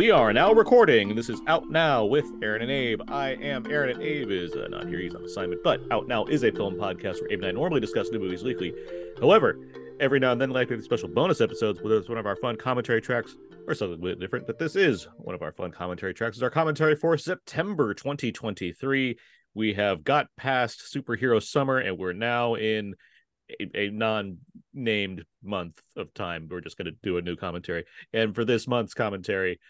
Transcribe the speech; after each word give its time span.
We 0.00 0.10
are 0.10 0.32
now 0.32 0.54
recording. 0.54 1.14
This 1.14 1.28
is 1.28 1.42
Out 1.46 1.68
Now 1.68 2.06
with 2.06 2.24
Aaron 2.42 2.62
and 2.62 2.70
Abe. 2.70 3.02
I 3.08 3.32
am 3.32 3.70
Aaron, 3.70 3.90
and 3.90 4.02
Abe 4.02 4.30
is 4.30 4.54
uh, 4.54 4.66
not 4.70 4.88
here. 4.88 4.98
He's 4.98 5.14
on 5.14 5.22
assignment. 5.22 5.62
But 5.62 5.82
Out 5.90 6.08
Now 6.08 6.24
is 6.24 6.42
a 6.42 6.50
film 6.50 6.76
podcast 6.76 7.20
where 7.20 7.30
Abe 7.30 7.40
and 7.40 7.48
I 7.48 7.50
normally 7.50 7.82
discuss 7.82 8.08
new 8.08 8.18
movies 8.18 8.42
weekly. 8.42 8.72
However, 9.20 9.58
every 10.00 10.18
now 10.18 10.32
and 10.32 10.40
then, 10.40 10.52
like 10.52 10.70
have 10.70 10.82
special 10.82 11.10
bonus 11.10 11.42
episodes, 11.42 11.82
whether 11.82 11.98
it's 11.98 12.08
one 12.08 12.16
of 12.16 12.24
our 12.24 12.36
fun 12.36 12.56
commentary 12.56 13.02
tracks 13.02 13.36
or 13.68 13.74
something 13.74 13.98
a 13.98 14.02
bit 14.02 14.20
different. 14.20 14.46
But 14.46 14.58
this 14.58 14.74
is 14.74 15.06
one 15.18 15.34
of 15.34 15.42
our 15.42 15.52
fun 15.52 15.70
commentary 15.70 16.14
tracks. 16.14 16.38
It's 16.38 16.42
our 16.42 16.48
commentary 16.48 16.96
for 16.96 17.18
September 17.18 17.92
2023. 17.92 19.18
We 19.52 19.74
have 19.74 20.02
got 20.02 20.28
past 20.34 20.94
superhero 20.96 21.42
summer, 21.42 21.76
and 21.76 21.98
we're 21.98 22.14
now 22.14 22.54
in 22.54 22.94
a, 23.60 23.78
a 23.78 23.90
non-named 23.90 25.24
month 25.44 25.78
of 25.94 26.14
time. 26.14 26.48
We're 26.50 26.62
just 26.62 26.78
going 26.78 26.86
to 26.86 26.96
do 27.02 27.18
a 27.18 27.22
new 27.22 27.36
commentary, 27.36 27.84
and 28.14 28.34
for 28.34 28.46
this 28.46 28.66
month's 28.66 28.94
commentary, 28.94 29.60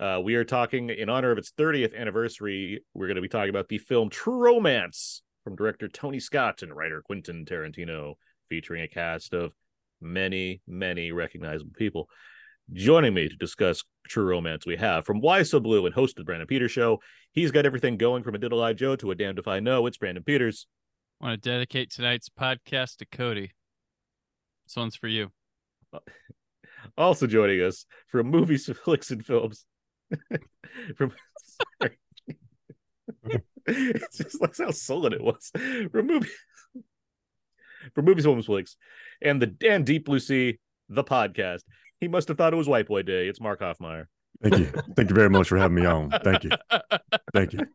uh, 0.00 0.18
we 0.22 0.34
are 0.34 0.44
talking 0.44 0.88
in 0.88 1.10
honor 1.10 1.30
of 1.30 1.36
its 1.36 1.52
30th 1.52 1.94
anniversary. 1.94 2.82
We're 2.94 3.06
going 3.06 3.16
to 3.16 3.22
be 3.22 3.28
talking 3.28 3.50
about 3.50 3.68
the 3.68 3.76
film 3.78 4.08
True 4.08 4.38
Romance 4.38 5.22
from 5.44 5.56
director 5.56 5.88
Tony 5.88 6.18
Scott 6.20 6.62
and 6.62 6.74
writer 6.74 7.02
Quentin 7.02 7.44
Tarantino, 7.44 8.14
featuring 8.48 8.82
a 8.82 8.88
cast 8.88 9.34
of 9.34 9.52
many, 10.00 10.62
many 10.66 11.12
recognizable 11.12 11.72
people. 11.76 12.08
Joining 12.72 13.12
me 13.12 13.28
to 13.28 13.36
discuss 13.36 13.82
True 14.08 14.24
Romance, 14.24 14.64
we 14.64 14.76
have 14.76 15.04
from 15.04 15.20
Why 15.20 15.42
So 15.42 15.60
Blu 15.60 15.84
and 15.84 15.94
hosted 15.94 16.24
Brandon 16.24 16.46
Peters 16.46 16.70
Show. 16.72 17.00
He's 17.32 17.50
got 17.50 17.66
everything 17.66 17.98
going 17.98 18.22
from 18.22 18.34
a 18.34 18.38
Diddle 18.38 18.62
Eye 18.62 18.72
Joe 18.72 18.96
to 18.96 19.10
a 19.10 19.14
Damned 19.14 19.38
If 19.38 19.48
I 19.48 19.60
Know. 19.60 19.86
It's 19.86 19.98
Brandon 19.98 20.24
Peters. 20.24 20.66
I 21.20 21.26
want 21.26 21.42
to 21.42 21.50
dedicate 21.50 21.90
tonight's 21.90 22.30
podcast 22.30 22.96
to 22.98 23.06
Cody. 23.06 23.52
This 24.64 24.76
one's 24.76 24.96
for 24.96 25.08
you. 25.08 25.30
Also 26.96 27.26
joining 27.26 27.60
us 27.60 27.84
from 28.08 28.28
Movies, 28.28 28.70
Flix, 28.84 29.10
and 29.10 29.22
Films. 29.24 29.66
from 30.96 31.12
sorry. 31.80 31.98
it's 33.66 34.18
just 34.18 34.40
like 34.40 34.56
how 34.56 34.70
sullen 34.70 35.12
it 35.12 35.22
was. 35.22 35.50
From 35.92 36.06
movies, 36.06 36.32
from 37.94 38.04
Movies, 38.04 38.24
Films, 38.24 38.46
Flix, 38.46 38.76
and 39.22 39.40
the 39.40 39.54
and 39.68 39.84
Deep 39.84 40.06
Blue 40.06 40.20
Sea, 40.20 40.58
the 40.88 41.04
podcast. 41.04 41.60
He 42.00 42.08
must 42.08 42.28
have 42.28 42.38
thought 42.38 42.52
it 42.52 42.56
was 42.56 42.68
White 42.68 42.86
Boy 42.86 43.02
Day. 43.02 43.28
It's 43.28 43.40
Mark 43.40 43.60
Hofmeyer. 43.60 44.06
Thank 44.42 44.58
you. 44.58 44.66
Thank 44.96 45.10
you 45.10 45.14
very 45.14 45.28
much 45.28 45.48
for 45.48 45.58
having 45.58 45.74
me 45.74 45.84
on. 45.84 46.10
Thank 46.10 46.44
you. 46.44 46.50
Thank 47.32 47.52
you. 47.52 47.60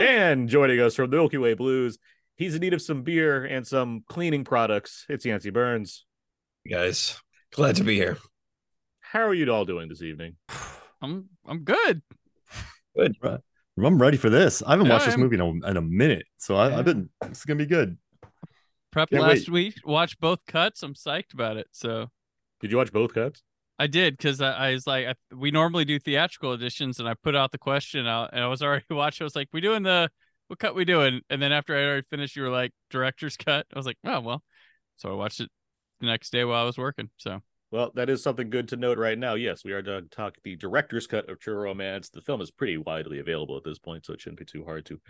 And 0.00 0.50
joining 0.50 0.80
us 0.80 0.94
from 0.94 1.10
the 1.10 1.16
Milky 1.16 1.38
Way 1.38 1.54
Blues, 1.54 1.98
he's 2.36 2.54
in 2.54 2.60
need 2.60 2.74
of 2.74 2.82
some 2.82 3.02
beer 3.02 3.42
and 3.42 3.66
some 3.66 4.04
cleaning 4.06 4.44
products. 4.44 5.06
It's 5.08 5.24
Yancy 5.24 5.48
Berns. 5.48 6.04
guys. 6.70 7.18
Glad 7.50 7.76
to 7.76 7.84
be 7.84 7.96
here. 7.96 8.18
How 9.00 9.22
are 9.22 9.34
you 9.34 9.50
all 9.50 9.64
doing 9.64 9.88
this 9.88 10.02
evening? 10.02 10.36
I'm 11.02 11.28
I'm 11.46 11.60
good. 11.64 12.02
Good. 12.96 13.16
I'm 13.82 14.00
ready 14.02 14.16
for 14.16 14.28
this. 14.28 14.62
I 14.62 14.72
haven't 14.72 14.86
Yeah, 14.86 14.92
watched 14.92 15.06
this 15.06 15.14
I'm- 15.14 15.20
movie 15.20 15.36
in 15.36 15.40
a, 15.40 15.68
in 15.70 15.76
a 15.76 15.80
minute, 15.82 16.26
so 16.38 16.56
I. 16.56 16.76
I've 16.78 16.84
been. 16.84 17.08
It's 17.24 17.44
gonna 17.44 17.56
be 17.58 17.66
good. 17.66 17.96
Prep 18.92 19.10
Can't 19.10 19.22
last 19.22 19.48
wait. 19.48 19.50
week, 19.50 19.74
watched 19.84 20.20
both 20.20 20.40
cuts. 20.46 20.82
I'm 20.82 20.94
psyched 20.94 21.32
about 21.32 21.56
it. 21.56 21.68
So 21.70 22.08
Did 22.60 22.70
you 22.72 22.76
watch 22.76 22.92
both 22.92 23.14
cuts? 23.14 23.42
I 23.78 23.86
did 23.86 24.16
because 24.18 24.40
I, 24.42 24.50
I 24.52 24.72
was 24.74 24.86
like, 24.86 25.06
I, 25.06 25.14
we 25.34 25.50
normally 25.50 25.84
do 25.86 25.98
theatrical 25.98 26.52
editions, 26.52 26.98
and 26.98 27.08
I 27.08 27.14
put 27.14 27.34
out 27.36 27.52
the 27.52 27.58
question 27.58 28.06
out, 28.06 28.30
and 28.32 28.42
I 28.42 28.48
was 28.48 28.60
already 28.62 28.84
watching. 28.90 29.24
I 29.24 29.26
was 29.26 29.36
like, 29.36 29.48
we 29.52 29.60
doing 29.60 29.82
the 29.84 30.10
what 30.48 30.58
cut 30.58 30.74
we 30.74 30.84
doing? 30.84 31.20
And 31.30 31.40
then 31.40 31.52
after 31.52 31.76
I 31.76 31.84
already 31.84 32.06
finished, 32.10 32.34
you 32.36 32.42
were 32.42 32.50
like 32.50 32.72
director's 32.90 33.36
cut. 33.46 33.66
I 33.72 33.78
was 33.78 33.86
like, 33.86 33.96
oh 34.04 34.20
well. 34.20 34.42
So 34.96 35.08
I 35.10 35.14
watched 35.14 35.40
it 35.40 35.48
the 36.00 36.06
next 36.06 36.30
day 36.30 36.44
while 36.44 36.62
I 36.62 36.66
was 36.66 36.76
working. 36.76 37.08
So 37.16 37.40
Well, 37.70 37.92
that 37.94 38.10
is 38.10 38.22
something 38.22 38.50
good 38.50 38.68
to 38.68 38.76
note 38.76 38.98
right 38.98 39.18
now. 39.18 39.34
Yes, 39.34 39.64
we 39.64 39.72
are 39.72 39.82
to 39.82 40.02
talk 40.02 40.36
the 40.42 40.56
director's 40.56 41.06
cut 41.06 41.30
of 41.30 41.38
True 41.38 41.54
Romance. 41.54 42.10
The 42.10 42.20
film 42.20 42.40
is 42.40 42.50
pretty 42.50 42.76
widely 42.76 43.20
available 43.20 43.56
at 43.56 43.62
this 43.62 43.78
point, 43.78 44.04
so 44.04 44.12
it 44.12 44.20
shouldn't 44.20 44.40
be 44.40 44.44
too 44.44 44.64
hard 44.64 44.86
to 44.86 45.00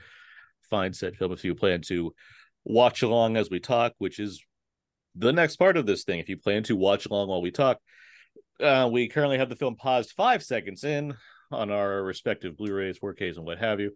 find 0.68 0.94
said 0.94 1.16
film 1.16 1.32
if 1.32 1.42
you 1.42 1.54
plan 1.54 1.80
to 1.88 2.14
watch 2.64 3.02
along 3.02 3.36
as 3.36 3.48
we 3.48 3.60
talk, 3.60 3.94
which 3.98 4.18
is 4.18 4.44
the 5.16 5.32
next 5.32 5.56
part 5.56 5.78
of 5.78 5.86
this 5.86 6.04
thing. 6.04 6.18
If 6.18 6.28
you 6.28 6.36
plan 6.36 6.62
to 6.64 6.76
watch 6.76 7.06
along 7.06 7.28
while 7.28 7.40
we 7.40 7.50
talk, 7.50 7.78
uh, 8.60 8.88
we 8.92 9.08
currently 9.08 9.38
have 9.38 9.48
the 9.48 9.56
film 9.56 9.76
paused 9.76 10.12
five 10.12 10.42
seconds 10.42 10.84
in 10.84 11.14
on 11.50 11.70
our 11.70 12.02
respective 12.02 12.58
Blu-rays, 12.58 12.98
4Ks, 12.98 13.36
and 13.36 13.46
what 13.46 13.58
have 13.58 13.80
you. 13.80 13.92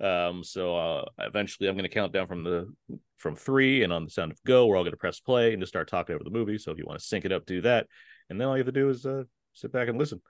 Um, 0.00 0.42
so 0.42 0.76
uh, 0.76 1.04
eventually, 1.18 1.68
I'm 1.68 1.76
going 1.76 1.88
to 1.88 1.94
count 1.94 2.12
down 2.12 2.26
from 2.26 2.44
the 2.44 2.72
from 3.16 3.36
three, 3.36 3.82
and 3.82 3.92
on 3.92 4.04
the 4.04 4.10
sound 4.10 4.32
of 4.32 4.42
go, 4.44 4.66
we're 4.66 4.76
all 4.76 4.82
going 4.82 4.92
to 4.92 4.98
press 4.98 5.20
play 5.20 5.52
and 5.52 5.62
just 5.62 5.72
start 5.72 5.88
talking 5.88 6.14
over 6.14 6.24
the 6.24 6.30
movie. 6.30 6.58
So 6.58 6.72
if 6.72 6.78
you 6.78 6.84
want 6.86 6.98
to 6.98 7.04
sync 7.04 7.24
it 7.24 7.32
up, 7.32 7.46
do 7.46 7.60
that, 7.62 7.86
and 8.28 8.40
then 8.40 8.48
all 8.48 8.54
you 8.54 8.64
have 8.64 8.72
to 8.74 8.80
do 8.80 8.90
is 8.90 9.06
uh, 9.06 9.24
sit 9.52 9.72
back 9.72 9.88
and 9.88 9.98
listen. 9.98 10.20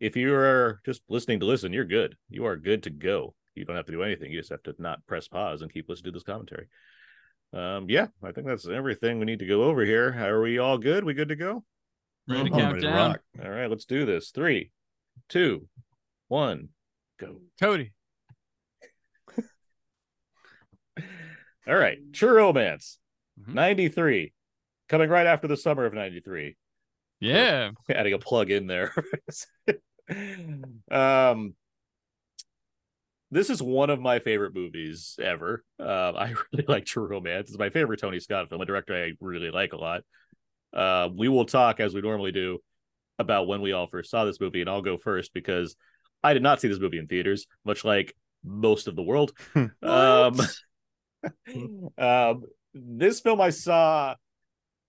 If 0.00 0.16
you 0.16 0.34
are 0.34 0.80
just 0.84 1.02
listening 1.08 1.40
to 1.40 1.46
listen, 1.46 1.72
you're 1.72 1.84
good. 1.84 2.16
You 2.28 2.46
are 2.46 2.56
good 2.56 2.82
to 2.84 2.90
go. 2.90 3.34
You 3.54 3.64
don't 3.64 3.76
have 3.76 3.86
to 3.86 3.92
do 3.92 4.02
anything. 4.02 4.32
You 4.32 4.40
just 4.40 4.50
have 4.50 4.62
to 4.64 4.74
not 4.78 5.06
press 5.06 5.28
pause 5.28 5.62
and 5.62 5.72
keep 5.72 5.88
listening 5.88 6.12
to 6.12 6.16
this 6.16 6.24
commentary. 6.24 6.66
Um, 7.52 7.86
yeah, 7.88 8.08
I 8.22 8.32
think 8.32 8.48
that's 8.48 8.68
everything 8.68 9.18
we 9.20 9.26
need 9.26 9.38
to 9.38 9.46
go 9.46 9.62
over 9.62 9.84
here. 9.84 10.12
Are 10.18 10.42
we 10.42 10.58
all 10.58 10.76
good? 10.76 11.04
We 11.04 11.14
good 11.14 11.28
to 11.28 11.36
go? 11.36 11.64
ready 12.28 12.50
to 12.50 12.54
I'm 12.54 12.60
count 12.60 12.82
down. 12.82 13.16
All 13.42 13.50
right, 13.50 13.70
let's 13.70 13.84
do 13.84 14.06
this. 14.06 14.30
Three, 14.30 14.70
two, 15.28 15.68
one, 16.28 16.70
go. 17.18 17.36
Cody. 17.60 17.92
All 21.66 21.76
right, 21.76 21.98
True 22.12 22.34
Romance, 22.36 22.98
Mhm. 23.40 23.54
93, 23.54 24.32
coming 24.88 25.08
right 25.08 25.26
after 25.26 25.48
the 25.48 25.56
summer 25.56 25.84
of 25.86 25.94
93. 25.94 26.56
Yeah. 27.20 27.70
Adding 27.90 28.12
a 28.12 28.18
plug 28.18 28.50
in 28.50 28.66
there. 28.66 28.92
um, 30.90 31.54
this 33.30 33.50
is 33.50 33.62
one 33.62 33.90
of 33.90 34.00
my 34.00 34.18
favorite 34.18 34.54
movies 34.54 35.18
ever. 35.22 35.64
Uh, 35.80 36.12
I 36.12 36.34
really 36.52 36.66
like 36.68 36.84
True 36.84 37.06
Romance. 37.06 37.48
It's 37.48 37.58
my 37.58 37.70
favorite 37.70 38.00
Tony 38.00 38.20
Scott 38.20 38.48
film, 38.48 38.60
a 38.60 38.66
director 38.66 38.94
I 38.94 39.12
really 39.20 39.50
like 39.50 39.72
a 39.72 39.76
lot. 39.78 40.02
Uh, 40.72 41.08
we 41.14 41.28
will 41.28 41.46
talk 41.46 41.80
as 41.80 41.94
we 41.94 42.00
normally 42.02 42.32
do 42.32 42.58
about 43.18 43.46
when 43.46 43.60
we 43.60 43.72
all 43.72 43.86
first 43.86 44.10
saw 44.10 44.24
this 44.24 44.40
movie, 44.40 44.60
and 44.60 44.68
I'll 44.68 44.82
go 44.82 44.98
first 44.98 45.32
because 45.32 45.76
I 46.22 46.34
did 46.34 46.42
not 46.42 46.60
see 46.60 46.68
this 46.68 46.80
movie 46.80 46.98
in 46.98 47.06
theaters, 47.06 47.46
much 47.64 47.84
like 47.84 48.14
most 48.44 48.88
of 48.88 48.96
the 48.96 49.02
world. 49.02 49.32
um, 49.82 50.38
um, 51.98 52.44
this 52.74 53.20
film 53.20 53.40
I 53.40 53.50
saw 53.50 54.14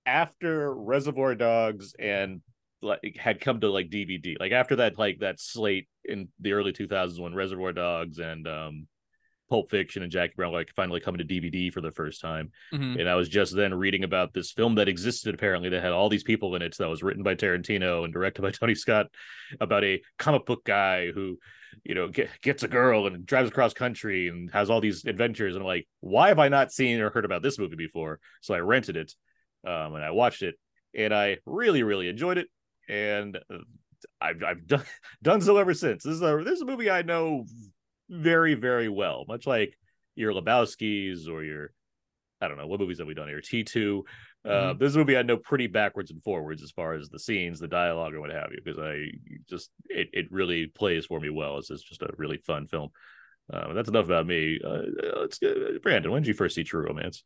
after 0.06 0.73
Reservoir 0.73 1.35
Dogs 1.35 1.96
and 1.97 2.41
like 2.81 3.18
had 3.18 3.41
come 3.41 3.62
to 3.62 3.69
like 3.69 3.90
DVD, 3.90 4.35
like 4.40 4.51
after 4.51 4.78
that, 4.78 4.97
like 4.97 5.19
that 5.19 5.40
slate 5.40 5.88
in 6.03 6.28
the 6.40 6.53
early 6.53 6.72
2000s 6.72 7.19
when 7.19 7.34
Reservoir 7.34 7.74
Dogs 7.74 8.19
and 8.19 8.47
um, 8.47 8.88
Pulp 9.50 9.69
Fiction 9.69 10.03
and 10.03 10.12
Jackie 10.12 10.34
Brown 10.35 10.51
like 10.53 10.72
finally 10.75 11.00
coming 11.00 11.19
to 11.19 11.25
DVD 11.25 11.72
for 11.72 11.81
the 11.81 11.91
first 11.91 12.22
time. 12.22 12.51
Mhm. 12.74 13.00
And 13.00 13.09
I 13.09 13.16
was 13.16 13.29
just 13.29 13.56
then 13.56 13.74
reading 13.74 14.03
about 14.03 14.34
this 14.34 14.51
film 14.51 14.75
that 14.75 14.88
existed 14.88 15.34
apparently 15.35 15.69
that 15.69 15.84
had 15.84 15.91
all 15.91 16.09
these 16.09 16.24
people 16.24 16.56
in 16.56 16.62
it. 16.62 16.75
That 16.78 16.90
was 16.90 17.03
written 17.03 17.24
by 17.24 17.35
Tarantino 17.35 18.03
and 18.03 18.13
directed 18.13 18.41
by 18.41 18.51
Tony 18.51 18.75
Scott 18.75 19.07
about 19.59 19.84
a 19.84 20.01
comic 20.18 20.45
book 20.45 20.63
guy 20.63 21.12
who, 21.12 21.40
you 21.84 21.96
know, 21.96 22.08
get, 22.08 22.30
gets 22.41 22.63
a 22.63 22.68
girl 22.68 23.08
and 23.08 23.25
drives 23.25 23.50
across 23.50 23.74
country 23.74 24.28
and 24.28 24.52
has 24.52 24.69
all 24.69 24.81
these 24.81 25.06
adventures. 25.06 25.56
And 25.56 25.62
I'm 25.62 25.68
like, 25.68 25.88
why 26.02 26.30
have 26.30 26.40
I 26.40 26.50
not 26.50 26.72
seen 26.72 27.00
or 27.00 27.09
heard 27.09 27.25
about 27.25 27.44
this 27.44 27.59
movie 27.59 27.75
before? 27.75 28.19
So 28.41 28.53
I 28.53 28.59
rented 28.59 28.97
it 28.97 29.13
um, 29.66 29.96
and 29.96 30.03
I 30.03 30.12
watched 30.12 30.41
it 30.41 30.56
and 30.96 31.13
I 31.13 31.38
really, 31.46 31.84
really 31.84 32.08
enjoyed 32.08 32.38
it. 32.38 32.47
And 32.88 33.38
uh, 33.52 33.58
I've, 34.22 34.44
I've 34.44 34.68
done, 34.68 34.86
done 35.22 35.41
so 35.41 35.58
ever 35.58 35.74
since. 35.74 36.03
This 36.03 36.16
is 36.16 36.22
a 36.22 36.41
this 36.44 36.56
is 36.56 36.62
a 36.62 36.66
movie 36.66 36.90
I 36.90 37.02
know 37.02 37.46
very, 38.10 38.54
very 38.54 38.89
well, 38.89 39.25
much 39.28 39.48
like 39.48 39.78
your 40.16 40.33
Lebowski's 40.33 41.28
or 41.28 41.44
your 41.44 41.71
I 42.41 42.47
don't 42.47 42.57
know 42.57 42.67
what 42.67 42.79
movies 42.79 42.99
have 42.99 43.07
we 43.07 43.13
done 43.13 43.27
here. 43.27 43.41
T 43.41 43.63
two. 43.63 44.05
Uh, 44.43 44.73
This 44.73 44.95
movie 44.95 45.17
I 45.17 45.21
know 45.23 45.37
pretty 45.37 45.67
backwards 45.67 46.11
and 46.11 46.21
forwards 46.21 46.61
as 46.61 46.71
far 46.71 46.93
as 46.93 47.09
the 47.09 47.17
scenes, 47.17 47.59
the 47.59 47.67
dialogue, 47.67 48.13
or 48.13 48.21
what 48.21 48.31
have 48.31 48.51
you, 48.51 48.59
because 48.63 48.79
I 48.79 49.05
just 49.49 49.71
it, 49.85 50.09
it 50.13 50.31
really 50.31 50.67
plays 50.67 51.05
for 51.05 51.19
me 51.19 51.29
well. 51.29 51.57
It's, 51.57 51.71
it's 51.71 51.81
just 51.81 52.01
a 52.01 52.09
really 52.17 52.37
fun 52.37 52.67
film. 52.67 52.89
Uh, 53.51 53.73
that's 53.73 53.89
enough 53.89 54.05
about 54.05 54.27
me. 54.27 54.59
Uh, 54.63 54.81
let's 55.19 55.39
get 55.39 55.81
Brandon. 55.81 56.11
When 56.11 56.21
did 56.21 56.27
you 56.27 56.33
first 56.33 56.55
see 56.55 56.63
True 56.63 56.85
Romance? 56.85 57.23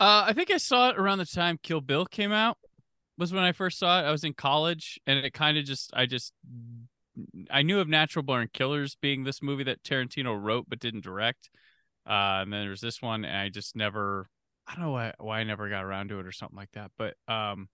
Uh, 0.00 0.24
I 0.26 0.32
think 0.32 0.50
I 0.50 0.56
saw 0.56 0.90
it 0.90 0.98
around 0.98 1.18
the 1.18 1.26
time 1.26 1.58
Kill 1.62 1.80
Bill 1.80 2.04
came 2.04 2.32
out. 2.32 2.58
Was 3.16 3.32
when 3.32 3.44
I 3.44 3.52
first 3.52 3.78
saw 3.78 4.00
it. 4.00 4.04
I 4.04 4.10
was 4.10 4.24
in 4.24 4.34
college, 4.34 4.98
and 5.06 5.18
it 5.18 5.32
kind 5.32 5.56
of 5.56 5.64
just 5.64 5.90
I 5.94 6.06
just 6.06 6.32
I 7.50 7.62
knew 7.62 7.78
of 7.78 7.88
Natural 7.88 8.22
Born 8.22 8.48
Killers 8.52 8.96
being 9.00 9.22
this 9.22 9.42
movie 9.42 9.64
that 9.64 9.82
Tarantino 9.82 10.36
wrote 10.40 10.66
but 10.68 10.80
didn't 10.80 11.04
direct. 11.04 11.48
Uh, 12.06 12.42
and 12.42 12.52
then 12.52 12.62
there's 12.62 12.80
this 12.80 13.00
one, 13.00 13.24
and 13.24 13.36
I 13.36 13.48
just 13.48 13.76
never 13.76 14.28
I 14.66 14.74
don't 14.74 14.84
know 14.84 14.90
why 14.90 15.12
why 15.18 15.40
I 15.40 15.44
never 15.44 15.68
got 15.68 15.84
around 15.84 16.08
to 16.08 16.20
it 16.20 16.26
or 16.26 16.32
something 16.32 16.56
like 16.56 16.72
that. 16.72 16.90
But 16.96 17.14
um, 17.28 17.68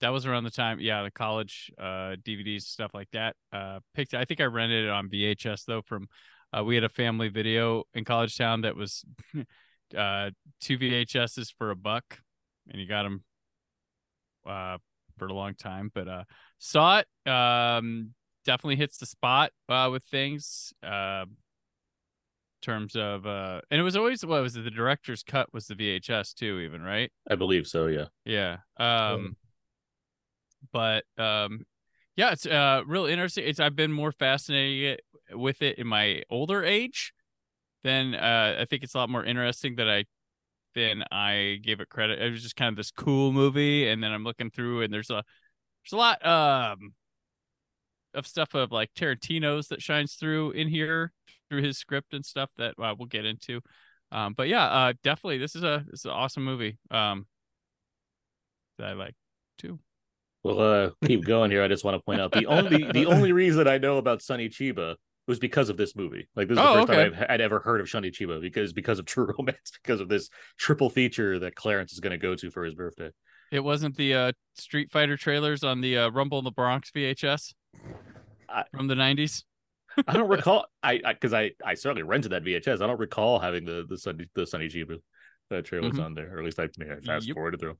that 0.00 0.10
was 0.10 0.26
around 0.26 0.44
the 0.44 0.50
time, 0.50 0.80
yeah, 0.80 1.02
the 1.02 1.10
college 1.10 1.70
uh 1.78 2.16
DVDs 2.22 2.62
stuff 2.62 2.92
like 2.94 3.10
that. 3.12 3.36
Uh, 3.52 3.80
picked. 3.94 4.14
I 4.14 4.24
think 4.24 4.40
I 4.40 4.44
rented 4.44 4.84
it 4.84 4.90
on 4.90 5.08
VHS 5.08 5.64
though. 5.64 5.82
From 5.82 6.08
uh, 6.56 6.64
we 6.64 6.74
had 6.74 6.84
a 6.84 6.88
family 6.88 7.28
video 7.28 7.84
in 7.94 8.04
College 8.04 8.36
Town 8.36 8.62
that 8.62 8.76
was 8.76 9.04
uh 9.96 10.30
two 10.60 10.78
VHSs 10.78 11.52
for 11.56 11.70
a 11.70 11.76
buck, 11.76 12.18
and 12.70 12.80
you 12.80 12.86
got 12.86 13.04
them 13.04 13.24
uh 14.46 14.78
for 15.18 15.26
a 15.26 15.32
long 15.32 15.54
time. 15.54 15.90
But 15.94 16.08
uh, 16.08 16.24
saw 16.58 17.00
it. 17.00 17.30
Um, 17.30 18.14
definitely 18.44 18.76
hits 18.76 18.98
the 18.98 19.06
spot 19.06 19.52
uh, 19.68 19.88
with 19.90 20.04
things. 20.04 20.72
Uh, 20.82 21.24
terms 22.64 22.96
of 22.96 23.26
uh 23.26 23.60
and 23.70 23.80
it 23.80 23.84
was 23.84 23.96
always 23.96 24.24
what 24.24 24.42
was 24.42 24.56
it 24.56 24.62
the 24.62 24.70
director's 24.70 25.22
cut 25.22 25.52
was 25.52 25.66
the 25.66 25.74
VHS 25.74 26.34
too 26.34 26.60
even 26.60 26.82
right 26.82 27.12
I 27.30 27.34
believe 27.34 27.66
so. 27.66 27.86
Yeah. 27.86 28.06
yeah 28.24 28.58
um 28.78 29.36
but 30.72 31.04
um 31.18 31.66
yeah 32.16 32.32
it's 32.32 32.46
uh 32.46 32.82
real 32.86 33.06
interesting 33.06 33.44
it's 33.46 33.60
I've 33.60 33.76
been 33.76 33.92
more 33.92 34.12
fascinated 34.12 35.00
with 35.32 35.60
it 35.62 35.78
in 35.78 35.86
my 35.86 36.22
older 36.30 36.64
age 36.64 37.12
then 37.82 38.14
uh 38.14 38.56
I 38.60 38.64
think 38.64 38.82
it's 38.82 38.94
a 38.94 38.98
lot 38.98 39.10
more 39.10 39.24
interesting 39.24 39.76
that 39.76 39.88
I 39.88 40.04
than 40.74 41.04
I 41.12 41.58
gave 41.62 41.80
it 41.80 41.88
credit 41.88 42.20
it 42.20 42.30
was 42.30 42.42
just 42.42 42.56
kind 42.56 42.70
of 42.70 42.76
this 42.76 42.90
cool 42.90 43.32
movie 43.32 43.88
and 43.88 44.02
then 44.02 44.10
I'm 44.10 44.24
looking 44.24 44.50
through 44.50 44.82
and 44.82 44.92
there's 44.92 45.10
a 45.10 45.22
there's 45.84 45.92
a 45.92 45.96
lot 45.96 46.24
um 46.26 46.94
of 48.14 48.26
stuff 48.26 48.54
of 48.54 48.72
like 48.72 48.90
Tarantino's 48.94 49.68
that 49.68 49.82
shines 49.82 50.14
through 50.14 50.52
in 50.52 50.68
here 50.68 51.12
through 51.54 51.62
his 51.66 51.78
script 51.78 52.14
and 52.14 52.24
stuff 52.24 52.50
that 52.58 52.74
uh, 52.82 52.94
we'll 52.98 53.06
get 53.06 53.24
into. 53.24 53.60
Um, 54.10 54.34
but 54.36 54.48
yeah, 54.48 54.64
uh, 54.64 54.92
definitely 55.02 55.38
this 55.38 55.54
is 55.56 55.62
a 55.62 55.84
this 55.90 56.00
is 56.00 56.04
an 56.06 56.10
awesome 56.12 56.44
movie. 56.44 56.78
Um, 56.90 57.26
that 58.78 58.88
I 58.88 58.92
like 58.92 59.14
too. 59.58 59.78
Well, 60.42 60.60
uh, 60.60 60.90
keep 61.06 61.24
going 61.24 61.50
here. 61.50 61.62
I 61.62 61.68
just 61.68 61.84
want 61.84 61.96
to 61.96 62.02
point 62.04 62.20
out 62.20 62.32
the 62.32 62.46
only 62.46 62.90
the 62.92 63.06
only 63.12 63.32
reason 63.32 63.66
I 63.68 63.78
know 63.78 63.98
about 63.98 64.22
Sonny 64.22 64.48
Chiba 64.48 64.96
was 65.26 65.38
because 65.38 65.70
of 65.70 65.76
this 65.76 65.96
movie. 65.96 66.28
Like 66.36 66.48
this 66.48 66.58
is 66.58 66.62
the 66.62 66.68
Oh, 66.68 66.74
first 66.74 66.88
time 66.88 66.98
okay. 67.12 67.16
I've, 67.24 67.30
I'd 67.30 67.40
ever 67.40 67.60
heard 67.60 67.80
of 67.80 67.88
Sonny 67.88 68.10
Chiba 68.10 68.40
because 68.40 68.72
because 68.72 68.98
of 68.98 69.06
True 69.06 69.32
Romance, 69.38 69.72
because 69.82 70.00
of 70.00 70.08
this 70.08 70.28
triple 70.58 70.90
feature 70.90 71.38
that 71.38 71.54
Clarence 71.54 71.92
is 71.92 72.00
going 72.00 72.10
to 72.12 72.18
go 72.18 72.34
to 72.34 72.50
for 72.50 72.64
his 72.64 72.74
birthday. 72.74 73.10
It 73.52 73.60
wasn't 73.60 73.96
the 73.96 74.14
uh, 74.14 74.32
Street 74.56 74.90
Fighter 74.90 75.16
trailers 75.16 75.62
on 75.62 75.80
the 75.80 75.96
uh, 75.98 76.10
Rumble 76.10 76.38
in 76.40 76.44
the 76.44 76.50
Bronx 76.50 76.90
VHS 76.90 77.54
I- 78.48 78.64
from 78.74 78.88
the 78.88 78.94
'90s. 78.94 79.44
I 80.06 80.12
don't 80.14 80.28
recall. 80.28 80.66
I 80.82 81.00
because 81.12 81.32
I, 81.32 81.52
I 81.64 81.74
certainly 81.74 82.02
rented 82.02 82.32
that 82.32 82.44
VHS. 82.44 82.80
I 82.82 82.86
don't 82.86 83.00
recall 83.00 83.38
having 83.38 83.64
the 83.64 83.84
the 83.88 83.98
Sunny 83.98 84.26
the 84.34 84.46
Sonny 84.46 84.68
Chiba 84.68 84.98
uh, 85.50 85.60
trailers 85.62 85.94
Mhm. 85.94 86.04
on 86.04 86.14
there, 86.14 86.34
or 86.34 86.38
at 86.38 86.44
least 86.44 86.58
I 86.58 86.68
may 86.78 86.86
have 86.86 87.04
fast 87.04 87.26
Yep. 87.26 87.34
forwarded 87.34 87.60
through. 87.60 87.76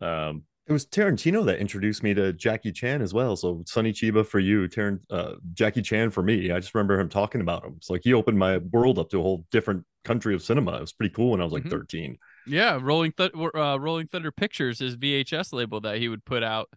'em. 0.00 0.08
Um, 0.08 0.44
It 0.68 0.72
was 0.72 0.86
Tarantino 0.86 1.44
that 1.46 1.58
introduced 1.58 2.04
me 2.04 2.14
to 2.14 2.32
Jackie 2.32 2.70
Chan 2.70 3.02
as 3.02 3.12
well. 3.12 3.34
So 3.34 3.64
Sonny 3.66 3.92
Chiba 3.92 4.24
for 4.24 4.38
you, 4.38 4.68
Taran, 4.68 5.00
uh, 5.10 5.34
Jackie 5.54 5.82
Chan 5.82 6.10
for 6.10 6.22
me. 6.22 6.52
I 6.52 6.60
just 6.60 6.72
remember 6.74 7.00
him 7.00 7.08
talking 7.08 7.40
about 7.40 7.64
him. 7.64 7.74
It's 7.78 7.90
like 7.90 8.02
he 8.04 8.14
opened 8.14 8.38
my 8.38 8.58
world 8.58 8.98
up 9.00 9.10
to 9.10 9.18
a 9.18 9.22
whole 9.22 9.44
different 9.50 9.84
country 10.04 10.34
of 10.36 10.42
cinema. 10.42 10.76
It 10.76 10.80
was 10.82 10.92
pretty 10.92 11.12
cool 11.12 11.32
when 11.32 11.40
I 11.40 11.44
was 11.44 11.52
like 11.52 11.64
Mhm. 11.64 11.70
13. 11.70 12.18
Yeah, 12.46 12.78
Rolling 12.80 13.10
Th- 13.12 13.32
uh, 13.34 13.78
Rolling 13.80 14.06
Thunder 14.06 14.30
Pictures 14.30 14.80
is 14.80 14.94
VHS 14.94 15.52
label 15.52 15.80
that 15.80 15.98
he 15.98 16.08
would 16.08 16.24
put 16.24 16.42
out 16.44 16.68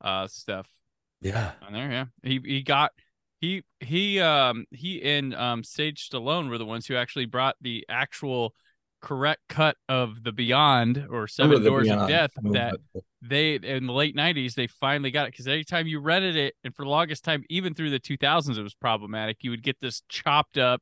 uh, 0.00 0.26
stuff 0.26 0.68
Yeah. 1.20 1.52
on 1.62 1.72
there. 1.74 1.90
Yeah, 1.90 2.04
he 2.22 2.40
he 2.44 2.62
got 2.62 2.92
he 3.44 3.62
he 3.80 4.20
um 4.20 4.64
he 4.70 5.02
and 5.02 5.34
um 5.34 5.62
Sage 5.62 6.08
Stallone 6.08 6.48
were 6.48 6.58
the 6.58 6.64
ones 6.64 6.86
who 6.86 6.96
actually 6.96 7.26
brought 7.26 7.56
the 7.60 7.84
actual 7.88 8.54
correct 9.02 9.42
cut 9.50 9.76
of 9.86 10.22
the 10.24 10.32
Beyond 10.32 11.06
or 11.10 11.28
Seven 11.28 11.62
Doors 11.62 11.90
of 11.90 12.08
Death 12.08 12.30
that 12.52 12.74
they 13.20 13.56
in 13.56 13.86
the 13.86 13.92
late 13.92 14.16
90s 14.16 14.54
they 14.54 14.66
finally 14.66 15.10
got 15.10 15.26
it 15.26 15.32
because 15.32 15.46
anytime 15.46 15.86
you 15.86 16.00
rented 16.00 16.36
it 16.36 16.54
and 16.64 16.74
for 16.74 16.84
the 16.84 16.90
longest 16.90 17.22
time 17.22 17.44
even 17.50 17.74
through 17.74 17.90
the 17.90 18.00
2000s 18.00 18.56
it 18.56 18.62
was 18.62 18.74
problematic. 18.74 19.38
You 19.42 19.50
would 19.50 19.62
get 19.62 19.76
this 19.80 20.02
chopped 20.08 20.56
up 20.56 20.80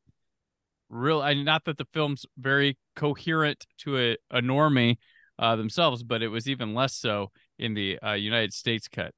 real 0.89 1.21
I 1.21 1.35
not 1.35 1.65
that 1.65 1.79
the 1.79 1.87
film's 1.93 2.25
very 2.39 2.79
coherent 2.95 3.67
to 3.79 3.99
a, 3.99 4.17
a 4.31 4.41
normie 4.41 4.99
uh, 5.39 5.57
themselves 5.57 6.05
but 6.05 6.23
it 6.23 6.29
was 6.29 6.49
even 6.49 6.75
less 6.75 6.95
so 6.95 7.33
in 7.59 7.75
the 7.75 7.99
uh, 7.99 8.13
United 8.13 8.53
States 8.53 8.87
cut. 8.87 9.13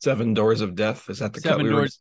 Seven 0.00 0.34
Doors 0.34 0.60
of 0.60 0.76
Death. 0.76 1.08
Is 1.08 1.18
that 1.18 1.32
the 1.32 1.40
cut 1.40 1.50
seven 1.50 1.66
we 1.66 1.72
were- 1.72 1.80
doors 1.80 2.00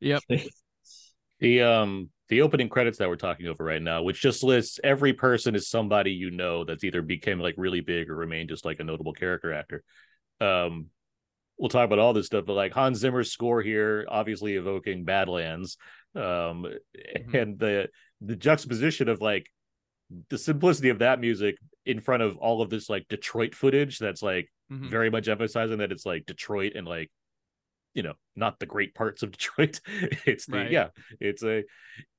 yep 0.00 0.22
the 1.40 1.62
um 1.62 2.10
the 2.28 2.40
opening 2.40 2.68
credits 2.70 2.98
that 2.98 3.08
we're 3.08 3.16
talking 3.16 3.46
over 3.48 3.62
right 3.62 3.82
now, 3.82 4.02
which 4.02 4.20
just 4.20 4.42
lists 4.42 4.80
every 4.82 5.12
person 5.12 5.54
is 5.54 5.68
somebody 5.68 6.10
you 6.12 6.30
know 6.30 6.64
that's 6.64 6.82
either 6.82 7.02
became 7.02 7.38
like 7.38 7.54
really 7.58 7.80
big 7.80 8.08
or 8.08 8.16
remained 8.16 8.48
just 8.48 8.64
like 8.64 8.80
a 8.80 8.84
notable 8.84 9.12
character 9.12 9.52
actor. 9.52 9.82
Um, 10.40 10.86
we'll 11.58 11.68
talk 11.68 11.84
about 11.84 11.98
all 11.98 12.14
this 12.14 12.26
stuff, 12.26 12.46
but 12.46 12.54
like 12.54 12.72
Hans 12.72 12.98
Zimmer's 12.98 13.30
score 13.30 13.60
here, 13.60 14.06
obviously 14.08 14.54
evoking 14.54 15.04
Badlands, 15.04 15.76
um, 16.14 16.66
Mhm. 16.96 17.34
and 17.34 17.58
the 17.58 17.88
the 18.22 18.36
juxtaposition 18.36 19.08
of 19.10 19.20
like 19.20 19.50
the 20.30 20.38
simplicity 20.38 20.88
of 20.88 21.00
that 21.00 21.20
music 21.20 21.56
in 21.84 22.00
front 22.00 22.22
of 22.22 22.38
all 22.38 22.62
of 22.62 22.70
this 22.70 22.88
like 22.88 23.06
Detroit 23.08 23.54
footage 23.54 23.98
that's 23.98 24.22
like 24.22 24.50
Mhm. 24.72 24.88
very 24.88 25.10
much 25.10 25.28
emphasizing 25.28 25.78
that 25.78 25.92
it's 25.92 26.06
like 26.06 26.24
Detroit 26.24 26.72
and 26.74 26.86
like 26.86 27.10
you 27.94 28.02
know 28.02 28.14
not 28.36 28.58
the 28.58 28.66
great 28.66 28.94
parts 28.94 29.22
of 29.22 29.30
Detroit. 29.36 29.80
it's 30.26 30.46
the 30.46 30.58
Right. 30.58 30.70
yeah, 30.70 30.88
it's 31.20 31.42
a 31.42 31.64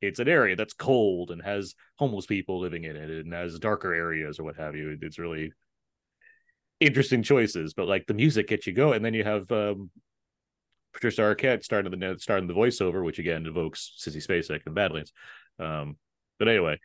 it's 0.01 0.19
an 0.19 0.27
area 0.27 0.55
that's 0.55 0.73
cold 0.73 1.31
and 1.31 1.41
has 1.41 1.75
homeless 1.97 2.25
people 2.25 2.59
living 2.59 2.85
in 2.85 2.95
it 2.95 3.09
and 3.09 3.33
has 3.33 3.59
darker 3.59 3.93
areas 3.93 4.39
or 4.39 4.43
what 4.43 4.55
have 4.55 4.75
you. 4.75 4.97
It's 5.01 5.19
really 5.19 5.51
interesting 6.79 7.23
choices, 7.23 7.73
but 7.73 7.87
like 7.87 8.05
the 8.07 8.13
music 8.13 8.47
gets 8.47 8.67
you 8.67 8.73
going, 8.73 8.97
and 8.97 9.05
then 9.05 9.13
you 9.13 9.23
have 9.23 9.51
um 9.51 9.91
Patricia 10.93 11.21
Arquette 11.21 11.63
starting 11.63 11.91
the 11.91 12.15
starting 12.19 12.47
the 12.47 12.53
voiceover, 12.53 13.03
which 13.03 13.19
again 13.19 13.45
evokes 13.45 13.95
Sissy 13.99 14.25
Spacek 14.25 14.61
and 14.65 14.75
Badlands. 14.75 15.11
Um, 15.59 15.97
but 16.39 16.47
anyway, 16.47 16.79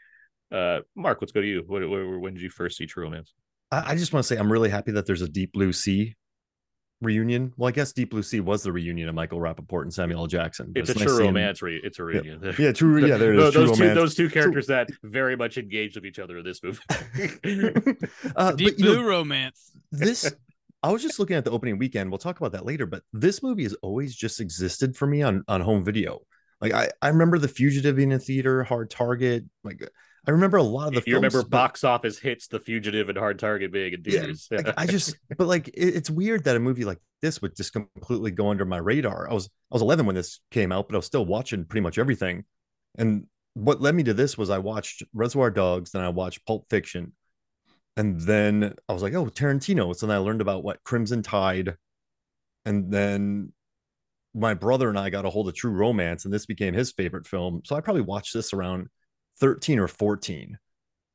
uh, 0.52 0.80
Mark, 0.96 1.18
let's 1.20 1.32
go 1.32 1.40
to 1.40 1.46
you. 1.46 1.62
What, 1.66 1.88
what, 1.88 2.20
when 2.20 2.34
did 2.34 2.42
you 2.42 2.50
first 2.50 2.76
see 2.76 2.86
True 2.86 3.04
Romance? 3.04 3.32
I, 3.70 3.92
I 3.92 3.96
just 3.96 4.12
want 4.12 4.24
to 4.24 4.34
say 4.34 4.38
I'm 4.38 4.50
really 4.50 4.68
happy 4.70 4.92
that 4.92 5.06
there's 5.06 5.22
a 5.22 5.28
Deep 5.28 5.52
Blue 5.52 5.72
Sea 5.72 6.16
reunion. 7.00 7.52
Well, 7.56 7.68
I 7.68 7.72
guess 7.72 7.92
Deep 7.92 8.10
Blue 8.10 8.22
Sea 8.22 8.40
was 8.40 8.62
the 8.62 8.72
reunion 8.72 9.08
of 9.08 9.14
Michael 9.14 9.38
Rapaport 9.38 9.82
and 9.82 9.92
Samuel 9.94 10.20
L. 10.20 10.26
Jackson. 10.26 10.72
but 10.72 10.80
It's 10.80 10.90
a 10.90 10.94
nice 10.94 11.04
true 11.04 11.16
seeing- 11.16 11.26
romance. 11.28 11.62
Re- 11.62 11.80
it's 11.82 11.98
a 11.98 12.04
reunion. 12.04 12.54
Yeah, 12.58 12.72
true. 12.72 13.04
Yeah, 13.06 13.16
there 13.16 13.32
it 13.34 13.36
Tho- 13.36 13.48
is. 13.48 13.54
True 13.54 13.66
those 13.66 13.78
two 13.78 13.94
those 13.94 14.14
two 14.14 14.28
characters 14.30 14.66
that 14.66 14.88
very 15.02 15.36
much 15.36 15.58
engaged 15.58 15.96
with 15.96 16.04
each 16.06 16.18
other 16.18 16.38
in 16.38 16.44
this 16.44 16.62
movie. 16.62 16.80
uh, 18.36 18.52
Deep 18.52 18.76
but, 18.76 18.78
you 18.78 18.84
know, 18.84 18.94
Blue 18.96 19.04
Romance 19.04 19.72
this 19.92 20.30
I 20.82 20.90
was 20.90 21.02
just 21.02 21.18
looking 21.18 21.36
at 21.36 21.44
the 21.44 21.50
opening 21.50 21.76
weekend. 21.76 22.10
We'll 22.10 22.18
talk 22.18 22.38
about 22.40 22.52
that 22.52 22.64
later, 22.64 22.86
but 22.86 23.02
this 23.12 23.42
movie 23.42 23.64
has 23.64 23.74
always 23.82 24.14
just 24.14 24.40
existed 24.40 24.96
for 24.96 25.06
me 25.06 25.22
on 25.22 25.44
on 25.48 25.60
home 25.60 25.84
video. 25.84 26.20
Like 26.60 26.72
I, 26.72 26.88
I 27.02 27.08
remember 27.08 27.38
The 27.38 27.48
Fugitive 27.48 27.96
being 27.96 28.12
in 28.12 28.20
theater, 28.20 28.62
Hard 28.64 28.90
Target. 28.90 29.44
Like 29.64 29.86
I 30.26 30.32
remember 30.32 30.58
a 30.58 30.62
lot 30.62 30.88
of 30.88 30.94
the 30.94 31.02
you 31.06 31.14
films, 31.14 31.34
remember 31.34 31.42
but- 31.42 31.50
box 31.50 31.84
office 31.84 32.18
hits, 32.18 32.46
The 32.48 32.60
Fugitive 32.60 33.08
and 33.08 33.16
Hard 33.16 33.38
Target 33.38 33.72
being 33.72 33.92
in 33.94 34.02
Yeah, 34.04 34.26
like, 34.50 34.74
I 34.76 34.86
just 34.86 35.16
but 35.38 35.46
like 35.46 35.68
it, 35.68 35.94
it's 35.96 36.10
weird 36.10 36.44
that 36.44 36.56
a 36.56 36.60
movie 36.60 36.84
like 36.84 36.98
this 37.22 37.40
would 37.42 37.56
just 37.56 37.72
completely 37.72 38.30
go 38.30 38.50
under 38.50 38.64
my 38.64 38.76
radar. 38.78 39.30
I 39.30 39.34
was 39.34 39.46
I 39.46 39.74
was 39.74 39.82
11 39.82 40.06
when 40.06 40.14
this 40.14 40.40
came 40.50 40.72
out, 40.72 40.88
but 40.88 40.94
I 40.94 40.98
was 40.98 41.06
still 41.06 41.24
watching 41.24 41.64
pretty 41.64 41.82
much 41.82 41.98
everything. 41.98 42.44
And 42.98 43.26
what 43.54 43.80
led 43.80 43.94
me 43.94 44.02
to 44.04 44.14
this 44.14 44.36
was 44.36 44.50
I 44.50 44.58
watched 44.58 45.02
Reservoir 45.12 45.50
Dogs, 45.50 45.90
then 45.90 46.02
I 46.02 46.08
watched 46.08 46.46
Pulp 46.46 46.66
Fiction, 46.70 47.12
and 47.96 48.20
then 48.20 48.74
I 48.88 48.92
was 48.92 49.02
like, 49.02 49.14
oh, 49.14 49.26
Tarantino. 49.26 49.94
So 49.96 50.06
then 50.06 50.16
I 50.16 50.18
learned 50.18 50.40
about 50.40 50.64
what 50.64 50.82
Crimson 50.84 51.22
Tide, 51.22 51.76
and 52.64 52.92
then 52.92 53.52
my 54.34 54.54
brother 54.54 54.88
and 54.88 54.98
I 54.98 55.10
got 55.10 55.24
a 55.24 55.30
hold 55.30 55.48
of 55.48 55.54
True 55.54 55.72
Romance, 55.72 56.24
and 56.24 56.32
this 56.32 56.46
became 56.46 56.74
his 56.74 56.92
favorite 56.92 57.26
film. 57.26 57.62
So 57.64 57.74
I 57.74 57.80
probably 57.80 58.02
watched 58.02 58.34
this 58.34 58.52
around 58.52 58.88
13 59.40 59.78
or 59.78 59.88
14 59.88 60.58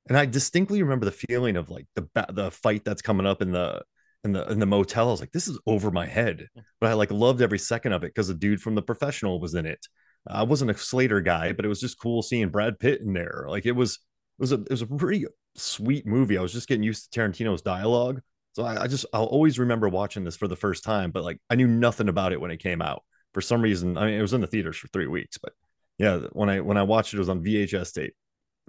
and 0.08 0.18
I 0.18 0.26
distinctly 0.26 0.84
remember 0.84 1.06
the 1.06 1.12
feeling 1.12 1.58
of 1.58 1.70
like 1.70 1.88
the 1.96 2.08
the 2.32 2.52
fight 2.52 2.84
that's 2.86 3.02
coming 3.02 3.26
up 3.26 3.42
in 3.42 3.52
the 3.52 3.82
in 4.24 4.34
the 4.34 4.46
in 4.52 4.60
the 4.60 4.66
motel. 4.66 5.08
I 5.08 5.12
was 5.12 5.20
like, 5.20 5.32
this 5.32 5.48
is 5.48 5.60
over 5.66 5.92
my 5.92 6.06
head, 6.06 6.48
but 6.80 6.90
I 6.90 6.94
like 6.94 7.12
loved 7.12 7.42
every 7.42 7.60
second 7.60 7.94
of 7.94 8.04
it 8.04 8.14
because 8.14 8.28
the 8.28 8.34
dude 8.34 8.62
from 8.62 8.76
The 8.76 8.82
Professional 8.82 9.40
was 9.40 9.56
in 9.56 9.66
it. 9.66 9.88
I 10.28 10.44
wasn't 10.44 10.72
a 10.72 10.78
Slater 10.78 11.22
guy, 11.22 11.54
but 11.54 11.66
it 11.66 11.70
was 11.70 11.80
just 11.80 12.00
cool 12.00 12.22
seeing 12.22 12.50
Brad 12.50 12.80
Pitt 12.80 13.02
in 13.02 13.14
there. 13.14 13.46
Like 13.48 13.66
it 13.66 13.74
was 13.74 13.96
it 13.96 14.42
was 14.42 14.52
a 14.52 14.62
it 14.62 14.70
was 14.70 14.82
a 14.84 14.88
pretty 14.88 15.26
sweet 15.56 16.06
movie. 16.06 16.38
I 16.38 16.42
was 16.42 16.54
just 16.54 16.68
getting 16.68 16.84
used 16.84 17.12
to 17.12 17.20
Tarantino's 17.20 17.62
dialogue, 17.62 18.22
so 18.54 18.64
I, 18.64 18.84
I 18.84 18.88
just 18.88 19.06
I'll 19.14 19.26
always 19.26 19.58
remember 19.58 19.90
watching 19.90 20.24
this 20.24 20.38
for 20.38 20.48
the 20.48 20.56
first 20.56 20.84
time. 20.84 21.12
But 21.12 21.24
like 21.24 21.40
I 21.50 21.56
knew 21.56 21.68
nothing 21.68 22.10
about 22.10 22.32
it 22.32 22.42
when 22.42 22.52
it 22.52 22.58
came 22.58 22.82
out. 22.82 23.04
For 23.34 23.42
some 23.42 23.62
reason, 23.62 23.98
I 23.98 24.06
mean, 24.06 24.14
it 24.20 24.22
was 24.22 24.34
in 24.34 24.42
the 24.42 24.48
theaters 24.48 24.78
for 24.78 24.88
three 24.90 25.08
weeks, 25.08 25.38
but 25.38 25.54
yeah, 25.98 26.20
when 26.34 26.50
I 26.50 26.62
when 26.62 26.78
I 26.78 26.84
watched 26.84 27.14
it, 27.14 27.18
it 27.18 27.20
was 27.20 27.30
on 27.30 27.44
VHS 27.44 27.94
tape, 27.94 28.16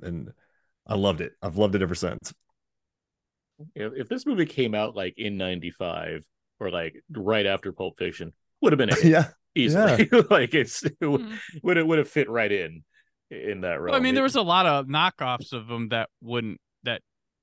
and 0.03 0.31
I 0.87 0.95
loved 0.95 1.21
it. 1.21 1.33
I've 1.43 1.57
loved 1.57 1.75
it 1.75 1.83
ever 1.83 1.95
since. 1.95 2.33
if, 3.75 3.93
if 3.97 4.09
this 4.09 4.27
movie 4.27 4.47
came 4.47 4.75
out 4.75 4.95
like 4.95 5.15
in 5.17 5.37
95 5.37 6.25
or 6.61 6.71
like 6.71 7.03
right 7.11 7.47
after 7.47 7.73
Pulp 7.73 7.99
Fiction, 7.99 8.33
would 8.61 8.73
have 8.73 8.79
been 8.79 8.91
a 8.97 9.01
yeah, 9.09 9.29
easily. 9.55 10.09
like 10.31 10.55
it's 10.55 10.83
it 10.85 10.97
would 11.01 11.21
Mhm. 11.23 11.39
would 11.63 11.77
have 11.79 11.87
would 11.87 11.99
have 11.99 12.09
fit 12.09 12.29
right 12.31 12.51
in 12.53 12.85
in 13.31 13.63
that 13.63 13.81
realm. 13.81 13.87
Well, 13.93 13.95
I 13.97 14.01
mean, 14.01 14.15
there 14.15 14.23
was 14.23 14.37
a 14.37 14.43
lot 14.43 14.67
of 14.67 14.87
knockoffs 14.87 15.53
of 15.53 15.67
them 15.69 15.89
that 15.89 16.09
wouldn't 16.21 16.61
that 16.85 17.03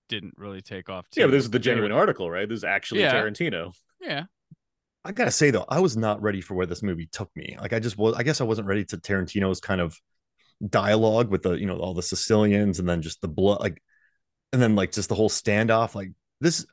didn't 0.09 0.33
really 0.37 0.61
take 0.61 0.89
off. 0.89 1.09
Too. 1.09 1.21
yeah, 1.21 1.27
but 1.27 1.31
this 1.31 1.43
is 1.43 1.49
the 1.49 1.59
They 1.59 1.69
were- 1.71 1.75
genuine 1.75 1.91
article, 1.91 2.29
right? 2.29 2.47
This 2.47 2.57
is 2.57 2.63
actually 2.63 3.01
Yeah. 3.01 3.13
Tarantino. 3.13 3.73
Yeah, 4.01 4.23
I 5.05 5.11
gotta 5.11 5.31
say 5.31 5.51
though, 5.51 5.65
I 5.67 5.79
was 5.79 5.97
not 5.97 6.21
ready 6.21 6.41
for 6.41 6.53
where 6.55 6.65
this 6.65 6.81
movie 6.83 7.07
took 7.11 7.29
me. 7.35 7.57
Like 7.59 7.73
I 7.73 7.79
just 7.79 7.97
was. 7.97 8.15
I 8.15 8.23
guess 8.23 8.41
I 8.41 8.45
wasn't 8.45 8.67
ready 8.67 8.85
to 8.85 8.97
Tarantino's 8.97 9.59
kind 9.59 9.81
of 9.81 9.97
dialogue 10.69 11.29
with 11.29 11.43
the 11.43 11.53
you 11.53 11.65
know 11.65 11.77
all 11.77 11.93
the 11.93 12.01
Sicilians 12.01 12.79
and 12.79 12.87
then 12.87 13.01
just 13.01 13.21
the 13.21 13.27
blood, 13.27 13.59
like, 13.59 13.81
and 14.53 14.61
then 14.61 14.75
like 14.75 14.91
just 14.91 15.09
the 15.09 15.15
whole 15.15 15.29
standoff. 15.29 15.95
Like 15.95 16.11
this, 16.39 16.65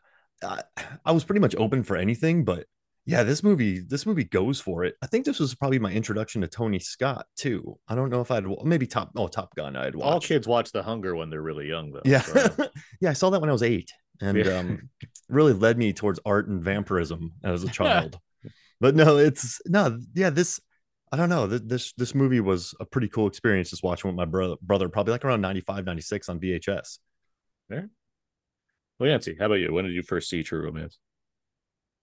I, 0.45 0.63
I 1.05 1.13
was 1.13 1.25
pretty 1.25 1.41
much 1.41 1.57
open 1.57 1.83
for 1.83 1.97
anything, 1.97 2.45
but 2.45 2.67
Yeah, 3.07 3.25
this 3.25 3.43
movie, 3.43 3.81
this 3.81 4.07
movie 4.07 4.25
goes 4.25 4.61
for 4.61 4.85
it. 4.85 4.95
I 5.03 5.07
think 5.07 5.25
this 5.25 5.41
was 5.41 5.55
probably 5.55 5.79
my 5.81 5.91
introduction 5.91 6.43
to 6.43 6.49
Tony 6.49 6.79
Scott 6.79 7.27
too. 7.37 7.79
I 7.89 7.95
don't 7.97 8.11
know 8.11 8.21
if 8.21 8.31
I'd 8.31 8.45
maybe 8.65 8.87
Top 8.87 9.11
oh 9.17 9.27
Top 9.27 9.55
Gun 9.57 9.75
I'd 9.75 9.97
watch. 9.97 10.07
All 10.07 10.21
kids 10.21 10.47
watch 10.47 10.71
The 10.71 10.83
Hunger 10.83 11.17
when 11.17 11.31
they're 11.31 11.43
really 11.43 11.67
young, 11.67 11.91
though. 11.91 12.03
Yeah, 12.05 12.21
so- 12.21 12.69
yeah, 13.01 13.11
I 13.11 13.15
saw 13.15 13.31
that 13.31 13.41
when 13.41 13.51
I 13.51 13.53
was 13.53 13.65
eight, 13.65 13.91
and 14.21 14.37
Yeah. 14.39 14.59
um, 14.59 14.91
really 15.29 15.53
led 15.53 15.79
me 15.79 15.93
towards 15.93 16.21
art 16.25 16.49
and 16.49 16.63
vampirism 16.63 17.33
as 17.45 17.63
a 17.65 17.69
child. 17.79 18.19
but 18.81 18.95
no, 18.95 19.19
it's 19.19 19.61
no, 19.67 19.99
yeah, 20.15 20.31
this 20.31 20.61
I 21.13 21.17
don't 21.17 21.29
know. 21.29 21.47
This 21.47 21.93
this 21.95 22.15
movie 22.15 22.41
was 22.41 22.75
a 22.79 22.85
pretty 22.85 23.09
cool 23.09 23.27
experience 23.27 23.71
just 23.71 23.83
watching 23.83 24.09
with 24.09 24.17
my 24.17 24.25
brother, 24.27 24.55
brother 24.63 24.89
probably 24.89 25.11
like 25.13 25.25
around 25.25 25.41
95, 25.41 25.85
96 25.85 26.29
on 26.29 26.39
VHS. 26.39 26.99
Well, 28.99 29.09
Yancy, 29.09 29.35
how 29.39 29.47
about 29.47 29.55
you? 29.55 29.73
When 29.73 29.85
did 29.85 29.95
you 29.95 30.03
first 30.03 30.29
see 30.29 30.43
True 30.43 30.63
Romance? 30.63 30.99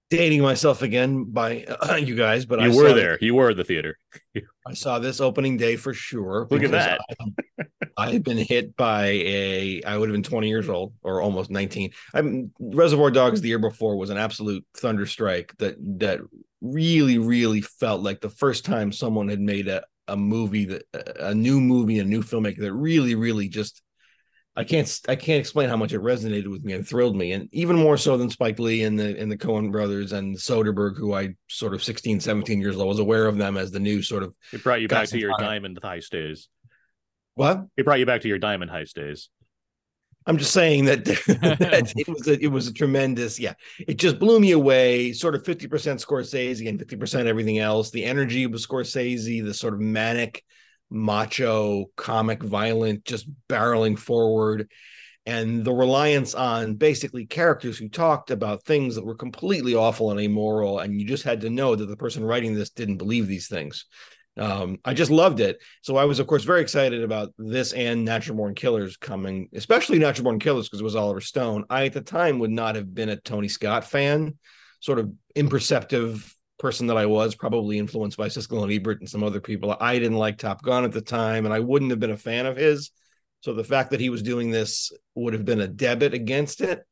Dating 0.10 0.42
myself 0.42 0.82
again 0.82 1.26
by 1.26 1.66
you 1.98 2.16
guys, 2.16 2.46
but 2.46 2.60
I 2.60 2.70
were 2.70 2.94
there. 2.94 3.18
You 3.20 3.36
were 3.36 3.52
in 3.52 3.58
the 3.58 3.64
theater. 3.64 3.98
I 4.66 4.74
saw 4.74 5.00
this 5.00 5.20
opening 5.20 5.58
day 5.58 5.76
for 5.76 5.94
sure. 5.94 6.48
Look 6.50 6.64
at 6.64 6.72
because 6.72 6.72
that. 6.72 7.02
I, 7.20 7.66
I 7.98 8.12
had 8.14 8.24
been 8.24 8.38
hit 8.38 8.76
by 8.78 9.08
a. 9.08 9.82
I 9.84 9.98
would 9.98 10.08
have 10.08 10.14
been 10.14 10.24
20 10.24 10.48
years 10.48 10.70
old 10.70 10.94
or 11.02 11.22
almost 11.22 11.50
19. 11.50 11.92
I'm 12.14 12.52
Reservoir 12.60 13.12
Dogs 13.12 13.42
the 13.42 13.50
year 13.50 13.60
before 13.60 13.98
was 13.98 14.10
an 14.10 14.18
absolute 14.18 14.66
thunder 14.78 15.06
strike 15.06 15.54
that 15.58 15.76
that 16.00 16.20
really 16.62 17.18
really 17.18 17.62
felt 17.62 18.02
like 18.02 18.22
the 18.22 18.30
first 18.30 18.66
time 18.66 18.92
someone 18.92 19.28
had 19.28 19.40
made 19.40 19.68
a 19.68 19.84
a 20.08 20.16
movie 20.16 20.66
that 20.66 20.84
a 21.20 21.36
new 21.36 21.60
movie 21.60 22.00
a 22.00 22.04
new 22.04 22.24
filmmaker 22.24 22.60
that 22.60 22.74
really 22.74 23.14
really 23.14 23.48
just 23.50 23.82
I 24.58 24.64
can't 24.64 25.02
I 25.08 25.16
can't 25.16 25.40
explain 25.40 25.70
how 25.70 25.78
much 25.78 25.94
it 25.94 26.02
resonated 26.02 26.48
with 26.48 26.66
me 26.66 26.74
and 26.74 26.86
thrilled 26.86 27.16
me, 27.16 27.34
and 27.34 27.48
even 27.52 27.76
more 27.76 27.96
so 27.96 28.18
than 28.18 28.32
Spike 28.32 28.58
Lee 28.58 28.84
and 28.84 29.00
the 29.00 29.16
and 29.20 29.32
the 29.32 29.38
Coen 29.38 29.72
brothers 29.72 30.14
and 30.14 30.36
Soderbergh, 30.36 30.98
who 30.98 31.14
I 31.14 31.36
sort 31.48 31.76
of 31.76 31.84
16, 31.84 32.20
17 32.20 32.60
years 32.60 32.76
old 32.76 32.88
was 32.88 32.98
aware 32.98 33.28
of 33.28 33.38
them 33.38 33.56
as 33.56 33.70
the 33.70 33.80
new 33.80 34.02
sort 34.02 34.24
of 34.24 34.34
It 34.52 34.64
brought 34.64 34.82
you 34.82 34.88
back 34.88 35.10
to 35.10 35.20
your 35.20 35.32
diamond 35.38 35.80
heist 35.80 36.10
days. 36.10 36.50
what 37.36 37.68
It 37.78 37.86
brought 37.86 38.00
you 38.00 38.08
back 38.08 38.22
to 38.22 38.28
your 38.28 38.40
diamond 38.40 38.72
heist 38.72 38.94
days. 38.94 39.30
I'm 40.26 40.38
just 40.38 40.54
saying 40.54 40.86
that, 40.86 41.06
that 41.06 41.94
it 41.96 42.08
was 42.08 42.28
a, 42.28 42.44
it 42.44 42.52
was 42.52 42.68
a 42.68 42.74
tremendous 42.74 43.40
yeah 43.40 43.54
it 43.80 43.98
just 43.98 44.20
blew 44.20 44.40
me 44.40 44.52
away 44.52 45.14
sort 45.14 45.36
of 45.36 45.44
50% 45.44 45.70
Scorsese 45.70 46.68
and 46.68 46.80
50% 46.80 47.26
everything 47.28 47.60
else 47.60 47.92
the 47.92 48.04
energy 48.04 48.46
was 48.46 48.66
Scorsese 48.66 49.46
the 49.46 49.54
sort 49.54 49.74
of 49.74 49.80
manic 49.80 50.44
macho 50.90 51.86
comic 51.96 52.42
violent 52.42 53.04
just 53.06 53.28
barreling 53.50 53.98
forward 53.98 54.70
and 55.26 55.66
the 55.66 55.74
reliance 55.74 56.34
on 56.34 56.76
basically 56.76 57.26
characters 57.26 57.78
who 57.78 57.90
talked 57.90 58.32
about 58.32 58.64
things 58.64 58.96
that 58.96 59.06
were 59.06 59.16
completely 59.16 59.76
awful 59.76 60.12
and 60.12 60.20
amoral 60.20 60.80
and 60.80 61.00
you 61.00 61.06
just 61.06 61.24
had 61.24 61.42
to 61.42 61.50
know 61.50 61.76
that 61.76 61.88
the 61.88 61.98
person 61.98 62.24
writing 62.24 62.54
this 62.54 62.70
didn't 62.70 62.98
believe 62.98 63.28
these 63.28 63.48
things 63.48 63.86
um, 64.38 64.78
I 64.86 64.94
just 64.94 65.12
loved 65.12 65.40
it. 65.40 65.62
So 65.82 65.98
I 65.98 66.06
was, 66.06 66.20
of 66.20 66.28
course, 66.28 66.44
very 66.44 66.62
excited 66.62 67.04
about 67.04 67.34
this 67.38 67.74
and 67.74 68.06
Natural 68.06 68.38
Born 68.38 68.54
Killers 68.54 68.96
coming, 68.96 69.50
especially 69.54 70.00
Natural 70.00 70.26
Born 70.26 70.40
Killers 70.40 70.68
because 70.68 70.80
it 70.80 70.84
was 70.84 70.96
Oliver 70.96 71.22
Stone. 71.22 71.66
I 71.70 71.86
at 71.86 71.94
the 71.94 72.02
time 72.02 72.40
would 72.40 72.52
not 72.52 72.76
have 72.76 72.94
been 72.94 73.10
a 73.10 73.16
Tony 73.16 73.48
Scott 73.48 73.84
fan, 73.84 74.38
sort 74.80 75.00
of 75.00 75.12
imperceptive 75.36 76.37
person 76.60 76.88
that 76.88 76.98
I 76.98 77.06
was, 77.06 77.36
probably 77.36 77.78
influenced 77.78 78.18
by 78.18 78.28
Siskel 78.28 78.64
and 78.64 78.72
Ebert 78.72 79.00
and 79.00 79.10
some 79.10 79.24
other 79.24 79.40
people. 79.40 79.76
I 79.80 80.00
didn't 80.00 80.18
like 80.18 80.38
Top 80.38 80.62
Gun 80.64 80.86
at 80.86 80.92
the 80.92 81.02
time, 81.02 81.46
and 81.46 81.54
I 81.54 81.60
wouldn't 81.60 81.92
have 81.92 82.00
been 82.00 82.12
a 82.12 82.18
fan 82.18 82.46
of 82.46 82.58
his. 82.58 82.92
So 83.42 83.54
the 83.54 83.64
fact 83.64 83.92
that 83.92 84.00
he 84.00 84.10
was 84.10 84.24
doing 84.24 84.50
this 84.50 84.92
would 85.16 85.34
have 85.34 85.46
been 85.46 85.62
a 85.62 85.68
debit 85.68 86.14
against 86.14 86.62
it. 86.62 86.84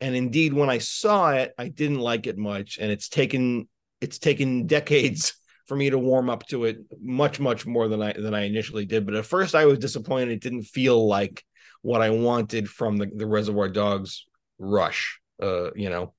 And 0.00 0.14
indeed, 0.14 0.52
when 0.52 0.68
I 0.68 0.78
saw 0.78 1.30
it, 1.30 1.54
I 1.56 1.68
didn't 1.68 2.00
like 2.00 2.26
it 2.26 2.36
much, 2.36 2.78
and 2.78 2.90
it's 2.90 3.08
taken 3.08 3.68
it's 4.00 4.18
taken 4.18 4.66
decades 4.66 5.34
for 5.66 5.76
me 5.76 5.88
to 5.88 5.98
warm 5.98 6.28
up 6.28 6.46
to 6.48 6.64
it 6.64 6.78
much 7.00 7.40
much 7.40 7.64
more 7.64 7.88
than 7.88 8.02
I 8.02 8.12
than 8.12 8.34
I 8.34 8.44
initially 8.44 8.84
did. 8.84 9.06
But 9.06 9.14
at 9.14 9.24
first 9.24 9.54
I 9.54 9.64
was 9.66 9.78
disappointed. 9.78 10.30
It 10.30 10.42
didn't 10.42 10.64
feel 10.64 11.06
like 11.06 11.42
what 11.80 12.02
I 12.02 12.10
wanted 12.10 12.68
from 12.68 12.96
the, 12.96 13.06
the 13.14 13.26
Reservoir 13.26 13.68
Dogs 13.68 14.26
rush. 14.58 15.20
Uh, 15.42 15.72
you 15.74 15.90
know. 15.90 16.14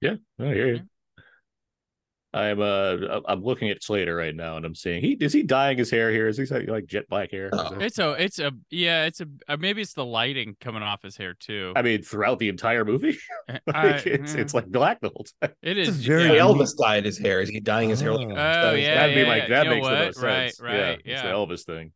Yeah, 0.00 0.16
I 0.38 0.44
hear 0.46 0.74
you. 0.74 0.80
I'm 2.34 2.60
uh 2.60 3.20
I'm 3.26 3.42
looking 3.42 3.68
at 3.70 3.82
Slater 3.82 4.14
right 4.16 4.34
now 4.34 4.56
and 4.56 4.64
I'm 4.64 4.74
seeing 4.74 5.02
he 5.02 5.12
is 5.20 5.32
he 5.34 5.42
dyeing 5.42 5.76
his 5.76 5.90
hair 5.90 6.10
here? 6.10 6.28
Is 6.28 6.38
he 6.38 6.46
like 6.46 6.86
jet 6.86 7.06
black 7.08 7.30
hair? 7.30 7.50
Oh. 7.52 7.74
It's 7.78 7.98
a, 7.98 8.12
it's 8.12 8.38
a, 8.38 8.52
yeah, 8.70 9.04
it's 9.04 9.20
a. 9.20 9.26
Uh, 9.48 9.56
maybe 9.58 9.82
it's 9.82 9.92
the 9.92 10.04
lighting 10.04 10.56
coming 10.60 10.82
off 10.82 11.02
his 11.02 11.16
hair 11.16 11.34
too. 11.34 11.72
I 11.76 11.82
mean, 11.82 12.02
throughout 12.02 12.38
the 12.38 12.48
entire 12.48 12.84
movie, 12.86 13.18
I- 13.74 13.90
like, 13.92 14.06
it's 14.06 14.32
mm, 14.32 14.38
it's 14.38 14.54
like 14.54 14.66
black 14.68 15.00
the 15.00 15.10
whole 15.10 15.26
time. 15.42 15.52
it 15.62 15.76
It's 15.76 15.90
very 15.90 16.24
yeah. 16.36 16.42
Elvis 16.42 16.70
dyed 16.80 17.04
his 17.04 17.18
hair. 17.18 17.40
Is 17.42 17.50
he 17.50 17.60
dyeing 17.60 17.90
his 17.90 18.00
hair? 18.00 18.14
Like 18.14 18.28
Oh. 18.28 18.70
Oh 18.70 18.74
yeah, 18.74 18.94
That'd 18.94 19.14
be 19.14 19.20
yeah, 19.22 19.28
like 19.28 19.42
yeah. 19.44 19.48
that 19.50 19.64
You 19.66 19.70
makes 19.70 19.86
the 19.86 19.92
what? 19.92 20.04
most 20.06 20.22
Right, 20.22 20.46
sense. 20.54 20.60
right, 20.60 20.74
yeah, 20.74 20.90
it's 20.92 21.02
yeah. 21.06 21.22
the 21.24 21.28
Elvis 21.28 21.64
thing. 21.64 21.92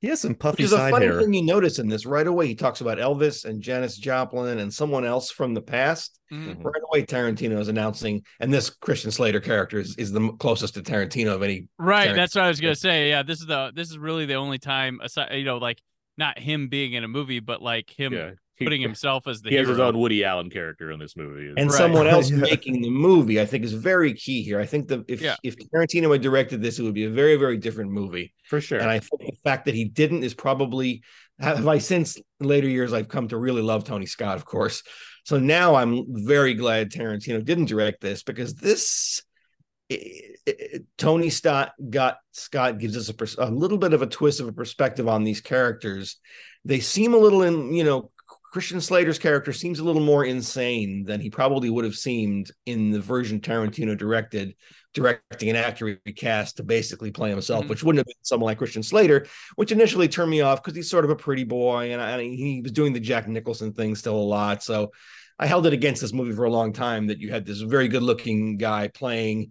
He 0.00 0.08
has 0.08 0.20
some 0.20 0.32
Which 0.32 0.38
puffy 0.40 0.64
is 0.64 0.72
a 0.72 0.76
side 0.76 0.90
funny 0.90 1.06
hair. 1.06 1.20
thing 1.20 1.32
you 1.32 1.42
notice 1.42 1.78
in 1.78 1.88
this 1.88 2.04
right 2.04 2.26
away. 2.26 2.46
He 2.46 2.54
talks 2.54 2.82
about 2.82 2.98
Elvis 2.98 3.46
and 3.46 3.62
Janis 3.62 3.96
Joplin 3.96 4.58
and 4.58 4.72
someone 4.72 5.04
else 5.06 5.30
from 5.30 5.54
the 5.54 5.62
past. 5.62 6.20
Mhm. 6.30 6.56
Mhm. 6.56 6.64
Right 6.64 6.82
away, 6.90 7.06
Tarantino 7.06 7.58
is 7.58 7.68
announcing, 7.68 8.22
and 8.40 8.52
this 8.52 8.68
Christian 8.68 9.10
Slater 9.10 9.40
character 9.40 9.78
is, 9.78 9.96
is 9.96 10.12
the 10.12 10.30
closest 10.38 10.74
to 10.74 10.82
Tarantino 10.82 11.34
of 11.34 11.42
any. 11.42 11.68
Right, 11.78 12.08
Tarantino. 12.10 12.14
that's 12.16 12.34
what 12.34 12.44
I 12.44 12.48
was 12.48 12.60
gonna 12.60 12.74
say. 12.74 13.08
Yeah, 13.08 13.22
this 13.22 13.40
is 13.40 13.46
the 13.46 13.72
this 13.74 13.90
is 13.90 13.96
really 13.96 14.26
the 14.26 14.34
only 14.34 14.58
time, 14.58 15.00
aside, 15.02 15.32
you 15.34 15.44
know, 15.44 15.56
like 15.58 15.80
not 16.18 16.38
him 16.38 16.68
being 16.68 16.92
in 16.92 17.02
a 17.04 17.08
movie, 17.08 17.40
but 17.40 17.62
like 17.62 17.88
him 17.90 18.12
Yeah, 18.12 18.30
he, 18.30 18.34
putting 18.58 18.80
himself 18.80 19.26
as 19.26 19.40
the 19.42 19.50
he 19.50 19.56
has 19.56 19.68
his 19.68 19.80
own 19.80 19.98
Woody 19.98 20.24
Allen 20.24 20.48
character 20.50 20.90
in 20.92 20.98
this 20.98 21.16
movie. 21.16 21.52
And 21.56 21.68
Right. 21.70 21.76
someone 21.76 22.06
else 22.06 22.30
Yeah. 22.30 22.36
making 22.50 22.82
the 22.82 22.90
movie, 22.90 23.40
I 23.40 23.46
think, 23.46 23.64
is 23.64 23.72
very 23.72 24.14
key 24.14 24.42
here. 24.42 24.60
I 24.60 24.66
think 24.66 24.88
the 24.88 25.04
if 25.08 25.20
Yeah. 25.20 25.36
if 25.42 25.56
Tarantino 25.56 26.12
had 26.12 26.20
directed 26.22 26.62
this, 26.62 26.78
it 26.78 26.82
would 26.82 26.94
be 26.94 27.04
a 27.04 27.10
very 27.10 27.36
very 27.36 27.56
different 27.56 27.90
movie. 27.90 28.32
for 28.48 28.60
sure. 28.60 28.78
And 28.78 28.90
I 28.90 28.98
think 29.00 29.20
the 29.22 29.36
fact 29.42 29.64
that 29.64 29.74
he 29.74 29.84
didn't 29.84 30.22
is 30.22 30.34
probably 30.34 31.02
have 31.40 31.66
I 31.66 31.78
since 31.78 32.18
later 32.40 32.68
years 32.68 32.92
I've 32.92 33.08
come 33.08 33.28
to 33.28 33.36
really 33.36 33.62
love 33.62 33.84
Tony 33.84 34.06
Scott, 34.06 34.36
of 34.36 34.44
course. 34.44 34.82
So 35.24 35.38
now 35.38 35.74
I'm 35.74 36.04
very 36.26 36.54
glad 36.54 36.90
Tarantino 36.92 37.44
didn't 37.44 37.64
direct 37.64 38.00
this 38.02 38.22
because 38.22 38.54
this 38.54 39.22
i- 39.90 40.20
i- 40.48 40.80
Tony 40.98 41.30
Scott 41.30 41.72
got 41.90 42.18
Scott 42.32 42.78
gives 42.78 42.96
us 42.96 43.08
a, 43.08 43.14
pers- 43.14 43.36
a 43.38 43.50
little 43.50 43.78
bit 43.78 43.92
of 43.94 44.02
a 44.02 44.06
twist 44.06 44.38
of 44.40 44.46
a 44.48 44.52
perspective 44.52 45.08
on 45.08 45.24
these 45.24 45.40
characters. 45.40 46.18
They 46.66 46.80
seem 46.80 47.14
a 47.14 47.18
little 47.18 47.42
in, 47.42 47.74
you 47.74 47.84
know, 47.84 48.10
Christian 48.54 48.80
Slater's 48.80 49.18
character 49.18 49.52
seems 49.52 49.80
a 49.80 49.84
little 49.84 50.00
more 50.00 50.24
insane 50.24 51.02
than 51.02 51.20
he 51.20 51.28
probably 51.28 51.70
would 51.70 51.84
have 51.84 51.96
seemed 51.96 52.52
in 52.66 52.92
the 52.92 53.00
version 53.00 53.40
Tarantino 53.40 53.98
directed, 53.98 54.54
directing 54.94 55.50
an 55.50 55.56
actor 55.56 55.98
he 56.04 56.12
cast 56.12 56.58
to 56.58 56.62
basically 56.62 57.10
play 57.10 57.30
himself, 57.30 57.64
Mhm. 57.64 57.68
which 57.68 57.82
wouldn't 57.82 57.98
have 57.98 58.06
been 58.06 58.14
someone 58.22 58.46
like 58.46 58.58
Christian 58.58 58.84
Slater, 58.84 59.26
which 59.56 59.72
initially 59.72 60.06
turned 60.06 60.30
me 60.30 60.40
off 60.40 60.62
because 60.62 60.76
he's 60.76 60.88
sort 60.88 61.04
of 61.04 61.10
a 61.10 61.16
pretty 61.16 61.42
boy 61.42 61.90
and, 61.90 62.00
I, 62.00 62.20
and 62.20 62.32
he 62.32 62.60
was 62.62 62.70
doing 62.70 62.92
the 62.92 63.00
Jack 63.00 63.26
Nicholson 63.26 63.72
thing 63.72 63.96
still 63.96 64.14
a 64.14 64.22
lot. 64.22 64.62
So 64.62 64.92
I 65.36 65.46
held 65.46 65.66
it 65.66 65.72
against 65.72 66.00
this 66.00 66.12
movie 66.12 66.36
for 66.36 66.44
a 66.44 66.52
long 66.52 66.72
time 66.72 67.08
that 67.08 67.18
you 67.18 67.30
had 67.30 67.44
this 67.44 67.60
very 67.60 67.88
good 67.88 68.04
looking 68.04 68.56
guy 68.56 68.86
playing. 68.86 69.50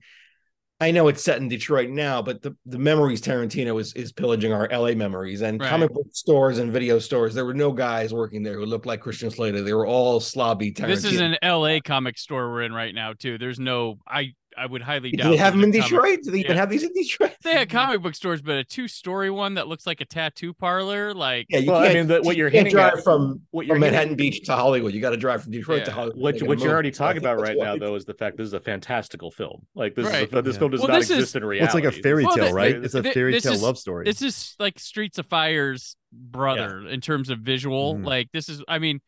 I 0.84 0.92
know 0.92 1.08
it's 1.08 1.24
set 1.24 1.38
in 1.40 1.48
Detroit 1.48 1.90
now, 1.90 2.22
but 2.22 2.42
the, 2.42 2.56
the 2.66 2.78
memories 2.78 3.22
Tarantino 3.22 3.80
is 3.80 3.94
is 3.94 4.12
pillaging 4.12 4.52
our 4.52 4.68
LA 4.70 4.94
memories 4.94 5.42
and 5.42 5.60
Right. 5.60 5.70
comic 5.70 5.94
book 5.94 6.08
stores 6.12 6.58
and 6.58 6.74
video 6.74 7.00
stores. 7.00 7.34
There 7.34 7.46
were 7.46 7.54
no 7.54 7.72
guys 7.72 8.14
working 8.14 8.44
there 8.44 8.56
who 8.56 8.66
looked 8.66 8.86
like 8.86 9.00
Christian 9.00 9.32
Slater. 9.32 9.62
They 9.62 9.74
were 9.74 9.88
all 9.88 10.20
slobby 10.20 10.76
Tarantino. 10.76 10.88
This 10.88 11.06
is 11.06 11.20
an 11.22 11.38
LA 11.42 11.80
comic 11.84 12.18
store 12.18 12.52
we're 12.52 12.64
in 12.64 12.74
right 12.74 12.94
now 12.94 13.14
too. 13.14 13.38
There's 13.38 13.60
no 13.60 14.00
I 14.08 14.34
I 14.58 14.66
would 14.66 14.82
highly 14.82 15.12
doubt. 15.12 15.18
Do 15.18 15.24
doubt 15.24 15.30
they 15.32 15.38
have 15.38 15.54
them 15.54 15.64
in 15.64 15.70
a 15.70 15.74
comic- 15.80 15.90
Detroit? 15.90 16.20
Do 16.24 16.32
they 16.32 16.40
even 16.40 16.52
Yeah. 16.52 16.58
have 16.58 16.70
these 16.70 16.84
in 16.84 16.94
Detroit? 16.94 17.36
They 17.44 17.54
had 17.54 17.70
comic 17.70 18.02
book 18.02 18.16
stores, 18.16 18.42
but 18.42 18.56
a 18.56 18.64
two 18.64 18.88
story 18.88 19.30
one 19.30 19.56
that 19.56 19.68
looks 19.68 19.86
like 19.88 20.02
a 20.02 20.06
tattoo 20.06 20.54
parlor, 20.54 21.14
like 21.14 21.48
Yeah, 21.50 21.60
you 21.60 21.72
Well, 21.72 21.82
I 21.82 21.86
can't. 21.88 21.98
mean, 22.00 22.08
the- 22.08 22.22
what 22.22 22.36
you 22.38 22.44
you're 22.44 22.50
can't 22.50 22.68
hinting 22.68 22.74
drive 22.74 22.94
at- 23.00 23.04
from 23.04 23.42
what 23.52 23.66
you're 23.66 23.76
from 23.76 23.82
hitting- 23.84 23.94
Manhattan 23.96 24.16
Beach 24.16 24.42
to 24.46 24.54
Hollywood. 24.56 24.94
You 24.94 25.02
got 25.02 25.10
to 25.12 25.18
drive 25.18 25.44
from 25.44 25.52
Detroit 25.52 25.80
Yeah. 25.80 25.86
to 25.86 25.92
Hollywood. 25.92 26.18
What, 26.22 26.42
what 26.44 26.60
you're 26.60 26.72
already 26.72 26.92
talking 26.92 27.18
about 27.20 27.40
right 27.40 27.58
now, 27.58 27.76
though, 27.78 27.96
is 27.96 28.06
the 28.06 28.14
fact 28.14 28.38
this 28.38 28.48
is 28.48 28.54
a 28.54 28.60
fantastical 28.60 29.32
film. 29.32 29.66
Like 29.76 29.96
this, 29.96 30.06
Right. 30.06 30.28
is 30.28 30.34
a, 30.34 30.42
this 30.42 30.56
Yeah. 30.56 30.60
film 30.60 30.72
does 30.72 30.80
Well, 30.82 30.90
not 30.90 31.00
this 31.00 31.10
exist 31.10 31.30
is- 31.32 31.36
in 31.36 31.42
Well, 31.44 31.50
reality. 31.50 31.66
it's 31.66 31.74
like 31.76 31.84
a 31.86 31.92
fairy 31.92 32.24
tale, 32.26 32.34
th- 32.36 32.54
right? 32.54 32.76
It's 32.76 32.94
a 32.96 33.04
fairy 33.04 33.40
tale 33.40 33.58
love 33.60 33.78
story. 33.78 34.06
this 34.06 34.22
is 34.22 34.56
like 34.60 34.80
Streets 34.80 35.18
of 35.20 35.26
Fire's 35.26 35.96
brother 36.12 36.88
in 36.88 37.02
terms 37.02 37.30
of 37.30 37.40
visual. 37.40 37.96
Mhm. 37.96 38.06
Like 38.06 38.32
this 38.34 38.50
is, 38.50 38.64
I 38.68 38.80
mean, 38.80 39.00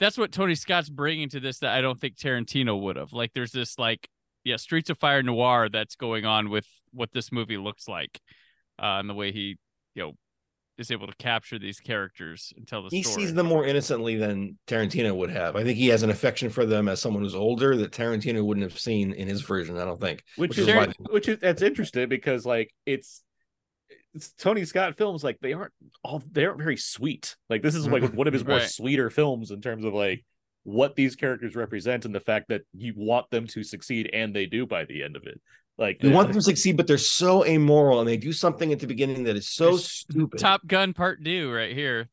that's 0.00 0.18
what 0.18 0.32
Tony 0.32 0.54
Scott's 0.54 0.88
bringing 0.90 1.28
to 1.30 1.40
this 1.40 1.58
that 1.60 1.72
I 1.74 1.80
don't 1.80 1.98
think 2.00 2.16
Tarantino 2.16 2.78
would 2.80 2.96
have. 2.96 3.12
Like 3.12 3.32
there's 3.34 3.52
this 3.52 3.78
like 3.78 4.08
yeah 4.46 4.56
Streets 4.56 4.88
of 4.90 4.98
Fire 4.98 5.22
noir 5.22 5.68
that's 5.68 5.96
going 5.96 6.24
on 6.24 6.48
with 6.48 6.66
what 6.92 7.10
this 7.12 7.30
movie 7.32 7.58
looks 7.58 7.86
like, 7.88 8.18
uh, 8.82 8.96
and 9.00 9.10
the 9.10 9.14
way 9.14 9.32
he 9.32 9.56
you 9.94 10.02
know 10.02 10.12
is 10.78 10.90
able 10.90 11.06
to 11.06 11.14
capture 11.18 11.58
these 11.58 11.80
characters 11.80 12.52
and 12.56 12.68
tell 12.68 12.82
the 12.82 12.90
He 12.90 13.02
story. 13.02 13.22
sees 13.24 13.34
them 13.34 13.46
more 13.46 13.64
innocently 13.64 14.16
than 14.16 14.58
Tarantino 14.66 15.16
would 15.16 15.30
have. 15.30 15.56
I 15.56 15.64
think 15.64 15.78
he 15.78 15.88
has 15.88 16.02
an 16.02 16.10
affection 16.10 16.50
for 16.50 16.66
them 16.66 16.86
as 16.86 17.00
someone 17.00 17.22
who's 17.22 17.34
older 17.34 17.76
that 17.78 17.92
Tarantino 17.92 18.44
wouldn't 18.44 18.70
have 18.70 18.78
seen 18.78 19.12
in 19.12 19.26
his 19.26 19.40
version. 19.40 19.78
I 19.78 19.84
don't 19.86 19.98
think. 20.00 20.22
which, 20.36 20.50
which 20.50 20.58
is 20.58 20.68
is 20.68 20.74
why, 20.74 20.86
why- 20.86 20.92
which 21.12 21.28
is 21.28 21.38
that's 21.40 21.62
interesting 21.62 22.08
because 22.08 22.44
like 22.46 22.72
it's 22.84 23.22
it's 24.14 24.32
Tony 24.32 24.64
Scott 24.66 24.96
films 24.96 25.24
like 25.24 25.38
they 25.40 25.52
aren't 25.54 25.72
all 26.04 26.22
they 26.30 26.44
aren't 26.44 26.58
very 26.58 26.76
sweet. 26.76 27.36
Like 27.50 27.62
this 27.62 27.74
is 27.74 27.86
like 27.88 28.12
one 28.12 28.26
of 28.26 28.32
his 28.34 28.44
more 28.46 28.58
Right. 28.58 28.68
sweeter 28.68 29.08
films 29.10 29.50
in 29.50 29.60
terms 29.62 29.84
of 29.84 29.92
like 29.94 30.24
what 30.66 30.96
these 30.96 31.14
characters 31.14 31.54
represent 31.54 32.04
and 32.04 32.12
the 32.14 32.18
fact 32.20 32.48
that 32.48 32.62
you 32.76 32.92
want 32.96 33.30
them 33.30 33.46
to 33.46 33.62
succeed 33.62 34.10
and 34.12 34.34
they 34.34 34.46
do 34.46 34.66
by 34.66 34.84
the 34.84 35.04
end 35.04 35.14
of 35.14 35.24
it. 35.24 35.40
Like 35.78 36.02
You 36.02 36.10
uh, 36.10 36.14
want 36.14 36.28
them 36.28 36.34
to 36.34 36.42
succeed, 36.42 36.76
but 36.76 36.88
they're 36.88 36.98
so 36.98 37.44
amoral 37.46 38.00
and 38.00 38.08
they 38.08 38.16
do 38.16 38.32
something 38.32 38.72
at 38.72 38.80
the 38.80 38.86
beginning 38.88 39.24
that 39.24 39.36
is 39.36 39.48
so 39.48 39.76
stupid. 39.76 40.40
Top 40.40 40.66
Gun 40.66 40.92
Part 40.92 41.24
Two 41.24 41.52
right 41.52 41.72
here. 41.72 42.08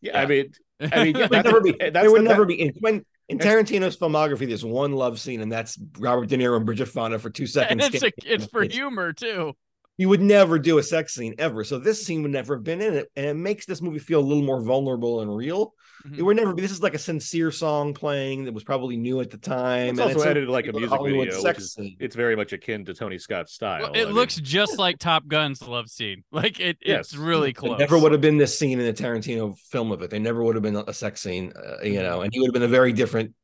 yeah, 0.00 0.20
I 0.22 0.26
mean, 0.26 0.52
I 0.80 1.04
mean, 1.04 1.16
yeah, 1.16 1.22
would 1.22 1.30
that's- 1.30 1.44
never 1.44 1.60
be. 1.60 1.72
that's 1.72 1.92
There 1.92 2.10
would 2.12 2.20
the- 2.20 2.28
never 2.28 2.44
be. 2.44 2.60
In, 2.60 2.74
when 2.78 3.04
in 3.28 3.38
Tarantino's 3.38 3.96
filmography, 3.96 4.46
there's 4.46 4.64
one 4.64 4.92
love 4.92 5.18
scene, 5.18 5.40
and 5.40 5.50
that's 5.50 5.78
Robert 5.98 6.28
De 6.28 6.36
Niro 6.36 6.56
and 6.56 6.66
Bridget 6.66 6.86
Fonda 6.86 7.18
for 7.18 7.30
two 7.30 7.44
and 7.44 7.50
seconds. 7.50 7.88
it's 7.94 8.04
a, 8.04 8.12
it's 8.24 8.46
for 8.46 8.62
humor 8.62 9.12
too. 9.12 9.54
You 10.02 10.08
would 10.08 10.20
never 10.20 10.58
do 10.58 10.78
a 10.78 10.82
sex 10.82 11.14
scene 11.14 11.32
ever. 11.38 11.62
So 11.62 11.78
this 11.78 12.04
scene 12.04 12.22
would 12.22 12.32
never 12.32 12.56
have 12.56 12.64
been 12.64 12.80
in 12.80 12.94
it, 12.94 13.08
and 13.14 13.24
it 13.26 13.34
makes 13.34 13.66
this 13.66 13.80
movie 13.80 14.00
feel 14.00 14.18
a 14.18 14.26
little 14.26 14.42
more 14.42 14.60
vulnerable 14.60 15.20
and 15.20 15.32
real. 15.34 15.74
Mhm. 16.04 16.18
It 16.18 16.22
would 16.22 16.36
never 16.36 16.52
be. 16.52 16.60
This 16.60 16.72
is 16.72 16.82
like 16.82 16.94
a 16.94 16.98
sincere 16.98 17.52
song 17.52 17.94
playing 17.94 18.46
that 18.46 18.52
was 18.52 18.64
probably 18.64 18.96
new 18.96 19.20
at 19.20 19.30
the 19.30 19.38
time. 19.38 19.90
It's 19.90 20.00
and 20.00 20.10
also 20.12 20.26
a 20.26 20.30
edited 20.30 20.48
like 20.48 20.66
a 20.66 20.72
music 20.72 20.88
Hollywood 20.88 21.28
video, 21.28 21.40
sex 21.40 21.62
is 21.62 21.72
scene. 21.74 21.96
it's 22.00 22.16
very 22.16 22.34
much 22.34 22.52
akin 22.52 22.84
to 22.86 22.94
Tony 22.94 23.16
Scott's 23.18 23.52
style. 23.52 23.82
Well, 23.82 23.92
I 23.94 23.98
it 24.00 24.06
mean, 24.06 24.14
looks 24.16 24.34
just 24.40 24.76
like 24.76 24.98
Top 24.98 25.28
Gun's 25.28 25.62
love 25.62 25.88
scene. 25.88 26.24
Like 26.32 26.58
it, 26.58 26.78
Yes. 26.84 27.12
it's 27.12 27.16
really 27.16 27.50
It 27.50 27.52
close. 27.52 27.78
never 27.78 27.96
would 27.96 28.10
have 28.10 28.20
been 28.20 28.38
this 28.38 28.58
scene 28.58 28.80
in 28.80 28.86
a 28.88 28.92
Tarantino 28.92 29.56
film 29.70 29.92
of 29.92 30.02
it. 30.02 30.10
They 30.10 30.18
never 30.18 30.42
would 30.42 30.56
have 30.56 30.64
been 30.64 30.82
a 30.84 30.92
sex 30.92 31.20
scene, 31.20 31.52
uh, 31.54 31.84
you 31.84 32.02
know, 32.02 32.22
and 32.22 32.32
he 32.32 32.40
would 32.40 32.48
have 32.48 32.54
been 32.54 32.64
a 32.64 32.68
very 32.68 32.92
different 32.92 33.34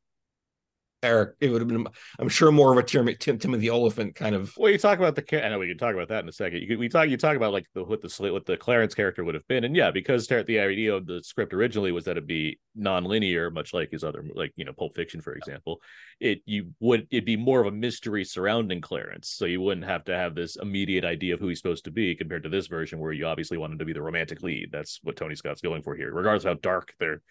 Eric. 1.01 1.35
It 1.39 1.49
would 1.49 1.61
have 1.61 1.67
been, 1.67 1.87
I'm 2.19 2.29
sure, 2.29 2.51
more 2.51 2.71
of 2.71 2.77
a 2.77 2.83
Tim, 2.83 3.07
Tim, 3.19 3.37
Timothy 3.37 3.69
Olyphant 3.69 4.15
kind 4.15 4.35
of. 4.35 4.53
Well, 4.57 4.71
you 4.71 4.77
talk 4.77 4.99
about 4.99 5.15
the. 5.15 5.45
I 5.45 5.49
know 5.49 5.59
we 5.59 5.67
can 5.67 5.77
talk 5.77 5.93
about 5.93 6.09
that 6.09 6.23
in 6.23 6.29
a 6.29 6.33
second. 6.33 6.61
You 6.61 6.77
we 6.77 6.89
talk. 6.89 7.07
You 7.09 7.17
talk 7.17 7.35
about 7.35 7.53
like 7.53 7.65
the 7.73 7.83
what 7.83 8.01
the 8.01 8.31
what 8.31 8.45
the 8.45 8.57
Clarence 8.57 8.93
character 8.93 9.23
would 9.23 9.35
have 9.35 9.47
been, 9.47 9.63
and 9.63 9.75
yeah, 9.75 9.91
because 9.91 10.27
the 10.27 10.59
idea 10.59 10.93
of 10.93 11.05
the 11.05 11.23
script 11.23 11.53
originally 11.53 11.91
was 11.91 12.05
that 12.05 12.11
it'd 12.11 12.27
be 12.27 12.59
non-linear, 12.75 13.49
much 13.49 13.73
like 13.73 13.91
his 13.91 14.03
other, 14.03 14.25
like 14.33 14.51
you 14.55 14.65
know, 14.65 14.73
Pulp 14.73 14.95
Fiction, 14.95 15.21
for 15.21 15.33
example. 15.33 15.81
It 16.19 16.41
you 16.45 16.71
would 16.79 17.07
it'd 17.11 17.25
be 17.25 17.37
more 17.37 17.61
of 17.61 17.67
a 17.67 17.71
mystery 17.71 18.25
surrounding 18.25 18.81
Clarence, 18.81 19.29
so 19.29 19.45
you 19.45 19.61
wouldn't 19.61 19.87
have 19.87 20.03
to 20.05 20.15
have 20.15 20.35
this 20.35 20.57
immediate 20.57 21.05
idea 21.05 21.33
of 21.33 21.39
who 21.39 21.47
he's 21.47 21.59
supposed 21.59 21.85
to 21.85 21.91
be 21.91 22.15
compared 22.15 22.43
to 22.43 22.49
this 22.49 22.67
version, 22.67 22.99
where 22.99 23.13
you 23.13 23.25
obviously 23.25 23.57
want 23.57 23.71
him 23.71 23.79
to 23.79 23.85
be 23.85 23.93
the 23.93 24.01
romantic 24.01 24.41
lead. 24.41 24.69
That's 24.71 24.99
what 25.03 25.15
Tony 25.15 25.35
Scott's 25.35 25.61
going 25.61 25.81
for 25.81 25.95
here, 25.95 26.13
regardless 26.13 26.43
how 26.43 26.55
dark 26.55 26.93
they're 26.99 27.21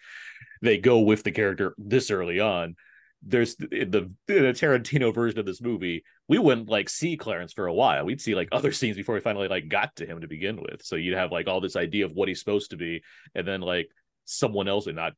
they 0.61 0.77
go 0.77 0.99
with 0.99 1.23
the 1.23 1.31
character 1.31 1.75
this 1.77 2.11
early 2.11 2.39
on. 2.39 2.75
There's 3.21 3.55
in 3.71 3.91
the 3.91 4.11
in 4.27 4.43
Tarantino 4.53 5.13
version 5.13 5.39
of 5.39 5.45
this 5.45 5.61
movie, 5.61 6.03
we 6.27 6.37
wouldn't 6.37 6.69
like 6.69 6.89
see 6.89 7.17
Clarence 7.17 7.51
for 7.51 7.67
a 7.67 7.73
while. 7.73 8.05
We'd 8.05 8.21
see 8.21 8.35
like 8.35 8.49
other 8.51 8.71
scenes 8.71 8.95
before 8.95 9.15
we 9.15 9.21
finally 9.21 9.47
like 9.47 9.67
got 9.67 9.95
to 9.97 10.05
him 10.05 10.21
to 10.21 10.27
begin 10.27 10.57
with. 10.57 10.83
So 10.83 10.95
you'd 10.95 11.17
have 11.17 11.31
like 11.31 11.47
all 11.47 11.59
this 11.59 11.75
idea 11.75 12.05
of 12.05 12.13
what 12.13 12.29
he's 12.29 12.39
supposed 12.39 12.71
to 12.71 12.77
be, 12.77 13.01
and 13.35 13.47
then 13.47 13.61
like 13.61 13.89
someone 14.25 14.67
else, 14.69 14.87
and 14.87 14.95
not 14.95 15.13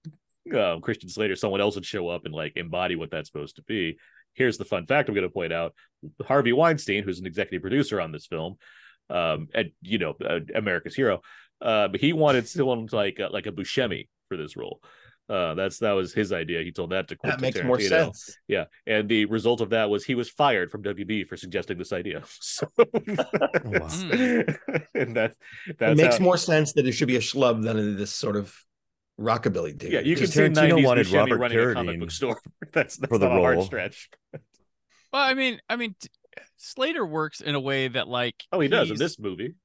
um, 0.58 0.82
Christian 0.82 1.10
Slater, 1.10 1.36
someone 1.36 1.62
else 1.62 1.76
would 1.76 1.86
show 1.86 2.08
up 2.08 2.26
and 2.26 2.34
like 2.34 2.54
embody 2.56 2.96
what 2.96 3.12
that's 3.12 3.30
supposed 3.30 3.58
to 3.58 3.64
be. 3.64 3.98
Here's 4.34 4.58
the 4.58 4.66
fun 4.66 4.88
fact 4.88 5.10
I'm 5.10 5.16
going 5.16 5.28
to 5.28 5.34
point 5.34 5.54
out: 5.54 5.76
Harvey 6.26 6.54
Weinstein, 6.54 7.04
who's 7.04 7.20
an 7.20 7.28
executive 7.28 7.62
producer 7.62 8.02
on 8.02 8.12
this 8.12 8.26
film, 8.26 8.56
um, 9.10 9.48
and 9.54 9.72
you 9.82 10.00
know 10.00 10.16
uh, 10.26 10.40
America's 10.56 10.96
hero, 10.96 11.22
uh, 11.62 11.88
but 11.88 12.02
he 12.02 12.14
wanted 12.14 12.48
someone 12.48 12.88
like 12.92 13.20
uh, 13.20 13.30
like 13.32 13.46
a 13.46 13.52
Buscemi 13.52 14.08
for 14.28 14.38
this 14.38 14.58
role. 14.58 14.82
Uh, 15.32 15.54
that's 15.56 15.78
that 15.80 15.94
was 15.94 16.14
his 16.14 16.34
idea. 16.34 16.62
He 16.62 16.72
told 16.74 16.90
that 16.90 17.08
to 17.08 17.16
That 17.16 17.20
Quentin 17.38 17.42
makes 17.42 17.64
more 17.64 17.78
Tarantino. 17.78 17.88
sense. 17.90 18.38
Yeah, 18.48 18.66
and 18.86 19.08
the 19.08 19.26
result 19.26 19.62
of 19.62 19.70
that 19.70 19.90
was 19.90 20.04
he 20.04 20.14
was 20.16 20.30
fired 20.30 20.70
from 20.72 20.84
WB 20.84 21.26
for 21.28 21.38
suggesting 21.38 21.78
this 21.78 21.94
idea. 21.94 22.24
So, 22.42 22.68
and 24.94 25.16
that 25.16 25.34
that's 25.80 26.00
it 26.00 26.04
makes 26.04 26.18
how- 26.18 26.24
more 26.24 26.38
sense 26.38 26.74
that 26.74 26.86
it 26.88 26.92
should 26.94 27.08
be 27.08 27.16
a 27.16 27.20
schlub 27.22 27.64
than 27.64 27.98
this 27.98 28.14
sort 28.14 28.36
of 28.36 28.54
rockabilly 29.20 29.78
dude. 29.78 29.92
Yeah, 29.92 30.00
you 30.00 30.16
can 30.16 30.24
Because 30.26 30.34
see 30.34 30.42
Tarantino 30.42 30.80
90s 30.80 30.86
wanted 30.86 31.08
Buscemi 31.08 31.14
Robert 31.18 31.38
running 31.38 31.60
a 31.60 31.74
comic 31.74 32.00
book 32.00 32.12
store. 32.12 32.40
that's 32.74 32.98
that's 32.98 33.10
for 33.10 33.18
the 33.18 33.28
not 33.30 33.38
a 33.38 33.42
hard 33.42 33.56
role. 33.58 33.66
stretch. 33.66 34.10
Well, 35.14 35.22
I 35.24 35.34
mean, 35.34 35.60
I 35.70 35.76
mean, 35.76 35.96
Slater 36.58 37.06
works 37.06 37.42
in 37.42 37.56
a 37.56 37.60
way 37.60 37.88
that 37.88 38.08
like 38.08 38.36
Oh, 38.52 38.60
he 38.60 38.68
does 38.68 38.90
in 38.92 38.98
this 38.98 39.20
movie. 39.20 39.56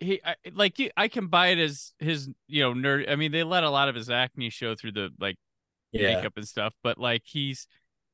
He 0.00 0.20
I, 0.24 0.34
like 0.52 0.78
you, 0.78 0.90
I 0.96 1.08
can 1.08 1.28
buy 1.28 1.48
it 1.48 1.58
as 1.58 1.92
his 1.98 2.28
you 2.48 2.62
know 2.62 2.72
nerd. 2.72 3.10
I 3.10 3.16
mean, 3.16 3.32
they 3.32 3.44
let 3.44 3.64
a 3.64 3.70
lot 3.70 3.88
of 3.88 3.94
his 3.94 4.10
acne 4.10 4.50
show 4.50 4.74
through 4.74 4.92
the 4.92 5.10
like 5.20 5.36
yeah. 5.92 6.16
makeup 6.16 6.32
and 6.36 6.48
stuff, 6.48 6.74
but 6.82 6.98
like 6.98 7.22
he's 7.24 7.66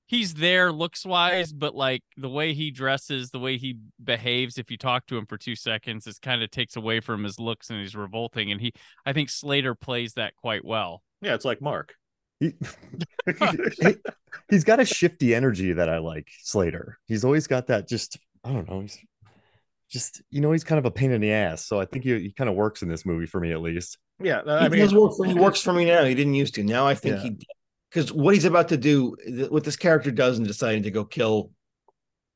he's 0.06 0.34
there 0.34 0.72
looks 0.72 1.04
wise, 1.04 1.52
but 1.52 1.74
like 1.74 2.02
the 2.16 2.28
way 2.28 2.54
he 2.54 2.70
dresses, 2.70 3.30
the 3.30 3.38
way 3.38 3.56
he 3.56 3.78
behaves, 4.02 4.58
if 4.58 4.70
you 4.70 4.78
talk 4.78 5.06
to 5.06 5.16
him 5.16 5.26
for 5.26 5.36
two 5.36 5.56
seconds, 5.56 6.06
it 6.06 6.16
kind 6.22 6.42
of 6.42 6.50
takes 6.50 6.76
away 6.76 7.00
from 7.00 7.24
his 7.24 7.38
looks 7.38 7.70
and 7.70 7.80
he's 7.80 7.96
revolting. 7.96 8.52
And 8.52 8.60
he, 8.60 8.72
I 9.04 9.12
think 9.12 9.30
Slater 9.30 9.74
plays 9.74 10.14
that 10.14 10.36
quite 10.36 10.64
well. 10.64 11.02
Yeah, 11.20 11.34
it's 11.34 11.44
like 11.44 11.60
Mark. 11.60 11.94
He, 12.38 12.52
he- 13.80 13.96
he's 14.48 14.64
got 14.64 14.80
a 14.80 14.84
shifty 14.84 15.34
energy 15.34 15.72
that 15.72 15.88
I 15.88 15.98
like, 15.98 16.28
Slater. 16.42 16.98
He's 17.06 17.24
always 17.24 17.46
got 17.46 17.66
that 17.68 17.88
just, 17.88 18.18
I 18.44 18.52
don't 18.52 18.68
know, 18.68 18.80
he's 18.80 18.98
just, 19.90 20.22
you 20.30 20.40
know, 20.40 20.52
he's 20.52 20.64
kind 20.64 20.78
of 20.78 20.84
a 20.84 20.90
pain 20.90 21.12
in 21.12 21.20
the 21.20 21.32
ass. 21.32 21.64
So 21.64 21.80
I 21.80 21.84
think 21.84 22.04
he, 22.04 22.18
he 22.18 22.32
kind 22.32 22.50
of 22.50 22.56
works 22.56 22.82
in 22.82 22.88
this 22.88 23.06
movie 23.06 23.26
for 23.26 23.40
me 23.40 23.52
at 23.52 23.60
least. 23.60 23.98
Yeah, 24.22 24.42
He 24.44 24.50
I 24.50 24.68
mean, 24.68 24.80
does 24.80 24.94
work 24.94 25.12
for 25.16 25.26
he 25.26 25.34
works 25.34 25.60
for 25.60 25.72
me 25.72 25.84
now. 25.84 26.04
He 26.04 26.14
didn't 26.14 26.34
used 26.34 26.54
to. 26.54 26.64
Now 26.64 26.86
I 26.86 26.94
think 26.94 27.16
Yeah. 27.16 27.22
he 27.22 27.38
because 27.90 28.12
what 28.12 28.34
he's 28.34 28.44
about 28.44 28.68
to 28.70 28.76
do, 28.76 29.16
what 29.48 29.64
this 29.64 29.76
character 29.76 30.10
does 30.10 30.38
in 30.38 30.44
deciding 30.44 30.82
to 30.84 30.90
go 30.90 31.04
kill 31.04 31.50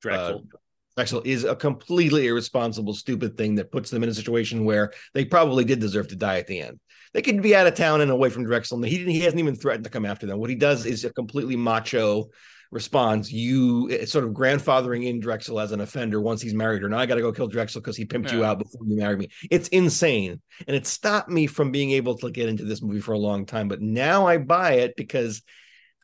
Drexel. 0.01 0.45
uh, 0.55 0.57
Drexel 0.97 1.23
is 1.25 1.45
a 1.45 1.57
completely 1.57 2.27
irresponsible, 2.29 2.95
stupid 2.95 3.37
thing 3.37 3.57
that 3.57 3.73
puts 3.73 3.91
them 3.91 4.03
in 4.03 4.09
a 4.09 4.15
situation 4.15 4.65
where 4.65 4.93
they 5.15 5.25
probably 5.25 5.65
did 5.65 5.81
deserve 5.81 6.09
to 6.09 6.17
die 6.17 6.39
at 6.39 6.47
the 6.47 6.61
end. 6.61 6.79
They 7.13 7.23
could 7.23 7.43
be 7.43 7.57
out 7.57 7.67
of 7.67 7.75
town 7.75 8.01
and 8.01 8.11
away 8.11 8.31
from 8.31 8.45
Drexel. 8.45 8.77
And 8.79 8.87
he 8.87 8.99
didn't, 8.99 9.13
he 9.13 9.21
hasn't 9.21 9.41
even 9.41 9.57
threatened 9.57 9.85
to 9.85 9.91
come 9.91 10.07
after 10.07 10.27
them. 10.27 10.39
What 10.39 10.51
he 10.51 10.57
does 10.57 10.87
is 10.87 11.05
a 11.05 11.13
completely 11.13 11.57
macho 11.57 12.31
response. 12.71 13.33
You 13.33 13.89
it's 13.89 14.13
sort 14.13 14.25
of 14.25 14.31
grandfathering 14.31 15.07
in 15.07 15.21
Drexel 15.21 15.61
as 15.61 15.73
an 15.73 15.81
offender 15.81 16.21
once 16.21 16.41
he's 16.41 16.55
married 16.55 16.83
her. 16.83 16.89
Now 16.89 16.99
I 16.99 17.07
got 17.07 17.17
to 17.17 17.21
go 17.21 17.33
kill 17.33 17.49
Drexel 17.49 17.81
because 17.81 17.97
he 17.97 18.05
pimped 18.05 18.33
you 18.33 18.45
out 18.45 18.59
before 18.59 18.83
you 18.87 18.97
married 18.97 19.19
me. 19.19 19.29
It's 19.51 19.69
insane, 19.69 20.41
and 20.67 20.77
it 20.77 20.87
stopped 20.87 21.29
me 21.29 21.47
from 21.47 21.71
being 21.71 21.91
able 21.93 22.17
to 22.19 22.31
get 22.31 22.49
into 22.49 22.65
this 22.65 22.83
movie 22.83 23.01
for 23.01 23.13
a 23.13 23.19
long 23.19 23.47
time. 23.47 23.69
But 23.69 23.81
now 23.81 24.27
I 24.27 24.39
buy 24.39 24.73
it 24.75 24.97
because 24.97 25.43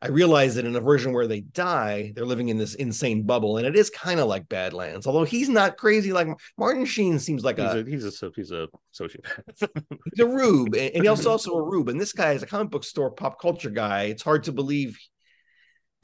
I 0.03 0.09
realize 0.09 0.57
that 0.57 0.67
in 0.67 0.77
a 0.77 0.81
version 0.81 1.13
where 1.15 1.27
they 1.27 1.41
die, 1.41 2.13
they're 2.15 2.27
living 2.27 2.51
in 2.51 2.59
this 2.59 2.75
insane 2.75 3.23
bubble, 3.23 3.57
and 3.57 3.67
it 3.67 3.75
is 3.77 3.89
kind 3.89 4.21
of 4.21 4.29
like 4.29 4.47
Badlands. 4.47 5.07
Although 5.07 5.25
he's 5.25 5.49
not 5.49 5.79
crazy 5.79 6.13
like 6.13 6.29
Martin 6.59 6.85
Sheen 6.85 7.19
seems 7.19 7.45
like 7.45 7.57
he's 7.57 7.73
a 7.73 7.79
a 7.79 7.85
he's 7.85 8.23
a 8.23 8.31
he's 8.37 8.51
a 8.51 8.69
sociopath. 8.95 9.69
he's 10.15 10.21
a 10.21 10.27
rube, 10.27 10.75
and, 10.75 10.95
and 10.95 11.09
he's 11.09 11.27
also 11.27 11.53
a 11.53 11.63
rube. 11.63 11.89
And 11.89 11.99
this 12.01 12.13
guy 12.13 12.33
is 12.33 12.43
a 12.43 12.47
comic 12.47 12.71
book 12.71 12.85
store 12.85 13.11
pop 13.11 13.41
culture 13.41 13.71
guy. 13.71 14.05
It's 14.05 14.23
hard 14.23 14.45
to 14.45 14.53
believe. 14.53 14.99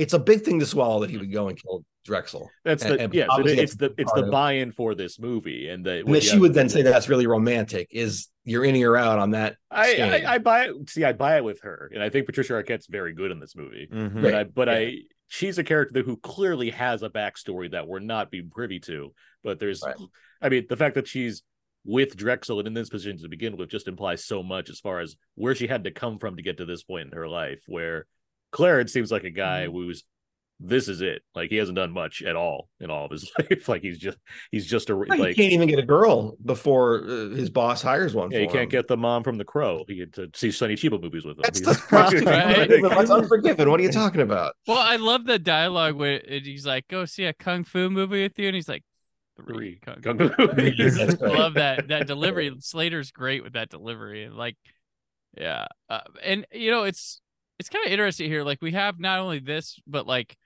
It's 0.02 0.12
a 0.14 0.18
big 0.18 0.42
thing 0.42 0.58
to 0.60 0.66
swallow 0.66 1.00
that 1.00 1.10
he 1.10 1.16
would 1.16 1.32
go 1.32 1.48
and 1.48 1.60
kill 1.60 1.84
Drexel. 2.04 2.50
That's 2.64 2.82
And- 2.84 2.94
the 2.94 3.00
and 3.04 3.14
yes, 3.14 3.24
it- 3.24 3.30
obviously 3.30 3.62
it's 3.62 3.76
the 3.76 3.94
it's 3.96 4.12
the 4.12 4.24
buy-in 4.24 4.72
for 4.72 4.94
this 4.94 5.18
movie, 5.18 5.68
and 5.68 5.84
the 5.86 6.00
And 6.00 6.14
that 6.14 6.22
she 6.22 6.38
would 6.38 6.52
then 6.54 6.68
say 6.68 6.82
that's 6.82 7.08
really 7.08 7.26
romantic. 7.26 7.88
Is 7.90 8.28
you're 8.44 8.64
in 8.64 8.76
or 8.82 8.96
out 8.96 9.18
on 9.18 9.30
that? 9.30 9.56
I. 9.70 9.94
I 10.26 10.34
I 10.34 10.38
buy 10.38 10.64
it. 10.66 10.90
See, 10.90 11.04
I 11.04 11.12
buy 11.12 11.36
it 11.36 11.44
with 11.44 11.60
her, 11.62 11.90
and 11.94 12.02
I 12.02 12.08
think 12.08 12.26
Patricia 12.26 12.54
Arquette's 12.54 12.86
very 12.88 13.12
good 13.14 13.30
in 13.30 13.38
this 13.38 13.54
movie. 13.54 13.88
Mhm. 13.92 14.20
But 14.20 14.34
I, 14.34 14.44
but 14.44 14.68
yeah. 14.68 14.74
I, 14.74 14.96
she's 15.28 15.58
a 15.58 15.64
character 15.64 16.02
who 16.02 16.16
clearly 16.16 16.70
has 16.70 17.02
a 17.02 17.08
backstory 17.08 17.70
that 17.70 17.86
we're 17.86 18.00
not 18.00 18.30
being 18.30 18.50
privy 18.50 18.80
to. 18.80 19.14
But 19.44 19.60
there's, 19.60 19.82
Right. 19.84 19.96
I 20.40 20.48
mean, 20.48 20.66
the 20.68 20.76
fact 20.76 20.94
that 20.96 21.06
she's 21.08 21.42
with 21.84 22.16
Drexel 22.16 22.58
and 22.60 22.68
in 22.68 22.74
this 22.74 22.88
position 22.90 23.18
to 23.18 23.28
begin 23.28 23.56
with 23.56 23.68
just 23.68 23.88
implies 23.88 24.24
so 24.24 24.42
much 24.42 24.70
as 24.70 24.78
far 24.78 25.00
as 25.00 25.16
where 25.34 25.54
she 25.54 25.66
had 25.66 25.82
to 25.84 25.90
come 25.90 26.18
from 26.18 26.36
to 26.36 26.42
get 26.42 26.56
to 26.58 26.64
this 26.64 26.82
point 26.84 27.08
in 27.12 27.16
her 27.16 27.28
life. 27.28 27.62
Where 27.66 28.06
Clarence 28.52 28.92
seems 28.92 29.10
like 29.10 29.24
a 29.24 29.30
guy 29.30 29.64
Mm-hmm. 29.64 29.72
who's 29.72 30.04
this 30.64 30.86
is 30.86 31.00
it. 31.00 31.22
Like 31.34 31.50
he 31.50 31.56
hasn't 31.56 31.74
done 31.74 31.90
much 31.90 32.22
at 32.22 32.36
all 32.36 32.68
in 32.78 32.88
all 32.88 33.06
of 33.06 33.10
his 33.10 33.28
life. 33.38 33.68
like 33.68 33.82
he's 33.82 33.98
just 33.98 34.16
he's 34.52 34.64
just 34.64 34.90
a 34.90 34.96
Well, 34.96 35.06
he 35.10 35.34
can't 35.34 35.52
even 35.52 35.68
get 35.68 35.80
a 35.80 35.84
girl 35.84 36.36
before 36.44 37.02
uh, 37.02 37.08
his 37.30 37.50
boss 37.50 37.82
hires 37.82 38.14
one. 38.14 38.30
yeah, 38.30 38.38
you 38.40 38.46
for 38.46 38.52
can't 38.52 38.62
him. 38.64 38.68
get 38.68 38.86
the 38.86 38.96
mom 38.96 39.24
from 39.24 39.38
the 39.38 39.44
Crow. 39.44 39.82
He 39.88 39.98
had 39.98 40.12
to 40.12 40.30
see 40.36 40.52
Sonny 40.52 40.74
Chiba 40.76 41.02
movies 41.02 41.24
with 41.24 41.36
him. 41.38 41.42
That's, 41.42 41.58
He's- 41.58 41.84
that's, 41.90 42.14
Right. 42.24 42.68
that's 42.80 43.10
unforgiven. 43.10 43.70
What 43.70 43.80
are 43.80 43.82
you 43.82 43.90
talking 44.02 44.20
about? 44.20 44.54
Well, 44.68 44.78
I 44.78 44.96
love 44.96 45.24
the 45.26 45.40
dialogue 45.40 45.96
where 45.96 46.22
he's 46.28 46.64
like, 46.64 46.86
"Go 46.86 47.06
see 47.06 47.24
a 47.24 47.32
kung 47.32 47.64
fu 47.64 47.90
movie 47.90 48.22
with 48.22 48.38
you," 48.38 48.46
and 48.46 48.54
he's 48.54 48.68
like, 48.68 48.84
Three. 49.44 49.80
kung 49.84 49.96
Kung 50.02 50.18
fu 50.18 50.28
fu 50.28 50.46
movies." 50.46 50.96
movies. 50.96 51.22
I 51.22 51.26
love 51.26 51.54
that 51.54 51.88
that 51.88 52.06
delivery. 52.06 52.52
Slater's 52.60 53.10
great 53.10 53.42
with 53.42 53.54
that 53.54 53.68
delivery, 53.70 54.22
and 54.24 54.36
like, 54.36 54.56
yeah, 55.36 55.66
uh, 55.88 56.00
and 56.22 56.46
you 56.52 56.70
know, 56.70 56.84
it's 56.84 57.20
it's 57.62 57.68
kind 57.68 57.86
of 57.86 57.92
interesting 57.92 58.28
here. 58.28 58.42
Like, 58.42 58.60
we 58.60 58.72
have 58.72 58.98
not 58.98 59.20
only 59.20 59.38
this, 59.38 59.78
but 59.86 60.04
like 60.04 60.36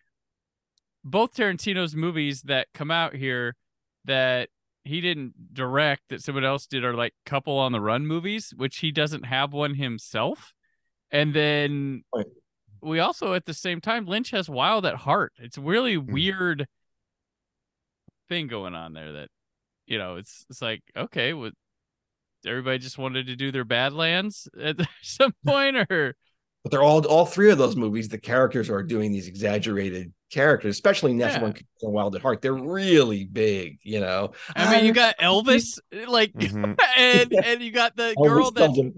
both 1.03 1.35
Tarantino's 1.35 1.97
movies 1.97 2.43
that 2.43 2.67
come 2.75 2.91
out 2.91 3.15
here 3.15 3.57
that 4.05 4.51
he 4.85 5.01
didn't 5.01 5.55
direct 5.55 6.03
that 6.11 6.23
someone 6.23 6.45
else 6.45 6.67
did 6.67 6.85
are 6.85 6.93
like 6.93 7.15
couple 7.25 7.57
on 7.57 7.73
the 7.73 7.81
run 7.81 8.07
movies, 8.07 8.53
which 8.55 8.79
he 8.79 8.93
doesn't 8.93 9.25
have 9.25 9.55
one 9.55 9.75
himself. 9.75 10.53
And 11.11 11.33
then 11.33 12.05
we 12.83 13.01
also 13.01 13.33
at 13.33 13.47
the 13.47 13.55
same 13.55 13.81
time 13.81 14.05
Lynch 14.05 14.31
has 14.33 14.51
Wild 14.51 14.85
at 14.85 14.97
Heart. 14.97 15.33
It's 15.39 15.57
a 15.57 15.63
really 15.63 15.95
hmm. 15.95 16.13
weird 16.13 16.67
thing 18.29 18.47
going 18.47 18.75
on 18.75 18.93
there 18.93 19.13
that 19.13 19.29
you 19.87 19.97
know, 19.97 20.17
it's 20.17 20.45
it's 20.51 20.61
like, 20.61 20.83
okay, 20.95 21.33
what 21.33 21.55
everybody 22.45 22.79
just 22.79 22.99
wanted 22.99 23.29
to 23.29 23.37
do 23.37 23.51
their 23.51 23.65
Badlands 23.65 24.49
at 24.61 24.77
some 25.03 25.33
point 25.47 25.77
or 25.91 26.15
but 26.67 26.73
they're 26.73 26.83
all 26.83 27.07
all 27.07 27.25
three 27.25 27.53
of 27.53 27.59
those 27.59 27.77
movies. 27.77 28.09
The 28.09 28.19
characters 28.19 28.69
are 28.69 28.83
doing 28.83 29.13
these 29.13 29.29
exaggerated 29.29 30.13
characters, 30.33 30.75
especially 30.75 31.13
Natural 31.15 31.51
Yeah. 31.51 31.55
Born 31.81 31.95
Wild 31.95 32.17
at 32.17 32.23
Heart. 32.23 32.43
They're 32.43 32.53
really 32.55 33.25
big, 33.25 33.79
you 33.85 34.01
know. 34.01 34.33
I 34.57 34.75
mean, 34.75 34.85
you 34.85 34.93
got 34.93 35.17
Elvis, 35.19 35.79
like, 36.09 36.33
Mhm. 36.35 36.77
and 36.97 37.33
and 37.45 37.63
you 37.63 37.71
got 37.71 37.95
the 37.95 38.15
girl 38.21 38.51
that, 38.51 38.93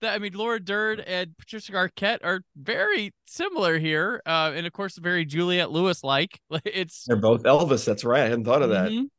that 0.00 0.14
I 0.14 0.18
mean, 0.18 0.32
Laura 0.32 0.58
Dern 0.58 1.00
and 1.00 1.36
Patricia 1.36 1.72
Arquette 1.72 2.20
are 2.24 2.40
very 2.56 3.12
similar 3.26 3.78
here, 3.78 4.22
uh, 4.24 4.52
and 4.54 4.66
of 4.66 4.72
course, 4.72 4.96
very 4.96 5.26
Juliette 5.26 5.70
Lewis 5.70 6.02
like. 6.14 6.40
It's 6.64 7.04
They're 7.06 7.16
both 7.16 7.42
Elvis. 7.42 7.84
That's 7.84 8.02
right. 8.02 8.22
I 8.22 8.28
hadn't 8.30 8.46
thought 8.46 8.62
of 8.62 8.70
that. 8.70 8.90
Mhm. 8.90 9.10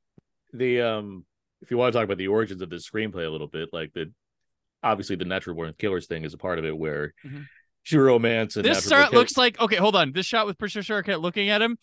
the 0.54 0.82
um 0.82 1.24
if 1.62 1.70
you 1.70 1.78
want 1.78 1.94
to 1.94 2.00
talk 2.00 2.06
about 2.06 2.18
the 2.18 2.28
origins 2.30 2.64
of 2.64 2.72
the 2.72 2.78
screenplay 2.78 3.28
a 3.28 3.30
little 3.30 3.46
bit 3.48 3.70
like 3.72 3.94
the 3.94 4.12
obviously 4.82 5.16
the 5.16 5.26
natural 5.26 5.56
born 5.56 5.72
killers 5.78 6.08
thing 6.08 6.26
is 6.26 6.34
a 6.34 6.38
part 6.40 6.58
of 6.58 6.66
it 6.66 6.76
where 6.76 7.14
Mhm. 7.24 7.46
True 7.86 8.04
romance 8.06 8.56
and 8.56 8.66
This 8.66 8.86
natural 8.90 9.06
shot 9.06 9.14
looks 9.14 9.38
like 9.38 9.60
okay. 9.60 9.78
Hold 9.78 9.96
on, 9.96 10.12
this 10.14 10.26
shot 10.26 10.46
with 10.46 10.58
Patricia 10.58 10.94
Arquette 10.94 11.22
looking 11.22 11.50
at 11.50 11.62
him. 11.62 11.78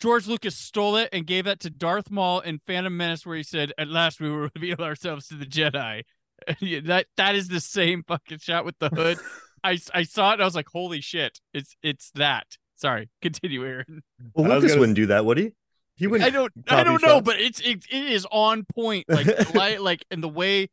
George 0.00 0.26
Lucas 0.26 0.56
stole 0.56 0.96
it 0.96 1.08
and 1.12 1.26
gave 1.26 1.44
that 1.44 1.60
to 1.60 1.70
Darth 1.70 2.10
Maul 2.10 2.40
in 2.40 2.60
Phantom 2.66 2.94
Menace, 2.94 3.24
where 3.24 3.36
he 3.36 3.42
said, 3.42 3.72
"At 3.78 3.88
last, 3.88 4.20
we 4.20 4.30
will 4.30 4.48
reveal 4.54 4.80
ourselves 4.80 5.28
to 5.28 5.34
the 5.34 5.46
Jedi." 5.46 6.02
Yeah, 6.60 6.80
that 6.86 7.06
that 7.16 7.36
is 7.36 7.48
the 7.48 7.60
same 7.60 8.02
fucking 8.06 8.38
shot 8.38 8.66
with 8.66 8.74
the 8.78 8.90
hood. 8.90 9.18
I, 9.64 9.78
I 9.94 10.02
saw 10.02 10.30
it 10.30 10.32
and 10.34 10.42
I 10.42 10.44
was 10.44 10.54
like, 10.54 10.66
"Holy 10.70 11.00
shit!" 11.00 11.40
It's 11.54 11.74
it's 11.82 12.10
that. 12.16 12.44
Sorry, 12.76 13.08
continue, 13.22 13.64
Aaron. 13.64 14.02
Well, 14.34 14.50
I 14.52 14.56
was 14.56 14.64
Lucas 14.64 14.72
gonna 14.72 14.80
wouldn't 14.80 14.96
do 14.96 15.06
that, 15.06 15.24
would 15.24 15.38
he? 15.38 15.52
He 15.96 16.06
wouldn't. 16.06 16.26
I 16.26 16.30
don't 16.30 16.52
I 16.68 16.84
don't 16.84 17.00
know, 17.00 17.08
shots. 17.08 17.24
but 17.24 17.40
it's 17.40 17.60
it, 17.60 17.84
it 17.90 18.04
is 18.10 18.26
on 18.30 18.66
point. 18.74 19.06
Like 19.08 19.80
like 19.80 20.04
and 20.10 20.22
the 20.22 20.28
way 20.28 20.68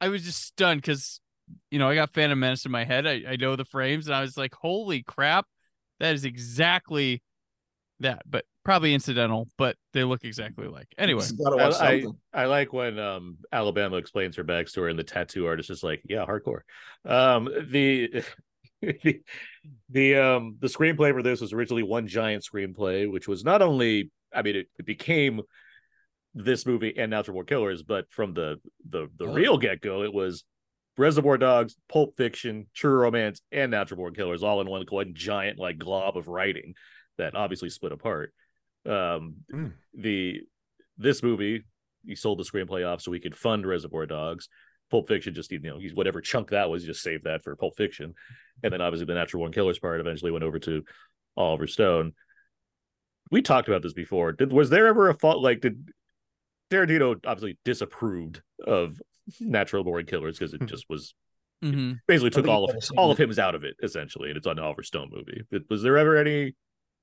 I 0.00 0.08
was 0.08 0.22
just 0.22 0.44
stunned 0.44 0.82
because 0.82 1.20
you 1.70 1.78
know 1.78 1.88
I 1.88 1.94
got 1.94 2.12
Phantom 2.12 2.38
Menace 2.38 2.64
in 2.64 2.72
my 2.72 2.84
head. 2.84 3.06
I, 3.06 3.22
I 3.28 3.36
know 3.36 3.56
the 3.56 3.64
frames, 3.64 4.06
and 4.06 4.14
I 4.14 4.20
was 4.20 4.36
like, 4.36 4.54
"Holy 4.54 5.02
crap!" 5.02 5.46
That 6.00 6.14
is 6.14 6.24
exactly 6.24 7.22
that, 8.00 8.22
but 8.26 8.44
probably 8.64 8.94
incidental. 8.94 9.48
But 9.58 9.76
they 9.92 10.04
look 10.04 10.24
exactly 10.24 10.68
like. 10.68 10.88
Anyway, 10.98 11.22
Just 11.22 11.38
gotta 11.38 11.56
watch 11.56 11.74
I, 11.80 12.06
I. 12.34 12.42
I 12.42 12.46
like 12.46 12.72
when 12.72 12.98
um 12.98 13.38
Alabama 13.52 13.96
explains 13.96 14.36
her 14.36 14.44
backstory 14.44 14.90
and 14.90 14.98
the 14.98 15.04
tattoo 15.04 15.46
artist 15.46 15.70
is 15.70 15.82
like, 15.82 16.02
yeah, 16.08 16.24
hardcore. 16.24 16.60
Um 17.04 17.48
the 17.70 18.22
the, 18.82 19.20
the 19.90 20.16
um 20.16 20.56
the 20.60 20.68
screenplay 20.68 21.12
for 21.12 21.22
this 21.22 21.40
was 21.40 21.52
originally 21.52 21.82
one 21.82 22.06
giant 22.06 22.44
screenplay, 22.44 23.10
which 23.10 23.26
was 23.26 23.44
not 23.44 23.62
only 23.62 24.10
I 24.32 24.42
mean 24.42 24.56
it, 24.56 24.68
it 24.78 24.86
became 24.86 25.42
this 26.34 26.66
movie 26.66 26.94
and 26.96 27.10
Natural 27.10 27.34
Born 27.34 27.46
Killers, 27.46 27.82
but 27.82 28.06
from 28.10 28.34
the 28.34 28.60
the 28.88 29.08
the 29.16 29.26
Oh. 29.26 29.32
real 29.32 29.58
get-go, 29.58 30.02
it 30.02 30.12
was 30.12 30.44
Reservoir 30.98 31.38
Dogs, 31.38 31.76
Pulp 31.88 32.16
Fiction, 32.16 32.66
True 32.74 32.98
Romance, 33.00 33.40
and 33.52 33.70
Natural 33.70 33.96
Born 33.96 34.14
Killers 34.14 34.42
all 34.42 34.60
in 34.60 34.68
one 34.68 34.84
one 34.90 35.14
giant 35.14 35.58
like 35.58 35.78
glob 35.78 36.16
of 36.16 36.28
writing 36.28 36.74
that 37.16 37.34
obviously 37.34 37.70
split 37.70 37.92
apart. 37.92 38.32
Um 38.84 39.36
Mm. 39.52 39.72
the 39.94 40.40
this 40.98 41.22
movie 41.22 41.64
he 42.04 42.14
sold 42.14 42.38
the 42.38 42.44
screenplay 42.44 42.86
off 42.86 43.00
so 43.00 43.10
we 43.10 43.20
could 43.20 43.36
fund 43.36 43.66
Reservoir 43.66 44.06
Dogs. 44.06 44.48
Pulp 44.90 45.06
Fiction 45.08 45.34
just 45.34 45.52
you 45.52 45.60
know 45.60 45.78
he's 45.78 45.94
whatever 45.94 46.20
chunk 46.20 46.50
that 46.50 46.70
was 46.70 46.84
just 46.84 47.02
save 47.02 47.24
that 47.24 47.42
for 47.44 47.54
Pulp 47.56 47.76
Fiction, 47.76 48.14
and 48.62 48.72
then 48.72 48.80
obviously 48.80 49.06
the 49.06 49.14
Natural 49.14 49.42
Born 49.42 49.52
Killers 49.52 49.78
part 49.78 50.00
eventually 50.00 50.30
went 50.30 50.44
over 50.44 50.58
to 50.60 50.82
Oliver 51.36 51.66
Stone. 51.66 52.12
We 53.30 53.42
talked 53.42 53.68
about 53.68 53.82
this 53.82 53.92
before. 53.92 54.32
Did 54.32 54.52
was 54.52 54.70
there 54.70 54.86
ever 54.86 55.10
a 55.10 55.14
fault 55.14 55.42
like 55.42 55.60
did 55.60 55.90
Tarantino 56.70 57.16
obviously 57.26 57.58
disapproved 57.64 58.40
of 58.66 59.00
Natural 59.40 59.84
Born 59.84 60.06
Killers 60.06 60.38
because 60.38 60.54
it 60.54 60.64
just 60.66 60.86
was 60.88 61.14
mhm. 61.64 61.98
basically 62.06 62.30
took 62.30 62.46
all 62.48 62.64
of 62.64 62.74
never 62.74 62.86
all 62.96 63.10
it. 63.10 63.12
of 63.12 63.18
him's 63.18 63.38
out 63.38 63.54
of 63.54 63.64
it 63.64 63.74
essentially, 63.82 64.28
and 64.28 64.36
it's 64.36 64.46
an 64.46 64.58
Oliver 64.58 64.82
Stone 64.82 65.10
movie. 65.12 65.42
But 65.50 65.62
was 65.68 65.82
there 65.82 65.98
ever 65.98 66.16
any? 66.16 66.54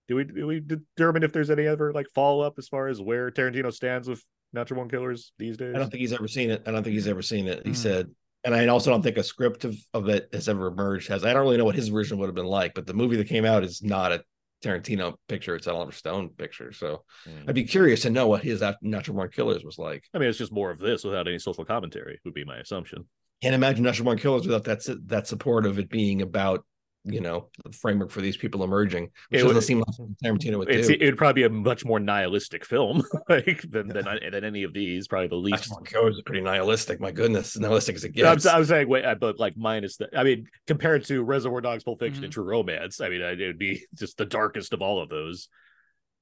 Do 0.08 0.16
we 0.16 0.24
do 0.24 0.46
we 0.48 0.60
determine 0.60 1.24
if 1.24 1.34
there's 1.34 1.50
any 1.50 1.68
other 1.68 1.92
like 1.94 2.08
follow 2.14 2.42
up 2.42 2.56
as 2.58 2.68
far 2.68 2.88
as 2.88 3.02
where 3.02 3.32
Tarantino 3.32 3.74
stands 3.74 4.08
with 4.08 4.24
Natural 4.54 4.78
Born 4.78 4.90
Killers 4.90 5.32
these 5.40 5.58
days? 5.58 5.74
I 5.76 5.80
don't 5.80 5.90
think 5.90 6.02
he's 6.02 6.14
ever 6.14 6.28
seen 6.28 6.52
it. 6.52 6.64
I 6.68 6.72
don't 6.72 6.84
think 6.84 6.94
he's 6.94 7.08
ever 7.08 7.22
seen 7.22 7.48
it. 7.48 7.66
He 7.66 7.72
Mm. 7.72 7.76
said, 7.76 8.12
and 8.44 8.54
I 8.54 8.68
also 8.68 8.92
don't 8.92 9.02
think 9.02 9.18
a 9.18 9.24
script 9.24 9.66
of, 9.66 9.76
of 9.94 10.08
it 10.10 10.30
has 10.32 10.48
ever 10.48 10.68
emerged. 10.68 11.08
Has 11.10 11.26
I 11.26 11.34
don't 11.34 11.42
really 11.44 11.58
know 11.58 11.66
what 11.66 11.76
his 11.76 11.88
version 11.88 12.20
would 12.20 12.28
have 12.28 12.36
been 12.36 12.46
like, 12.46 12.76
but 12.76 12.86
the 12.86 12.94
movie 12.94 13.16
that 13.18 13.28
came 13.28 13.46
out 13.46 13.64
is 13.64 13.82
not 13.82 14.12
a 14.12 14.24
Tarantino 14.64 15.16
picture; 15.28 15.56
it's 15.56 15.68
an 15.68 15.76
Oliver 15.76 15.92
Stone 15.92 16.30
picture. 16.30 16.72
So 16.72 17.04
Mm. 17.28 17.50
I'd 17.50 17.56
be 17.56 17.64
curious 17.64 18.02
to 18.04 18.10
know 18.10 18.28
what 18.28 18.44
his 18.44 18.64
Natural 18.82 19.16
Born 19.16 19.30
Killers 19.30 19.64
was 19.64 19.78
like. 19.78 20.04
I 20.14 20.18
mean, 20.20 20.30
it's 20.30 20.38
just 20.38 20.52
more 20.52 20.72
of 20.72 20.80
this 20.80 21.04
without 21.04 21.28
any 21.28 21.40
social 21.40 21.66
commentary 21.66 22.20
would 22.26 22.34
be 22.34 22.46
my 22.46 22.58
assumption. 22.58 23.06
Can't 23.42 23.56
imagine 23.56 23.84
Natural 23.84 24.06
Born 24.06 24.18
Killers 24.18 24.46
without 24.48 24.64
that 24.66 24.84
that 25.08 25.28
support 25.28 25.66
of 25.66 25.80
it 25.80 25.90
being 25.90 26.22
about 26.22 26.66
you 27.06 27.22
know 27.22 27.48
the 27.64 27.72
framework 27.72 28.10
for 28.10 28.22
these 28.22 28.36
people 28.36 28.64
emerging. 28.64 29.04
Which 29.30 29.40
It 29.42 29.44
doesn't 29.44 29.56
would- 29.56 29.64
seem 29.64 29.80
like 29.80 29.96
Tarantino 30.24 30.58
would 30.58 30.70
It's, 30.70 30.88
do. 30.88 30.96
it 31.00 31.06
would 31.06 31.18
probably 31.18 31.42
be 31.42 31.46
a 31.46 31.50
much 31.50 31.86
more 31.86 32.00
nihilistic 32.00 32.66
film 32.66 33.04
like 33.30 33.62
than, 33.70 33.88
than 33.90 34.06
than 34.32 34.44
any 34.44 34.64
of 34.64 34.74
these. 34.74 35.08
Probably 35.08 35.28
the 35.28 35.36
least. 35.36 35.70
Natural 35.70 36.02
Born 36.04 36.14
is 36.14 36.22
pretty 36.26 36.42
nihilistic. 36.42 37.00
My 37.00 37.12
goodness, 37.12 37.58
nihilistic 37.58 37.96
as 37.96 38.04
it 38.06 38.16
No, 38.16 38.26
I'm, 38.30 38.36
gets. 38.36 38.46
I'm 38.46 38.66
saying, 38.66 38.88
wait, 38.90 39.06
uh, 39.06 39.16
but 39.16 39.40
like 39.40 39.56
minus 39.56 39.98
the. 39.98 40.10
I 40.18 40.24
mean, 40.24 40.48
compared 40.68 41.06
to 41.06 41.24
Reservoir 41.24 41.62
Dogs, 41.62 41.84
Pulp 41.84 42.00
Fiction, 42.00 42.22
Mhm. 42.22 42.26
and 42.26 42.34
True 42.34 42.44
Romance, 42.44 43.00
I 43.02 43.10
mean, 43.10 43.22
it 43.22 43.46
would 43.46 43.60
be 43.60 43.84
just 43.94 44.18
the 44.18 44.26
darkest 44.26 44.74
of 44.74 44.82
all 44.82 45.02
of 45.02 45.10
those. 45.10 45.48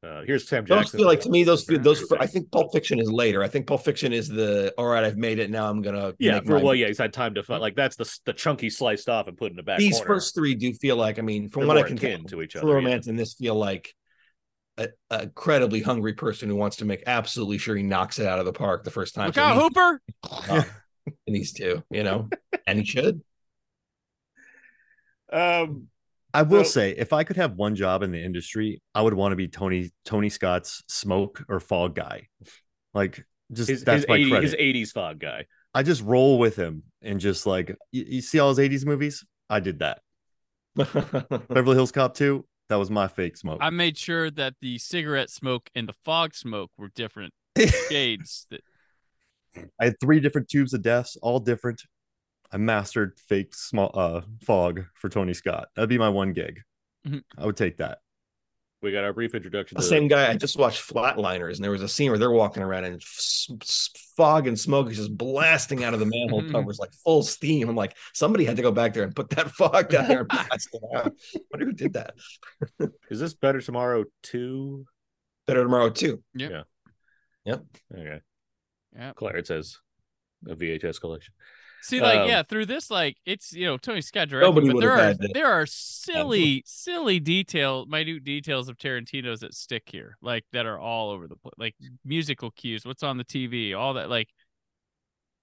Uh, 0.03 0.21
here's 0.25 0.47
Sam 0.47 0.65
Jackson. 0.65 0.75
Those 0.75 0.83
Jackson. 0.85 0.97
feel 0.99 1.07
like 1.07 1.21
to 1.21 1.29
me 1.29 1.43
those 1.45 1.63
feel, 1.63 1.79
those 1.79 2.11
I 2.19 2.27
think 2.27 2.51
Pulp 2.51 2.73
Fiction 2.73 2.99
is 2.99 3.09
later. 3.09 3.41
I 3.41 3.47
think 3.47 3.67
Pulp 3.67 3.85
Fiction 3.85 4.11
is 4.11 4.27
the 4.27 4.73
all 4.77 4.87
right. 4.87 5.03
I've 5.03 5.15
made 5.15 5.39
it 5.39 5.49
now. 5.49 5.69
I'm 5.69 5.81
gonna 5.81 6.13
Yeah, 6.19 6.33
make 6.33 6.45
for, 6.45 6.57
my- 6.57 6.63
well, 6.63 6.75
yeah, 6.75 6.87
he's 6.87 6.97
had 6.97 7.13
time 7.13 7.35
to 7.35 7.43
find. 7.43 7.61
Like 7.61 7.75
that's 7.75 7.95
the 7.95 8.19
the 8.25 8.33
chunky 8.33 8.69
sliced 8.69 9.07
off 9.07 9.27
and 9.27 9.37
put 9.37 9.51
in 9.51 9.55
the 9.55 9.63
back. 9.63 9.79
These 9.79 9.97
corner. 9.99 10.15
first 10.15 10.35
three 10.35 10.55
do 10.55 10.73
feel 10.73 10.97
like 10.97 11.19
I 11.19 11.21
mean 11.21 11.47
from 11.47 11.61
They're 11.61 11.67
what 11.69 11.77
I 11.77 11.83
can 11.87 11.95
tell, 11.95 12.21
to 12.23 12.41
each 12.41 12.51
True 12.51 12.61
other, 12.61 12.69
yeah. 12.71 12.75
Romance 12.75 13.07
and 13.07 13.17
this 13.17 13.35
feel 13.35 13.55
like 13.55 13.95
a, 14.77 14.89
a 15.09 15.23
incredibly 15.23 15.81
hungry 15.81 16.13
person 16.13 16.49
who 16.49 16.55
wants 16.57 16.77
to 16.77 16.85
make 16.85 17.03
absolutely 17.07 17.57
sure 17.57 17.75
he 17.75 17.83
knocks 17.83 18.19
it 18.19 18.25
out 18.25 18.39
of 18.39 18.45
the 18.45 18.53
park 18.53 18.83
the 18.83 18.91
first 18.91 19.15
time. 19.15 19.27
look 19.27 19.35
So 19.35 19.41
out, 19.41 19.55
Hooper! 19.61 20.01
uh, 20.49 20.63
in 21.27 21.33
these 21.33 21.53
two, 21.53 21.81
you 21.89 22.03
know, 22.03 22.27
and 22.67 22.79
he 22.79 22.85
should. 22.85 23.21
Um, 25.31 25.87
I 26.33 26.41
will 26.41 26.63
So- 26.63 26.71
say, 26.71 26.91
if 26.91 27.13
I 27.13 27.23
could 27.23 27.35
have 27.37 27.53
one 27.55 27.75
job 27.75 28.01
in 28.03 28.11
the 28.11 28.23
industry, 28.23 28.81
I 28.95 29.01
would 29.01 29.13
want 29.13 29.31
to 29.33 29.35
be 29.35 29.47
Tony 29.47 29.91
Tony 30.05 30.29
Scott's 30.29 30.83
smoke 30.87 31.43
or 31.47 31.59
fog 31.59 31.95
guy. 31.95 32.27
Like, 32.93 33.23
just 33.51 33.69
his 33.69 33.83
that's 33.83 34.01
his, 34.03 34.07
my 34.07 34.15
80, 34.15 34.29
credit. 34.29 34.43
his 34.43 34.55
80s 34.55 34.91
fog 34.91 35.19
guy. 35.19 35.45
I 35.75 35.83
just 35.83 36.01
roll 36.03 36.37
with 36.39 36.55
him 36.55 36.83
and 37.01 37.19
just 37.19 37.45
like 37.45 37.75
you, 37.91 38.05
you 38.07 38.21
see 38.21 38.39
all 38.39 38.49
his 38.53 38.59
'80s 38.59 38.85
movies. 38.85 39.23
I 39.49 39.59
did 39.59 39.79
that. 39.79 40.01
Beverly 40.75 41.75
Hills 41.75 41.91
Cop 41.91 42.15
2, 42.15 42.43
that 42.69 42.75
was 42.77 42.89
my 42.89 43.07
fake 43.07 43.37
smoke. 43.37 43.59
I 43.61 43.69
made 43.69 43.97
sure 43.97 44.31
that 44.31 44.55
the 44.61 44.77
cigarette 44.79 45.29
smoke 45.29 45.69
and 45.75 45.87
the 45.87 45.93
fog 46.03 46.33
smoke 46.33 46.71
were 46.77 46.89
different 46.95 47.33
shades. 47.89 48.47
That 48.49 48.61
I 49.79 49.85
had 49.85 49.99
three 49.99 50.19
different 50.19 50.49
tubes 50.49 50.73
of 50.73 50.81
deaths, 50.81 51.15
all 51.21 51.39
different. 51.39 51.83
I 52.53 52.57
mastered 52.57 53.19
fake 53.27 53.53
small 53.55 53.91
uh 53.95 54.21
fog 54.43 54.85
for 54.93 55.09
Tony 55.09 55.33
Scott. 55.33 55.69
That'd 55.75 55.89
be 55.89 55.97
my 55.97 56.09
one 56.09 56.33
gig. 56.33 56.61
Mhm. 57.05 57.23
I 57.37 57.45
would 57.45 57.57
take 57.57 57.77
that. 57.77 57.97
We 58.83 58.91
got 58.91 59.05
our 59.05 59.13
brief 59.13 59.33
introduction 59.33 59.77
the 59.77 59.81
to 59.81 59.87
same 59.87 60.09
guy. 60.09 60.29
I 60.29 60.35
just 60.35 60.57
watched 60.59 60.85
Flatliners, 60.87 61.55
and 61.55 61.63
there 61.63 61.71
was 61.71 61.81
a 61.81 61.87
scene 61.87 62.09
where 62.11 62.19
they're 62.19 62.29
walking 62.31 62.61
around 62.61 62.83
and 62.83 63.01
s- 63.01 63.47
s- 63.61 63.89
fog 64.17 64.45
and 64.45 64.59
smoke 64.59 64.91
is 64.91 64.97
just 64.97 65.17
blasting 65.17 65.85
out 65.85 65.93
of 65.93 66.01
the 66.01 66.05
manhole 66.05 66.43
covers 66.51 66.79
like 66.79 66.91
full 67.03 67.23
steam. 67.23 67.69
I'm 67.69 67.77
like, 67.77 67.95
somebody 68.13 68.43
had 68.43 68.57
to 68.57 68.61
go 68.61 68.71
back 68.73 68.93
there 68.93 69.03
and 69.03 69.15
put 69.15 69.29
that 69.31 69.49
fog 69.51 69.87
down 69.89 70.09
there 70.09 70.19
and 70.19 70.27
blast 70.29 70.67
it 70.73 70.81
out. 70.97 71.13
I 71.35 71.39
wonder 71.51 71.65
who 71.67 71.71
did 71.71 71.93
that. 71.93 72.15
Is 73.09 73.19
this 73.21 73.33
Better 73.33 73.61
Tomorrow 73.61 74.03
2? 74.23 74.85
Better 75.47 75.63
Tomorrow 75.63 75.89
2. 75.89 76.21
Yeah. 76.35 76.49
Yeah. 76.49 76.63
Yep. 77.45 77.63
Okay. 77.97 78.21
yeah. 78.97 79.13
Clarence 79.13 79.47
says 79.47 79.79
a 80.47 80.55
VHS 80.55 80.99
collection. 80.99 81.33
See, 81.83 81.99
like, 82.01 82.21
Um, 82.21 82.27
yeah, 82.29 82.43
through 82.43 82.65
this, 82.65 82.89
like, 82.89 83.17
it's 83.25 83.51
you 83.53 83.65
know 83.65 83.77
Tony 83.77 84.01
Scott 84.01 84.29
directed, 84.29 84.53
but 84.71 84.79
there 84.79 84.91
are 84.93 84.97
had 84.97 85.17
there 85.33 85.51
are 85.51 85.65
silly, 85.65 86.63
silly 86.65 87.19
detail, 87.19 87.85
minute 87.85 88.23
details 88.23 88.69
of 88.69 88.77
Tarantino's 88.77 89.41
that 89.41 89.53
stick 89.53 89.83
here, 89.87 90.17
like 90.21 90.45
that 90.53 90.65
are 90.65 90.79
all 90.79 91.11
over 91.11 91.27
the 91.27 91.35
place, 91.35 91.53
like 91.57 91.75
musical 92.05 92.51
cues, 92.51 92.85
what's 92.85 93.03
on 93.03 93.17
the 93.17 93.25
TV, 93.25 93.75
all 93.77 93.95
that, 93.95 94.09
like, 94.09 94.29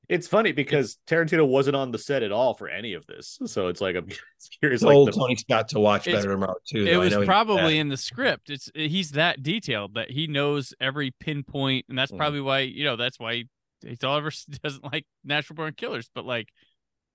It's 0.08 0.26
funny 0.26 0.50
because 0.52 0.96
Tarantino 1.06 1.46
wasn't 1.46 1.76
on 1.76 1.92
the 1.92 1.98
set 1.98 2.22
at 2.24 2.32
all 2.32 2.54
for 2.54 2.68
any 2.68 2.94
of 2.94 3.06
this. 3.06 3.38
So 3.46 3.68
it's 3.68 3.80
like, 3.80 3.94
I'm 3.94 4.08
curious. 4.60 4.80
Told 4.80 5.06
Like, 5.06 5.14
the, 5.14 5.20
Tony 5.20 5.36
Scott 5.36 5.68
to 5.68 5.78
watch 5.78 6.06
Better 6.06 6.32
Tomorrow 6.32 6.56
2. 6.66 6.86
it 6.86 6.96
was 6.96 7.14
probably 7.26 7.78
in 7.78 7.88
the 7.90 7.96
script. 7.96 8.50
It's 8.50 8.70
he's 8.74 9.12
that 9.12 9.42
detailed 9.42 9.94
that 9.94 10.10
he 10.10 10.26
knows 10.26 10.74
every 10.80 11.12
pinpoint, 11.20 11.84
and 11.88 11.96
that's 11.98 12.10
Mhm. 12.12 12.16
probably 12.16 12.40
why 12.40 12.60
you 12.60 12.82
know 12.84 12.96
that's 12.96 13.20
why 13.20 13.44
he, 13.88 13.96
he 14.00 14.06
ever 14.06 14.30
doesn't 14.62 14.84
like 14.84 15.04
natural 15.24 15.56
born 15.56 15.74
killers. 15.76 16.10
But 16.14 16.24
like 16.24 16.48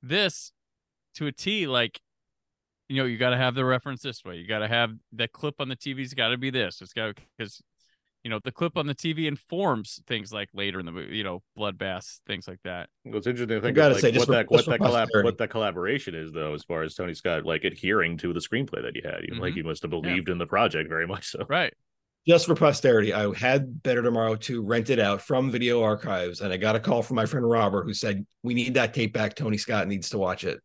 this, 0.01 0.51
to 1.15 1.28
a 1.28 1.32
T, 1.32 1.67
like 1.67 1.99
you 2.88 2.97
know, 2.97 3.06
you 3.06 3.17
got 3.17 3.32
to 3.32 3.38
have 3.38 3.56
the 3.56 3.65
reference 3.65 4.01
this 4.01 4.23
way. 4.23 4.38
You 4.38 4.47
got 4.47 4.60
to 4.60 4.67
have 4.67 4.91
that 5.13 5.32
clip 5.32 5.56
on 5.60 5.69
the 5.69 5.75
TV's 5.75 6.13
got 6.13 6.30
to 6.30 6.38
be 6.38 6.51
this. 6.51 6.82
It's 6.82 6.93
got 6.93 7.17
because 7.38 7.62
you 8.23 8.30
know 8.30 8.39
the 8.43 8.51
clip 8.51 8.78
on 8.78 8.88
the 8.88 8.95
TV 8.95 9.28
informs 9.28 10.01
things 10.08 10.34
like 10.34 10.49
later 10.54 10.80
in 10.80 10.86
the 10.86 10.91
movie, 10.91 11.15
you 11.15 11.23
know, 11.23 11.41
bloodbaths, 11.58 12.19
things 12.28 12.47
like 12.47 12.60
that. 12.63 12.89
What's 13.04 13.28
interesting 13.28 13.58
to 13.58 13.62
think 13.62 13.75
gotta 13.75 13.93
like, 13.93 14.01
say, 14.01 14.12
what 14.17 14.28
that 14.30 14.51
what 14.51 14.65
that 14.65 14.80
collab 14.80 15.23
what 15.23 15.38
that 15.38 15.49
collaboration 15.49 16.15
is 16.15 16.32
though, 16.32 16.54
as 16.54 16.63
far 16.63 16.84
as 16.84 16.95
Tony 16.95 17.13
Scott 17.13 17.45
like 17.45 17.63
adhering 17.63 18.17
to 18.17 18.34
the 18.34 18.39
screenplay 18.39 18.82
that 18.84 18.95
he 18.95 19.01
had. 19.04 19.21
You 19.23 19.36
know, 19.36 19.41
Like 19.41 19.51
mm-hmm. 19.51 19.58
he 19.58 19.63
must 19.63 19.82
have 19.84 19.91
believed 19.91 20.30
in 20.30 20.38
the 20.38 20.47
project 20.47 20.89
very 20.89 21.08
much 21.08 21.28
so. 21.30 21.45
Right. 21.47 21.73
Just 22.27 22.45
for 22.45 22.55
posterity, 22.55 23.13
I 23.13 23.33
had 23.35 23.83
Better 23.83 24.01
Tomorrow 24.01 24.35
to 24.38 24.61
rent 24.61 24.89
it 24.89 24.99
out 24.99 25.21
from 25.21 25.51
Video 25.51 25.81
Archives, 25.83 26.41
and 26.41 26.51
I 26.51 26.57
got 26.57 26.75
a 26.75 26.79
call 26.79 27.01
from 27.03 27.15
my 27.15 27.25
friend 27.25 27.47
Robert 27.47 27.83
who 27.85 27.93
said, 27.93 28.25
We 28.43 28.53
need 28.53 28.73
that 28.75 28.93
tape 28.93 29.13
back. 29.13 29.35
Tony 29.35 29.57
Scott 29.57 29.88
needs 29.88 30.09
to 30.09 30.17
watch 30.17 30.43
it. 30.43 30.59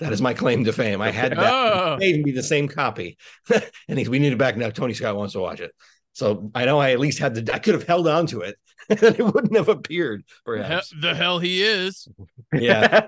That 0.00 0.12
is 0.12 0.20
my 0.20 0.34
claim 0.34 0.64
to 0.64 0.72
fame. 0.72 1.00
I 1.00 1.12
had 1.12 1.32
that. 1.32 1.52
Oh, 1.52 1.94
It 1.94 1.98
may 2.00 2.08
even 2.08 2.24
be 2.24 2.32
the 2.32 2.42
same 2.42 2.66
copy. 2.66 3.16
and 3.88 3.98
he's, 3.98 4.10
we 4.10 4.18
need 4.18 4.32
it 4.32 4.38
back 4.38 4.56
now. 4.56 4.70
Tony 4.70 4.92
Scott 4.92 5.16
wants 5.16 5.34
to 5.34 5.40
watch 5.40 5.60
it. 5.60 5.70
So 6.14 6.50
I 6.54 6.64
know 6.64 6.80
I 6.80 6.90
at 6.92 7.00
least 7.00 7.20
had 7.20 7.34
to, 7.46 7.54
I 7.54 7.58
could 7.58 7.74
have 7.74 7.86
held 7.86 8.08
on 8.08 8.26
to 8.28 8.40
it 8.40 8.56
and 8.88 9.02
it 9.02 9.22
wouldn't 9.22 9.56
have 9.56 9.68
appeared, 9.68 10.24
the 10.46 10.56
hell, 10.56 10.62
perhaps. 10.64 10.94
the 11.00 11.14
hell 11.14 11.38
he 11.38 11.62
is. 11.62 12.08
Yeah. 12.52 13.06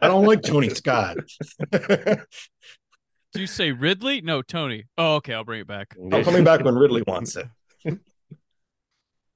I 0.00 0.06
don't 0.06 0.24
like 0.24 0.42
Tony 0.42 0.68
Scott. 0.68 1.16
Do 3.34 3.40
you 3.40 3.46
say 3.48 3.72
Ridley? 3.72 4.20
No, 4.20 4.42
Tony. 4.42 4.84
Oh, 4.96 5.16
okay. 5.16 5.34
I'll 5.34 5.44
bring 5.44 5.60
it 5.60 5.66
back. 5.66 5.94
I'm 6.12 6.22
coming 6.24 6.44
back 6.44 6.64
when 6.64 6.76
Ridley 6.76 7.02
wants 7.06 7.36
it. 7.36 7.46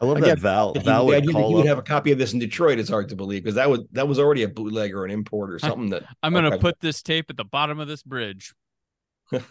I 0.00 0.04
love 0.06 0.18
Again, 0.18 0.28
that 0.28 0.38
Val. 0.38 0.72
Val 0.74 1.02
you, 1.02 1.08
would 1.08 1.22
the 1.24 1.26
that 1.26 1.32
call 1.32 1.50
you 1.50 1.56
would 1.56 1.66
have 1.66 1.78
a 1.78 1.82
copy 1.82 2.12
of 2.12 2.18
this 2.18 2.32
in 2.32 2.38
Detroit 2.38 2.78
It's 2.78 2.88
hard 2.88 3.08
to 3.08 3.16
believe 3.16 3.42
because 3.42 3.56
that 3.56 3.68
was 3.68 3.80
that 3.90 4.06
was 4.06 4.20
already 4.20 4.44
a 4.44 4.48
bootleg 4.48 4.94
or 4.94 5.04
an 5.04 5.10
import 5.10 5.52
or 5.52 5.58
something 5.58 5.90
that 5.90 6.04
I'm 6.22 6.32
gonna 6.32 6.48
Okay. 6.50 6.58
put 6.58 6.78
this 6.78 7.02
tape 7.02 7.26
at 7.30 7.36
the 7.36 7.44
bottom 7.44 7.80
of 7.80 7.88
this 7.88 8.04
bridge. 8.04 8.54
Mark, 9.32 9.42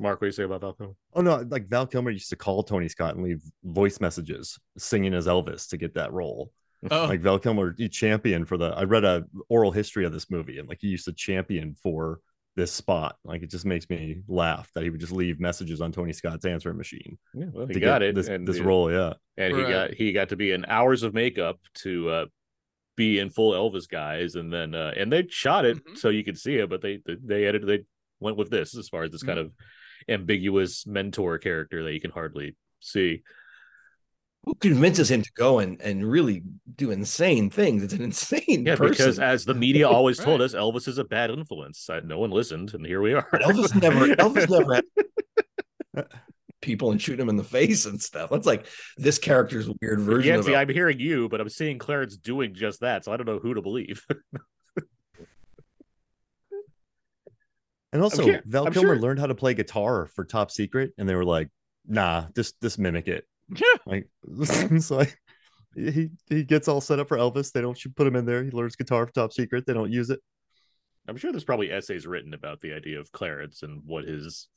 what 0.00 0.20
do 0.20 0.26
you 0.26 0.32
say 0.32 0.42
about 0.42 0.60
Falcon? 0.62 0.96
Oh 1.14 1.20
no, 1.20 1.36
like 1.48 1.68
Val 1.68 1.86
Kilmer 1.86 2.10
used 2.10 2.30
to 2.30 2.36
call 2.36 2.64
Tony 2.64 2.88
Scott 2.88 3.14
and 3.14 3.22
leave 3.24 3.40
voice 3.62 4.00
messages 4.00 4.58
singing 4.76 5.14
as 5.14 5.28
Elvis 5.28 5.68
to 5.68 5.76
get 5.76 5.94
that 5.94 6.12
role. 6.12 6.50
Oh, 6.90 7.04
Like 7.06 7.20
Val 7.20 7.38
Kilmer, 7.38 7.74
he 7.78 7.88
championed 7.88 8.48
for 8.48 8.56
the. 8.56 8.66
I 8.66 8.84
read 8.84 9.04
a 9.04 9.24
oral 9.48 9.70
history 9.70 10.04
of 10.04 10.12
this 10.12 10.30
movie, 10.30 10.58
and 10.58 10.68
like 10.68 10.78
he 10.80 10.88
used 10.88 11.04
to 11.04 11.12
champion 11.12 11.76
for 11.80 12.18
this 12.58 12.72
spot. 12.72 13.16
Like 13.24 13.42
it 13.42 13.50
just 13.50 13.64
makes 13.64 13.88
me 13.88 14.20
laugh 14.28 14.70
that 14.74 14.82
he 14.84 14.90
would 14.90 15.00
just 15.00 15.12
leave 15.12 15.38
messages 15.40 15.80
on 15.80 15.92
Tony 15.92 16.12
Scott's 16.12 16.44
answering 16.44 16.76
machine 16.76 17.16
Yeah, 17.32 17.46
well, 17.52 17.66
he 17.68 17.78
got 17.80 18.02
it. 18.02 18.14
this 18.16 18.28
and 18.28 18.46
this 18.46 18.58
the- 18.58 18.64
role. 18.64 18.90
Yeah, 18.92 19.14
and 19.38 19.54
he 19.56 19.62
Right. 19.62 19.70
got 19.70 19.94
he 19.94 20.12
got 20.12 20.28
to 20.30 20.36
be 20.36 20.50
in 20.50 20.64
hours 20.66 21.02
of 21.04 21.14
makeup 21.14 21.58
to 21.84 22.10
uh 22.10 22.26
be 22.96 23.20
in 23.20 23.30
full 23.30 23.52
Elvis 23.52 23.88
guys, 23.88 24.34
and 24.34 24.52
then 24.52 24.74
uh 24.74 24.92
and 24.96 25.10
they 25.12 25.26
shot 25.28 25.64
it 25.64 25.78
Mhm. 25.84 25.96
so 25.96 26.08
you 26.10 26.24
could 26.24 26.36
see 26.38 26.56
it, 26.56 26.68
but 26.68 26.82
they 26.82 26.98
they, 27.06 27.16
they 27.24 27.44
edited 27.46 27.68
they 27.68 27.84
went 28.20 28.36
with 28.36 28.50
this 28.50 28.76
as 28.76 28.88
far 28.88 29.04
as 29.04 29.12
this 29.12 29.22
kind 29.22 29.38
of 29.38 29.52
ambiguous 30.08 30.86
mentor 30.86 31.38
character 31.38 31.84
that 31.84 31.92
you 31.94 32.00
can 32.00 32.10
hardly 32.10 32.56
see. 32.80 33.22
Who 34.44 34.54
convinces 34.54 35.10
him 35.10 35.20
to 35.22 35.30
go 35.36 35.58
and, 35.58 35.80
and 35.82 36.08
really 36.08 36.42
do 36.76 36.90
insane 36.90 37.50
things. 37.50 37.82
It's 37.82 37.92
an 37.92 38.02
insane 38.02 38.64
Yeah, 38.66 38.76
person. 38.76 38.90
because 38.90 39.18
as 39.18 39.44
the 39.44 39.54
media 39.54 39.88
always 39.96 40.18
told 40.18 40.40
us, 40.40 40.54
Elvis 40.54 40.88
is 40.88 40.98
a 40.98 41.04
bad 41.04 41.30
influence. 41.30 41.88
Uh, 41.90 42.00
No 42.04 42.18
one 42.18 42.30
listened, 42.30 42.72
and 42.74 42.84
here 42.86 43.00
we 43.02 43.12
are. 43.14 43.26
But 43.30 43.42
Elvis 43.42 43.74
never 43.80 44.06
Elvis 44.16 44.48
never 44.58 44.74
had 45.94 46.06
people 46.60 46.90
and 46.92 47.00
shoot 47.02 47.18
him 47.20 47.28
in 47.28 47.36
the 47.36 47.44
face 47.44 47.84
and 47.86 48.00
stuff. 48.00 48.30
That's 48.30 48.46
like 48.46 48.66
this 48.96 49.18
character's 49.18 49.68
weird 49.82 50.00
version 50.00 50.34
Yeah, 50.34 50.40
see, 50.40 50.50
Elvis. 50.52 50.56
I'm 50.58 50.68
hearing 50.70 50.98
you, 51.00 51.28
but 51.28 51.40
I'm 51.40 51.48
seeing 51.48 51.78
Clarence 51.78 52.16
doing 52.16 52.54
just 52.54 52.80
that, 52.80 53.04
so 53.04 53.12
I 53.12 53.16
don't 53.16 53.26
know 53.26 53.38
who 53.40 53.54
to 53.54 53.62
believe. 53.62 54.04
and 57.92 58.02
also 58.02 58.22
sure- 58.24 58.42
Val 58.46 58.66
I'm 58.66 58.72
Kilmer 58.72 58.94
sure- 58.94 58.98
learned 59.02 59.18
how 59.20 59.26
to 59.26 59.34
play 59.34 59.54
guitar 59.54 60.06
for 60.06 60.24
Top 60.24 60.50
Secret, 60.50 60.92
and 60.98 61.08
they 61.08 61.14
were 61.14 61.24
like, 61.24 61.48
"Nah, 61.86 62.26
just 62.34 62.60
just 62.60 62.78
mimic 62.78 63.08
it." 63.08 63.26
Like, 63.86 64.08
so 64.80 64.96
like, 64.96 65.18
he 65.74 66.10
he 66.28 66.44
gets 66.44 66.68
all 66.68 66.80
set 66.80 66.98
up 66.98 67.08
for 67.08 67.16
Elvis. 67.16 67.52
They 67.52 67.60
don't 67.60 67.76
should 67.76 67.96
put 67.96 68.06
him 68.06 68.16
in 68.16 68.26
there. 68.26 68.44
He 68.44 68.50
learns 68.50 68.76
guitar 68.76 69.06
for 69.06 69.12
Top 69.12 69.32
Secret. 69.32 69.64
They 69.66 69.74
don't 69.74 69.92
use 69.92 70.10
it. 70.10 70.20
I'm 71.08 71.16
sure 71.16 71.32
there's 71.32 71.44
probably 71.44 71.72
essays 71.72 72.06
written 72.06 72.34
about 72.34 72.60
the 72.60 72.72
idea 72.72 73.00
of 73.00 73.12
Clarence 73.12 73.62
and 73.62 73.82
what 73.86 74.04
his 74.04 74.48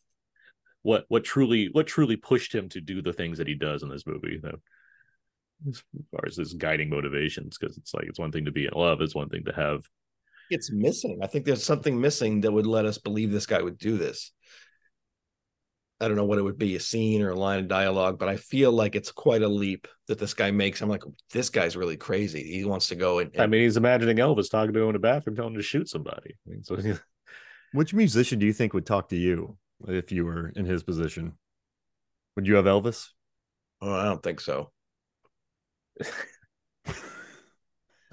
what 0.82 1.06
what 1.08 1.24
truly 1.24 1.70
what 1.72 1.88
truly 1.88 2.16
pushed 2.16 2.54
him 2.54 2.70
to 2.70 2.82
do 2.82 3.02
the 3.02 3.14
things 3.14 3.38
that 3.38 3.48
he 3.48 3.56
does 3.56 3.84
in 3.84 3.90
this 3.90 4.06
movie. 4.06 4.40
Though, 4.42 4.60
as 5.70 5.84
far 6.12 6.26
as 6.26 6.36
his 6.36 6.54
guiding 6.54 6.90
motivations, 6.90 7.58
because 7.58 7.78
it's 7.78 7.94
like 7.94 8.06
it's 8.06 8.20
one 8.20 8.32
thing 8.32 8.46
to 8.46 8.52
be 8.52 8.66
in 8.66 8.74
love, 8.74 9.02
it's 9.02 9.16
one 9.16 9.30
thing 9.30 9.46
to 9.46 9.54
have. 9.54 9.88
It's 10.50 10.72
missing. 10.72 11.20
I 11.24 11.28
think 11.28 11.46
there's 11.46 11.64
something 11.64 12.00
missing 12.02 12.42
that 12.42 12.52
would 12.52 12.68
let 12.68 12.86
us 12.86 12.98
believe 12.98 13.32
this 13.32 13.46
guy 13.46 13.62
would 13.62 13.78
do 13.78 13.98
this. 13.98 14.32
I 16.02 16.08
don't 16.08 16.18
know 16.18 16.26
what 16.26 16.40
it 16.40 16.42
would 16.42 16.58
be, 16.58 16.76
a 16.76 16.80
scene 16.80 17.22
or 17.22 17.30
a 17.30 17.36
line 17.36 17.60
of 17.60 17.68
dialogue, 17.68 18.18
but 18.18 18.28
I 18.28 18.36
feel 18.36 18.72
like 18.72 18.96
it's 18.96 19.12
quite 19.12 19.44
a 19.44 19.48
leap 19.48 19.88
that 20.08 20.18
this 20.18 20.34
guy 20.34 20.50
makes. 20.50 20.82
I'm 20.82 20.90
like, 20.90 21.04
this 21.32 21.50
guy's 21.50 21.78
really 21.78 21.96
crazy. 21.96 22.44
He 22.44 22.66
wants 22.66 22.88
to 22.88 22.96
go 22.96 23.20
and, 23.20 23.32
I 23.38 23.46
mean, 23.46 23.62
he's 23.62 23.78
imagining 23.78 24.18
Elvis 24.18 24.50
talking 24.50 24.74
to 24.74 24.82
him 24.82 24.90
in 24.90 24.96
a 24.96 25.00
bathroom, 25.00 25.36
telling 25.36 25.54
him 25.54 25.60
to 25.60 25.64
shoot 25.64 25.88
somebody. 25.88 26.36
I 26.48 26.50
mean, 26.50 26.64
so 26.64 26.78
Which 27.74 27.94
musician 27.94 28.40
do 28.40 28.46
you 28.46 28.54
think 28.54 28.74
would 28.74 28.86
talk 28.86 29.10
to 29.10 29.16
you 29.16 29.58
if 29.88 30.12
you 30.12 30.26
were 30.26 30.50
in 30.50 30.66
his 30.66 30.84
position? 30.84 31.34
Would 32.36 32.48
you 32.48 32.56
have 32.56 32.66
Elvis? 32.66 33.10
oh, 33.82 33.94
I 33.94 34.06
don't 34.06 34.24
think 34.24 34.42
so. 34.42 34.72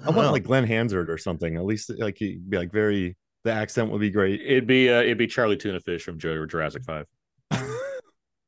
I 0.01 0.11
want 0.11 0.31
like 0.31 0.43
Glen 0.43 0.65
Hansard 0.65 1.09
or 1.09 1.17
something. 1.17 1.57
At 1.57 1.65
least 1.65 1.91
like 1.97 2.17
he'd 2.17 2.49
be 2.49 2.57
like 2.57 2.71
very. 2.71 3.17
The 3.45 3.51
accent 3.53 3.89
would 3.91 4.01
be 4.01 4.09
great. 4.11 4.41
it'd 4.41 4.67
be 4.67 4.89
uh, 4.89 5.01
it'd 5.01 5.17
be 5.17 5.27
Chali 5.27 5.55
2na 5.55 5.81
Fish 5.83 6.03
from 6.03 6.19
Joe 6.19 6.45
Jurassic 6.45 6.83
Five. 6.83 7.05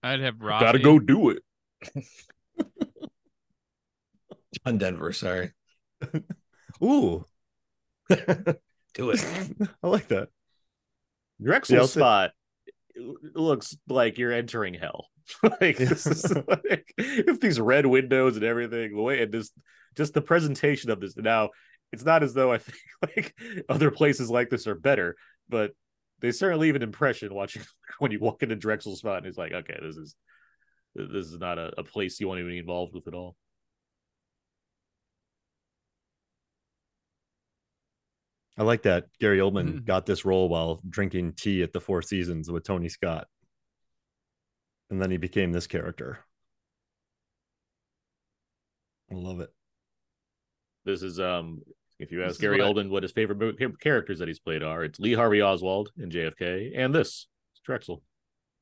I'd 0.03 0.19
have 0.21 0.41
Robbie. 0.41 0.65
Gotta 0.65 0.79
go 0.79 0.99
do 0.99 1.29
it. 1.29 1.43
John 4.65 4.77
Denver, 4.77 5.13
sorry. 5.13 5.51
Ooh, 6.83 7.25
do 8.09 8.19
it. 9.11 9.25
I 9.83 9.87
like 9.87 10.07
that. 10.09 10.29
Drexel 11.41 11.75
Yeah, 11.75 11.81
I'll 11.81 11.87
say- 11.87 11.99
spot 11.99 12.31
looks 13.33 13.77
like 13.87 14.17
you're 14.17 14.33
entering 14.33 14.73
hell. 14.73 15.07
like 15.61 15.77
this 15.77 16.05
is 16.05 16.35
like 16.47 16.93
if 16.97 17.39
these 17.39 17.59
red 17.59 17.85
windows 17.85 18.35
and 18.35 18.43
everything, 18.43 18.95
the 18.95 19.01
way 19.01 19.21
and 19.21 19.31
just 19.31 19.53
just 19.95 20.13
the 20.13 20.21
presentation 20.21 20.89
of 20.89 20.99
this. 20.99 21.15
Now, 21.15 21.49
it's 21.93 22.03
not 22.03 22.23
as 22.23 22.33
though 22.33 22.51
I 22.51 22.57
think 22.57 22.77
like 23.01 23.35
other 23.69 23.91
places 23.91 24.29
like 24.29 24.49
this 24.49 24.67
are 24.67 24.75
better, 24.75 25.15
but 25.47 25.71
they 26.21 26.31
certainly 26.31 26.67
leave 26.67 26.75
an 26.75 26.83
impression 26.83 27.33
watching 27.33 27.63
when 27.99 28.11
you 28.11 28.19
walk 28.19 28.43
into 28.43 28.55
Drexel's 28.55 28.99
spot 28.99 29.17
and 29.19 29.27
it's 29.27 29.37
like, 29.37 29.51
okay, 29.51 29.77
this 29.81 29.97
is 29.97 30.15
this 30.95 31.27
is 31.27 31.37
not 31.39 31.57
a, 31.57 31.71
a 31.77 31.83
place 31.83 32.19
you 32.19 32.27
want 32.27 32.39
to 32.39 32.47
be 32.47 32.57
involved 32.57 32.93
with 32.93 33.07
at 33.07 33.13
all. 33.13 33.35
I 38.57 38.63
like 38.63 38.83
that 38.83 39.07
Gary 39.19 39.39
Oldman 39.39 39.79
Mhm. 39.79 39.85
got 39.85 40.05
this 40.05 40.25
role 40.25 40.49
while 40.49 40.81
drinking 40.87 41.33
tea 41.33 41.63
at 41.63 41.71
the 41.71 41.79
Four 41.79 42.01
Seasons 42.01 42.51
with 42.51 42.63
Tony 42.63 42.89
Scott. 42.89 43.27
And 44.89 45.01
then 45.01 45.09
he 45.09 45.17
became 45.17 45.51
this 45.53 45.67
character. 45.67 46.25
I 49.09 49.15
love 49.15 49.39
it. 49.39 49.53
This 50.83 51.01
is 51.01 51.19
um 51.19 51.61
if 52.01 52.11
you 52.11 52.23
ask 52.23 52.39
Gary 52.39 52.59
what 52.59 52.67
I- 52.67 52.71
Oldman 52.73 52.89
what 52.89 53.03
his 53.03 53.11
favorite 53.11 53.79
characters 53.79 54.19
that 54.19 54.27
he's 54.27 54.39
played 54.39 54.63
are, 54.63 54.83
it's 54.83 54.99
Lee 54.99 55.13
Harvey 55.13 55.41
Oswald 55.41 55.91
in 55.97 56.09
JFK 56.09 56.73
and 56.77 56.93
this 56.93 57.27
it's 57.53 57.61
Drexel. 57.65 58.01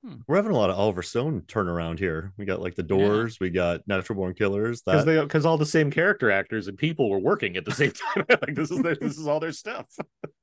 Hmm. 0.05 0.15
We're 0.27 0.37
having 0.37 0.51
a 0.53 0.57
lot 0.57 0.69
of 0.69 0.77
Oliver 0.79 1.01
Stone 1.01 1.41
turnaround 1.47 1.99
here. 1.99 2.31
We 2.37 2.45
got 2.45 2.61
like 2.61 2.75
the 2.75 2.83
Doors, 2.83 3.37
we 3.39 3.49
got 3.49 3.81
Natural 3.87 4.15
Born 4.15 4.33
Killers. 4.33 4.81
because 4.81 5.03
That 5.05 5.11
they 5.11 5.21
because 5.21 5.45
all 5.45 5.57
the 5.57 5.65
same 5.65 5.91
character 5.91 6.31
actors 6.31 6.67
and 6.69 6.77
people 6.77 7.09
were 7.09 7.19
working 7.19 7.57
at 7.57 7.65
the 7.65 7.71
same 7.71 7.91
time. 8.15 8.25
like 8.29 8.55
this 8.55 8.71
is 8.71 8.81
their, 8.81 8.95
this 8.95 9.17
is 9.17 9.27
all 9.27 9.39
their 9.41 9.51
stuff. 9.51 9.87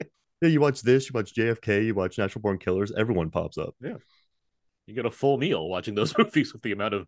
yeah, 0.43 0.49
you 0.49 0.61
watch 0.61 0.83
this, 0.83 1.09
you 1.09 1.13
watch 1.15 1.33
JFK, 1.35 1.87
you 1.87 1.95
watch 1.95 2.19
Natural 2.19 2.43
Born 2.43 2.59
Killers, 2.59 2.93
everyone 2.93 3.31
pops 3.31 3.57
up. 3.57 3.75
Yeah, 3.83 3.95
you 4.87 4.95
get 4.95 5.07
a 5.07 5.11
full 5.11 5.39
meal 5.39 5.67
watching 5.69 5.95
those 5.95 6.17
movies 6.19 6.53
with 6.53 6.61
the 6.63 6.73
amount 6.73 6.93
of 6.95 7.07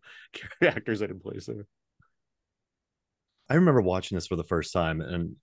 actors 0.63 1.01
that 1.01 1.11
in 1.11 1.19
place 1.19 1.45
there. 1.45 1.67
I 3.47 3.55
remember 3.55 3.81
watching 3.81 4.15
this 4.15 4.27
for 4.27 4.35
the 4.35 4.43
first 4.43 4.73
time 4.73 5.01
and 5.01 5.35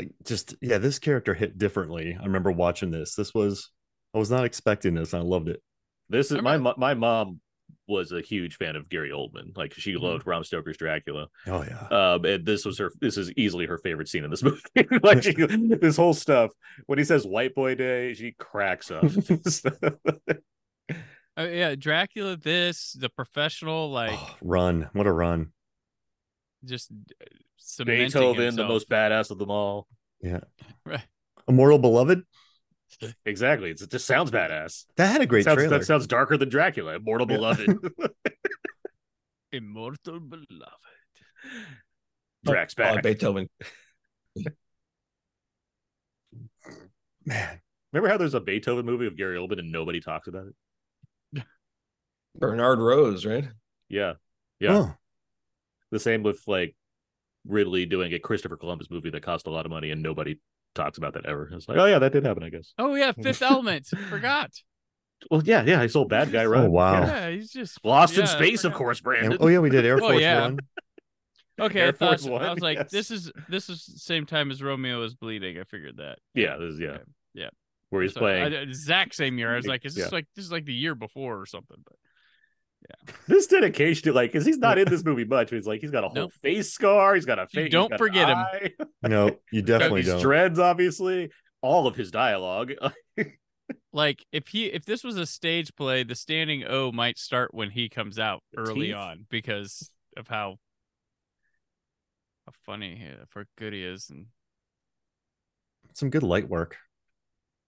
like 0.00 0.12
just 0.24 0.54
yeah, 0.60 0.78
this 0.78 0.98
character 0.98 1.34
hit 1.34 1.58
differently. 1.58 2.16
I 2.20 2.24
remember 2.24 2.52
watching 2.52 2.90
this. 2.90 3.14
This 3.14 3.32
was 3.34 3.70
I 4.14 4.18
was 4.18 4.30
not 4.30 4.44
expecting 4.44 4.94
this. 4.94 5.12
and 5.12 5.22
I 5.22 5.26
loved 5.26 5.48
it. 5.48 5.62
This 6.08 6.30
is 6.30 6.40
my 6.42 6.56
my 6.56 6.94
mom 6.94 7.40
was 7.86 8.10
a 8.12 8.20
huge 8.20 8.56
fan 8.56 8.76
of 8.76 8.88
Gary 8.88 9.10
Oldman. 9.10 9.56
Like 9.56 9.74
she 9.74 9.94
Mhm. 9.94 10.00
loved 10.02 10.24
Bram 10.24 10.42
Stoker's 10.44 10.76
Dracula. 10.76 11.26
Oh 11.46 11.62
yeah. 11.64 11.86
Um, 12.14 12.24
and 12.24 12.44
this 12.44 12.64
was 12.64 12.78
her. 12.78 12.90
This 13.00 13.16
is 13.16 13.32
easily 13.36 13.66
her 13.66 13.78
favorite 13.78 14.08
scene 14.08 14.24
in 14.24 14.30
this 14.30 14.42
movie. 14.44 14.60
like 15.02 15.22
she, 15.22 15.32
this 15.80 15.96
whole 15.96 16.14
stuff 16.14 16.50
when 16.86 16.98
he 16.98 17.04
says 17.04 17.26
"White 17.26 17.54
Boy 17.54 17.74
Day," 17.74 18.14
she 18.14 18.32
cracks 18.38 18.90
up. 18.90 19.04
Uh, 21.38 21.44
yeah, 21.44 21.74
Dracula. 21.76 22.36
This 22.36 22.92
the 22.98 23.08
professional, 23.08 23.90
like 23.90 24.18
Oh, 24.18 24.36
run. 24.42 24.88
What 24.92 25.06
a 25.06 25.12
run. 25.12 25.52
Just 26.64 26.90
uh, 26.90 27.24
cementing 27.56 28.06
Beethoven, 28.06 28.56
the 28.56 28.66
most 28.66 28.88
badass 28.88 29.30
of 29.30 29.38
them 29.38 29.50
all. 29.50 29.86
Yeah. 30.20 30.40
Right. 30.84 31.04
Immortal 31.48 31.78
Beloved. 31.78 32.22
Exactly. 33.24 33.70
It's, 33.70 33.82
it 33.82 33.90
just 33.90 34.04
sounds 34.04 34.32
badass. 34.32 34.84
That 34.96 35.12
had 35.12 35.20
a 35.22 35.26
great 35.26 35.44
sounds, 35.44 35.58
trailer. 35.58 35.78
That 35.78 35.86
sounds 35.86 36.08
darker 36.08 36.36
than 36.36 36.48
Dracula. 36.48 36.96
Immortal 36.96 37.30
Yeah. 37.30 37.36
Beloved. 37.36 37.78
Immortal 39.52 40.18
beloved. 40.20 40.46
Drax 42.44 42.74
Oh. 42.78 42.98
Beethoven. 43.00 43.48
Man, 47.24 47.60
Remember 47.92 48.08
how 48.08 48.16
there's 48.18 48.34
a 48.34 48.40
Beethoven 48.40 48.84
movie 48.86 49.06
of 49.06 49.16
Gary 49.16 49.36
Oldman 49.36 49.58
and 49.60 49.72
nobody 49.72 50.00
talks 50.00 50.28
about 50.28 50.46
it? 51.34 51.44
Bernard 52.36 52.78
Rose, 52.80 53.24
right? 53.24 53.48
Yeah. 53.88 54.14
Yeah. 54.58 54.72
oh, 54.76 54.94
The 55.90 55.98
same 55.98 56.22
with 56.22 56.40
like 56.46 56.74
Ridley 57.46 57.86
doing 57.86 58.12
a 58.14 58.18
Christopher 58.18 58.56
Columbus 58.56 58.88
movie 58.90 59.10
that 59.10 59.22
cost 59.22 59.46
a 59.46 59.50
lot 59.50 59.66
of 59.66 59.70
money 59.70 59.90
and 59.90 60.02
nobody 60.02 60.38
talks 60.74 60.98
about 60.98 61.14
that 61.14 61.26
ever. 61.26 61.48
It's 61.52 61.68
like, 61.68 61.78
oh 61.78 61.86
yeah, 61.86 61.98
that 61.98 62.12
did 62.12 62.24
happen, 62.24 62.42
I 62.42 62.50
guess. 62.50 62.72
Oh 62.78 62.94
yeah, 62.94 63.12
Fifth 63.22 63.42
Element. 63.42 63.86
Forgot. 64.08 64.50
Well, 65.30 65.42
yeah, 65.44 65.62
yeah, 65.64 65.80
I 65.80 65.86
sold 65.86 66.08
Bad 66.08 66.32
Guy 66.32 66.46
Run. 66.46 66.66
Oh, 66.66 66.70
wow. 66.70 66.92
Yeah. 67.02 67.06
Yeah, 67.28 67.30
he's 67.36 67.50
just 67.52 67.78
Lost 67.84 68.14
in 68.14 68.20
yeah, 68.24 68.30
I 68.30 68.34
Space, 68.36 68.64
of 68.64 68.72
course, 68.72 68.98
and- 69.00 69.04
Brandon. 69.04 69.38
oh 69.40 69.48
yeah, 69.48 69.58
we 69.58 69.68
did 69.70 69.84
Air 69.84 69.96
Oh, 70.02 70.08
Force 70.08 70.20
yeah. 70.20 70.40
One. 70.42 70.58
Okay, 71.60 71.80
Air 71.80 71.88
I 71.88 71.92
thought 71.92 72.20
Force 72.20 72.22
so. 72.22 72.34
I 72.36 72.50
was 72.54 72.60
like, 72.62 72.78
yes. 72.78 72.90
this 72.90 73.10
is 73.10 73.30
this 73.50 73.68
is 73.68 73.84
the 73.84 73.98
same 73.98 74.24
time 74.24 74.50
as 74.50 74.62
Romeo 74.62 75.02
is 75.02 75.14
bleeding. 75.14 75.58
I 75.58 75.64
figured 75.64 75.98
that. 75.98 76.18
Yeah, 76.34 76.56
this 76.56 76.74
is- 76.74 76.80
yeah. 76.80 76.88
Okay. 76.92 77.02
Yeah. 77.34 77.48
Where 77.90 78.00
he's 78.02 78.14
So, 78.14 78.20
playing. 78.20 78.54
I, 78.54 78.56
exact 78.62 79.14
same 79.14 79.36
year. 79.36 79.52
I 79.52 79.56
was 79.56 79.66
like, 79.66 79.84
is 79.84 79.94
this 79.94 80.04
Yeah. 80.06 80.10
like 80.10 80.26
this 80.36 80.44
is 80.46 80.52
like 80.52 80.64
the 80.64 80.72
year 80.72 80.94
before 80.94 81.38
or 81.38 81.44
something? 81.44 81.76
But 81.84 81.96
This 83.28 83.46
dedication 83.46 84.04
to 84.04 84.12
like, 84.12 84.32
because 84.32 84.44
he's 84.46 84.58
not 84.58 84.78
in 84.78 84.88
this 84.88 85.04
movie 85.04 85.24
much. 85.24 85.50
But 85.50 85.56
he's 85.56 85.66
like, 85.66 85.80
he's 85.80 85.90
got 85.90 86.04
a 86.04 86.08
whole 86.08 86.14
Nope. 86.14 86.32
face 86.42 86.72
scar. 86.72 87.14
He's 87.14 87.24
got 87.26 87.38
a 87.38 87.46
face. 87.46 87.70
don't 87.70 87.96
forget 87.98 88.28
him. 88.28 88.70
No, 89.02 89.36
you 89.52 89.62
definitely 89.62 90.02
don't. 90.02 90.20
dreads, 90.20 90.58
obviously. 90.58 91.30
All 91.62 91.86
of 91.86 91.94
his 91.96 92.10
dialogue. 92.10 92.72
like 93.92 94.24
if 94.32 94.48
he 94.48 94.66
if 94.66 94.84
this 94.84 95.04
was 95.04 95.16
a 95.16 95.26
stage 95.26 95.74
play, 95.76 96.02
the 96.02 96.14
standing 96.14 96.64
O 96.64 96.90
might 96.92 97.18
start 97.18 97.52
when 97.54 97.70
he 97.70 97.88
comes 97.88 98.18
out 98.18 98.42
The 98.52 98.60
early 98.60 98.86
teeth? 98.88 98.96
on 98.96 99.26
because 99.30 99.90
of 100.16 100.26
how 100.28 100.56
how 102.46 102.52
funny 102.66 102.96
he, 102.96 103.04
how 103.34 103.42
good 103.56 103.72
he 103.72 103.84
is 103.84 104.10
and 104.10 104.26
Some 105.94 106.10
good 106.10 106.22
light 106.22 106.48
work. 106.48 106.76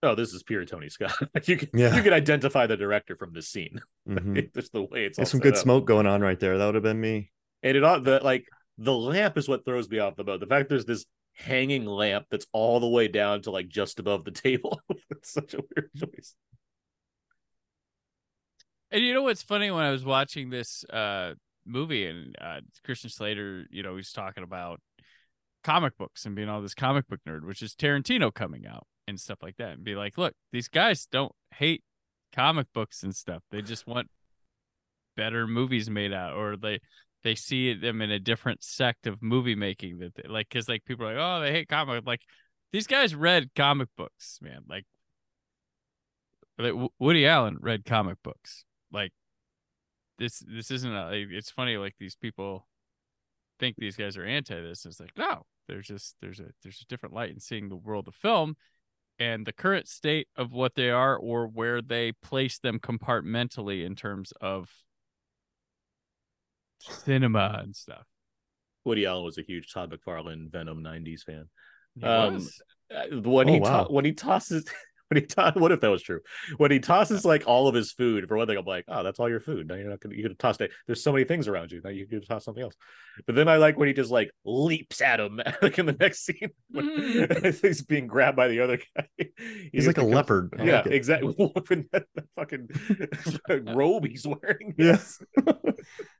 Oh, 0.03 0.15
this 0.15 0.33
is 0.33 0.43
pure 0.43 0.65
Tony 0.65 0.89
Scott. 0.89 1.13
you 1.47 1.57
can 1.57 1.69
Yeah. 1.73 1.95
you 1.95 2.03
can 2.03 2.13
identify 2.13 2.67
the 2.67 2.77
director 2.77 3.15
from 3.15 3.33
this 3.33 3.49
scene. 3.49 3.81
Mhm. 4.09 4.53
Just 4.53 4.73
the 4.73 4.81
way 4.81 5.05
it's 5.05 5.17
all 5.17 5.23
There's 5.23 5.31
some 5.31 5.39
set 5.39 5.43
good 5.43 5.53
up. 5.55 5.59
smoke 5.61 5.85
going 5.85 6.05
on 6.07 6.21
right 6.21 6.39
there. 6.39 6.57
That 6.57 6.65
would 6.65 6.75
have 6.75 6.83
been 6.83 6.99
me. 6.99 7.31
And 7.63 7.77
it 7.77 7.83
all 7.83 7.99
the 8.01 8.19
like 8.23 8.45
the 8.77 8.93
lamp 8.93 9.37
is 9.37 9.47
what 9.47 9.63
throws 9.65 9.89
me 9.89 9.99
off 9.99 10.15
the 10.17 10.23
boat. 10.25 10.39
The 10.41 10.45
fact 10.47 10.67
there's 10.69 10.85
this 10.85 11.05
hanging 11.33 11.85
lamp 11.85 12.25
that's 12.29 12.45
all 12.51 12.79
the 12.79 12.87
way 12.87 13.07
down 13.07 13.41
to 13.43 13.51
like 13.51 13.67
just 13.69 13.99
above 13.99 14.23
the 14.25 14.31
table. 14.31 14.81
it's 15.09 15.31
such 15.31 15.53
a 15.53 15.57
weird 15.75 15.89
choice. 15.95 16.35
And 18.91 19.03
you 19.03 19.13
know 19.13 19.23
what's 19.23 19.41
funny 19.41 19.71
when 19.71 19.83
I 19.83 19.91
was 19.91 20.03
watching 20.05 20.49
this 20.49 20.83
uh 20.91 21.33
movie 21.65 22.05
and 22.05 22.35
uh 22.39 22.59
Christian 22.83 23.09
Slater, 23.09 23.65
you 23.71 23.83
know, 23.83 23.95
he's 23.95 24.11
talking 24.11 24.43
about 24.43 24.81
comic 25.63 25.97
books 25.97 26.25
and 26.25 26.35
being 26.35 26.49
all 26.49 26.61
this 26.61 26.73
comic 26.75 27.07
book 27.07 27.21
nerd, 27.27 27.45
which 27.45 27.61
is 27.61 27.73
Tarantino 27.73 28.33
coming 28.33 28.67
out 28.67 28.85
and 29.07 29.19
stuff 29.19 29.39
like 29.41 29.57
that. 29.57 29.73
And 29.73 29.83
be 29.83 29.95
like, 29.95 30.17
look, 30.17 30.33
these 30.51 30.67
guys 30.67 31.05
don't 31.11 31.33
hate 31.51 31.83
comic 32.33 32.67
books 32.73 33.03
and 33.03 33.15
stuff. 33.15 33.43
They 33.51 33.61
just 33.61 33.87
want 33.87 34.07
better 35.15 35.47
movies 35.47 35.89
made 35.89 36.13
out 36.13 36.33
or 36.33 36.57
they 36.57 36.79
they 37.23 37.35
see 37.35 37.73
them 37.73 38.01
in 38.01 38.11
a 38.11 38.19
different 38.19 38.63
sect 38.63 39.07
of 39.07 39.21
movie 39.21 39.55
making 39.55 39.99
that 39.99 40.15
they, 40.15 40.23
like 40.27 40.49
cuz 40.49 40.67
like 40.67 40.83
people 40.85 41.05
are 41.05 41.13
like, 41.13 41.23
"Oh, 41.23 41.41
they 41.41 41.51
hate 41.51 41.69
comic." 41.69 42.05
Like 42.05 42.21
these 42.71 42.87
guys 42.87 43.15
read 43.15 43.53
comic 43.55 43.89
books, 43.95 44.39
man. 44.41 44.63
Like 44.67 44.85
like 46.57 46.73
Woody 46.99 47.27
Allen 47.27 47.57
read 47.61 47.85
comic 47.85 48.17
books. 48.23 48.65
Like 48.91 49.13
this 50.17 50.39
this 50.47 50.71
isn't 50.71 50.91
a 50.93 51.11
it's 51.13 51.49
funny 51.49 51.77
like 51.77 51.95
these 51.99 52.15
people 52.15 52.67
think 53.59 53.75
these 53.77 53.95
guys 53.95 54.17
are 54.17 54.25
anti 54.25 54.59
this. 54.61 54.85
It's 54.85 54.99
like 54.99 55.17
no, 55.17 55.45
there's 55.67 55.87
just 55.87 56.15
there's 56.21 56.39
a 56.39 56.51
there's 56.61 56.81
a 56.81 56.85
different 56.87 57.15
light 57.15 57.31
in 57.31 57.39
seeing 57.39 57.69
the 57.69 57.75
world 57.75 58.07
of 58.07 58.15
film 58.15 58.55
and 59.23 59.45
the 59.45 59.53
current 59.53 59.87
state 59.87 60.27
of 60.35 60.51
what 60.51 60.75
they 60.75 60.89
are 60.89 61.15
or 61.15 61.47
where 61.47 61.81
they 61.81 62.11
place 62.11 62.59
them 62.59 62.77
compartmentally 62.79 63.85
in 63.85 63.95
terms 63.95 64.33
of 64.41 64.69
cinema 66.79 67.59
and 67.63 67.75
stuff. 67.75 68.05
Woody 68.83 69.05
Allen 69.05 69.23
was 69.23 69.37
a 69.37 69.41
huge 69.43 69.71
Todd 69.71 69.91
McFarlane 69.93 70.51
Venom 70.51 70.83
'90s 70.83 71.23
fan. 71.23 71.45
He 71.95 72.05
Um, 72.05 72.33
was. 72.33 72.61
Uh, 72.93 73.21
when 73.21 73.49
Oh, 73.49 73.53
he 73.53 73.59
wow. 73.61 73.83
to- 73.85 73.93
when 73.93 74.03
he 74.05 74.11
tosses 74.13 74.65
when 75.13 75.21
he 75.21 75.27
to- 75.27 75.53
what 75.55 75.71
if 75.71 75.81
that 75.81 75.89
was 75.89 76.01
true? 76.01 76.21
When 76.57 76.71
he 76.71 76.79
tosses 76.79 77.23
like 77.23 77.43
all 77.45 77.67
of 77.67 77.75
his 77.75 77.91
food 77.91 78.27
for 78.27 78.35
one 78.37 78.47
thing 78.47 78.57
i'm 78.57 78.65
like 78.65 78.85
oh 78.87 79.03
that's 79.03 79.19
all 79.19 79.29
your 79.29 79.39
food. 79.39 79.67
Now 79.67 79.75
you're 79.75 79.89
not 79.89 79.99
gonna 79.99 80.15
you're 80.15 80.23
gonna 80.23 80.35
toss 80.35 80.57
that 80.57 80.71
there's 80.87 81.03
so 81.03 81.11
many 81.11 81.23
things 81.25 81.47
around 81.47 81.71
you 81.71 81.81
now 81.83 81.89
you 81.89 82.07
can 82.07 82.21
toss 82.21 82.45
something 82.45 82.63
else. 82.63 82.75
But 83.25 83.35
then 83.35 83.47
i 83.47 83.57
like 83.57 83.77
when 83.77 83.87
he 83.87 83.93
just 83.93 84.11
like 84.11 84.31
leaps 84.43 85.01
at 85.01 85.19
him 85.19 85.39
like 85.61 85.77
in 85.77 85.85
the 85.85 85.93
next 85.99 86.25
scene 86.25 86.49
when 86.69 86.85
mm. 86.89 87.61
he's 87.61 87.81
being 87.83 88.07
grabbed 88.07 88.35
by 88.37 88.47
the 88.47 88.59
other 88.61 88.77
guy. 88.77 89.07
He 89.17 89.69
He's 89.71 89.85
just 89.85 89.87
like 89.87 89.97
a 89.97 90.01
becomes- 90.01 90.15
leopard. 90.15 90.55
I 90.59 90.63
yeah 90.63 90.77
like 90.81 90.87
exactly. 90.87 91.33
When 91.67 91.87
that, 91.91 92.05
that 92.15 92.25
fucking 92.35 93.75
robe 93.75 94.05
he's 94.05 94.25
wearing. 94.25 94.73
Yes. 94.77 95.21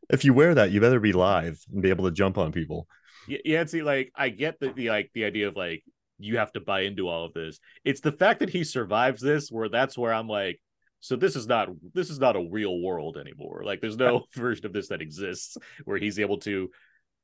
if 0.09 0.23
you 0.25 0.33
wear 0.33 0.55
that, 0.55 0.71
you 0.71 0.79
better 0.81 0.99
be 0.99 1.13
live 1.13 1.59
and 1.71 1.81
be 1.81 1.89
able 1.89 2.05
to 2.05 2.11
jump 2.11 2.37
on 2.37 2.51
people. 2.51 2.87
yeah, 3.27 3.37
yeah 3.45 3.65
see 3.65 3.81
like 3.81 4.11
i 4.15 4.29
get 4.29 4.59
the, 4.59 4.73
the 4.73 4.89
like 4.89 5.09
the 5.13 5.23
idea 5.25 5.47
of 5.47 5.55
like 5.55 5.83
you 6.23 6.37
have 6.37 6.51
to 6.53 6.59
buy 6.61 6.81
into 6.81 7.07
all 7.07 7.25
of 7.25 7.33
this. 7.33 7.59
It's 7.83 8.01
the 8.01 8.11
fact 8.11 8.39
that 8.39 8.49
he 8.49 8.63
survives 8.63 9.21
this 9.21 9.49
where 9.49 9.69
that's 9.69 9.97
where 9.97 10.13
i'm 10.13 10.27
like 10.27 10.59
so 10.99 11.17
this 11.17 11.35
is 11.35 11.47
not 11.47 11.67
this 11.93 12.09
is 12.09 12.17
not 12.19 12.37
a 12.37 12.47
real 12.49 12.79
world 12.79 13.17
anymore. 13.17 13.63
Like 13.65 13.81
there's 13.81 13.97
no 13.97 14.23
version 14.35 14.65
of 14.65 14.71
this 14.73 14.87
that 14.87 15.01
exists 15.01 15.57
where 15.83 15.97
he's 15.97 16.17
able 16.17 16.37
to 16.39 16.69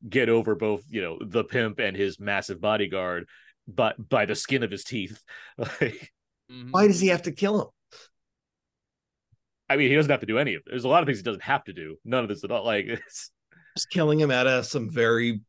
get 0.08 0.28
over 0.30 0.56
both 0.56 0.84
you 0.90 1.02
know 1.02 1.18
the 1.26 1.44
pimp 1.44 1.80
and 1.80 1.96
his 1.96 2.20
massive 2.20 2.60
bodyguard 2.62 3.28
but 3.68 3.96
by 4.10 4.26
the 4.26 4.36
skin 4.36 4.64
of 4.64 4.72
his 4.72 4.84
teeth. 4.84 5.22
Like 5.58 6.12
Mhm. 6.52 6.72
Why 6.72 6.88
does 6.88 7.00
he 7.00 7.10
have 7.10 7.22
to 7.24 7.32
kill 7.32 7.62
him? 7.62 7.68
i 9.70 9.78
mean 9.78 9.90
he 9.90 9.96
doesn't 9.96 10.10
have 10.10 10.20
to 10.22 10.26
do 10.26 10.40
any 10.40 10.56
of 10.56 10.62
it. 10.66 10.70
There's 10.72 10.84
a 10.84 10.88
lot 10.88 11.04
of 11.04 11.08
things 11.08 11.20
he 11.20 11.24
doesn't 11.24 11.44
have 11.44 11.64
to 11.66 11.74
do. 11.74 11.98
None 12.04 12.24
of 12.24 12.30
this 12.30 12.44
at 12.44 12.52
all. 12.52 12.66
Like 12.66 12.86
it's 12.90 13.32
Just 13.78 13.90
killing 13.92 14.20
him 14.20 14.32
out 14.32 14.48
of 14.48 14.66
some 14.66 14.90
very 14.90 15.42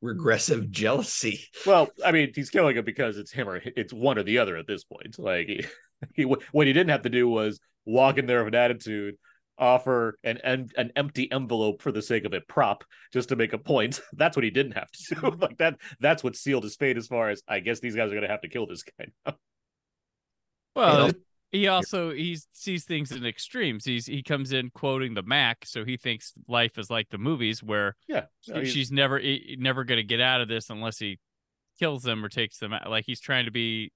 regressive 0.00 0.70
jealousy. 0.70 1.40
Well, 1.64 1.88
I 2.04 2.12
mean, 2.12 2.32
he's 2.34 2.50
killing 2.50 2.76
him 2.76 2.84
because 2.84 3.18
it's 3.18 3.32
him 3.32 3.48
or 3.48 3.60
it's 3.64 3.92
one 3.92 4.18
or 4.18 4.22
the 4.22 4.38
other 4.38 4.56
at 4.56 4.66
this 4.66 4.84
point. 4.84 5.18
Like 5.18 5.46
he, 5.46 5.64
he 6.14 6.24
what 6.24 6.66
he 6.66 6.72
didn't 6.72 6.90
have 6.90 7.02
to 7.02 7.10
do 7.10 7.28
was 7.28 7.60
walk 7.84 8.18
in 8.18 8.26
there 8.26 8.44
with 8.44 8.54
an 8.54 8.60
attitude, 8.60 9.16
offer 9.58 10.18
an 10.24 10.38
an, 10.44 10.68
an 10.76 10.92
empty 10.96 11.30
envelope 11.30 11.82
for 11.82 11.92
the 11.92 12.02
sake 12.02 12.24
of 12.24 12.34
a 12.34 12.40
prop 12.40 12.84
just 13.12 13.30
to 13.30 13.36
make 13.36 13.52
a 13.52 13.58
point. 13.58 14.00
That's 14.12 14.36
what 14.36 14.44
he 14.44 14.50
didn't 14.50 14.72
have 14.72 14.90
to 14.90 15.14
do. 15.14 15.30
like 15.40 15.58
that. 15.58 15.78
That's 16.00 16.22
what 16.24 16.36
sealed 16.36 16.64
his 16.64 16.76
fate. 16.76 16.96
As 16.96 17.06
far 17.06 17.30
as 17.30 17.42
I 17.48 17.60
guess 17.60 17.80
these 17.80 17.96
guys 17.96 18.08
are 18.08 18.14
going 18.14 18.22
to 18.22 18.28
have 18.28 18.42
to 18.42 18.48
kill 18.48 18.66
this 18.66 18.82
guy. 18.82 19.06
Now. 19.24 19.34
Well, 20.74 21.08
know- 21.08 21.14
he 21.52 21.68
also 21.68 22.10
he 22.12 22.38
sees 22.52 22.84
things 22.84 23.12
in 23.12 23.24
extremes. 23.24 23.84
He's 23.84 24.06
he 24.06 24.22
comes 24.22 24.52
in 24.52 24.70
quoting 24.70 25.14
the 25.14 25.22
Mac, 25.22 25.64
so 25.64 25.84
he 25.84 25.96
thinks 25.96 26.32
life 26.48 26.78
is 26.78 26.90
like 26.90 27.08
the 27.10 27.18
movies 27.18 27.62
where 27.62 27.96
Yeah, 28.08 28.26
no, 28.48 28.64
she's 28.64 28.90
never 28.90 29.18
he- 29.18 29.56
never 29.58 29.84
going 29.84 29.98
to 29.98 30.04
get 30.04 30.20
out 30.20 30.40
of 30.40 30.48
this 30.48 30.70
unless 30.70 30.98
he 30.98 31.18
kills 31.78 32.02
them 32.02 32.24
or 32.24 32.28
takes 32.28 32.58
them 32.58 32.72
out. 32.72 32.88
Like 32.90 33.04
he's 33.06 33.20
trying 33.20 33.44
to 33.44 33.50
be 33.50 33.92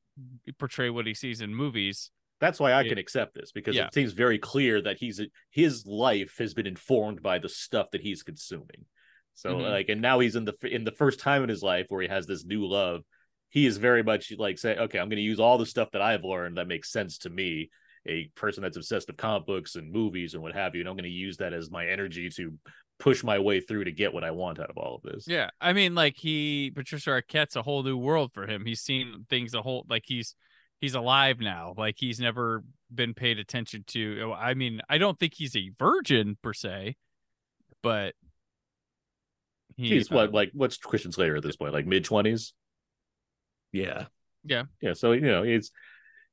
portray 0.59 0.91
what 0.91 1.07
he 1.07 1.15
sees 1.15 1.41
in 1.41 1.55
movies. 1.55 2.11
That's 2.41 2.59
why 2.61 2.73
I 2.73 2.83
Yeah. 2.83 2.91
can 2.91 2.99
accept 2.99 3.35
this 3.35 3.53
because 3.53 3.77
Yeah. 3.77 3.87
it 3.87 3.95
seems 3.95 4.13
very 4.13 4.39
clear 4.39 4.81
that 4.83 4.99
he's 4.99 5.21
his 5.51 5.87
life 5.87 6.37
has 6.39 6.55
been 6.55 6.67
informed 6.67 7.23
by 7.23 7.39
the 7.39 7.49
stuff 7.49 7.91
that 7.93 8.01
he's 8.01 8.23
consuming. 8.23 8.87
So 9.35 9.57
Mhm. 9.57 9.63
like, 9.71 9.89
and 9.89 10.01
now 10.03 10.21
he's 10.21 10.37
in 10.37 10.45
the 10.45 10.55
in 10.63 10.85
the 10.85 10.93
first 10.93 11.21
time 11.21 11.43
in 11.43 11.49
his 11.49 11.63
life 11.63 11.87
where 11.89 12.03
he 12.03 12.09
has 12.09 12.27
this 12.27 12.45
new 12.45 12.67
love. 12.67 13.03
He 13.51 13.67
is 13.67 13.77
very 13.77 14.03
much 14.03 14.33
like 14.39 14.59
say, 14.59 14.77
okay, 14.77 14.99
I'm 14.99 15.09
going 15.09 15.17
to 15.17 15.23
use 15.23 15.41
all 15.41 15.59
the 15.59 15.67
stuff 15.67 15.91
that 15.93 16.03
I've 16.03 16.25
learned 16.25 16.57
that 16.57 16.69
makes 16.69 16.91
sense 16.91 17.19
to 17.19 17.31
me, 17.31 17.71
a 18.07 18.31
person 18.35 18.63
that's 18.63 18.77
obsessed 18.77 19.09
with 19.09 19.17
comic 19.17 19.47
books 19.47 19.75
and 19.75 19.93
movies 19.93 20.35
and 20.35 20.43
what 20.43 20.55
have 20.55 20.75
you, 20.75 20.81
and 20.81 20.89
I'm 20.89 20.97
going 20.97 21.05
to 21.05 21.11
use 21.11 21.37
that 21.39 21.53
as 21.53 21.71
my 21.71 21.87
energy 21.87 22.31
to 22.37 22.53
push 22.99 23.25
my 23.25 23.39
way 23.39 23.61
through 23.61 23.85
to 23.85 23.93
get 23.93 24.13
what 24.13 24.25
I 24.25 24.31
want 24.31 24.61
out 24.61 24.71
of 24.71 24.77
all 24.77 24.97
of 24.97 25.03
this. 25.03 25.27
Yeah, 25.27 25.51
I 25.61 25.73
mean, 25.73 25.95
like 25.95 26.17
he 26.17 26.71
Patricia 26.75 27.11
Arquette's 27.11 27.57
a 27.57 27.63
whole 27.63 27.83
new 27.83 27.97
world 27.97 28.33
for 28.33 28.47
him. 28.47 28.65
He's 28.65 28.81
seen 28.81 29.27
things 29.29 29.55
a 29.55 29.63
whole 29.63 29.85
like 29.89 30.05
he's 30.07 30.35
he's 30.81 30.95
alive 30.95 31.41
now. 31.41 31.75
Like 31.77 31.97
he's 31.99 32.21
never 32.21 32.63
been 32.95 33.15
paid 33.15 33.39
attention 33.39 33.85
to. 33.89 34.21
Oh, 34.27 34.33
I 34.33 34.55
mean, 34.55 34.81
I 34.89 34.99
don't 34.99 35.19
think 35.19 35.35
he's 35.35 35.57
a 35.57 35.73
virgin 35.79 36.37
per 36.43 36.53
se, 36.53 36.97
but 37.83 38.15
He's 39.77 40.11
uh, 40.11 40.15
what 40.15 40.33
like 40.33 40.51
what's 40.53 40.77
Christian 40.77 41.13
Slater 41.13 41.37
at 41.37 41.43
this 41.43 41.57
point? 41.57 41.73
Like 41.73 41.87
mid 41.87 42.05
twenties. 42.05 42.53
Yeah. 43.73 44.07
Yeah, 44.45 44.65
Yeah. 44.81 44.95
so 44.95 45.13
you 45.13 45.21
know 45.21 45.43
he's 45.43 45.71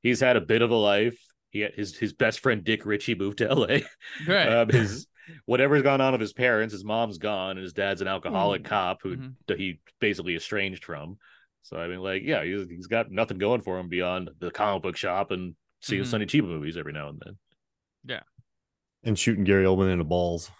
he's 0.02 0.20
had 0.20 0.36
a 0.36 0.40
bit 0.40 0.62
of 0.62 0.70
a 0.70 0.74
life. 0.76 1.18
He 1.50 1.60
had 1.60 1.74
his 1.74 1.96
his 1.96 2.12
best 2.12 2.40
friend 2.40 2.64
Dick 2.64 2.86
Ritchie 2.86 3.14
moved 3.16 3.38
to 3.38 3.50
L.A. 3.50 3.84
right. 4.26 4.48
Um, 4.52 4.68
his 4.70 5.06
whatever's 5.44 5.82
gone 5.82 6.00
on 6.00 6.12
with 6.12 6.20
his 6.22 6.32
parents, 6.32 6.72
his 6.72 6.84
mom's 6.84 7.18
gone, 7.18 7.52
and 7.52 7.60
his 7.60 7.74
dad's 7.74 8.00
an 8.00 8.08
alcoholic 8.08 8.62
Mm. 8.62 8.66
cop 8.66 9.02
who 9.02 9.16
Mhm. 9.16 9.34
he 9.58 9.80
basically 10.00 10.34
estranged 10.36 10.84
from. 10.84 11.18
So 11.64 11.76
I 11.76 11.86
mean, 11.86 12.00
like, 12.00 12.22
yeah, 12.24 12.42
he's 12.44 12.68
he's 12.68 12.86
got 12.86 13.10
nothing 13.10 13.36
going 13.38 13.60
for 13.60 13.78
him 13.78 13.88
beyond 13.88 14.30
the 14.38 14.50
comic 14.50 14.82
book 14.82 14.96
shop 14.96 15.30
and 15.30 15.54
seeing 15.82 16.02
Mhm. 16.02 16.06
Sonny 16.06 16.26
Chiba 16.26 16.44
movies 16.46 16.76
every 16.78 16.92
now 16.94 17.08
and 17.10 17.20
then. 17.24 17.36
Yeah. 18.04 18.22
And 19.04 19.18
shooting 19.18 19.44
Gary 19.44 19.64
Oldman 19.64 19.92
in 19.92 19.98
the 19.98 20.04
balls. 20.04 20.50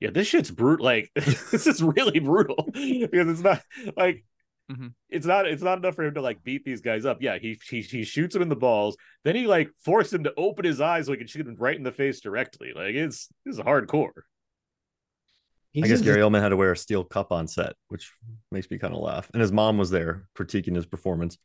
Yeah, 0.00 0.10
this 0.10 0.26
shit's 0.26 0.50
brutal. 0.50 0.84
Like 0.84 1.10
this 1.14 1.66
is 1.68 1.80
really 1.82 2.18
brutal 2.18 2.68
because 2.72 3.28
it's 3.28 3.40
not 3.40 3.62
like 3.96 4.24
Mhm. 4.70 4.94
it's 5.08 5.26
not 5.26 5.46
it's 5.46 5.62
not 5.62 5.78
enough 5.78 5.96
for 5.96 6.04
him 6.04 6.14
to 6.14 6.22
like 6.22 6.42
beat 6.42 6.64
these 6.64 6.80
guys 6.80 7.04
up. 7.04 7.20
Yeah, 7.20 7.38
he 7.38 7.58
he 7.68 7.82
he 7.82 8.04
shoots 8.04 8.34
him 8.34 8.42
in 8.42 8.48
the 8.48 8.56
balls. 8.56 8.96
Then 9.24 9.34
he 9.34 9.46
like 9.46 9.70
forced 9.84 10.12
him 10.12 10.24
to 10.24 10.32
open 10.36 10.64
his 10.64 10.80
eyes 10.80 11.06
so 11.06 11.12
he 11.12 11.18
can 11.18 11.26
shoot 11.26 11.46
him 11.46 11.56
right 11.58 11.76
in 11.76 11.82
the 11.82 11.92
face 11.92 12.20
directly. 12.20 12.72
Like 12.74 12.94
it's 12.94 13.28
this 13.44 13.56
is 13.56 13.60
hardcore. 13.60 14.22
I 15.76 15.80
guess 15.86 16.02
Gary 16.02 16.20
Oldman 16.20 16.42
had 16.42 16.50
to 16.50 16.56
wear 16.56 16.72
a 16.72 16.76
steel 16.76 17.02
cup 17.02 17.32
on 17.32 17.48
set, 17.48 17.74
which 17.88 18.12
makes 18.50 18.70
me 18.70 18.78
kind 18.78 18.92
of 18.94 19.00
laugh. 19.00 19.30
And 19.32 19.40
his 19.40 19.50
mom 19.52 19.78
was 19.78 19.88
there 19.90 20.28
critiquing 20.36 20.74
his 20.76 20.84
performance. 20.84 21.38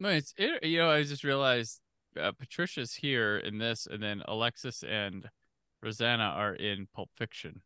No, 0.00 0.08
it's 0.10 0.32
it, 0.36 0.64
you 0.64 0.78
know 0.78 0.90
I 0.90 1.02
just 1.02 1.24
realized 1.24 1.80
uh, 2.18 2.32
Patricia's 2.32 2.94
here 2.94 3.38
in 3.38 3.58
this, 3.58 3.86
and 3.90 4.02
then 4.02 4.22
Alexis 4.26 4.82
and 4.82 5.28
Rosanna 5.82 6.24
are 6.24 6.54
in 6.54 6.88
Pulp 6.94 7.10
Fiction. 7.16 7.62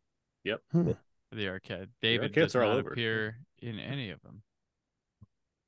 Hmm. 0.72 0.92
For 1.32 1.36
The 1.36 1.48
arcade. 1.48 1.88
David 2.02 2.32
Arquettes 2.32 2.34
does 2.34 2.56
are 2.56 2.62
all 2.62 2.70
not 2.72 2.78
over. 2.80 2.90
appear 2.92 3.38
in 3.60 3.78
any 3.78 4.10
of 4.10 4.20
them. 4.22 4.42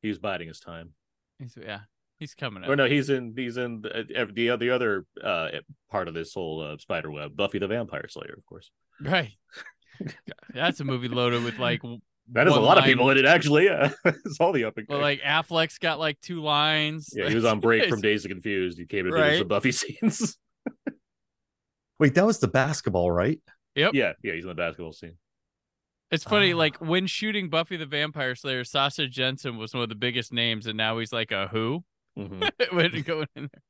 He's 0.02 0.18
biding 0.18 0.48
his 0.48 0.60
time. 0.60 0.90
He's, 1.38 1.56
yeah, 1.60 1.80
he's 2.18 2.34
coming 2.34 2.62
Or 2.64 2.72
up. 2.72 2.76
no, 2.78 2.84
he's 2.86 3.08
in 3.08 3.32
he's 3.34 3.56
in 3.56 3.80
the 3.80 4.04
the, 4.34 4.56
the 4.58 4.70
other 4.70 5.06
uh 5.22 5.48
part 5.90 6.06
of 6.08 6.12
this 6.14 6.34
whole 6.34 6.60
uh, 6.60 6.76
spider 6.76 7.10
web, 7.10 7.34
Buffy 7.34 7.58
the 7.58 7.66
Vampire 7.66 8.06
Slayer, 8.08 8.34
of 8.36 8.44
course. 8.44 8.70
Right. 9.00 9.32
That's 10.52 10.80
a 10.80 10.84
movie 10.84 11.08
loaded 11.08 11.42
with 11.44 11.58
like 11.58 11.80
That 12.32 12.46
is 12.46 12.52
a 12.52 12.56
one 12.56 12.64
lot 12.64 12.78
of 12.78 12.84
people 12.84 13.08
in 13.10 13.16
it, 13.18 13.24
actually. 13.24 13.64
Yeah, 13.64 13.90
it's 14.04 14.38
all 14.40 14.52
the 14.52 14.64
up 14.64 14.76
and 14.76 14.86
Well, 14.88 15.00
like 15.00 15.20
Affleck's 15.22 15.78
got 15.78 15.98
like 15.98 16.20
two 16.20 16.42
lines. 16.42 17.08
yeah, 17.16 17.28
he 17.28 17.34
was 17.40 17.44
on 17.46 17.58
break 17.60 17.88
from 17.88 18.00
Dazed 18.00 18.26
and 18.26 18.34
Confused. 18.34 18.78
He 18.78 18.86
came 18.86 19.06
to 19.06 19.10
do 19.10 19.38
some 19.38 19.48
Buffy 19.48 19.72
scenes. 19.72 20.36
Wait, 21.98 22.14
that 22.14 22.26
was 22.26 22.38
the 22.40 22.48
basketball, 22.48 23.10
right? 23.10 23.40
Yep. 23.76 23.94
Yeah, 23.94 24.12
yeah, 24.22 24.34
he's 24.34 24.44
in 24.44 24.48
the 24.48 24.54
basketball 24.54 24.92
scene. 24.92 25.16
It's 26.10 26.24
funny, 26.24 26.52
Ah. 26.52 26.56
like 26.56 26.76
when 26.80 27.06
shooting 27.06 27.48
Buffy 27.50 27.76
the 27.76 27.86
Vampire 27.86 28.34
Slayer, 28.34 28.62
Sasha 28.64 29.08
Jenson 29.08 29.56
was 29.56 29.74
one 29.74 29.82
of 29.82 29.88
the 29.88 29.94
biggest 29.94 30.32
names, 30.32 30.66
and 30.66 30.76
now 30.76 30.98
he's 30.98 31.12
like 31.12 31.32
a 31.32 31.48
who 31.48 31.84
Mhm. 32.16 32.50
when 32.72 33.02
going 33.02 33.26
in 33.34 33.48
there. 33.52 33.62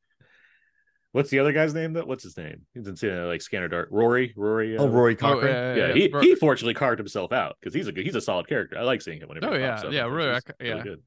What's 1.13 1.31
the 1.31 1.39
other 1.39 1.53
guy's 1.53 1.73
name? 1.75 1.93
Though, 1.93 2.05
what's 2.05 2.25
his 2.25 2.37
name? 2.37 2.67
He's 2.75 2.89
in 2.89 3.11
uh, 3.11 3.27
like 3.27 3.41
Scanner 3.41 3.69
Dark. 3.69 3.89
Rory, 3.93 4.35
Rory. 4.37 4.77
Oh, 4.77 4.85
uh, 4.87 4.89
Rory 4.89 5.15
Oh, 5.15 5.17
Cochrane. 5.17 5.55
yeah, 5.55 5.75
Yeah, 5.75 5.87
yeah, 5.89 5.95
he, 5.95 6.09
Ro- 6.09 6.21
he 6.21 6.35
fortunately 6.35 6.75
carved 6.75 6.99
himself 6.99 7.31
out 7.33 7.57
because 7.61 7.73
he's 7.73 7.87
a 7.87 7.93
good, 7.93 8.05
he's 8.05 8.17
a 8.17 8.21
solid 8.21 8.49
character. 8.49 8.77
I 8.77 8.83
like 8.83 9.01
seeing 9.01 9.21
him 9.21 9.29
whenever. 9.29 9.53
Oh, 9.53 9.57
he 9.57 9.61
yeah, 9.63 9.71
pops 9.71 9.85
up. 9.85 9.93
yeah, 9.93 10.01
I 10.07 10.41
think 10.41 10.57
really, 10.61 10.69
yeah. 10.77 10.83
good. 10.83 11.03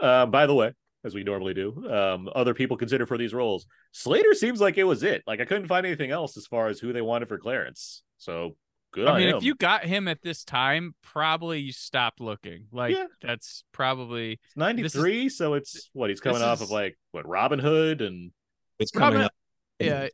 Uh, 0.00 0.26
by 0.26 0.46
the 0.46 0.54
way, 0.54 0.72
as 1.04 1.14
we 1.14 1.24
normally 1.24 1.52
do, 1.52 1.88
um, 1.92 2.28
other 2.34 2.54
people 2.54 2.78
consider 2.78 3.04
for 3.06 3.18
these 3.18 3.34
roles, 3.34 3.66
Slater 3.92 4.32
seems 4.32 4.62
like 4.62 4.78
it 4.78 4.84
was 4.84 5.02
it. 5.02 5.22
Like 5.26 5.40
I 5.40 5.44
couldn't 5.44 5.68
find 5.68 5.84
anything 5.84 6.10
else 6.10 6.36
as 6.38 6.46
far 6.46 6.68
as 6.68 6.80
who 6.80 6.94
they 6.94 7.02
wanted 7.02 7.28
for 7.28 7.36
Clarence. 7.38 8.02
So 8.16 8.56
good 8.96 9.06
I 9.06 9.12
on 9.12 9.18
mean, 9.20 9.28
him. 9.28 9.36
if 9.36 9.42
you 9.44 9.54
got 9.54 9.84
him 9.84 10.08
at 10.08 10.22
this 10.22 10.42
time, 10.42 10.94
probably 11.02 11.60
you 11.60 11.72
stopped 11.72 12.20
looking. 12.20 12.66
Like 12.72 12.96
Yeah. 12.96 13.06
that's 13.22 13.62
probably 13.72 14.40
93, 14.56 15.28
so 15.28 15.54
it's 15.54 15.88
what 15.92 16.10
he's 16.10 16.20
coming 16.20 16.42
off 16.42 16.58
is- 16.58 16.62
of 16.62 16.70
like 16.70 16.98
what 17.12 17.26
Robin 17.28 17.58
Hood 17.60 18.00
and 18.00 18.32
It's 18.78 18.90
coming 18.90 19.20
Robin- 19.20 19.24
up. 19.26 19.32
yeah. 19.78 20.08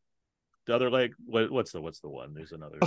the 0.67 0.75
other 0.75 0.91
like 0.91 1.13
what, 1.27 1.51
what's 1.51 1.73
the 1.73 1.81
what's 1.81 2.01
the 2.01 2.09
one? 2.11 2.35
There's 2.35 2.53
another. 2.53 2.79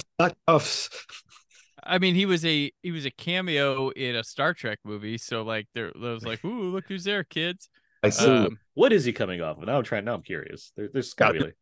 I 1.83 1.99
mean, 1.99 2.15
he 2.15 2.25
was 2.25 2.45
a 2.45 2.71
he 2.81 2.91
was 2.91 3.05
a 3.05 3.11
cameo 3.11 3.89
in 3.89 4.15
a 4.15 4.23
Star 4.23 4.53
Trek 4.53 4.79
movie, 4.83 5.17
so 5.17 5.43
like 5.43 5.67
there, 5.73 5.91
there 5.99 6.13
was 6.13 6.23
like, 6.25 6.43
ooh, 6.45 6.71
look 6.71 6.85
who's 6.87 7.03
there, 7.03 7.23
kids. 7.23 7.69
I 8.01 8.09
see. 8.09 8.25
Um, 8.29 8.59
What 8.75 8.93
is 8.93 9.05
he 9.05 9.13
coming 9.13 9.41
off 9.41 9.57
of? 9.57 9.65
Now 9.65 9.77
I'm 9.77 9.83
trying. 9.83 10.05
Now 10.05 10.13
I'm 10.15 10.21
curious. 10.23 10.71
There, 10.75 10.89
there's 10.91 11.13
gotta 11.13 11.33
be 11.33 11.39
like 11.39 11.57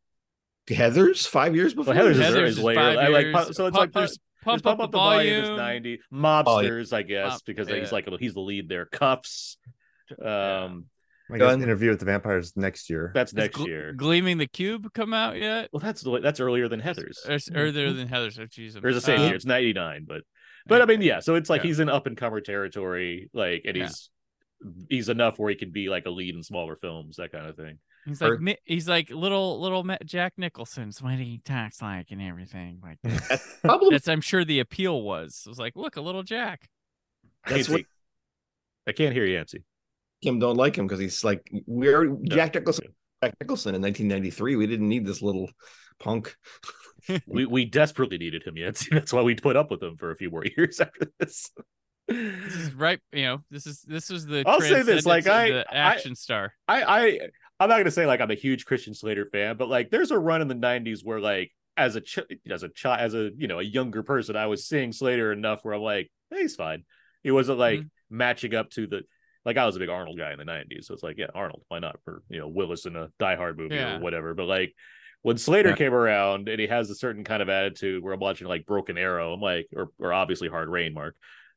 Heather's 0.70 1.26
five 1.26 1.56
years 1.56 1.74
before. 1.74 1.94
Well, 1.94 2.04
Heather's, 2.04 2.18
is- 2.20 2.24
Heather's 2.26 2.52
is, 2.52 2.58
is 2.60 2.64
later. 2.64 2.80
five 2.80 2.98
I 2.98 3.08
like 3.08 3.26
years. 3.26 3.36
so 3.56 3.68
it's 3.68 3.76
Pump- 3.76 3.76
like 3.76 3.92
there's 3.94 4.20
pump, 4.44 4.64
there's 4.64 4.74
up, 4.74 4.80
the 4.92 4.98
volume. 4.98 5.44
is 5.44 5.50
90 5.50 6.00
mobsters, 6.14 6.94
I 6.94 7.02
guess, 7.04 7.30
Pump- 7.32 7.46
because 7.46 7.68
he's 7.68 7.78
yeah. 7.78 7.90
like 7.92 8.08
he's 8.20 8.34
the 8.34 8.40
lead 8.42 8.70
there. 8.70 8.86
Kuffs. 8.86 9.58
Um, 10.24 10.86
I 11.32 11.38
guess 11.38 11.48
Done. 11.48 11.64
interview 11.64 11.90
with 11.90 12.00
the 12.00 12.06
vampires 12.06 12.56
next 12.58 12.90
year. 12.90 13.12
that's 13.16 13.32
Has 13.32 13.38
next 13.38 13.58
Gl- 13.60 13.68
year. 13.68 13.94
Gleaming 13.94 14.38
the 14.38 14.46
Cube 14.48 14.92
come 14.94 15.14
out 15.14 15.40
yet? 15.40 15.70
Well, 15.72 15.80
that's 15.80 16.04
that's 16.22 16.40
earlier 16.40 16.68
than 16.68 16.80
Heather's. 16.82 17.20
Or 17.28 17.32
s- 17.34 17.50
earlier 17.54 17.92
than 17.94 18.08
Heather's. 18.08 18.38
Oh, 18.38 18.44
jeez. 18.46 18.82
Or 18.84 18.90
it's 18.90 18.98
the 18.98 19.02
same 19.02 19.22
uh, 19.22 19.26
year. 19.28 19.36
It's 19.36 19.46
99, 19.46 20.06
but 20.08 20.22
but 20.68 20.82
I 20.82 20.86
mean, 20.86 21.02
yeah. 21.02 21.20
So 21.22 21.36
it's 21.36 21.50
like 21.50 21.62
Yeah. 21.64 21.68
he's 21.68 21.80
in 21.80 21.90
up 21.90 22.08
and 22.08 22.16
comer 22.18 22.42
territory, 22.42 23.30
like, 23.34 23.64
and 23.66 23.76
Yeah. 23.78 23.84
he's 23.88 24.10
he's 24.90 25.10
enough 25.10 25.40
where 25.40 25.50
he 25.50 25.56
can 25.56 25.72
be 25.72 25.90
like 25.90 26.06
a 26.06 26.10
lead 26.10 26.36
in 26.36 26.44
smaller 26.44 26.76
films, 26.76 27.16
that 27.18 27.32
kind 27.32 27.48
of 27.48 27.56
thing. 27.56 27.80
He's 28.06 28.22
like 28.22 28.40
mi- 28.40 28.58
he's 28.66 28.88
like 28.90 29.10
little 29.10 29.62
little 29.62 29.86
Jack 30.06 30.34
Nicholson's 30.38 31.02
what 31.02 31.16
he 31.16 31.40
talks 31.46 31.82
like 31.82 32.12
and 32.12 32.22
everything 32.22 32.80
like 32.84 32.98
that. 33.04 33.40
Probably 33.62 33.92
that's 33.92 34.08
I'm 34.08 34.22
sure 34.22 34.44
the 34.44 34.60
appeal 34.60 35.02
was. 35.02 35.44
It 35.46 35.50
was 35.50 35.60
like, 35.60 35.76
look, 35.76 35.96
a 35.96 36.02
little 36.02 36.24
Jack. 36.24 36.70
that's 37.48 37.70
what 37.70 37.84
I 38.88 38.92
can't 38.92 39.14
hear 39.14 39.26
Yancy. 39.26 39.64
Kim 40.22 40.40
don't 40.40 40.58
like 40.58 40.78
him 40.78 40.86
because 40.88 41.00
he's 41.00 41.24
like 41.24 41.50
we're 41.66 42.06
No. 42.06 42.20
Jack 42.26 42.56
Nicholson. 42.56 42.88
Jack 43.24 43.36
Nicholson 43.40 43.76
in 43.76 43.82
1993. 43.82 44.56
We 44.58 44.68
didn't 44.68 44.90
need 44.90 45.06
this 45.06 45.22
little 45.22 45.50
punk. 46.00 46.36
We 47.28 47.46
we 47.46 47.66
desperately 47.66 48.18
needed 48.18 48.44
him, 48.44 48.56
Yancy. 48.56 48.88
That's 48.94 49.12
why 49.12 49.24
we 49.24 49.36
put 49.36 49.58
up 49.58 49.70
with 49.70 49.84
him 49.84 49.98
for 49.98 50.12
a 50.12 50.16
few 50.16 50.30
more 50.30 50.46
years 50.58 50.80
after 50.80 51.12
this. 51.20 51.52
This 52.08 52.56
is 52.56 52.74
right. 52.74 52.98
You 53.12 53.24
know, 53.24 53.40
this 53.52 53.68
is 53.68 53.82
this 53.82 54.10
was 54.10 54.26
the. 54.26 54.44
I'll 54.48 54.62
say 54.62 54.84
this, 54.84 55.06
like, 55.06 55.26
transcendence 55.26 55.66
of 55.66 55.74
I- 55.74 55.76
the 55.76 55.78
I- 55.78 55.92
action 55.92 56.16
star. 56.16 56.54
I 56.66 56.84
I 56.84 57.20
I'm 57.64 57.70
not 57.70 57.78
gonna 57.78 57.92
say 57.92 58.06
like 58.06 58.22
I'm 58.22 58.32
a 58.32 58.36
huge 58.36 58.66
Christian 58.66 58.94
Slater 58.94 59.26
fan, 59.32 59.58
but 59.58 59.70
like 59.70 59.90
there's 59.90 60.12
a 60.12 60.20
run 60.20 60.42
in 60.42 60.48
the 60.48 60.56
'90s 60.56 61.04
where 61.04 61.20
like 61.20 61.52
as 61.78 61.96
a 61.96 62.02
ch- 62.02 62.20
as 62.50 62.64
a 62.64 62.70
child 62.70 63.00
as 63.02 63.14
a 63.14 63.32
you 63.38 63.48
know 63.48 63.60
a 63.60 63.64
younger 63.64 64.04
person, 64.04 64.36
I 64.36 64.48
was 64.48 64.68
seeing 64.68 64.92
Slater 64.92 65.32
enough 65.32 65.64
where 65.64 65.74
I'm 65.74 65.82
like, 65.82 66.12
hey, 66.30 66.42
he's 66.42 66.56
fine. 66.56 66.84
He 67.24 67.32
wasn't 67.32 67.60
like 67.60 67.80
Mm-hmm. 67.80 68.18
matching 68.18 68.54
up 68.56 68.70
to 68.72 68.86
the 68.88 69.02
like 69.46 69.58
I 69.58 69.66
was 69.66 69.76
a 69.76 69.80
big 69.80 69.90
Arnold 69.90 70.18
guy 70.18 70.32
in 70.34 70.40
the 70.40 70.46
'90s, 70.46 70.86
so 70.86 70.94
it's 70.94 71.04
like 71.04 71.18
yeah, 71.18 71.28
Arnold, 71.34 71.64
why 71.70 71.80
not 71.80 72.00
for 72.06 72.22
you 72.30 72.40
know 72.40 72.48
Willis 72.48 72.86
in 72.86 72.96
a 72.96 73.10
Die 73.20 73.36
Hard 73.36 73.58
movie 73.58 73.76
Yeah. 73.76 73.98
or 73.98 74.00
whatever. 74.02 74.34
But 74.34 74.46
like 74.46 74.74
when 75.22 75.38
Slater 75.38 75.70
Yeah. 75.70 75.76
came 75.76 75.94
around 75.94 76.50
and 76.50 76.60
he 76.60 76.68
has 76.68 76.90
a 76.90 76.96
certain 76.96 77.24
kind 77.24 77.42
of 77.42 77.50
attitude 77.50 78.04
where 78.04 78.14
I'm 78.14 78.20
watching 78.20 78.48
like 78.48 78.66
Broken 78.66 78.98
Arrow, 78.98 79.34
I'm 79.34 79.42
like, 79.42 79.68
or 79.76 79.90
or 80.00 80.12
obviously 80.14 80.50
Hard 80.50 80.70
Rain, 80.70 80.94
Mark. 80.94 81.16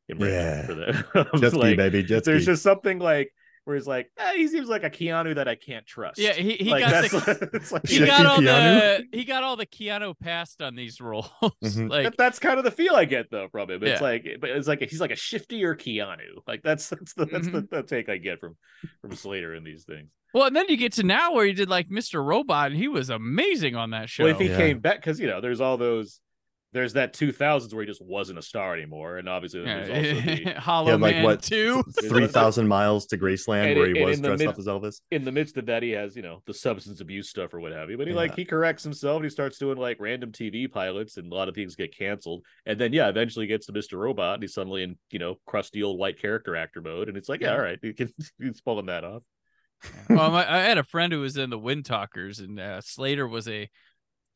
Yeah. 0.08 0.66
for 0.66 0.74
that. 0.76 1.28
I'm 1.32 1.40
Jet 1.40 1.52
like, 1.52 1.76
baby. 1.76 2.02
Jet 2.04 2.22
there's 2.24 2.42
ski. 2.44 2.52
just 2.52 2.62
something 2.62 3.00
like 3.00 3.32
where 3.66 3.74
he's 3.76 3.86
like, 3.88 4.10
eh, 4.16 4.34
he 4.36 4.46
seems 4.46 4.68
like 4.68 4.84
a 4.84 4.90
Keanu 4.90 5.34
that 5.34 5.48
I 5.48 5.56
can't 5.56 5.84
trust. 5.84 6.18
Yeah, 6.18 6.32
he, 6.34 6.52
he 6.52 6.70
like, 6.70 6.84
got 6.84 7.10
the 7.10 7.50
it's 7.52 7.72
like, 7.72 7.86
he 7.86 7.98
got 7.98 8.20
ski 8.20 8.26
all 8.26 8.40
the 8.40 8.46
Keanu? 8.48 9.02
he 9.12 9.24
got 9.24 9.42
all 9.42 9.56
the 9.56 9.66
Keanu 9.66 10.18
passed 10.18 10.62
on 10.62 10.76
these 10.76 11.00
roles. 11.02 11.28
Mhm. 11.64 11.90
like 11.90 12.04
that- 12.04 12.16
that's 12.16 12.38
kind 12.38 12.58
of 12.58 12.64
the 12.64 12.70
feel 12.70 12.94
I 12.94 13.04
get 13.04 13.26
though 13.30 13.48
from 13.50 13.68
him. 13.70 13.82
It's 13.82 14.00
Yeah. 14.00 14.06
like, 14.06 14.26
but 14.40 14.50
it's 14.50 14.68
like 14.68 14.80
he's 14.80 15.00
like 15.00 15.10
a 15.10 15.14
shiftier 15.16 15.76
Keanu. 15.76 16.40
Like 16.46 16.62
that's 16.62 16.88
that's 16.88 17.12
the 17.14 17.26
that's 17.26 17.48
Mm-hmm. 17.48 17.56
the, 17.56 17.66
the 17.70 17.82
take 17.82 18.08
I 18.08 18.16
get 18.18 18.38
from 18.40 18.56
from 19.02 19.14
Slater 19.16 19.54
in 19.54 19.64
these 19.64 19.82
things. 19.84 20.08
Well, 20.32 20.44
and 20.46 20.54
then 20.54 20.66
you 20.68 20.76
get 20.76 20.92
to 20.94 21.02
now 21.02 21.32
where 21.32 21.46
he 21.46 21.52
did 21.52 21.68
like 21.68 21.88
Mr. 21.88 22.24
Robot, 22.24 22.70
and 22.70 22.76
he 22.76 22.88
was 22.88 23.10
amazing 23.10 23.74
on 23.74 23.90
that 23.90 24.08
show. 24.08 24.24
Well, 24.24 24.32
if 24.34 24.38
he 24.40 24.48
Yeah. 24.48 24.56
came 24.56 24.78
back, 24.80 24.96
because 24.96 25.18
you 25.18 25.26
know, 25.26 25.40
there's 25.40 25.60
all 25.60 25.76
those. 25.76 26.20
There's 26.76 26.92
that 26.92 27.14
2000s 27.14 27.72
where 27.72 27.82
he 27.82 27.86
just 27.88 28.02
wasn't 28.04 28.38
a 28.38 28.42
star 28.42 28.74
anymore, 28.74 29.16
and 29.16 29.28
obviously 29.30 29.64
then 29.64 29.86
there's 29.88 30.16
also 30.18 30.44
the 30.44 30.50
Hollow 30.60 30.90
Yeah, 30.90 30.96
like 30.96 31.14
Man 31.16 31.24
what? 31.24 31.42
two. 31.42 31.82
Three 32.02 32.26
thousand 32.26 32.68
miles 32.68 33.06
to 33.06 33.16
Graceland, 33.16 33.70
And 33.70 33.78
where 33.78 33.94
he 33.94 34.04
was 34.04 34.20
dressed 34.20 34.38
mid- 34.40 34.48
up 34.48 34.58
as 34.58 34.66
Elvis. 34.66 35.00
in 35.10 35.24
the 35.24 35.32
midst 35.32 35.56
of 35.56 35.64
that, 35.66 35.82
he 35.82 35.92
has, 35.92 36.14
you 36.14 36.20
know, 36.22 36.42
the 36.46 36.52
substance 36.52 37.00
abuse 37.00 37.30
stuff 37.30 37.54
or 37.54 37.60
what 37.60 37.72
have 37.72 37.88
you. 37.90 37.96
But 37.96 38.06
he 38.08 38.12
like 38.12 38.34
he 38.36 38.44
corrects 38.44 38.84
himself. 38.84 39.16
And 39.16 39.24
he 39.24 39.30
starts 39.30 39.58
doing 39.58 39.78
like 39.78 39.96
random 40.00 40.32
TV 40.32 40.70
pilots, 40.70 41.16
and 41.16 41.32
a 41.32 41.34
lot 41.34 41.48
of 41.48 41.54
things 41.54 41.74
get 41.76 41.96
canceled. 41.96 42.44
And 42.66 42.78
then 42.78 42.92
yeah, 42.92 43.08
eventually 43.08 43.46
gets 43.46 43.64
to 43.66 43.72
Mr. 43.72 43.98
Robot, 43.98 44.34
and 44.34 44.42
he's 44.42 44.52
suddenly 44.54 44.82
in 44.82 44.96
you 45.10 45.18
know 45.18 45.38
crusty 45.46 45.82
old 45.82 45.98
white 45.98 46.20
character 46.20 46.54
actor 46.56 46.82
mode, 46.82 47.08
and 47.08 47.16
it's 47.16 47.28
like 47.30 47.40
yeah, 47.40 47.52
Yeah. 47.52 47.54
all 47.54 47.62
right, 47.62 47.78
he 47.80 47.92
can, 47.94 48.12
he's 48.38 48.60
pulling 48.60 48.86
that 48.86 49.02
off. 49.02 49.22
well, 50.08 50.30
my, 50.30 50.50
I 50.50 50.60
had 50.62 50.78
a 50.78 50.84
friend 50.84 51.12
who 51.12 51.20
was 51.20 51.36
in 51.36 51.50
the 51.50 51.58
Windtalkers, 51.58 52.38
and 52.38 52.58
uh, 52.60 52.80
Slater 52.80 53.26
was 53.26 53.46
a 53.48 53.68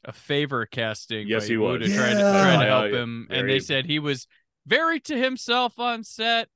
a 0.04 0.12
favor 0.12 0.66
casting. 0.66 1.28
Yes, 1.28 1.46
he 1.46 1.56
Wood 1.56 1.80
was. 1.80 1.90
to 1.90 1.96
try 1.96 2.10
to, 2.10 2.18
try 2.20 2.56
to 2.64 2.70
help 2.70 2.92
yeah. 2.92 2.98
him, 3.02 3.26
and 3.30 3.48
they 3.48 3.60
said 3.60 3.86
he 3.86 3.98
was 3.98 4.26
very 4.66 5.00
to 5.00 5.16
himself 5.16 5.78
on 5.78 6.04
set. 6.04 6.48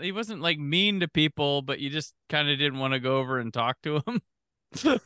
He 0.00 0.12
wasn't 0.12 0.42
like 0.42 0.58
mean 0.58 1.00
to 1.00 1.08
people, 1.08 1.62
but 1.62 1.80
you 1.80 1.90
just 1.90 2.14
kind 2.28 2.48
of 2.48 2.58
didn't 2.58 2.78
want 2.78 2.94
to 2.94 3.00
go 3.00 3.18
over 3.18 3.38
and 3.40 3.52
talk 3.52 3.76
to 3.82 4.00
him. 4.06 4.20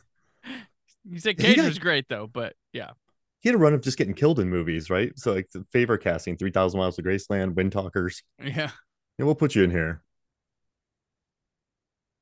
he 1.09 1.17
said 1.19 1.39
He 1.39 1.43
Cage 1.47 1.55
got- 1.55 1.65
was 1.65 1.79
great 1.79 2.07
though, 2.09 2.27
but 2.27 2.53
yeah, 2.73 2.91
He 3.39 3.49
had 3.49 3.55
a 3.55 3.57
run 3.57 3.73
of 3.73 3.81
just 3.81 3.97
getting 3.97 4.13
killed 4.13 4.39
in 4.39 4.49
movies, 4.49 4.89
right? 4.91 5.17
So 5.17 5.33
like 5.33 5.49
the 5.51 5.65
favor 5.71 5.97
casting, 5.97 6.37
Three 6.37 6.51
Thousand 6.51 6.79
Miles 6.79 6.95
to 6.97 7.03
Graceland, 7.03 7.53
Windtalkers. 7.55 8.21
yeah. 8.39 8.69
Yeah, 9.17 9.25
we'll 9.25 9.35
put 9.35 9.55
you 9.55 9.63
in 9.63 9.71
here. 9.71 10.01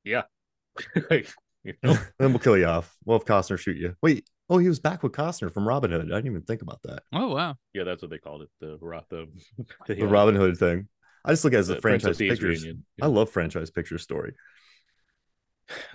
Yeah. 0.04 0.22
you 1.10 1.74
know, 1.82 1.94
then 2.18 2.30
we'll 2.32 2.38
kill 2.38 2.56
you 2.56 2.66
off. 2.66 2.96
We'll 3.04 3.18
have 3.18 3.26
Costner 3.26 3.58
shoot 3.58 3.76
you. 3.76 3.96
Wait, 4.02 4.26
oh, 4.50 4.58
he 4.58 4.68
was 4.68 4.80
back 4.80 5.02
with 5.02 5.12
Costner 5.12 5.50
from 5.52 5.66
Robin 5.66 5.90
Hood. 5.90 6.12
I 6.12 6.16
didn't 6.16 6.26
even 6.26 6.42
think 6.42 6.60
about 6.60 6.82
that. 6.82 7.04
Oh 7.12 7.28
wow. 7.34 7.54
yeah, 7.72 7.84
that's 7.84 8.02
what 8.02 8.10
they 8.10 8.18
called 8.18 8.42
it. 8.42 8.48
The 8.60 8.76
Ro- 8.80 9.00
the 9.08 9.28
the, 9.86 9.94
The 9.94 10.06
Robin 10.06 10.34
Hood 10.34 10.58
thing. 10.58 10.88
I 11.24 11.30
just 11.32 11.44
look 11.44 11.52
at 11.54 11.56
it 11.56 11.60
as 11.60 11.68
the 11.68 11.78
a 11.78 11.80
franchise 11.80 12.18
Thieves 12.18 12.38
pictures. 12.38 12.62
reunion. 12.64 12.84
I 13.00 13.06
love 13.06 13.30
franchise 13.30 13.70
picture 13.70 13.96
story. 13.98 14.34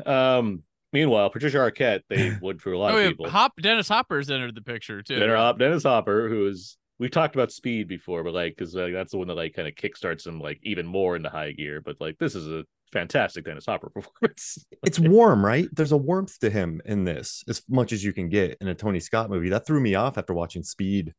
Um, 0.05 0.63
Meanwhile, 0.93 1.29
Patricia 1.31 1.57
Arquette, 1.57 2.01
they 2.09 2.31
would 2.41 2.61
for 2.61 2.71
a 2.71 2.77
lot 2.77 2.93
Oh, 2.93 2.97
of 2.97 3.09
people. 3.09 3.29
Hop 3.29 3.51
Dennis 3.59 3.89
Hopper's 3.89 4.29
entered 4.29 4.55
the 4.55 4.61
picture 4.61 5.01
too. 5.01 5.19
Dennis 5.19 5.35
Hop- 5.35 5.59
Dennis 5.59 5.83
Hopper, 5.83 6.29
who 6.29 6.47
is 6.47 6.77
we've 6.99 7.11
talked 7.11 7.35
about 7.35 7.51
Speed 7.51 7.89
before, 7.89 8.23
but 8.23 8.33
like 8.33 8.55
because 8.55 8.73
like, 8.73 8.93
that's 8.93 9.11
the 9.11 9.17
one 9.17 9.27
that 9.27 9.33
like 9.35 9.53
kind 9.53 9.67
of 9.67 9.73
kickstarts 9.75 10.25
him 10.25 10.39
like 10.39 10.59
even 10.63 10.85
more 10.85 11.17
into 11.17 11.29
high 11.29 11.51
gear. 11.51 11.81
But 11.81 11.97
like 11.99 12.17
this 12.17 12.33
is 12.33 12.47
a 12.47 12.63
fantastic 12.95 13.43
Dennis 13.45 13.65
Hopper 13.65 13.89
performance. 13.93 14.65
It's 14.83 14.99
warm, 14.99 15.45
right? 15.45 15.67
There's 15.73 15.91
a 15.91 15.97
warmth 15.97 16.39
to 16.39 16.49
him 16.49 16.81
in 16.85 17.03
this, 17.03 17.43
as 17.47 17.61
much 17.69 17.91
as 17.91 18.03
you 18.03 18.13
can 18.13 18.29
get 18.29 18.57
in 18.61 18.67
a 18.69 18.73
Tony 18.75 18.99
Scott 18.99 19.29
movie. 19.29 19.49
That 19.49 19.65
threw 19.67 19.79
me 19.81 19.95
off 19.95 20.17
after 20.17 20.33
watching 20.33 20.63
Speed. 20.63 21.13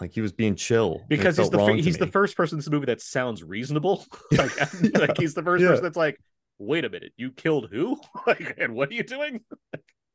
Like 0.00 0.12
he 0.12 0.20
was 0.22 0.32
being 0.32 0.54
chill 0.54 1.02
because 1.08 1.36
he's 1.36 1.50
the 1.50 1.58
fir- 1.58 1.66
wrong 1.66 1.76
to 1.76 1.82
he's 1.82 1.98
the 1.98 2.06
first 2.06 2.34
person 2.36 2.56
in 2.56 2.58
this 2.60 2.70
movie 2.70 2.86
that 2.86 3.02
sounds 3.02 3.42
reasonable. 3.44 4.06
like, 4.32 4.50
Yeah. 4.82 4.98
like 4.98 5.18
he's 5.18 5.34
the 5.34 5.42
first 5.42 5.62
Yeah. 5.62 5.68
person 5.70 5.82
that's 5.84 5.96
like, 5.96 6.18
wait 6.58 6.84
a 6.86 6.88
minute, 6.88 7.12
you 7.16 7.32
killed 7.32 7.68
who? 7.70 8.00
like, 8.26 8.54
and 8.58 8.74
what 8.74 8.88
are 8.90 8.94
you 8.94 9.02
doing? 9.02 9.40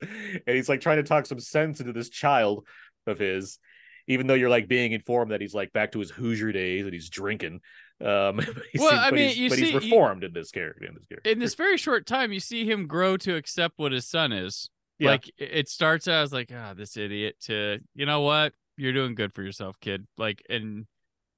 and 0.02 0.42
he's 0.56 0.70
like 0.70 0.82
trying 0.82 0.98
to 0.98 1.04
talk 1.04 1.26
some 1.26 1.40
sense 1.40 1.80
into 1.82 1.94
this 1.94 2.10
child 2.10 2.66
of 3.06 3.20
his, 3.20 3.60
even 4.08 4.28
though 4.28 4.34
you're 4.36 4.50
like 4.50 4.68
being 4.68 4.92
informed 4.92 5.32
that 5.32 5.42
he's 5.42 5.54
like 5.54 5.72
back 5.74 5.92
to 5.94 6.00
his 6.00 6.12
Hoosier 6.12 6.52
days 6.52 6.84
and 6.86 6.94
he's 6.94 7.10
drinking. 7.10 7.62
Um, 8.02 8.36
but 8.38 8.64
he 8.72 8.80
Well, 8.80 8.92
I 8.94 9.12
mean, 9.12 9.30
he's, 9.30 9.38
you 9.38 9.50
but 9.50 9.58
see- 9.58 9.66
he's 9.66 9.74
you- 9.74 9.80
reformed 9.80 10.24
in 10.24 10.34
this 10.34 10.52
character. 10.52 10.86
In 10.86 10.94
this 10.96 11.06
character, 11.06 11.30
In 11.30 11.40
this 11.40 11.56
very 11.56 11.78
short 11.78 12.06
time, 12.06 12.32
you 12.32 12.40
see 12.40 12.70
him 12.70 12.88
grow 12.88 13.18
to 13.18 13.36
accept 13.36 13.76
what 13.78 13.92
his 13.92 14.06
son 14.08 14.32
is. 14.32 14.70
Yeah. 15.00 15.12
Like 15.12 15.28
it- 15.38 15.52
it 15.52 15.70
starts 15.70 16.08
out 16.08 16.24
as 16.24 16.34
like, 16.34 16.52
ah, 16.56 16.74
this 16.76 16.98
idiot. 16.98 17.36
To 17.46 17.80
you 17.96 18.06
know 18.06 18.22
what, 18.22 18.54
you're 18.78 18.94
doing 18.94 19.16
good 19.16 19.34
for 19.34 19.42
yourself, 19.44 19.80
kid. 19.80 20.06
Like, 20.18 20.44
and 20.50 20.86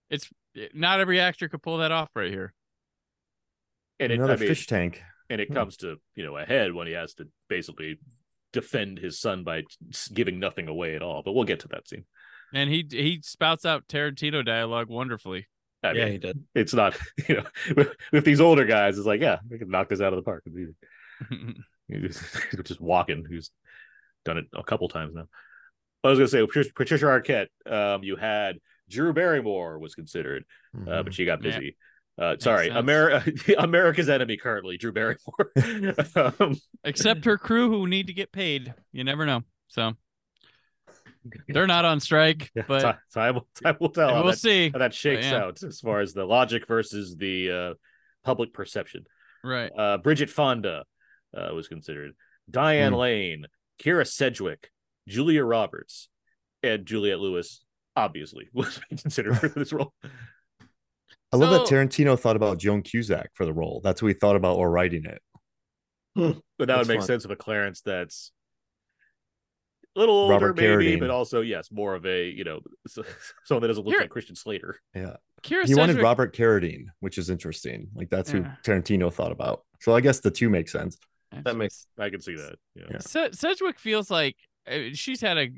it's 0.10 0.30
not 0.74 1.00
every 1.00 1.20
actor 1.20 1.48
could 1.50 1.62
pull 1.62 1.78
that 1.78 1.92
off 1.92 2.10
right 2.16 2.32
here. 2.32 2.54
and 4.00 4.12
it, 4.12 4.16
another 4.16 4.34
I 4.34 4.38
mean, 4.38 4.48
fish 4.50 4.68
tank. 4.68 5.02
and 5.30 5.42
it 5.42 5.48
Hmm. 5.50 5.54
comes 5.56 5.78
to 5.78 5.98
you 6.16 6.24
know 6.26 6.38
a 6.38 6.46
head 6.46 6.74
when 6.74 6.88
he 6.88 6.94
has 6.94 7.14
to 7.16 7.28
basically 7.50 8.00
defend 8.54 8.98
his 9.00 9.20
son 9.20 9.44
by 9.44 9.64
giving 10.14 10.40
nothing 10.40 10.68
away 10.68 10.96
at 10.96 11.02
all. 11.02 11.22
But 11.24 11.34
we'll 11.34 11.44
get 11.46 11.60
to 11.62 11.68
that 11.70 11.88
scene. 11.88 12.06
And 12.54 12.70
he 12.70 12.86
he 12.90 13.20
spouts 13.24 13.66
out 13.66 13.88
Tarantino 13.88 14.46
dialogue 14.46 14.88
wonderfully. 14.90 15.48
I 15.84 15.92
yeah, 15.94 16.04
mean, 16.06 16.12
he 16.14 16.18
did. 16.18 16.44
it's 16.56 16.74
not 16.74 16.98
you 17.30 17.36
know 17.36 17.44
with, 17.76 17.96
with 18.12 18.26
these 18.26 18.42
older 18.42 18.66
guys 18.66 18.98
it's 18.98 19.06
like 19.06 19.22
yeah 19.22 19.38
we 19.50 19.60
can 19.60 19.70
knock 19.70 19.90
this 19.90 20.02
out 20.02 20.12
of 20.12 20.18
the 20.18 20.24
park 20.24 20.44
It's. 20.48 20.74
He's 21.88 22.02
just, 22.20 22.36
just 22.66 22.82
walking 22.82 23.24
who's 23.30 23.52
done 24.26 24.38
it 24.40 24.46
a 24.56 24.64
couple 24.64 24.90
times 24.90 25.14
now 25.16 25.28
i 26.04 26.10
was 26.10 26.18
gonna 26.18 26.28
say 26.28 26.42
Patricia, 26.46 26.72
Patricia 26.76 27.06
arquette 27.06 27.48
um 27.72 28.04
you 28.04 28.16
had 28.16 28.58
drew 28.90 29.14
barrymore 29.14 29.78
was 29.80 29.94
considered 29.96 30.44
uh, 30.76 30.80
Mhm. 30.80 31.04
but 31.06 31.14
she 31.14 31.26
got 31.26 31.44
Yeah. 31.44 31.52
busy 31.52 31.78
uh 32.18 32.36
sorry 32.40 32.68
sense. 32.68 32.78
america 32.80 33.32
america's 33.60 34.10
enemy 34.10 34.36
currently 34.38 34.78
drew 34.78 34.92
barrymore 34.92 35.52
um, 36.40 36.58
Except 36.84 37.24
her 37.26 37.38
crew 37.38 37.70
who 37.70 37.88
need 37.88 38.08
to 38.08 38.14
get 38.14 38.32
paid. 38.32 38.74
You 38.92 39.04
never 39.04 39.26
know. 39.26 39.44
So 39.68 39.94
they're 41.48 41.68
not 41.68 41.86
on 41.86 42.00
strike, 42.00 42.50
yeah, 42.56 42.64
but 42.68 42.82
time, 42.82 42.96
time, 43.14 43.34
will, 43.36 43.48
time 43.64 43.78
will 43.80 43.90
tell 43.90 44.10
how 44.10 44.24
we'll 44.24 44.32
that, 44.32 44.40
see. 44.40 44.70
how 44.72 44.80
that 44.80 44.94
shakes 44.94 45.26
yeah. 45.26 45.44
out 45.44 45.62
as 45.64 45.80
far 45.80 46.00
as 46.02 46.14
the 46.14 46.26
logic 46.26 46.68
versus 46.68 47.16
the 47.16 47.52
uh 47.52 47.74
public 48.24 48.54
perception 48.54 49.06
Right. 49.44 49.72
uh, 49.78 49.98
Bridget 50.00 50.30
Fonda 50.30 50.84
uh, 51.36 51.54
was 51.54 51.68
considered, 51.68 52.14
Diane 52.50 52.92
Hmm. 52.94 53.00
Lane, 53.00 53.46
Kyra 53.82 54.06
Sedgwick, 54.08 54.72
Julia 55.08 55.44
Roberts, 55.46 56.10
and 56.64 56.86
Juliette 56.86 57.20
Lewis. 57.20 57.64
Obviously, 57.96 58.50
was 58.54 58.80
considered 58.90 59.38
for 59.38 59.48
this 59.50 59.72
role. 59.72 59.94
I 61.32 61.38
love 61.38 61.52
that 61.52 61.74
Tarantino 61.74 62.18
thought 62.20 62.36
about 62.36 62.58
Joan 62.58 62.82
Cusack 62.82 63.30
for 63.34 63.46
the 63.46 63.54
role. 63.54 63.82
That's 63.84 64.02
what 64.02 64.08
he 64.10 64.14
thought 64.14 64.36
about 64.36 64.58
while 64.58 64.68
writing 64.68 65.06
it. 65.06 65.22
But 66.16 66.36
that 66.60 66.66
That's 66.68 66.80
would 66.80 66.88
make 66.88 67.00
fun. 67.00 67.08
sense 67.08 67.26
of 67.26 67.32
a 67.32 67.36
Clarence 67.36 67.82
that's 67.82 68.32
a 68.32 68.37
little 69.98 70.16
older, 70.16 70.34
Robert 70.34 70.56
maybe, 70.56 70.68
Carradine. 70.96 71.00
but 71.00 71.10
also 71.10 71.42
yes, 71.42 71.70
more 71.72 71.96
of 71.96 72.06
a 72.06 72.30
you 72.30 72.44
know 72.44 72.60
someone 73.46 73.62
that 73.62 73.68
doesn't 73.68 73.84
look 73.84 73.94
Here- 73.94 74.02
like 74.02 74.10
Christian 74.10 74.36
Slater. 74.36 74.80
Yeah. 74.96 75.18
Kyra 75.44 75.66
he 75.68 75.76
wanted 75.76 75.94
Sedgwick- 75.94 76.04
Robert 76.04 76.36
Carradine, 76.36 76.86
which 77.00 77.18
is 77.18 77.30
interesting. 77.30 77.90
Like 77.94 78.10
that's 78.10 78.32
who 78.32 78.44
Tarantino 78.64 79.14
thought 79.14 79.32
about. 79.32 79.64
So 79.82 79.96
I 79.96 80.02
guess 80.02 80.20
the 80.20 80.32
two 80.32 80.50
make 80.50 80.68
sense. 80.70 80.98
That 81.44 81.58
makes 81.58 81.86
I 82.00 82.10
can 82.10 82.22
see 82.22 82.36
that. 82.36 82.56
Yeah. 82.76 82.84
Yeah. 82.92 82.98
Se- 83.00 83.32
Sedgwick 83.34 83.80
feels 83.80 84.10
like 84.10 84.36
uh, 84.70 84.90
she's 84.94 85.22
had 85.22 85.38
a 85.38 85.50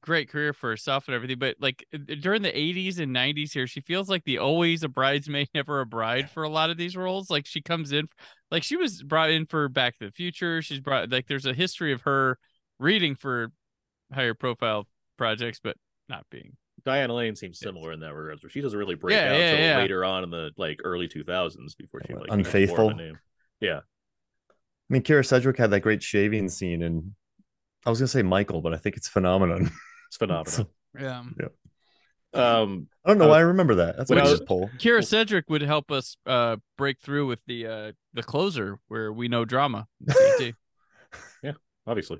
great 0.00 0.28
career 0.28 0.52
for 0.52 0.70
herself 0.70 1.06
and 1.08 1.14
everything, 1.14 1.38
but 1.38 1.56
like 1.60 1.84
uh, 1.94 1.98
during 2.20 2.42
the 2.42 2.50
80s 2.52 2.98
and 3.00 3.14
90s 3.14 3.52
here, 3.52 3.66
she 3.66 3.80
feels 3.80 4.08
like 4.08 4.24
the 4.24 4.38
always 4.38 4.82
a 4.82 4.88
bridesmaid, 4.88 5.48
never 5.54 5.80
a 5.80 5.86
bride 5.86 6.30
for 6.30 6.42
a 6.42 6.48
lot 6.48 6.70
of 6.70 6.76
these 6.76 6.96
roles. 6.96 7.30
Like 7.30 7.46
she 7.46 7.60
comes 7.60 7.92
in, 7.92 8.08
like 8.50 8.62
she 8.62 8.76
was 8.76 9.02
brought 9.02 9.30
in 9.30 9.46
for 9.46 9.68
Back 9.68 9.98
to 9.98 10.06
the 10.06 10.12
Future. 10.12 10.62
She's 10.62 10.80
brought, 10.80 11.10
like, 11.10 11.26
there's 11.26 11.46
a 11.46 11.54
history 11.54 11.92
of 11.92 12.02
her 12.02 12.38
reading 12.78 13.14
for 13.14 13.52
higher 14.12 14.34
profile 14.34 14.86
projects, 15.16 15.60
but 15.62 15.76
not 16.08 16.24
being. 16.30 16.56
Diana 16.84 17.12
Lane 17.14 17.36
seems 17.36 17.58
similar 17.58 17.92
in 17.92 18.00
that 18.00 18.14
regard, 18.14 18.38
where 18.42 18.48
she 18.50 18.60
doesn't 18.62 18.78
really 18.78 18.94
break 18.94 19.14
Yeah, 19.14 19.32
out 19.32 19.38
yeah, 19.38 19.50
until 19.50 19.64
yeah. 19.66 19.76
later 19.78 20.04
on 20.04 20.24
in 20.24 20.30
the 20.30 20.50
like 20.56 20.80
early 20.82 21.08
2000s 21.08 21.76
before 21.76 22.00
she 22.06 22.14
like 22.14 22.20
what, 22.30 22.30
becomes 22.30 22.30
more 22.30 22.38
of 22.40 22.54
a 22.54 22.58
Unfaithful? 22.58 22.90
name. 22.94 23.18
Yeah, 23.60 23.78
I 23.78 24.52
mean, 24.88 25.02
Kyra 25.02 25.26
Sedgwick 25.26 25.58
had 25.58 25.70
that 25.72 25.80
great 25.80 26.02
shaving 26.02 26.48
scene, 26.48 26.82
and 26.82 27.12
I 27.84 27.90
was 27.90 27.98
gonna 27.98 28.08
say 28.08 28.22
Michael, 28.22 28.62
but 28.62 28.72
I 28.72 28.78
think 28.78 28.96
it's 28.96 29.08
Phenomenon. 29.08 29.70
it's 30.08 30.16
phenomenal. 30.16 30.70
Yeah. 30.98 31.22
um, 32.32 32.88
I 33.04 33.08
don't 33.10 33.18
know 33.18 33.26
I 33.26 33.28
why 33.28 33.36
I 33.38 33.40
remember 33.42 33.76
that. 33.76 33.96
That's 33.96 34.08
what 34.10 34.18
I 34.18 34.22
I 34.22 34.24
was- 34.24 34.32
just 34.38 34.46
pull. 34.46 34.70
Kyra 34.78 35.04
Sedgwick 35.06 35.48
would 35.50 35.62
help 35.62 35.90
us 35.92 36.16
uh 36.26 36.56
break 36.78 36.98
through 37.00 37.26
with 37.26 37.40
the 37.46 37.66
uh 37.66 37.92
the 38.14 38.22
closer 38.22 38.78
where 38.88 39.12
we 39.12 39.28
know 39.28 39.44
drama. 39.44 39.86
yeah, 41.42 41.52
obviously. 41.86 42.18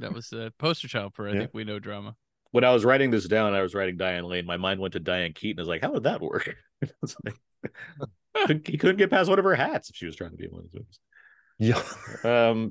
That 0.00 0.12
was 0.12 0.28
the 0.28 0.52
poster 0.58 0.88
child 0.88 1.14
for 1.14 1.28
I 1.28 1.32
Yeah. 1.32 1.38
think 1.40 1.50
we 1.54 1.64
know 1.64 1.78
drama. 1.78 2.14
when 2.50 2.64
I 2.64 2.72
was 2.72 2.84
writing 2.84 3.10
this 3.10 3.26
down, 3.28 3.54
I 3.54 3.62
was 3.62 3.74
writing 3.74 3.96
Diane 3.96 4.24
Lane. 4.24 4.46
My 4.46 4.56
mind 4.56 4.80
went 4.80 4.92
to 4.94 5.00
Diane 5.00 5.32
Keaton. 5.34 5.60
I 5.60 5.62
was 5.62 5.68
like, 5.68 5.82
how 5.82 5.92
would 5.92 6.04
that 6.04 6.20
work? 6.20 6.54
Like- 7.24 7.34
he 8.66 8.78
couldn't 8.78 8.96
get 8.98 9.10
past 9.10 9.28
one 9.28 9.38
of 9.38 9.44
her 9.44 9.54
hats 9.56 9.90
if 9.90 9.96
she 9.96 10.06
was 10.06 10.14
trying 10.16 10.30
to 10.30 10.36
be 10.36 10.44
in 10.44 10.50
one 10.52 10.64
of 10.64 10.72
those 10.72 11.00
Yeah. 11.58 12.48
Um, 12.50 12.70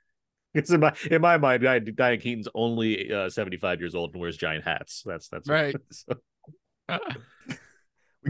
it's 0.54 0.70
in 0.70 0.80
my 0.80 0.94
in 1.10 1.20
my 1.20 1.36
mind, 1.36 1.62
Diane, 1.62 1.86
Diane 1.94 2.18
Keaton's 2.20 2.48
only 2.54 3.12
uh, 3.12 3.28
seventy 3.28 3.58
five 3.58 3.78
years 3.80 3.94
old 3.94 4.12
and 4.14 4.20
wears 4.22 4.36
giant 4.38 4.64
hats. 4.64 5.02
That's 5.04 5.28
that's 5.28 5.48
Right. 5.48 5.74
so, 5.90 6.14
We 6.88 6.94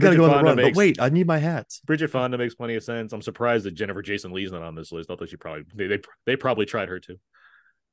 gotta 0.01 0.15
Bridget 0.15 0.17
go 0.17 0.23
on 0.25 0.29
the 0.37 0.43
run. 0.43 0.55
makes- 0.57 0.69
But 0.69 0.75
wait, 0.77 0.99
I 1.01 1.09
need 1.09 1.27
my 1.27 1.37
hats. 1.37 1.79
Bridget 1.85 2.09
Fonda 2.09 2.37
makes 2.37 2.55
plenty 2.55 2.75
of 2.75 2.83
sense. 2.83 3.13
I'm 3.13 3.21
surprised 3.21 3.65
that 3.65 3.75
Jennifer 3.75 4.01
Jason 4.01 4.31
Leigh's 4.31 4.51
not 4.51 4.63
on 4.63 4.73
this 4.75 4.91
list. 4.91 5.09
I 5.11 5.15
thought 5.15 5.29
she 5.29 5.37
probably 5.37 5.63
they 5.75 5.87
they, 5.87 5.99
they 6.25 6.35
probably 6.35 6.65
tried 6.65 6.89
her 6.89 6.99
too. 6.99 7.17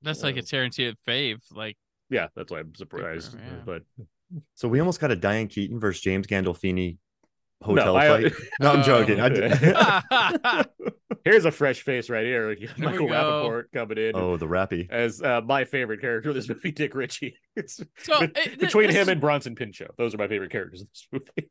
That's 0.02 0.22
like 0.22 0.36
a 0.36 0.42
Tarantino 0.42 0.94
fave. 1.06 1.38
Like 1.52 1.76
Yeah, 2.08 2.28
that's 2.34 2.50
why 2.52 2.60
I'm 2.60 2.74
surprised. 2.74 3.34
yeah. 3.38 3.60
But 3.64 3.82
So 4.54 4.68
we 4.68 4.80
almost 4.80 5.00
got 5.00 5.10
a 5.10 5.16
Diane 5.16 5.48
Keaton 5.48 5.78
versus 5.80 6.00
James 6.02 6.26
Gandolfini 6.26 6.98
hotel 7.62 7.96
I- 7.96 8.08
fight. 8.08 8.32
No, 8.60 8.72
I'm 8.72 8.82
joking. 8.82 9.20
I 9.20 10.64
here's 11.24 11.44
a 11.44 11.50
fresh 11.50 11.82
face 11.82 12.08
right 12.10 12.24
here. 12.24 12.56
Michael 12.78 13.08
go. 13.08 13.12
Rapaport 13.14 13.64
coming 13.72 13.98
in. 13.98 14.12
oh, 14.14 14.36
the 14.36 14.46
rappy. 14.46 14.88
as 14.90 15.20
uh, 15.22 15.40
my 15.42 15.64
favorite 15.64 16.00
character 16.00 16.30
in 16.30 16.36
this 16.36 16.48
movie, 16.48 16.72
Dick 16.72 16.94
Ritchie. 16.94 17.36
It's 17.56 17.82
so 17.98 18.20
bet- 18.20 18.36
it- 18.36 18.58
between 18.60 18.86
this 18.88 18.96
him 18.96 19.08
and 19.08 19.20
Bronson 19.20 19.54
Pinchot. 19.54 19.96
Those 19.98 20.14
are 20.14 20.18
my 20.18 20.28
favorite 20.28 20.50
characters 20.50 20.80
in 20.82 20.88
this 20.92 21.06
movie. 21.12 21.50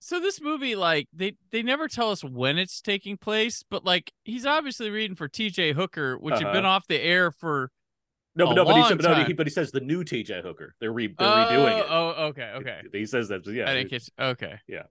so 0.00 0.20
this 0.20 0.40
movie 0.40 0.76
like 0.76 1.08
they 1.12 1.36
they 1.50 1.62
never 1.62 1.88
tell 1.88 2.10
us 2.10 2.22
when 2.24 2.58
it's 2.58 2.80
taking 2.80 3.16
place, 3.16 3.62
but 3.70 3.84
like 3.84 4.12
he's 4.24 4.46
obviously 4.46 4.90
reading 4.90 5.16
for 5.16 5.28
T.J. 5.28 5.72
Hooker, 5.72 6.16
which 6.18 6.34
had 6.34 6.52
been 6.52 6.64
Uh-huh. 6.64 6.68
off 6.76 6.86
the 6.88 7.00
air 7.00 7.30
for 7.30 7.70
No, 8.36 8.44
A 8.44 8.48
but 8.48 8.54
no, 8.54 8.64
but 8.66 8.76
he, 8.76 8.88
said, 8.88 8.98
but 8.98 9.10
no, 9.18 9.24
he, 9.24 9.32
but 9.32 9.46
he 9.46 9.50
says 9.50 9.70
the 9.72 9.80
new 9.80 10.04
TJ 10.04 10.42
Hooker. 10.42 10.74
They're 10.78 10.92
re, 10.92 11.06
they're 11.18 11.26
oh, 11.26 11.32
redoing 11.32 11.78
it. 11.80 11.86
Oh, 11.88 12.08
okay, 12.28 12.52
okay. 12.56 12.80
He 12.92 13.06
says 13.06 13.28
that. 13.28 13.46
Yeah, 13.46 13.68
I 13.70 13.74
didn't 13.74 13.90
catch. 13.90 14.10
Okay, 14.20 14.58
yeah. 14.68 14.82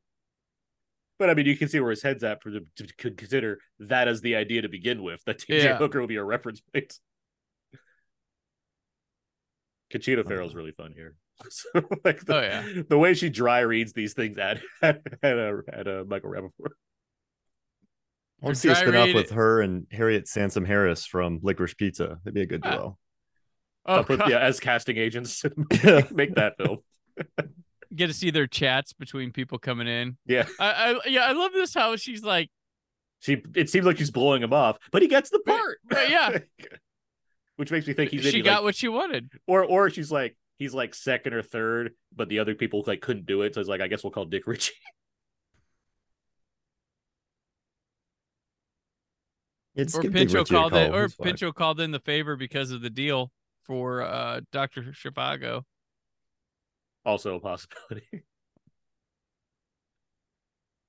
but 1.20 1.30
I 1.30 1.36
mean, 1.36 1.46
you 1.46 1.56
can 1.56 1.68
see 1.70 1.80
where 1.80 1.92
his 1.92 2.02
head's 2.02 2.24
at 2.24 2.42
for 2.42 2.50
them 2.50 2.66
to 2.78 2.88
c- 2.88 3.12
consider 3.12 3.60
that 3.80 4.08
as 4.08 4.22
the 4.22 4.36
idea 4.36 4.64
to 4.64 4.70
begin 4.70 5.04
with. 5.04 5.24
That 5.26 5.40
TJ 5.40 5.64
Yeah. 5.64 5.78
Hooker 5.78 6.00
will 6.00 6.08
be 6.08 6.16
a 6.16 6.24
reference 6.24 6.62
point. 6.74 6.94
Conchita 9.92 10.24
Farrell's 10.24 10.56
really 10.56 10.72
fun 10.72 10.94
here. 10.96 11.16
So, 11.50 11.70
like 12.06 12.24
the, 12.26 12.38
Oh, 12.38 12.42
yeah. 12.42 12.82
the 12.88 12.98
way 12.98 13.14
she 13.14 13.30
dry 13.30 13.60
reads 13.60 13.92
these 13.92 14.14
things 14.14 14.38
at 14.38 14.62
at 14.82 15.02
at, 15.22 15.38
uh, 15.38 15.54
at 15.72 15.86
uh, 15.88 16.04
Michael 16.08 16.30
Rapaport. 16.32 16.72
I 18.42 18.46
want 18.46 18.56
to 18.56 18.62
see 18.62 18.70
a 18.70 18.74
dry 18.74 18.82
spin 18.84 18.96
off 18.96 19.14
with 19.14 19.32
her 19.32 19.62
and 19.62 19.86
Harriet 19.92 20.30
Sansom 20.30 20.64
Harris 20.66 21.06
from 21.06 21.40
Licorice 21.44 21.76
Pizza. 21.76 22.20
That'd 22.24 22.34
be 22.36 22.42
a 22.42 22.46
good 22.46 22.62
Ah. 22.64 22.72
duo. 22.76 22.98
Oh, 23.86 24.04
put- 24.04 24.28
yeah, 24.28 24.40
as 24.40 24.60
casting 24.60 24.98
agents, 24.98 25.44
Yeah. 25.84 26.02
make 26.12 26.36
that 26.36 26.58
film. 26.58 26.80
get 27.96 28.08
to 28.08 28.14
see 28.14 28.32
their 28.32 28.48
chats 28.48 28.94
between 28.94 29.32
people 29.32 29.58
coming 29.58 29.88
in. 29.88 30.18
Yeah, 30.26 30.48
I, 30.60 30.68
I 31.06 31.08
yeah, 31.08 31.22
I 31.26 31.32
love 31.34 31.54
this 31.54 31.74
how 31.74 31.96
she's 31.96 32.24
like, 32.24 32.50
she. 33.20 33.42
It 33.56 33.70
seems 33.70 33.86
like 33.86 33.98
she's 33.98 34.12
blowing 34.12 34.42
him 34.44 34.54
off, 34.54 34.78
but 34.92 35.02
he 35.02 35.08
gets 35.08 35.30
the 35.30 35.40
part. 35.40 35.78
right, 35.92 36.10
yeah. 36.10 36.38
Which 37.58 37.72
makes 37.72 37.88
me 37.88 37.94
think 37.94 38.12
he's 38.12 38.22
she 38.22 38.28
maybe 38.28 38.42
got 38.42 38.56
like, 38.56 38.64
what 38.64 38.76
she 38.76 38.88
wanted. 38.88 39.32
or 39.48 39.64
or 39.64 39.90
she's 39.90 40.12
like 40.12 40.36
he's 40.58 40.74
like 40.74 40.94
second 40.96 41.34
or 41.34 41.42
third, 41.42 41.92
but 42.16 42.28
the 42.28 42.40
other 42.40 42.56
people 42.56 42.84
like 42.86 43.02
couldn't 43.02 43.26
do 43.26 43.44
it, 43.44 43.54
so 43.56 43.62
it's 43.62 43.70
like 43.70 43.82
I 43.82 43.88
guess 43.88 44.04
we'll 44.04 44.12
call 44.12 44.26
Dick 44.26 44.48
Ritchie. 44.48 44.74
It's 49.76 49.94
or 49.96 50.02
give 50.02 50.14
Pinchot 50.14 50.48
called 50.48 50.74
it, 50.74 50.94
or 50.94 51.04
He's. 51.04 51.16
Pinchot 51.16 51.56
called 51.56 51.80
in 51.82 51.92
the 51.92 52.00
favor 52.00 52.36
because 52.36 52.72
of 52.72 52.82
the 52.82 52.90
deal 52.90 53.32
for 53.66 54.02
uh 54.02 54.42
Doctor 54.52 54.82
Zhivago. 54.84 55.64
Also 57.06 57.36
a 57.36 57.40
possibility. 57.40 58.24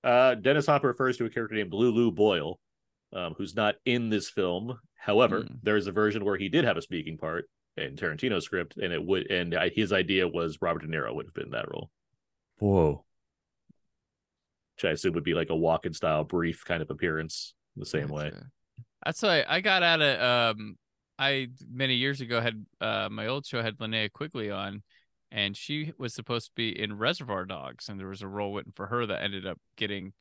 Uh, 0.05 0.37
Dennis 0.37 0.67
Hopper 0.67 0.87
refers 0.89 1.17
to 1.17 1.25
a 1.25 1.31
character 1.31 1.57
named 1.57 1.73
Lulu 1.73 2.13
Boyle, 2.13 2.61
um, 3.13 3.35
who's 3.37 3.57
not 3.57 3.75
in 3.85 4.09
this 4.09 4.31
film. 4.31 4.79
However, 4.95 5.41
Hmm. 5.41 5.55
there 5.65 5.77
is 5.77 5.89
a 5.89 5.93
version 5.93 6.25
where 6.25 6.37
he 6.37 6.49
did 6.49 6.65
have 6.65 6.77
a 6.77 6.83
speaking 6.83 7.19
part 7.19 7.49
in 7.77 7.97
Tarantino's 7.97 8.45
script, 8.45 8.77
and 8.77 8.93
it 8.93 9.05
would, 9.05 9.29
and 9.31 9.53
his 9.75 9.93
idea 9.93 10.29
was 10.29 10.59
Robert 10.63 10.83
De 10.83 10.87
Niro 10.89 11.13
would 11.15 11.27
have 11.27 11.35
been 11.35 11.51
that 11.51 11.69
role, 11.69 11.91
Whoa. 12.59 13.05
which 14.77 14.85
I 14.85 14.91
assume 14.93 15.15
would 15.15 15.25
be 15.25 15.35
like 15.35 15.51
a 15.51 15.57
walk-in 15.57 15.93
style, 15.93 16.23
brief 16.23 16.65
kind 16.65 16.83
of 16.83 16.91
appearance, 16.91 17.55
the 17.75 17.85
same 17.87 18.09
way. 18.09 18.31
Gotcha. 18.31 18.47
That's 19.05 19.23
why 19.23 19.45
I 19.49 19.61
got 19.61 19.83
out 19.83 20.01
of 20.03 20.57
um 20.57 20.79
I 21.19 21.49
many 21.69 21.95
years 21.95 22.21
ago 22.21 22.41
had 22.41 22.67
uh 22.81 23.09
my 23.11 23.27
old 23.27 23.47
show 23.47 23.63
had 23.63 23.79
Linnea 23.79 24.13
Quigley 24.13 24.51
on 24.51 24.83
and 25.31 25.57
she 25.57 25.93
was 25.99 26.15
supposed 26.15 26.47
to 26.47 26.53
be 26.55 26.79
in 26.79 26.99
Reservoir 26.99 27.45
Dogs 27.47 27.89
and 27.89 27.99
there 27.99 28.09
was 28.09 28.23
a 28.23 28.29
role 28.29 28.55
written 28.55 28.73
for 28.75 28.87
her 28.87 29.07
that 29.07 29.23
ended 29.23 29.47
up 29.47 29.59
getting 29.77 30.13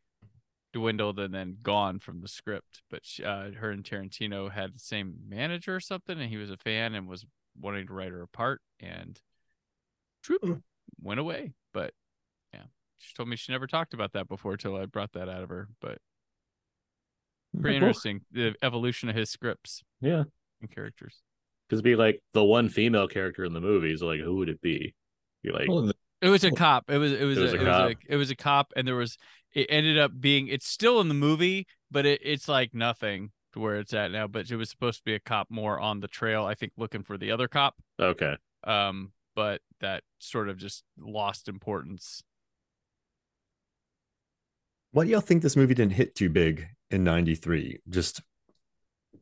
dwindled 0.74 1.20
and 1.20 1.34
then 1.34 1.58
gone 1.64 2.00
from 2.00 2.22
the 2.22 2.28
script. 2.28 2.82
But 2.90 3.02
she, 3.06 3.24
uh, 3.24 3.52
her 3.52 3.72
and 3.72 3.84
Tarantino 3.84 4.52
had 4.52 4.76
the 4.76 4.80
same 4.80 5.16
manager 5.28 5.76
or 5.76 5.80
something 5.80 6.20
and 6.20 6.30
he 6.30 6.38
was 6.38 6.50
a 6.50 6.58
fan 6.58 6.96
and 6.96 7.08
was 7.08 7.26
wanting 7.60 7.88
to 7.88 7.94
write 7.94 8.12
her 8.12 8.22
a 8.24 8.28
part 8.28 8.62
and 8.80 9.20
troop 10.24 10.42
Mm. 10.42 10.62
went 11.02 11.20
away. 11.20 11.54
But 11.74 11.94
yeah 12.54 12.64
she 12.98 13.14
told 13.14 13.30
me 13.30 13.36
she 13.36 13.52
never 13.52 13.68
talked 13.68 13.94
about 13.94 14.14
that 14.14 14.28
before 14.28 14.58
till 14.58 14.76
I 14.76 14.86
brought 14.86 15.12
that 15.14 15.30
out 15.30 15.44
of 15.44 15.50
her 15.50 15.68
but 15.82 16.00
pretty 17.62 17.78
interesting 17.78 18.22
the 18.32 18.56
evolution 18.62 19.08
of 19.10 19.16
his 19.16 19.30
scripts. 19.30 19.84
Yeah, 20.02 20.24
characters 20.68 21.22
because 21.70 21.82
be 21.82 21.96
like 21.96 22.22
the 22.34 22.44
one 22.44 22.70
female 22.70 23.08
character 23.08 23.44
in 23.44 23.54
the 23.54 23.62
movies, 23.62 24.02
like 24.02 24.20
who 24.20 24.36
would 24.38 24.50
it 24.50 24.62
be? 24.62 24.94
You're 25.44 25.54
like, 25.54 25.68
Well, 25.68 25.92
it 26.22 26.30
was 26.30 26.44
a 26.44 26.52
cop 26.52 26.90
it 26.90 26.98
was 26.98 27.12
it 27.12 27.24
was, 27.26 27.38
It 27.38 27.42
was 27.42 27.54
a, 27.54 27.58
a 27.58 27.60
it 27.60 27.64
was 27.68 27.68
cop. 27.68 27.92
a 27.92 27.96
it 28.14 28.16
was 28.16 28.30
a 28.32 28.36
cop 28.36 28.74
and 28.76 28.88
there 28.88 28.96
was 28.96 29.18
it 29.54 29.68
ended 29.70 29.98
up 29.98 30.12
being 30.20 30.48
it's 30.48 30.68
still 30.68 31.02
in 31.02 31.08
the 31.08 31.14
movie 31.14 31.68
but 31.92 32.06
it, 32.06 32.22
it's 32.24 32.48
like 32.48 32.74
nothing 32.74 33.32
to 33.54 33.60
where 33.60 33.76
it's 33.78 33.94
at 33.94 34.12
now 34.12 34.28
but 34.28 34.50
it 34.50 34.56
was 34.56 34.70
supposed 34.70 35.00
to 35.00 35.04
be 35.04 35.14
a 35.14 35.20
cop 35.20 35.48
more 35.52 35.80
on 35.80 36.00
the 36.00 36.08
trail 36.08 36.46
i 36.46 36.56
think 36.56 36.72
looking 36.78 37.04
for 37.04 37.18
the 37.18 37.32
other 37.32 37.48
cop 37.48 37.76
okay, 38.00 38.36
um 38.64 39.12
but 39.36 39.62
that 39.82 40.04
sort 40.20 40.50
of 40.50 40.58
just 40.58 40.84
lost 40.98 41.48
importance 41.50 42.24
What 44.92 45.04
do 45.06 45.10
y'all 45.12 45.22
think 45.22 45.42
this 45.42 45.56
movie 45.58 45.74
didn't 45.74 45.94
hit 45.94 46.16
too 46.16 46.30
big 46.30 46.68
in 46.90 47.04
93? 47.04 47.80
Just 47.90 48.22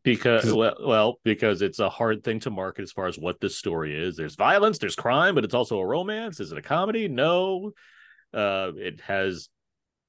because 0.03 0.43
'Cause- 0.43 0.53
well, 0.53 0.75
well, 0.79 1.19
because 1.23 1.61
it's 1.61 1.79
a 1.79 1.89
hard 1.89 2.23
thing 2.23 2.39
to 2.41 2.49
market 2.49 2.83
as 2.83 2.91
far 2.91 3.07
as 3.07 3.17
what 3.17 3.39
this 3.39 3.57
story 3.57 3.95
is. 3.95 4.15
There's 4.15 4.35
violence, 4.35 4.77
there's 4.77 4.95
crime, 4.95 5.35
but 5.35 5.43
it's 5.43 5.53
also 5.53 5.79
a 5.79 5.85
romance. 5.85 6.39
Is 6.39 6.51
it 6.51 6.57
a 6.57 6.61
comedy? 6.61 7.07
No. 7.07 7.71
Uh, 8.33 8.71
it 8.75 9.01
has 9.01 9.49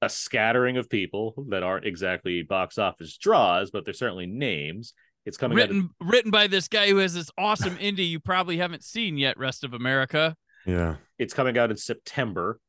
a 0.01 0.09
scattering 0.09 0.77
of 0.77 0.89
people 0.89 1.45
that 1.49 1.63
aren't 1.63 1.85
exactly 1.85 2.41
box 2.43 2.77
office 2.77 3.17
draws, 3.17 3.71
but 3.71 3.85
they're 3.85 3.93
certainly 3.93 4.25
names. 4.25 4.93
It's 5.25 5.37
coming 5.37 5.57
out. 5.59 5.65
Of, 5.65 5.69
written 5.69 5.89
written 6.01 6.31
by 6.31 6.47
this 6.47 6.67
guy 6.67 6.89
who 6.89 6.97
has 6.97 7.13
this 7.13 7.31
awesome 7.37 7.75
indie 7.77 8.07
you 8.07 8.19
probably 8.19 8.57
haven't 8.57 8.83
seen 8.83 9.17
yet 9.17 9.37
rest 9.39 9.63
of 9.63 9.73
america 9.73 10.35
yeah. 10.65 10.95
it's 11.17 11.33
coming 11.33 11.57
out 11.57 11.71
in 11.71 11.77
September. 11.77 12.59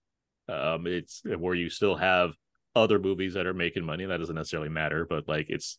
Um, 0.48 0.86
it's 0.86 1.22
where 1.24 1.54
you 1.54 1.70
still 1.70 1.96
have 1.96 2.32
other 2.74 2.98
movies 2.98 3.34
that 3.34 3.46
are 3.46 3.54
making 3.54 3.84
money. 3.84 4.04
That 4.04 4.18
doesn't 4.18 4.34
necessarily 4.34 4.68
matter, 4.68 5.06
but 5.08 5.26
like 5.26 5.46
it's 5.48 5.78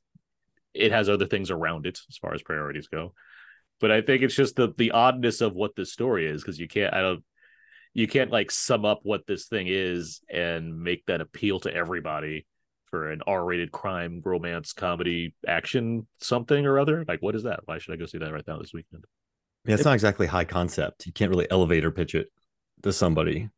it 0.74 0.91
has 0.91 1.09
other 1.09 1.26
things 1.26 1.51
around 1.51 1.86
it 1.86 1.99
as 2.09 2.18
far 2.18 2.34
as 2.34 2.41
priorities 2.41 2.88
go. 2.88 3.13
But 3.80 3.91
I 3.91 4.01
think 4.01 4.24
it's 4.24 4.36
just 4.36 4.55
the 4.55 4.74
the 4.78 4.91
oddness 4.91 5.41
of 5.41 5.53
what 5.53 5.76
this 5.76 5.93
story 5.93 6.28
is 6.28 6.41
because 6.41 6.59
you 6.59 6.68
can't 6.68 6.93
I 6.93 7.01
don't 7.01 7.24
you 7.93 8.07
can't 8.07 8.32
like 8.32 8.51
sum 8.51 8.86
up 8.86 8.99
what 9.03 9.26
this 9.28 9.47
thing 9.47 9.68
is 9.70 10.22
and 10.30 10.80
make 10.82 11.05
that 11.07 11.22
appeal 11.22 11.59
to 11.61 11.74
everybody 11.74 12.45
for 12.86 13.11
an 13.11 13.22
R-rated 13.28 13.72
crime, 13.72 14.22
romance, 14.24 14.72
comedy, 14.72 15.34
action, 15.47 16.07
something 16.20 16.65
or 16.65 16.80
other. 16.80 17.03
Like, 17.07 17.22
what 17.22 17.36
is 17.36 17.43
that? 17.43 17.61
Why 17.65 17.80
should 17.80 17.93
I 17.93 17.97
go 17.97 18.05
see 18.05 18.18
that 18.20 18.32
right 18.32 18.47
now 18.47 18.59
this 18.59 18.74
weekend? 18.74 19.05
Yeah, 19.65 19.76
it's 19.76 19.84
not 19.84 19.95
exactly 19.95 20.28
high 20.28 20.45
concept. 20.45 21.05
You 21.05 21.11
can't 21.11 21.30
really 21.30 21.49
elevator 21.51 21.91
pitch 21.91 22.15
it 22.15 22.32
to 22.84 22.93
somebody. 22.93 23.49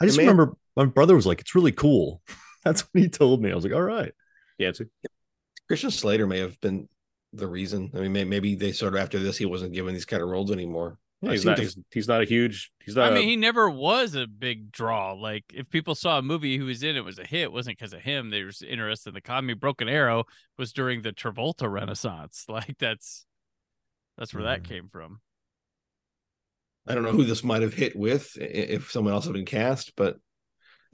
I 0.00 0.06
just 0.06 0.16
man- 0.16 0.26
remember 0.26 0.56
my 0.76 0.86
brother 0.86 1.14
was 1.14 1.26
like, 1.26 1.40
"It's 1.40 1.54
really 1.54 1.72
cool." 1.72 2.22
That's 2.64 2.80
what 2.82 3.02
he 3.02 3.08
told 3.08 3.40
me. 3.42 3.52
I 3.52 3.54
was 3.54 3.64
like, 3.64 3.74
"All 3.74 3.82
right." 3.82 4.12
Yeah, 4.58 4.68
it's 4.68 4.80
Christian 5.68 5.90
Slater 5.90 6.26
may 6.26 6.38
have 6.38 6.60
been 6.60 6.88
the 7.32 7.46
reason. 7.46 7.90
I 7.94 7.98
mean, 8.00 8.12
may, 8.12 8.24
maybe 8.24 8.54
they 8.54 8.72
sort 8.72 8.94
of 8.94 9.00
after 9.00 9.18
this 9.18 9.36
he 9.36 9.46
wasn't 9.46 9.72
given 9.72 9.94
these 9.94 10.04
kind 10.04 10.22
of 10.22 10.28
roles 10.28 10.50
anymore. 10.52 10.98
yeah, 11.22 11.30
he's 11.32 11.44
not 11.44 11.56
to- 11.56 11.62
he's, 11.62 11.76
he's 11.90 12.08
not 12.08 12.20
a 12.20 12.24
huge 12.26 12.70
he's 12.84 12.94
not 12.96 13.06
I 13.06 13.12
a- 13.12 13.14
mean, 13.18 13.28
he 13.28 13.36
never 13.36 13.68
was 13.70 14.14
a 14.14 14.26
big 14.26 14.70
draw. 14.70 15.12
Like, 15.14 15.44
if 15.52 15.68
people 15.70 15.94
saw 15.94 16.18
a 16.18 16.22
movie 16.22 16.58
who 16.58 16.66
was 16.66 16.82
in 16.82 16.96
it 16.96 17.04
was 17.04 17.18
a 17.18 17.24
hit, 17.26 17.42
it 17.44 17.52
wasn't 17.52 17.78
because 17.78 17.92
of 17.92 18.02
him. 18.02 18.30
They 18.30 18.42
were 18.42 18.50
just 18.50 18.62
interested 18.62 19.08
in 19.10 19.14
the 19.14 19.20
comedy. 19.20 19.54
Broken 19.54 19.88
Arrow 19.88 20.24
was 20.58 20.72
during 20.72 21.02
the 21.02 21.12
Travolta 21.12 21.70
Renaissance. 21.70 22.44
Like, 22.48 22.76
that's 22.78 23.26
that's 24.18 24.32
where 24.34 24.44
that 24.44 24.62
Mhm. 24.62 24.68
came 24.68 24.88
from. 24.88 25.20
I 26.86 26.94
don't 26.94 27.02
know 27.02 27.12
who 27.12 27.24
this 27.24 27.42
might 27.42 27.62
have 27.62 27.72
hit 27.74 27.96
with 27.96 28.36
if 28.36 28.90
someone 28.90 29.14
else 29.14 29.24
had 29.24 29.32
been 29.32 29.46
cast, 29.46 29.96
but 29.96 30.18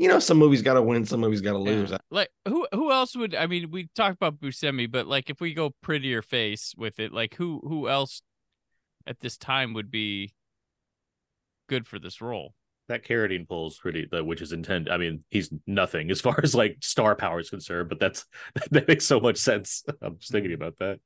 you 0.00 0.08
know, 0.08 0.18
some 0.18 0.38
movies 0.38 0.62
got 0.62 0.74
to 0.74 0.82
win, 0.82 1.04
some 1.04 1.20
movies 1.20 1.42
got 1.42 1.52
to 1.52 1.58
lose. 1.58 1.90
Yeah. 1.90 1.98
Like, 2.10 2.30
who 2.48 2.66
who 2.72 2.90
else 2.90 3.14
would? 3.14 3.34
I 3.34 3.46
mean, 3.46 3.70
we 3.70 3.88
talked 3.94 4.16
about 4.16 4.40
Buscemi, 4.40 4.90
but 4.90 5.06
like, 5.06 5.28
if 5.28 5.40
we 5.42 5.52
go 5.52 5.74
prettier 5.82 6.22
face 6.22 6.74
with 6.76 6.98
it, 6.98 7.12
like, 7.12 7.34
who 7.34 7.60
who 7.62 7.86
else 7.86 8.22
at 9.06 9.20
this 9.20 9.36
time 9.36 9.74
would 9.74 9.90
be 9.90 10.32
good 11.68 11.86
for 11.86 11.98
this 11.98 12.20
role? 12.20 12.54
that 12.88 13.04
Carradine 13.04 13.46
pulls 13.46 13.78
pretty 13.78 14.08
the 14.10 14.24
which 14.24 14.42
is 14.42 14.50
intended. 14.50 14.92
I 14.92 14.96
mean, 14.96 15.22
he's 15.30 15.48
nothing 15.64 16.10
as 16.10 16.20
far 16.20 16.40
as 16.42 16.56
like 16.56 16.78
star 16.80 17.14
power 17.14 17.38
is 17.38 17.48
concerned, 17.50 17.88
but 17.88 18.00
that's 18.00 18.26
that 18.72 18.88
makes 18.88 19.04
so 19.06 19.20
much 19.20 19.36
sense. 19.36 19.84
I'm 20.02 20.18
just 20.18 20.32
thinking 20.32 20.54
about 20.54 20.74
that. 20.78 20.98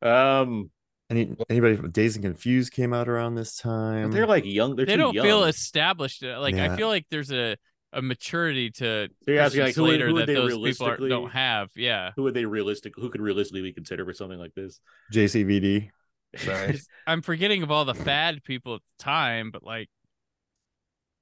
Um 0.00 0.70
Any 1.10 1.36
anybody 1.50 1.76
from 1.76 1.90
Dazed 1.90 2.16
and 2.16 2.24
Confused 2.24 2.72
came 2.72 2.94
out 2.94 3.06
around 3.08 3.34
this 3.34 3.56
time? 3.56 4.12
they're 4.12 4.26
like 4.26 4.46
young, 4.46 4.76
they're 4.76 4.86
they 4.86 4.92
too 4.92 4.98
don't 4.98 5.14
young. 5.14 5.26
feel 5.26 5.44
established. 5.44 6.24
uh, 6.24 6.40
Like, 6.40 6.54
I 6.54 6.74
feel 6.76 6.88
like 6.88 7.04
there's 7.10 7.32
a 7.32 7.56
a 7.92 8.00
maturity 8.02 8.70
to 8.70 9.08
So 9.24 9.30
you're 9.32 9.40
asking, 9.40 9.62
Christian 9.62 9.64
like, 9.64 9.74
who 9.74 9.82
would- 9.82 9.88
Slater 9.90 10.06
who 10.08 10.14
would 10.14 10.20
that 10.22 10.26
they 10.26 10.34
those 10.34 10.78
people 10.78 10.86
are, 10.86 11.08
don't 11.08 11.30
have. 11.30 11.70
Yeah. 11.74 12.10
who 12.16 12.22
would 12.24 12.34
they 12.34 12.44
realistic 12.44 12.92
who 12.96 13.10
could 13.10 13.20
realistically 13.20 13.72
consider 13.72 14.04
for 14.04 14.12
something 14.14 14.38
like 14.38 14.54
this? 14.54 14.80
JCVD. 15.12 15.90
Sorry. 16.36 16.78
I'm 17.06 17.22
forgetting 17.22 17.62
of 17.64 17.70
all 17.72 17.84
the 17.84 17.94
fad 17.94 18.44
people 18.44 18.76
at 18.76 18.80
the 18.98 19.02
time, 19.04 19.50
but 19.50 19.64
like, 19.64 19.88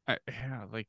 I, 0.07 0.19
yeah, 0.29 0.65
like 0.73 0.87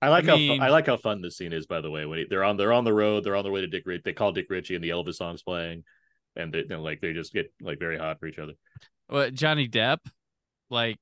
I 0.00 0.08
like 0.08 0.24
I 0.24 0.28
how 0.30 0.36
mean- 0.36 0.58
fu- 0.58 0.64
I 0.64 0.68
like 0.68 0.86
how 0.86 0.96
fun 0.96 1.20
this 1.22 1.36
scene 1.36 1.52
is. 1.52 1.66
By 1.66 1.80
the 1.80 1.90
way, 1.90 2.04
when 2.06 2.18
he, 2.20 2.24
they're 2.28 2.44
on 2.44 2.56
they're 2.56 2.72
on 2.72 2.84
the 2.84 2.92
road, 2.94 3.24
they're 3.24 3.36
on 3.36 3.42
their 3.44 3.52
way 3.52 3.60
to 3.62 3.66
Dick 3.66 3.82
Ritchie. 3.86 4.02
They 4.04 4.12
call 4.12 4.32
Dick 4.32 4.46
Ritchie, 4.50 4.74
and 4.74 4.82
the 4.84 4.90
Elvis 4.90 5.14
song's 5.16 5.42
playing, 5.42 5.84
and 6.36 6.52
they, 6.52 6.58
you 6.60 6.68
know, 6.68 6.82
like 6.82 7.00
they 7.00 7.12
just 7.12 7.32
get 7.32 7.52
like 7.60 7.78
very 7.78 7.98
hot 7.98 8.18
for 8.20 8.26
each 8.26 8.38
other. 8.38 8.52
what 9.08 9.32
Johnny 9.34 9.68
Depp, 9.68 9.98
like 10.70 10.96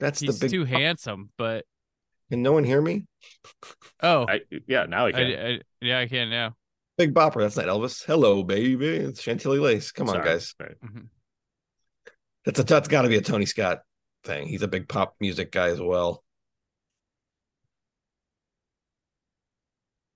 That's 0.00 0.20
he's 0.20 0.38
the 0.38 0.44
big. 0.46 0.50
too 0.50 0.64
handsome. 0.64 1.30
But 1.38 1.64
Can 2.30 2.42
no 2.42 2.52
one 2.52 2.64
hear 2.64 2.80
me? 2.80 3.06
oh, 4.02 4.26
I, 4.28 4.32
I 4.34 4.40
yeah, 4.66 4.84
now 4.86 5.06
I 5.06 5.12
can. 5.12 5.20
I- 5.26 5.60
yeah, 5.80 6.00
I 6.00 6.06
can 6.06 6.28
now. 6.30 6.54
Big 6.98 7.14
Bopper. 7.14 7.40
That's 7.40 7.56
not 7.56 7.66
Elvis. 7.66 8.04
Hello, 8.04 8.42
baby. 8.42 8.88
It's 8.88 9.22
Chantilly 9.22 9.58
Lace. 9.60 9.92
Come 9.92 10.08
on, 10.08 10.16
Sorry. 10.16 10.24
guys. 10.24 10.54
Sorry. 10.60 10.74
Mhm. 10.84 11.08
That's 12.44 12.58
a 12.60 12.64
that's 12.64 12.88
got 12.88 13.02
to 13.02 13.08
be 13.08 13.16
a 13.16 13.20
Tony 13.20 13.46
Scott 13.46 13.82
thing. 14.24 14.48
He's 14.48 14.62
a 14.62 14.68
big 14.68 14.88
pop 14.88 15.14
music 15.20 15.52
guy 15.52 15.68
as 15.68 15.80
well. 15.80 16.24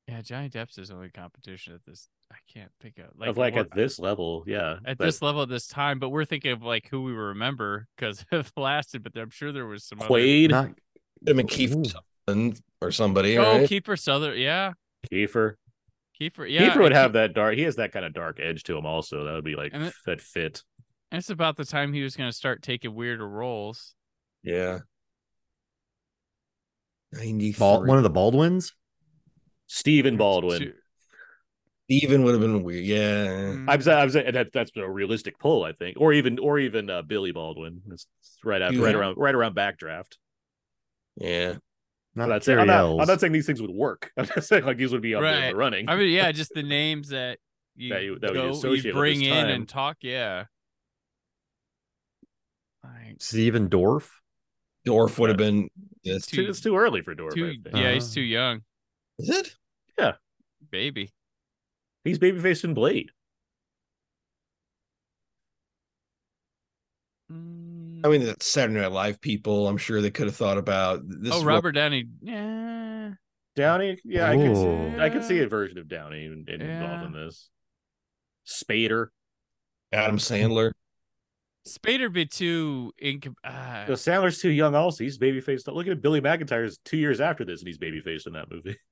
Yeah, 0.09 0.21
Johnny 0.23 0.51
Depp's 0.51 0.77
his 0.77 0.91
only 0.91 1.11
competition 1.11 1.75
at 1.75 1.85
this. 1.87 2.09
I 2.31 2.37
can't 2.53 2.71
think 2.81 2.99
of 2.99 3.07
like 3.17 3.29
of 3.29 3.37
like 3.37 3.57
at 3.57 3.71
this 3.75 3.99
level, 3.99 4.43
yeah. 4.47 4.77
at 4.85 4.99
But 4.99 5.05
this 5.05 5.23
level 5.23 5.43
at 5.43 5.49
this 5.49 5.67
time. 5.69 5.99
But 5.99 6.09
we're 6.09 6.25
thinking 6.25 6.53
of 6.53 6.63
like 6.63 6.89
who 6.89 7.03
we 7.03 7.13
remember 7.13 7.87
because 7.97 8.25
it 8.33 8.51
lasted. 8.57 9.03
But 9.03 9.17
I'm 9.17 9.31
sure 9.31 9.53
there 9.53 9.67
was 9.67 9.85
some 9.85 10.01
other. 10.01 10.09
Quaid, 10.09 10.51
Not 10.51 10.71
Him 11.27 11.39
and 11.39 11.49
Keith 11.49 11.75
Ooh. 11.77 11.85
Sutherland 11.85 12.61
or 12.81 12.91
somebody. 12.91 13.39
Oh, 13.39 13.43
right? 13.59 13.69
Kiefer 13.69 13.99
Sutherland. 13.99 14.41
Yeah, 14.41 14.73
Kiefer. 15.11 15.55
Kiefer. 16.21 16.51
Yeah, 16.51 16.69
Kiefer 16.71 16.77
would 16.79 16.87
and 16.87 16.95
have 16.97 17.13
that 17.15 17.35
dark. 17.35 17.55
He 17.57 17.63
has 17.63 17.77
that 17.77 17.93
kind 17.93 18.05
of 18.05 18.13
dark 18.13 18.39
edge 18.41 18.63
to 18.65 18.77
him. 18.77 18.87
Also, 18.87 19.25
that 19.25 19.33
would 19.33 19.45
be 19.45 19.57
like 19.57 19.73
And 19.75 19.85
it- 19.85 19.95
that 20.07 20.21
fit. 20.21 20.63
And 21.11 21.19
it's 21.19 21.31
about 21.31 21.57
the 21.57 21.65
time 21.67 21.93
he 21.93 22.03
was 22.03 22.17
going 22.17 22.31
to 22.31 22.37
start 22.37 22.63
taking 22.63 22.95
weirder 22.95 23.29
roles. 23.29 23.95
Yeah. 24.43 24.79
93. 27.13 27.59
Bal- 27.59 27.85
one 27.85 27.99
of 27.99 28.03
the 28.05 28.11
Baldwins. 28.11 28.73
Stephen 29.67 30.17
Baldwin. 30.17 30.61
Two- 30.61 30.73
Stephen 31.91 32.23
would 32.23 32.33
have 32.33 32.41
been 32.41 32.63
weird. 32.63 32.85
Yeah. 32.85 33.27
Mm, 33.27 33.67
I'm 33.69 33.83
saying, 33.83 33.99
I'm 33.99 34.11
saying 34.11 34.33
that 34.33 34.53
that's 34.55 34.71
a 34.77 34.89
realistic 34.89 35.39
pull, 35.39 35.65
I 35.65 35.73
think, 35.73 35.99
or 36.01 36.13
even 36.15 36.39
or 36.39 36.59
even 36.59 36.89
uh, 36.89 37.03
Billy 37.03 37.33
Baldwin. 37.33 37.83
It's 37.91 38.07
it's 38.21 38.39
right 38.45 38.63
after, 38.63 38.81
right 38.81 38.95
around, 38.95 39.17
right 39.19 39.35
around 39.35 39.55
backdraft. 39.55 40.17
Yeah. 41.17 41.55
Not 42.15 42.25
I'm 42.25 42.29
not, 42.31 42.45
saying, 42.45 42.59
I'm, 42.59 42.67
not, 42.67 43.01
I'm 43.01 43.07
not 43.07 43.21
saying 43.21 43.33
these 43.33 43.47
things 43.47 43.63
would 43.63 43.71
work. 43.71 44.13
I'm 44.17 44.27
just 44.27 44.49
saying 44.49 44.65
like 44.65 44.77
these 44.77 44.93
would 44.93 45.01
be 45.03 45.15
up 45.15 45.23
Right. 45.23 45.51
the 45.51 45.57
running. 45.57 45.89
I 45.89 45.97
mean, 45.97 46.11
yeah, 46.13 46.31
just 46.33 46.53
the 46.55 46.63
names 46.63 47.09
that 47.09 47.39
you, 47.75 47.89
That 47.91 48.03
you- 48.03 48.19
that 48.19 48.35
go, 48.35 48.51
associate 48.51 48.85
you 48.85 48.93
bring 48.93 49.21
his 49.21 49.29
in 49.33 49.49
and 49.49 49.69
talk. 49.69 49.99
Yeah. 50.03 50.45
Like, 52.85 53.17
Stephen 53.21 53.69
Dorff. 53.71 54.09
Dorf 54.85 55.19
would 55.21 55.29
have 55.31 55.39
been. 55.39 55.69
Yes. 56.03 56.17
It's 56.17 56.27
too, 56.27 56.47
it's 56.49 56.61
too 56.61 56.77
early 56.77 57.01
for 57.03 57.15
Dorff. 57.15 57.33
I 57.33 57.35
too, 57.35 57.53
think. 57.63 57.77
yeah, 57.77 57.93
he's 57.93 58.11
Ah. 58.11 58.15
too 58.15 58.21
young, 58.23 58.61
Is 59.19 59.31
it? 59.31 59.55
Yeah. 59.99 60.13
Baby. 60.71 61.13
He's 62.05 62.19
babyface 62.19 62.65
in 62.65 62.75
Blade. 62.75 63.11
Mm. 67.33 67.62
I 68.05 68.09
mean, 68.09 68.23
the 68.25 68.37
Saturday 68.41 68.81
Night 68.81 68.93
Live 68.93 69.21
people. 69.21 69.69
I'm 69.69 69.77
sure 69.79 70.01
they 70.01 70.11
could 70.11 70.27
have 70.27 70.37
thought 70.37 70.59
about 70.59 71.01
this. 71.07 71.33
oh, 71.33 71.39
is 71.39 71.45
Robert 71.45 71.73
Downey. 71.73 72.07
Yeah. 72.21 73.11
Downey, 73.55 73.99
yeah, 74.05 74.31
I 74.31 74.37
can 74.37 74.49
Oh. 74.57 74.91
see, 74.95 75.01
I 75.01 75.11
can 75.11 75.23
see 75.23 75.39
a 75.41 75.47
version 75.49 75.77
of 75.79 75.87
Downey 75.87 76.25
in, 76.25 76.47
in- 76.49 76.63
involved 76.63 77.05
in 77.05 77.13
this. 77.13 77.51
Spader. 78.47 79.09
Adam 79.93 80.17
Sandler. 80.19 80.73
Spader 81.69 82.13
be 82.13 82.25
too 82.27 82.93
inc- 83.03 83.33
ah, 83.45 83.85
The 83.87 83.93
Sandler's 83.93 84.41
too 84.41 84.51
young. 84.51 84.75
Also, 84.75 85.05
he's 85.05 85.19
babyface. 85.19 85.67
Look 85.73 85.87
at 85.87 86.01
Billy 86.01 86.21
McIntyre's 86.21 86.79
two 86.85 86.97
years 86.97 87.21
after 87.21 87.45
this, 87.45 87.61
and 87.61 87.69
he's 87.69 87.79
babyfaced 87.79 88.27
in 88.27 88.33
that 88.33 88.51
movie. 88.51 88.77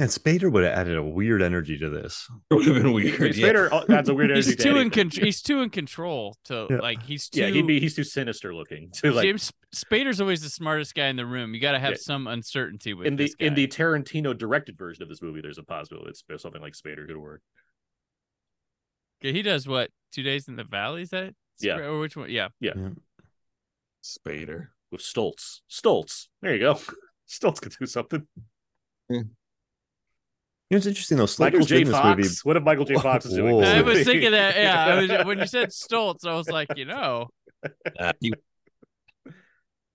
Man, 0.00 0.08
Spader 0.08 0.50
would 0.50 0.64
have 0.64 0.72
added 0.78 0.96
a 0.96 1.02
weird 1.02 1.42
energy 1.42 1.76
to 1.76 1.90
this. 1.90 2.26
It 2.50 2.54
would 2.54 2.66
have 2.68 2.76
been 2.82 2.94
weird. 2.94 3.20
Spader 3.34 3.70
uh, 3.70 3.84
adds 3.92 4.08
a 4.08 4.14
weird 4.14 4.30
energy. 4.32 4.48
he's 4.48 4.56
to 4.56 4.62
too 4.62 4.70
in 4.70 4.76
anything. 4.78 5.10
con- 5.10 5.24
he's 5.26 5.42
too 5.42 5.60
in 5.60 5.68
control 5.68 6.38
to 6.46 6.68
Yeah. 6.70 6.78
like 6.78 7.02
he's 7.02 7.28
too 7.28 7.40
Yeah, 7.42 7.48
he'd 7.48 7.66
be. 7.66 7.80
He's 7.80 7.94
too 7.96 8.04
sinister 8.04 8.54
looking. 8.54 8.90
To 8.92 9.12
like 9.12 9.24
James 9.24 9.52
Spader's 9.76 10.18
always 10.18 10.40
the 10.40 10.48
smartest 10.48 10.94
guy 10.94 11.08
in 11.08 11.16
the 11.16 11.26
room. 11.26 11.52
You 11.52 11.60
got 11.60 11.72
to 11.72 11.78
have 11.78 11.90
Yeah. 11.92 11.98
some 12.00 12.28
uncertainty 12.28 12.94
with 12.94 13.08
in 13.08 13.16
the 13.16 13.24
this 13.24 13.34
in 13.40 13.52
the 13.52 13.66
Tarantino 13.66 14.36
directed 14.36 14.78
version 14.78 15.02
of 15.02 15.10
this 15.10 15.20
movie. 15.20 15.42
There's 15.42 15.58
a 15.58 15.62
possibility 15.62 16.08
it's 16.10 16.42
something 16.42 16.62
like 16.62 16.72
Spader 16.72 17.06
could 17.06 17.18
work. 17.18 17.42
Okay, 19.22 19.34
he 19.34 19.42
does 19.42 19.68
what? 19.68 19.90
Two 20.12 20.22
days 20.22 20.48
in 20.48 20.56
the 20.56 20.64
valley? 20.64 21.02
Is 21.02 21.10
that 21.10 21.24
it? 21.24 21.36
Yeah. 21.60 21.76
Or 21.76 22.00
which 22.00 22.16
one? 22.16 22.30
Yeah. 22.30 22.48
Yeah. 22.58 22.72
Spader. 24.02 24.68
with 24.90 25.02
Stoltz. 25.02 25.60
Stoltz. 25.70 26.28
There 26.40 26.54
you 26.54 26.60
go. 26.60 26.80
Stoltz 27.28 27.60
could 27.60 27.74
do 27.78 27.84
something. 27.84 28.26
You 30.70 30.76
know, 30.76 30.78
it's 30.78 30.86
interesting 30.86 31.18
though. 31.18 31.26
Michael 31.40 31.60
J. 31.66 31.84
Fox. 31.84 32.16
movie. 32.16 32.28
What 32.44 32.56
if 32.56 32.62
Michael 32.62 32.84
J. 32.84 32.94
Fox 32.94 33.26
is 33.26 33.34
doing? 33.34 33.54
Whoa. 33.56 33.60
this 33.62 33.68
I 33.74 33.82
was 33.82 34.04
thinking 34.04 34.30
that. 34.30 34.54
Yeah. 34.56 34.86
I 34.86 35.00
was, 35.18 35.26
when 35.26 35.38
you 35.40 35.46
said 35.46 35.68
Stoltz, 35.70 36.24
I 36.26 36.34
was 36.34 36.48
like, 36.48 36.68
you 36.76 36.84
know, 36.84 37.28
Uh, 37.98 38.12
he- 38.20 38.32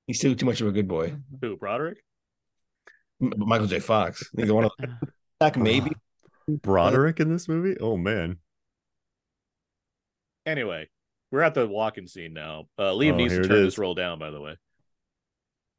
he's 0.06 0.20
too 0.20 0.36
too 0.36 0.46
much 0.46 0.60
of 0.62 0.68
a 0.68 0.72
good 0.74 0.88
boy. 0.88 1.16
Who, 1.42 1.56
Broderick? 1.56 2.04
M- 3.22 3.32
Michael 3.38 3.68
J. 3.68 3.80
Fox. 3.80 4.30
Neither 4.34 4.54
one 4.54 4.66
of 4.66 4.72
Back 5.40 5.56
maybe. 5.58 5.92
Broderick 6.50 7.20
in 7.22 7.32
this 7.32 7.48
movie. 7.48 7.78
Oh 7.80 7.96
man. 7.98 8.38
Anyway, 10.46 10.90
we're 11.32 11.42
at 11.42 11.54
the 11.54 11.66
walking 11.68 12.08
scene 12.08 12.34
now. 12.34 12.66
Uh, 12.78 12.92
Liam 12.92 13.14
Oh, 13.14 13.16
needs 13.16 13.34
here 13.34 13.42
to 13.44 13.48
turn 13.48 13.64
this 13.64 13.78
roll 13.78 13.96
down. 13.96 14.20
By 14.20 14.30
the 14.30 14.40
way, 14.42 14.58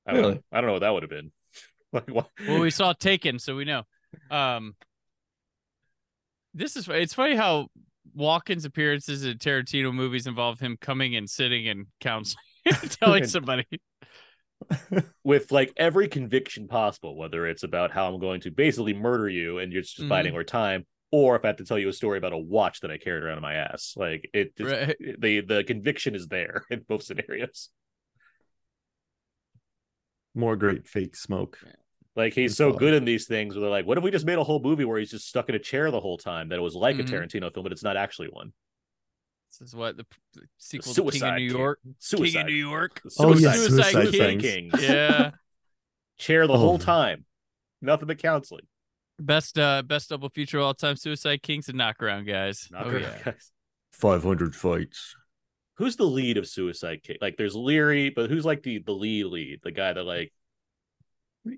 I 0.06 0.12
don't, 0.12 0.20
Really? 0.22 0.34
know. 0.36 0.40
I 0.52 0.56
don't 0.60 0.66
know 0.68 0.72
what 0.72 0.78
that 0.80 0.90
would 0.94 1.02
have 1.02 1.10
been. 1.10 1.30
like, 1.92 2.08
what? 2.08 2.30
well, 2.48 2.60
we 2.60 2.70
saw 2.70 2.92
Taken, 2.94 3.38
so 3.38 3.54
we 3.54 3.64
know. 3.64 3.82
Um, 4.30 4.74
this 6.54 6.76
is 6.76 6.88
it's 6.88 7.14
funny 7.14 7.36
how 7.36 7.68
Walken's 8.16 8.64
appearances 8.64 9.24
in 9.24 9.36
Tarantino 9.38 9.92
movies 9.92 10.26
involve 10.26 10.58
him 10.60 10.76
coming 10.80 11.16
and 11.16 11.28
sitting 11.28 11.68
and 11.72 11.86
counseling, 12.00 12.42
telling 12.90 13.26
somebody. 13.28 13.66
with 15.22 15.52
like 15.52 15.72
every 15.76 16.08
conviction 16.08 16.66
possible, 16.66 17.14
whether 17.16 17.46
it's 17.46 17.62
about 17.62 17.90
how 17.90 18.08
I'm 18.12 18.18
going 18.18 18.40
to 18.42 18.50
basically 18.50 18.94
murder 18.94 19.28
you 19.28 19.58
and 19.58 19.70
you're 19.72 19.82
just 19.82 20.00
Mhm. 20.00 20.08
biding 20.08 20.34
our 20.34 20.44
time, 20.44 20.86
or 21.10 21.36
if 21.36 21.44
I 21.44 21.48
have 21.48 21.56
to 21.58 21.64
tell 21.66 21.78
you 21.78 21.90
a 21.90 21.92
story 21.92 22.16
about 22.16 22.32
a 22.32 22.38
watch 22.38 22.80
that 22.80 22.90
I 22.90 22.96
carried 22.96 23.22
around 23.22 23.36
in 23.36 23.42
my 23.42 23.54
ass. 23.54 23.92
Like 23.96 24.30
it, 24.32 24.56
just- 24.56 24.70
Right. 24.72 24.96
the 25.20 25.40
the 25.42 25.62
conviction 25.64 26.14
is 26.14 26.26
there 26.28 26.64
in 26.70 26.80
both 26.88 27.02
scenarios. 27.02 27.68
More 30.34 30.56
great 30.56 30.86
fake 30.88 31.16
smoke. 31.16 31.58
Like 32.16 32.32
he's 32.32 32.56
so 32.56 32.72
good 32.72 32.94
in 32.94 33.04
these 33.04 33.26
things 33.26 33.54
where 33.54 33.60
they're 33.60 33.70
like, 33.70 33.86
what 33.86 33.98
if 33.98 34.04
we 34.04 34.10
just 34.10 34.24
made 34.26 34.38
a 34.38 34.44
whole 34.44 34.60
movie 34.60 34.84
where 34.86 34.98
he's 34.98 35.10
just 35.10 35.28
stuck 35.28 35.48
in 35.50 35.54
a 35.54 35.58
chair 35.58 35.90
the 35.90 36.00
whole 36.00 36.16
time 36.16 36.48
that 36.48 36.56
it 36.58 36.62
was 36.62 36.74
like 36.74 36.96
Mhm. 36.96 37.00
a 37.00 37.04
Tarantino 37.04 37.52
film, 37.52 37.62
but 37.64 37.72
it's 37.72 37.82
not 37.84 37.96
actually 37.96 38.28
one. 38.28 38.52
This 39.50 39.68
is 39.68 39.76
what 39.76 39.96
the, 39.96 40.06
the 40.34 40.42
sequel 40.58 40.92
to 40.94 41.00
King 41.02 41.06
of 41.08 41.12
Suicide 41.14 41.36
New 41.38 41.48
King. 41.48 41.58
York. 41.58 41.78
Suicide. 41.98 42.32
King 42.32 42.40
of 42.40 42.46
New 42.46 42.54
York. 42.54 43.02
Oh, 43.18 43.34
yeah, 43.36 43.52
Suicide, 43.52 43.92
Suicide 43.92 44.10
King. 44.40 44.40
Kings. 44.70 44.82
Yeah. 44.82 45.30
Chair 46.18 46.46
the 46.46 46.54
Oh. 46.54 46.58
whole 46.58 46.78
time. 46.78 47.26
Nothing 47.82 48.08
but 48.08 48.18
counseling. 48.18 48.66
Best 49.18 49.58
uh 49.58 49.82
best 49.82 50.08
double 50.10 50.28
feature 50.30 50.58
of 50.58 50.64
all 50.64 50.74
time, 50.74 50.96
Suicide 50.96 51.42
Kings 51.42 51.68
and 51.68 51.78
Knockaround 51.78 52.26
guys. 52.26 52.68
Knock 52.70 52.86
oh 52.86 52.90
her- 52.90 53.00
yeah. 53.00 53.18
guys. 53.24 53.50
Five 53.90 54.22
hundred 54.22 54.54
fights. 54.54 55.14
Who's 55.76 55.96
the 55.96 56.04
lead 56.04 56.36
of 56.38 56.46
Suicide 56.48 57.02
King? 57.02 57.16
Like 57.20 57.36
there's 57.36 57.54
Leary, 57.54 58.10
but 58.10 58.28
who's 58.30 58.44
like 58.46 58.62
the 58.62 58.78
the 58.78 58.92
lead 58.92 59.26
lead? 59.26 59.60
The 59.62 59.70
guy 59.72 59.92
that 59.92 60.02
like 60.04 60.32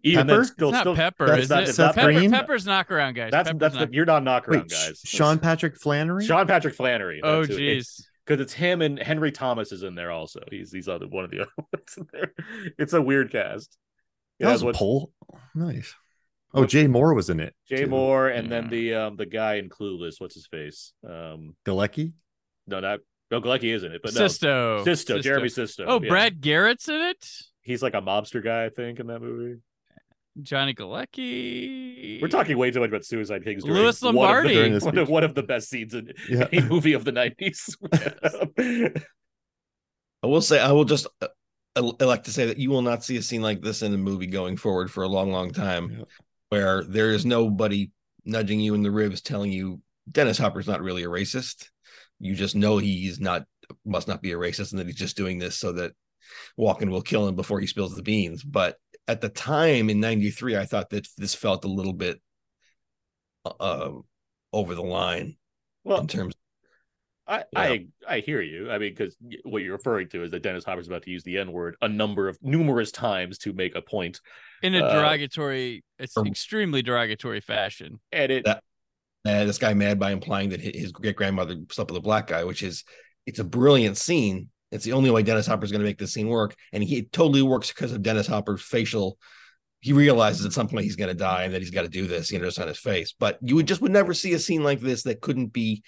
even 0.03 0.27
Pepper? 0.27 0.37
then 0.39 0.45
still, 0.47 0.69
It's 0.69 0.73
not 0.75 0.81
still 0.83 0.95
Pepper, 0.95 1.27
That's 1.27 1.43
is 1.45 1.51
not- 1.51 1.63
it? 1.63 1.69
it's 1.71 1.79
not 1.79 1.95
Pepper, 1.95 2.13
Green? 2.13 2.31
Pepper's 2.31 2.65
Knockaround 2.67 3.15
guys. 3.15 3.31
that's 3.31 3.49
Pepper's 3.49 3.73
that's 3.73 3.75
the, 3.77 3.89
you're 3.95 4.07
not 4.07 4.23
knockaround 4.23 4.49
Wait, 4.63 4.69
guys. 4.69 5.01
Sean 5.05 5.39
Patrick 5.39 5.77
Flanery. 5.81 6.25
Sean 6.25 6.47
Patrick 6.47 6.75
Flanery. 6.75 7.21
Oh 7.23 7.43
that's 7.45 7.55
who- 7.57 7.61
jeez. 7.63 8.03
because 8.27 8.41
it's 8.41 8.53
him 8.53 8.83
and 8.83 8.99
Henry 8.99 9.33
Thomas 9.33 9.73
is 9.73 9.83
in 9.83 9.95
there 9.95 10.11
also. 10.11 10.41
He's 10.51 10.73
he's 10.73 10.89
other 10.89 11.07
one 11.09 11.25
of 11.25 11.31
the 11.31 11.41
other 11.43 11.51
ones 11.57 11.95
in 11.97 12.07
there. 12.13 12.33
It's 12.79 12.93
a 12.93 13.03
weird 13.03 13.31
cast. 13.33 13.77
It 14.39 14.45
that 14.45 14.51
has 14.51 14.57
was 14.57 14.63
a 14.63 14.67
what 14.67 14.75
poll. 14.77 15.13
Nice. 15.55 15.95
Oh, 16.55 16.65
Jay 16.65 16.87
Mohr 16.87 17.15
was 17.15 17.29
in 17.29 17.41
it. 17.41 17.55
Jay 17.69 17.85
too. 17.85 17.89
Mohr 17.89 18.35
and 18.35 18.51
then 18.51 18.69
the 18.71 18.95
um 18.95 19.17
the 19.17 19.27
guy 19.27 19.57
in 19.57 19.69
Clueless. 19.69 20.15
What's 20.21 20.35
his 20.35 20.47
face? 20.47 20.93
Um, 21.07 21.57
Galecki. 21.67 22.13
no, 22.67 22.81
not 22.81 23.01
no 23.31 23.41
Galecki 23.43 23.75
isn't 23.75 23.93
it? 23.93 24.01
But 24.03 24.15
no, 24.15 24.21
Sisto. 24.27 24.85
Sisto, 24.85 25.19
Jeremy 25.21 25.51
Sisto. 25.51 25.85
Oh, 25.87 26.01
yeah. 26.03 26.09
Brad 26.09 26.41
Garrett's 26.41 26.89
in 26.89 26.95
it. 27.03 27.29
He's 27.61 27.83
like 27.83 27.93
a 27.93 28.01
mobster 28.01 28.43
guy, 28.43 28.65
I 28.65 28.71
think, 28.71 28.99
in 29.01 29.09
that 29.09 29.21
movie. 29.21 29.61
Johnny 30.43 30.75
Galecki. 30.75 32.21
We're 32.23 32.29
talking 32.29 32.57
way 32.59 32.71
too 32.71 32.81
much 32.81 32.89
about 32.89 33.05
Suicide 33.05 33.45
Kings. 33.45 33.65
during 33.65 33.83
Louis 33.83 34.01
one 34.03 34.09
of 34.09 34.15
the- 34.15 34.21
Lombardi. 34.21 34.79
One 34.85 34.99
of, 34.99 35.09
one 35.09 35.25
of 35.25 35.35
the 35.35 35.43
best 35.43 35.69
scenes 35.69 35.95
in 35.95 36.13
Yeah. 36.29 36.47
any 36.53 36.67
movie 36.67 36.93
of 36.93 37.05
the 37.05 37.13
nineties. 37.13 37.77
I 40.23 40.27
will 40.27 40.41
say, 40.41 40.61
I 40.61 40.73
will 40.73 40.85
just 40.85 41.07
uh, 41.21 41.29
I 41.77 41.81
I 42.01 42.05
like 42.05 42.25
to 42.25 42.33
say 42.33 42.47
that 42.47 42.59
you 42.59 42.71
will 42.71 42.83
not 42.83 43.05
see 43.05 43.17
a 43.17 43.23
scene 43.23 43.43
like 43.43 43.63
this 43.63 43.83
in 43.83 43.95
a 43.95 43.99
movie 43.99 44.27
going 44.27 44.57
forward 44.57 44.91
for 44.91 45.05
a 45.05 45.09
long, 45.09 45.31
long 45.31 45.51
time, 45.53 45.91
Yeah. 45.99 46.05
where 46.51 46.85
there 46.85 47.11
is 47.13 47.25
nobody 47.25 47.91
nudging 48.25 48.61
you 48.61 48.75
in 48.75 48.83
the 48.83 48.91
ribs 48.91 49.21
telling 49.23 49.53
you 49.53 49.81
Dennis 50.11 50.39
Hopper's 50.39 50.67
not 50.67 50.83
really 50.83 51.05
a 51.05 51.09
racist. 51.09 51.69
You 52.21 52.35
just 52.35 52.57
know 52.57 52.79
he's 52.79 53.21
not, 53.21 53.45
must 53.87 54.09
not 54.09 54.21
be 54.23 54.33
a 54.33 54.37
racist, 54.37 54.73
and 54.73 54.81
that 54.81 54.87
he's 54.87 54.97
just 54.97 55.17
doing 55.17 55.39
this 55.39 55.57
so 55.57 55.73
that 55.73 55.93
Walken 56.59 56.91
will 56.91 57.03
kill 57.03 57.29
him 57.29 57.37
before 57.37 57.61
he 57.61 57.67
spills 57.69 57.95
the 57.95 58.03
beans. 58.03 58.43
But 58.43 58.77
at 59.09 59.21
the 59.21 59.29
time 59.29 59.91
in 59.91 60.01
'93, 60.01 60.57
I 60.57 60.65
thought 60.65 60.91
that 60.91 61.09
this 61.17 61.35
felt 61.35 61.65
a 61.65 61.69
little 61.69 61.93
bit 61.93 62.21
uh, 63.45 63.91
over 64.53 64.75
the 64.75 64.83
line 64.83 65.37
well, 65.85 66.01
in 66.01 66.07
terms. 66.07 66.35
I, 67.27 67.45
I 67.55 67.87
I 68.09 68.21
hear 68.21 68.41
you. 68.41 68.71
I 68.71 68.79
mean, 68.79 68.95
because 68.95 69.17
what 69.45 69.63
you're 69.63 69.77
referring 69.77 70.09
to 70.11 70.23
is 70.23 70.31
that 70.31 70.43
Dennis 70.43 70.65
Hopper's 70.65 70.87
about 70.87 71.03
to 71.03 71.11
use 71.11 71.25
the 71.25 71.39
N 71.39 71.53
word 71.53 71.77
a 71.83 71.89
number 71.89 72.29
of 72.29 72.39
numerous 72.41 72.91
times 72.91 73.37
to 73.39 73.53
make 73.53 73.75
a 73.75 73.83
point, 73.83 74.21
in 74.63 74.75
a 74.75 74.85
uh, 74.85 74.95
derogatory, 74.95 75.85
it's 75.99 76.17
um, 76.17 76.27
extremely 76.27 76.81
derogatory 76.81 77.41
fashion. 77.41 78.01
and 78.13 78.33
it 78.33 78.45
That- 78.45 78.63
uh, 79.27 79.45
this 79.45 79.59
guy 79.59 79.75
mad 79.75 79.99
by 79.99 80.13
implying 80.13 80.49
that 80.51 80.61
his 80.61 80.93
great 80.93 81.17
grandmother 81.17 81.57
slept 81.71 81.91
with 81.91 81.99
a 81.99 82.03
black 82.03 82.29
guy, 82.29 82.45
which 82.45 82.63
is 82.63 82.85
it's 83.27 83.41
a 83.41 83.45
brilliant 83.45 83.97
scene. 83.99 84.49
It's 84.71 84.85
the 84.85 84.93
only 84.93 85.11
way 85.11 85.23
Dennis 85.23 85.47
Hopper's 85.47 85.71
going 85.71 85.81
to 85.81 85.87
make 85.87 85.99
this 85.99 86.13
scene 86.13 86.29
work, 86.29 86.55
and 86.73 86.83
he 86.83 86.99
it 86.99 87.13
totally 87.13 87.43
works 87.43 87.69
because 87.69 87.93
of 87.93 88.03
Dennis 88.03 88.27
Hopper's 88.27 88.63
facial. 88.63 89.19
He 89.81 89.93
realizes 89.93 90.45
at 90.45 90.53
some 90.53 90.69
point 90.69 90.85
he's 90.85 90.97
going 90.97 91.09
to 91.09 91.15
die 91.15 91.45
and 91.45 91.55
that 91.55 91.63
he's 91.63 91.71
got 91.71 91.83
to 91.83 91.89
do 91.89 92.07
this, 92.07 92.33
you 92.33 92.39
know, 92.39 92.47
just 92.47 92.61
on 92.61 92.69
his 92.69 92.79
face. 92.79 93.15
But 93.19 93.39
you 93.41 93.55
would 93.55 93.69
just 93.69 93.81
would 93.81 93.93
never 93.93 94.13
see 94.13 94.33
a 94.35 94.39
scene 94.39 94.65
like 94.65 94.81
this 94.81 95.05
that 95.05 95.21
couldn't 95.21 95.53
be 95.53 95.83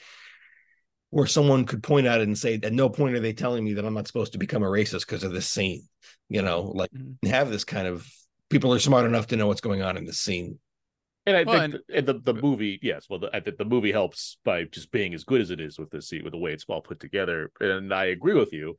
where 1.10 1.26
someone 1.26 1.64
could 1.64 1.82
point 1.82 2.06
at 2.06 2.20
it 2.20 2.28
and 2.28 2.38
say, 2.38 2.60
"At 2.62 2.72
no 2.72 2.88
point 2.88 3.16
are 3.16 3.20
they 3.20 3.32
telling 3.32 3.64
me 3.64 3.74
that 3.74 3.84
I'm 3.84 3.94
not 3.94 4.06
supposed 4.06 4.32
to 4.32 4.38
become 4.38 4.62
a 4.62 4.66
racist 4.66 5.00
because 5.00 5.24
of 5.24 5.32
this 5.32 5.48
scene." 5.48 5.82
You 6.28 6.42
know, 6.42 6.62
like 6.74 6.90
Mhm. 6.92 7.28
have 7.28 7.50
this 7.50 7.64
kind 7.64 7.88
of 7.88 8.06
people 8.48 8.72
are 8.72 8.78
smart 8.78 9.06
enough 9.06 9.26
to 9.28 9.36
know 9.36 9.48
what's 9.48 9.60
going 9.60 9.82
on 9.82 9.96
in 9.96 10.04
this 10.04 10.20
scene. 10.20 10.58
And 11.26 11.36
I 11.36 11.44
Well, 11.44 11.60
think 11.60 11.72
the, 11.88 11.96
and 11.98 12.06
the 12.06 12.14
the 12.14 12.34
movie, 12.34 12.78
yes, 12.82 13.06
well, 13.08 13.18
the, 13.20 13.30
I 13.34 13.40
think 13.40 13.58
the 13.58 13.64
movie 13.64 13.92
helps 13.92 14.38
by 14.44 14.64
just 14.64 14.90
being 14.90 15.14
as 15.14 15.24
good 15.24 15.40
as 15.40 15.50
it 15.50 15.60
is 15.60 15.78
with 15.78 15.90
this 15.90 16.12
with 16.12 16.32
the 16.32 16.38
way 16.38 16.52
it's 16.52 16.64
all 16.68 16.80
put 16.80 17.00
together. 17.00 17.50
And 17.60 17.92
I 17.92 18.06
agree 18.06 18.34
with 18.34 18.52
you. 18.52 18.76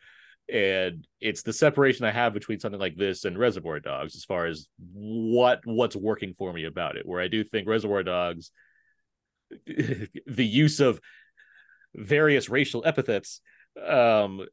And 0.51 1.07
it's 1.21 1.43
the 1.43 1.53
separation 1.53 2.05
I 2.05 2.11
have 2.11 2.33
between 2.33 2.59
something 2.59 2.79
like 2.79 2.95
this 2.97 3.25
and 3.25 3.37
Reservoir 3.37 3.79
Dogs, 3.79 4.15
as 4.15 4.25
far 4.25 4.47
as 4.47 4.67
what 4.91 5.61
what's 5.65 5.95
working 5.95 6.33
for 6.37 6.51
me 6.51 6.65
about 6.65 6.97
it. 6.97 7.05
Where 7.05 7.21
I 7.21 7.27
do 7.27 7.43
think 7.43 7.67
Reservoir 7.67 8.03
Dogs, 8.03 8.51
the 9.67 10.09
use 10.27 10.79
of 10.79 10.99
various 11.95 12.49
racial 12.49 12.83
epithets, 12.85 13.41
um, 13.85 14.45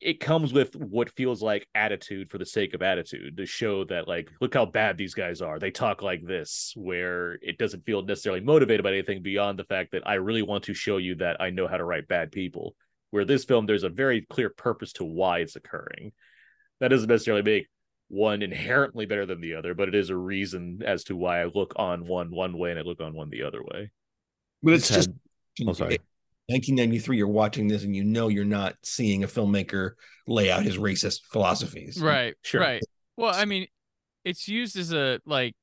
it 0.00 0.20
comes 0.20 0.52
with 0.52 0.76
what 0.76 1.10
feels 1.16 1.42
like 1.42 1.66
attitude 1.74 2.30
for 2.30 2.36
the 2.38 2.44
sake 2.44 2.74
of 2.74 2.82
attitude 2.82 3.36
to 3.36 3.46
show 3.46 3.82
that 3.84 4.06
like 4.06 4.30
look 4.42 4.52
how 4.52 4.66
bad 4.66 4.98
these 4.98 5.14
guys 5.14 5.40
are. 5.40 5.58
They 5.58 5.70
talk 5.70 6.02
like 6.02 6.22
this 6.24 6.74
where 6.76 7.38
it 7.40 7.56
doesn't 7.56 7.86
feel 7.86 8.02
necessarily 8.02 8.42
motivated 8.42 8.84
by 8.84 8.90
anything 8.92 9.22
beyond 9.22 9.58
the 9.58 9.64
fact 9.64 9.92
that 9.92 10.06
i 10.06 10.14
really 10.14 10.42
want 10.42 10.64
to 10.64 10.74
show 10.74 10.98
you 10.98 11.14
that 11.16 11.40
i 11.40 11.48
know 11.50 11.66
how 11.66 11.78
to 11.78 11.84
write 11.84 12.08
bad 12.08 12.30
people. 12.30 12.74
Where 13.10 13.24
this 13.24 13.44
film 13.46 13.64
there's 13.64 13.84
a 13.84 13.88
very 13.88 14.20
clear 14.28 14.50
purpose 14.50 14.92
to 14.94 15.04
why 15.04 15.38
it's 15.38 15.56
occurring. 15.56 16.12
That 16.80 16.88
doesn't 16.88 17.08
necessarily 17.08 17.42
make 17.42 17.66
one 18.08 18.42
inherently 18.42 19.06
better 19.06 19.24
than 19.26 19.40
the 19.40 19.54
other 19.54 19.74
but 19.74 19.88
it 19.88 19.94
is 19.94 20.10
a 20.10 20.16
reason 20.16 20.82
as 20.84 21.04
to 21.04 21.16
why 21.16 21.40
i 21.40 21.46
look 21.46 21.72
on 21.76 22.04
one 22.04 22.30
one 22.30 22.56
way 22.58 22.70
and 22.70 22.78
i 22.78 22.82
look 22.82 23.00
on 23.00 23.14
one 23.14 23.30
the 23.30 23.42
other 23.44 23.62
way. 23.62 23.90
But 24.62 24.74
it's 24.74 24.90
It's 24.90 25.06
just 25.06 25.08
had- 25.58 25.68
oh, 25.68 25.72
sorry. 25.72 25.98
1993 26.48 27.16
you're 27.16 27.28
watching 27.28 27.68
this 27.68 27.82
and 27.84 27.94
you 27.94 28.04
know 28.04 28.28
you're 28.28 28.44
not 28.44 28.74
seeing 28.82 29.24
a 29.24 29.26
filmmaker 29.26 29.92
lay 30.26 30.50
out 30.50 30.62
his 30.62 30.78
racist 30.78 31.20
philosophies 31.30 32.00
Right. 32.00 32.34
Sure. 32.42 32.60
Right. 32.60 32.82
Well, 33.16 33.34
I 33.34 33.44
mean, 33.46 33.66
it's 34.24 34.46
used 34.48 34.76
as 34.76 34.92
a 34.92 35.20
like 35.24 35.54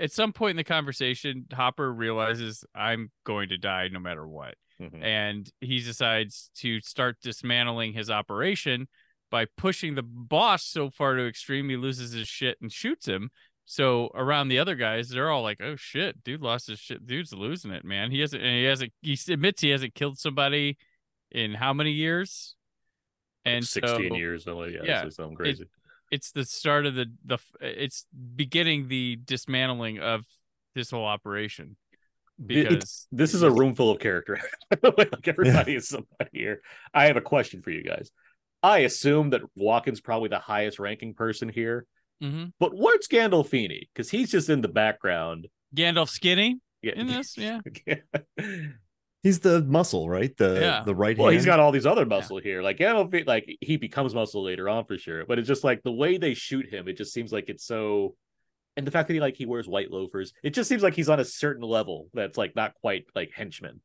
at 0.00 0.12
some 0.12 0.32
point 0.32 0.50
in 0.50 0.56
the 0.56 0.64
conversation, 0.64 1.46
Hopper 1.52 1.92
realizes 1.92 2.64
I'm 2.74 3.10
going 3.24 3.50
to 3.50 3.58
die 3.58 3.88
no 3.88 3.98
matter 3.98 4.26
what. 4.26 4.54
Mhm. 4.80 5.02
And 5.02 5.50
he 5.60 5.80
decides 5.80 6.50
to 6.56 6.80
start 6.80 7.16
dismantling 7.22 7.92
his 7.92 8.10
operation 8.10 8.88
by 9.30 9.46
pushing 9.56 9.94
the 9.94 10.02
boss 10.02 10.64
so 10.64 10.90
far 10.90 11.16
to 11.16 11.26
extreme 11.26 11.68
he 11.68 11.76
loses 11.76 12.12
his 12.12 12.28
shit 12.28 12.58
and 12.60 12.72
shoots 12.72 13.06
him. 13.06 13.30
So 13.66 14.10
around 14.14 14.48
the 14.48 14.60
other 14.60 14.76
guys, 14.76 15.08
they're 15.08 15.30
all 15.30 15.42
like, 15.42 15.60
"Oh 15.60 15.76
shit, 15.76 16.22
dude 16.24 16.40
lost 16.40 16.68
his 16.68 16.78
shit. 16.78 17.06
Dude's 17.06 17.32
losing 17.32 17.72
it, 17.72 17.84
man. 17.84 18.10
He 18.10 18.20
hasn't. 18.20 18.42
And 18.42 18.54
he 18.54 18.64
hasn't. 18.64 18.92
He 19.02 19.18
admits 19.28 19.60
he 19.60 19.70
hasn't 19.70 19.94
killed 19.94 20.18
somebody 20.18 20.78
in 21.30 21.52
how 21.52 21.72
many 21.72 21.90
years? 21.90 22.54
And 23.44 23.64
16 23.64 24.10
so 24.10 24.16
years 24.16 24.44
yeah, 24.46 24.66
yeah, 24.66 24.80
yeah 24.84 25.08
something 25.08 25.36
crazy 25.36 25.66
it's 26.10 26.32
the 26.32 26.44
start 26.44 26.86
of 26.86 26.94
the 26.94 27.06
the. 27.24 27.38
It's 27.60 28.06
beginning 28.34 28.88
the 28.88 29.18
dismantling 29.24 29.98
of 29.98 30.24
this 30.74 30.90
whole 30.90 31.04
operation 31.04 31.76
It- 32.38 32.68
because 32.68 33.06
this 33.10 33.34
is 33.34 33.42
a 33.42 33.50
room 33.50 33.74
full 33.74 33.90
of 33.90 33.98
character. 33.98 34.40
like 34.82 35.26
everybody 35.26 35.76
is 35.76 35.88
somebody 35.88 36.30
here. 36.32 36.62
I 36.92 37.06
have 37.06 37.16
a 37.16 37.22
question 37.22 37.62
for 37.62 37.70
you 37.70 37.82
guys. 37.82 38.10
I 38.62 38.78
assume 38.80 39.30
that 39.30 39.42
Walken's 39.58 40.00
probably 40.00 40.28
the 40.28 40.38
highest 40.38 40.78
ranking 40.78 41.14
person 41.14 41.48
here, 41.48 41.86
Mhm. 42.22 42.52
but 42.58 42.72
where's 42.74 43.08
Gandolfini? 43.08 43.88
Because 43.92 44.10
he's 44.10 44.30
just 44.30 44.48
in 44.48 44.60
the 44.62 44.68
background. 44.68 45.48
Gandalf 45.74 46.08
skinny 46.08 46.60
Yeah. 46.82 46.94
in 46.96 47.06
this. 47.06 47.36
Yeah. 47.36 47.60
He's 49.22 49.40
the 49.40 49.62
muscle, 49.64 50.08
right? 50.08 50.36
The 50.36 50.58
Yeah. 50.60 50.82
the 50.84 50.94
right 50.94 51.18
well, 51.18 51.28
hand. 51.28 51.36
he's 51.36 51.44
got 51.46 51.58
all 51.58 51.72
these 51.72 51.86
other 51.86 52.06
muscle 52.06 52.38
here. 52.38 52.62
Like 52.62 52.78
Gandolfini, 52.78 53.26
like 53.26 53.56
he 53.60 53.76
becomes 53.76 54.14
muscle 54.14 54.42
later 54.44 54.68
on 54.68 54.84
for 54.84 54.96
sure. 54.98 55.26
But 55.26 55.38
it's 55.40 55.48
just 55.48 55.64
like 55.64 55.82
the 55.82 55.90
way 55.92 56.16
they 56.16 56.34
shoot 56.34 56.68
him, 56.72 56.86
it 56.86 56.96
just 56.96 57.12
seems 57.12 57.32
like 57.32 57.48
it's 57.48 57.64
so. 57.64 58.14
And 58.76 58.86
the 58.86 58.90
fact 58.90 59.08
that 59.08 59.14
he 59.14 59.20
like 59.20 59.36
he 59.36 59.46
wears 59.46 59.66
white 59.66 59.90
loafers, 59.90 60.32
it 60.44 60.50
just 60.50 60.68
seems 60.68 60.82
like 60.82 60.94
he's 60.94 61.08
on 61.08 61.18
a 61.18 61.24
certain 61.24 61.64
level 61.64 62.08
that's 62.14 62.38
like 62.38 62.54
not 62.54 62.74
quite 62.74 63.06
like 63.14 63.32
henchman. 63.34 63.80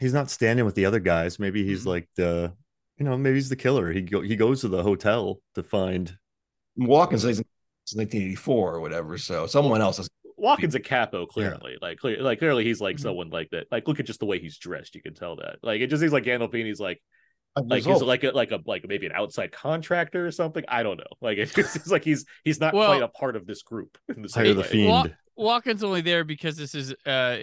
he's 0.00 0.12
not 0.14 0.30
standing 0.30 0.64
with 0.64 0.74
the 0.74 0.84
other 0.84 0.98
guys. 0.98 1.38
Maybe 1.38 1.64
he's 1.64 1.84
Mhm. 1.84 1.86
like 1.86 2.08
the, 2.16 2.52
you 2.98 3.04
know, 3.04 3.16
maybe 3.16 3.34
he's 3.36 3.50
the 3.50 3.54
killer. 3.56 3.92
He 3.92 4.00
go 4.02 4.20
he 4.20 4.34
goes 4.34 4.62
to 4.62 4.68
the 4.68 4.82
hotel 4.82 5.40
to 5.54 5.62
find. 5.62 6.16
walking 6.74 7.18
since 7.84 7.98
1984 7.98 8.74
or 8.74 8.80
whatever 8.80 9.18
so 9.18 9.46
someone 9.46 9.80
else 9.80 9.98
is 9.98 10.08
Walken's 10.42 10.74
a 10.74 10.80
capo, 10.80 11.24
clearly. 11.24 11.76
Like, 11.80 11.98
clear, 11.98 12.20
like 12.20 12.40
clearly 12.40 12.64
he's 12.64 12.80
like 12.80 12.98
someone 12.98 13.30
like 13.30 13.50
that. 13.50 13.66
Like, 13.70 13.86
look 13.86 14.00
at 14.00 14.06
just 14.06 14.18
the 14.18 14.26
way 14.26 14.40
he's 14.40 14.58
dressed. 14.58 14.94
You 14.96 15.00
can 15.00 15.14
tell 15.14 15.36
that. 15.36 15.58
Like, 15.62 15.80
it 15.80 15.86
just 15.86 16.00
seems 16.00 16.12
like 16.12 16.24
Gandolfini's 16.24 16.80
like, 16.80 17.00
like, 17.54 17.84
he's 17.84 18.02
like 18.02 18.24
a 18.24 18.30
like 18.30 18.50
a 18.50 18.58
like 18.66 18.84
maybe 18.88 19.06
an 19.06 19.12
outside 19.12 19.52
contractor 19.52 20.26
or 20.26 20.30
something? 20.32 20.64
I 20.66 20.82
don't 20.82 20.96
know. 20.96 21.04
Like, 21.20 21.38
it 21.38 21.54
just 21.54 21.74
seems 21.74 21.90
like 21.92 22.02
he's 22.02 22.24
he's 22.44 22.58
not 22.58 22.74
Well- 22.74 22.88
quite 22.88 23.02
a 23.02 23.08
part 23.08 23.36
of 23.36 23.46
this 23.46 23.62
group. 23.62 23.96
In 24.14 24.22
the 24.22 24.28
same 24.28 24.46
Hire 24.46 24.54
the 24.54 24.64
fiend. 24.64 24.88
Wa- 25.36 25.60
Walken's 25.60 25.84
only 25.84 26.00
there 26.00 26.24
because 26.24 26.56
this 26.56 26.74
is 26.74 26.92
uh 27.06 27.38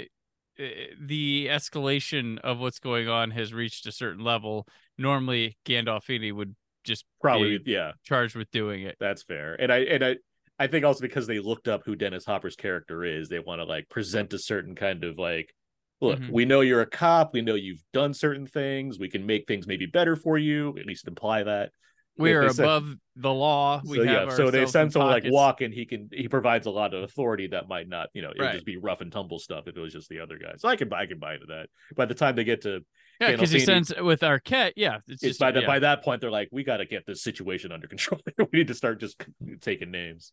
eh, 0.58 0.88
the 1.00 1.48
escalation 1.48 2.40
of 2.40 2.60
what's 2.60 2.80
going 2.80 3.08
on 3.08 3.32
has 3.32 3.54
reached 3.54 3.86
a 3.86 3.92
certain 3.92 4.24
level. 4.24 4.68
Normally, 4.98 5.58
Gandolfini 5.66 6.34
would 6.34 6.56
just 6.84 7.06
Probably, 7.22 7.60
be 7.60 7.72
yeah, 7.72 7.92
charged 8.04 8.36
with 8.36 8.50
doing 8.52 8.84
it. 8.84 8.98
that's 9.00 9.24
fair. 9.24 9.54
And 9.54 9.72
I 9.72 9.78
and 9.80 10.04
I 10.04 10.16
I 10.60 10.68
think 10.68 10.86
also 10.86 11.02
because 11.02 11.26
they 11.26 11.40
looked 11.40 11.68
up 11.68 11.84
who 11.86 11.96
Dennis 11.96 12.26
Hopper's 12.26 12.56
character 12.56 13.04
is, 13.04 13.30
they 13.30 13.40
want 13.40 13.60
to 13.60 13.66
like 13.66 13.88
present 13.90 14.34
a 14.34 14.40
certain 14.40 14.76
kind 14.76 15.04
of 15.04 15.18
like. 15.18 15.54
Look, 16.02 16.20
Mhm. 16.20 16.30
we 16.30 16.46
know 16.46 16.62
you're 16.62 16.80
a 16.80 16.86
cop. 16.86 17.34
We 17.34 17.42
know 17.42 17.56
you've 17.56 17.84
done 17.92 18.14
certain 18.14 18.48
things. 18.48 18.98
We 18.98 19.10
can 19.10 19.26
make 19.26 19.48
things 19.48 19.68
maybe 19.68 19.86
better 19.86 20.16
for 20.16 20.38
you. 20.38 20.78
At 20.80 20.86
least 20.86 21.08
imply 21.10 21.44
that. 21.44 21.72
We 22.18 22.32
are 22.34 22.50
said- 22.50 22.64
above 22.64 22.96
the 23.18 23.34
law. 23.34 23.82
We 23.86 23.98
so 23.98 24.04
have 24.06 24.30
yeah, 24.30 24.36
so 24.36 24.50
they 24.50 24.66
send 24.66 24.94
someone 24.94 25.12
like 25.12 25.24
pockets. 25.24 25.36
Walken. 25.36 25.74
He 25.74 25.86
can 25.86 26.10
he 26.14 26.28
provides 26.30 26.68
a 26.68 26.72
lot 26.72 26.94
of 26.94 27.04
authority 27.04 27.48
that 27.48 27.68
might 27.68 27.90
not, 27.90 28.08
you 28.14 28.22
know, 28.22 28.30
it 28.32 28.40
Right. 28.40 28.54
just 28.54 28.66
be 28.66 28.78
rough 28.78 29.02
and 29.02 29.12
tumble 29.12 29.40
stuff 29.40 29.68
if 29.68 29.76
it 29.76 29.80
was 29.80 29.92
just 29.94 30.08
the 30.10 30.20
other 30.22 30.38
guy. 30.38 30.54
So 30.58 30.70
I 30.70 30.78
can 30.78 30.88
buy 30.90 31.02
I 31.02 31.06
can 31.06 31.20
buy 31.20 31.34
into 31.36 31.48
that. 31.48 31.68
By 31.98 32.06
the 32.06 32.16
time 32.16 32.36
they 32.38 32.44
get 32.46 32.62
to 32.62 32.80
Yeah, 33.20 33.32
because 33.32 33.52
he 33.52 33.60
sends 33.60 33.94
with 33.98 34.22
Arquette. 34.22 34.74
Yeah, 34.78 35.00
it's 35.08 35.22
it's 35.24 35.32
just 35.32 35.40
by 35.42 35.52
that 35.52 35.62
yeah. 35.64 35.68
by 35.68 35.80
that 35.80 36.02
point 36.04 36.22
they're 36.22 36.32
like, 36.32 36.48
we 36.54 36.64
got 36.64 36.78
to 36.78 36.86
get 36.86 37.06
this 37.06 37.22
situation 37.24 37.72
under 37.74 37.88
control. 37.88 38.22
we 38.38 38.60
need 38.60 38.68
to 38.68 38.74
start 38.74 39.02
just 39.02 39.22
taking 39.60 39.92
names. 39.92 40.32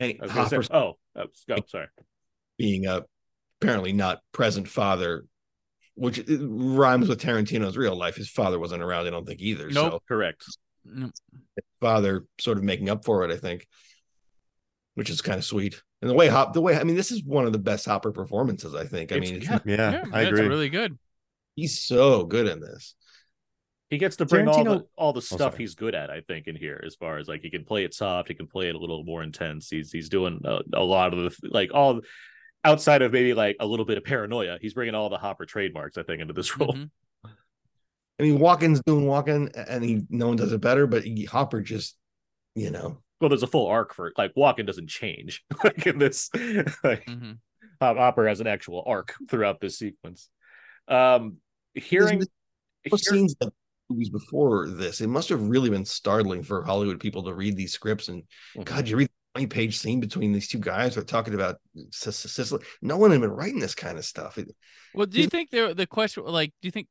And 0.00 0.14
I 0.22 0.26
say, 0.26 0.56
Hopper 0.56 0.62
oh, 0.72 0.94
oh, 1.16 1.26
sorry. 1.66 1.86
being 2.58 2.86
a 2.86 3.04
apparently 3.60 3.92
not 3.92 4.20
present 4.32 4.68
father 4.68 5.24
which 5.94 6.22
rhymes 6.28 7.08
with 7.08 7.20
Tarantino's 7.22 7.76
real 7.76 7.96
life 7.96 8.16
his 8.16 8.28
father 8.28 8.58
wasn't 8.58 8.82
around 8.82 9.06
I 9.06 9.10
don't 9.10 9.26
think 9.26 9.40
either 9.40 9.70
so 9.70 9.88
Nope. 9.88 10.02
Correct. 10.06 10.44
Mm, 10.86 11.10
father 11.80 12.26
sort 12.38 12.58
of 12.58 12.64
making 12.64 12.90
up 12.90 13.04
for 13.04 13.24
it 13.24 13.30
I 13.32 13.36
think 13.38 13.66
which 14.94 15.08
is 15.10 15.20
kind 15.22 15.38
of 15.38 15.44
sweet 15.44 15.82
and 16.02 16.10
the 16.10 16.14
way 16.14 16.28
hop 16.28 16.52
the 16.52 16.60
way 16.60 16.76
I 16.76 16.84
mean 16.84 16.96
this 16.96 17.10
is 17.10 17.24
one 17.24 17.46
of 17.46 17.52
the 17.52 17.58
best 17.58 17.86
Hopper 17.86 18.12
performances 18.12 18.74
I 18.74 18.84
think 18.84 19.10
I 19.12 19.16
It's- 19.16 19.30
mean 19.30 19.40
it's, 19.40 19.48
yeah. 19.50 19.58
Yeah, 19.64 19.90
yeah, 19.92 20.04
I 20.12 20.24
that's 20.24 20.28
agree. 20.38 20.48
really 20.48 20.68
good. 20.68 20.98
he's 21.54 21.78
so 21.80 22.24
good 22.24 22.46
in 22.46 22.60
this 22.60 22.94
He 23.90 23.98
gets 23.98 24.16
to 24.16 24.26
bring 24.26 24.48
all 24.48 24.64
the 24.64 24.86
all 24.96 25.12
the 25.12 25.22
stuff 25.22 25.38
sorry. 25.52 25.56
he's 25.58 25.74
good 25.76 25.94
at, 25.94 26.10
I 26.10 26.20
think, 26.22 26.48
in 26.48 26.56
here. 26.56 26.82
As 26.84 26.96
far 26.96 27.18
as 27.18 27.28
like 27.28 27.42
he 27.42 27.50
can 27.50 27.64
play 27.64 27.84
it 27.84 27.94
soft, 27.94 28.28
he 28.28 28.34
can 28.34 28.48
play 28.48 28.68
it 28.68 28.74
a 28.74 28.78
little 28.78 29.04
more 29.04 29.22
intense. 29.22 29.68
He's 29.70 29.92
he's 29.92 30.08
doing 30.08 30.40
a, 30.44 30.58
a 30.74 30.82
lot 30.82 31.14
of 31.14 31.20
the 31.40 31.48
like 31.50 31.70
all 31.72 32.00
outside 32.64 33.02
of 33.02 33.12
maybe 33.12 33.32
like 33.32 33.56
a 33.60 33.66
little 33.66 33.84
bit 33.84 33.96
of 33.96 34.02
paranoia. 34.04 34.58
He's 34.60 34.74
bringing 34.74 34.96
all 34.96 35.08
the 35.08 35.18
Hopper 35.18 35.46
trademarks, 35.46 35.96
I 35.98 36.02
think, 36.02 36.20
into 36.20 36.32
this 36.34 36.56
role. 36.58 36.72
Mhm. 36.74 36.90
I 38.18 38.22
mean 38.22 38.38
Walken's 38.38 38.80
doing 38.86 39.04
Walken 39.04 39.52
and 39.68 39.84
he 39.84 40.02
no 40.08 40.28
one 40.28 40.36
does 40.36 40.50
it 40.52 40.60
better 40.62 40.86
but 40.86 41.04
he, 41.04 41.24
Hopper 41.26 41.60
just 41.60 41.96
you 42.54 42.70
know 42.70 43.02
Well, 43.20 43.28
there's 43.28 43.42
a 43.42 43.46
full 43.46 43.66
arc 43.66 43.92
for 43.94 44.10
like 44.16 44.34
Walken 44.34 44.66
doesn't 44.66 44.88
change 44.88 45.44
like 45.64 45.86
in 45.86 45.98
this. 45.98 46.30
Like 46.82 47.04
Mhm. 47.06 47.38
Hop- 47.80 47.98
Hopper 47.98 48.26
has 48.26 48.40
an 48.40 48.46
actual 48.46 48.82
arc 48.86 49.14
throughout 49.30 49.60
this 49.60 49.78
sequence. 49.78 50.30
Um, 50.88 51.36
hearing, 51.74 52.20
those 52.20 52.28
hear- 53.04 53.14
scenes 53.16 53.36
of 53.42 53.52
movies 53.88 54.10
before 54.10 54.68
this, 54.68 55.00
it 55.00 55.08
must 55.08 55.28
have 55.28 55.42
really 55.48 55.70
been 55.70 55.84
startling 55.84 56.42
for 56.42 56.62
Hollywood 56.64 57.00
people 57.00 57.22
to 57.24 57.34
read 57.34 57.56
these 57.56 57.72
scripts. 57.72 58.08
And 58.08 58.22
Mhm. 58.54 58.64
God, 58.64 58.88
you 58.88 58.96
read 58.96 59.08
the 59.08 59.40
20 59.40 59.46
page 59.46 59.78
scene 59.78 60.00
between 60.00 60.32
these 60.32 60.48
two 60.48 60.58
guys 60.58 60.96
are 60.96 61.04
talking 61.04 61.34
about 61.34 61.60
Sic- 61.90 62.14
Sic- 62.14 62.30
Sicily. 62.30 62.64
No 62.82 62.96
one 62.96 63.10
had 63.10 63.20
been 63.20 63.30
writing 63.30 63.60
this 63.60 63.74
kind 63.74 63.98
of 63.98 64.04
stuff. 64.04 64.38
Well, 64.94 65.06
do 65.06 65.20
you 65.20 65.28
think 65.28 65.50
there 65.50 65.74
the 65.74 65.86
question 65.86 66.24
like 66.24 66.52
do 66.62 66.68
you 66.68 66.72
think 66.72 66.88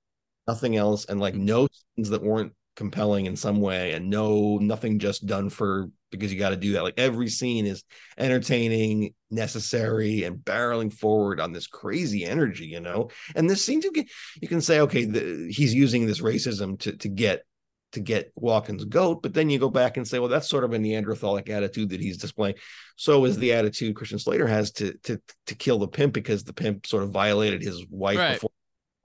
nothing 0.48 0.76
else, 0.76 1.06
and 1.06 1.20
like 1.20 1.36
no 1.36 1.68
scenes 1.96 2.10
that 2.10 2.22
weren't 2.22 2.54
compelling 2.76 3.26
in 3.26 3.36
some 3.36 3.60
way, 3.62 3.94
and 3.94 4.10
no 4.10 4.58
nothing 4.58 5.00
just 5.00 5.26
done 5.26 5.50
for 5.50 5.90
because 6.12 6.32
you 6.32 6.40
got 6.40 6.50
to 6.50 6.56
do 6.56 6.74
that. 6.74 6.84
Like 6.84 6.96
every 6.98 7.30
scene 7.30 7.66
is 7.66 7.84
entertaining, 8.18 9.14
necessary, 9.32 10.24
and 10.24 10.38
barreling 10.38 10.94
forward 10.94 11.40
on 11.40 11.52
this 11.52 11.68
crazy 11.68 12.26
energy, 12.26 12.66
you 12.66 12.80
know. 12.80 13.10
And 13.36 13.50
this 13.50 13.66
scene, 13.66 13.82
you 13.84 13.92
can 13.92 14.06
you 14.42 14.48
can 14.48 14.62
say, 14.62 14.80
okay, 14.82 15.06
the, 15.06 15.48
he's 15.50 15.74
using 15.74 16.06
this 16.06 16.22
racism 16.22 16.80
to 16.82 16.96
to 16.98 17.10
get 17.10 17.44
to 17.92 18.00
get 18.02 18.34
Walken's 18.36 18.84
goat, 18.84 19.22
but 19.24 19.34
then 19.34 19.50
you 19.50 19.58
go 19.58 19.70
back 19.70 19.96
and 19.96 20.06
say, 20.06 20.20
well, 20.20 20.28
that's 20.28 20.50
sort 20.50 20.66
of 20.66 20.74
a 20.74 20.78
Neanderthalic 20.78 21.50
attitude 21.50 21.90
that 21.90 22.02
he's 22.02 22.18
displaying. 22.18 22.56
So 22.98 23.24
is 23.24 23.38
the 23.38 23.54
attitude 23.54 23.96
Christian 23.96 24.20
Slater 24.20 24.48
has 24.48 24.72
to 24.74 24.94
to 25.04 25.22
to 25.48 25.56
kill 25.56 25.80
the 25.80 25.88
pimp 25.88 26.14
because 26.14 26.44
the 26.44 26.54
pimp 26.54 26.86
sort 26.88 27.04
of 27.04 27.12
violated 27.12 27.62
his 27.62 27.86
wife 27.90 28.18
Right. 28.18 28.34
before 28.34 28.52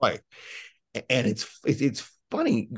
wife. 0.01 0.21
And 1.09 1.27
it's 1.27 1.59
it's 1.65 2.09
funny. 2.29 2.69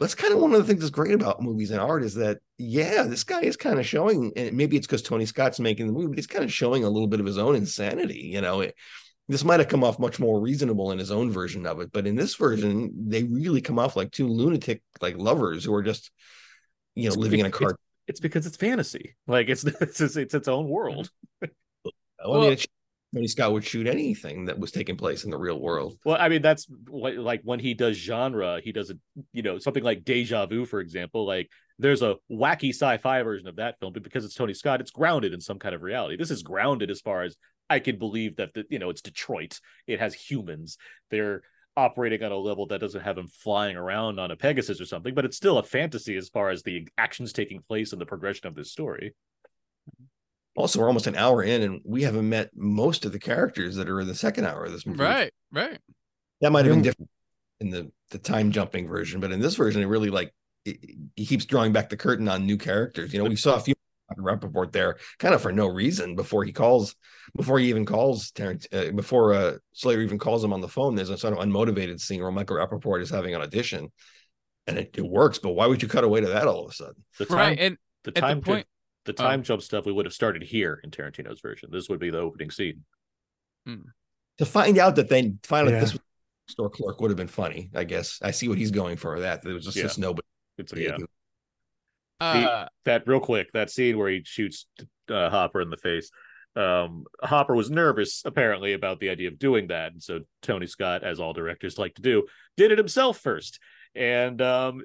That's 0.00 0.14
kind 0.14 0.32
of 0.32 0.40
one 0.40 0.52
of 0.54 0.58
the 0.58 0.64
things 0.64 0.80
that's 0.80 0.90
great 0.90 1.12
about 1.12 1.42
movies 1.42 1.70
and 1.70 1.80
art 1.80 2.02
is 2.02 2.14
that 2.14 2.38
yeah, 2.58 3.02
this 3.04 3.22
guy 3.22 3.42
is 3.42 3.56
kind 3.56 3.78
of 3.78 3.86
showing, 3.86 4.32
and 4.34 4.56
maybe 4.56 4.76
it's 4.76 4.86
because 4.86 5.02
Tony 5.02 5.26
Scott's 5.26 5.60
making 5.60 5.86
the 5.86 5.92
movie, 5.92 6.08
but 6.08 6.16
he's 6.18 6.26
kind 6.26 6.44
of 6.44 6.52
showing 6.52 6.84
a 6.84 6.90
little 6.90 7.06
bit 7.06 7.20
of 7.20 7.26
his 7.26 7.38
own 7.38 7.54
insanity. 7.54 8.30
You 8.32 8.40
know, 8.40 8.62
it, 8.62 8.74
this 9.28 9.44
might 9.44 9.60
have 9.60 9.68
come 9.68 9.84
off 9.84 9.98
much 9.98 10.18
more 10.18 10.40
reasonable 10.40 10.90
in 10.90 10.98
his 10.98 11.10
own 11.10 11.30
version 11.30 11.66
of 11.66 11.80
it, 11.80 11.92
but 11.92 12.06
in 12.06 12.16
this 12.16 12.34
version, 12.34 12.90
they 13.08 13.22
really 13.24 13.60
come 13.60 13.78
off 13.78 13.94
like 13.94 14.10
two 14.10 14.26
lunatic 14.26 14.82
like 15.00 15.16
lovers 15.16 15.64
who 15.64 15.74
are 15.74 15.82
just, 15.82 16.10
you 16.94 17.04
know, 17.04 17.08
It's- 17.12 17.16
living 17.22 17.40
in 17.40 17.46
a 17.46 17.50
car. 17.50 17.76
it's 18.08 18.20
because 18.20 18.46
it's 18.46 18.56
fantasy. 18.56 19.14
Like 19.26 19.48
it's 19.48 19.64
it's 19.64 20.00
it's, 20.00 20.16
it's 20.16 20.34
its 20.34 20.48
own 20.48 20.68
world. 20.68 21.10
I 21.42 21.46
mean, 22.26 22.52
it's, 22.52 22.66
Tony 23.14 23.26
Scott 23.26 23.52
would 23.52 23.64
shoot 23.64 23.86
anything 23.86 24.44
that 24.44 24.58
was 24.58 24.70
taking 24.70 24.96
place 24.96 25.24
in 25.24 25.30
the 25.30 25.38
real 25.38 25.60
world. 25.60 25.98
Well, 26.04 26.16
I 26.18 26.28
mean, 26.28 26.42
that's 26.42 26.66
what 26.88 27.16
like 27.16 27.40
when 27.42 27.58
he 27.58 27.74
does 27.74 27.96
genre, 27.96 28.60
he 28.62 28.72
does 28.72 28.90
it, 28.90 28.98
you 29.32 29.42
know, 29.42 29.58
something 29.58 29.82
like 29.82 30.04
Deja 30.04 30.46
Vu, 30.46 30.64
for 30.64 30.80
example. 30.80 31.26
Like 31.26 31.50
there's 31.78 32.02
a 32.02 32.16
wacky 32.30 32.70
sci-fi 32.70 33.22
version 33.22 33.48
of 33.48 33.56
that 33.56 33.80
film, 33.80 33.92
but 33.92 34.04
because 34.04 34.24
it's 34.24 34.34
Tony 34.34 34.54
Scott, 34.54 34.80
it's 34.80 34.92
grounded 34.92 35.34
in 35.34 35.40
some 35.40 35.58
kind 35.58 35.74
of 35.74 35.82
reality. 35.82 36.16
This 36.16 36.30
is 36.30 36.42
grounded 36.42 36.90
as 36.90 37.00
far 37.00 37.22
as 37.22 37.36
I 37.68 37.80
can 37.80 37.98
believe 37.98 38.36
that 38.36 38.54
the, 38.54 38.64
you 38.70 38.78
know, 38.78 38.90
it's 38.90 39.02
Detroit. 39.02 39.58
It 39.86 39.98
has 39.98 40.14
humans. 40.14 40.78
They're 41.10 41.42
operating 41.76 42.22
on 42.22 42.32
a 42.32 42.36
level 42.36 42.66
that 42.66 42.80
doesn't 42.80 43.00
have 43.00 43.18
him 43.18 43.28
flying 43.28 43.76
around 43.76 44.20
on 44.20 44.30
a 44.30 44.36
Pegasus 44.36 44.80
or 44.80 44.86
something, 44.86 45.14
but 45.14 45.24
it's 45.24 45.36
still 45.36 45.58
a 45.58 45.62
fantasy 45.62 46.16
as 46.16 46.28
far 46.28 46.50
as 46.50 46.62
the 46.62 46.86
actions 46.98 47.32
taking 47.32 47.62
place 47.62 47.92
and 47.92 48.00
the 48.00 48.06
progression 48.06 48.46
of 48.46 48.54
this 48.54 48.70
story. 48.70 49.14
Also, 50.56 50.80
we're 50.80 50.88
almost 50.88 51.06
an 51.06 51.16
hour 51.16 51.42
in, 51.42 51.62
and 51.62 51.80
we 51.84 52.02
haven't 52.02 52.28
met 52.28 52.50
most 52.54 53.04
of 53.04 53.12
the 53.12 53.18
characters 53.18 53.76
that 53.76 53.88
are 53.88 54.00
in 54.00 54.08
the 54.08 54.14
second 54.14 54.46
hour 54.46 54.64
of 54.64 54.72
this 54.72 54.84
movie. 54.84 55.02
Right, 55.02 55.32
right. 55.52 55.78
That 56.40 56.50
might 56.52 56.64
have 56.64 56.74
been 56.74 56.82
different 56.82 57.10
in 57.60 57.70
the 57.70 57.90
the 58.10 58.18
time 58.18 58.50
jumping 58.50 58.88
version, 58.88 59.20
but 59.20 59.30
in 59.30 59.40
this 59.40 59.54
version, 59.54 59.82
it 59.82 59.86
really 59.86 60.10
like 60.10 60.34
it, 60.64 60.78
he 61.14 61.24
keeps 61.26 61.44
drawing 61.44 61.72
back 61.72 61.88
the 61.88 61.96
curtain 61.96 62.28
on 62.28 62.46
new 62.46 62.58
characters. 62.58 63.12
You 63.12 63.22
know, 63.22 63.28
we 63.28 63.36
saw 63.36 63.56
a 63.56 63.60
few 63.60 63.74
Rapaport 64.18 64.72
there, 64.72 64.96
kind 65.20 65.34
of 65.34 65.40
for 65.40 65.52
no 65.52 65.68
reason 65.68 66.16
before 66.16 66.42
he 66.44 66.52
calls, 66.52 66.96
before 67.36 67.60
he 67.60 67.68
even 67.68 67.86
calls 67.86 68.32
Terrence, 68.32 68.66
uh, 68.72 68.90
before 68.90 69.32
uh, 69.34 69.52
Slater 69.72 70.00
even 70.02 70.18
calls 70.18 70.42
him 70.42 70.52
on 70.52 70.60
the 70.60 70.68
phone. 70.68 70.96
There's 70.96 71.10
a 71.10 71.16
sort 71.16 71.32
of 71.32 71.38
unmotivated 71.38 72.00
scene 72.00 72.20
where 72.20 72.32
Michael 72.32 72.56
Rapaport 72.56 73.02
is 73.02 73.10
having 73.10 73.36
an 73.36 73.40
audition, 73.40 73.92
and 74.66 74.78
it, 74.78 74.90
it 74.98 75.06
works. 75.06 75.38
But 75.38 75.50
why 75.50 75.66
would 75.66 75.80
you 75.80 75.86
cut 75.88 76.02
away 76.02 76.20
to 76.22 76.28
that 76.28 76.48
all 76.48 76.64
of 76.64 76.72
a 76.72 76.74
sudden? 76.74 77.04
The 77.18 77.26
time, 77.26 77.36
Right. 77.38 77.58
And 77.60 77.78
the 78.02 78.08
at 78.08 78.14
the 78.16 78.20
time, 78.20 78.40
point- 78.40 78.66
the 79.16 79.22
Oh. 79.22 79.26
time 79.26 79.42
jump 79.42 79.62
stuff 79.62 79.86
we 79.86 79.92
would 79.92 80.06
have 80.06 80.12
started 80.14 80.42
here 80.42 80.80
in 80.84 80.90
Tarantino's 80.90 81.40
version. 81.40 81.70
This 81.72 81.88
would 81.88 82.00
be 82.00 82.10
the 82.10 82.18
opening 82.18 82.50
scene. 82.50 82.84
To 84.38 84.46
find 84.46 84.78
out 84.78 84.96
that 84.96 85.08
they 85.08 85.34
finally 85.44 85.72
Yeah. 85.74 85.80
this 85.80 85.92
was 85.92 86.00
a 86.48 86.52
store 86.52 86.70
clerk 86.70 87.00
would 87.00 87.10
have 87.10 87.16
been 87.18 87.28
funny. 87.28 87.70
I 87.74 87.84
guess 87.84 88.18
I 88.22 88.30
see 88.30 88.48
what 88.48 88.58
he's 88.58 88.70
going 88.70 88.96
for. 88.96 89.20
That 89.20 89.44
it 89.44 89.52
was 89.52 89.64
just 89.64 89.76
Yeah. 89.76 89.82
this 89.84 89.98
nobody. 89.98 90.26
It's 90.58 90.72
yeah. 90.74 90.96
uh, 92.20 92.68
that 92.84 93.06
real 93.06 93.20
quick 93.20 93.50
that 93.52 93.70
scene 93.70 93.96
where 93.98 94.10
he 94.10 94.22
shoots 94.24 94.66
uh, 95.08 95.30
hopper 95.30 95.60
in 95.60 95.70
the 95.70 95.76
face 95.76 96.10
um 96.56 97.04
hopper 97.22 97.54
was 97.54 97.70
nervous 97.70 98.22
apparently 98.24 98.72
about 98.72 98.98
the 98.98 99.08
idea 99.08 99.28
of 99.28 99.38
doing 99.38 99.68
that 99.68 99.92
and 99.92 100.02
so 100.02 100.20
tony 100.42 100.66
scott 100.66 101.04
as 101.04 101.20
all 101.20 101.32
directors 101.32 101.78
like 101.78 101.94
to 101.94 102.02
do 102.02 102.26
did 102.56 102.72
it 102.72 102.76
himself 102.78 103.18
first 103.18 103.60
and 103.94 104.42
um 104.42 104.82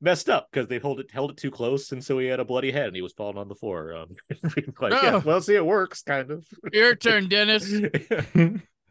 messed 0.00 0.28
up 0.28 0.48
because 0.52 0.68
they 0.68 0.78
held 0.78 1.00
it 1.00 1.10
held 1.10 1.30
it 1.32 1.36
too 1.36 1.50
close 1.50 1.90
and 1.90 2.04
so 2.04 2.18
he 2.18 2.26
had 2.26 2.38
a 2.40 2.44
bloody 2.44 2.70
head 2.70 2.86
and 2.86 2.94
he 2.94 3.02
was 3.02 3.12
falling 3.12 3.36
on 3.36 3.48
the 3.48 3.54
floor 3.54 3.94
um 3.96 4.08
like 4.80 4.92
yeah 4.92 5.14
Oh. 5.16 5.22
well 5.24 5.40
see 5.40 5.56
it 5.56 5.66
works 5.66 6.02
kind 6.02 6.30
of 6.30 6.46
your 6.72 6.94
turn, 6.96 7.28
Dennis. 7.28 7.72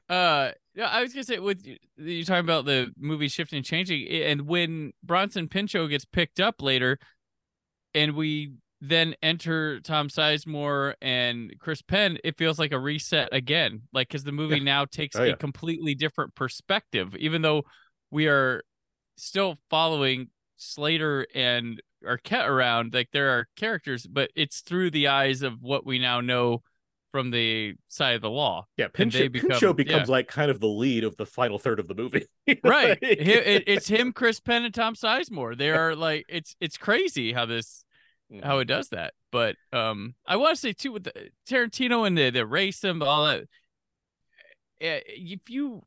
Uh, 0.10 0.52
yeah, 0.74 0.86
I 0.88 1.02
was 1.02 1.12
gonna 1.14 1.26
say 1.26 1.38
with 1.40 1.68
you 1.98 2.24
talking 2.24 2.46
about 2.46 2.64
the 2.64 2.94
movie 2.98 3.28
shifting 3.28 3.58
and 3.58 3.66
changing, 3.66 4.08
and 4.08 4.48
when 4.48 4.94
Bronson 5.04 5.50
Pinchot 5.50 5.90
gets 5.90 6.06
picked 6.06 6.40
up 6.40 6.62
later, 6.62 6.98
and 7.94 8.16
we 8.16 8.54
then 8.80 9.16
enter 9.22 9.82
Tom 9.82 10.08
Sizemore 10.08 10.94
and 11.02 11.54
Chris 11.60 11.82
Penn, 11.82 12.20
it 12.24 12.38
feels 12.38 12.58
like 12.58 12.72
a 12.72 12.80
reset 12.80 13.28
again. 13.34 13.82
Like 13.92 14.08
because 14.08 14.24
the 14.24 14.32
movie 14.32 14.62
now 14.62 14.86
takes 14.86 15.18
Oh, 15.18 15.24
yeah. 15.26 15.34
a 15.34 15.36
completely 15.36 15.94
different 15.94 16.36
perspective, 16.36 17.14
even 17.18 17.42
though 17.42 17.64
we 18.10 18.28
are 18.30 18.64
still 19.18 19.58
following 19.70 20.30
Slater 20.58 21.26
and 21.34 21.82
Arquette 22.06 22.48
around. 22.48 22.94
Like 22.94 23.10
there 23.14 23.30
are 23.38 23.48
characters, 23.56 24.06
but 24.06 24.30
it's 24.36 24.60
through 24.62 24.92
the 24.92 25.08
eyes 25.08 25.42
of 25.42 25.62
what 25.62 25.86
we 25.86 26.00
now 26.00 26.22
know 26.22 26.62
from 27.12 27.32
the 27.32 27.74
side 27.88 28.16
of 28.16 28.22
the 28.22 28.30
law. 28.30 28.66
yeah 28.76 28.86
And 28.86 28.94
pinchot, 28.94 29.32
become- 29.32 29.50
pinchot 29.52 29.78
becomes 29.78 30.10
yeah. 30.10 30.12
like 30.12 30.28
kind 30.28 30.52
of 30.52 30.60
the 30.60 30.68
lead 30.68 31.04
of 31.06 31.16
the 31.18 31.26
final 31.26 31.58
third 31.58 31.80
of 31.80 31.88
the 31.88 31.96
movie 31.96 32.26
right 32.64 32.98
it, 33.02 33.64
it's 33.68 33.88
him 33.88 34.12
chris 34.12 34.42
penn 34.42 34.66
and 34.66 34.74
tom 34.74 34.94
sizemore 34.94 35.58
they 35.58 35.72
are 35.72 35.96
like 35.96 36.26
it's 36.28 36.56
it's 36.60 36.78
crazy 36.78 37.32
how 37.32 37.46
this 37.46 37.86
how 38.44 38.60
it 38.60 38.66
does 38.66 38.90
that 38.90 39.14
but 39.32 39.56
um 39.72 40.16
i 40.28 40.36
want 40.36 40.54
to 40.54 40.60
say 40.62 40.74
too 40.74 40.92
with 40.92 41.06
the 41.06 41.30
tarantino 41.50 42.06
and 42.06 42.18
the 42.18 42.30
the 42.30 42.46
race 42.46 42.84
and 42.84 43.02
all 43.02 43.26
that 43.26 43.46
eh, 44.82 45.00
if 45.08 45.50
you 45.50 45.82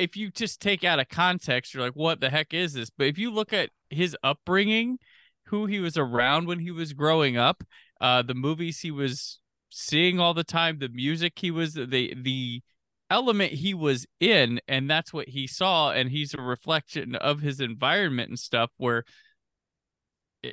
if 0.00 0.16
you 0.16 0.30
just 0.30 0.60
take 0.60 0.84
out 0.84 1.00
of 1.00 1.08
context 1.08 1.74
you're 1.74 1.82
like 1.82 1.94
what 1.94 2.20
the 2.20 2.30
heck 2.30 2.52
is 2.54 2.74
this? 2.74 2.90
But 2.90 3.06
if 3.06 3.18
you 3.18 3.30
look 3.30 3.52
at 3.52 3.70
his 3.90 4.16
upbringing 4.22 4.98
who 5.46 5.66
he 5.66 5.80
was 5.80 5.96
around 5.96 6.46
when 6.46 6.60
he 6.60 6.70
was 6.70 6.92
growing 6.92 7.36
up 7.36 7.64
uh 8.00 8.22
the 8.22 8.34
movies 8.34 8.80
he 8.80 8.90
was 8.90 9.38
seeing 9.70 10.18
all 10.20 10.34
the 10.34 10.44
time 10.44 10.78
the 10.78 10.88
music 10.88 11.38
he 11.38 11.50
was 11.50 11.74
the 11.74 12.14
the 12.20 12.62
element 13.10 13.52
he 13.52 13.74
was 13.74 14.06
in 14.20 14.60
and 14.68 14.88
that's 14.88 15.12
what 15.12 15.28
he 15.28 15.46
saw 15.46 15.90
and 15.90 16.10
he's 16.10 16.32
a 16.34 16.40
reflection 16.40 17.16
of 17.16 17.40
his 17.40 17.60
environment 17.60 18.28
and 18.28 18.38
stuff 18.38 18.70
where 18.76 19.04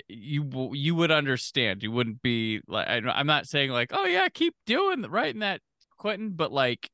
you 0.08 0.72
you 0.74 0.95
would 0.95 1.12
understand. 1.12 1.84
You 1.84 1.91
wouldn't 1.91 2.22
be 2.22 2.62
like 2.68 2.88
i'm 2.89 3.28
not 3.28 3.48
saying 3.48 3.72
like 3.72 3.91
oh 3.93 4.06
yeah 4.06 4.28
keep 4.30 4.56
doing 4.66 5.04
writing 5.04 5.39
that 5.39 5.62
quentin 5.98 6.32
but 6.32 6.52
like 6.52 6.89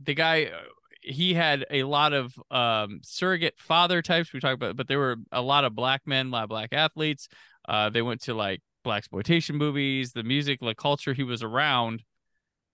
the 0.00 0.14
guy 0.14 0.44
uh, 0.44 0.58
he 1.04 1.34
had 1.34 1.64
a 1.70 1.82
lot 1.84 2.12
of 2.12 2.38
um 2.50 3.00
surrogate 3.02 3.54
father 3.58 4.02
types 4.02 4.32
we 4.32 4.40
talked 4.40 4.54
about 4.54 4.76
but 4.76 4.88
there 4.88 4.98
were 4.98 5.16
a 5.32 5.42
lot 5.42 5.64
of 5.64 5.74
black 5.74 6.02
men 6.06 6.28
a 6.28 6.30
lot 6.30 6.44
of 6.44 6.48
black 6.48 6.72
athletes. 6.72 7.28
Uh 7.68 7.90
they 7.90 8.02
went 8.02 8.20
to 8.22 8.34
like 8.34 8.60
black 8.82 8.98
exploitation 8.98 9.56
movies 9.56 10.12
the 10.12 10.22
music 10.22 10.60
the 10.60 10.74
culture 10.74 11.14
he 11.14 11.22
was 11.22 11.42
around 11.42 12.02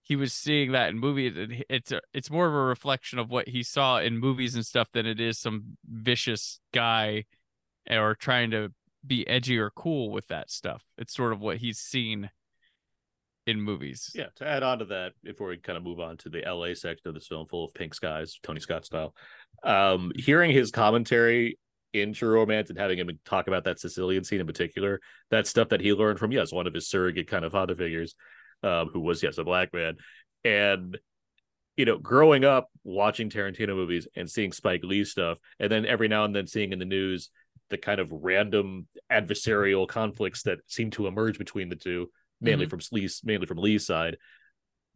he 0.02 0.16
was 0.16 0.32
seeing 0.32 0.72
that 0.72 0.90
in 0.90 0.98
movies 0.98 1.32
it's 1.68 1.92
a, 1.92 2.00
it's 2.12 2.30
more 2.30 2.46
of 2.46 2.54
a 2.54 2.56
reflection 2.56 3.18
of 3.18 3.30
what 3.30 3.48
he 3.48 3.62
saw 3.62 3.98
in 3.98 4.18
movies 4.18 4.54
and 4.54 4.66
stuff 4.66 4.88
than 4.92 5.06
it 5.06 5.20
is 5.20 5.38
some 5.38 5.76
vicious 5.84 6.60
guy 6.72 7.24
or 7.88 8.14
trying 8.14 8.50
to 8.50 8.72
be 9.06 9.26
edgy 9.28 9.58
or 9.58 9.70
cool 9.70 10.10
with 10.10 10.28
that 10.28 10.50
stuff. 10.50 10.84
It's 10.98 11.14
sort 11.14 11.32
of 11.32 11.40
what 11.40 11.58
he's 11.58 11.78
seen 11.78 12.30
in 13.46 13.60
movies 13.60 14.10
Yeah, 14.14 14.26
to 14.36 14.46
add 14.46 14.62
on 14.62 14.80
to 14.80 14.84
that, 14.86 15.12
before 15.22 15.48
we 15.48 15.56
kind 15.56 15.76
of 15.76 15.82
move 15.82 16.00
on 16.00 16.16
to 16.18 16.28
the 16.28 16.42
LA 16.46 16.74
section 16.74 17.08
of 17.08 17.14
this 17.14 17.26
film 17.26 17.46
full 17.46 17.64
of 17.64 17.74
pink 17.74 17.94
skies, 17.94 18.38
Tony 18.42 18.60
Scott 18.60 18.84
style, 18.84 19.14
um, 19.62 20.12
hearing 20.14 20.50
his 20.50 20.70
commentary 20.70 21.58
in 21.92 22.12
True 22.12 22.34
Romance 22.34 22.70
and 22.70 22.78
having 22.78 22.98
him 22.98 23.10
talk 23.24 23.48
about 23.48 23.64
that 23.64 23.80
Sicilian 23.80 24.24
scene 24.24 24.40
in 24.40 24.46
particular, 24.46 25.00
that 25.30 25.46
stuff 25.46 25.70
that 25.70 25.80
he 25.80 25.92
learned 25.92 26.18
from, 26.18 26.32
yes, 26.32 26.52
one 26.52 26.66
of 26.66 26.74
his 26.74 26.88
surrogate 26.88 27.28
kind 27.28 27.44
of 27.44 27.52
father 27.52 27.74
figures, 27.74 28.14
um, 28.62 28.88
who 28.92 29.00
was, 29.00 29.22
yes, 29.22 29.38
a 29.38 29.44
black 29.44 29.72
man. 29.72 29.96
And, 30.44 30.98
you 31.76 31.84
know, 31.84 31.98
growing 31.98 32.44
up 32.44 32.68
watching 32.84 33.30
Tarantino 33.30 33.74
movies 33.74 34.06
and 34.14 34.30
seeing 34.30 34.52
Spike 34.52 34.84
Lee 34.84 35.04
stuff, 35.04 35.38
and 35.58 35.70
then 35.70 35.86
every 35.86 36.08
now 36.08 36.24
and 36.24 36.34
then 36.34 36.46
seeing 36.46 36.72
in 36.72 36.78
the 36.78 36.84
news 36.84 37.30
the 37.70 37.78
kind 37.78 38.00
of 38.00 38.08
random 38.10 38.86
adversarial 39.10 39.88
conflicts 39.88 40.42
that 40.42 40.58
seem 40.66 40.90
to 40.90 41.06
emerge 41.06 41.38
between 41.38 41.68
the 41.68 41.76
two 41.76 42.10
mainly 42.40 42.66
mm-hmm. 42.66 42.78
from 42.78 42.80
Lee's 42.92 43.20
mainly 43.24 43.46
from 43.46 43.58
Lee's 43.58 43.86
side. 43.86 44.16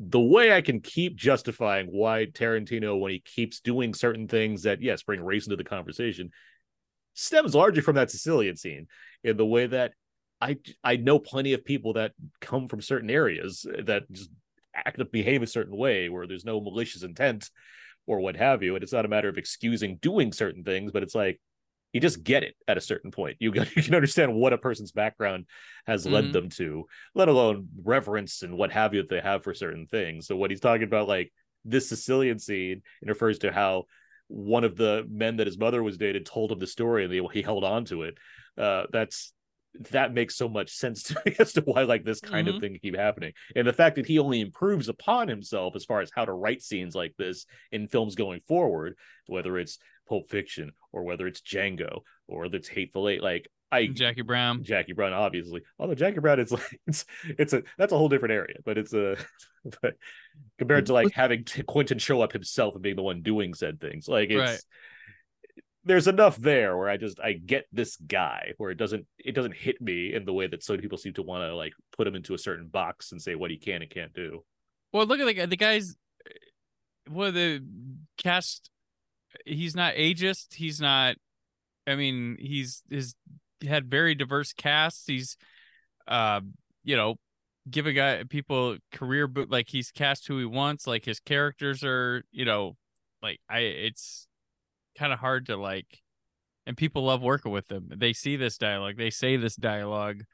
The 0.00 0.20
way 0.20 0.52
I 0.52 0.60
can 0.60 0.80
keep 0.80 1.16
justifying 1.16 1.86
why 1.86 2.26
Tarantino, 2.26 2.98
when 2.98 3.12
he 3.12 3.20
keeps 3.20 3.60
doing 3.60 3.94
certain 3.94 4.26
things 4.26 4.62
that 4.62 4.82
yes 4.82 5.02
bring 5.02 5.22
race 5.22 5.46
into 5.46 5.56
the 5.56 5.64
conversation, 5.64 6.30
stems 7.14 7.54
largely 7.54 7.82
from 7.82 7.96
that 7.96 8.10
Sicilian 8.10 8.56
scene. 8.56 8.88
In 9.22 9.36
the 9.36 9.46
way 9.46 9.66
that 9.66 9.92
I 10.40 10.58
I 10.82 10.96
know 10.96 11.18
plenty 11.18 11.52
of 11.52 11.64
people 11.64 11.94
that 11.94 12.12
come 12.40 12.68
from 12.68 12.80
certain 12.80 13.10
areas 13.10 13.66
uh, 13.66 13.82
that 13.84 14.10
just 14.10 14.30
act 14.74 15.00
behave 15.12 15.42
a 15.42 15.46
certain 15.46 15.76
way 15.76 16.08
where 16.08 16.26
there's 16.26 16.44
no 16.44 16.60
malicious 16.60 17.02
intent 17.02 17.48
or 18.06 18.20
what 18.20 18.36
have 18.36 18.62
you, 18.62 18.74
and 18.74 18.82
it's 18.82 18.92
not 18.92 19.06
a 19.06 19.08
matter 19.08 19.28
of 19.28 19.38
excusing 19.38 19.96
doing 19.96 20.32
certain 20.32 20.62
things, 20.64 20.92
but 20.92 21.02
it's 21.02 21.14
like 21.14 21.40
you 21.94 22.00
just 22.00 22.22
get 22.24 22.42
it 22.42 22.56
at 22.68 22.76
a 22.76 22.82
certain 22.82 23.10
point. 23.10 23.36
You, 23.40 23.52
you 23.76 23.82
can 23.82 23.94
understand 23.94 24.34
what 24.34 24.52
a 24.52 24.58
person's 24.58 24.92
background 24.92 25.46
has 25.86 26.04
led 26.06 26.24
Mhm. 26.26 26.32
them 26.32 26.48
to, 26.50 26.86
let 27.14 27.28
alone 27.28 27.68
reverence 27.82 28.42
and 28.42 28.58
what 28.58 28.72
have 28.72 28.94
you 28.94 29.02
that 29.02 29.08
they 29.08 29.20
have 29.20 29.44
for 29.44 29.54
certain 29.54 29.86
things. 29.86 30.26
So 30.26 30.36
what 30.36 30.50
he's 30.50 30.60
talking 30.60 30.82
about, 30.84 31.08
like 31.08 31.32
this 31.64 31.88
Sicilian 31.88 32.38
scene, 32.38 32.82
it 33.02 33.08
refers 33.08 33.38
to 33.40 33.52
how 33.52 33.84
one 34.28 34.64
of 34.64 34.76
the 34.76 35.06
men 35.08 35.36
that 35.36 35.46
his 35.46 35.58
mother 35.58 35.82
was 35.82 35.98
dated 35.98 36.26
told 36.26 36.50
him 36.50 36.58
the 36.58 36.66
story 36.66 37.04
and 37.04 37.12
he, 37.12 37.26
he 37.32 37.42
held 37.42 37.62
on 37.62 37.84
to 37.86 38.02
it. 38.02 38.18
Uh, 38.56 38.84
that's 38.90 39.33
that 39.90 40.14
makes 40.14 40.36
so 40.36 40.48
much 40.48 40.70
sense 40.70 41.02
to 41.02 41.20
me 41.26 41.34
as 41.38 41.52
to 41.52 41.60
why 41.62 41.82
like 41.82 42.04
this 42.04 42.20
kind 42.20 42.46
Mhm. 42.48 42.54
of 42.56 42.60
thing 42.60 42.78
keep 42.80 42.96
happening 42.96 43.32
and 43.56 43.66
the 43.66 43.72
fact 43.72 43.96
that 43.96 44.06
he 44.06 44.18
only 44.18 44.40
improves 44.40 44.88
upon 44.88 45.28
himself 45.28 45.74
as 45.74 45.84
far 45.84 46.00
as 46.00 46.10
how 46.14 46.24
to 46.24 46.32
write 46.32 46.62
scenes 46.62 46.94
like 46.94 47.14
this 47.18 47.46
in 47.72 47.88
films 47.88 48.14
going 48.14 48.40
forward 48.46 48.96
whether 49.26 49.58
it's 49.58 49.78
pulp 50.08 50.30
fiction 50.30 50.72
or 50.92 51.02
whether 51.02 51.26
it's 51.26 51.40
django 51.40 52.02
or 52.28 52.42
whether 52.42 52.56
it's 52.56 52.68
hateful 52.68 53.08
eight 53.08 53.22
like 53.22 53.48
i 53.72 53.86
jackie 53.86 54.22
brown 54.22 54.62
Jackie 54.62 54.92
Brown, 54.92 55.12
obviously. 55.12 55.62
Although 55.80 55.96
Jackie 55.96 56.20
Brown 56.20 56.38
is 56.38 56.52
like 56.52 56.80
it's 56.86 57.04
it's 57.24 57.52
a 57.52 57.64
that's 57.76 57.92
a 57.92 57.98
whole 57.98 58.08
different 58.08 58.34
area, 58.34 58.56
but 58.64 58.78
it's 58.78 58.92
a 58.94 59.16
but 59.82 59.94
compared 60.58 60.86
to 60.86 60.92
like 60.92 61.12
having 61.12 61.42
T- 61.44 61.62
Quentin 61.64 61.98
show 61.98 62.20
up 62.22 62.32
himself 62.32 62.74
and 62.74 62.82
being 62.82 62.94
the 62.94 63.02
one 63.02 63.22
doing 63.22 63.52
said 63.54 63.80
things, 63.80 64.06
like 64.06 64.30
it's 64.30 64.38
Right. 64.38 64.60
There's 65.84 66.08
enough 66.08 66.36
there 66.36 66.76
where 66.76 66.88
I 66.88 66.96
just 66.96 67.20
I 67.20 67.32
get 67.32 67.66
this 67.72 67.96
guy 67.96 68.52
where 68.56 68.70
it 68.70 68.78
doesn't 68.78 69.06
it 69.18 69.34
doesn't 69.34 69.54
hit 69.54 69.80
me 69.80 70.14
in 70.14 70.24
the 70.24 70.32
way 70.32 70.46
that 70.46 70.62
some 70.62 70.78
people 70.78 70.98
seem 70.98 71.12
to 71.14 71.22
want 71.22 71.42
to 71.42 71.54
like 71.54 71.72
put 71.96 72.06
him 72.06 72.14
into 72.14 72.34
a 72.34 72.38
certain 72.38 72.68
box 72.68 73.12
and 73.12 73.20
say 73.20 73.34
what 73.34 73.50
he 73.50 73.58
can 73.58 73.82
and 73.82 73.90
can't 73.90 74.12
do. 74.14 74.42
Well, 74.92 75.06
look 75.06 75.20
at 75.20 75.26
the. 75.26 75.46
The 75.46 75.56
guy's 75.56 75.96
well, 77.10 77.32
the 77.32 77.62
cast. 78.16 78.70
He's 79.44 79.74
not 79.74 79.94
ageist. 79.94 80.54
He's 80.54 80.80
not. 80.80 81.16
I 81.86 81.96
mean, 81.96 82.36
he's 82.38 82.82
his 82.88 83.14
had 83.66 83.90
very 83.90 84.14
diverse 84.14 84.52
casts. 84.52 85.04
He's, 85.06 85.36
uh, 86.06 86.40
you 86.84 86.96
know, 86.96 87.16
give 87.68 87.86
a 87.86 87.92
guy 87.92 88.22
people 88.28 88.76
career 88.92 89.26
but 89.26 89.50
like 89.50 89.68
he's 89.68 89.90
cast 89.90 90.28
who 90.28 90.38
he 90.38 90.44
wants. 90.44 90.86
Like 90.86 91.04
his 91.04 91.20
characters 91.20 91.84
are, 91.84 92.22
you 92.30 92.44
know, 92.44 92.76
like 93.22 93.40
I. 93.50 93.58
It's 93.58 94.28
kind 94.98 95.12
of 95.12 95.18
hard 95.18 95.46
to 95.46 95.56
like, 95.56 96.02
and 96.66 96.76
people 96.76 97.04
love 97.04 97.22
working 97.22 97.52
with 97.52 97.68
them. 97.68 97.88
They 97.96 98.12
see 98.12 98.36
this 98.36 98.58
dialogue. 98.58 98.96
They 98.96 99.10
say 99.10 99.36
this 99.36 99.56
dialogue. 99.56 100.24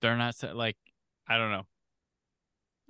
They're 0.00 0.16
not 0.16 0.36
like 0.54 0.76
I 1.26 1.38
don't 1.38 1.50
know. 1.50 1.66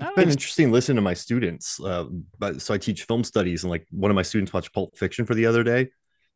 I 0.00 0.06
It's 0.06 0.10
don't 0.10 0.24
been 0.24 0.28
know. 0.28 0.32
interesting 0.32 0.72
listening 0.72 0.96
to 0.96 1.02
my 1.02 1.14
students. 1.14 1.80
Uh, 1.80 2.06
but 2.38 2.60
so 2.60 2.74
I 2.74 2.78
teach 2.78 3.04
film 3.04 3.24
studies, 3.24 3.62
and 3.64 3.70
like 3.70 3.86
one 3.90 4.10
of 4.10 4.14
my 4.14 4.22
students 4.22 4.52
watched 4.52 4.72
Pulp 4.74 4.96
Fiction 4.96 5.24
for 5.24 5.34
the 5.34 5.46
other 5.46 5.62
day, 5.62 5.88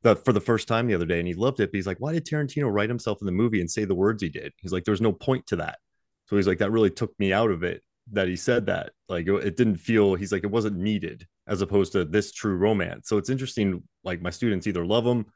the, 0.03 0.14
for 0.16 0.32
the 0.32 0.41
first 0.41 0.68
time 0.68 0.86
the 0.86 0.95
other 0.95 1.07
day, 1.07 1.18
and 1.18 1.26
he 1.28 1.34
loved 1.34 1.61
it. 1.61 1.70
But 1.72 1.76
he's 1.76 1.86
like, 1.86 1.99
"Why 1.99 2.12
did 2.12 2.24
Tarantino 2.24 2.72
write 2.72 2.89
himself 2.89 3.18
in 3.20 3.26
the 3.26 3.32
movie 3.32 3.61
and 3.61 3.70
say 3.70 3.84
the 3.84 3.95
words 3.95 4.22
he 4.22 4.28
did?" 4.28 4.53
He's 4.59 4.72
like, 4.72 4.84
"There's 4.84 5.01
no 5.01 5.12
point 5.12 5.47
to 5.49 5.57
that." 5.57 5.78
So 6.26 6.36
he's 6.36 6.47
like, 6.47 6.59
"That 6.59 6.70
really 6.70 6.91
took 6.91 7.18
me 7.18 7.32
out 7.32 7.51
of 7.51 7.62
it 7.64 7.82
that 8.12 8.28
he 8.28 8.36
said 8.36 8.66
that. 8.66 8.93
Like 9.09 9.26
it, 9.26 9.34
it 9.45 9.57
didn't 9.57 9.76
feel. 9.76 10.14
He's 10.14 10.32
like, 10.32 10.45
it 10.45 10.51
wasn't 10.51 10.76
needed 10.78 11.26
as 11.49 11.63
opposed 11.63 11.93
to 11.93 12.05
this 12.05 12.33
true 12.33 12.57
romance." 12.57 13.09
So 13.09 13.17
it's 13.19 13.31
interesting. 13.31 13.83
Like 14.05 14.23
my 14.23 14.31
students 14.31 14.67
either 14.67 14.87
love 14.87 15.05
them, 15.05 15.27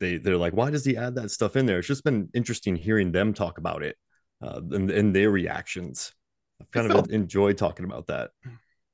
they 0.00 0.18
they're 0.18 0.36
like, 0.36 0.52
"Why 0.52 0.70
does 0.70 0.84
he 0.84 0.96
add 0.96 1.14
that 1.16 1.30
stuff 1.30 1.56
in 1.56 1.66
there?" 1.66 1.78
It's 1.78 1.88
just 1.88 2.04
been 2.04 2.28
interesting 2.34 2.76
hearing 2.76 3.12
them 3.12 3.32
talk 3.34 3.58
about 3.58 3.82
it 3.82 3.96
uh, 4.42 4.60
and, 4.72 4.90
and 4.90 5.14
their 5.14 5.30
reactions. 5.30 6.12
I've 6.60 6.70
kind 6.70 6.90
felt- 6.90 7.06
of 7.08 7.12
enjoyed 7.12 7.56
talking 7.58 7.84
about 7.84 8.06
that. 8.08 8.30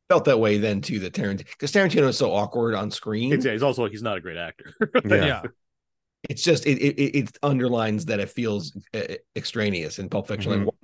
Felt 0.09 0.25
that 0.25 0.41
way 0.41 0.59
then 0.59 0.81
too. 0.81 0.99
That 1.01 1.13
Tarantino, 1.13 1.39
because 1.47 1.71
Tarantino 1.73 2.09
is 2.09 2.19
so 2.19 2.33
awkward 2.33 2.75
on 2.75 2.91
screen. 2.91 3.33
It's, 3.33 3.45
it's 3.45 3.63
also 3.63 3.83
like 3.83 3.93
he's 3.93 4.03
not 4.03 4.17
a 4.17 4.21
great 4.21 4.37
actor. 4.39 4.75
Yeah. 5.05 5.25
yeah. 5.27 5.43
it's 6.29 6.43
just 6.43 6.67
it 6.67 6.79
it, 6.79 6.99
it- 7.01 7.17
it 7.19 7.39
underlines 7.43 8.07
that 8.07 8.19
it 8.21 8.29
feels 8.31 8.77
uh, 8.93 9.15
extraneous 9.37 9.99
in 10.01 10.09
Pulp 10.09 10.27
Fiction. 10.29 10.53
Mhm. 10.53 10.65
Like 10.67 10.75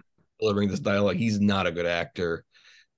delivering 0.40 0.68
this 0.68 0.80
dialogue, 0.80 1.16
he's 1.16 1.40
not 1.40 1.66
a 1.66 1.72
good 1.72 1.86
actor, 1.86 2.44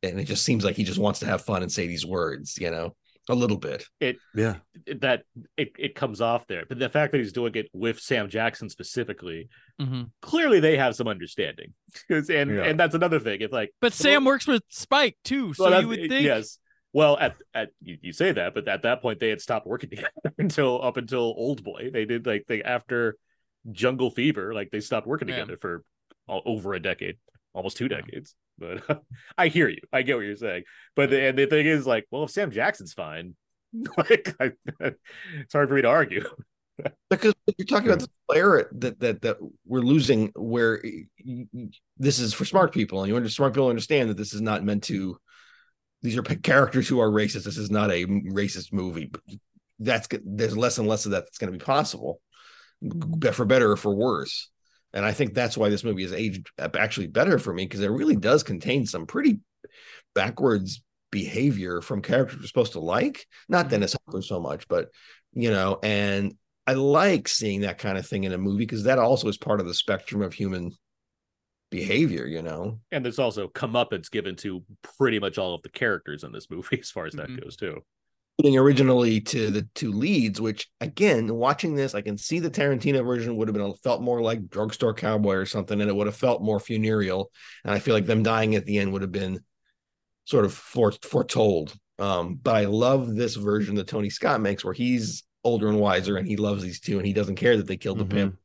and 0.02 0.20
it 0.20 0.24
just 0.24 0.44
seems 0.44 0.64
like 0.64 0.76
he 0.76 0.84
just 0.84 0.98
wants 0.98 1.20
to 1.20 1.26
have 1.26 1.42
fun 1.44 1.62
and 1.62 1.70
say 1.72 1.86
these 1.86 2.06
words. 2.06 2.56
You 2.58 2.70
know, 2.70 2.94
a 3.28 3.34
little 3.34 3.58
bit. 3.58 3.84
It 4.00 4.16
Yeah. 4.34 4.56
that 5.00 5.22
it, 5.56 5.72
it 5.78 5.94
comes 5.94 6.20
off 6.20 6.46
there. 6.46 6.64
But 6.68 6.78
the 6.78 6.88
fact 6.88 7.12
that 7.12 7.18
he's 7.18 7.32
doing 7.32 7.54
it 7.54 7.68
with 7.72 7.98
Sam 8.00 8.28
Jackson 8.28 8.68
specifically, 8.68 9.48
hmm 9.78 10.02
clearly 10.22 10.60
they 10.60 10.76
have 10.76 10.94
some 10.96 11.08
understanding. 11.08 11.74
'Cause- 12.10 12.30
and 12.30 12.50
Yeah. 12.50 12.64
and 12.64 12.78
that's 12.80 12.94
another 12.94 13.20
thing. 13.20 13.40
If 13.40 13.52
like 13.52 13.70
But 13.80 13.92
Sam 13.92 14.24
works 14.24 14.46
with 14.46 14.62
Spike 14.68 15.16
too, 15.24 15.52
so 15.54 15.64
Well, 15.70 15.82
you 15.82 15.88
would 15.88 15.98
think. 16.08 16.24
yes. 16.24 16.58
Well, 16.94 17.18
at 17.18 17.36
at 17.52 17.68
you, 17.82 17.98
you 18.00 18.12
say 18.12 18.32
that, 18.32 18.54
but 18.54 18.66
at 18.66 18.82
that 18.82 19.02
point 19.02 19.20
they 19.20 19.28
had 19.28 19.40
stopped 19.42 19.66
working 19.66 19.90
together 19.90 20.10
until 20.38 20.82
up 20.82 20.96
until 20.96 21.20
Old 21.36 21.62
Boy. 21.62 21.90
They 21.92 22.06
did 22.06 22.26
like 22.26 22.44
they 22.48 22.62
after 22.62 23.16
Jungle 23.70 24.10
Fever, 24.10 24.54
like 24.54 24.70
they 24.70 24.80
stopped 24.80 25.06
working 25.06 25.28
Yeah. 25.28 25.34
together 25.40 25.58
for 25.60 25.82
all, 26.26 26.40
over 26.46 26.72
a 26.74 26.80
decade, 26.80 27.18
almost 27.54 27.76
two 27.76 27.88
Yeah. 27.90 28.00
decades. 28.00 28.34
But 28.58 29.02
I 29.38 29.48
hear 29.48 29.68
you. 29.68 29.80
I 29.92 30.02
get 30.02 30.16
what 30.16 30.24
you're 30.26 30.36
saying. 30.36 30.64
But 30.96 31.10
the, 31.10 31.20
and 31.28 31.38
the 31.38 31.46
thing 31.46 31.66
is, 31.66 31.86
like, 31.86 32.06
well, 32.10 32.24
if 32.24 32.30
Sam 32.30 32.50
Jackson's 32.50 32.92
fine, 32.92 33.34
like, 33.96 34.34
I, 34.40 34.52
it's 34.80 35.52
hard 35.52 35.68
for 35.68 35.74
me 35.74 35.82
to 35.82 35.88
argue. 35.88 36.24
because 37.10 37.34
you're 37.56 37.66
talking 37.66 37.88
about 37.88 37.98
this 37.98 38.08
era 38.34 38.64
that 38.72 39.00
that 39.00 39.20
that 39.22 39.36
we're 39.66 39.80
losing 39.80 40.30
where 40.36 40.80
y- 40.84 41.02
y- 41.52 41.68
this 41.96 42.20
is 42.20 42.32
for 42.32 42.44
smart 42.44 42.72
people 42.72 43.00
and 43.02 43.08
you 43.08 43.16
under 43.16 43.28
smart 43.28 43.52
people 43.52 43.68
understand 43.68 44.08
that 44.08 44.16
this 44.16 44.32
is 44.32 44.40
not 44.40 44.62
meant 44.62 44.84
to 44.84 45.18
these 46.02 46.16
are 46.16 46.22
characters 46.22 46.86
who 46.86 47.00
are 47.00 47.10
racist 47.10 47.42
this 47.42 47.56
is 47.58 47.68
not 47.70 47.90
a 47.90 48.04
racist 48.06 48.72
movie 48.72 49.06
but 49.06 49.20
that's 49.80 50.06
g- 50.06 50.20
there's 50.24 50.56
less 50.56 50.78
and 50.78 50.86
less 50.86 51.04
of 51.04 51.10
that 51.10 51.24
that's 51.24 51.38
going 51.38 51.52
to 51.52 51.58
be 51.58 51.64
possible 51.64 52.20
mm-hmm. 52.84 53.28
for 53.32 53.44
better 53.44 53.72
or 53.72 53.76
for 53.76 53.92
worse 53.92 54.48
and 54.92 55.04
i 55.04 55.12
think 55.12 55.34
that's 55.34 55.56
why 55.56 55.68
this 55.68 55.84
movie 55.84 56.02
is 56.04 56.12
aged 56.12 56.48
actually 56.58 57.06
better 57.06 57.38
for 57.38 57.52
me 57.52 57.64
because 57.64 57.80
it 57.80 57.90
really 57.90 58.16
does 58.16 58.42
contain 58.42 58.86
some 58.86 59.06
pretty 59.06 59.40
backwards 60.14 60.82
behavior 61.10 61.80
from 61.80 62.02
characters 62.02 62.38
we're 62.40 62.46
supposed 62.46 62.72
to 62.72 62.80
like 62.80 63.26
not 63.48 63.68
dennis 63.68 63.94
hopper 64.06 64.20
so 64.22 64.40
much 64.40 64.68
but 64.68 64.88
you 65.32 65.50
know 65.50 65.78
and 65.82 66.34
I 66.66 66.74
like 66.74 67.28
seeing 67.28 67.62
that 67.62 67.78
kind 67.78 67.96
of 67.96 68.06
thing 68.06 68.24
in 68.24 68.32
a 68.34 68.36
movie 68.36 68.58
because 68.66 68.84
that 68.84 68.98
also 68.98 69.26
is 69.28 69.38
part 69.38 69.60
of 69.60 69.66
the 69.66 69.72
spectrum 69.72 70.20
of 70.20 70.34
human 70.34 70.72
behavior, 71.70 72.26
you 72.26 72.42
know. 72.42 72.78
And 72.92 73.02
there's 73.02 73.18
also 73.18 73.48
comeuppance 73.48 74.10
given 74.10 74.36
to 74.36 74.62
pretty 74.98 75.18
much 75.18 75.38
all 75.38 75.54
of 75.54 75.62
the 75.62 75.70
characters 75.70 76.24
in 76.24 76.32
this 76.32 76.50
movie, 76.50 76.78
as 76.82 76.90
far 76.90 77.06
as 77.06 77.14
that 77.14 77.30
Mhm. 77.30 77.42
goes 77.42 77.56
too. 77.56 77.80
Including 78.38 78.58
originally 78.60 79.20
to 79.20 79.50
the 79.50 79.62
two 79.74 79.90
leads, 79.90 80.40
which 80.40 80.68
again, 80.80 81.34
watching 81.34 81.74
this, 81.74 81.92
I 81.96 82.02
can 82.02 82.16
see 82.16 82.38
the 82.38 82.48
Tarantino 82.48 83.04
version 83.04 83.36
would 83.36 83.48
have 83.48 83.56
been 83.56 83.72
felt 83.82 84.00
more 84.00 84.22
like 84.22 84.48
drugstore 84.48 84.94
cowboy 84.94 85.34
or 85.34 85.44
something, 85.44 85.80
and 85.80 85.90
it 85.90 85.96
would 85.96 86.06
have 86.06 86.14
felt 86.14 86.40
more 86.40 86.60
funereal. 86.60 87.32
And 87.64 87.74
I 87.74 87.80
feel 87.80 87.94
like 87.94 88.06
them 88.06 88.22
dying 88.22 88.54
at 88.54 88.64
the 88.64 88.78
end 88.78 88.92
would 88.92 89.02
have 89.02 89.10
been 89.10 89.40
sort 90.24 90.44
of 90.44 90.54
fore, 90.54 90.92
foretold. 90.92 91.74
Um, 91.98 92.38
but 92.40 92.54
I 92.54 92.66
love 92.66 93.12
this 93.16 93.34
version 93.34 93.74
that 93.74 93.88
Tony 93.88 94.08
Scott 94.08 94.40
makes 94.40 94.64
where 94.64 94.72
he's 94.74 95.24
older 95.42 95.66
and 95.66 95.80
wiser 95.80 96.16
and 96.16 96.28
he 96.28 96.36
loves 96.36 96.62
these 96.62 96.78
two 96.78 96.98
and 96.98 97.06
he 97.06 97.12
doesn't 97.12 97.36
care 97.36 97.56
that 97.56 97.66
they 97.66 97.76
killed 97.76 97.98
Mhm. 97.98 98.08
the 98.08 98.14
pimp 98.14 98.36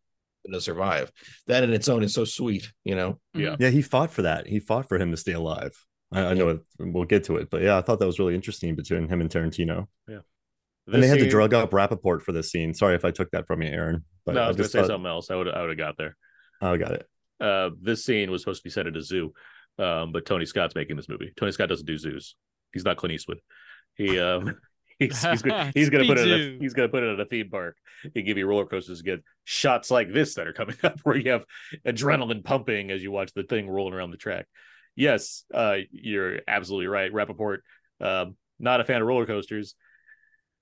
to 0.52 0.60
survive. 0.60 1.12
That 1.46 1.64
in 1.64 1.72
its 1.72 1.88
own 1.88 2.02
is 2.02 2.16
so 2.16 2.26
sweet, 2.26 2.72
you 2.84 2.96
know. 2.96 3.20
Yeah. 3.36 3.58
Yeah, 3.60 3.70
he 3.70 3.84
fought 3.84 4.10
for 4.10 4.24
that. 4.24 4.48
He 4.48 4.60
fought 4.60 4.90
for 4.90 4.98
him 4.98 5.12
to 5.12 5.18
stay 5.18 5.34
alive. 5.34 5.74
I, 6.14 6.26
I 6.28 6.34
know 6.34 6.50
it, 6.50 6.62
we'll 6.80 7.06
get 7.06 7.24
to 7.26 7.38
it, 7.38 7.50
but 7.50 7.62
yeah, 7.62 7.78
I 7.78 7.82
thought 7.82 8.00
that 8.00 8.08
was 8.08 8.20
really 8.20 8.36
interesting 8.36 8.76
between 8.76 9.08
him 9.08 9.22
and 9.22 9.30
Tarantino. 9.30 9.88
This 10.86 10.96
and 10.96 11.02
they 11.04 11.08
had 11.08 11.20
to 11.20 11.30
drug 11.30 11.54
up 11.54 11.72
Rapaport 11.72 12.22
for 12.24 12.34
this 12.34 12.52
scene. 12.52 12.74
Sorry 12.74 12.94
if 12.96 13.06
I 13.06 13.12
took 13.12 13.32
that 13.32 13.48
from 13.48 13.62
you, 13.62 13.70
Aaron. 13.70 14.04
But 14.26 14.36
No, 14.36 14.42
I 14.42 14.48
was 14.50 14.58
gonna 14.58 14.68
say 14.68 14.80
thought- 14.80 14.88
something 14.88 15.08
else. 15.10 15.32
I 15.32 15.36
would 15.36 15.48
I 15.48 15.62
would 15.62 15.70
have 15.70 15.78
got 15.78 15.98
there. 15.98 16.18
Oh, 16.62 16.78
got 16.78 16.92
it. 16.92 17.08
uh 17.40 17.70
this 17.82 18.04
scene 18.06 18.30
was 18.32 18.42
supposed 18.42 18.62
to 18.62 18.64
be 18.66 18.70
set 18.70 18.86
at 18.88 18.96
a 18.96 19.02
zoo 19.02 19.34
um 19.80 20.12
but 20.12 20.24
tony 20.26 20.46
scott's 20.46 20.76
making 20.76 20.96
this 20.96 21.10
movie 21.10 21.32
tony 21.36 21.52
scott 21.52 21.68
doesn't 21.68 21.86
do 21.88 21.98
zoos 21.98 22.36
he's 22.74 22.86
not 22.86 22.96
clint 22.96 23.12
eastwood 23.14 23.40
he 23.96 24.20
um 24.20 24.56
he's 25.00 25.22
he's, 25.26 25.42
gonna- 25.42 25.72
he's 25.74 25.90
gonna 25.90 26.06
put 26.06 26.20
it 26.20 26.28
in 26.30 26.56
a, 26.56 26.60
he's 26.60 26.74
gonna 26.74 26.88
put 26.90 27.02
it 27.04 27.12
at 27.14 27.20
a 27.20 27.26
theme 27.26 27.50
park 27.50 27.76
he 28.14 28.22
give 28.22 28.38
you 28.38 28.46
roller 28.46 28.66
coasters 28.68 29.02
get 29.02 29.22
shots 29.46 29.90
like 29.90 30.14
this 30.14 30.36
that 30.36 30.48
are 30.48 30.54
coming 30.54 30.76
up 30.84 31.00
where 31.04 31.18
you 31.18 31.32
have 31.32 31.44
adrenaline 31.88 32.44
pumping 32.44 32.92
as 32.92 33.02
you 33.02 33.12
watch 33.12 33.34
the 33.34 33.44
thing 33.44 33.68
rolling 33.70 33.94
around 33.96 34.12
the 34.12 34.18
track 34.18 34.46
yes 34.96 35.46
uh 35.54 35.78
you're 35.92 36.40
absolutely 36.48 36.88
right 36.88 37.12
rapaport 37.14 37.58
um 38.02 38.36
not 38.60 38.82
a 38.82 38.86
fan 38.86 39.02
of 39.02 39.08
roller 39.08 39.26
coasters 39.26 39.76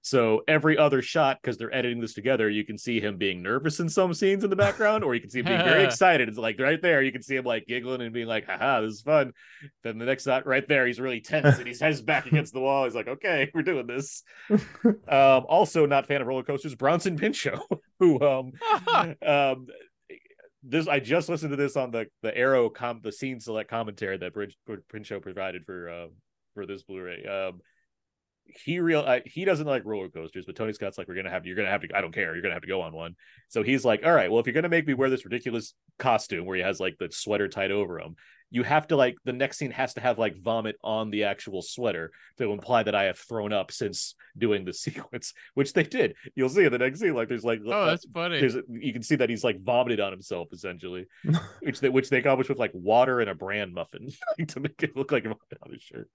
so 0.03 0.41
every 0.47 0.77
other 0.77 1.01
shot, 1.01 1.39
because 1.41 1.57
they're 1.57 1.73
editing 1.73 2.01
this 2.01 2.13
together, 2.13 2.49
you 2.49 2.65
can 2.65 2.77
see 2.77 2.99
him 2.99 3.17
being 3.17 3.43
nervous 3.43 3.79
in 3.79 3.87
some 3.87 4.13
scenes 4.13 4.43
in 4.43 4.49
the 4.49 4.55
background, 4.55 5.03
or 5.03 5.13
you 5.13 5.21
can 5.21 5.29
see 5.29 5.39
him 5.39 5.45
being 5.45 5.59
very 5.59 5.83
excited. 5.85 6.27
It's 6.27 6.37
like 6.37 6.59
right 6.59 6.81
there, 6.81 7.03
you 7.03 7.11
can 7.11 7.21
see 7.21 7.35
him 7.35 7.45
like 7.45 7.67
giggling 7.67 8.01
and 8.01 8.13
being 8.13 8.27
like, 8.27 8.47
haha, 8.47 8.81
this 8.81 8.93
is 8.93 9.01
fun. 9.01 9.33
Then 9.83 9.99
the 9.99 10.05
next 10.05 10.23
shot 10.23 10.47
right 10.47 10.67
there, 10.67 10.87
he's 10.87 10.99
really 10.99 11.21
tense 11.21 11.57
and 11.57 11.67
he's 11.67 11.79
his 11.81 12.01
back 12.01 12.25
against 12.25 12.53
the 12.53 12.59
wall. 12.59 12.85
He's 12.85 12.95
like, 12.95 13.07
okay, 13.07 13.51
we're 13.53 13.61
doing 13.61 13.85
this. 13.85 14.23
um, 14.49 15.45
also 15.47 15.85
not 15.85 16.07
fan 16.07 16.21
of 16.21 16.27
roller 16.27 16.43
coasters, 16.43 16.73
Bronson 16.73 17.17
Pinchot, 17.17 17.61
who 17.99 18.19
um 18.21 18.53
um 19.25 19.67
this 20.63 20.87
I 20.87 20.99
just 20.99 21.29
listened 21.29 21.51
to 21.51 21.55
this 21.55 21.75
on 21.75 21.91
the 21.91 22.07
the 22.21 22.35
Arrow 22.35 22.69
com 22.69 23.01
the 23.03 23.11
scene 23.11 23.39
select 23.39 23.69
commentary 23.69 24.17
that 24.17 24.33
Bridge 24.33 24.57
Pinchot 24.91 25.21
provided 25.21 25.65
for 25.65 25.89
uh 25.89 26.07
for 26.53 26.65
this 26.65 26.83
Blu-ray. 26.83 27.25
Um 27.25 27.61
he 28.45 28.79
real 28.79 29.01
uh, 29.01 29.19
he 29.25 29.45
doesn't 29.45 29.67
like 29.67 29.85
roller 29.85 30.09
coasters, 30.09 30.45
but 30.45 30.55
Tony 30.55 30.73
Scott's 30.73 30.97
like, 30.97 31.07
we're 31.07 31.15
gonna 31.15 31.29
have 31.29 31.45
you're 31.45 31.55
gonna 31.55 31.69
have 31.69 31.81
to 31.81 31.87
I 31.95 32.01
don't 32.01 32.13
care, 32.13 32.33
you're 32.33 32.41
gonna 32.41 32.53
have 32.53 32.63
to 32.63 32.67
go 32.67 32.81
on 32.81 32.93
one. 32.93 33.15
So 33.49 33.63
he's 33.63 33.85
like, 33.85 34.01
all 34.05 34.13
right, 34.13 34.29
well, 34.29 34.39
if 34.39 34.45
you're 34.45 34.53
gonna 34.53 34.69
make 34.69 34.87
me 34.87 34.93
wear 34.93 35.09
this 35.09 35.25
ridiculous 35.25 35.73
costume 35.99 36.45
where 36.45 36.57
he 36.57 36.63
has 36.63 36.79
like 36.79 36.95
the 36.99 37.09
sweater 37.11 37.47
tied 37.47 37.71
over 37.71 37.99
him, 37.99 38.15
you 38.53 38.63
have 38.63 38.85
to 38.87 38.95
like 38.97 39.15
the 39.23 39.31
next 39.33 39.57
scene 39.57 39.71
has 39.71 39.93
to 39.93 40.01
have 40.01 40.19
like 40.19 40.35
vomit 40.37 40.75
on 40.83 41.09
the 41.09 41.23
actual 41.23 41.61
sweater 41.61 42.11
to 42.37 42.51
imply 42.51 42.83
that 42.83 42.93
I 42.93 43.03
have 43.05 43.17
thrown 43.17 43.53
up 43.53 43.71
since 43.71 44.13
doing 44.37 44.65
the 44.65 44.73
sequence, 44.85 45.33
which 45.53 45.71
they 45.73 45.83
did. 45.83 46.15
You'll 46.35 46.49
see 46.49 46.65
in 46.65 46.71
the 46.71 46.77
next 46.77 46.99
scene, 46.99 47.13
like 47.13 47.29
there's 47.29 47.45
like 47.45 47.61
Oh, 47.65 47.85
that's 47.85 48.05
funny. 48.13 48.39
there's 48.41 48.55
you 48.69 48.91
can 48.93 49.03
see 49.03 49.15
that 49.15 49.29
he's 49.29 49.43
like 49.43 49.61
vomited 49.63 49.99
on 50.01 50.11
himself 50.11 50.49
essentially, 50.51 51.05
which 51.61 51.79
they 51.79 51.89
which 51.89 52.09
they 52.09 52.17
accomplished 52.19 52.49
with 52.49 52.59
like 52.59 52.71
water 52.73 53.21
and 53.21 53.29
a 53.29 53.35
bran 53.35 53.73
muffin 53.73 54.09
to 54.47 54.59
make 54.59 54.83
it 54.83 54.95
look 54.97 55.11
like 55.11 55.23
vomit 55.23 55.39
on 55.65 55.71
his 55.73 55.81
shirt. 55.81 56.09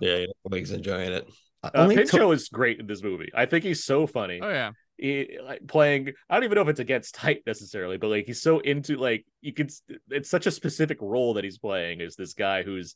Yeah, 0.00 0.24
everybody's 0.44 0.72
enjoying 0.72 1.12
it. 1.12 1.28
I 1.62 1.68
Uh, 1.68 1.70
only 1.82 1.96
Pinchot 1.96 2.20
took- 2.20 2.34
is 2.34 2.48
great 2.48 2.80
in 2.80 2.86
this 2.86 3.02
movie. 3.02 3.30
I 3.34 3.46
think 3.46 3.64
he's 3.64 3.84
so 3.84 4.06
funny. 4.06 4.40
Oh 4.42 4.48
yeah. 4.48 4.72
He, 5.02 5.36
like 5.42 5.66
playing. 5.66 6.12
I 6.30 6.36
don't 6.36 6.44
even 6.44 6.54
know 6.54 6.62
if 6.62 6.68
it's 6.68 6.78
against 6.78 7.16
type 7.16 7.42
necessarily, 7.44 7.96
but 7.96 8.06
like 8.06 8.24
he's 8.24 8.40
so 8.40 8.60
into 8.60 8.96
like 8.96 9.26
you 9.40 9.52
could. 9.52 9.72
It's 10.10 10.30
such 10.30 10.46
a 10.46 10.52
specific 10.52 10.98
role 11.00 11.34
that 11.34 11.42
he's 11.42 11.58
playing. 11.58 12.00
Is 12.00 12.14
this 12.14 12.34
guy 12.34 12.62
who's 12.62 12.94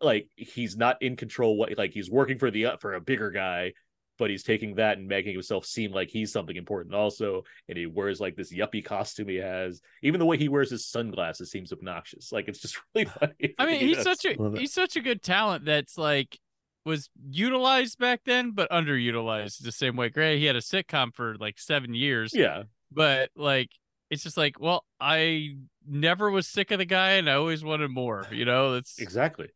like 0.00 0.30
he's 0.34 0.78
not 0.78 1.02
in 1.02 1.16
control. 1.16 1.58
What 1.58 1.76
like 1.76 1.92
he's 1.92 2.10
working 2.10 2.38
for 2.38 2.50
the 2.50 2.66
uh, 2.66 2.76
for 2.78 2.94
a 2.94 3.02
bigger 3.02 3.30
guy, 3.30 3.74
but 4.18 4.30
he's 4.30 4.44
taking 4.44 4.76
that 4.76 4.96
and 4.96 5.06
making 5.06 5.34
himself 5.34 5.66
seem 5.66 5.92
like 5.92 6.08
he's 6.08 6.32
something 6.32 6.56
important 6.56 6.94
also. 6.94 7.42
And 7.68 7.76
he 7.76 7.84
wears 7.84 8.18
like 8.18 8.34
this 8.34 8.50
yuppie 8.50 8.82
costume 8.82 9.28
he 9.28 9.36
has. 9.36 9.82
Even 10.02 10.20
the 10.20 10.26
way 10.26 10.38
he 10.38 10.48
wears 10.48 10.70
his 10.70 10.86
sunglasses 10.86 11.50
seems 11.50 11.70
obnoxious. 11.70 12.32
Like 12.32 12.48
it's 12.48 12.60
just 12.60 12.80
really 12.94 13.06
funny. 13.06 13.54
I 13.58 13.66
mean, 13.66 13.80
he's 13.86 14.02
does. 14.02 14.20
such 14.20 14.24
a 14.24 14.58
he's 14.58 14.72
such 14.72 14.96
a 14.96 15.00
good 15.00 15.22
talent 15.22 15.66
that's 15.66 15.98
like 15.98 16.38
was 16.84 17.08
utilized 17.30 17.98
back 17.98 18.20
then, 18.24 18.52
but 18.52 18.70
underutilized 18.70 19.62
the 19.62 19.72
same 19.72 19.96
way. 19.96 20.08
Gray, 20.10 20.38
he 20.38 20.44
had 20.44 20.56
a 20.56 20.60
sitcom 20.60 21.14
for 21.14 21.36
like 21.38 21.58
seven 21.58 21.94
years, 21.94 22.32
yeah. 22.34 22.64
but 22.92 23.30
like 23.36 23.70
it's 24.10 24.22
just 24.22 24.36
like, 24.36 24.60
well, 24.60 24.84
I 25.00 25.56
never 25.88 26.30
was 26.30 26.46
sick 26.46 26.70
of 26.70 26.78
the 26.78 26.84
guy, 26.84 27.12
and 27.12 27.28
I 27.28 27.34
always 27.34 27.64
wanted 27.64 27.90
more. 27.90 28.26
You 28.30 28.44
know, 28.44 28.74
it's 28.74 28.98
Exactly. 28.98 29.48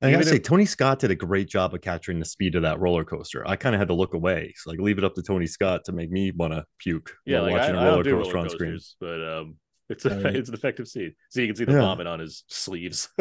I 0.00 0.12
gotta 0.12 0.24
say, 0.24 0.36
if- 0.36 0.44
Tony 0.44 0.64
Scott 0.64 1.00
did 1.00 1.10
a 1.10 1.16
great 1.16 1.48
job 1.48 1.74
of 1.74 1.80
capturing 1.80 2.20
the 2.20 2.24
speed 2.24 2.54
of 2.54 2.62
that 2.62 2.78
roller 2.78 3.04
coaster. 3.04 3.42
I 3.48 3.56
kind 3.56 3.74
of 3.74 3.80
had 3.80 3.88
to 3.88 3.94
look 3.94 4.14
away. 4.14 4.54
So 4.56 4.70
like 4.70 4.78
leave 4.78 4.96
it 4.96 5.02
up 5.02 5.16
to 5.16 5.22
Tony 5.22 5.48
Scott 5.48 5.84
to 5.86 5.92
make 5.92 6.12
me 6.12 6.30
want 6.30 6.52
to 6.52 6.64
puke 6.78 7.16
Yeah, 7.26 7.40
while 7.40 7.50
like 7.50 7.60
watching 7.60 7.74
I 7.76 7.82
a 7.82 7.90
roller 7.90 8.04
coaster 8.04 8.16
roller 8.34 8.38
on 8.38 8.48
screen. 8.50 8.78
but 9.00 9.38
um, 9.38 9.56
it's 9.88 10.04
a, 10.04 10.10
Right. 10.20 10.36
it's 10.36 10.48
an 10.48 10.54
effective 10.54 10.86
scene. 10.86 11.14
So 11.30 11.40
you 11.40 11.48
can 11.48 11.56
see 11.56 11.64
the 11.64 11.72
Yeah. 11.72 11.80
vomit 11.80 12.06
on 12.06 12.20
his 12.20 12.44
sleeves. 12.46 13.08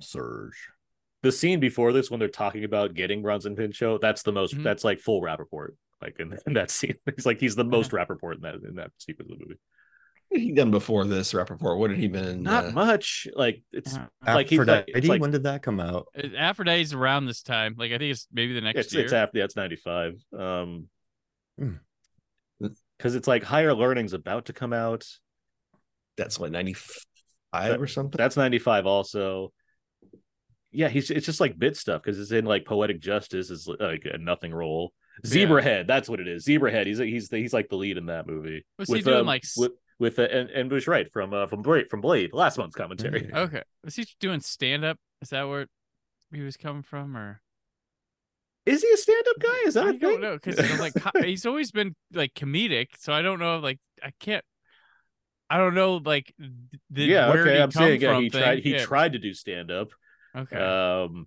Surge. 0.00 0.68
the 1.22 1.32
scene 1.32 1.58
before 1.60 1.92
this, 1.92 2.10
when 2.10 2.20
they're 2.20 2.28
talking 2.28 2.64
about 2.64 2.94
getting 2.94 3.22
Bronson 3.22 3.56
Pinchot, 3.56 4.00
that's 4.00 4.22
the 4.22 4.32
most. 4.32 4.54
Mhm. 4.56 4.62
That's 4.62 4.84
like 4.84 5.00
full 5.00 5.20
Rapaport. 5.20 5.70
Like 6.00 6.16
in, 6.20 6.38
in 6.46 6.52
that 6.54 6.70
scene, 6.70 6.94
he's 7.16 7.26
like 7.26 7.40
he's 7.40 7.56
the 7.56 7.64
most 7.64 7.90
Rapaport 7.90 8.36
in 8.36 8.40
that 8.42 8.54
in 8.56 8.76
that 8.76 8.92
sequence 8.98 9.30
of 9.32 9.38
the 9.38 9.44
movie. 9.44 9.60
He 10.30 10.52
done 10.52 10.70
before 10.70 11.04
this 11.06 11.32
Rapaport? 11.32 11.78
What 11.78 11.88
had 11.90 11.98
he 11.98 12.06
been? 12.06 12.42
Not 12.42 12.66
uh, 12.66 12.70
much. 12.72 13.26
Like 13.34 13.62
it's 13.72 13.96
uh, 13.96 14.06
like 14.26 14.48
he's 14.50 14.58
like, 14.58 14.68
Aphrodite. 14.68 14.92
it's 14.94 15.08
like 15.08 15.20
when 15.22 15.30
did 15.30 15.44
that 15.44 15.62
come 15.62 15.80
out? 15.80 16.06
it- 16.14 16.34
Aphrodite's 16.36 16.92
around 16.92 17.24
this 17.26 17.42
time. 17.42 17.74
Like 17.78 17.92
I 17.92 17.98
think 17.98 18.12
it's 18.12 18.26
maybe 18.32 18.52
the 18.52 18.60
next 18.60 18.78
it's 18.78 18.94
year. 18.94 19.04
it's 19.04 19.12
after 19.14 19.38
that's 19.40 19.56
ninety 19.56 19.76
five. 19.76 20.14
Um, 20.38 20.88
Hmm. 21.58 21.72
because 22.98 23.14
it's 23.14 23.26
like 23.26 23.42
higher 23.42 23.74
learning's 23.74 24.12
about 24.12 24.44
to 24.46 24.52
come 24.52 24.72
out. 24.72 25.04
That's 26.16 26.38
what 26.38 26.52
ninety 26.52 26.74
five 27.52 27.80
or 27.80 27.86
something. 27.86 28.16
That's 28.18 28.36
ninety 28.36 28.58
five 28.58 28.86
also. 28.86 29.52
Yeah, 30.70 30.88
he's 30.88 31.10
it's 31.10 31.26
just 31.26 31.40
like 31.40 31.58
bit 31.58 31.76
stuff 31.76 32.02
because 32.02 32.18
it's 32.20 32.30
in 32.32 32.44
like 32.44 32.64
poetic 32.66 33.00
justice 33.00 33.50
is 33.50 33.68
like 33.80 34.04
a 34.04 34.18
nothing 34.18 34.52
role. 34.52 34.92
Zebrahead, 35.26 35.86
that's 35.86 36.08
what 36.08 36.20
it 36.20 36.28
is. 36.28 36.46
Zebrahead. 36.46 36.86
He's 36.86 36.98
he's 36.98 37.30
he's 37.30 37.52
like 37.52 37.68
the 37.68 37.76
lead 37.76 37.96
in 37.96 38.06
that 38.06 38.26
movie. 38.26 38.64
Was 38.78 38.90
he 38.92 39.02
doing, 39.02 39.24
like, 39.24 39.44
with 39.56 39.72
with 39.98 40.18
uh, 40.18 40.22
and 40.22 40.50
and 40.50 40.70
was 40.70 40.86
right 40.86 41.10
from 41.12 41.32
uh, 41.34 41.46
from 41.46 41.62
Blade 41.62 41.90
from 41.90 42.00
Blade 42.00 42.32
last 42.32 42.58
month's 42.58 42.76
commentary. 42.76 43.30
Mm. 43.32 43.34
okay, 43.34 43.62
was 43.84 43.96
he 43.96 44.06
doing 44.20 44.40
stand 44.40 44.84
up? 44.84 44.98
Is 45.22 45.30
that 45.30 45.48
where 45.48 45.66
he 46.32 46.42
was 46.42 46.56
coming 46.56 46.82
from, 46.82 47.16
or 47.16 47.40
Is 48.66 48.82
he 48.82 48.90
a 48.92 48.96
stand 48.96 49.24
up 49.30 49.38
guy? 49.40 49.58
Is 49.66 49.74
that 49.74 49.86
I 49.86 49.90
a 49.90 49.92
don't 49.92 50.20
thing? 50.20 50.20
know 50.20 50.34
because 50.34 50.58
like 50.78 50.94
he's 51.22 51.46
always 51.46 51.70
been 51.72 51.94
like 52.12 52.34
comedic, 52.34 52.88
so 52.98 53.12
I 53.12 53.22
don't 53.22 53.38
know. 53.38 53.58
Like 53.58 53.78
I 54.02 54.12
can't. 54.20 54.44
I 55.50 55.56
don't 55.58 55.74
know. 55.74 55.96
Like 55.96 56.34
the 56.90 57.04
yeah, 57.04 57.28
where 57.28 57.48
okay. 57.48 57.56
he 57.56 57.62
I'm 57.62 57.70
come 57.70 57.72
saying 57.72 58.00
yeah, 58.00 58.14
he 58.14 58.28
thing. 58.30 58.30
tried 58.30 58.58
he 58.60 58.72
Yeah, 58.72 58.76
tried 58.76 59.12
to 59.14 59.18
do 59.18 59.32
stand 59.34 59.70
up. 59.70 59.88
Okay. 60.36 60.56
Um, 60.56 61.26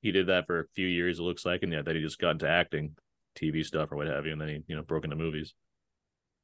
he 0.00 0.12
did 0.12 0.26
that 0.26 0.46
for 0.46 0.60
a 0.60 0.64
few 0.74 0.86
years, 0.86 1.18
it 1.18 1.22
looks 1.22 1.46
like, 1.46 1.62
and 1.62 1.72
yeah, 1.72 1.82
then 1.82 1.96
he 1.96 2.02
just 2.02 2.18
got 2.18 2.30
into 2.30 2.48
acting, 2.48 2.96
TV 3.34 3.64
stuff 3.64 3.90
or 3.90 3.96
what 3.96 4.06
have 4.06 4.26
you, 4.26 4.32
and 4.32 4.40
then 4.40 4.48
he 4.48 4.60
you 4.68 4.76
know 4.76 4.82
broke 4.82 5.04
into 5.04 5.16
movies. 5.16 5.54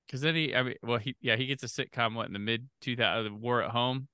Because 0.07 0.23
then 0.23 0.35
he, 0.35 0.55
I 0.55 0.62
mean, 0.62 0.74
well, 0.82 0.98
he, 0.98 1.15
yeah, 1.20 1.36
he 1.36 1.47
gets 1.47 1.62
a 1.62 1.66
sitcom 1.66 2.15
what 2.15 2.27
in 2.27 2.32
the 2.32 2.39
mid 2.40 2.69
2000 2.81 3.40
War 3.40 3.62
at 3.62 3.70
Home. 3.70 4.09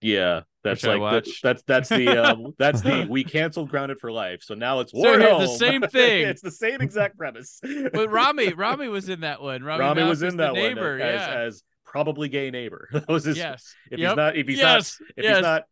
Yeah, 0.00 0.42
that's 0.62 0.82
Which 0.82 0.98
like 0.98 1.24
the, 1.24 1.32
that's 1.42 1.62
that's 1.66 1.88
the 1.88 2.08
um, 2.08 2.54
that's 2.58 2.80
the 2.82 3.06
we 3.08 3.24
canceled 3.24 3.70
Grounded 3.70 3.98
for 3.98 4.12
Life, 4.12 4.42
so 4.42 4.54
now 4.54 4.80
it's 4.80 4.92
So 4.92 4.98
War 4.98 5.14
at 5.14 5.20
yeah, 5.20 5.38
the 5.38 5.46
Home. 5.46 5.58
same 5.58 5.82
thing. 5.90 6.28
it's 6.28 6.42
the 6.42 6.50
same 6.50 6.80
exact 6.80 7.18
premise. 7.18 7.60
But 7.92 8.10
Rami, 8.10 8.52
Rami 8.52 8.88
was 8.88 9.08
in 9.08 9.20
that 9.20 9.42
one. 9.42 9.62
Rami, 9.62 9.80
Rami 9.80 10.02
was 10.04 10.22
in 10.22 10.36
that 10.38 10.54
neighbor. 10.54 10.92
one 10.98 11.00
as, 11.02 11.20
yeah. 11.20 11.40
as 11.40 11.62
probably 11.84 12.28
gay 12.28 12.50
neighbor. 12.50 12.88
That 12.92 13.08
was 13.08 13.24
his. 13.24 13.36
yes. 13.36 13.74
If 13.90 13.98
Yep. 13.98 14.08
he's 14.10 14.16
not, 14.16 14.36
if 14.36 14.46
he's 14.48 14.58
yes. 14.58 14.98
not, 15.00 15.08
if 15.16 15.24
yes. 15.24 15.36
he's 15.36 15.42
not, 15.42 15.62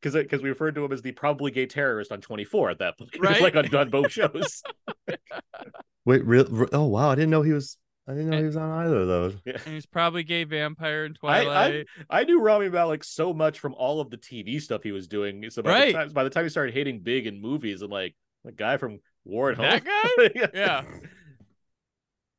because 0.00 0.14
because 0.14 0.42
we 0.42 0.48
referred 0.48 0.74
to 0.76 0.84
him 0.84 0.92
as 0.92 1.02
the 1.02 1.12
probably 1.12 1.50
gay 1.50 1.66
terrorist 1.66 2.12
on 2.12 2.20
24 2.20 2.70
at 2.70 2.78
that 2.78 2.98
point, 2.98 3.10
Right. 3.20 3.40
like 3.42 3.56
on, 3.56 3.74
on 3.74 3.90
both 3.90 4.10
shows. 4.12 4.62
Wait, 6.04 6.24
real? 6.24 6.46
re- 6.50 6.68
oh 6.72 6.86
wow, 6.86 7.10
I 7.10 7.14
didn't 7.14 7.30
know 7.30 7.42
he 7.42 7.52
was. 7.52 7.76
I 8.06 8.12
didn't 8.12 8.30
know 8.30 8.36
eh. 8.38 8.40
he 8.40 8.46
was 8.46 8.56
on 8.56 8.70
either 8.86 8.96
of 9.00 9.06
those. 9.08 9.36
and 9.44 9.60
he's 9.74 9.84
probably 9.84 10.22
gay 10.22 10.44
vampire 10.44 11.04
in 11.04 11.12
I- 11.12 11.14
Twilight. 11.44 11.86
I 12.08 12.24
knew 12.24 12.40
Rami 12.40 12.70
Malek 12.70 13.04
so 13.04 13.34
much 13.34 13.58
from 13.58 13.74
all 13.74 14.00
of 14.00 14.08
the 14.08 14.16
TV 14.16 14.60
stuff 14.62 14.82
he 14.82 14.92
was 14.92 15.06
doing. 15.08 15.50
So 15.50 15.60
by, 15.60 15.70
Right. 15.70 15.86
the, 15.92 15.98
time, 15.98 16.08
by 16.12 16.24
the 16.24 16.30
time 16.30 16.44
he 16.44 16.48
started 16.48 16.72
hitting 16.74 17.00
big 17.00 17.26
in 17.26 17.38
movies, 17.42 17.82
and 17.82 17.90
like 17.90 18.16
the 18.44 18.52
guy 18.52 18.78
from 18.78 19.00
War 19.26 19.50
at 19.50 19.56
Home, 19.58 19.66
That 19.66 19.84
guy? 19.84 20.30
yeah, 20.34 20.46
Yeah. 20.54 20.84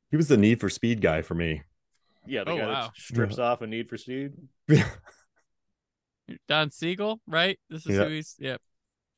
He 0.09 0.17
was 0.17 0.27
the 0.27 0.37
Need 0.37 0.59
for 0.59 0.69
Speed 0.71 1.01
guy 1.01 1.21
for 1.21 1.35
me. 1.35 1.61
yeah, 2.25 2.43
the 2.45 2.51
Oh, 2.53 2.57
guy 2.57 2.65
wow. 2.65 2.81
that 2.87 2.97
strips 2.97 3.37
off 3.37 3.61
a 3.61 3.67
Need 3.67 3.89
for 3.89 3.97
Speed. 3.97 4.33
Don 6.47 6.71
Siegel, 6.71 7.19
right? 7.27 7.59
This 7.69 7.85
is 7.85 7.95
Yeah. 7.95 8.03
who 8.05 8.09
he's. 8.11 8.35
Yep. 8.39 8.61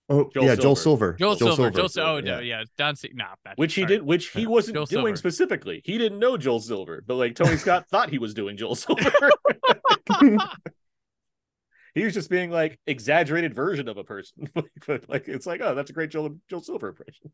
Oh 0.09 0.29
Joel 0.33 0.43
yeah, 0.45 0.55
Joel 0.55 0.75
Silver. 0.75 1.15
Silver. 1.17 1.17
Joel, 1.17 1.35
Silver. 1.37 1.55
Joel 1.71 1.87
Silver, 1.87 1.89
Silver. 1.89 2.09
Oh 2.09 2.19
no, 2.19 2.39
yeah. 2.39 2.63
Don 2.77 2.95
Siegel. 2.95 3.17
Nah, 3.17 3.35
that's 3.45 3.57
which 3.57 3.73
he 3.75 3.81
sorry. 3.81 3.93
did, 3.95 4.03
which 4.03 4.27
he 4.29 4.45
wasn't 4.45 4.75
Joel 4.75 4.85
doing 4.85 5.15
Silver. 5.15 5.17
specifically. 5.17 5.81
He 5.85 5.97
didn't 5.97 6.19
know 6.19 6.35
Joel 6.37 6.59
Silver, 6.59 7.01
but 7.05 7.15
like 7.15 7.35
Tony 7.35 7.55
Scott 7.57 7.87
thought 7.89 8.09
he 8.09 8.17
was 8.17 8.33
doing 8.33 8.57
Joel 8.57 8.75
Silver. 8.75 9.09
he 11.95 12.03
was 12.03 12.13
just 12.13 12.29
being 12.29 12.51
like 12.51 12.77
exaggerated 12.87 13.53
version 13.53 13.87
of 13.87 13.97
a 13.97 14.03
person. 14.03 14.49
but 14.87 15.07
like 15.09 15.27
it's 15.29 15.45
like, 15.45 15.61
oh, 15.61 15.75
that's 15.75 15.89
a 15.89 15.93
great 15.93 16.09
Joel 16.09 16.37
Joel 16.49 16.61
Silver 16.61 16.89
impression. 16.89 17.31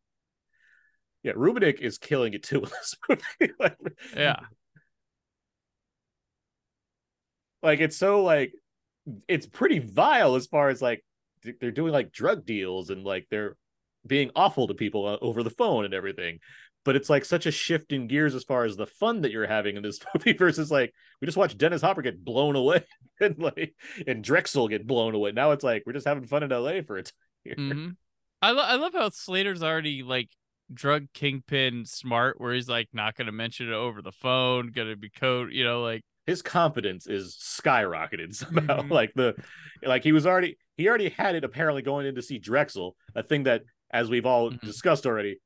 Yeah, 1.24 1.34
Rubinek 1.34 1.80
is 1.80 1.98
killing 1.98 2.34
it 2.34 2.44
too 2.44 2.58
in 2.58 2.70
this 2.70 2.95
movie. 3.10 3.54
like, 3.60 3.78
Yeah. 4.16 4.40
like 7.64 7.80
it's 7.80 7.98
so 7.98 8.24
like 8.24 8.54
it's 9.28 9.46
pretty 9.46 9.80
vile 9.80 10.36
as 10.36 10.48
far 10.48 10.70
as 10.70 10.82
like 10.82 11.04
they're 11.62 11.72
doing 11.72 11.94
like 11.94 12.12
drug 12.12 12.46
deals 12.46 12.90
and 12.90 13.04
like 13.04 13.28
they're 13.30 13.56
being 14.06 14.32
awful 14.36 14.68
to 14.68 14.74
people 14.74 15.06
uh, 15.06 15.18
over 15.22 15.44
the 15.44 15.50
phone 15.50 15.86
and 15.86 15.94
everything. 15.94 16.40
But 16.86 16.96
it's 16.96 17.10
like 17.10 17.26
such 17.26 17.46
a 17.46 17.52
shift 17.52 17.92
in 17.92 18.08
gears 18.08 18.34
as 18.34 18.46
far 18.46 18.64
as 18.64 18.78
the 18.78 18.88
fun 18.88 19.22
that 19.22 19.32
you're 19.32 19.48
having 19.48 19.76
in 19.76 19.84
this 19.84 20.00
movie 20.16 20.34
versus 20.34 20.72
like 20.72 20.94
we 21.22 21.26
just 21.26 21.38
watched 21.38 21.58
Dennis 21.58 21.82
Hopper 21.82 22.02
get 22.02 22.24
blown 22.24 22.56
away 22.56 22.84
and 23.20 23.38
like 23.38 23.76
and 24.06 24.24
Drexel 24.24 24.68
get 24.68 24.88
blown 24.88 25.14
away. 25.14 25.32
Now 25.32 25.52
it's 25.52 25.64
like 25.64 25.84
we're 25.86 25.94
just 25.94 26.08
having 26.08 26.26
fun 26.26 26.44
in 26.44 26.52
LA 26.52 26.82
for 26.82 26.98
a 26.98 27.04
time 27.04 27.12
here. 27.44 27.56
hmm 27.58 27.90
I, 28.42 28.52
lo- 28.52 28.64
I 28.64 28.76
love 28.76 28.94
how 28.94 29.10
Slater's 29.10 29.64
already 29.64 30.04
like 30.04 30.30
drug 30.72 31.08
kingpin 31.14 31.86
smart, 31.86 32.40
where 32.40 32.54
he's 32.54 32.70
like 32.70 32.88
not 32.94 33.16
gonna 33.16 33.32
mention 33.32 33.68
it 33.68 33.74
over 33.74 34.02
the 34.02 34.12
phone, 34.12 34.72
gonna 34.72 34.96
be 34.96 35.10
code, 35.10 35.52
you 35.52 35.64
know, 35.64 35.82
like 35.82 36.04
his 36.28 36.41
confidence 36.44 37.08
is 37.08 37.36
skyrocketed 37.41 38.36
somehow. 38.36 38.82
Mhm. 38.82 38.91
Like 38.91 39.14
the 39.16 39.34
like 39.84 40.04
he 40.04 40.12
was 40.12 40.28
already 40.28 40.58
he 40.76 40.88
already 40.88 41.10
had 41.10 41.34
it 41.36 41.44
apparently 41.44 41.82
going 41.82 42.06
in 42.06 42.14
to 42.16 42.22
see 42.22 42.38
Drexel, 42.38 42.95
a 43.16 43.24
thing 43.24 43.44
that 43.44 43.64
as 43.90 44.10
we've 44.10 44.26
all 44.28 44.52
Mhm. 44.52 44.62
discussed 44.62 45.06
already, 45.08 45.40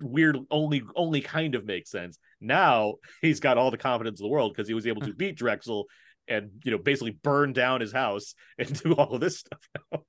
weird 0.00 0.38
only 0.50 0.82
only 0.96 1.20
kind 1.20 1.54
of 1.54 1.66
makes 1.66 1.90
sense. 1.90 2.18
Now 2.40 2.94
he's 3.20 3.40
got 3.40 3.58
all 3.58 3.70
the 3.70 3.76
confidence 3.78 4.20
in 4.20 4.24
the 4.24 4.30
world 4.30 4.52
because 4.54 4.68
he 4.68 4.74
was 4.74 4.86
able 4.86 5.02
to 5.02 5.12
beat 5.12 5.36
Drexel 5.36 5.86
and 6.28 6.50
you 6.64 6.70
know 6.70 6.78
basically 6.78 7.18
burn 7.22 7.52
down 7.52 7.80
his 7.80 7.92
house 7.92 8.34
and 8.58 8.80
do 8.82 8.94
all 8.94 9.14
of 9.14 9.20
this 9.20 9.38
stuff 9.40 9.60
now. 9.92 10.04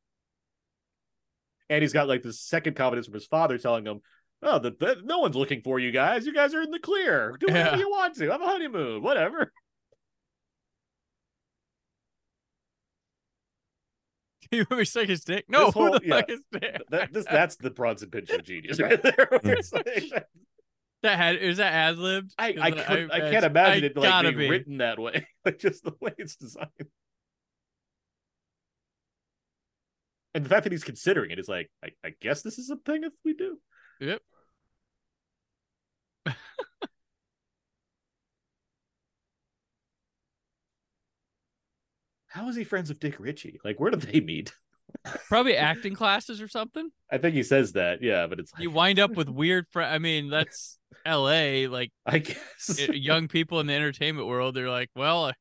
And 1.70 1.82
he's 1.82 1.94
got 1.94 2.08
like 2.08 2.22
the 2.22 2.34
second 2.34 2.76
confidence 2.76 3.08
from 3.08 3.14
his 3.14 3.26
father 3.28 3.58
telling 3.58 3.86
him, 3.86 4.02
"Oh, 4.44 4.60
the, 4.60 4.72
the, 4.72 4.98
no 5.06 5.20
one's 5.20 5.38
looking 5.38 5.62
for 5.62 5.80
you 5.80 5.92
guys. 5.92 6.26
You 6.26 6.34
guys 6.34 6.54
are 6.54 6.62
in 6.62 6.70
the 6.72 6.80
clear. 6.80 7.38
Do 7.40 7.46
whatever 7.48 7.70
Yeah. 7.72 7.78
you 7.78 7.90
want 7.90 8.16
to. 8.16 8.30
Have 8.30 8.42
a 8.42 8.46
honeymoon, 8.46 9.02
whatever." 9.02 9.54
you 14.58 14.66
want 14.70 14.80
me 14.80 14.86
to 14.86 14.92
suck 14.92 15.08
his 15.08 15.24
dick? 15.24 15.46
No, 15.48 15.66
This 15.68 15.74
who 15.76 15.92
the 15.92 16.02
yeah. 16.04 16.16
fuck 16.16 16.30
is 16.30 16.40
that? 16.52 16.82
that 16.90 17.14
this 17.14 17.26
that's 17.26 17.56
the 17.56 17.70
Bronson 17.70 18.10
Pinchot 18.10 18.44
genius 18.44 18.80
right 18.80 19.02
there. 19.04 19.28
It's 19.44 19.70
hmm. 19.72 19.78
like- 19.78 20.26
That 21.04 21.18
had 21.18 21.38
is 21.38 21.58
that 21.58 21.74
ad 21.74 21.98
libbed? 21.98 22.34
I 22.38 22.56
I, 22.60 22.72
could, 22.72 23.12
I 23.12 23.32
can't 23.32 23.46
imagine 23.46 23.84
it 23.86 23.98
like 23.98 24.22
being 24.24 24.38
be. 24.38 24.50
written 24.50 24.78
that 24.78 25.00
way, 25.00 25.26
like 25.46 25.58
just 25.60 25.84
the 25.84 25.94
way 26.00 26.14
it's 26.18 26.36
designed. 26.36 26.70
And 30.34 30.46
the 30.46 30.50
fact 30.50 30.64
that 30.64 30.72
he's 30.72 30.84
considering 30.84 31.32
it 31.32 31.40
is 31.40 31.50
like, 31.50 31.70
I, 31.84 31.90
I 32.06 32.14
guess 32.22 32.42
this 32.42 32.58
is 32.58 32.70
a 32.70 32.78
thing 32.78 33.04
if 33.04 33.12
we 33.26 33.34
do. 33.34 33.60
Yep. 34.00 34.22
how 42.32 42.48
is 42.48 42.56
he 42.56 42.64
friends 42.64 42.90
with 42.90 43.00
Dick 43.00 43.20
Ritchie? 43.20 43.60
Like, 43.64 43.80
where 43.80 43.92
do 43.92 43.98
they 43.98 44.22
meet? 44.22 44.54
Probably 45.28 45.58
acting 45.58 45.96
classes 45.96 46.42
or 46.42 46.48
something. 46.48 46.90
I 47.12 47.18
think 47.18 47.36
he 47.36 47.44
says 47.44 47.74
that, 47.74 48.02
yeah, 48.02 48.28
but 48.28 48.40
it's 48.40 48.54
like... 48.54 48.64
you 48.64 48.72
wind 48.72 49.00
up 49.00 49.12
with 49.12 49.28
weird. 49.28 49.66
friends. 49.72 49.94
I 49.94 49.98
mean, 50.00 50.30
that's 50.30 50.80
L.A. 51.06 51.68
Like, 51.68 51.92
I 52.06 52.20
guess 52.20 52.80
it, 52.80 52.96
young 52.96 53.28
people 53.28 53.60
in 53.60 53.68
the 53.68 53.74
entertainment 53.74 54.28
world, 54.28 54.56
they're 54.56 54.70
like, 54.70 54.90
well. 54.96 55.34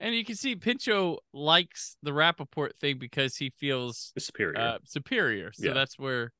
And 0.00 0.16
you 0.16 0.24
can 0.24 0.34
see 0.34 0.56
Pinchot 0.56 1.20
likes 1.32 1.96
the 2.02 2.10
Rapaport 2.10 2.70
thing 2.80 2.98
because 2.98 3.36
he 3.36 3.52
feels 3.60 4.12
superior. 4.18 4.58
Uh, 4.58 4.78
superior. 4.84 5.52
So 5.52 5.68
yeah. 5.68 5.74
that's 5.74 5.96
where 5.96 6.32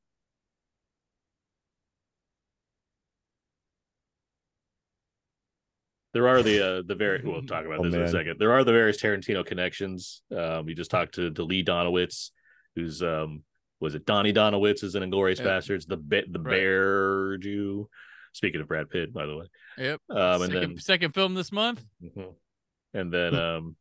there 6.14 6.28
are 6.28 6.42
the 6.42 6.78
uh, 6.78 6.82
the 6.86 6.94
very 6.94 7.20
we'll 7.24 7.42
talk 7.42 7.64
about 7.64 7.80
Oh, 7.80 7.84
this 7.84 7.94
in 7.94 8.02
a 8.02 8.08
second. 8.08 8.36
There 8.38 8.52
are 8.52 8.64
the 8.64 8.72
various 8.72 9.00
Tarantino 9.00 9.44
connections. 9.44 10.22
Um, 10.36 10.66
we 10.66 10.74
just 10.74 10.90
talked 10.90 11.14
to, 11.16 11.30
to 11.30 11.42
Lee 11.44 11.64
Donowitz, 11.64 12.30
who's 12.76 13.02
um 13.02 13.42
was 13.80 13.94
it 13.94 14.06
Donnie 14.06 14.32
Donowitz 14.32 14.84
is 14.84 14.94
in 14.94 15.02
Inglourious 15.02 15.38
Yeah. 15.38 15.46
Basterds, 15.46 15.86
the 15.86 15.96
be- 15.96 16.24
the 16.28 16.38
Right. 16.40 16.50
bear 16.54 17.36
Jew. 17.38 17.88
Speaking 18.34 18.60
of 18.62 18.68
Brad 18.68 18.88
Pitt, 18.88 19.12
by 19.12 19.26
the 19.26 19.36
way. 19.36 19.46
Yep. 19.76 20.00
Um, 20.08 20.16
and 20.18 20.52
second, 20.52 20.60
then 20.70 20.78
second 20.78 21.12
film 21.14 21.34
this 21.34 21.52
month. 21.52 21.84
Mhm. 22.02 22.34
and 22.94 23.12
then 23.12 23.34
um, 23.46 23.76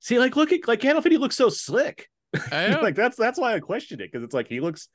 see, 0.00 0.18
like 0.18 0.36
look 0.36 0.52
at 0.52 0.68
like 0.68 0.80
Gandolfini 0.80 1.18
looks 1.18 1.36
so 1.36 1.48
slick. 1.48 2.08
I 2.52 2.68
know. 2.70 2.80
like 2.82 2.94
that's 2.94 3.16
that's 3.16 3.38
why 3.38 3.54
I 3.54 3.60
questioned 3.60 4.00
it 4.00 4.10
because 4.12 4.22
it's 4.24 4.34
like 4.34 4.46
he 4.48 4.60
looks 4.60 4.88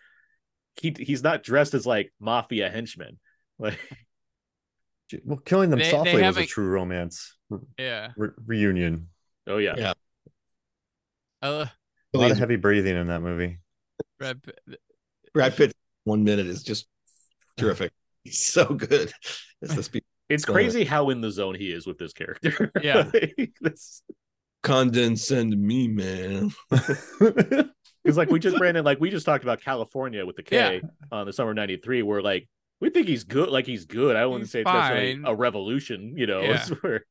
he 0.81 0.95
he's 0.97 1.23
not 1.23 1.43
dressed 1.43 1.73
as 1.73 1.85
like 1.85 2.13
mafia 2.19 2.69
henchman. 2.69 3.19
Like 3.59 3.79
Well, 5.23 5.37
killing 5.39 5.69
them 5.69 5.79
They- 5.79 5.85
they 5.85 5.91
softly 5.91 6.13
was 6.13 6.21
a 6.21 6.25
haven't- 6.25 6.47
true 6.47 6.67
romance 6.67 7.35
yeah. 7.77 8.11
re- 8.17 8.29
reunion. 8.45 9.09
oh 9.47 9.57
yeah, 9.57 9.75
Yeah. 9.77 9.93
Uh, 11.41 11.67
A 12.13 12.17
lot 12.17 12.31
of 12.31 12.37
heavy 12.39 12.55
breathing 12.55 12.95
in 12.95 13.07
that 13.07 13.21
movie. 13.21 13.59
Brad 14.17 14.41
Pitt- 14.41 14.79
Brad 15.33 15.55
Pitt 15.55 15.73
one 16.05 16.23
minute 16.23 16.47
is 16.47 16.63
just 16.63 16.87
terrific. 17.57 17.91
He's 18.23 18.39
so 18.39 18.65
good. 18.65 19.11
It's 19.61 19.75
this 19.75 19.89
it's 20.27 20.45
Go 20.45 20.53
crazy 20.53 20.83
how 20.85 21.11
in 21.11 21.21
the 21.21 21.29
zone 21.29 21.53
he 21.55 21.71
is 21.71 21.85
with 21.85 21.97
this 21.99 22.13
character. 22.13 22.71
Yeah. 22.81 23.09
Like, 23.13 23.53
this- 23.61 24.01
condescend 24.63 25.55
me, 25.59 25.87
man. 25.87 26.51
Because 28.03 28.17
like 28.17 28.29
we 28.29 28.39
just 28.39 28.55
Brandon, 28.59 28.85
like 28.85 28.99
we 28.99 29.09
just 29.09 29.25
talked 29.25 29.43
about 29.43 29.61
California 29.61 30.23
with 30.25 30.35
the 30.35 30.43
K 30.43 30.75
Yeah. 30.83 30.89
on 31.11 31.25
the 31.25 31.33
summer 31.33 31.55
'93, 31.55 32.03
where 32.03 32.21
like 32.21 32.47
we 32.81 32.89
think 32.89 33.07
he's 33.07 33.23
good, 33.23 33.49
like 33.49 33.65
he's 33.65 33.85
good. 33.85 34.15
I 34.15 34.25
wouldn't 34.25 34.43
He's 34.45 34.51
say 34.51 34.61
it's 34.61 34.71
necessarily 34.71 35.15
fine. 35.15 35.25
a 35.25 35.35
revolution, 35.35 36.13
you 36.17 36.27
know. 36.27 36.41
Yeah. 36.41 36.65
where- 36.81 37.05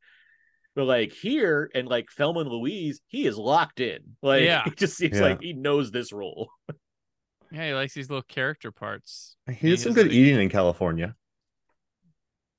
but 0.77 0.85
like 0.87 1.13
here 1.13 1.71
and 1.75 1.87
like 1.87 2.07
Thelma 2.11 2.41
and 2.41 2.49
Louise, 2.51 3.01
he 3.07 3.27
is 3.27 3.37
locked 3.39 3.79
in. 3.81 4.01
Like 4.23 4.43
Yeah. 4.43 4.65
it 4.67 4.77
just 4.77 4.97
seems 4.97 5.17
Yeah. 5.19 5.23
like 5.23 5.41
he 5.41 5.53
knows 5.53 5.91
this 5.93 6.13
role. 6.13 6.49
yeah, 7.53 7.69
he 7.69 7.75
likes 7.75 7.95
these 7.95 8.11
little 8.11 8.25
character 8.25 8.73
parts. 8.73 9.37
he 9.49 9.71
did 9.71 9.79
some 9.81 9.93
good 9.93 10.11
he? 10.11 10.19
eating 10.19 10.41
in 10.41 10.49
California. 10.49 11.15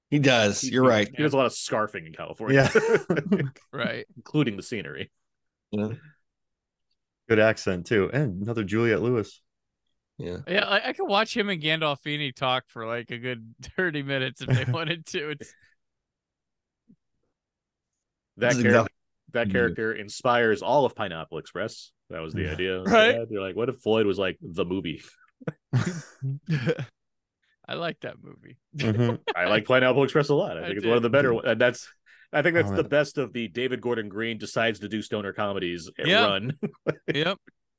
He 0.09 0.19
does. 0.19 0.61
He- 0.61 0.69
You're 0.71 0.83
he- 0.83 0.89
right. 0.89 1.09
He 1.13 1.21
does 1.23 1.33
a 1.33 1.37
lot 1.37 1.45
of 1.47 1.51
scarfing 1.51 2.05
in 2.07 2.13
California, 2.13 2.69
Yeah. 2.73 3.41
Right. 3.73 4.05
including 4.15 4.55
the 4.55 4.63
scenery. 4.63 5.11
Yeah. 5.71 5.89
good 7.27 7.39
accent 7.39 7.85
too. 7.87 8.09
And 8.13 8.41
another 8.43 8.63
Juliette 8.63 9.01
Lewis. 9.01 9.41
Yeah. 10.17 10.37
Yeah, 10.47 10.69
like, 10.69 10.85
I 10.85 10.93
could 10.93 11.07
watch 11.07 11.35
him 11.35 11.49
and 11.49 11.61
Gandolfini 11.61 12.33
talk 12.33 12.63
for 12.67 12.85
like 12.87 13.11
a 13.11 13.17
good 13.17 13.53
30 13.77 14.03
minutes 14.03 14.41
if 14.41 14.47
they 14.47 14.63
wanted 14.71 15.05
to. 15.07 15.31
It's 15.31 15.53
That 18.37 18.51
character, 18.53 18.67
exactly- 18.69 18.93
that 19.33 19.51
character 19.51 19.93
inspires 19.93 20.61
all 20.61 20.85
of 20.85 20.95
Pineapple 20.95 21.37
Express. 21.37 21.91
That 22.09 22.19
was 22.21 22.33
the 22.33 22.43
Yeah. 22.43 22.51
idea. 22.51 22.81
Right. 22.85 23.15
Yeah, 23.15 23.25
You're 23.29 23.41
like, 23.41 23.55
what 23.55 23.69
if 23.69 23.77
Floyd 23.81 24.05
was 24.05 24.17
like 24.17 24.37
the 24.41 24.63
movie? 24.65 25.01
I 27.67 27.73
like 27.73 27.99
that 28.01 28.15
movie. 28.21 28.57
Mhm. 28.77 29.19
I 29.35 29.45
like 29.45 29.65
Pineapple 29.65 30.03
Express 30.03 30.29
a 30.29 30.35
lot. 30.35 30.57
I 30.57 30.61
I 30.61 30.65
think 30.67 30.77
it's 30.77 30.85
one 30.85 30.97
of 30.97 31.03
the 31.03 31.09
better 31.09 31.33
one- 31.33 31.45
and 31.47 31.59
that's 31.59 31.87
I 32.31 32.41
think 32.41 32.55
that's 32.55 32.69
Oh, 32.69 32.75
the 32.75 32.83
man. 32.83 32.89
best 32.89 33.17
of 33.17 33.33
the 33.33 33.47
David 33.47 33.81
Gordon 33.81 34.09
Green 34.09 34.37
decides 34.37 34.79
to 34.79 34.89
do 34.89 35.01
stoner 35.01 35.31
comedies 35.33 35.89
and 35.97 36.11
run. 36.11 36.59
Yep. 37.13 37.37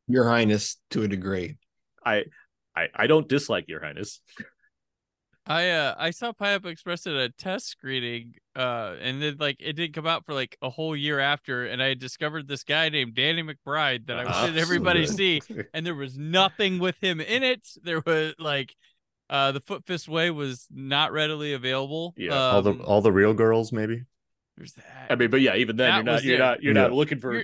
Your 0.08 0.28
Highness 0.28 0.76
to 0.90 1.02
a 1.02 1.08
degree. 1.08 1.58
I 2.06 2.24
I 2.74 2.88
I 2.94 3.06
don't 3.06 3.28
dislike 3.28 3.64
your 3.68 3.80
highness. 3.84 4.20
I 5.48 5.70
uh 5.70 5.94
I 5.96 6.10
saw 6.10 6.32
Pineapple 6.32 6.70
Express 6.70 7.06
at 7.06 7.14
a 7.14 7.28
test 7.30 7.66
screening, 7.68 8.34
uh, 8.56 8.94
and 9.00 9.22
then 9.22 9.36
like 9.38 9.56
it 9.60 9.74
didn't 9.74 9.94
come 9.94 10.06
out 10.06 10.24
for 10.24 10.34
like 10.34 10.56
a 10.60 10.70
whole 10.70 10.96
year 10.96 11.20
after, 11.20 11.66
and 11.66 11.80
I 11.82 11.94
discovered 11.94 12.48
this 12.48 12.64
guy 12.64 12.88
named 12.88 13.14
Danny 13.14 13.42
McBride 13.44 14.06
that 14.06 14.18
I 14.18 14.24
Ah, 14.24 14.42
wanted 14.42 14.58
everybody 14.58 15.06
to 15.06 15.12
see, 15.12 15.40
and 15.74 15.86
there 15.86 15.94
was 15.94 16.18
nothing 16.18 16.78
with 16.80 16.96
him 17.00 17.20
in 17.20 17.44
it. 17.44 17.68
There 17.84 18.02
was 18.04 18.34
like, 18.40 18.74
uh, 19.30 19.52
the 19.52 19.60
Foot 19.60 19.84
Fist 19.86 20.08
Way 20.08 20.30
was 20.32 20.66
not 20.68 21.12
readily 21.12 21.52
available. 21.52 22.14
Yeah. 22.16 22.34
all 22.34 22.62
the 22.62 22.70
Um, 22.72 22.82
all 22.84 23.00
the 23.00 23.12
real 23.12 23.32
girls, 23.34 23.70
maybe. 23.72 24.02
There's 24.56 24.72
that. 24.74 25.06
I 25.10 25.14
mean, 25.16 25.30
but 25.30 25.40
yeah, 25.40 25.56
even 25.56 25.76
then 25.76 25.90
That 25.90 25.96
you're 25.96 26.04
not 26.04 26.24
you're 26.24 26.38
there. 26.38 26.46
not 26.46 26.62
you're 26.62 26.74
Yeah. 26.74 26.82
not 26.82 26.92
looking 26.92 27.18
for, 27.20 27.34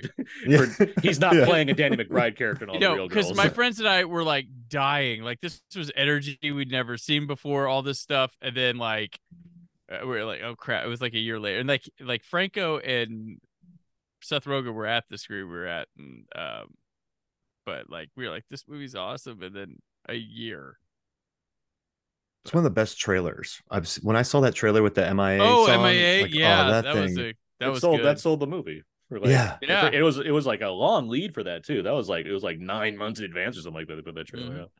You're- 0.45 0.67
for 0.67 0.87
he's 1.01 1.19
not 1.19 1.35
Yeah. 1.35 1.45
playing 1.45 1.69
a 1.69 1.73
Danny 1.73 1.95
McBride 1.97 2.35
character 2.35 2.63
in 2.65 2.69
all 2.69 2.75
you 2.75 2.79
the 2.81 2.85
know, 2.87 2.95
real 2.95 3.07
because 3.07 3.27
girls. 3.27 3.37
my 3.37 3.49
friends 3.49 3.79
and 3.79 3.87
I 3.87 4.05
were 4.05 4.23
like 4.23 4.47
dying. 4.69 5.21
Like 5.23 5.39
this 5.41 5.61
was 5.75 5.91
energy 5.95 6.37
we'd 6.43 6.71
never 6.71 6.97
seen 6.97 7.27
before. 7.27 7.67
All 7.67 7.81
this 7.83 7.99
stuff, 7.99 8.35
and 8.41 8.55
then 8.57 8.77
like 8.77 9.19
uh, 9.91 10.05
we 10.07 10.17
are 10.17 10.25
like, 10.25 10.41
oh 10.41 10.55
crap! 10.55 10.83
It 10.85 10.87
was 10.87 11.01
like 11.01 11.13
a 11.13 11.19
year 11.19 11.39
later, 11.39 11.59
and 11.59 11.67
like 11.69 11.83
like 11.99 12.23
Franco 12.23 12.79
and 12.79 13.39
Seth 14.21 14.45
Rogen 14.45 14.73
were 14.73 14.87
at 14.87 15.03
the 15.09 15.17
screen 15.17 15.47
we 15.47 15.53
were 15.53 15.67
at, 15.67 15.87
and 15.97 16.25
um, 16.35 16.73
but 17.65 17.89
like 17.89 18.09
we 18.15 18.25
were 18.25 18.31
like, 18.31 18.45
this 18.49 18.67
movie's 18.67 18.95
awesome, 18.95 19.43
and 19.43 19.55
then 19.55 19.75
a 20.09 20.15
year. 20.15 20.77
It's 22.45 22.53
one 22.53 22.59
of 22.59 22.63
the 22.65 22.69
best 22.75 22.99
trailers. 22.99 23.61
I've 23.71 23.83
s- 23.83 24.01
when 24.03 24.15
I 24.15 24.21
saw 24.21 24.41
that 24.41 24.53
trailer 24.55 24.83
with 24.83 24.95
the 24.95 25.05
MIA. 25.13 25.39
oh, 25.41 25.65
song, 25.65 25.83
MIA, 25.83 26.21
like, 26.23 26.31
oh, 26.33 26.37
yeah, 26.37 26.69
that, 26.71 26.83
that, 26.83 26.93
thing. 26.93 27.01
was 27.03 27.17
a 27.17 27.33
that 27.59 27.65
It 27.67 27.69
was 27.69 27.81
sold 27.81 27.97
good. 27.99 28.05
that 28.05 28.19
sold 28.19 28.39
the 28.41 28.47
movie. 28.47 28.83
For 29.09 29.19
like, 29.19 29.29
Yeah. 29.29 29.57
Yeah. 29.61 29.89
It 29.93 30.01
was 30.01 30.17
it 30.17 30.31
was 30.31 30.45
like 30.45 30.61
a 30.61 30.67
long 30.69 31.07
lead 31.07 31.33
for 31.33 31.43
that 31.43 31.63
too. 31.65 31.83
That 31.83 31.93
was 31.93 32.09
like 32.09 32.25
it 32.25 32.33
was 32.33 32.43
like 32.43 32.59
nine 32.59 32.97
months 32.97 33.19
in 33.19 33.25
advance 33.25 33.57
or 33.57 33.61
something 33.61 33.79
like 33.81 33.87
that. 33.87 33.95
They 33.95 34.01
put 34.01 34.15
that 34.15 34.27
trailer 34.27 34.55
Mhm. 34.55 34.61
out. 34.63 34.71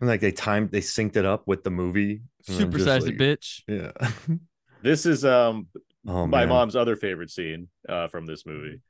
And 0.00 0.08
like 0.10 0.20
they 0.20 0.30
timed, 0.32 0.70
they 0.72 0.80
synced 0.82 1.16
it 1.16 1.24
up 1.24 1.46
with 1.46 1.64
the 1.64 1.70
movie. 1.70 2.20
and 2.48 2.50
I'm 2.50 2.54
super 2.54 2.78
sized 2.78 3.06
like- 3.06 3.16
bitch. 3.16 3.62
Yeah. 3.66 3.92
This 4.82 5.06
is 5.06 5.24
um 5.24 5.68
oh 6.06 6.26
my 6.26 6.40
man. 6.40 6.50
mom's 6.50 6.76
other 6.76 6.96
favorite 6.96 7.30
scene 7.30 7.68
uh, 7.88 8.08
from 8.08 8.26
this 8.26 8.44
movie. 8.46 8.82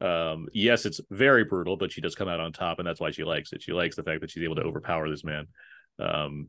Um, 0.00 0.48
yes, 0.52 0.86
it's 0.86 1.00
very 1.10 1.44
brutal, 1.44 1.76
but 1.76 1.92
she 1.92 2.00
does 2.00 2.14
come 2.14 2.28
out 2.28 2.40
on 2.40 2.52
top, 2.52 2.78
and 2.78 2.88
that's 2.88 2.98
why 3.00 3.10
she 3.10 3.24
likes 3.24 3.52
it. 3.52 3.62
She 3.62 3.72
likes 3.72 3.94
the 3.94 4.02
fact 4.02 4.20
that 4.22 4.30
she's 4.30 4.42
able 4.42 4.56
to 4.56 4.62
overpower 4.62 5.08
this 5.10 5.22
man. 5.24 5.46
Um, 5.98 6.48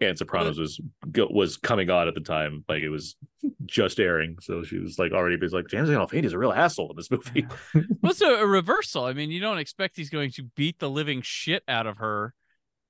and 0.00 0.16
Sopranos 0.16 0.58
was 0.58 0.80
was 1.14 1.56
coming 1.56 1.90
on 1.90 2.08
at 2.08 2.14
the 2.14 2.20
time, 2.20 2.64
like 2.68 2.82
it 2.82 2.88
was 2.88 3.16
just 3.66 4.00
airing, 4.00 4.36
so 4.40 4.62
she 4.62 4.78
was 4.78 4.98
like 4.98 5.12
already 5.12 5.36
was 5.36 5.52
like 5.52 5.68
James 5.68 5.88
Gandolfini 5.88 6.24
is 6.24 6.32
a 6.32 6.38
real 6.38 6.52
asshole 6.52 6.90
in 6.90 6.96
this 6.96 7.10
movie. 7.10 7.46
Well, 8.02 8.14
a, 8.22 8.42
a 8.42 8.46
reversal. 8.46 9.04
I 9.04 9.12
mean, 9.12 9.30
you 9.30 9.40
don't 9.40 9.58
expect 9.58 9.96
he's 9.96 10.10
going 10.10 10.30
to 10.32 10.44
beat 10.56 10.78
the 10.78 10.88
living 10.90 11.20
shit 11.22 11.62
out 11.68 11.86
of 11.86 11.98
her 11.98 12.34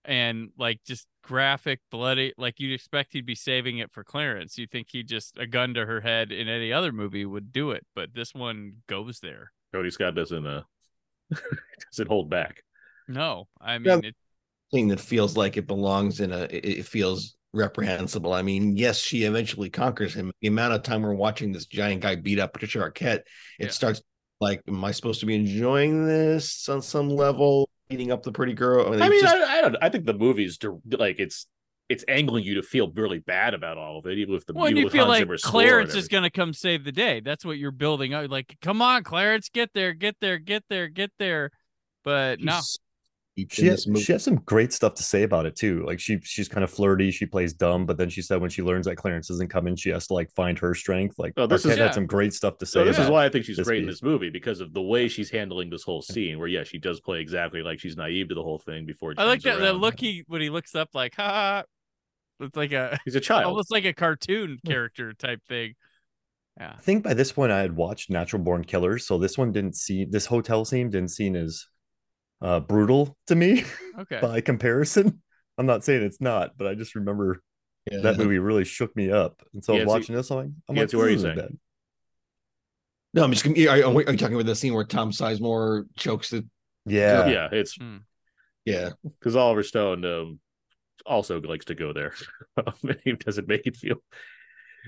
and 0.05 0.51
like 0.57 0.83
just 0.85 1.07
graphic 1.23 1.81
bloody 1.91 2.33
like 2.39 2.59
you'd 2.59 2.73
expect 2.73 3.13
he'd 3.13 3.27
be 3.27 3.35
saving 3.35 3.79
it 3.79 3.93
for 3.93 4.03
Clarence. 4.05 4.57
You 4.57 4.67
think 4.67 4.89
he 4.91 5.03
just 5.03 5.37
a 5.39 5.47
gun 5.47 5.75
to 5.75 5.85
her 5.85 6.01
head 6.01 6.33
in 6.33 6.49
any 6.49 6.73
other 6.73 6.93
movie 6.93 7.27
would 7.27 7.53
do 7.53 7.73
it, 7.73 7.85
but 7.95 8.15
this 8.15 8.35
one 8.35 8.75
goes 8.87 9.21
there. 9.21 9.53
Tony 9.73 9.91
Scott 9.91 10.15
doesn't 10.15 10.47
uh 10.47 10.63
doesn't 11.91 12.09
hold 12.09 12.31
back. 12.31 12.63
No, 13.09 13.49
I 13.61 13.75
Yeah. 13.75 13.79
mean 13.97 14.05
it, 14.05 14.17
Thing 14.73 14.89
that 14.89 15.01
feels 15.01 15.37
like 15.37 15.57
it 15.57 15.67
belongs 15.67 16.21
in 16.21 16.33
a. 16.33 16.43
It 16.43 16.65
it 16.65 16.87
feels 16.87 17.37
reprehensible. 17.53 18.33
I 18.33 18.43
mean, 18.43 18.77
yes, 18.77 18.99
she 18.99 19.25
eventually 19.25 19.69
conquers 19.71 20.15
him. 20.15 20.31
The 20.41 20.47
amount 20.49 20.75
of 20.75 20.83
time 20.85 21.03
we're 21.03 21.15
watching 21.15 21.53
this 21.53 21.67
giant 21.67 22.03
guy 22.03 22.15
beat 22.15 22.39
up 22.39 22.53
Patricia 22.53 22.79
Arquette, 22.79 23.23
it 23.59 23.67
Yeah. 23.67 23.69
starts 23.71 24.01
like, 24.41 24.63
am 24.69 24.85
I 24.85 24.93
supposed 24.93 25.19
to 25.21 25.27
be 25.27 25.35
enjoying 25.35 26.07
this 26.07 26.69
on 26.69 26.83
some 26.83 27.09
level? 27.11 27.69
Beating 27.89 28.13
up 28.13 28.23
the 28.23 28.31
pretty 28.31 28.53
girl. 28.55 28.93
I 28.93 28.99
it's 29.07 29.11
mean, 29.11 29.21
just- 29.21 29.35
I, 29.35 29.59
I 29.59 29.61
don't. 29.63 29.77
I 29.83 29.89
think 29.89 30.07
the 30.07 30.15
movie's 30.15 30.59
dir- 30.59 30.79
like 30.93 31.19
it's 31.19 31.47
it's 31.89 32.05
angling 32.07 32.45
you 32.45 32.55
to 32.55 32.63
feel 32.63 32.89
really 32.93 33.19
bad 33.19 33.53
about 33.53 33.77
all 33.77 33.99
of 33.99 34.07
it, 34.07 34.17
even 34.19 34.37
if 34.37 34.47
the 34.47 34.53
well, 34.53 34.67
and 34.67 34.79
even 34.79 34.85
you 34.85 34.91
feel 34.91 35.09
like 35.09 35.19
Zimmer's 35.19 35.43
score 35.43 35.61
and 35.61 35.69
Clarence 35.71 35.95
is 35.97 36.07
going 36.07 36.23
to 36.23 36.31
come 36.31 36.53
save 36.55 36.85
the 36.85 36.93
day. 36.93 37.19
That's 37.19 37.45
what 37.45 37.59
you're 37.59 37.73
building 37.73 38.15
up. 38.15 38.31
Like, 38.31 38.57
come 38.63 38.81
on, 38.81 39.03
Clarence, 39.03 39.49
get 39.49 39.71
there, 39.75 39.93
get 39.93 40.15
there, 40.21 40.39
get 40.39 40.63
there, 40.71 40.87
get 40.87 41.11
there. 41.19 41.51
But 42.05 42.39
no, 42.41 42.53
she's 42.59 42.79
deep 42.79 42.81
She 43.49 43.67
has, 43.67 43.87
she 43.99 44.13
has 44.13 44.23
some 44.23 44.35
great 44.45 44.71
stuff 44.73 44.95
to 44.95 45.03
say 45.03 45.23
about 45.23 45.47
it 45.47 45.57
too. 45.57 45.83
Like 45.87 45.99
she 45.99 46.19
she's 46.23 46.49
kind 46.49 46.63
of 46.63 46.71
flirty, 46.71 47.11
she 47.11 47.25
plays 47.25 47.55
dumb, 47.55 47.87
but 47.87 47.97
then 47.97 48.11
she 48.11 48.21
said 48.21 48.41
when 48.41 48.51
she 48.51 48.61
learns 48.61 48.85
that 48.87 48.97
Clarence 48.97 49.31
isn't 49.31 49.49
coming, 49.49 49.77
she 49.77 49.89
has 49.91 50.07
to 50.09 50.15
like 50.15 50.31
find 50.33 50.59
her 50.59 50.75
strength. 50.75 51.19
Like 51.19 51.33
Oh, 51.39 51.47
this 51.47 51.65
is- 51.65 51.73
Arquette 51.73 51.77
Yeah. 51.79 51.85
had 51.85 51.95
some 51.95 52.07
great 52.07 52.35
stuff 52.35 52.59
to 52.59 52.67
say. 52.67 52.81
So 52.81 52.85
this 52.85 52.99
is 52.99 53.09
why 53.09 53.25
I 53.25 53.31
think 53.31 53.47
she's 53.47 53.57
this 53.57 53.67
great 53.67 53.81
in 53.83 53.87
this 53.89 54.03
movie 54.03 54.29
because 54.29 54.61
of 54.61 54.75
the 54.75 54.83
way 54.83 55.09
she's 55.09 55.31
handling 55.31 55.71
this 55.71 55.85
whole 55.85 56.03
scene. 56.03 56.39
Where 56.39 56.49
yeah, 56.49 56.65
she 56.65 56.77
does 56.79 57.01
play 57.01 57.21
exactly 57.21 57.63
like 57.63 57.81
she's 57.81 57.97
naive 57.97 58.29
to 58.29 58.35
the 58.35 58.43
whole 58.43 58.59
thing 58.59 58.85
before. 58.85 59.15
I 59.17 59.25
like 59.25 59.43
turns 59.43 59.59
that, 59.59 59.65
that 59.65 59.75
look 59.77 59.99
he 59.99 60.25
when 60.27 60.43
he 60.43 60.51
looks 60.51 60.75
up 60.75 60.91
like, 60.93 61.15
ha, 61.15 61.29
ha. 61.29 61.63
It's 62.41 62.57
like 62.57 62.73
a 62.73 62.99
He's 63.07 63.15
a 63.15 63.21
child. 63.21 63.45
almost 63.45 63.71
like 63.71 63.85
a 63.87 63.93
cartoon 63.95 64.59
character 64.67 65.13
type 65.15 65.41
thing. 65.49 65.75
Yeah. 66.59 66.75
I 66.77 66.81
think 66.81 67.05
by 67.05 67.15
this 67.15 67.33
point 67.33 67.53
I 67.53 67.61
had 67.61 67.75
watched 67.77 68.11
Natural 68.11 68.43
Born 68.43 68.65
Killers, 68.65 69.07
so 69.07 69.17
this 69.19 69.39
one 69.39 69.53
didn't 69.53 69.77
see 69.77 70.05
this 70.05 70.27
hotel 70.27 70.65
scene 70.67 70.91
didn't 70.91 71.11
seem 71.13 71.37
as 71.37 71.65
uh, 72.43 72.61
brutal 72.61 73.17
to 73.27 73.35
me 73.35 73.65
Okay. 73.99 74.19
by 74.21 74.41
comparison. 74.41 75.21
I'm 75.59 75.67
not 75.67 75.85
saying 75.85 76.03
it's 76.03 76.21
not, 76.21 76.57
but 76.57 76.67
I 76.67 76.75
just 76.75 76.95
remember 76.95 77.43
Yeah. 77.91 78.01
that 78.01 78.17
movie 78.19 78.39
really 78.39 78.65
shook 78.65 78.95
me 78.97 79.11
up. 79.11 79.43
And 79.53 79.63
so 79.65 79.75
Yeah, 79.75 79.81
see- 79.81 79.87
watching 79.87 80.15
this, 80.17 80.31
I'm 80.31 80.37
like, 80.39 80.47
I'm 80.69 80.77
yeah, 80.77 80.83
like, 80.83 80.91
see, 80.91 80.97
what 80.97 81.07
are 81.09 81.13
this 81.15 81.23
you 81.23 81.31
isn't? 81.31 81.61
No, 83.13 83.25
I'm 83.25 83.33
just. 83.33 83.45
Are, 83.47 83.51
are, 83.51 83.95
are 83.95 84.13
you 84.13 84.17
talking 84.17 84.35
about 84.35 84.47
the 84.47 84.55
scene 84.55 84.73
where 84.73 84.85
Tom 84.85 85.11
Sizemore 85.11 85.85
chokes 85.97 86.31
the? 86.31 86.47
Yeah. 86.87 87.27
yeah, 87.29 87.49
it's 87.53 87.77
Yeah, 88.65 88.91
because 89.03 89.35
Oliver 89.37 89.63
Stone 89.65 90.05
um, 90.05 90.39
also 91.05 91.41
likes 91.41 91.67
to 91.67 91.75
go 91.75 91.93
there. 91.93 92.15
he 93.05 93.13
doesn't 93.13 93.49
make 93.49 93.67
it 93.67 93.77
feel. 93.77 93.97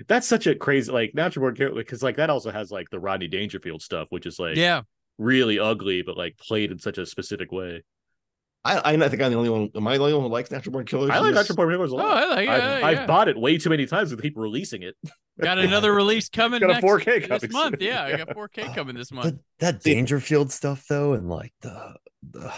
That's 0.08 0.26
such 0.26 0.46
a 0.46 0.54
crazy 0.54 0.90
like 0.90 1.14
natural 1.14 1.42
born 1.42 1.56
character 1.56 1.76
because 1.76 2.02
like 2.02 2.16
that 2.16 2.30
also 2.30 2.50
has 2.50 2.70
like 2.70 2.88
the 2.90 2.98
Rodney 3.00 3.28
Dangerfield 3.28 3.82
stuff, 3.82 4.06
which 4.10 4.24
is 4.24 4.38
like 4.38 4.56
Yeah. 4.56 4.82
Really 5.18 5.58
ugly, 5.58 6.02
but 6.02 6.16
like 6.16 6.36
played 6.38 6.70
in 6.72 6.78
such 6.78 6.98
a 6.98 7.06
specific 7.06 7.52
way. 7.52 7.82
I. 8.64 8.94
I 8.94 9.08
think 9.08 9.20
I'm 9.20 9.32
the 9.32 9.38
only 9.38 9.50
one. 9.50 9.70
Am 9.74 9.86
I 9.88 9.96
the 9.96 10.02
only 10.04 10.14
one 10.14 10.22
who 10.22 10.28
likes 10.28 10.50
Natural 10.50 10.72
Born 10.72 10.84
Killers? 10.86 11.10
I 11.10 11.18
like 11.18 11.34
Natural 11.34 11.56
Born 11.56 11.70
Killers 11.70 11.90
a 11.90 11.94
Oh, 11.94 11.98
lot. 11.98 12.16
I 12.22 12.28
like 12.28 12.48
it. 12.48 12.50
I've, 12.50 12.62
oh, 12.62 12.78
yeah, 12.78 12.86
I've 12.86 13.06
bought 13.08 13.28
it 13.28 13.36
way 13.36 13.58
too 13.58 13.70
many 13.70 13.86
times 13.86 14.12
with 14.12 14.22
people 14.22 14.42
releasing 14.42 14.82
it. 14.82 14.94
Got 15.40 15.58
another 15.58 15.92
release 15.92 16.28
coming 16.28 16.60
Got 16.60 16.70
a 16.78 16.86
4K 16.86 17.26
this 17.40 17.50
month. 17.52 17.76
soon. 17.80 17.88
Yeah, 17.88 18.04
I 18.04 18.16
got 18.18 18.28
4K 18.36 18.74
coming 18.74 18.94
this 18.94 19.10
month. 19.10 19.34
That, 19.58 19.78
that 19.78 19.82
Dangerfield 19.82 20.52
stuff 20.52 20.84
though, 20.88 21.14
and 21.14 21.28
like 21.28 21.52
the, 21.62 21.94
the 22.30 22.52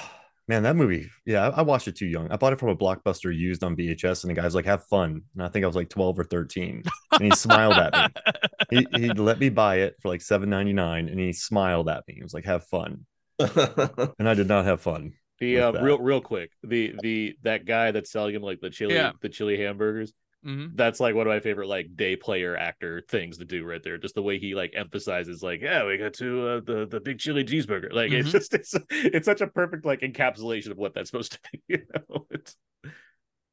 man, 0.48 0.62
that 0.64 0.76
movie. 0.76 1.08
Yeah, 1.26 1.48
I, 1.48 1.58
I 1.58 1.62
watched 1.62 1.88
it 1.88 1.96
too 1.96 2.06
young. 2.06 2.30
I 2.30 2.36
bought 2.36 2.52
it 2.52 2.58
from 2.58 2.68
a 2.70 2.76
blockbuster 2.76 3.36
used 3.36 3.62
on 3.64 3.76
VHS, 3.76 4.24
and 4.24 4.30
the 4.30 4.40
guy's 4.40 4.54
like, 4.54 4.66
"Have 4.66 4.84
fun." 4.84 5.22
And 5.34 5.42
I 5.44 5.48
think 5.48 5.64
I 5.64 5.66
was 5.66 5.76
like 5.76 5.88
twelve 5.88 6.18
or 6.18 6.24
thirteen, 6.24 6.82
and 7.12 7.22
he 7.22 7.30
smiled 7.32 7.74
at 7.74 7.92
me. 8.14 8.22
He 8.70 8.86
he 8.98 9.08
let 9.10 9.38
me 9.38 9.50
buy 9.50 9.76
it 9.80 9.96
for 10.00 10.08
like 10.08 10.22
seven 10.22 10.48
ninety 10.50 10.72
nine, 10.72 11.08
and 11.08 11.20
he 11.20 11.32
smiled 11.32 11.88
at 11.88 12.02
me. 12.08 12.14
He 12.14 12.22
was 12.22 12.32
like, 12.34 12.44
"Have 12.46 12.64
fun," 12.64 13.04
and 13.38 14.28
I 14.28 14.34
did 14.34 14.48
not 14.48 14.64
have 14.64 14.80
fun. 14.80 15.12
The 15.38 15.60
uh, 15.60 15.72
real 15.82 15.98
real 15.98 16.20
quick, 16.20 16.50
the 16.62 16.94
the 17.02 17.36
that 17.42 17.66
guy 17.66 17.90
that's 17.90 18.10
selling 18.10 18.34
him 18.34 18.42
like 18.42 18.60
the 18.60 18.70
chili 18.70 18.94
Yeah. 18.94 19.12
the 19.20 19.28
chili 19.28 19.58
hamburgers. 19.60 20.12
Mhm. 20.44 20.72
That's 20.74 21.00
like 21.00 21.14
one 21.14 21.26
of 21.26 21.32
my 21.32 21.40
favorite 21.40 21.68
like 21.68 21.96
day 21.96 22.16
player 22.16 22.56
actor 22.56 23.02
things 23.08 23.38
to 23.38 23.44
do 23.44 23.64
right 23.64 23.82
there. 23.82 23.96
Just 23.98 24.14
the 24.14 24.22
way 24.22 24.38
he 24.38 24.54
like 24.54 24.72
emphasizes 24.74 25.42
like, 25.42 25.60
yeah, 25.62 25.86
we 25.86 25.96
got 25.96 26.12
to 26.14 26.48
uh, 26.48 26.60
the 26.60 26.86
the 26.86 27.00
big 27.00 27.18
chili 27.18 27.44
cheeseburger. 27.44 27.92
Like 27.92 28.12
it's 28.12 28.28
Mhm. 28.28 28.32
just 28.32 28.54
it's 28.54 28.74
it's 28.90 29.26
such 29.26 29.40
a 29.40 29.46
perfect 29.46 29.84
like 29.86 30.00
encapsulation 30.00 30.70
of 30.70 30.76
what 30.76 30.94
that's 30.94 31.10
supposed 31.10 31.32
to 31.32 31.38
be. 31.52 31.62
You 31.68 31.82
know, 32.10 32.26
it's 32.30 32.56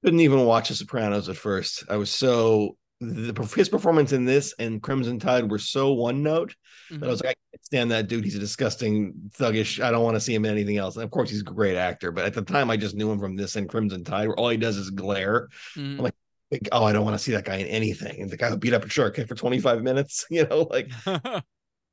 Couldn't 0.03 0.19
even 0.21 0.45
watch 0.45 0.69
The 0.69 0.75
Sopranos 0.75 1.29
at 1.29 1.37
first. 1.37 1.83
I 1.89 1.95
was 1.97 2.09
so 2.11 2.77
the, 2.99 3.33
his 3.55 3.67
performance 3.69 4.11
in 4.11 4.25
this 4.25 4.53
and 4.59 4.81
Crimson 4.81 5.17
Tide 5.19 5.49
were 5.49 5.57
so 5.57 5.93
one 5.93 6.21
note 6.21 6.53
that 6.91 7.03
I 7.07 7.09
was 7.09 7.19
like, 7.23 7.31
I 7.31 7.35
can't 7.51 7.65
stand 7.65 7.91
that 7.91 8.07
dude. 8.07 8.23
He's 8.23 8.35
a 8.35 8.39
disgusting, 8.39 9.13
thuggish. 9.39 9.83
I 9.83 9.89
don't 9.89 10.03
want 10.03 10.15
to 10.15 10.19
see 10.19 10.35
him 10.35 10.45
in 10.45 10.51
anything 10.51 10.77
else. 10.77 10.95
And 10.97 11.03
of 11.03 11.09
course, 11.09 11.29
he's 11.31 11.41
a 11.41 11.45
great 11.45 11.77
actor, 11.77 12.11
but 12.11 12.25
at 12.25 12.33
the 12.35 12.43
time, 12.43 12.69
I 12.69 12.77
just 12.77 12.95
knew 12.95 13.11
him 13.11 13.19
from 13.19 13.35
this 13.35 13.55
and 13.55 13.67
Crimson 13.67 14.03
Tide, 14.03 14.27
where 14.27 14.37
all 14.37 14.49
he 14.49 14.57
does 14.57 14.77
is 14.77 14.91
glare. 14.91 15.47
Mhm. 15.75 15.99
like, 15.99 16.13
Like, 16.51 16.67
oh, 16.71 16.83
I 16.83 16.91
don't 16.91 17.05
want 17.05 17.17
to 17.17 17.23
see 17.23 17.31
that 17.31 17.45
guy 17.45 17.55
in 17.55 17.67
anything. 17.67 18.21
And 18.21 18.29
the 18.29 18.37
guy 18.37 18.49
who 18.49 18.57
beat 18.57 18.73
up 18.73 18.83
a 18.83 18.89
shark 18.89 19.15
for 19.15 19.35
25 19.35 19.83
minutes, 19.83 20.25
you 20.29 20.45
know, 20.45 20.67
like 20.69 20.91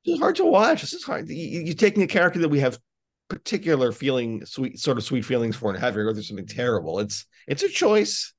it's 0.04 0.18
hard 0.18 0.36
to 0.36 0.44
watch. 0.44 0.80
This 0.80 0.92
is 0.92 1.04
hard. 1.04 1.28
You, 1.28 1.60
you're 1.60 1.74
taking 1.74 2.02
a 2.02 2.08
character 2.08 2.40
that 2.40 2.48
we 2.48 2.60
have 2.60 2.78
particular 3.28 3.92
feeling, 3.92 4.44
sweet, 4.46 4.78
sort 4.78 4.98
of 4.98 5.04
sweet 5.04 5.24
feelings 5.24 5.54
for, 5.54 5.70
and 5.70 5.78
having 5.78 5.98
her 5.98 6.04
go 6.04 6.14
through 6.14 6.22
something 6.22 6.46
terrible. 6.46 6.98
It's 6.98 7.26
it's 7.46 7.62
a 7.62 7.68
choice. 7.68 8.34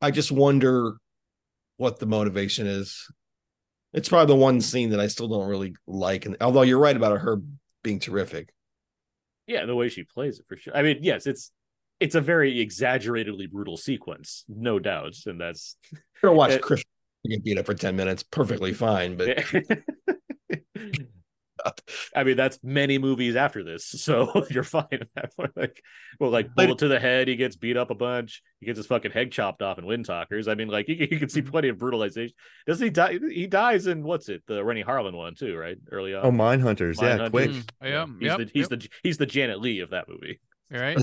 I 0.00 0.10
just 0.10 0.30
wonder 0.30 0.96
what 1.76 1.98
the 1.98 2.06
motivation 2.06 2.66
is. 2.66 3.06
It's 3.92 4.08
probably 4.08 4.34
the 4.34 4.40
one 4.40 4.60
scene 4.60 4.90
that 4.90 5.00
I 5.00 5.06
still 5.06 5.28
don't 5.28 5.48
really 5.48 5.74
like. 5.86 6.26
And 6.26 6.36
although 6.40 6.62
you're 6.62 6.78
right 6.78 6.96
about 6.96 7.20
her 7.20 7.40
being 7.82 8.00
terrific, 8.00 8.52
yeah, 9.46 9.64
the 9.64 9.74
way 9.74 9.88
she 9.88 10.04
plays 10.04 10.38
it 10.38 10.44
for 10.46 10.56
sure. 10.56 10.76
I 10.76 10.82
mean, 10.82 10.98
yes, 11.00 11.26
it's 11.26 11.50
it's 12.00 12.14
a 12.14 12.20
very 12.20 12.60
exaggeratedly 12.60 13.46
brutal 13.46 13.76
sequence, 13.76 14.44
no 14.48 14.78
doubt, 14.78 15.14
and 15.26 15.40
that's 15.40 15.76
I'm 15.92 16.00
gonna 16.22 16.36
watch 16.36 16.60
Chris 16.60 16.84
get 17.24 17.44
beat 17.44 17.58
up 17.58 17.66
for 17.66 17.74
10 17.74 17.96
minutes, 17.96 18.22
perfectly 18.22 18.72
fine. 18.72 19.16
But 19.16 19.44
I 22.14 22.22
mean, 22.22 22.36
that's 22.36 22.60
many 22.62 22.98
movies 22.98 23.34
after 23.34 23.64
this, 23.64 23.84
so 23.84 24.46
you're 24.50 24.62
fine 24.62 24.86
at 24.92 25.08
that 25.16 25.36
point. 25.36 25.50
Like, 25.56 25.82
well, 26.20 26.30
like 26.30 26.54
But- 26.54 26.66
bullet 26.66 26.78
to 26.78 26.88
the 26.88 27.00
head, 27.00 27.28
he 27.28 27.36
gets 27.36 27.56
beat 27.56 27.76
up 27.76 27.90
a 27.90 27.94
bunch, 27.94 28.42
he 28.60 28.66
gets 28.66 28.76
his 28.76 28.86
fucking 28.86 29.10
head 29.10 29.32
chopped 29.32 29.60
off 29.60 29.78
in 29.78 29.84
Windtalkers. 29.84 30.48
I 30.48 30.54
mean, 30.54 30.68
like, 30.68 30.88
you, 30.88 30.96
can- 30.96 31.08
you 31.10 31.18
can 31.18 31.28
see 31.28 31.42
plenty 31.42 31.68
of 31.68 31.78
brutalization. 31.78 32.34
Doesn't 32.66 32.84
he 32.84 32.90
die? 32.90 33.18
He 33.30 33.48
dies 33.48 33.88
in 33.88 34.04
what's 34.04 34.28
it, 34.28 34.42
the 34.46 34.64
Renny 34.64 34.84
Harlin 34.84 35.14
one 35.14 35.34
too, 35.34 35.56
right? 35.56 35.76
Early 35.90 36.14
on. 36.14 36.24
Oh, 36.24 36.30
Mindhunters, 36.30 37.02
yeah, 37.02 37.18
Mindhunters. 37.18 37.30
quick. 37.30 37.50
Mm, 37.50 37.64
yeah, 37.82 38.06
he's 38.06 38.20
yep, 38.20 38.38
the 38.38 38.50
he's 38.52 38.70
yep. 38.70 38.80
the 38.80 38.88
he's 39.02 39.18
the 39.18 39.26
Janet 39.26 39.60
Leigh 39.60 39.80
of 39.80 39.90
that 39.90 40.08
movie. 40.08 40.40
All 40.72 40.80
right. 40.80 41.02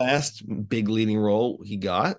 Last 0.00 0.42
big 0.68 0.88
leading 0.88 1.18
role 1.18 1.60
he 1.64 1.76
got, 1.76 2.16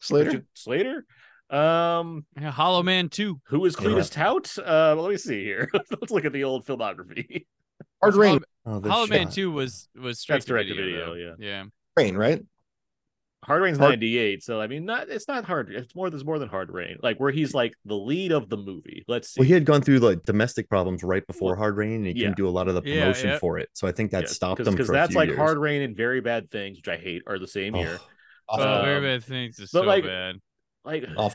Slater. 0.00 0.30
Richard 0.30 0.46
Slater. 0.54 1.06
Um, 1.50 2.26
Yeah, 2.40 2.50
Hollow 2.50 2.82
Man 2.82 3.08
2. 3.08 3.40
who 3.46 3.64
is 3.64 3.74
Yeah. 3.80 3.86
Cletus 3.88 4.10
Tout? 4.12 4.58
Uh, 4.66 4.94
let 5.00 5.10
me 5.10 5.16
see 5.16 5.42
here. 5.42 5.68
Let's 5.90 6.10
look 6.10 6.24
at 6.24 6.32
the 6.32 6.44
old 6.44 6.66
filmography. 6.66 7.46
Hard 8.02 8.14
rain, 8.16 8.40
Oh, 8.66 8.80
the 8.80 8.90
Hollow 8.90 9.06
Man 9.06 9.30
2 9.30 9.50
was 9.50 9.88
was 9.98 10.20
straight 10.20 10.36
That's 10.36 10.44
to 10.46 10.52
direct 10.52 10.68
to 10.68 10.74
video. 10.74 11.12
video, 11.14 11.36
though. 11.38 11.44
Yeah. 11.44 11.64
rain, 11.96 12.16
right? 12.16 12.42
Hard 13.44 13.62
Rain's 13.62 13.78
Hard- 13.78 13.90
98, 13.90 14.42
so 14.42 14.60
I 14.60 14.66
mean 14.66 14.84
not 14.84 15.08
it's 15.08 15.28
not 15.28 15.44
hard. 15.44 15.70
It's 15.72 15.94
more 15.94 16.10
there's 16.10 16.24
more 16.24 16.38
than 16.38 16.48
Hard 16.48 16.70
Rain. 16.72 16.96
Like 17.02 17.18
where 17.18 17.30
he's 17.30 17.54
like 17.54 17.74
the 17.84 17.94
lead 17.94 18.32
of 18.32 18.48
the 18.48 18.56
movie. 18.56 19.04
Let's 19.08 19.30
see. 19.30 19.40
Well, 19.40 19.46
he 19.46 19.52
had 19.54 19.64
gone 19.64 19.80
through 19.80 20.00
like 20.00 20.22
domestic 20.24 20.68
problems 20.68 21.02
right 21.04 21.26
before 21.26 21.54
Hard 21.56 21.76
Rain, 21.76 21.94
and 21.96 22.06
he 22.06 22.12
yeah. 22.12 22.18
couldn't 22.22 22.36
do 22.36 22.48
a 22.48 22.50
lot 22.50 22.68
of 22.68 22.74
the 22.74 22.82
promotion 22.82 23.30
yeah. 23.30 23.38
for 23.38 23.58
it. 23.58 23.68
So 23.74 23.86
I 23.86 23.92
think 23.92 24.10
that 24.10 24.22
Yes, 24.22 24.32
stopped 24.34 24.58
cause, 24.58 24.66
him 24.66 24.76
'cause 24.76 24.88
that's 24.88 25.14
like 25.14 25.28
years. 25.28 25.38
Hard 25.38 25.58
Rain 25.58 25.82
and 25.82 25.96
Very 25.96 26.20
Bad 26.20 26.50
Things, 26.50 26.78
which 26.78 26.88
I 26.88 26.96
hate, 26.96 27.22
are 27.26 27.38
the 27.38 27.46
same 27.46 27.74
Oh, 27.74 27.78
year. 27.80 27.98
Oh, 28.48 28.60
Um, 28.62 28.84
very 28.84 29.00
bad 29.02 29.24
things 29.24 29.58
is 29.60 29.70
but 29.72 29.80
so 29.82 29.86
like- 29.86 30.04
bad. 30.04 30.36
Like 30.84 31.04
Off. 31.16 31.34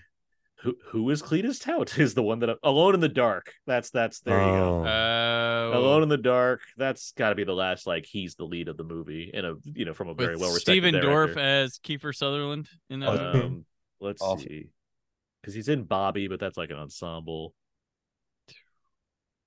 who 0.61 0.75
who 0.87 1.09
is 1.09 1.21
Cletus 1.21 1.61
Tout? 1.61 1.97
Is 1.99 2.13
the 2.15 2.23
one 2.23 2.39
that 2.39 2.57
Alone 2.63 2.95
in 2.95 2.99
the 3.01 3.07
Dark. 3.09 3.53
That's 3.67 3.91
that's 3.91 4.19
there 4.21 4.39
you 4.39 4.45
go. 4.45 4.79
Oh. 4.79 4.83
Alone 5.71 6.03
in 6.03 6.09
the 6.09 6.17
Dark. 6.17 6.61
That's 6.77 7.11
got 7.13 7.29
to 7.29 7.35
be 7.35 7.43
the 7.43 7.53
last. 7.53 7.87
Like 7.87 8.05
he's 8.05 8.35
the 8.35 8.43
lead 8.45 8.67
of 8.67 8.77
the 8.77 8.83
movie 8.83 9.31
in 9.33 9.45
a 9.45 9.53
you 9.63 9.85
know 9.85 9.93
from 9.93 10.09
a 10.09 10.13
very 10.13 10.35
well 10.35 10.53
respected 10.53 10.83
Stephen 10.83 10.95
Dorff 10.95 11.37
as 11.37 11.79
Kiefer 11.79 12.13
Sutherland 12.13 12.67
in 12.89 12.99
that. 13.01 13.35
Um, 13.35 13.65
let's 14.01 14.21
Awful. 14.21 14.39
see, 14.39 14.69
because 15.41 15.53
he's 15.53 15.69
in 15.69 15.83
Bobby, 15.83 16.27
but 16.27 16.39
that's 16.39 16.57
like 16.57 16.69
an 16.71 16.77
ensemble. 16.77 17.53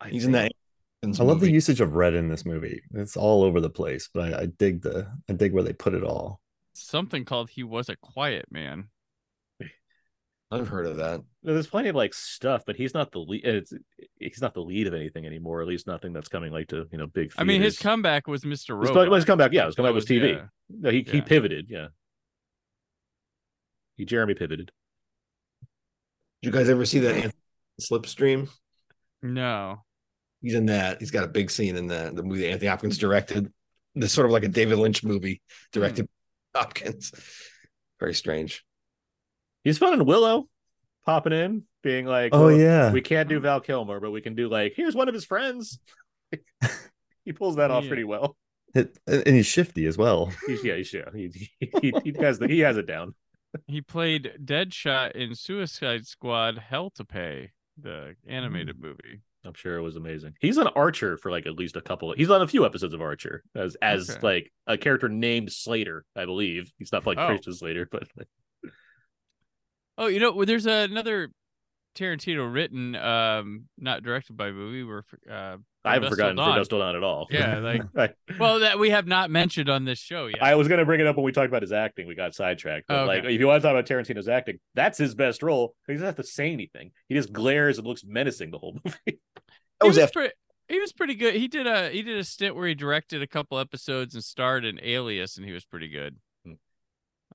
I 0.01 0.09
He's 0.09 0.24
in 0.24 0.32
think- 0.32 0.52
that. 0.52 1.20
I 1.20 1.22
love 1.22 1.40
the 1.40 1.51
usage 1.51 1.80
of 1.80 1.93
red 1.94 2.14
in 2.14 2.28
this 2.28 2.44
movie. 2.44 2.82
It's 2.94 3.16
all 3.16 3.44
over 3.44 3.60
the 3.60 3.70
place, 3.70 4.09
but 4.12 4.34
I, 4.34 4.40
I 4.40 4.47
dig 4.47 4.82
the 4.82 5.06
I 5.28 5.34
dig 5.34 5.52
where 5.52 5.62
they 5.62 5.72
put 5.72 5.94
it 5.94 6.02
all. 6.02 6.40
Something 6.72 7.24
called 7.24 7.48
He 7.51 7.62
Was 7.62 7.88
a 7.88 7.97
Quiet 7.97 8.47
Man. 8.51 8.88
I've 10.51 10.68
hmm. 10.68 10.74
heard 10.74 10.86
of 10.86 10.97
that. 10.98 11.23
There's 11.43 11.66
plenty 11.66 11.89
of 11.89 11.97
like 11.97 12.14
stuff, 12.14 12.62
but 12.66 12.77
he's 12.77 12.94
not 12.94 13.10
the 13.10 13.18
lead. 13.18 13.44
It's 13.44 13.73
he's 14.18 14.40
not 14.40 14.55
the 14.55 14.60
lead 14.60 14.86
of 14.86 14.94
anything 14.94 15.27
anymore. 15.27 15.60
At 15.60 15.66
least 15.66 15.86
nothing 15.86 16.12
that's 16.12 16.28
coming 16.28 16.52
like 16.52 16.68
to 16.68 16.86
you 16.93 16.98
know 16.98 17.06
big. 17.06 17.32
I 17.36 17.44
mean, 17.44 17.62
his 17.62 17.78
comeback 17.78 18.27
was 18.27 18.43
Mr. 18.43 18.81
His, 18.81 18.90
Robot. 18.90 19.12
his 19.12 19.24
comeback, 19.24 19.52
yeah, 19.52 19.66
his 19.66 19.74
comeback 19.74 19.90
That 19.90 19.94
was 19.94 20.06
TV. 20.06 20.35
yeah. 20.35 20.44
No, 20.68 20.90
he 20.90 21.05
he 21.09 21.20
pivoted, 21.20 21.66
yeah. 21.68 21.89
He 23.97 24.05
Jeremy 24.05 24.35
pivoted. 24.35 24.70
Did 26.43 26.48
you 26.48 26.52
guys 26.52 26.68
ever 26.68 26.85
see 26.85 27.01
that 27.01 27.32
Slipstream? 27.81 28.48
No. 29.23 29.82
He's 30.43 30.55
in 30.55 30.66
that. 30.66 31.01
He's 31.01 31.10
got 31.10 31.24
a 31.24 31.28
big 31.28 31.51
scene 31.51 31.77
in 31.77 31.89
the 31.89 32.12
the 32.14 32.23
movie 32.23 32.43
that 32.43 32.51
Anthony 32.51 32.68
Hopkins 32.68 32.98
directed. 32.98 33.52
This 33.97 34.12
sort 34.12 34.27
of 34.27 34.32
like 34.32 34.44
a 34.44 34.48
David 34.48 34.78
Lynch 34.78 35.02
movie 35.02 35.43
directed 35.73 36.02
hmm. 36.02 36.06
by 36.52 36.60
Hopkins. 36.60 37.12
Very 37.98 38.14
strange. 38.14 38.62
He's 39.66 39.78
fun 39.78 39.94
in 39.94 40.06
Willow, 40.06 40.48
popping 41.05 41.32
in, 41.32 41.64
being 41.82 42.06
like, 42.06 42.32
Oh 42.32 42.47
well, 42.47 42.56
yeah, 42.56 42.93
we 42.93 43.01
can't 43.01 43.28
do 43.28 43.40
Val 43.40 43.60
Kilmer, 43.60 43.98
but 43.98 44.12
we 44.12 44.20
can 44.20 44.36
do 44.36 44.48
like 44.48 44.74
here's 44.76 44.94
one 44.94 45.09
of 45.09 45.14
his 45.14 45.24
friends. 45.24 45.80
he 47.24 47.32
pulls 47.32 47.56
that 47.56 47.72
off 47.72 47.82
Yeah. 47.82 47.88
pretty 47.88 48.05
well. 48.05 48.36
It- 48.76 48.97
and 49.09 49.26
he's 49.34 49.47
shifty 49.47 49.86
as 49.86 49.98
well. 49.98 50.32
He's 50.47 50.62
yeah, 50.62 50.76
he's 50.76 50.93
yeah, 50.94 51.10
he, 51.12 51.51
he, 51.59 51.70
he, 51.82 51.93
he 52.05 52.14
has 52.20 52.38
the 52.38 52.47
he 52.47 52.60
has 52.60 52.76
it 52.76 52.86
down. 52.86 53.14
He 53.66 53.80
played 53.80 54.32
Deadshot 54.44 55.12
in 55.12 55.34
Suicide 55.34 56.06
Squad 56.06 56.59
Hell 56.59 56.90
to 56.90 57.05
Pay, 57.05 57.52
the 57.80 58.14
animated 58.28 58.76
hmm. 58.76 58.82
movie. 58.82 59.22
I'm 59.44 59.55
sure 59.55 59.78
it 59.78 59.82
was 59.82 59.97
amazing. 59.97 60.34
He's 60.40 60.59
on 60.59 60.68
Archer 60.68 61.16
for 61.16 61.32
like 61.32 61.47
at 61.47 61.55
least 61.55 61.74
a 61.74 61.80
couple. 61.80 62.12
He's 62.16 62.30
on 62.30 62.43
a 62.43 62.47
few 62.47 62.64
episodes 62.66 62.94
of 62.94 63.01
Archer 63.01 63.43
as 63.56 63.74
as 63.82 64.10
Okay. 64.10 64.20
like 64.22 64.52
a 64.68 64.78
character 64.78 65.09
named 65.09 65.51
Slater, 65.51 66.05
I 66.14 66.24
believe. 66.24 66.72
He's 66.78 66.93
not 66.93 67.05
like 67.05 67.18
Oh. 67.18 67.26
Christian 67.26 67.55
Slater, 67.55 67.88
but 67.90 68.06
Oh, 69.98 70.06
you 70.09 70.20
know, 70.20 70.32
well, 70.32 70.47
there's 70.47 70.66
another 70.66 71.31
Tarantino 71.97 72.52
written, 72.52 72.94
um, 72.97 73.64
not 73.78 74.02
directed 74.02 74.36
by 74.36 74.51
movie. 74.52 74.85
Where 74.85 75.05
uh, 75.31 75.56
I 75.85 75.94
haven't 75.94 76.02
Dusk 76.02 76.10
forgotten 76.12 76.36
Dawn. 76.36 76.52
for 76.52 76.59
Dusk 76.59 76.70
Till 76.70 76.78
Dawn 76.81 76.97
at 76.97 77.02
all. 77.02 77.27
Yeah, 77.31 77.59
like- 77.60 77.82
I, 77.97 78.09
Well, 78.39 78.60
that 78.60 78.78
we 78.78 78.90
have 78.90 79.06
not 79.06 79.31
mentioned 79.31 79.70
on 79.70 79.85
this 79.85 79.98
show 79.98 80.27
yet. 80.27 80.43
I 80.43 80.55
was 80.56 80.68
gonna 80.68 80.85
bring 80.85 81.01
it 81.01 81.06
up 81.06 81.16
when 81.16 81.24
we 81.24 81.32
talked 81.32 81.48
about 81.48 81.62
his 81.62 81.73
acting. 81.73 82.06
We 82.06 82.14
got 82.14 82.35
sidetracked. 82.35 82.89
But 82.89 82.98
Oh, 83.05 83.06
like, 83.06 83.20
okay. 83.24 83.35
if 83.35 83.40
you 83.40 83.47
want 83.47 83.62
to 83.62 83.68
talk 83.68 83.73
about 83.73 83.86
Tarantino's 83.86 84.28
acting, 84.28 84.59
that's 84.74 84.98
his 84.98 85.14
best 85.14 85.43
role. 85.43 85.74
He 85.86 85.94
doesn't 85.94 86.06
have 86.06 86.16
to 86.16 86.24
say 86.24 86.52
anything. 86.52 86.90
He 87.09 87.14
just 87.14 87.32
glares 87.32 87.78
and 87.78 87.86
looks 87.86 88.05
menacing 88.05 88.51
the 88.51 88.59
whole 88.59 88.78
movie. 88.85 88.98
That 89.06 89.16
he 89.82 89.89
was 89.89 89.97
was, 89.97 89.98
after 90.05 90.20
pretty. 90.20 90.35
He 90.68 90.81
was 90.81 90.93
pretty 90.93 91.14
good. 91.14 91.35
He 91.36 91.47
did 91.48 91.66
a 91.66 91.90
he 91.90 92.02
did 92.02 92.18
a 92.18 92.24
stint 92.24 92.56
where 92.56 92.66
he 92.66 92.74
directed 92.74 93.23
a 93.23 93.27
couple 93.27 93.59
episodes 93.59 94.14
and 94.14 94.23
starred 94.24 94.64
in 94.64 94.81
Alias, 94.82 95.36
and 95.36 95.47
he 95.47 95.52
was 95.52 95.64
pretty 95.64 95.89
good. 95.89 96.16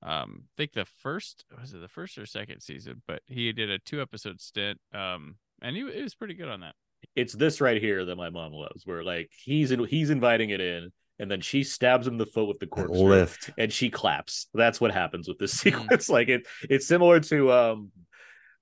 Um, 0.03 0.44
I 0.45 0.53
think 0.57 0.73
the 0.73 0.86
first 0.86 1.45
was 1.60 1.73
it 1.73 1.82
the 1.82 1.88
first 1.88 2.18
or 2.18 2.26
second 2.26 2.61
season, 2.61 3.02
but 3.07 3.22
he 3.28 3.52
did 3.52 3.69
a 3.69 3.80
two 3.80 4.02
episode 4.02 4.41
stint. 4.41 4.80
Um, 4.94 5.36
and 5.61 5.76
he, 5.76 5.90
he 5.91 6.02
was 6.02 6.15
pretty 6.15 6.34
good 6.34 6.49
on 6.49 6.61
that. 6.61 6.73
it's 7.15 7.34
this 7.34 7.61
right 7.61 7.82
here 7.82 8.06
that 8.06 8.15
my 8.15 8.30
mom 8.30 8.52
loves, 8.53 8.86
where 8.86 9.03
like 9.03 9.30
he's 9.44 9.72
in, 9.72 9.84
he's 9.86 10.10
inviting 10.10 10.49
it 10.49 10.60
in, 10.61 10.91
and 11.19 11.30
then 11.30 11.41
she 11.41 11.64
stabs 11.64 12.07
him 12.07 12.14
in 12.14 12.18
the 12.18 12.26
foot 12.26 12.48
with 12.48 12.60
the 12.60 12.65
That 12.65 12.72
corkscrew, 12.72 13.10
lift. 13.10 13.49
and 13.57 13.72
she 13.72 13.90
claps. 13.91 14.48
That's 14.56 14.82
what 14.82 14.91
happens 14.91 15.28
with 15.28 15.38
this 15.38 15.52
sequence. 15.53 16.10
Like 16.10 16.30
it, 16.30 16.48
it's 16.69 16.88
similar 16.88 17.19
to 17.19 17.52
um 17.52 17.91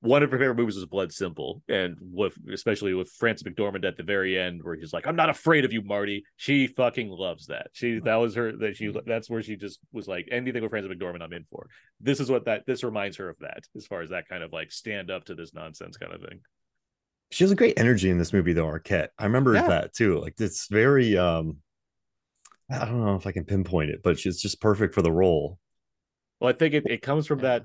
one 0.02 0.24
of 0.24 0.32
her 0.32 0.38
favorite 0.40 0.56
movies 0.56 0.78
is 0.78 0.86
Blood 0.86 1.12
Simple, 1.12 1.62
and 1.68 1.98
with 2.00 2.34
especially 2.54 2.94
with 2.94 3.10
Frances 3.12 3.44
McDormand 3.46 3.86
at 3.86 3.98
the 3.98 4.04
very 4.04 4.40
end, 4.40 4.62
where 4.64 4.76
he's 4.76 4.94
like, 4.94 5.06
"I'm 5.06 5.16
not 5.16 5.30
afraid 5.30 5.66
of 5.66 5.74
you, 5.74 5.82
Marty." 5.82 6.24
She 6.38 6.68
fucking 6.68 7.10
loves 7.10 7.48
that. 7.48 7.68
She 7.74 8.00
that 8.00 8.16
was 8.16 8.36
her 8.36 8.56
that 8.58 8.78
she 8.78 8.94
that's 9.06 9.30
where 9.30 9.42
she 9.44 9.58
just 9.58 9.80
was 9.92 10.08
like, 10.08 10.28
anything 10.32 10.62
with 10.62 10.72
Frances 10.72 10.92
McDormand, 10.92 11.22
I'm 11.22 11.34
in 11.34 11.46
for. 11.52 11.68
This 12.00 12.20
is 12.22 12.32
what 12.32 12.46
that 12.46 12.66
this 12.66 12.84
reminds 12.84 13.18
her 13.18 13.28
of 13.30 13.38
that, 13.40 13.64
as 13.76 13.86
far 13.88 14.02
as 14.02 14.10
that 14.12 14.28
kind 14.30 14.42
of 14.44 14.54
like 14.54 14.72
stand 14.72 15.12
up 15.12 15.26
to 15.26 15.36
this 15.36 15.54
nonsense 15.54 15.98
kind 15.98 16.14
of 16.14 16.22
thing. 16.22 16.40
She 17.32 17.44
has 17.44 17.52
a 17.52 17.56
great 17.56 17.78
energy 17.78 18.10
in 18.10 18.18
this 18.18 18.34
movie, 18.34 18.54
though. 18.54 18.66
Arquette. 18.66 19.10
I 19.20 19.26
remember 19.26 19.54
Yeah. 19.54 19.68
that 19.68 19.94
too. 19.94 20.20
Like 20.20 20.36
it's 20.40 20.68
very. 20.68 21.18
um 21.18 21.58
I 22.72 22.86
don't 22.86 23.04
know 23.04 23.16
if 23.16 23.26
I 23.28 23.32
can 23.32 23.46
pinpoint 23.46 23.90
it, 23.90 24.02
but 24.04 24.20
she's 24.20 24.40
just 24.42 24.62
perfect 24.62 24.94
for 24.94 25.02
the 25.02 25.12
role. 25.12 25.60
Well, 26.40 26.52
I 26.52 26.54
think 26.54 26.74
it, 26.76 26.84
it 26.86 27.02
comes 27.02 27.28
from 27.28 27.40
Yeah. 27.40 27.60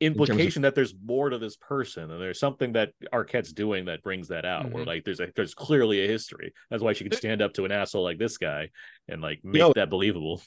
That 0.00 0.06
of- 0.06 0.12
implication 0.30 0.62
that 0.62 0.74
there's 0.74 0.94
more 1.04 1.28
to 1.30 1.38
this 1.38 1.56
person, 1.56 2.10
and 2.10 2.20
there's 2.20 2.40
something 2.40 2.72
that 2.72 2.92
Arquette's 3.12 3.52
doing 3.52 3.84
that 3.86 4.02
brings 4.02 4.28
that 4.28 4.44
out. 4.44 4.70
Where 4.72 4.84
Mhm. 4.84 4.86
like 4.86 5.04
there's 5.04 5.20
a 5.20 5.30
there's 5.36 5.54
clearly 5.54 6.02
a 6.04 6.06
history. 6.08 6.52
That's 6.70 6.82
why 6.82 6.94
she 6.94 7.04
could 7.04 7.14
stand 7.14 7.42
up 7.42 7.52
to 7.54 7.64
an 7.66 7.72
asshole 7.72 8.02
like 8.02 8.18
this 8.18 8.38
guy 8.38 8.70
and 9.08 9.20
like 9.20 9.44
make 9.44 9.60
know- 9.60 9.72
that 9.74 9.90
believable. 9.90 10.42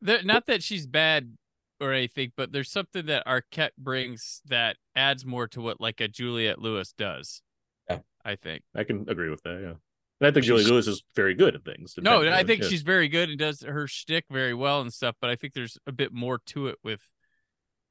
There, 0.00 0.22
not 0.22 0.46
that 0.46 0.62
she's 0.62 0.86
bad 0.86 1.36
or 1.80 1.92
anything, 1.92 2.32
but 2.36 2.52
there's 2.52 2.70
something 2.70 3.06
that 3.06 3.26
Arquette 3.26 3.76
brings 3.78 4.42
that 4.46 4.76
adds 4.94 5.24
more 5.24 5.46
to 5.48 5.60
what 5.60 5.80
like 5.80 6.00
a 6.00 6.08
Juliette 6.08 6.58
Lewis 6.60 6.92
does. 6.92 7.42
Yeah. 7.88 8.00
I 8.24 8.34
think. 8.36 8.64
I 8.74 8.82
can 8.84 9.08
agree 9.08 9.30
with 9.30 9.42
that. 9.44 9.60
Yeah, 9.62 9.74
and 10.20 10.28
I 10.28 10.30
think 10.32 10.44
Julie 10.46 10.64
Lewis 10.64 10.88
is 10.88 11.04
very 11.14 11.34
good 11.34 11.54
at 11.54 11.64
things. 11.64 11.94
No, 11.98 12.22
I 12.28 12.42
think 12.42 12.62
yeah. 12.62 12.68
she's 12.68 12.82
very 12.82 13.06
good 13.08 13.30
and 13.30 13.38
does 13.38 13.62
her 13.62 13.86
shtick 13.86 14.24
very 14.30 14.54
well 14.54 14.80
and 14.80 14.92
stuff. 14.92 15.14
But 15.20 15.30
I 15.30 15.36
think 15.36 15.54
there's 15.54 15.78
a 15.86 15.92
bit 15.92 16.12
more 16.12 16.40
to 16.46 16.66
it 16.66 16.76
with 16.82 17.02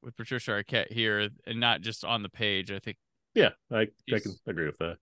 with 0.06 0.16
Patricia 0.16 0.52
Arquette 0.52 0.90
here, 0.90 1.28
and 1.46 1.60
not 1.60 1.82
just 1.82 2.02
on 2.04 2.22
the 2.22 2.28
page. 2.30 2.70
I 2.72 2.78
think. 2.78 2.96
yeah. 3.34 3.50
I 3.70 3.88
I 4.14 4.18
can 4.20 4.32
agree 4.46 4.64
with 4.66 4.78
that. 4.78 4.96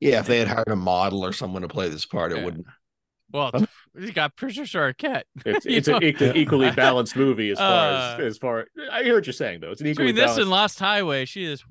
Yeah, 0.00 0.20
if 0.20 0.26
they 0.26 0.38
had 0.38 0.48
hired 0.48 0.68
a 0.68 0.76
model 0.76 1.24
or 1.24 1.32
someone 1.32 1.62
to 1.62 1.68
play 1.68 1.88
this 1.88 2.04
part, 2.06 2.30
it 2.32 2.44
wouldn't. 2.44 2.66
Well, 3.32 3.50
you 3.98 4.12
got 4.12 4.36
Patricia 4.36 4.76
Arquette. 4.76 5.22
It's 5.46 5.64
it's 5.66 5.88
an 5.88 6.02
equally, 6.04 6.32
equally 6.42 6.70
balanced 6.70 7.16
movie 7.16 7.50
as 7.50 7.58
far 7.58 7.66
Uh, 7.90 8.14
as 8.18 8.20
as 8.20 8.38
far. 8.38 8.66
I 8.92 9.02
hear 9.02 9.14
what 9.14 9.26
you're 9.26 9.32
saying 9.32 9.60
though. 9.60 9.70
It's 9.70 9.80
an 9.80 9.86
equally 9.88 10.12
Between 10.12 10.14
this 10.16 10.24
balanced. 10.26 10.40
and 10.42 10.50
Lost 10.50 10.78
Highway, 10.78 11.24
she 11.24 11.44
is. 11.44 11.64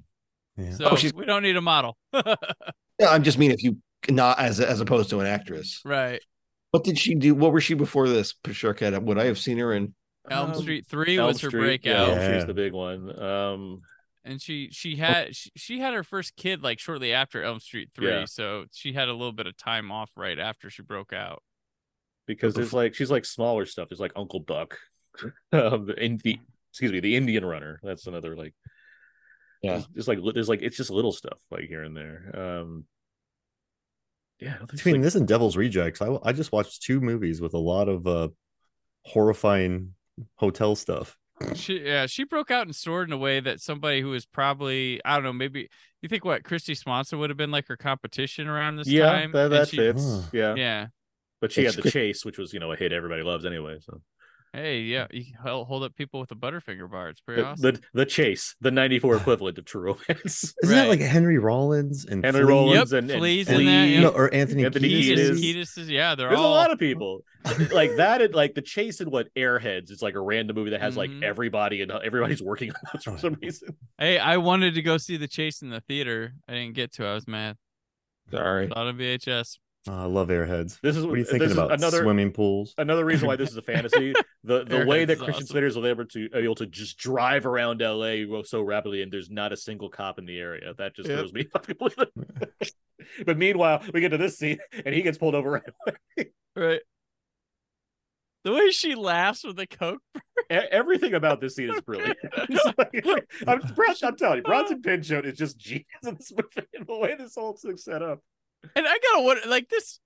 Yeah. 0.57 0.71
So 0.73 0.85
Oh, 0.89 0.95
she's- 0.95 1.13
we 1.13 1.25
don't 1.25 1.43
need 1.43 1.55
a 1.55 1.61
model. 1.61 1.97
Yeah, 2.13 3.09
I'm 3.09 3.23
just 3.23 3.37
mean 3.37 3.51
if 3.51 3.63
you 3.63 3.77
not 4.09 4.39
as 4.39 4.59
as 4.59 4.81
opposed 4.81 5.09
to 5.11 5.19
an 5.19 5.27
actress. 5.27 5.79
right. 5.85 6.19
What 6.71 6.83
did 6.83 6.97
she 6.97 7.13
do? 7.13 7.35
What 7.35 7.53
was 7.53 7.63
she 7.63 7.75
before 7.75 8.09
this? 8.09 8.33
Patricia 8.33 8.73
Arquette? 8.73 9.03
Would 9.03 9.19
I 9.19 9.25
have 9.25 9.37
seen 9.37 9.59
her 9.59 9.73
in? 9.73 9.93
Elm 10.29 10.51
Um, 10.51 10.55
Street 10.61 10.85
Three 10.87 11.17
Elm 11.17 11.27
was 11.27 11.41
her 11.41 11.49
Street, 11.49 11.81
Yeah, 11.83 11.93
breakout, 12.05 12.09
Elm 12.17 12.25
Street's 12.27 12.45
the 12.45 12.53
big 12.53 12.73
one. 12.73 13.19
Um, 13.21 13.81
and 14.25 14.41
she 14.41 14.69
she 14.71 14.95
had 14.95 15.35
she, 15.35 15.51
she 15.55 15.79
had 15.79 15.93
her 15.93 16.03
first 16.03 16.35
kid 16.37 16.63
like 16.63 16.79
shortly 16.79 17.11
after 17.13 17.43
Elm 17.43 17.59
Street 17.59 17.89
Three, 17.93 18.07
Yeah. 18.09 18.25
so 18.25 18.65
she 18.71 18.93
had 18.93 19.09
a 19.09 19.13
little 19.13 19.33
bit 19.33 19.47
of 19.47 19.57
time 19.57 19.91
off 19.91 20.11
right 20.15 20.39
after 20.39 20.69
she 20.69 20.81
broke 20.81 21.11
out. 21.13 21.43
because 22.25 22.53
there's 22.53 22.71
like 22.73 22.95
she's 22.95 23.11
like 23.11 23.25
smaller 23.25 23.65
stuff. 23.65 23.89
There's 23.89 23.99
like 23.99 24.13
Uncle 24.15 24.39
Buck, 24.39 24.77
um, 25.51 25.89
in 25.97 26.17
the 26.23 26.39
excuse 26.71 26.91
me, 26.93 27.01
the 27.01 27.15
Indian 27.17 27.43
Runner. 27.45 27.79
That's 27.83 28.07
another 28.07 28.35
like 28.37 28.53
Yeah. 29.61 29.75
Just, 29.79 29.93
just 29.93 30.07
like 30.07 30.19
there's 30.33 30.47
like 30.47 30.61
it's 30.61 30.77
just 30.77 30.89
little 30.89 31.11
stuff 31.11 31.39
like 31.51 31.65
here 31.65 31.83
and 31.83 31.95
there. 31.97 32.31
Um, 32.33 32.85
yeah, 34.39 34.51
I 34.55 34.57
don't 34.57 34.59
think 34.67 34.71
Between 34.71 34.95
like- 34.95 35.03
this 35.03 35.15
and 35.15 35.27
Devil's 35.27 35.57
Rejects, 35.57 36.01
I, 36.01 36.17
I 36.23 36.31
just 36.31 36.53
watched 36.53 36.81
two 36.81 37.01
movies 37.01 37.41
with 37.41 37.53
a 37.53 37.57
lot 37.59 37.89
of 37.89 38.07
uh 38.07 38.29
horrifying 39.05 39.95
hotel 40.35 40.75
stuff. 40.75 41.17
She 41.55 41.79
yeah 41.79 42.05
she 42.05 42.23
broke 42.23 42.51
out 42.51 42.67
and 42.67 42.75
soared 42.75 43.09
in 43.09 43.13
a 43.13 43.17
way 43.17 43.39
that 43.39 43.59
somebody 43.59 44.01
who 44.01 44.09
was 44.09 44.25
probably 44.25 45.01
I 45.03 45.15
don't 45.15 45.23
know 45.23 45.33
maybe 45.33 45.67
you 46.01 46.07
think 46.07 46.23
what 46.23 46.43
Kristy 46.43 46.77
Swanson 46.77 47.19
would 47.19 47.29
have 47.29 47.37
been 47.37 47.51
like 47.51 47.67
her 47.67 47.75
competition 47.75 48.47
around 48.47 48.77
this 48.77 48.87
yeah, 48.87 49.11
time. 49.11 49.31
that, 49.31 49.49
that 49.49 49.67
she- 49.69 49.77
fits. 49.77 50.27
Yeah. 50.31 50.55
Yeah. 50.55 50.87
but 51.41 51.51
she 51.51 51.63
had 51.65 51.73
the 51.73 51.81
good. 51.81 51.91
chase, 51.91 52.23
which 52.23 52.37
was 52.37 52.53
you 52.53 52.59
know 52.59 52.71
a 52.71 52.75
hit 52.75 52.93
everybody 52.93 53.23
loves 53.23 53.45
anyway. 53.45 53.79
So 53.81 53.99
Hey, 54.55 54.81
yeah, 54.81 55.07
you 55.09 55.25
hold 55.43 55.83
up 55.83 55.95
people 55.95 56.19
with 56.19 56.29
a 56.31 56.35
butterfinger 56.35 56.87
bar. 56.89 57.09
It's 57.09 57.21
pretty 57.21 57.41
the, 57.41 57.47
awesome. 57.47 57.73
the 57.73 57.81
the 57.95 58.05
chase, 58.05 58.55
the 58.61 58.69
'94 58.69 59.15
equivalent 59.17 59.57
of 59.57 59.65
True 59.65 59.81
Romance. 59.81 60.53
Isn't 60.61 60.75
that 60.75 60.87
like 60.89 60.99
Henry 60.99 61.39
Rollins 61.39 62.05
and 62.05 62.23
Henry 62.23 62.43
Flea? 62.43 62.49
Rollins 62.53 62.91
Yep, 62.91 62.99
and, 63.01 63.09
and 63.11 63.19
Flea's 63.19 63.47
in 63.49 63.55
Flea. 63.55 63.65
that, 63.65 63.85
yeah. 63.89 63.99
No, 64.01 64.09
or 64.09 64.31
Anthony, 64.31 64.63
Anthony 64.63 64.89
Kiedis. 64.89 65.17
Kiedis. 65.17 65.29
Kiedis, 65.39 65.55
Kiedis 65.55 65.77
is 65.79 65.89
yeah, 65.89 66.13
they're 66.13 66.27
There's 66.29 66.39
all 66.39 66.49
a 66.49 66.55
lot 66.55 66.71
of 66.71 66.77
people 66.77 67.21
like 67.71 67.95
that. 67.97 68.21
And 68.21 68.35
like 68.35 68.53
the 68.53 68.61
chase 68.61 68.99
and 68.99 69.11
what 69.11 69.33
Airheads 69.33 69.89
is 69.89 70.03
like 70.03 70.13
a 70.13 70.21
random 70.21 70.55
movie 70.55 70.69
that 70.69 70.81
has 70.81 70.93
Mhm. 70.93 70.97
like 70.97 71.11
everybody 71.23 71.81
and 71.81 71.91
everybody's 71.91 72.43
working 72.43 72.69
on 72.69 72.75
those 72.93 73.03
for 73.05 73.17
some 73.17 73.35
reason. 73.41 73.75
Hey, 73.97 74.19
I 74.19 74.37
wanted 74.37 74.75
to 74.75 74.83
go 74.83 74.97
see 74.97 75.17
the 75.17 75.27
chase 75.27 75.63
in 75.63 75.71
the 75.71 75.81
theater. 75.81 76.35
I 76.47 76.53
didn't 76.53 76.75
get 76.75 76.91
to. 76.93 77.07
I 77.07 77.15
was 77.15 77.27
mad. 77.27 77.57
Sorry. 78.29 78.67
Saw 78.67 78.85
it 78.85 78.89
on 78.89 78.97
VHS. 78.99 79.57
Oh, 79.87 79.91
I 79.93 80.05
love 80.05 80.29
Airheads. 80.29 80.79
This 80.81 80.95
is 80.95 81.05
What 81.05 81.15
are 81.15 81.17
you 81.17 81.23
this 81.23 81.31
thinking 81.31 81.49
is 81.49 81.57
about? 81.57 81.73
Another 81.73 82.03
Swimming 82.03 82.31
pools? 82.31 82.73
another 82.77 83.03
reason 83.03 83.27
why 83.27 83.35
this 83.35 83.49
is 83.51 83.57
a 83.57 83.61
fantasy. 83.61 84.13
The 84.45 84.63
the 84.63 84.85
way 84.85 85.03
that 85.03 85.17
Christian 85.17 85.35
awesome. 85.43 85.47
Slater 85.47 85.67
is 85.67 85.75
able 85.77 86.05
to 86.05 86.29
able 86.33 86.55
to 86.55 86.65
just 86.65 86.97
drive 86.97 87.45
around 87.45 87.81
LA 87.81 88.23
so 88.43 88.61
rapidly 88.61 89.01
and 89.01 89.11
there's 89.11 89.29
not 89.29 89.51
a 89.51 89.57
single 89.57 89.89
cop 89.89 90.19
in 90.19 90.25
the 90.25 90.39
area. 90.39 90.73
That 90.77 90.95
just 90.95 91.09
Yep. 91.09 91.17
throws 91.19 91.33
me 91.33 91.47
off 91.55 91.67
completely. 91.67 92.05
but 93.25 93.37
meanwhile, 93.37 93.83
we 93.93 93.99
get 93.99 94.09
to 94.09 94.17
this 94.17 94.37
scene 94.37 94.57
and 94.85 94.95
he 94.95 95.01
gets 95.01 95.17
pulled 95.17 95.35
over 95.35 95.51
right 95.51 95.63
away. 95.85 96.29
Right. 96.55 96.81
The 98.45 98.51
way 98.53 98.71
she 98.71 98.95
laughs 98.95 99.43
with 99.45 99.55
the 99.57 99.67
coke. 99.67 100.01
Everything 100.49 101.13
about 101.13 101.39
this 101.41 101.55
scene 101.55 101.73
is 101.73 101.81
brilliant. 101.85 102.17
Like- 102.77 103.27
I'm, 103.47 103.59
Bron- 103.59 103.95
I'm 104.03 104.15
telling 104.17 104.37
you, 104.37 104.43
Bronson 104.43 104.81
Pinchot 104.81 105.25
is 105.25 105.37
just 105.37 105.57
genius 105.57 105.85
in 106.05 106.15
this 106.15 106.31
movie. 106.31 106.67
and 106.73 106.85
The 106.85 106.97
way 106.97 107.15
this 107.17 107.35
whole 107.35 107.53
thing's 107.53 107.83
set 107.85 108.01
up. 108.01 108.19
And 108.75 108.87
I 108.87 108.97
gotta 108.97 109.23
wonder, 109.23 109.41
like 109.47 109.69
this. 109.69 109.99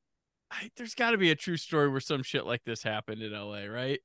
I, 0.49 0.71
there's 0.77 0.95
got 0.95 1.11
to 1.11 1.17
be 1.17 1.29
a 1.29 1.35
true 1.35 1.57
story 1.57 1.89
where 1.89 1.99
some 1.99 2.23
shit 2.23 2.45
like 2.45 2.63
this 2.65 2.81
happened 2.81 3.21
in 3.21 3.33
LA, 3.33 3.65
right? 3.65 3.99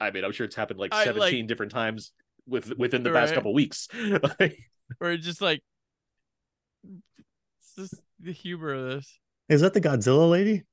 I 0.00 0.10
mean, 0.10 0.24
I'm 0.24 0.32
sure 0.32 0.46
it's 0.46 0.56
happened 0.56 0.80
like 0.80 0.94
I, 0.94 1.04
17 1.04 1.20
like- 1.40 1.46
different 1.48 1.72
times 1.72 2.12
with 2.48 2.76
within 2.78 3.02
the 3.02 3.10
past 3.10 3.34
couple 3.34 3.52
weeks. 3.52 3.86
Like, 4.40 4.58
Or 5.00 5.16
just 5.18 5.40
like, 5.42 5.62
it's 6.82 7.74
just 7.76 7.94
the 8.18 8.32
humor 8.32 8.72
of 8.72 8.88
this. 8.88 9.18
Is 9.48 9.60
that 9.60 9.74
the 9.74 9.80
Godzilla 9.80 10.28
lady? 10.30 10.64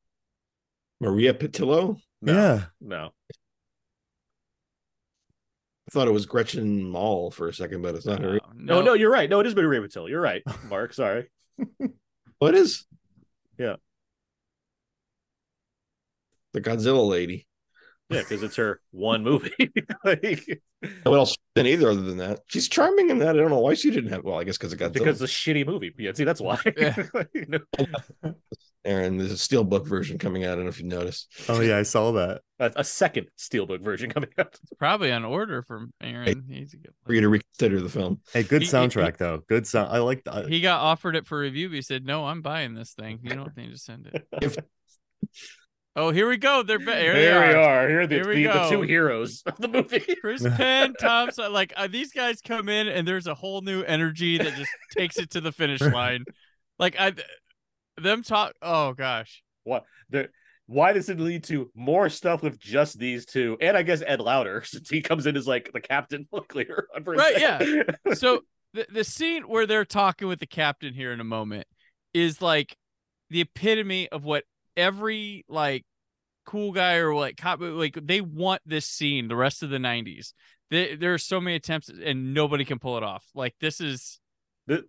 Maria 0.99 1.33
Pitillo. 1.33 1.97
no, 2.21 2.33
Yeah. 2.33 2.63
no. 2.81 3.09
I 5.87 5.91
thought 5.91 6.07
it 6.07 6.11
was 6.13 6.25
Gretchen 6.25 6.81
Mol 6.83 7.29
for 7.31 7.47
a 7.47 7.53
second, 7.53 7.81
but 7.81 7.95
it's 7.95 8.05
not 8.05 8.19
her. 8.21 8.39
No, 8.55 8.81
no, 8.81 8.93
you're 8.93 9.11
right. 9.11 9.29
No, 9.29 9.39
it 9.39 9.47
is 9.47 9.55
Maria 9.55 9.81
Patil. 9.81 10.09
You're 10.09 10.19
right, 10.21 10.41
Mark. 10.67 10.93
Sorry. 10.93 11.29
What 12.39 12.55
is? 12.55 12.85
Yeah. 13.57 13.77
The 16.53 16.61
Godzilla 16.61 17.07
lady. 17.07 17.47
Yeah, 18.09 18.19
because 18.21 18.41
it's 18.41 18.55
her 18.55 18.79
one 18.91 19.21
movie. 19.23 19.51
like, 20.05 20.61
What 21.03 21.15
else 21.17 21.35
than 21.55 21.65
either 21.67 21.89
other 21.89 22.01
than 22.01 22.17
that? 22.17 22.39
She's 22.47 22.69
charming 22.69 23.09
in 23.09 23.19
that. 23.19 23.29
I 23.35 23.39
don't 23.39 23.49
know 23.49 23.59
why 23.59 23.73
she 23.73 23.91
didn't 23.91 24.11
have. 24.11 24.23
Well, 24.23 24.39
I 24.39 24.45
guess 24.45 24.57
because 24.57 24.71
it 24.71 24.77
got 24.77 24.93
because 24.93 25.21
it's 25.21 25.31
a 25.31 25.35
shitty 25.35 25.65
movie. 25.65 25.93
Yeah, 25.97 26.13
see, 26.13 26.23
that's 26.23 26.39
why. 26.39 26.59
Yeah. 26.77 26.95
You 27.33 27.45
know, 27.47 28.33
Aaron. 28.85 29.17
There's 29.17 29.31
a 29.31 29.35
steelbook 29.35 29.85
version 29.85 30.17
coming 30.17 30.45
out. 30.45 30.53
I 30.53 30.55
don't 30.55 30.63
know 30.63 30.69
if 30.69 30.79
you 30.79 30.87
noticed. 30.87 31.27
Oh 31.49 31.59
yeah, 31.59 31.77
I 31.77 31.83
saw 31.83 32.13
that. 32.13 32.41
a, 32.59 32.71
a 32.77 32.83
second 32.85 33.27
steelbook 33.37 33.81
version 33.81 34.09
coming 34.09 34.29
out. 34.37 34.57
It's 34.63 34.73
probably 34.79 35.11
on 35.11 35.25
order 35.25 35.61
from 35.61 35.91
Aaron. 36.01 36.45
He's 36.49 36.73
a 36.73 36.77
good 36.77 36.93
For 37.05 37.13
you 37.13 37.19
to 37.21 37.29
reconsider 37.29 37.81
the 37.81 37.89
film. 37.89 38.21
Hey, 38.31 38.43
good 38.43 38.61
He- 38.61 38.67
he- 38.67 38.73
soundtrack 38.73 39.17
though. 39.17 39.43
Good 39.49 39.67
sound. 39.67 39.91
I 39.91 39.97
like 39.99 40.23
that. 40.23 40.47
He 40.47 40.61
got 40.61 40.79
offered 40.79 41.17
it 41.17 41.25
for 41.27 41.39
review, 41.39 41.67
but 41.67 41.75
he 41.75 41.81
said, 41.81 42.05
"No, 42.05 42.25
I'm 42.25 42.41
buying 42.41 42.73
this 42.73 42.93
thing. 42.93 43.19
You 43.23 43.31
don't 43.31 43.55
need 43.57 43.71
to 43.71 43.77
send 43.77 44.07
it." 44.07 44.25
If- 44.41 44.55
oh, 45.97 46.11
here 46.11 46.29
we 46.29 46.37
go. 46.37 46.63
They're 46.63 46.79
here 46.79 47.13
they 47.13 47.21
Here 47.21 47.39
we 47.39 47.53
are. 47.53 47.57
are. 47.57 47.89
Here 47.89 48.01
are 48.01 48.07
the, 48.07 48.15
Here 48.15 48.27
we 48.29 48.43
the, 48.45 48.53
the 48.53 48.69
two 48.69 48.81
heroes 48.83 49.43
of 49.45 49.57
the 49.57 49.67
movie. 49.67 49.99
Chris 50.21 50.43
Penn, 50.43 50.93
Tom, 50.99 51.31
Sa- 51.31 51.47
like 51.47 51.73
uh, 51.75 51.87
these 51.87 52.13
guys 52.13 52.39
come 52.41 52.69
in 52.69 52.87
and 52.87 53.05
there's 53.05 53.27
a 53.27 53.33
whole 53.35 53.61
new 53.61 53.81
energy 53.83 54.37
that 54.37 54.53
just 54.55 54.71
takes 54.97 55.17
it 55.17 55.31
to 55.31 55.41
the 55.41 55.51
finish 55.51 55.81
line. 55.81 56.23
Like 56.79 56.95
I, 56.99 57.13
them 57.97 58.23
talk. 58.23 58.53
Oh 58.61 58.93
gosh, 58.93 59.43
What 59.63 59.83
the 60.09 60.29
why 60.67 60.91
does 60.93 61.07
it 61.09 61.19
lead 61.19 61.45
to 61.45 61.71
more 61.75 62.09
stuff 62.09 62.43
with 62.43 62.59
just 62.59 62.99
these 62.99 63.25
two? 63.25 63.57
And 63.61 63.75
I 63.77 63.83
guess 63.83 64.03
Ed 64.05 64.19
Lauter, 64.19 64.63
since 64.63 64.89
he 64.91 65.01
comes 65.01 65.25
in 65.25 65.35
as 65.35 65.47
like 65.47 65.71
the 65.73 65.81
captain 65.81 66.27
for 66.29 66.43
Right, 67.05 67.39
Yeah. 67.39 67.83
so 68.13 68.41
the 68.73 68.85
the 68.91 69.03
scene 69.03 69.43
where 69.43 69.65
they're 69.65 69.85
talking 69.85 70.27
with 70.27 70.39
the 70.39 70.45
captain 70.45 70.93
here 70.93 71.11
in 71.13 71.19
a 71.19 71.23
moment 71.25 71.67
is 72.13 72.41
like 72.41 72.75
the 73.29 73.41
epitome 73.41 74.09
of 74.09 74.23
what 74.23 74.43
every 74.77 75.43
like 75.49 75.83
cool 76.45 76.71
guy 76.71 76.95
or 76.95 77.13
like 77.13 77.35
cop 77.35 77.59
like 77.59 77.97
they 78.01 78.21
want 78.21 78.61
this 78.65 78.85
scene 78.85 79.27
the 79.27 79.35
rest 79.35 79.63
of 79.63 79.69
the 79.69 79.77
90s 79.77 80.31
there, 80.71 80.95
there 80.95 81.13
are 81.13 81.17
so 81.17 81.41
many 81.41 81.57
attempts 81.57 81.89
and 81.89 82.33
nobody 82.33 82.63
can 82.63 82.79
pull 82.79 82.95
it 82.95 83.03
off 83.03 83.25
like 83.35 83.53
this 83.59 83.81
is 83.81 84.19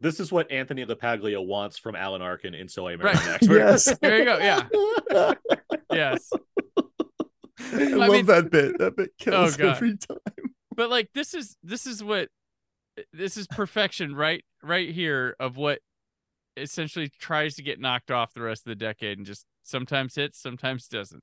this 0.00 0.18
is 0.18 0.32
what 0.32 0.50
Anthony 0.50 0.84
LaPaglia 0.84 1.44
wants 1.44 1.78
from 1.78 1.94
Alan 1.94 2.20
Arkin 2.20 2.52
in 2.52 2.68
So 2.68 2.88
I 2.88 2.96
Married 2.96 3.14
Right. 3.14 3.26
an 3.26 3.32
Expert. 3.34 3.58
Yes. 3.58 3.98
There 4.00 4.18
you 4.18 4.24
go. 4.24 4.38
Yeah. 4.38 5.34
Yes. 5.92 6.30
I, 7.72 7.82
I 7.82 7.84
love 7.94 8.10
mean- 8.10 8.26
that 8.26 8.50
bit. 8.50 8.76
That 8.78 8.96
bit 8.96 9.10
oh, 9.20 9.24
kills 9.24 9.56
God. 9.56 9.76
every 9.76 9.96
time. 9.96 10.18
But 10.74 10.90
like 10.90 11.10
this 11.14 11.32
is 11.32 11.56
this 11.62 11.86
is 11.86 12.02
what 12.02 12.28
this 13.12 13.36
is 13.36 13.46
perfection 13.46 14.14
right 14.14 14.44
right 14.62 14.90
here 14.90 15.34
of 15.40 15.56
what 15.56 15.78
essentially 16.56 17.10
tries 17.20 17.54
to 17.54 17.62
get 17.62 17.80
knocked 17.80 18.10
off 18.10 18.34
the 18.34 18.42
rest 18.42 18.66
of 18.66 18.70
the 18.70 18.74
decade 18.84 19.18
and 19.18 19.26
just 19.26 19.46
sometimes 19.68 20.14
hits, 20.14 20.40
sometimes 20.40 20.88
doesn't. 20.88 21.22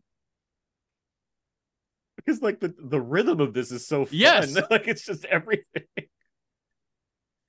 because 2.18 2.42
like 2.42 2.60
the 2.60 2.74
the 2.80 3.02
rhythm 3.02 3.40
of 3.42 3.54
this 3.54 3.72
is 3.72 3.88
so 3.88 4.06
fun. 4.06 4.14
Yes. 4.18 4.56
like 4.70 4.88
it's 4.88 5.06
just 5.06 5.26
everything. 5.26 5.84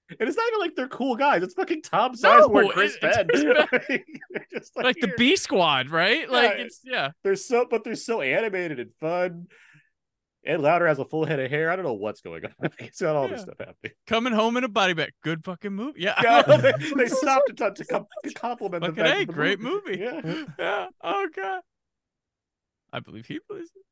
And 0.08 0.28
it's 0.28 0.36
not 0.36 0.46
even 0.48 0.60
like 0.60 0.76
they're 0.76 0.86
cool 0.88 1.16
guys. 1.16 1.42
It's 1.42 1.54
fucking 1.54 1.82
Tom 1.82 2.14
Sizemore 2.14 2.52
No, 2.52 2.58
and 2.60 2.70
Chris 2.70 2.96
Penn. 3.00 3.26
like, 3.34 4.06
Like 4.76 4.96
the. 5.00 5.12
B 5.18 5.34
squad, 5.34 5.90
right? 5.90 6.30
Like 6.30 6.52
Yeah. 6.56 6.62
it's 6.64 6.80
yeah. 6.84 7.10
They're 7.24 7.34
so, 7.34 7.66
but 7.68 7.82
they're 7.82 7.96
so 7.96 8.20
animated 8.20 8.78
and 8.78 8.90
fun. 9.00 9.48
Ed 10.46 10.60
Lauter 10.60 10.86
has 10.86 10.98
a 10.98 11.04
full 11.04 11.24
head 11.24 11.40
of 11.40 11.50
hair. 11.50 11.70
I 11.70 11.76
don't 11.76 11.84
know 11.84 11.94
what's 11.94 12.20
going 12.20 12.44
on. 12.44 12.70
He's 12.78 12.98
got 13.00 13.16
all 13.16 13.28
this 13.28 13.38
Yeah. 13.40 13.44
stuff 13.44 13.58
happening. 13.58 13.92
Coming 14.06 14.32
home 14.32 14.56
in 14.56 14.64
a 14.64 14.68
body 14.68 14.92
bag. 14.94 15.12
Good 15.22 15.44
fucking 15.44 15.72
movie. 15.72 16.02
Yeah. 16.02 16.14
Yeah, 16.22 16.42
they, 16.56 16.72
they 16.96 17.08
stopped 17.08 17.56
to, 17.56 17.72
to, 17.72 17.84
com- 17.84 18.06
to 18.24 18.32
compliment 18.34 18.82
the 18.82 18.88
Fucking 18.90 19.04
fact 19.04 19.16
A, 19.16 19.18
that 19.20 19.26
the 19.26 19.32
great 19.32 19.60
movie. 19.60 19.98
Yeah. 19.98 20.44
yeah. 20.58 20.86
Oh 21.02 21.28
god. 21.34 21.60
I 22.92 23.00
believe 23.00 23.26
he 23.26 23.40
believes 23.48 23.70
it. 23.74 23.82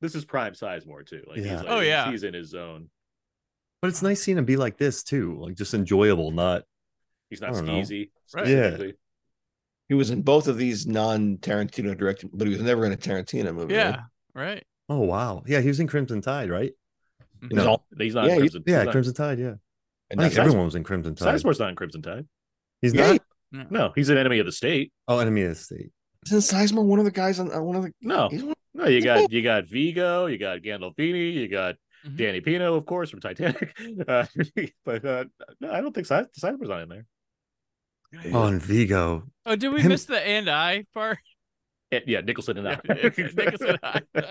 This 0.00 0.14
is 0.14 0.24
prime 0.24 0.54
Sizemore 0.54 1.06
too. 1.06 1.22
Like 1.26 1.38
Yeah. 1.38 1.42
he's 1.44 1.60
like, 1.60 1.66
Oh, 1.68 1.80
yeah. 1.80 2.10
he's 2.10 2.22
in 2.24 2.34
his 2.34 2.48
zone. 2.48 2.90
But 3.82 3.88
it's 3.88 4.02
nice 4.02 4.22
seeing 4.22 4.36
him 4.38 4.44
be 4.44 4.56
like 4.56 4.76
this 4.78 5.02
too, 5.02 5.38
like 5.40 5.54
just 5.56 5.74
enjoyable, 5.74 6.30
not 6.32 6.62
He's 7.30 7.40
not 7.40 7.50
I 7.50 7.60
skeezy. 7.60 8.10
Right. 8.34 8.48
Yeah. 8.48 8.76
He 9.88 9.94
was 9.94 10.10
in 10.10 10.22
both 10.22 10.48
of 10.48 10.56
these 10.56 10.86
non-Tarantino 10.86 11.96
directed, 11.96 12.30
but 12.32 12.46
he 12.46 12.52
was 12.52 12.62
never 12.62 12.84
in 12.86 12.92
a 12.92 12.96
Tarantino 12.96 13.54
movie. 13.54 13.74
Yeah. 13.74 13.90
Right. 13.90 14.00
Oh 14.88 15.00
wow. 15.00 15.42
Yeah, 15.46 15.60
he 15.60 15.68
was 15.68 15.80
in 15.80 15.86
Crimson 15.86 16.20
Tide, 16.20 16.50
right? 16.50 16.72
He 17.40 17.46
was 17.54 17.64
No. 17.64 17.70
all- 17.70 17.86
He's 17.98 18.14
not 18.14 18.26
Yeah, 18.26 18.34
in 18.34 18.40
he's- 18.42 18.52
Crimson. 18.52 18.62
Yeah, 18.66 18.78
he's 18.78 18.84
not- 18.86 18.92
Crimson 18.92 19.14
Tide, 19.14 19.38
yeah. 19.38 19.54
and 20.10 20.20
I 20.20 20.24
think 20.24 20.34
that's- 20.34 20.38
everyone 20.38 20.64
was 20.66 20.74
in 20.74 20.84
Crimson 20.84 21.14
Tide. 21.14 21.34
Sizemore's 21.40 21.58
not 21.58 21.68
in 21.70 21.76
Crimson 21.76 22.02
Tide. 22.02 22.26
He's 22.82 22.94
Yeah, 22.94 23.16
not. 23.52 23.70
No, 23.70 23.92
he's 23.94 24.08
an 24.10 24.16
enemy 24.18 24.38
of 24.40 24.46
the 24.46 24.52
state. 24.52 24.92
Oh, 25.08 25.18
Enemy 25.18 25.42
of 25.42 25.48
the 25.50 25.54
State. 25.56 25.90
Isn't 26.26 26.38
Sizemore 26.40 26.84
one 26.84 26.98
of 26.98 27.04
the 27.04 27.10
guys 27.10 27.40
on 27.40 27.52
uh, 27.52 27.60
one 27.60 27.76
of 27.76 27.82
the? 27.84 27.92
No, 28.02 28.28
one, 28.28 28.54
no, 28.74 28.86
you 28.86 29.02
got 29.02 29.32
you 29.32 29.42
got 29.42 29.66
Viggo, 29.66 30.26
you 30.26 30.38
got 30.38 30.60
Gandolfini, 30.60 31.32
you 31.34 31.48
got 31.48 31.76
Mhm. 32.06 32.16
Danny 32.16 32.40
Pino, 32.40 32.74
of 32.74 32.84
course, 32.86 33.10
from 33.10 33.20
Titanic. 33.20 33.74
Uh, 34.08 34.26
but 34.84 35.04
uh, 35.04 35.24
no, 35.60 35.72
I 35.72 35.80
don't 35.80 35.92
think 35.94 36.06
Size 36.06 36.26
Sizemore's 36.38 36.68
not 36.68 36.82
in 36.82 36.88
there. 36.90 37.06
On 38.34 38.58
Viggo. 38.58 39.24
Oh, 39.46 39.56
did 39.56 39.72
we 39.72 39.80
Him- 39.82 39.88
miss 39.88 40.04
the 40.04 40.20
and 40.20 40.48
I 40.48 40.84
part? 40.94 41.18
Yeah, 41.90 42.20
Nicholson 42.20 42.58
and 42.58 42.68
I. 42.68 42.78
Nicholson 42.88 43.70
and 43.70 43.78
I. 43.82 44.02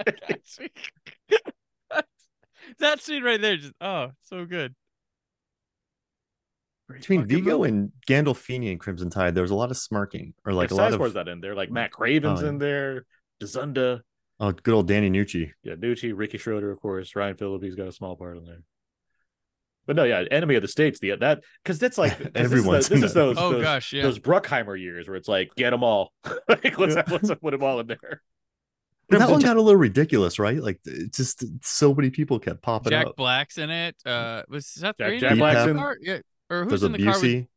that 2.80 3.02
scene 3.02 3.24
right 3.24 3.42
there, 3.42 3.58
just 3.58 3.74
oh, 3.82 4.12
so 4.24 4.46
good. 4.46 4.74
Between 6.88 7.26
Viggo 7.26 7.60
movie. 7.60 7.70
and 7.70 7.92
Gandolfini 8.08 8.72
and 8.72 8.80
Crimson 8.80 9.12
Tide, 9.12 9.36
there 9.36 9.44
was 9.44 9.52
a 9.52 9.56
lot 9.56 9.70
of 9.70 9.78
smirking, 9.78 10.34
or 10.46 10.54
like 10.54 10.72
like 10.72 10.74
a 10.74 10.76
lot 10.76 10.94
Sizemore's 10.94 11.10
of 11.10 11.16
not 11.16 11.28
in 11.28 11.40
there. 11.40 11.54
Like 11.54 11.70
oh, 11.70 11.74
Matt 11.74 11.92
Craven's 11.92 12.42
Oh, 12.42 12.44
yeah. 12.44 12.50
in 12.50 12.58
there. 12.58 13.06
Dezunda, 13.40 14.02
oh, 14.40 14.52
good 14.52 14.74
old 14.74 14.88
Danny 14.88 15.10
Nucci. 15.10 15.52
yeah, 15.64 15.76
Nucci, 15.76 16.14
Ricky 16.16 16.38
Schroder, 16.38 16.72
of 16.72 16.82
course. 16.82 17.16
Ryan 17.16 17.38
Phillippe's 17.38 17.76
got 17.76 17.88
a 17.88 17.92
small 17.92 18.16
part 18.16 18.38
in 18.38 18.46
there. 18.46 18.64
But 19.90 19.96
no, 19.96 20.04
yeah, 20.04 20.24
enemy 20.30 20.54
of 20.54 20.62
the 20.62 20.68
states. 20.68 21.00
The 21.00 21.16
that 21.16 21.44
because 21.64 21.80
that's 21.80 21.98
like 21.98 22.16
Everyone's 22.36 22.90
This 22.90 22.90
is, 22.90 22.90
the, 22.90 22.96
this 23.02 23.04
is 23.06 23.14
those 23.16 23.38
Oh 23.40 23.54
those, 23.54 23.64
gosh, 23.64 23.92
yeah. 23.92 24.04
those 24.04 24.20
Bruckheimer 24.20 24.80
years 24.80 25.08
where 25.08 25.18
it's 25.18 25.28
like 25.28 25.50
get 25.56 25.72
them 25.72 25.84
all. 25.84 26.14
like 26.48 26.78
let's 26.78 26.94
Yeah. 26.96 27.02
let's 27.08 27.32
put 27.42 27.50
them 27.50 27.64
all 27.64 27.80
in 27.80 27.88
there. 27.88 28.22
But 29.10 29.18
that 29.18 29.32
one 29.32 29.42
got 29.42 29.58
a 29.58 29.62
little 29.64 29.80
ridiculous, 29.80 30.38
right? 30.38 30.62
Like 30.62 30.80
it 30.86 31.12
just 31.12 31.44
so 31.66 31.96
many 31.96 32.12
people 32.12 32.38
kept 32.38 32.62
popping 32.62 32.92
Jack 32.92 33.08
up. 33.08 33.16
Black's 33.16 33.58
in 33.58 33.72
it. 33.72 33.96
Uh, 34.06 34.44
was 34.48 34.68
Seth 34.68 34.96
Jack- 35.00 35.08
Green 35.08 35.20
Jack 35.22 35.32
in 35.32 35.38
the 35.40 35.42
Black's 35.42 35.68
in- 35.72 35.78
car? 35.78 35.98
Yeah. 36.00 36.20
Or 36.52 36.66
who's 36.66 36.70
There's 36.70 36.84
in 36.84 36.94
a 36.94 36.98
the 37.00 37.04
car? 37.06 37.14
With 37.14 37.24
Busey. 37.24 37.48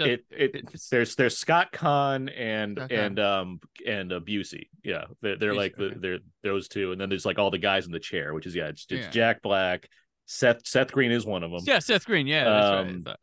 It, 0.00 0.24
it 0.30 0.54
it's- 0.56 0.88
there's 0.90 1.14
there's 1.16 1.38
Scott 1.38 1.72
Caan 1.72 2.30
and 2.36 2.76
Scott 2.76 2.90
Conn. 2.90 2.98
and 2.98 3.18
um 3.18 3.60
and 3.86 4.12
uh, 4.12 4.20
Busey. 4.20 4.68
Yeah, 4.84 5.04
they're, 5.22 5.38
they're 5.38 5.52
Busey, 5.52 5.56
like 5.56 5.76
the, 5.76 5.84
okay. 5.84 5.96
they're 5.98 6.18
those 6.42 6.68
two, 6.68 6.92
and 6.92 7.00
then 7.00 7.08
there's 7.08 7.24
like 7.24 7.38
all 7.38 7.50
the 7.50 7.56
guys 7.56 7.86
in 7.86 7.92
the 7.92 7.98
chair, 7.98 8.34
which 8.34 8.44
is 8.44 8.54
yeah, 8.54 8.66
it's, 8.68 8.84
it's 8.90 9.06
Yeah. 9.06 9.10
Jack 9.10 9.40
Black, 9.40 9.88
Seth 10.26 10.66
Seth 10.66 10.92
Green 10.92 11.12
is 11.12 11.24
one 11.24 11.42
of 11.42 11.50
them. 11.50 11.60
Yeah, 11.64 11.78
Seth 11.78 12.04
Green. 12.04 12.26
Yeah, 12.26 12.44
that's 12.44 12.70
right. 12.70 12.80
Um, 12.90 13.02
thought- 13.02 13.20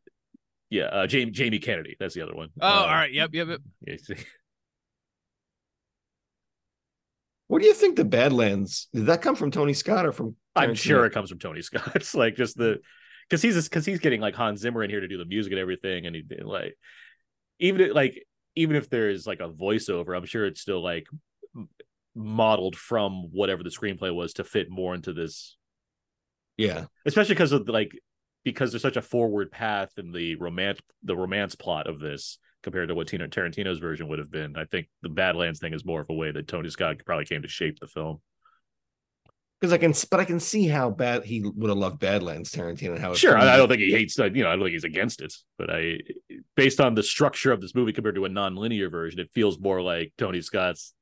Yeah, 0.69 0.83
uh, 0.85 1.07
Jamie 1.07 1.31
Jamie 1.31 1.59
Kennedy, 1.59 1.95
that's 1.99 2.15
the 2.15 2.21
other 2.21 2.33
one. 2.33 2.49
Oh, 2.59 2.67
Uh, 2.67 2.71
all 2.71 2.87
right. 2.87 3.11
Yep, 3.11 3.29
yep, 3.33 3.47
yep. 3.49 3.59
yeah, 3.87 3.95
see- 3.97 4.15
What 7.47 7.61
do 7.61 7.67
you 7.67 7.73
think 7.73 7.95
the 7.97 8.05
Badlands? 8.05 8.87
Did 8.93 9.05
that 9.07 9.21
come 9.21 9.35
from 9.35 9.51
Tony 9.51 9.73
Scott 9.73 10.05
or 10.05 10.11
from? 10.11 10.35
I'm 10.55 10.71
Tarantino? 10.71 10.77
sure 10.77 11.05
it 11.05 11.13
comes 11.13 11.29
from 11.29 11.39
Tony 11.39 11.61
Scott. 11.63 11.91
It's 11.95 12.15
like 12.15 12.35
just 12.35 12.57
the 12.57 12.79
because 13.29 13.41
he's 13.41 13.61
because 13.67 13.85
he's 13.85 13.99
getting 13.99 14.21
like 14.21 14.35
Hans 14.35 14.61
Zimmer 14.61 14.83
in 14.83 14.89
here 14.89 15.01
to 15.01 15.07
do 15.07 15.17
the 15.17 15.25
music 15.25 15.51
and 15.51 15.59
everything, 15.59 16.05
and 16.05 16.15
he 16.15 16.23
like 16.41 16.75
even 17.59 17.81
if, 17.81 17.93
like 17.93 18.23
even 18.55 18.75
if 18.75 18.89
there's 18.89 19.27
like 19.27 19.39
a 19.39 19.49
voiceover, 19.49 20.15
I'm 20.15 20.25
sure 20.25 20.45
it's 20.45 20.61
still 20.61 20.81
like 20.81 21.05
modeled 22.15 22.75
from 22.75 23.29
whatever 23.31 23.63
the 23.63 23.69
screenplay 23.71 24.13
was 24.13 24.33
to 24.33 24.43
fit 24.43 24.69
more 24.69 24.93
into 24.93 25.13
this, 25.13 25.57
Yeah, 26.57 26.85
especially 27.05 27.35
because 27.35 27.51
of 27.51 27.67
like 27.67 27.91
because 28.43 28.71
there's 28.71 28.81
such 28.81 28.97
a 28.97 29.01
forward 29.01 29.51
path 29.51 29.91
in 29.97 30.11
the 30.11 30.35
romance 30.35 30.79
the 31.03 31.15
romance 31.15 31.55
plot 31.55 31.87
of 31.87 31.99
this 31.99 32.37
compared 32.61 32.89
to 32.89 32.95
what 32.95 33.07
Tina 33.07 33.27
Tarantino's 33.27 33.79
version 33.79 34.07
would 34.07 34.19
have 34.19 34.31
been. 34.31 34.55
I 34.55 34.65
think 34.65 34.87
the 35.01 35.09
Badlands 35.09 35.59
thing 35.59 35.73
is 35.73 35.85
more 35.85 36.01
of 36.01 36.09
a 36.09 36.13
way 36.13 36.31
that 36.31 36.47
Tony 36.47 36.69
Scott 36.69 36.97
probably 37.05 37.25
came 37.25 37.41
to 37.41 37.47
shape 37.47 37.79
the 37.79 37.87
film. 37.87 38.21
because 39.59 39.71
I 39.71 39.77
can, 39.77 39.93
but 40.11 40.19
I 40.19 40.25
can 40.25 40.41
see 40.41 40.67
how 40.67 40.89
bad 40.89 41.23
he 41.23 41.41
would 41.41 41.69
have 41.69 41.77
loved 41.77 41.99
Badlands, 41.99 42.51
Tarantino, 42.51 42.99
how 42.99 43.13
Sure, 43.13 43.37
I, 43.37 43.53
I 43.53 43.57
don't 43.57 43.69
think 43.69 43.79
he 43.81 43.91
hates 43.91 44.15
that. 44.15 44.35
You 44.35 44.43
know, 44.43 44.49
I 44.49 44.55
don't 44.55 44.63
think 44.65 44.73
he's 44.73 44.83
against 44.83 45.21
it. 45.21 45.33
But 45.57 45.69
I, 45.69 45.99
based 46.57 46.81
on 46.81 46.95
the 46.95 47.03
structure 47.03 47.53
of 47.53 47.61
this 47.61 47.73
movie 47.73 47.93
compared 47.93 48.15
to 48.15 48.25
a 48.25 48.29
non-linear 48.29 48.89
version, 48.89 49.21
it 49.21 49.29
feels 49.33 49.57
more 49.59 49.81
like 49.81 50.11
Tony 50.17 50.41
Scott's. 50.41 50.93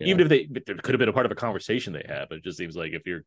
Even 0.00 0.22
if 0.22 0.28
they, 0.30 0.46
but 0.50 0.64
there 0.64 0.76
could 0.76 0.94
have 0.94 0.98
been 0.98 1.10
a 1.10 1.12
part 1.12 1.26
of 1.26 1.32
a 1.32 1.34
conversation 1.34 1.92
they 1.92 2.06
had, 2.08 2.30
but 2.30 2.38
it 2.38 2.44
just 2.44 2.56
seems 2.56 2.74
like 2.74 2.92
if 2.92 3.06
you're, 3.06 3.22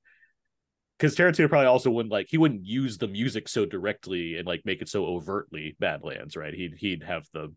because 0.98 1.16
Tarantino 1.16 1.50
probably 1.50 1.68
also 1.68 1.90
wouldn't 1.92 2.12
like 2.12 2.28
he 2.30 2.38
wouldn't 2.38 2.66
use 2.66 2.98
the 2.98 3.08
music 3.08 3.48
so 3.50 3.66
directly 3.66 4.38
and 4.38 4.48
like 4.48 4.62
make 4.66 4.82
it 4.82 4.90
so 4.90 5.06
overtly 5.06 5.76
Badlands, 5.80 6.36
right? 6.36 6.54
He'd 6.54 6.76
he'd 6.78 7.04
have 7.04 7.26
the, 7.34 7.54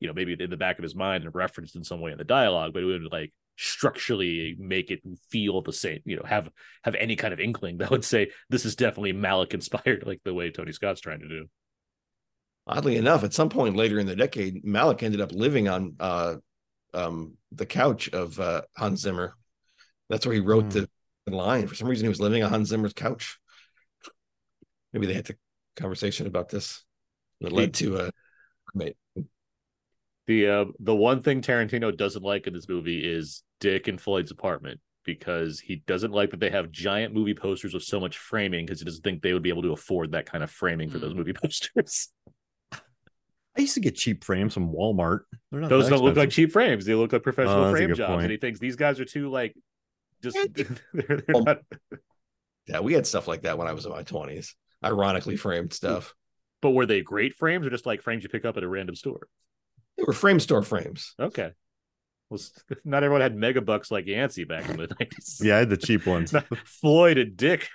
you 0.00 0.08
know, 0.08 0.14
maybe 0.14 0.36
in 0.38 0.50
the 0.50 0.56
back 0.56 0.78
of 0.78 0.82
his 0.82 0.94
mind 0.94 1.24
and 1.24 1.34
referenced 1.34 1.76
in 1.76 1.84
some 1.84 2.00
way 2.00 2.12
in 2.12 2.18
the 2.18 2.24
dialogue, 2.24 2.72
but 2.72 2.82
it 2.82 2.86
would 2.86 3.12
like 3.12 3.32
structurally 3.56 4.56
make 4.58 4.90
it 4.90 5.00
feel 5.28 5.60
the 5.60 5.72
same 5.72 6.00
you 6.06 6.16
know 6.16 6.22
have 6.24 6.48
have 6.82 6.94
any 6.94 7.14
kind 7.14 7.34
of 7.34 7.40
inkling 7.40 7.76
that 7.76 7.90
would 7.90 8.04
say 8.04 8.30
this 8.48 8.64
is 8.64 8.74
definitely 8.74 9.12
Malick 9.12 9.52
inspired 9.52 10.02
like 10.06 10.20
the 10.24 10.32
way 10.32 10.50
tony 10.50 10.72
scott's 10.72 11.02
trying 11.02 11.20
to 11.20 11.28
do 11.28 11.46
Oddly 12.66 12.96
enough, 12.96 13.24
at 13.24 13.34
some 13.34 13.48
point 13.48 13.76
later 13.76 13.98
in 13.98 14.06
the 14.06 14.14
decade, 14.14 14.64
Malick 14.64 15.02
ended 15.02 15.20
up 15.20 15.32
living 15.32 15.68
on 15.68 15.96
uh, 15.98 16.36
um, 16.94 17.36
the 17.50 17.66
couch 17.66 18.08
of 18.10 18.38
uh, 18.38 18.62
Hans 18.76 19.00
Zimmer. 19.00 19.34
That's 20.08 20.24
where 20.24 20.34
he 20.34 20.40
wrote 20.40 20.72
Hmm. 20.72 20.80
the, 20.80 20.90
the 21.30 21.36
line. 21.36 21.66
For 21.66 21.74
some 21.74 21.88
reason, 21.88 22.04
he 22.04 22.08
was 22.08 22.20
living 22.20 22.42
on 22.42 22.50
Hans 22.50 22.68
Zimmer's 22.68 22.92
couch. 22.92 23.38
Maybe 24.92 25.06
they 25.06 25.14
had 25.14 25.26
the 25.26 25.36
conversation 25.76 26.26
about 26.26 26.48
this 26.48 26.84
that 27.40 27.52
led 27.52 27.74
to 27.74 27.96
a 27.98 28.10
roommate. 28.74 28.96
the 30.26 30.46
uh 30.48 30.64
the 30.80 30.94
one 30.94 31.22
thing 31.22 31.40
tarantino 31.40 31.96
doesn't 31.96 32.22
like 32.22 32.46
in 32.46 32.52
this 32.52 32.68
movie 32.68 32.98
is 33.00 33.42
dick 33.60 33.88
and 33.88 34.00
floyd's 34.00 34.30
apartment 34.30 34.80
because 35.04 35.58
he 35.60 35.76
doesn't 35.86 36.12
like 36.12 36.30
that 36.30 36.40
they 36.40 36.50
have 36.50 36.70
giant 36.70 37.14
movie 37.14 37.34
posters 37.34 37.72
with 37.72 37.82
so 37.82 37.98
much 37.98 38.18
framing 38.18 38.66
because 38.66 38.80
he 38.80 38.84
doesn't 38.84 39.02
think 39.02 39.22
they 39.22 39.32
would 39.32 39.42
be 39.42 39.48
able 39.48 39.62
to 39.62 39.72
afford 39.72 40.12
that 40.12 40.26
kind 40.26 40.44
of 40.44 40.50
framing 40.50 40.90
for 40.90 40.98
those 40.98 41.12
Hmm. 41.12 41.18
movie 41.18 41.32
posters 41.42 42.08
I 42.72 43.62
used 43.62 43.74
to 43.74 43.80
get 43.80 43.96
cheap 43.96 44.22
frames 44.22 44.54
from 44.54 44.72
Walmart. 44.72 45.20
They're 45.50 45.60
not 45.60 45.70
those 45.70 45.88
don't 45.88 46.02
look 46.02 46.16
like 46.16 46.30
cheap 46.30 46.52
frames 46.52 46.84
they 46.84 46.94
look 46.94 47.12
like 47.12 47.22
professional 47.22 47.64
Oh, 47.64 47.70
frame 47.70 47.94
jobs 47.94 48.10
point. 48.10 48.22
and 48.22 48.30
he 48.30 48.36
thinks 48.36 48.60
these 48.60 48.76
guys 48.76 49.00
are 49.00 49.04
too 49.04 49.30
like 49.30 49.54
just 50.22 50.36
Yeah, 50.36 50.64
they're, 50.94 51.16
they're 51.16 51.24
Oh. 51.34 51.40
not 51.40 51.58
Yeah, 52.66 52.80
we 52.80 52.92
had 52.92 53.06
stuff 53.06 53.26
like 53.28 53.42
that 53.42 53.58
when 53.58 53.68
I 53.68 53.72
was 53.72 53.84
in 53.86 53.92
my 53.92 54.02
twenties. 54.02 54.54
Ironically 54.84 55.36
framed 55.36 55.72
stuff. 55.72 56.14
but 56.62 56.70
were 56.70 56.86
they 56.86 57.02
great 57.02 57.34
frames 57.36 57.66
or 57.66 57.70
just 57.70 57.86
like 57.86 58.02
frames 58.02 58.22
you 58.22 58.28
pick 58.28 58.44
up 58.44 58.56
at 58.56 58.62
a 58.62 58.68
random 58.68 58.94
store 58.94 59.28
They 59.96 60.04
were 60.06 60.12
frame 60.12 60.40
store 60.40 60.62
frames. 60.62 61.14
Okay. 61.20 61.50
Well, 62.30 62.40
not 62.84 63.02
everyone 63.02 63.20
had 63.22 63.36
megabucks 63.36 63.90
like 63.90 64.06
Yancy 64.06 64.44
back 64.44 64.68
in 64.70 64.76
the 64.76 64.86
90s. 65.00 65.42
Yeah, 65.44 65.56
I 65.56 65.58
had 65.60 65.70
the 65.70 65.76
cheap 65.76 66.06
ones. 66.06 66.32
Floyd 66.64 67.18
and 67.18 67.36
Dick 67.36 67.68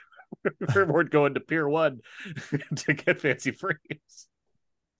weren't 0.75 1.11
going 1.11 1.33
to 1.35 1.39
Pier 1.39 1.67
1 1.67 1.99
to 2.77 2.93
get 2.93 3.21
fancy 3.21 3.51
frames. 3.51 4.27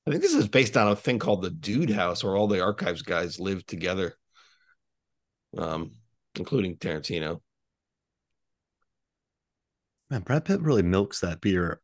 I 0.08 0.12
think 0.12 0.22
this 0.22 0.36
is 0.36 0.48
based 0.48 0.78
on 0.78 0.90
a 0.90 0.96
thing 0.96 1.18
called 1.18 1.42
the 1.42 1.50
Dude 1.50 1.90
House, 1.90 2.24
where 2.24 2.36
all 2.36 2.48
the 2.48 2.62
archives 2.62 3.02
guys 3.02 3.40
lived 3.40 3.68
together, 3.68 4.16
um, 5.58 5.92
including 6.38 6.78
Tarantino. 6.78 7.42
Man, 10.10 10.22
Brad 10.22 10.46
Pitt 10.46 10.62
really 10.62 10.84
milks 10.84 11.20
that 11.22 11.42
beer 11.42 11.82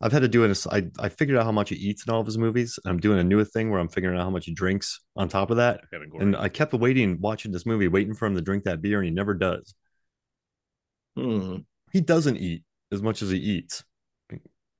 I've 0.00 0.12
had 0.12 0.20
to 0.22 0.28
do 0.28 0.44
it. 0.44 0.66
I 0.70 0.84
I 0.98 1.08
figured 1.08 1.38
out 1.38 1.44
how 1.44 1.52
much 1.52 1.70
he 1.70 1.76
eats 1.76 2.06
in 2.06 2.12
all 2.12 2.20
of 2.20 2.26
his 2.26 2.36
movies. 2.36 2.78
I'm 2.84 2.98
doing 2.98 3.18
a 3.18 3.24
new 3.24 3.42
thing 3.44 3.70
where 3.70 3.80
I'm 3.80 3.88
figuring 3.88 4.18
out 4.18 4.24
how 4.24 4.30
much 4.30 4.44
he 4.44 4.52
drinks 4.52 5.00
on 5.16 5.28
top 5.28 5.50
of 5.50 5.56
that. 5.56 5.80
Kevin 5.90 6.10
And 6.20 6.36
I 6.36 6.48
kept 6.50 6.74
waiting, 6.74 7.18
watching 7.20 7.52
this 7.52 7.64
movie, 7.64 7.88
waiting 7.88 8.12
for 8.14 8.26
him 8.26 8.34
to 8.34 8.42
drink 8.42 8.64
that 8.64 8.82
beer, 8.82 8.98
and 8.98 9.06
he 9.08 9.14
never 9.14 9.32
does. 9.32 9.74
Hmm. 11.16 11.58
He 11.92 12.00
doesn't 12.00 12.36
eat 12.36 12.64
as 12.92 13.00
much 13.02 13.22
as 13.22 13.30
he 13.30 13.38
eats. 13.38 13.84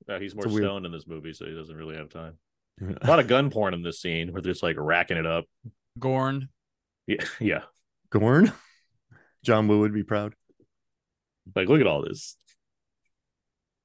No, 0.07 0.19
he's 0.19 0.35
more 0.35 0.45
It's 0.45 0.51
a 0.51 0.53
weird- 0.53 0.65
stoned 0.65 0.85
in 0.85 0.91
this 0.91 1.07
movie, 1.07 1.33
so 1.33 1.45
he 1.45 1.55
doesn't 1.55 1.75
really 1.75 1.95
have 1.95 2.09
time. 2.09 2.37
A 3.01 3.07
lot 3.07 3.19
of 3.19 3.27
gun 3.27 3.49
porn 3.49 3.73
in 3.73 3.81
this 3.81 4.01
scene 4.01 4.31
where 4.31 4.41
they're 4.43 4.51
just 4.51 4.63
like 4.63 4.75
racking 4.77 5.17
it 5.17 5.25
up. 5.25 5.45
Gorn. 5.97 6.49
Yeah, 7.07 7.23
yeah. 7.39 7.61
Gorn, 8.11 8.51
John 9.45 9.67
Woo 9.67 9.79
would 9.81 9.93
be 9.93 10.03
proud. 10.03 10.33
Like, 11.55 11.69
look 11.69 11.79
at 11.81 11.87
all 11.87 12.01
this. 12.03 12.35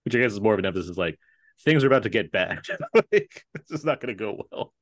Which 0.04 0.14
I 0.14 0.18
guess 0.18 0.32
is 0.32 0.40
more 0.40 0.54
of 0.54 0.58
an 0.58 0.66
emphasis 0.66 0.96
like 0.96 1.18
things 1.62 1.84
are 1.84 1.86
about 1.86 2.04
to 2.04 2.08
get 2.08 2.32
bad. 2.32 2.60
like, 2.94 3.44
this 3.54 3.70
is 3.80 3.84
not 3.84 4.00
going 4.00 4.16
to 4.16 4.18
go 4.18 4.42
well. 4.50 4.72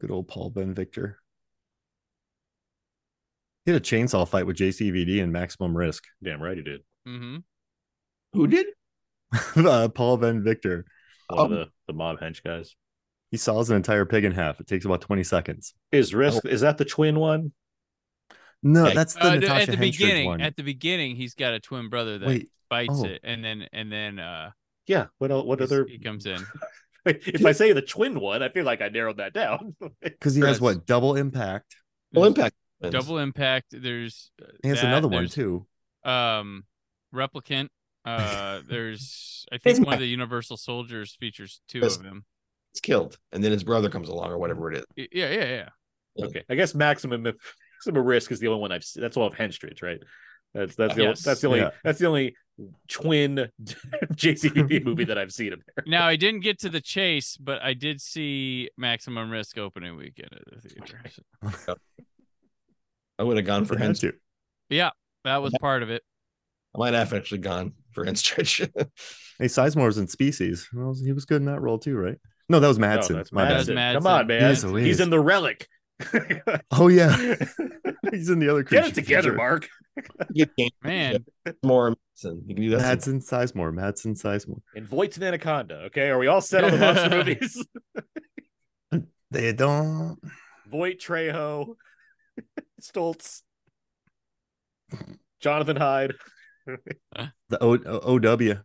Good 0.00 0.10
old 0.10 0.28
Paul 0.28 0.50
Ben 0.50 0.74
Victor. 0.74 1.18
He 3.64 3.72
had 3.72 3.80
a 3.80 3.84
chainsaw 3.84 4.26
fight 4.26 4.46
with 4.46 4.56
JCVD 4.56 5.22
and 5.22 5.32
Maximum 5.32 5.76
Risk. 5.76 6.04
Damn 6.22 6.42
right 6.42 6.56
he 6.56 6.62
did. 6.62 6.80
Mm-hmm. 7.06 7.36
Who 8.32 8.46
did? 8.46 8.66
uh, 9.56 9.88
Paul 9.88 10.16
Ben 10.18 10.42
Victor. 10.42 10.84
One 11.28 11.38
of 11.38 11.44
Um, 11.46 11.50
the, 11.58 11.66
the 11.86 11.92
mob 11.92 12.18
hench 12.20 12.42
guys. 12.42 12.74
He 13.30 13.36
saws 13.36 13.68
an 13.70 13.76
entire 13.76 14.06
pig 14.06 14.24
in 14.24 14.32
half. 14.32 14.58
It 14.60 14.66
takes 14.66 14.84
about 14.84 15.02
20 15.02 15.22
seconds. 15.22 15.74
Is 15.92 16.14
Risk 16.14 16.46
is 16.46 16.62
that 16.62 16.78
the 16.78 16.84
twin 16.84 17.18
one? 17.18 17.52
No, 18.62 18.86
Yeah. 18.88 18.94
that's 18.94 19.14
the 19.14 19.24
Uh, 19.24 19.34
no, 19.34 19.38
Natasha 19.40 19.62
at 19.62 19.66
the 19.68 19.76
Henstridge 19.76 19.98
beginning, 19.98 20.26
one. 20.26 20.40
at 20.40 20.56
the 20.56 20.62
beginning, 20.62 21.16
he's 21.16 21.34
got 21.34 21.54
a 21.54 21.60
twin 21.60 21.88
brother 21.88 22.18
that 22.18 22.26
Wait, 22.26 22.48
fights 22.68 22.94
oh. 22.96 23.04
it, 23.04 23.20
and 23.22 23.44
then 23.44 23.68
and 23.72 23.90
then 23.92 24.18
uh, 24.18 24.50
Yeah. 24.86 25.06
What 25.18 25.30
el- 25.30 25.46
what 25.46 25.60
other 25.60 25.86
he 25.86 25.98
comes 25.98 26.26
in. 26.26 26.44
if 27.06 27.44
I 27.44 27.52
say 27.52 27.72
the 27.72 27.82
twin 27.82 28.18
one, 28.20 28.42
I 28.42 28.48
feel 28.48 28.64
like 28.64 28.80
I 28.82 28.88
narrowed 28.88 29.18
that 29.18 29.32
down. 29.32 29.76
because 30.02 30.34
he 30.34 30.42
has 30.42 30.60
what 30.60 30.86
double 30.86 31.14
impact. 31.14 31.76
Full 32.12 32.22
There's 32.22 32.36
impact. 32.36 32.56
Double 32.90 33.18
impact. 33.18 33.66
There's 33.70 34.30
uh, 34.42 34.46
He 34.62 34.68
has 34.68 34.80
that, 34.80 34.86
another 34.88 35.08
one 35.08 35.22
there's, 35.22 35.34
too. 35.34 35.66
Um, 36.04 36.64
replicant. 37.14 37.68
Uh, 38.04 38.60
there's 38.68 39.46
I 39.52 39.58
think 39.58 39.84
one 39.84 39.94
of 39.94 40.00
the 40.00 40.06
Universal 40.06 40.56
Soldiers 40.56 41.16
features 41.18 41.60
two 41.68 41.80
Yes. 41.80 41.96
of 41.96 42.02
them. 42.02 42.24
It's 42.72 42.80
killed, 42.80 43.18
and 43.32 43.42
then 43.42 43.52
his 43.52 43.64
brother 43.64 43.88
comes 43.88 44.08
along, 44.08 44.30
or 44.30 44.38
whatever 44.38 44.70
it 44.72 44.78
is. 44.78 45.08
Yeah, 45.12 45.30
yeah, 45.30 45.68
yeah. 46.16 46.24
okay. 46.26 46.44
I 46.50 46.54
guess 46.54 46.74
maximum 46.74 47.26
maximum 47.78 48.04
risk 48.06 48.32
is 48.32 48.40
the 48.40 48.48
only 48.48 48.60
one 48.60 48.72
I've 48.72 48.84
seen. 48.84 49.02
That's 49.02 49.16
all 49.16 49.26
of 49.26 49.34
Henstridge, 49.34 49.82
right? 49.82 50.00
That's 50.54 50.74
that's 50.76 50.92
uh, 50.92 50.96
the 50.96 51.02
Yes. 51.02 51.22
that's 51.22 51.40
the 51.40 51.46
only 51.48 51.60
Yeah. 51.60 51.70
that's 51.84 51.98
the 51.98 52.06
only 52.06 52.36
twin 52.88 53.48
JCVD 54.14 54.84
movie 54.84 55.04
that 55.04 55.18
I've 55.18 55.32
seen. 55.32 55.52
Apparently. 55.52 55.90
Now 55.90 56.06
I 56.06 56.16
didn't 56.16 56.40
get 56.40 56.58
to 56.60 56.68
the 56.68 56.80
chase, 56.80 57.36
but 57.36 57.62
I 57.62 57.74
did 57.74 58.00
see 58.00 58.70
Maximum 58.76 59.30
Risk 59.30 59.58
opening 59.58 59.96
weekend 59.96 60.30
at 60.32 60.62
the 60.62 60.68
theater. 60.68 61.00
So 61.66 61.76
I 63.18 63.22
would 63.22 63.36
have 63.36 63.46
gone 63.46 63.64
for 63.64 63.74
He 63.76 63.80
had 63.80 63.86
Hens. 63.88 64.00
to. 64.00 64.12
that 65.24 65.42
was 65.42 65.52
part 65.60 65.82
of 65.82 65.90
it. 65.90 66.02
I 66.74 66.78
might 66.78 66.94
have 66.94 67.12
actually 67.12 67.38
gone 67.38 67.72
for 67.92 68.04
Henstridge. 68.04 68.68
Hey, 69.40 69.44
Sizemore 69.46 69.86
was 69.86 69.98
in 69.98 70.08
Species. 70.08 70.68
Well, 70.74 70.96
he 71.00 71.12
was 71.12 71.24
good 71.24 71.40
in 71.40 71.44
that 71.46 71.60
role 71.60 71.78
too, 71.78 71.96
right? 71.96 72.16
No, 72.48 72.58
that 72.58 72.66
was 72.66 72.76
No, 72.76 72.88
Madsen. 72.88 73.14
that's 73.14 73.30
My. 73.30 73.46
Madsen. 73.48 73.76
Madsen. 73.76 73.94
Come 73.94 74.06
on, 74.08 74.26
man. 74.26 74.48
He's 74.50 74.62
He's 74.64 74.98
in 74.98 75.10
the 75.10 75.20
relic. 75.20 75.68
Oh 76.70 76.88
yeah, 76.88 77.16
he's 78.12 78.30
in 78.30 78.38
the 78.38 78.48
other. 78.48 78.62
Get 78.62 78.86
it 78.88 78.94
together, 78.94 79.30
feature. 79.30 79.36
Mark. 79.36 79.68
you 80.32 80.46
can't 80.58 80.72
Man, 80.82 81.24
more. 81.64 81.90
Madsen. 81.90 82.42
You 82.46 82.54
can 82.54 82.64
do 82.64 82.70
that. 82.76 82.98
Madsen 82.98 83.16
Sizemore. 83.24 83.72
Madsen 83.74 84.16
Sizemore. 84.20 84.60
And 84.76 84.86
Voight's 84.86 85.16
an 85.16 85.24
Anaconda. 85.24 85.74
Okay, 85.86 86.08
are 86.08 86.18
we 86.18 86.28
all 86.28 86.40
set 86.40 86.62
on 86.64 86.70
the 86.70 86.78
monster 86.78 87.10
movies? 87.10 87.66
They 89.30 89.52
don't. 89.52 90.18
Voight, 90.70 91.00
Trejo, 91.00 91.74
Stoltz, 92.80 93.42
Jonathan 95.40 95.76
Hyde. 95.76 96.14
The 97.48 97.58
o- 97.62 97.78
O- 97.84 98.18
OW. 98.18 98.60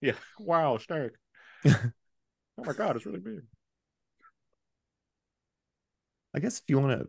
Yeah. 0.00 0.12
Wow, 0.38 0.78
Stark. 0.78 1.14
oh 1.66 1.74
my 2.58 2.72
god, 2.72 2.96
it's 2.96 3.06
really 3.06 3.20
big. 3.20 3.40
I 6.34 6.40
guess 6.40 6.58
if 6.58 6.64
you 6.68 6.78
want 6.78 7.00
to 7.00 7.06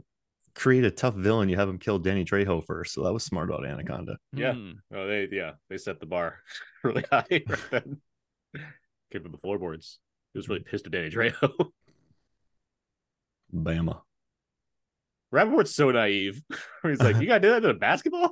create 0.53 0.85
a 0.85 0.91
tough 0.91 1.15
villain, 1.15 1.49
you 1.49 1.57
have 1.57 1.67
him 1.67 1.79
kill 1.79 1.99
Danny 1.99 2.23
Trejo 2.23 2.63
first. 2.63 2.93
So 2.93 3.03
that 3.03 3.13
was 3.13 3.23
smart 3.23 3.49
about 3.49 3.65
Anaconda. 3.65 4.17
Yeah. 4.33 4.53
hmm. 4.53 4.71
Oh, 4.93 5.07
they 5.07 5.27
yeah, 5.31 5.53
they 5.69 5.77
set 5.77 5.99
the 5.99 6.05
bar 6.05 6.39
really 6.83 7.03
high 7.11 7.25
right 7.29 7.59
then. 7.71 8.01
Gave 9.11 9.25
him 9.25 9.31
the 9.31 9.37
floorboards. 9.37 9.99
He 10.33 10.39
was 10.39 10.49
really 10.49 10.61
pissed 10.63 10.85
at 10.85 10.91
Danny 10.91 11.09
Trejo. 11.09 11.49
Bama. 13.53 14.01
Rapaport's 15.33 15.75
so 15.75 15.91
naive. 15.91 16.41
He's 16.83 17.01
like, 17.01 17.17
You 17.17 17.27
gotta 17.27 17.39
do 17.41 17.49
that 17.49 17.59
to 17.61 17.69
a 17.69 17.73
basketball? 17.73 18.31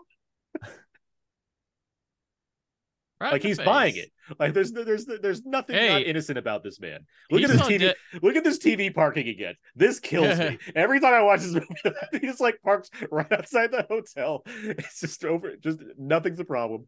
Right 3.24 3.32
Like 3.32 3.46
in 3.46 3.52
the 3.52 3.62
he's 3.62 3.66
buying 3.66 3.96
it. 3.96 4.12
Like 4.38 4.54
there's 4.54 4.74
there's 4.74 5.06
there's 5.06 5.46
nothing 5.46 5.78
not 5.78 6.02
innocent 6.02 6.38
about 6.38 6.62
this 6.62 6.78
man. 6.82 7.06
Look 7.32 7.42
at 7.42 7.52
this 7.52 7.62
TV. 7.62 7.80
de- 7.80 7.96
Look 8.22 8.36
at 8.36 8.44
this 8.44 8.60
TV 8.60 8.94
parking 8.94 9.30
again. 9.30 9.56
This 9.78 10.02
kills 10.02 10.38
me. 10.38 10.58
Every 10.76 11.00
time 11.00 11.14
I 11.14 11.22
watch 11.22 11.40
this 11.40 11.54
movie, 11.54 11.98
he 12.12 12.20
just 12.20 12.42
like 12.42 12.60
parks 12.66 12.90
right 13.10 13.32
outside 13.32 13.72
the 13.72 13.86
hotel. 13.90 14.44
It's 14.48 15.00
just 15.00 15.24
over. 15.24 15.56
Just 15.56 15.80
nothing's 15.98 16.42
a 16.42 16.44
problem. 16.44 16.86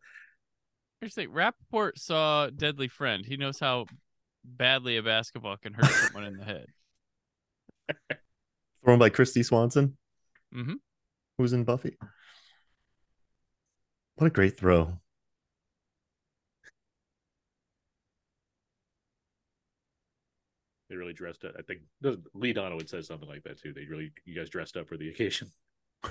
Here's 1.00 1.16
the 1.16 1.22
thing. 1.22 1.32
Rapaport 1.32 1.92
saw 1.98 2.50
Deadly 2.50 2.90
Friend. 2.90 3.26
He 3.26 3.38
knows 3.38 3.58
how 3.58 3.86
badly 4.44 4.98
a 4.98 5.04
basketball 5.04 5.56
can 5.56 5.74
hurt 5.74 5.86
someone 5.86 6.26
in 6.26 6.36
the 6.36 6.44
head. 6.44 6.66
Thrown 8.84 9.00
by 9.00 9.10
Kristy 9.10 9.46
Swanson, 9.46 9.98
mm-hmm. 10.54 10.74
who's 11.38 11.54
in 11.54 11.64
Buffy. 11.64 11.96
What 14.16 14.28
a 14.28 14.32
great 14.32 14.58
throw. 14.58 15.00
They 20.96 21.00
really 21.00 21.14
dressed 21.14 21.44
up. 21.44 21.52
I 21.60 21.62
think 21.62 21.82
Lee 22.34 22.54
Donowitz 22.54 22.90
says 22.90 23.06
something 23.08 23.28
like 23.28 23.44
that 23.44 23.62
too. 23.62 23.74
They 23.74 23.84
really, 23.84 24.14
you 24.24 24.34
guys 24.34 24.50
dressed 24.50 24.78
up 24.78 24.88
for 24.88 24.96
the 24.98 25.10
occasion. 25.10 25.52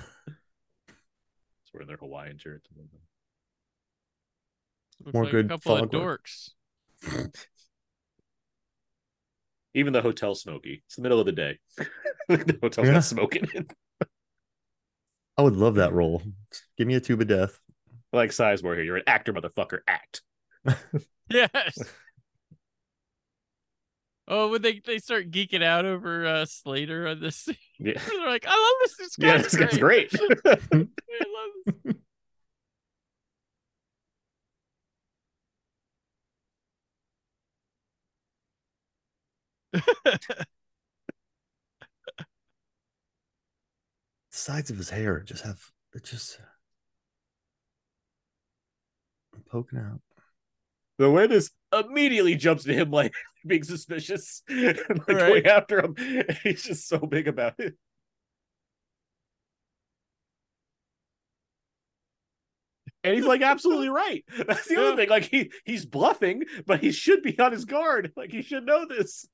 It's 0.87 1.73
wearing 1.73 1.87
their 1.87 1.97
Hawaiian 1.97 2.37
shirts. 2.37 2.69
Looks 5.03 5.13
More 5.15 5.23
like 5.23 5.31
good 5.31 5.45
a 5.47 5.49
couple 5.49 5.77
of 5.77 5.89
dorks. 5.89 6.51
Even 9.73 9.91
the 9.93 10.03
hotel 10.03 10.35
smoky. 10.35 10.83
It's 10.85 10.97
the 10.97 11.01
middle 11.01 11.19
of 11.19 11.25
the 11.25 11.31
day. 11.31 11.57
the 12.29 12.59
hotel's 12.61 12.85
Yeah. 12.85 12.93
got 12.93 13.03
smoke 13.03 13.35
in 13.35 13.47
it. 13.51 13.73
I 15.35 15.41
would 15.41 15.55
love 15.55 15.75
that 15.75 15.93
role. 15.93 16.21
Give 16.77 16.85
me 16.85 16.93
a 16.93 16.99
tube 16.99 17.21
of 17.21 17.27
death. 17.27 17.59
Like 18.13 18.29
Sizemore 18.29 18.75
here. 18.75 18.83
You're 18.83 18.97
an 18.97 19.03
actor, 19.07 19.33
motherfucker. 19.33 19.79
Act. 19.87 20.21
Yes. 21.31 21.79
Oh, 24.27 24.49
when 24.49 24.61
they 24.63 24.81
they 24.83 24.97
start 24.97 25.29
geeking 25.29 25.63
out 25.63 25.85
over 25.85 26.25
uh, 26.25 26.45
Slater 26.45 27.07
on 27.07 27.19
this, 27.19 27.35
scene. 27.35 27.55
Yeah. 27.79 28.01
they're 28.09 28.27
like, 28.27 28.45
"I 28.47 28.51
love 28.51 28.73
this. 28.81 28.97
This 28.97 29.15
Yeah, 29.19 29.33
guy's 29.33 29.43
this 29.43 29.55
guy's 29.55 29.77
great. 29.77 30.09
great. 30.11 30.39
I 30.73 30.79
love 30.81 31.75
this." 31.83 31.95
sides 44.29 44.69
of 44.69 44.77
his 44.77 44.89
hair 44.89 45.21
just 45.21 45.43
have 45.43 45.59
it 45.93 46.03
just 46.03 46.39
poking 49.49 49.79
out. 49.79 50.01
The 50.97 51.09
witness 51.09 51.51
immediately 51.77 52.35
jumps 52.35 52.63
to 52.63 52.73
him 52.73 52.91
like 52.91 53.13
being 53.47 53.63
suspicious 53.63 54.41
and 54.47 54.77
like 54.89 55.07
Right. 55.07 55.17
going 55.27 55.45
after 55.47 55.79
him. 55.83 55.95
He's 56.43 56.63
just 56.63 56.87
so 56.87 56.99
big 56.99 57.27
about 57.27 57.55
it. 57.59 57.75
And 63.03 63.13
he's 63.13 63.25
like 63.25 63.41
absolutely 63.41 63.89
right. 63.89 64.25
That's 64.47 64.67
the 64.67 64.73
Yeah. 64.75 64.81
other 64.81 64.95
thing. 64.95 65.09
Like 65.09 65.23
he 65.23 65.51
he's 65.63 65.85
bluffing, 65.85 66.43
but 66.65 66.81
he 66.81 66.91
should 66.91 67.21
be 67.21 67.37
on 67.39 67.51
his 67.51 67.65
guard. 67.65 68.11
Like 68.15 68.31
he 68.31 68.41
should 68.41 68.65
know 68.65 68.85
this. 68.85 69.27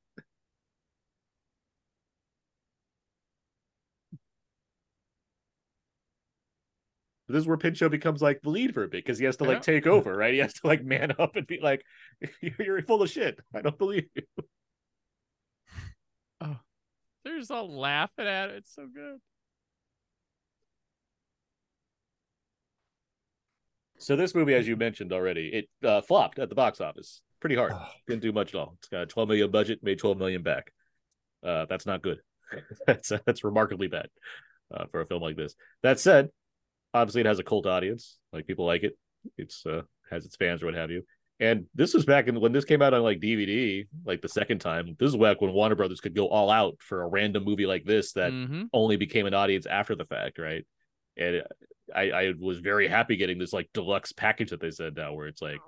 This 7.31 7.41
is 7.41 7.47
where 7.47 7.57
Pinchot 7.57 7.91
becomes 7.91 8.21
like 8.21 8.41
the 8.41 8.49
lead 8.49 8.73
for 8.73 8.83
a 8.83 8.87
bit 8.87 9.05
because 9.05 9.19
he 9.19 9.25
has 9.25 9.37
to 9.37 9.43
like 9.43 9.61
take 9.61 9.87
over, 9.87 10.15
right? 10.15 10.33
He 10.33 10.39
has 10.39 10.53
to 10.53 10.67
like 10.67 10.83
man 10.83 11.13
up 11.19 11.35
and 11.35 11.47
be 11.47 11.59
like, 11.61 11.83
"You're 12.41 12.81
full 12.83 13.01
of 13.01 13.09
shit. 13.09 13.39
I 13.53 13.61
don't 13.61 13.77
believe 13.77 14.07
you." 14.15 14.23
Oh, 16.43 16.57
they're 17.23 17.37
just 17.37 17.51
all 17.51 17.71
laughing 17.71 18.25
at 18.25 18.49
it. 18.49 18.55
It's 18.55 18.73
so 18.73 18.87
good. 18.91 19.19
So 23.99 24.15
this 24.15 24.33
movie, 24.33 24.55
as 24.55 24.67
you 24.67 24.75
mentioned 24.75 25.13
already, 25.13 25.49
it 25.49 25.87
uh, 25.87 26.01
flopped 26.01 26.39
at 26.39 26.49
the 26.49 26.55
box 26.55 26.81
office 26.81 27.21
pretty 27.41 27.55
hard. 27.55 27.73
Oh. 27.75 27.87
Didn't 28.07 28.21
do 28.21 28.31
much 28.31 28.55
at 28.55 28.59
all. 28.59 28.75
It's 28.77 28.87
got 28.87 29.01
a 29.01 29.05
12 29.07 29.27
million 29.27 29.51
budget, 29.51 29.83
made 29.83 29.99
12 29.99 30.17
million 30.17 30.43
back. 30.43 30.71
Uh, 31.45 31.65
that's 31.65 31.85
not 31.85 32.01
good. 32.01 32.19
that's 32.87 33.11
that's 33.25 33.43
remarkably 33.43 33.87
bad 33.87 34.07
uh, 34.73 34.85
for 34.91 35.01
a 35.01 35.05
film 35.05 35.21
like 35.21 35.35
this. 35.35 35.55
That 35.83 35.99
said, 35.99 36.29
obviously 36.93 37.21
it 37.21 37.27
has 37.27 37.39
a 37.39 37.43
cult 37.43 37.65
audience. 37.65 38.17
Like 38.33 38.47
people 38.47 38.65
like 38.65 38.83
it. 38.83 38.97
It's 39.37 39.65
uh, 39.65 39.81
has 40.09 40.25
its 40.25 40.35
fans 40.35 40.61
or 40.63 40.67
what 40.67 40.75
have 40.75 40.91
you. 40.91 41.03
And 41.39 41.65
this 41.73 41.93
was 41.95 42.05
back 42.05 42.27
in 42.27 42.39
when 42.39 42.51
this 42.51 42.65
came 42.65 42.81
out 42.83 42.93
on 42.93 43.01
like 43.01 43.19
DVD, 43.19 43.85
like 44.05 44.21
the 44.21 44.29
second 44.29 44.59
time. 44.59 44.95
This 44.99 45.09
is 45.09 45.17
back 45.17 45.41
when 45.41 45.53
Warner 45.53 45.75
Brothers 45.75 45.99
could 45.99 46.15
go 46.15 46.27
all 46.27 46.51
out 46.51 46.75
for 46.79 47.01
a 47.01 47.07
random 47.07 47.43
movie 47.43 47.65
like 47.65 47.83
this 47.83 48.13
that 48.13 48.31
Mhm. 48.31 48.67
only 48.73 48.95
became 48.95 49.25
an 49.25 49.33
audience 49.33 49.65
after 49.65 49.95
the 49.95 50.05
fact, 50.05 50.37
right? 50.37 50.65
And 51.17 51.43
I, 51.95 52.11
I 52.11 52.33
was 52.39 52.59
very 52.59 52.87
happy 52.87 53.15
getting 53.15 53.39
this 53.39 53.53
like 53.53 53.69
deluxe 53.73 54.11
package 54.11 54.51
that 54.51 54.61
they 54.61 54.71
said 54.71 54.95
now, 54.95 55.13
where 55.13 55.27
it's 55.27 55.41
like 55.41 55.59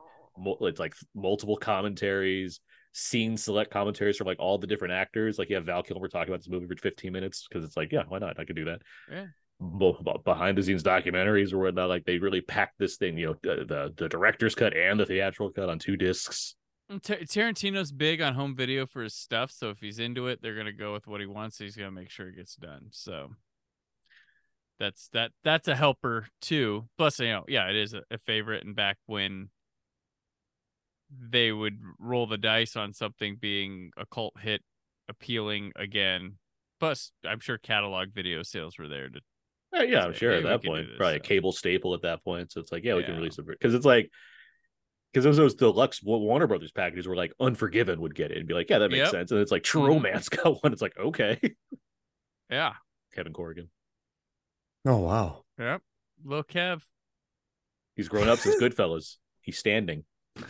it's 0.62 0.80
like 0.80 0.96
multiple 1.16 1.58
commentaries, 1.58 2.60
scene 2.92 3.36
select 3.38 3.72
commentaries 3.72 4.18
from 4.18 4.28
like 4.28 4.40
all 4.40 4.58
the 4.60 4.68
different 4.68 4.94
actors. 4.94 5.38
Like 5.40 5.50
you 5.50 5.56
have 5.56 5.66
Val 5.66 5.84
Kilmer 5.84 6.08
talking 6.08 6.32
about 6.32 6.42
this 6.42 6.50
movie 6.50 6.68
for 6.68 6.76
15 6.76 7.12
minutes 7.12 7.48
because 7.48 7.64
it's 7.66 7.76
like, 7.78 7.92
yeah, 7.92 8.04
why 8.08 8.20
not? 8.20 8.40
I 8.40 8.46
could 8.46 8.56
do 8.56 8.66
that. 8.66 8.82
Yeah. 9.12 9.26
Behind 10.24 10.58
the 10.58 10.64
scenes 10.64 10.84
documentaries 10.84 11.54
or 11.54 11.60
whatnot, 11.60 11.90
like 11.90 12.06
they 12.06 12.18
really 12.18 12.42
packed 12.42 12.78
this 12.80 12.98
thing, 12.98 13.18
you 13.18 13.28
know, 13.28 13.36
the, 13.44 13.66
the 13.66 13.94
the 13.96 14.10
director's 14.10 14.56
cut 14.56 14.76
and 14.76 15.00
the 15.00 15.06
theatrical 15.06 15.52
cut 15.52 15.70
on 15.70 15.80
two 15.80 15.96
discs. 15.96 16.56
Tarantino's 16.92 17.92
big 17.92 18.22
on 18.22 18.34
home 18.34 18.56
video 18.56 18.86
for 18.86 19.04
his 19.04 19.16
stuff, 19.16 19.52
so 19.52 19.70
if 19.70 19.80
he's 19.80 20.00
into 20.00 20.28
it, 20.28 20.42
they're 20.42 20.56
gonna 20.56 20.74
go 20.74 20.94
with 20.94 21.08
what 21.08 21.22
he 21.22 21.28
wants. 21.28 21.58
He's 21.58 21.76
gonna 21.76 21.92
make 21.92 22.10
sure 22.10 22.28
it 22.28 22.36
gets 22.36 22.56
done. 22.56 22.88
So 22.92 23.30
that's 24.80 25.10
that. 25.14 25.32
That's 25.44 25.68
a 25.68 25.76
helper 25.76 26.28
too. 26.42 26.88
Plus, 26.98 27.20
you 27.20 27.28
know, 27.28 27.46
yeah, 27.48 27.70
it 27.70 27.76
is 27.76 27.94
a, 27.94 28.02
a 28.12 28.18
favorite. 28.18 28.66
And 28.66 28.76
back 28.76 28.98
when 29.06 29.50
they 31.10 31.52
would 31.52 31.80
roll 32.00 32.28
the 32.28 32.38
dice 32.38 32.76
on 32.76 32.94
something 32.94 33.38
being 33.40 33.92
a 33.98 34.06
cult 34.06 34.34
hit, 34.40 34.62
appealing 35.08 35.72
again. 35.76 36.38
Plus, 36.80 37.12
I'm 37.26 37.40
sure 37.40 37.58
catalog 37.58 38.10
video 38.14 38.44
sales 38.44 38.78
were 38.78 38.90
there 38.90 39.10
to 39.10 39.22
Uh, 39.76 39.84
yeah, 39.84 40.06
I'm 40.06 40.14
Say, 40.14 40.20
sure 40.20 40.32
"Hey, 40.32 40.38
at 40.38 40.44
that 40.44 40.64
point, 40.64 40.88
this," 40.88 40.98
probably 40.98 41.18
a 41.18 41.20
cable 41.20 41.52
staple 41.52 41.94
at 41.94 42.04
that 42.04 42.24
point. 42.24 42.52
So 42.52 42.62
it's 42.62 42.72
like, 42.72 42.84
yeah, 42.84 42.96
we 42.96 43.04
can 43.04 43.16
release 43.16 43.38
it 43.40 43.48
because 43.48 43.74
it's 43.74 43.86
like 43.86 44.12
because 45.12 45.24
those 45.24 45.38
those 45.38 45.56
deluxe 45.56 46.02
Warner 46.04 46.48
Brothers 46.48 46.72
packages 46.72 47.08
were 47.08 47.16
like 47.16 47.34
Unforgiven 47.40 48.02
would 48.02 48.16
get 48.16 48.32
it 48.32 48.38
and 48.38 48.48
be 48.48 48.54
like, 48.54 48.70
yeah, 48.70 48.80
that 48.80 48.90
makes 48.90 49.00
Yep. 49.00 49.12
sense. 49.12 49.32
And 49.32 49.40
it's 49.40 49.52
like 49.52 49.64
True 49.64 49.82
Mhm. 49.82 49.88
Romance 49.88 50.30
got 50.30 50.64
one. 50.64 50.74
It's 50.74 50.82
like 50.82 50.98
okay, 50.98 51.40
yeah, 52.50 52.74
Kevin 53.16 53.34
Corrigan. 53.34 53.70
Oh 54.86 55.00
wow. 55.00 55.44
yep. 55.58 55.82
Lil 56.24 56.44
Kev, 56.44 56.82
He's 57.96 58.10
grown 58.10 58.30
up 58.30 58.40
since 58.40 58.56
Goodfellas. 58.62 59.18
He's 59.42 59.58
standing. 59.58 60.04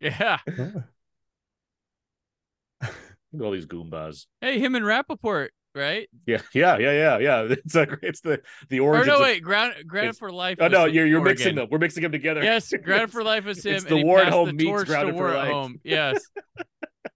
yeah. 0.00 0.38
Look 0.56 3.34
at 3.34 3.42
all 3.42 3.52
these 3.52 3.66
goombas. 3.66 4.26
Hey, 4.40 4.58
him 4.58 4.74
and 4.74 4.84
Rapaport, 4.84 5.48
right? 5.76 6.08
Yeah, 6.26 6.40
yeah, 6.52 6.78
yeah, 6.78 6.92
yeah, 6.92 7.18
yeah. 7.18 7.42
It's 7.64 7.74
like 7.74 7.90
it's 8.02 8.20
the 8.20 8.40
the 8.68 8.80
Or 8.80 8.96
origins. 8.96 9.18
no, 9.18 9.22
wait, 9.22 9.42
ground 9.42 9.74
for 10.18 10.32
life. 10.32 10.58
Oh 10.60 10.68
no, 10.68 10.86
you're 10.86 11.06
you're 11.06 11.20
mixing 11.22 11.54
them. 11.54 11.68
We're 11.70 11.78
mixing 11.78 12.02
them 12.02 12.12
together. 12.12 12.42
Yes, 12.42 12.72
grounded 12.82 13.12
for 13.12 13.22
life 13.22 13.46
is 13.46 13.64
him. 13.64 13.74
It's 13.76 13.84
the 13.84 13.98
he 13.98 14.04
War 14.04 14.20
at 14.20 14.32
Home 14.32 14.56
meets 14.56 14.64
torch 14.68 14.88
for 14.88 15.34
Life. 15.34 15.50
Home. 15.52 15.80
Yes. 15.84 16.18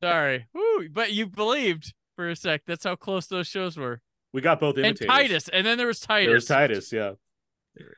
Sorry. 0.02 0.46
Woo, 0.54 0.88
but 0.90 1.12
you 1.12 1.26
believed 1.26 1.92
for 2.16 2.28
a 2.30 2.36
sec. 2.36 2.62
That's 2.66 2.84
how 2.84 2.96
close 2.96 3.26
those 3.26 3.46
shows 3.48 3.76
were. 3.76 4.00
We 4.32 4.40
got 4.40 4.60
both 4.60 4.76
And 4.76 4.86
imitators. 4.86 5.08
Titus, 5.08 5.48
and 5.48 5.66
then 5.66 5.76
there 5.76 5.88
was 5.88 5.98
Titus. 6.00 6.28
There's 6.28 6.44
Titus. 6.46 6.92
Yeah. 6.92 7.12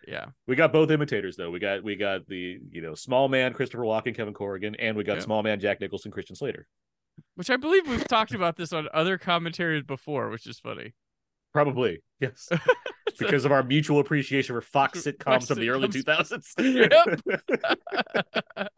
Yeah. 0.08 0.26
We 0.46 0.56
got 0.56 0.72
both 0.72 0.90
imitators 0.90 1.36
though. 1.36 1.50
We 1.50 1.58
got 1.58 1.82
we 1.82 1.96
got 1.96 2.26
the 2.26 2.58
you 2.70 2.82
know 2.82 2.94
small 2.94 3.28
man 3.28 3.52
Christopher 3.52 3.82
Walken, 3.82 4.14
Kevin 4.16 4.34
Corrigan, 4.34 4.74
and 4.76 4.96
we 4.96 5.04
got 5.04 5.16
Yeah. 5.18 5.22
small 5.24 5.42
man 5.42 5.60
Jack 5.60 5.80
Nicholson, 5.80 6.10
Christian 6.10 6.36
Slater. 6.36 6.66
Which 7.34 7.50
I 7.50 7.56
believe 7.56 7.88
we've 7.88 8.06
talked 8.06 8.34
about 8.34 8.56
this 8.56 8.72
on 8.72 8.88
other 8.92 9.18
commentaries 9.18 9.82
before, 9.82 10.30
which 10.30 10.46
is 10.46 10.58
funny. 10.58 10.94
Probably 11.52 12.02
yes, 12.20 12.48
because 13.18 13.44
of 13.44 13.52
our 13.52 13.62
mutual 13.62 14.00
appreciation 14.00 14.54
for 14.54 14.60
Fox 14.62 15.02
sitcoms 15.02 15.48
from 15.48 15.58
the 15.58 15.68
early 15.68 15.88
2000s. 15.88 16.54
Yep. 18.56 18.68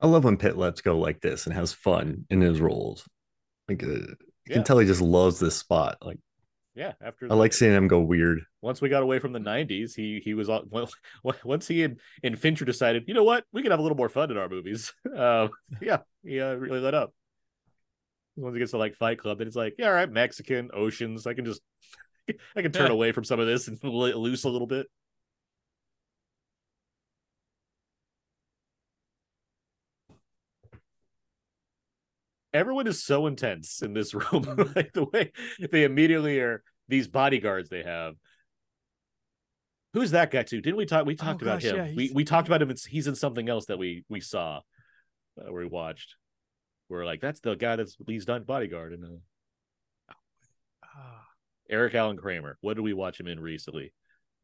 I 0.00 0.06
love 0.06 0.24
when 0.24 0.36
Pitt 0.36 0.56
lets 0.58 0.80
go 0.82 0.98
like 0.98 1.20
this 1.20 1.46
and 1.46 1.54
has 1.54 1.72
fun 1.72 2.26
in 2.30 2.40
his 2.40 2.60
roles. 2.60 3.08
Like 3.68 3.82
uh, 3.82 3.86
you 3.86 4.16
Yeah. 4.46 4.54
can 4.56 4.64
tell 4.64 4.78
he 4.78 4.86
just 4.86 5.00
loves 5.00 5.40
this 5.40 5.56
spot. 5.56 5.98
Like 6.02 6.18
yeah, 6.76 6.92
after 7.00 7.26
I 7.30 7.34
like 7.34 7.54
seeing 7.54 7.72
him 7.72 7.88
go 7.88 8.00
weird. 8.00 8.40
once 8.60 8.82
we 8.82 8.90
got 8.90 9.02
away 9.02 9.18
from 9.18 9.32
the 9.32 9.38
90s, 9.38 9.94
he 9.94 10.20
he 10.22 10.34
was 10.34 10.50
all 10.50 10.64
well, 10.70 10.88
once 11.42 11.66
he 11.66 11.82
and, 11.82 11.98
and 12.22 12.38
Fincher 12.38 12.66
decided, 12.66 13.04
you 13.06 13.14
know 13.14 13.24
what, 13.24 13.44
we 13.52 13.62
can 13.62 13.70
have 13.70 13.80
a 13.80 13.82
little 13.82 13.96
more 13.96 14.10
fun 14.10 14.30
in 14.30 14.36
our 14.36 14.48
movies. 14.48 14.92
Um, 15.16 15.48
yeah, 15.80 15.98
he 16.22 16.40
uh, 16.40 16.52
really 16.54 16.80
let 16.80 16.92
up. 16.92 17.14
Once 18.36 18.54
he 18.54 18.58
gets 18.58 18.72
to 18.72 18.76
like 18.76 18.96
Fight 18.96 19.18
Club, 19.18 19.38
then 19.38 19.46
it's 19.46 19.56
like, 19.56 19.76
yeah, 19.78 19.86
all 19.86 19.94
right, 19.94 20.10
Mexican, 20.10 20.68
oceans. 20.74 21.26
I 21.26 21.32
can 21.32 21.46
just 21.46 21.62
I 22.56 22.60
can 22.60 22.70
turn 22.70 22.90
away 22.90 23.12
from 23.12 23.24
some 23.24 23.40
of 23.40 23.46
this 23.46 23.66
and 23.66 23.82
let 23.82 24.16
loose 24.18 24.44
a 24.44 24.50
little 24.50 24.66
bit. 24.66 24.86
Everyone 32.56 32.86
is 32.86 33.04
so 33.04 33.26
intense 33.26 33.82
in 33.82 33.92
this 33.92 34.14
room. 34.32 34.72
like 34.74 34.92
the 34.94 35.04
way 35.04 35.32
they 35.70 35.84
immediately 35.84 36.38
are 36.40 36.62
these 36.88 37.06
bodyguards 37.06 37.68
they 37.68 37.82
have. 37.82 38.14
Who's 39.92 40.12
that 40.12 40.30
guy 40.30 40.42
too? 40.42 40.60
Didn't 40.60 40.76
we 40.76 40.86
talk? 40.86 41.04
We 41.06 41.14
talked 41.16 41.42
about 41.42 41.60
gosh, 41.60 41.70
him. 41.70 41.76
yeah, 41.76 41.92
we 41.94 42.10
we 42.14 42.24
talked 42.24 42.48
about 42.48 42.62
him. 42.62 42.70
It's, 42.70 42.84
he's 42.84 43.06
in 43.06 43.14
something 43.14 43.48
else 43.48 43.66
that 43.66 43.78
we 43.78 44.04
we 44.08 44.20
saw, 44.20 44.60
uh, 45.38 45.52
where 45.52 45.62
we 45.62 45.66
watched. 45.66 46.16
We're 46.88 47.04
like, 47.04 47.20
that's 47.20 47.40
the 47.40 47.54
guy 47.56 47.76
that's 47.76 47.96
Lee's 48.06 48.24
done 48.24 48.44
bodyguard 48.44 48.92
and 48.94 49.04
uh, 49.04 50.14
Ah. 50.84 51.24
Eric 51.68 51.94
Allen 51.94 52.16
Kramer. 52.16 52.56
What 52.62 52.74
did 52.74 52.82
we 52.82 52.92
watch 52.94 53.18
him 53.20 53.26
in 53.26 53.38
recently? 53.40 53.92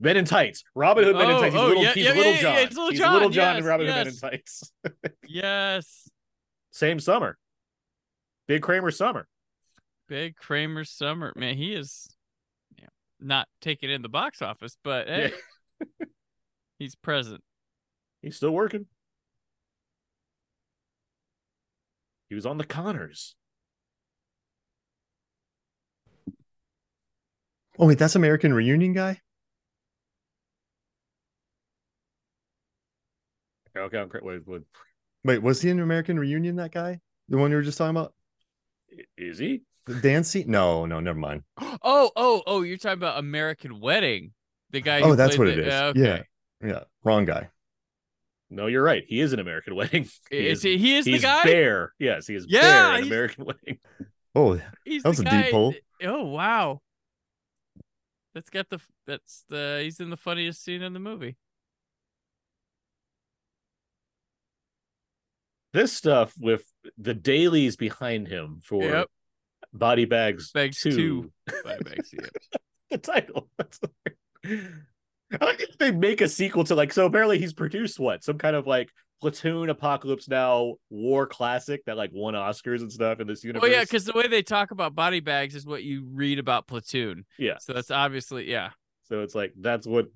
Men 0.01 0.17
in 0.17 0.25
Tights. 0.25 0.65
Robin 0.75 1.05
Hood 1.05 1.17
Men 1.17 1.31
in 1.31 1.37
Oh, 1.37 1.41
Tights. 1.41 1.55
He's 1.55 1.63
oh, 1.63 1.67
little, 1.69 1.83
yeah, 1.83 1.93
he's 1.93 2.05
yeah, 2.05 2.13
little 2.13 2.33
yeah, 2.33 2.41
John. 2.41 2.53
yeah, 2.55 2.61
it's 2.61 2.75
Little 2.77 2.91
he's 2.91 2.99
John, 2.99 3.13
little 3.15 3.31
John 3.31 3.57
in 3.57 3.63
yes, 3.63 3.69
Robin 3.69 3.87
Hood 3.87 3.95
Men 3.97 4.07
in. 4.09 4.17
Tights. 4.17 4.73
yes. 5.29 6.09
Same 6.73 6.99
summer. 6.99 7.39
Big 8.53 8.61
Kramer 8.61 8.91
summer. 8.91 9.27
Big 10.11 10.37
Kramer 10.37 10.85
Summer. 10.85 11.33
Man, 11.37 11.57
he 11.57 11.73
is 11.73 12.07
yeah, 12.79 12.89
not 13.19 13.49
taking 13.63 13.89
in 13.89 14.03
the 14.03 14.11
box 14.11 14.43
office, 14.43 14.77
but 14.85 15.09
hey, 15.09 15.33
he's 16.79 16.95
present. 16.95 17.41
He's 18.21 18.37
still 18.37 18.51
working. 18.51 18.85
He 22.29 22.35
was 22.35 22.45
on 22.45 22.59
the 22.59 22.65
Connors. 22.65 23.35
Oh 27.79 27.87
wait, 27.87 27.99
that's 27.99 28.17
American 28.17 28.53
Reunion 28.53 28.93
guy. 28.93 29.19
Okay, 33.75 33.99
I'm 33.99 34.11
wait, 34.23 34.47
wait, 34.47 34.63
Wait, 35.25 35.43
was 35.43 35.63
he 35.63 35.71
in 35.71 35.81
American 35.81 36.19
Reunion? 36.19 36.57
That 36.57 36.73
guy, 36.73 37.01
the 37.31 37.39
one 37.39 37.51
you 37.51 37.57
were 37.57 37.63
just 37.63 37.79
talking 37.79 37.97
about, 37.97 38.13
is 39.17 39.39
he? 39.39 39.63
the 39.87 39.95
dance? 40.01 40.35
No, 40.35 40.87
no, 40.87 41.01
never 41.01 41.19
mind. 41.19 41.43
Oh, 41.61 42.11
oh, 42.15 42.43
oh, 42.47 42.63
you're 42.63 42.77
talking 42.77 42.99
about 42.99 43.19
American 43.19 43.81
Wedding. 43.81 44.33
The 44.71 44.81
guy 44.81 45.01
Oh, 45.01 45.09
who 45.09 45.17
that's 45.17 45.37
what 45.37 45.49
it 45.49 45.57
the- 45.57 45.67
is. 45.67 45.73
uh, 45.73 45.93
Yeah. 45.97 46.05
okay. 46.13 46.25
Yeah, 46.65 46.81
wrong 47.05 47.25
guy. 47.25 47.49
No, 48.49 48.67
you're 48.69 48.83
right. 48.85 49.03
He 49.07 49.21
is 49.21 49.33
an 49.33 49.41
American 49.41 49.75
Wedding. 49.77 50.09
Is 50.31 50.63
he 50.63 50.79
he 50.79 50.97
is 50.97 51.05
the 51.07 51.19
guy? 51.19 51.43
Bear. 51.43 51.93
Yes, 51.99 52.27
he 52.27 52.35
is 52.37 52.47
Yeah, 52.49 52.61
Bear 52.61 52.99
in 52.99 53.05
American 53.05 53.45
Wedding. 53.47 53.79
Oh, 54.35 54.61
He's 54.85 55.03
That 55.03 55.09
was 55.09 55.19
the 55.19 55.29
a 55.29 55.31
deep 55.31 55.45
guy- 55.47 55.51
pull. 55.51 55.75
Oh 56.05 56.25
wow. 56.25 56.81
That's 58.35 58.51
got 58.51 58.69
the 58.71 58.79
that's 59.07 59.45
the 59.49 59.81
he's 59.83 60.01
in 60.01 60.09
the 60.11 60.17
funniest 60.17 60.63
scene 60.65 60.81
in 60.83 60.93
the 60.95 61.01
movie. 61.01 61.37
This 65.73 65.93
stuff 65.93 66.35
with 66.39 66.65
the 66.99 67.15
dailies 67.15 67.77
behind 67.77 68.29
him 68.29 68.61
for 68.65 68.83
Yep. 68.83 69.09
Body 69.73 70.05
Bags, 70.05 70.51
Bags 70.53 70.81
2. 70.81 70.91
two. 70.91 71.33
By 71.65 71.77
Banksy, 71.79 72.21
yeah. 72.21 72.59
the 72.91 72.99
title. 72.99 73.49
I 74.45 75.45
like 75.45 75.63
if 75.63 75.79
they 75.79 75.91
make 75.93 76.21
a 76.21 76.29
sequel 76.29 76.65
to 76.65 76.75
like 76.75 76.93
so 76.93 77.07
apparently 77.07 77.39
he's 77.39 77.55
produced 77.55 77.99
what 77.99 78.23
some 78.23 78.37
kind 78.37 78.55
of 78.55 78.67
like 78.67 78.91
platoon 79.21 79.71
apocalypse 79.71 80.29
now 80.29 80.75
war 80.91 81.27
classic 81.27 81.85
that 81.87 81.97
like 81.97 82.11
won 82.13 82.35
Oscars 82.35 82.81
and 82.81 82.93
stuff 82.93 83.21
in 83.21 83.27
this 83.27 83.43
universe. 83.45 83.67
Oh 83.67 83.73
yeah, 83.73 83.83
because 83.83 84.05
the 84.05 84.13
way 84.13 84.27
they 84.27 84.43
talk 84.43 84.73
about 84.73 84.95
body 84.95 85.21
bags 85.21 85.55
is 85.55 85.65
what 85.65 85.85
you 85.85 86.05
read 86.13 86.39
about 86.39 86.67
Platoon. 86.67 87.25
yeah, 87.39 87.57
So 87.61 87.73
that's 87.73 87.91
obviously 87.91 88.51
yeah. 88.51 88.71
so 89.05 89.21
it's 89.21 89.35
like 89.35 89.53
that's 89.59 89.87
what 89.87 90.09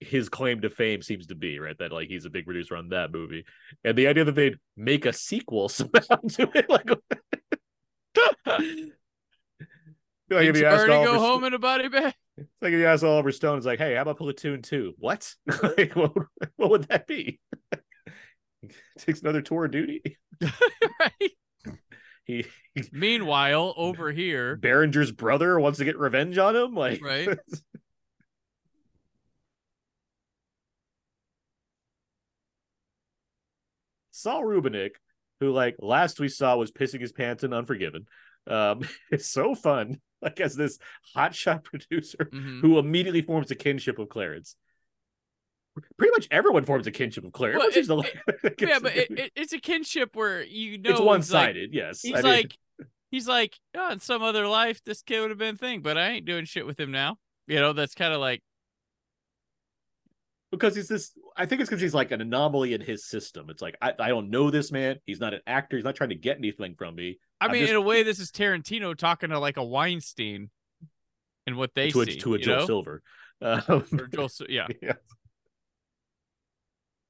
his 0.00 0.28
claim 0.28 0.60
to 0.60 0.70
fame 0.70 1.02
seems 1.02 1.26
to 1.28 1.34
be, 1.34 1.58
right? 1.58 1.76
That 1.78 1.92
like 1.92 2.08
he's 2.08 2.24
a 2.24 2.30
big 2.30 2.44
producer 2.44 2.76
on 2.76 2.90
that 2.90 3.12
movie, 3.12 3.44
and 3.84 3.96
the 3.96 4.08
idea 4.08 4.24
that 4.24 4.34
they'd 4.34 4.58
make 4.76 5.06
a 5.06 5.12
sequel 5.12 5.68
somehow 5.70 6.16
to 6.16 6.50
it, 6.54 6.68
like 6.68 6.90
Like 10.28 10.46
if 10.46 10.56
you 10.56 10.62
you 10.62 10.66
ask 10.66 10.78
already 10.78 10.94
Oliver 10.94 11.12
go 11.12 11.20
home 11.20 11.44
in 11.44 11.54
a 11.54 11.58
body 11.58 11.88
bag? 11.88 12.14
it's 12.36 12.48
like 12.60 12.72
if 12.72 12.78
you 12.78 12.86
ask 12.86 13.04
Oliver 13.04 13.30
Stone, 13.30 13.58
it's 13.58 13.66
like, 13.66 13.78
hey, 13.78 13.94
how 13.94 14.02
about 14.02 14.18
Platoon 14.18 14.62
Two? 14.62 14.94
What? 14.98 15.32
like, 15.62 15.94
what, 15.94 16.12
what 16.56 16.70
would 16.70 16.88
that 16.88 17.06
be? 17.06 17.40
Takes 18.98 19.20
another 19.20 19.42
tour 19.42 19.66
of 19.66 19.70
duty. 19.70 20.18
right. 20.42 21.30
He 22.24 22.44
Meanwhile, 22.92 23.74
over 23.76 24.10
here, 24.10 24.56
Behringer's 24.56 25.12
brother 25.12 25.60
wants 25.60 25.78
to 25.78 25.84
get 25.84 25.96
revenge 25.96 26.36
on 26.38 26.56
him. 26.56 26.74
Like, 26.74 27.02
Right. 27.02 27.38
Saul 34.16 34.42
Rubinek, 34.42 34.90
who 35.40 35.50
like 35.52 35.76
last 35.78 36.18
we 36.20 36.28
saw 36.28 36.56
was 36.56 36.72
pissing 36.72 37.00
his 37.00 37.12
pants 37.12 37.44
in 37.44 37.52
Unforgiven. 37.52 38.06
Um, 38.46 38.80
it's 39.10 39.28
so 39.28 39.54
fun. 39.54 40.00
Like 40.22 40.40
as 40.40 40.56
this 40.56 40.78
hotshot 41.14 41.62
producer 41.70 42.30
Mhm. 42.32 42.62
who 42.62 42.78
immediately 42.78 43.20
forms 43.20 43.50
a 43.50 43.54
kinship 43.54 43.98
of 43.98 44.08
Clarence. 44.08 44.56
Pretty 45.98 46.10
much 46.10 46.26
everyone 46.30 46.64
forms 46.64 46.86
a 46.86 46.90
kinship 46.90 47.22
of 47.24 47.32
Clarence. 47.32 47.58
Well, 47.58 47.68
Everyone 47.68 47.74
seems 47.74 47.86
to 47.88 48.42
like- 48.48 48.60
yeah, 48.60 48.78
but 48.80 48.96
it, 48.96 49.10
it, 49.10 49.32
it's 49.36 49.52
a 49.52 49.58
kinship 49.58 50.16
where 50.16 50.42
you 50.42 50.78
know 50.78 50.90
it's 50.90 51.00
one 51.00 51.18
like- 51.20 51.24
sided. 51.24 51.74
yes, 51.74 52.00
He's 52.00 52.14
I 52.14 52.22
mean, 52.22 52.32
like, 52.32 52.56
he's 53.10 53.28
like, 53.28 53.54
oh, 53.76 53.92
in 53.92 54.00
some 54.00 54.22
other 54.22 54.48
life, 54.48 54.80
this 54.86 55.02
kid 55.02 55.20
would 55.20 55.28
have 55.30 55.38
been 55.38 55.54
a 55.56 55.58
thing, 55.58 55.82
but 55.82 55.98
I 55.98 56.12
ain't 56.12 56.24
doing 56.24 56.46
shit 56.46 56.66
with 56.66 56.80
him 56.80 56.90
now. 56.92 57.18
You 57.46 57.56
know, 57.60 57.74
that's 57.74 57.94
kind 57.94 58.14
of 58.14 58.20
like, 58.20 58.42
because 60.50 60.76
he's 60.76 60.88
this. 60.88 61.12
I 61.36 61.46
think 61.46 61.60
it's 61.60 61.68
because 61.70 61.82
he's 61.82 61.94
like 61.94 62.10
an 62.12 62.20
anomaly 62.20 62.74
in 62.74 62.80
his 62.80 63.06
system. 63.06 63.50
It's 63.50 63.62
like 63.62 63.76
I, 63.80 63.92
I 63.98 64.08
don't 64.08 64.30
know 64.30 64.50
this 64.50 64.70
man. 64.72 64.96
He's 65.06 65.20
not 65.20 65.34
an 65.34 65.40
actor. 65.46 65.76
He's 65.76 65.84
not 65.84 65.94
trying 65.96 66.10
to 66.10 66.16
get 66.16 66.36
anything 66.38 66.74
from 66.76 66.94
me. 66.94 67.18
I 67.40 67.46
I'm 67.46 67.52
mean, 67.52 67.62
just- 67.62 67.70
in 67.70 67.76
a 67.76 67.80
way, 67.80 68.02
this 68.02 68.18
is 68.18 68.30
Tarantino 68.30 68.96
talking 68.96 69.30
to 69.30 69.38
like 69.38 69.56
a 69.56 69.64
Weinstein 69.64 70.50
and 71.46 71.56
what 71.56 71.74
they 71.74 71.90
to 71.90 72.00
a, 72.02 72.06
see. 72.06 72.16
to 72.18 72.34
a 72.34 72.38
Joe 72.38 72.58
know? 72.58 72.66
Silver. 72.66 73.02
Um, 73.42 73.84
Or 73.92 74.06
Joel, 74.06 74.30
yeah. 74.48 74.66
yeah. 74.82 74.94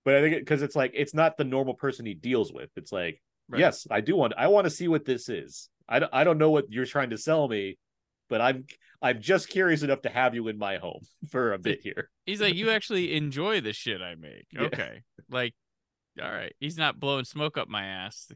But 0.04 0.14
I 0.16 0.20
think 0.22 0.36
because 0.38 0.62
it's 0.62 0.74
like 0.74 0.92
it's 0.94 1.14
not 1.14 1.36
the 1.36 1.44
normal 1.44 1.74
person 1.74 2.04
he 2.04 2.14
deals 2.14 2.52
with. 2.52 2.70
It's 2.76 2.92
like, 2.92 3.20
Right. 3.48 3.60
yes, 3.60 3.86
I 3.88 4.00
do 4.00 4.16
want. 4.16 4.32
I 4.36 4.48
want 4.48 4.64
to 4.64 4.70
see 4.70 4.88
what 4.88 5.04
this 5.04 5.28
is. 5.28 5.68
I 5.88 6.00
I 6.12 6.24
don't 6.24 6.38
know 6.38 6.50
what 6.50 6.72
you're 6.72 6.84
trying 6.84 7.10
to 7.10 7.18
sell 7.18 7.46
me, 7.46 7.78
but 8.28 8.40
I'm 8.40 8.66
I'm 9.02 9.20
just 9.20 9.48
curious 9.48 9.82
enough 9.82 10.02
to 10.02 10.08
have 10.08 10.34
you 10.34 10.48
in 10.48 10.58
my 10.58 10.78
home 10.78 11.02
for 11.30 11.52
a 11.52 11.58
bit 11.58 11.80
here. 11.82 12.10
He's 12.24 12.40
like, 12.40 12.54
you 12.54 12.70
actually 12.70 13.16
enjoy 13.16 13.60
the 13.60 13.72
shit 13.72 14.00
I 14.00 14.14
make. 14.14 14.46
Yeah. 14.52 14.62
Okay. 14.62 15.02
Like, 15.30 15.54
all 16.22 16.30
right. 16.30 16.54
He's 16.60 16.78
not 16.78 16.98
blowing 16.98 17.24
smoke 17.24 17.58
up 17.58 17.68
my 17.68 17.84
ass. 17.84 18.30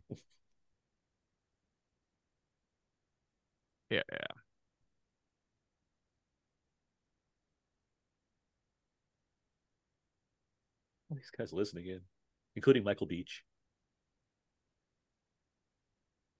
Yeah, 3.90 4.02
yeah. 4.12 4.18
All 11.10 11.16
these 11.16 11.30
guys 11.36 11.52
listening 11.52 11.86
in, 11.86 12.00
including 12.54 12.84
Michael 12.84 13.08
Beach. 13.08 13.42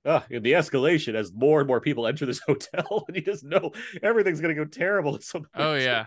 Ah, 0.05 0.25
the 0.31 0.41
escalation 0.41 1.15
as 1.15 1.33
more 1.33 1.61
and 1.61 1.69
more 1.69 1.81
people 1.81 2.07
enter 2.07 2.25
this 2.25 2.41
hotel, 2.47 3.05
and 3.07 3.17
you 3.17 3.23
just 3.23 3.45
know 3.45 3.73
everything's 4.03 4.41
gonna 4.41 4.55
go 4.55 4.65
terrible 4.65 5.15
at 5.15 5.23
some 5.23 5.43
point. 5.43 5.53
Oh 5.57 5.75
yeah. 5.75 6.07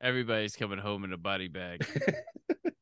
Everybody's 0.00 0.56
coming 0.56 0.78
home 0.78 1.04
in 1.04 1.12
a 1.12 1.18
body 1.18 1.48
bag. 1.48 1.86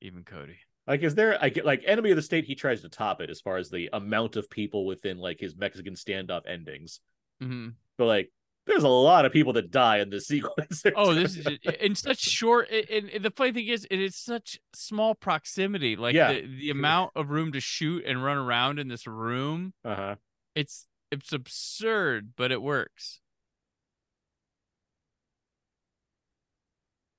Even 0.00 0.24
Cody. 0.24 0.56
Like, 0.86 1.02
is 1.02 1.14
there? 1.14 1.36
I 1.42 1.50
get 1.50 1.66
like 1.66 1.82
enemy 1.84 2.10
of 2.10 2.16
the 2.16 2.22
state. 2.22 2.46
He 2.46 2.54
tries 2.54 2.80
to 2.82 2.88
top 2.88 3.20
it 3.20 3.28
as 3.28 3.40
far 3.42 3.58
as 3.58 3.68
the 3.68 3.90
amount 3.92 4.36
of 4.36 4.48
people 4.48 4.86
within 4.86 5.18
like 5.18 5.38
his 5.38 5.56
Mexican 5.56 5.94
standoff 5.94 6.46
endings. 6.46 7.00
hmm 7.40 7.68
But 7.98 8.06
like, 8.06 8.32
there's 8.68 8.84
a 8.84 8.88
lot 8.88 9.24
of 9.24 9.32
people 9.32 9.52
that 9.54 9.70
die 9.70 9.98
in 9.98 10.10
this 10.10 10.26
sequence. 10.28 10.84
Oh, 10.94 11.12
this 11.14 11.36
is 11.36 11.46
in 11.80 11.94
such 11.94 12.18
short. 12.20 12.68
And, 12.70 13.08
and 13.10 13.24
the 13.24 13.30
funny 13.30 13.52
thing 13.52 13.66
is, 13.66 13.86
it 13.90 13.98
is 14.00 14.14
such 14.14 14.58
small 14.74 15.14
proximity. 15.14 15.96
Like 15.96 16.14
Yeah. 16.14 16.32
the, 16.34 16.46
the 16.46 16.70
amount 16.70 17.12
of 17.16 17.30
room 17.30 17.52
to 17.52 17.60
shoot 17.60 18.04
and 18.06 18.22
run 18.22 18.36
around 18.36 18.78
in 18.78 18.88
this 18.88 19.06
room. 19.06 19.72
uh 19.84 19.94
huh. 19.96 20.14
It's 20.54 20.86
it's 21.10 21.32
absurd, 21.32 22.32
but 22.36 22.52
it 22.52 22.60
works. 22.62 23.20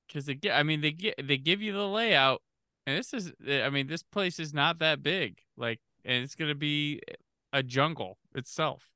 Because 0.08 0.26
they 0.26 0.34
get, 0.36 0.56
I 0.58 0.64
mean, 0.64 0.82
they 0.82 0.92
get 0.92 1.16
they 1.26 1.38
give 1.38 1.62
you 1.62 1.72
the 1.74 1.88
layout, 1.88 2.42
and 2.88 2.98
this 2.98 3.14
is, 3.14 3.32
I 3.48 3.70
mean, 3.70 3.88
this 3.88 4.02
place 4.04 4.40
is 4.40 4.54
not 4.54 4.80
that 4.80 5.04
big. 5.04 5.38
Like, 5.56 5.80
and 6.04 6.24
it's 6.24 6.36
gonna 6.36 6.56
be 6.56 7.02
a 7.54 7.62
jungle 7.62 8.18
itself. 8.34 8.90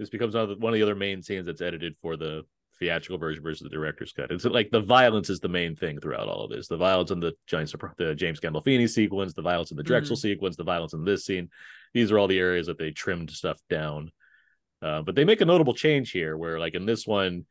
This 0.00 0.08
becomes 0.08 0.34
one 0.34 0.44
of 0.44 0.48
the, 0.48 0.56
one 0.56 0.72
of 0.72 0.78
the 0.78 0.82
other 0.82 0.94
main 0.94 1.22
scenes 1.22 1.44
that's 1.44 1.60
edited 1.60 1.94
for 1.98 2.16
the 2.16 2.46
theatrical 2.78 3.18
version 3.18 3.42
versus 3.42 3.62
the 3.62 3.68
director's 3.68 4.12
cut. 4.12 4.30
It's 4.30 4.46
like 4.46 4.70
the 4.70 4.80
violence 4.80 5.28
is 5.28 5.40
the 5.40 5.48
main 5.50 5.76
thing 5.76 6.00
throughout 6.00 6.26
all 6.26 6.44
of 6.44 6.50
this. 6.50 6.68
The 6.68 6.78
violence 6.78 7.10
in 7.10 7.20
the 7.20 7.34
Giant 7.46 7.70
the 7.98 8.14
James 8.14 8.40
Gandolfini 8.40 8.88
sequence, 8.88 9.34
the 9.34 9.42
violence 9.42 9.72
in 9.72 9.76
the 9.76 9.82
Drexel 9.82 10.16
sequence, 10.16 10.56
the 10.56 10.64
violence 10.64 10.94
in 10.94 11.04
this 11.04 11.26
scene. 11.26 11.50
These 11.92 12.10
are 12.10 12.18
all 12.18 12.28
the 12.28 12.38
areas 12.38 12.66
that 12.68 12.78
they 12.78 12.92
trimmed 12.92 13.30
stuff 13.30 13.60
down. 13.68 14.10
Uh, 14.80 15.02
but 15.02 15.14
they 15.14 15.26
make 15.26 15.42
a 15.42 15.44
notable 15.44 15.74
change 15.74 16.12
here, 16.12 16.34
where 16.34 16.58
like 16.58 16.74
in 16.74 16.86
this 16.86 17.06
one, 17.06 17.44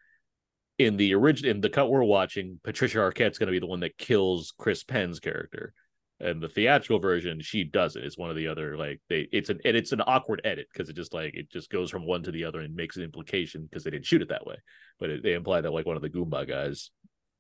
in 0.80 0.98
the 0.98 1.14
original 1.14 1.52
in 1.52 1.62
the 1.62 1.70
cut 1.70 1.92
we're 1.92 2.02
watching, 2.02 2.60
Patricia 2.64 2.98
Arquette's 2.98 3.38
going 3.38 3.46
to 3.46 3.52
be 3.52 3.60
the 3.60 3.68
one 3.68 3.82
that 3.82 4.00
kills 4.00 4.56
Chris 4.58 4.84
Penn's 4.84 5.20
character. 5.20 5.74
And 6.22 6.42
the 6.42 6.50
theatrical 6.50 7.00
version, 7.00 7.40
she 7.42 7.64
does 7.64 7.96
it. 7.96 8.04
It's 8.04 8.18
one 8.18 8.30
of 8.30 8.36
the 8.36 8.48
other 8.48 8.76
like 8.76 9.00
they. 9.08 9.30
It's 9.32 9.50
an 9.50 9.60
and 9.64 9.78
it's 9.78 9.94
an 9.94 10.02
awkward 10.06 10.42
edit 10.44 10.68
because 10.72 10.90
it 10.90 10.96
just 10.96 11.14
like 11.14 11.34
it 11.34 11.50
just 11.50 11.70
goes 11.70 11.90
from 11.90 12.06
one 12.06 12.24
to 12.24 12.32
the 12.32 12.44
other 12.44 12.60
and 12.60 12.76
makes 12.76 12.98
an 12.98 13.04
implication 13.04 13.64
because 13.64 13.86
they 13.86 13.92
didn't 13.92 14.06
shoot 14.06 14.22
it 14.22 14.30
that 14.30 14.46
way, 14.46 14.56
but 15.00 15.10
it, 15.10 15.24
they 15.24 15.34
imply 15.34 15.62
that 15.62 15.72
like 15.72 15.86
one 15.86 15.96
of 15.96 16.02
the 16.02 16.10
Goomba 16.10 16.46
guys 16.46 16.92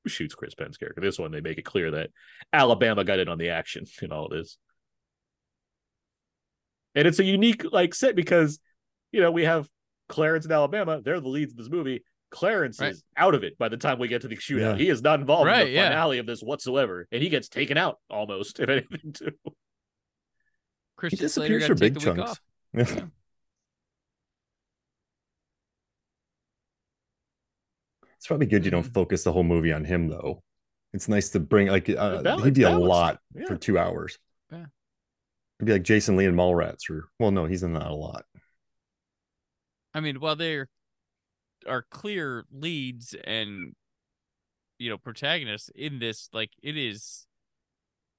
shoots 0.07 0.33
Chris 0.33 0.55
Penn's 0.55 0.77
character. 0.77 1.01
This 1.01 1.19
one 1.19 1.31
they 1.31 1.41
make 1.41 1.57
it 1.57 1.65
clear 1.65 1.91
that 1.91 2.11
Alabama 2.53 3.03
got 3.03 3.19
in 3.19 3.27
on 3.27 3.37
the 3.37 3.49
action 3.49 3.85
in 4.01 4.13
all 4.13 4.29
this, 4.29 4.57
and 6.95 7.05
it's 7.05 7.19
a 7.19 7.25
unique 7.25 7.65
like 7.69 7.93
set 7.93 8.15
because 8.15 8.59
you 9.11 9.19
know 9.19 9.31
we 9.31 9.43
have 9.43 9.67
Clarence 10.07 10.45
and 10.45 10.53
Alabama. 10.53 11.01
They're 11.03 11.19
the 11.19 11.27
leads 11.27 11.51
of 11.51 11.57
this 11.57 11.69
movie. 11.69 12.03
Clarence 12.31 12.79
Right. 12.79 12.91
is 12.91 13.03
out 13.17 13.33
of 13.35 13.43
it 13.43 13.57
by 13.57 13.69
the 13.69 13.77
time 13.77 13.97
we 13.99 14.07
get 14.07 14.21
to 14.21 14.27
the 14.27 14.37
shootout. 14.37 14.59
Yeah. 14.59 14.75
He 14.77 14.89
is 14.89 15.01
not 15.01 15.19
involved 15.19 15.47
in 15.47 15.53
Right, 15.53 15.63
the 15.65 15.71
yeah. 15.71 15.89
finale 15.89 16.19
of 16.19 16.25
this 16.27 16.41
whatsoever, 16.41 17.07
and 17.11 17.23
he 17.23 17.29
gets 17.29 17.49
taken 17.49 17.75
out 17.77 17.97
almost, 18.09 18.59
if 18.59 18.69
anything. 18.69 19.13
Too. 19.13 19.31
He 19.45 19.51
Christian 20.95 21.29
Slater 21.29 21.59
disappears 21.59 21.61
got 21.61 21.67
for 21.67 21.75
big 21.75 21.99
chunks. 21.99 22.31
off. 22.31 22.41
Yeah. 22.73 23.05
It's 28.17 28.27
probably 28.27 28.45
good 28.47 28.65
you 28.65 28.71
don't 28.71 28.85
Mhm. 28.85 28.93
focus 28.93 29.23
the 29.23 29.31
whole 29.31 29.43
movie 29.43 29.71
on 29.71 29.85
him 29.85 30.07
though. 30.07 30.43
It's 30.93 31.07
nice 31.07 31.29
to 31.31 31.39
bring 31.39 31.67
like 31.67 31.89
uh, 31.89 32.21
balance- 32.21 32.43
he'd 32.43 32.53
be 32.53 32.63
a 32.63 32.77
lot 32.77 33.21
Yeah. 33.33 33.45
for 33.45 33.55
two 33.57 33.77
hours. 33.77 34.19
Yeah. 34.51 34.65
It'd 35.59 35.65
be 35.65 35.71
like 35.73 35.83
Jason 35.83 36.15
Lee 36.17 36.25
and 36.25 36.37
Mallrats, 36.37 36.89
or 36.89 37.09
well, 37.19 37.31
no, 37.31 37.45
he's 37.45 37.63
in 37.63 37.73
that 37.73 37.87
a 37.87 37.93
lot. 37.93 38.25
I 39.93 40.01
mean, 40.01 40.19
while 40.19 40.35
there 40.35 40.67
are 41.67 41.83
clear 41.89 42.45
leads 42.51 43.15
and 43.23 43.73
you 44.77 44.89
know 44.89 44.97
protagonists 44.97 45.69
in 45.75 45.99
this, 45.99 46.29
like 46.33 46.51
it 46.63 46.77
is 46.77 47.25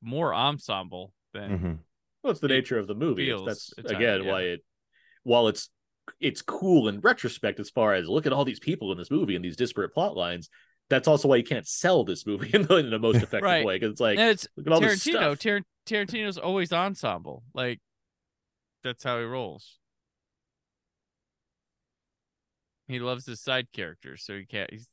more 0.03 0.35
ensemble 0.35 1.13
than 1.33 1.51
Mhm. 1.59 1.79
Well, 2.23 2.31
it's 2.33 2.41
the 2.41 2.47
it 2.47 2.51
nature 2.51 2.79
of 2.79 2.87
the 2.87 2.95
movie. 2.95 3.31
That's 3.47 3.73
at 3.79 3.91
again 3.91 4.25
yeah. 4.25 4.31
why 4.33 4.43
it, 4.43 4.65
while 5.23 5.49
it's 5.49 5.71
it's 6.21 6.43
cool 6.43 6.89
in 6.89 7.01
retrospect 7.01 7.61
as 7.61 7.71
far 7.71 7.95
as 7.95 8.09
look 8.09 8.27
at 8.27 8.33
all 8.33 8.45
these 8.45 8.59
people 8.61 8.93
in 8.93 8.99
this 8.99 9.11
movie 9.11 9.37
and 9.37 9.45
these 9.45 9.57
disparate 9.57 9.95
plot 9.95 10.17
lines. 10.17 10.49
That's 10.91 11.07
also 11.07 11.29
why 11.29 11.37
you 11.37 11.45
can't 11.45 11.67
sell 11.69 12.03
this 12.05 12.27
movie 12.27 12.51
in 12.55 12.63
the, 12.63 12.77
in 12.77 12.91
the 12.91 12.99
most 12.99 13.17
effective 13.23 13.43
Right. 13.43 13.65
way 13.65 13.77
because 13.77 13.93
it's 13.93 14.01
like 14.01 14.19
and 14.19 14.31
it's 14.31 14.47
look 14.57 14.67
at 14.67 14.73
all 14.73 14.81
this 14.81 15.05
Tarantino. 15.05 15.11
stuff. 15.13 15.39
Tar- 15.39 15.63
Tarantino's 15.87 16.37
always 16.39 16.73
ensemble. 16.73 17.43
Like 17.55 17.81
that's 18.83 19.03
how 19.05 19.19
he 19.19 19.25
rolls. 19.25 19.79
He 22.91 22.99
loves 23.01 23.27
his 23.27 23.41
side 23.41 23.69
characters, 23.73 24.25
so 24.25 24.37
he 24.37 24.45
can't. 24.47 24.71
He's 24.71 24.87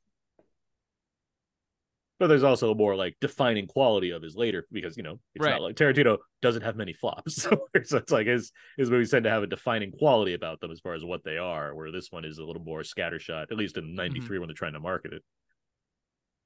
But 2.19 2.27
there's 2.27 2.43
also 2.43 2.71
a 2.71 2.75
more 2.75 2.95
like 2.95 3.15
defining 3.21 3.67
quality 3.67 4.09
of 4.11 4.23
his 4.23 4.35
later 4.35 4.65
because 4.71 4.97
you 4.97 5.03
know 5.03 5.19
it's 5.35 5.45
Right. 5.45 5.51
not 5.51 5.61
like 5.61 5.75
Tarantino 5.75 6.17
doesn't 6.41 6.63
have 6.63 6.75
many 6.75 6.93
flops, 6.93 7.35
so, 7.43 7.67
it's 7.75 8.11
like 8.11 8.27
his 8.27 8.51
his 8.77 8.89
movies 8.89 9.11
tend 9.11 9.23
to 9.25 9.29
have 9.29 9.43
a 9.43 9.47
defining 9.47 9.91
quality 9.91 10.33
about 10.33 10.59
them 10.59 10.71
as 10.71 10.79
far 10.79 10.93
as 10.95 11.03
what 11.05 11.23
they 11.23 11.37
are. 11.37 11.75
Where 11.75 11.91
this 11.91 12.11
one 12.11 12.25
is 12.25 12.37
a 12.39 12.43
little 12.43 12.63
more 12.63 12.81
scattershot, 12.81 13.51
at 13.51 13.57
least 13.57 13.77
in 13.77 13.93
'93 13.95 14.21
Mm-hmm. 14.23 14.39
when 14.41 14.47
they're 14.49 14.55
trying 14.55 14.73
to 14.73 14.79
market 14.79 15.13
it. 15.13 15.21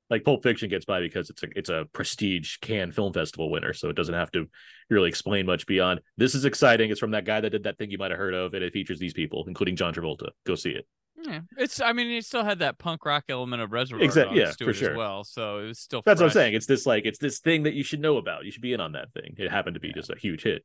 Like 0.09 0.25
Pulp 0.25 0.43
Fiction 0.43 0.69
gets 0.69 0.83
by 0.83 0.99
because 0.99 1.29
it's 1.29 1.41
a 1.41 1.47
it's 1.55 1.69
a 1.69 1.85
prestige 1.93 2.57
Cannes 2.57 2.91
Film 2.91 3.13
Festival 3.13 3.49
winner, 3.49 3.71
so 3.71 3.87
it 3.89 3.95
doesn't 3.95 4.13
have 4.13 4.29
to 4.31 4.49
really 4.89 5.07
explain 5.07 5.45
much 5.45 5.65
beyond 5.65 6.01
this 6.17 6.35
is 6.35 6.43
exciting. 6.43 6.91
It's 6.91 6.99
from 6.99 7.11
that 7.11 7.23
guy 7.23 7.39
that 7.39 7.49
did 7.51 7.63
that 7.63 7.77
thing 7.77 7.91
you 7.91 7.97
might 7.97 8.11
have 8.11 8.17
heard 8.19 8.33
of, 8.33 8.53
and 8.53 8.61
it 8.61 8.73
features 8.73 8.99
these 8.99 9.13
people, 9.13 9.45
including 9.47 9.77
John 9.77 9.93
Travolta. 9.93 10.31
Go 10.45 10.55
see 10.55 10.71
it. 10.71 10.85
Yeah. 11.27 11.39
It's. 11.57 11.79
I 11.81 11.93
mean, 11.93 12.09
it 12.11 12.25
still 12.25 12.43
had 12.43 12.59
that 12.59 12.77
punk 12.77 13.05
rock 13.05 13.25
element 13.29 13.61
of 13.61 13.71
Reservoir 13.71 14.03
Exact- 14.03 14.29
Dogs 14.29 14.39
yeah, 14.39 14.51
to 14.51 14.63
for 14.65 14.69
it 14.71 14.73
sure. 14.75 14.91
as 14.91 14.97
well. 14.97 15.23
So 15.23 15.59
it 15.59 15.67
was 15.67 15.79
still. 15.79 16.01
That's 16.05 16.19
what 16.21 16.27
I'm 16.27 16.33
saying. 16.33 16.53
It's 16.53 16.65
this 16.65 16.85
like 16.85 17.05
it's 17.05 17.19
this 17.19 17.39
thing 17.39 17.63
that 17.63 17.73
you 17.73 17.83
should 17.83 17.99
know 18.01 18.17
about. 18.17 18.45
You 18.45 18.51
should 18.51 18.61
be 18.61 18.73
in 18.73 18.79
on 18.81 18.91
that 18.93 19.11
thing. 19.13 19.35
It 19.37 19.51
happened 19.51 19.75
to 19.75 19.79
be 19.79 19.89
Yeah. 19.89 19.95
just 19.95 20.09
a 20.09 20.15
huge 20.17 20.43
hit. 20.43 20.63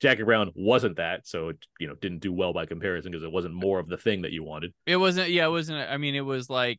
Jackie 0.00 0.22
Brown 0.22 0.52
wasn't 0.54 0.96
that, 0.98 1.26
so 1.26 1.48
it 1.48 1.56
you 1.80 1.88
know 1.88 1.94
didn't 1.96 2.20
do 2.20 2.32
well 2.32 2.52
by 2.52 2.66
comparison 2.66 3.10
because 3.10 3.24
it 3.24 3.32
wasn't 3.32 3.54
more 3.54 3.78
of 3.80 3.88
the 3.88 3.96
thing 3.96 4.22
that 4.22 4.32
you 4.32 4.44
wanted. 4.44 4.72
It 4.86 4.96
wasn't. 4.96 5.30
Yeah, 5.30 5.46
it 5.46 5.50
wasn't. 5.50 5.90
I 5.90 5.96
mean, 5.96 6.14
it 6.14 6.20
was 6.24 6.48
like. 6.48 6.78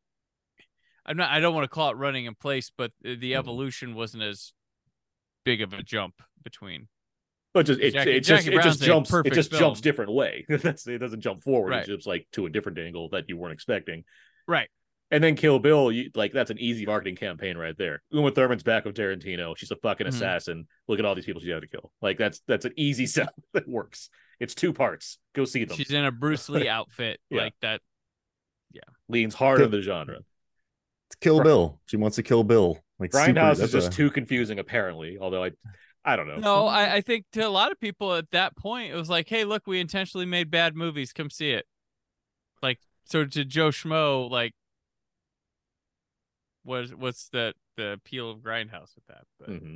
I'm 1.05 1.17
not. 1.17 1.29
I 1.31 1.39
don't 1.39 1.53
want 1.55 1.63
to 1.65 1.69
call 1.69 1.89
it 1.91 1.97
running 1.97 2.25
in 2.25 2.35
place, 2.35 2.71
but 2.75 2.91
the 3.01 3.15
Mhm. 3.17 3.35
evolution 3.37 3.95
wasn't 3.95 4.23
as 4.23 4.53
big 5.43 5.61
of 5.61 5.73
a 5.73 5.81
jump 5.81 6.21
between. 6.43 6.87
But 7.53 7.65
just 7.65 7.79
it, 7.79 7.93
Jackie- 7.93 8.11
it 8.11 8.19
just 8.23 8.43
Jackie 8.45 8.53
it 8.55 8.61
Brown's 8.61 8.77
just 8.77 8.83
jumps 8.83 9.13
it 9.13 9.33
just 9.33 9.49
film. 9.49 9.59
jumps 9.59 9.81
different 9.81 10.11
way. 10.11 10.45
That's 10.49 10.85
it 10.87 10.99
doesn't 10.99 11.21
jump 11.21 11.43
forward. 11.43 11.71
Right. 11.71 11.83
It 11.83 11.87
jumps 11.87 12.05
like 12.05 12.27
to 12.33 12.45
a 12.45 12.49
different 12.49 12.77
angle 12.79 13.09
that 13.09 13.25
you 13.27 13.37
weren't 13.37 13.53
expecting. 13.53 14.03
Right. 14.47 14.69
And 15.11 15.23
then 15.23 15.35
Kill 15.35 15.57
Bill, 15.57 15.91
you, 15.91 16.11
like 16.13 16.31
that's 16.33 16.51
an 16.51 16.59
easy 16.59 16.85
marketing 16.85 17.15
campaign 17.15 17.57
right 17.57 17.75
there. 17.75 18.03
Uma 18.11 18.29
Thurman's 18.29 18.61
back 18.61 18.85
with 18.85 18.95
Tarantino. 18.95 19.57
She's 19.57 19.71
a 19.71 19.75
fucking 19.77 20.05
Mhm. 20.05 20.09
assassin. 20.11 20.67
Look 20.87 20.99
at 20.99 21.05
all 21.05 21.15
these 21.15 21.25
people 21.25 21.41
she 21.41 21.49
had 21.49 21.61
to 21.63 21.67
kill. 21.67 21.91
Like 22.01 22.19
that's 22.19 22.41
that's 22.47 22.65
an 22.65 22.73
easy 22.77 23.05
sell 23.07 23.29
that 23.53 23.67
works. 23.67 24.09
It's 24.39 24.53
two 24.53 24.71
parts. 24.71 25.17
Go 25.33 25.45
see 25.45 25.63
them. 25.65 25.75
She's 25.75 25.91
in 25.91 26.05
a 26.05 26.11
Bruce 26.11 26.47
Lee 26.49 26.67
outfit 26.69 27.19
Yeah. 27.31 27.41
like 27.41 27.55
that. 27.61 27.81
Yeah, 28.71 28.81
leans 29.07 29.33
hard 29.33 29.57
Kill- 29.57 29.65
into 29.65 29.77
the 29.77 29.83
genre. 29.83 30.17
It's 31.07 31.15
Kill 31.19 31.41
Bill. 31.41 31.81
She 31.87 31.97
wants 31.97 32.17
to 32.17 32.23
kill 32.23 32.43
Bill. 32.43 32.77
Like 32.99 33.11
super- 33.11 33.33
Grindhouse 33.33 33.59
is 33.61 33.71
just 33.71 33.87
a- 33.87 33.91
too 33.91 34.11
confusing, 34.11 34.59
apparently. 34.59 35.17
Although 35.19 35.43
I, 35.45 35.51
I 36.05 36.15
don't 36.15 36.27
know. 36.27 36.37
No, 36.37 36.67
I, 36.67 36.95
I 36.95 37.01
think 37.01 37.25
to 37.33 37.41
a 37.41 37.49
lot 37.49 37.71
of 37.71 37.79
people 37.79 38.15
at 38.15 38.31
that 38.31 38.55
point, 38.55 38.91
it 38.91 38.95
was 38.95 39.09
like, 39.09 39.27
hey, 39.27 39.43
look, 39.45 39.67
we 39.67 39.79
intentionally 39.79 40.25
made 40.25 40.49
bad 40.49 40.75
movies. 40.75 41.11
Come 41.13 41.29
see 41.29 41.51
it. 41.51 41.65
Like, 42.61 42.79
so 43.05 43.25
to 43.25 43.45
Joe 43.45 43.69
Schmo, 43.69 44.29
like, 44.29 44.53
what 46.63 46.93
what's 46.95 47.29
the 47.29 47.53
the 47.77 47.91
appeal 47.93 48.29
of 48.29 48.39
Grindhouse 48.39 48.95
with 48.95 49.05
that? 49.07 49.23
But 49.39 49.49
hmm 49.49 49.75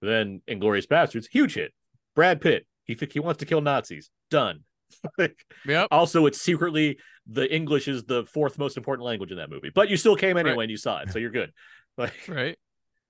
Then 0.00 0.42
Inglourious 0.48 0.86
Basterds, 0.86 1.26
huge 1.30 1.54
hit. 1.54 1.72
Brad 2.14 2.40
Pitt, 2.40 2.66
he 2.84 2.96
he 3.10 3.20
wants 3.20 3.38
to 3.40 3.46
kill 3.46 3.60
Nazis. 3.60 4.10
Done. 4.30 4.60
Like, 5.18 5.44
yep, 5.66 5.88
also, 5.90 6.24
it's 6.26 6.40
secretly 6.40 6.98
the 7.26 7.52
English 7.52 7.88
is 7.88 8.04
the 8.04 8.24
fourth 8.26 8.58
most 8.58 8.76
important 8.76 9.04
language 9.04 9.32
in 9.32 9.38
that 9.38 9.50
movie, 9.50 9.70
but 9.74 9.90
you 9.90 9.96
still 9.96 10.14
came 10.16 10.36
anyway 10.36 10.54
Right. 10.54 10.62
and 10.62 10.70
you 10.70 10.76
saw 10.76 11.00
it, 11.00 11.10
so 11.10 11.18
you're 11.18 11.30
good. 11.30 11.52
Like 11.96 12.14
right. 12.28 12.56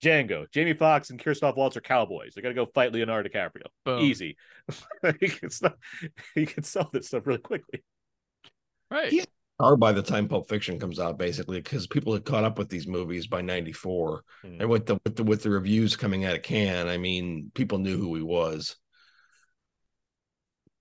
Django, 0.02 0.50
Jamie 0.50 0.74
Foxx 0.74 1.10
and 1.10 1.22
Christoph 1.22 1.56
Waltz 1.56 1.76
are 1.76 1.80
cowboys. 1.80 2.34
They 2.34 2.42
got 2.42 2.48
to 2.48 2.54
go 2.54 2.66
fight 2.66 2.92
Leonardo 2.92 3.28
DiCaprio. 3.28 3.66
Boom. 3.84 4.00
Easy. 4.02 4.36
Like, 5.02 5.18
it's 5.42 5.60
not, 5.62 5.76
you 6.34 6.46
can 6.46 6.62
sell 6.62 6.88
this 6.92 7.08
stuff 7.08 7.26
really 7.26 7.38
quickly. 7.40 7.82
Right. 8.90 9.10
He's- 9.10 9.26
Or 9.60 9.76
by 9.76 9.92
the 9.92 10.02
time 10.02 10.26
Pulp 10.28 10.48
Fiction 10.48 10.80
comes 10.80 10.98
out, 10.98 11.16
basically, 11.18 11.60
because 11.60 11.86
people 11.86 12.12
had 12.12 12.24
caught 12.24 12.44
up 12.44 12.58
with 12.58 12.68
these 12.68 12.86
movies 12.88 13.26
by 13.28 13.40
'94, 13.40 14.24
Hmm. 14.42 14.60
and 14.60 14.68
with 14.68 14.86
the, 14.86 14.98
with 15.04 15.16
the 15.16 15.22
with 15.22 15.42
the 15.42 15.50
reviews 15.50 15.96
coming 15.96 16.24
out 16.24 16.34
of 16.34 16.42
Cannes, 16.42 16.88
I 16.88 16.96
mean, 16.98 17.50
people 17.54 17.78
knew 17.78 17.96
who 17.96 18.14
he 18.16 18.22
was. 18.22 18.76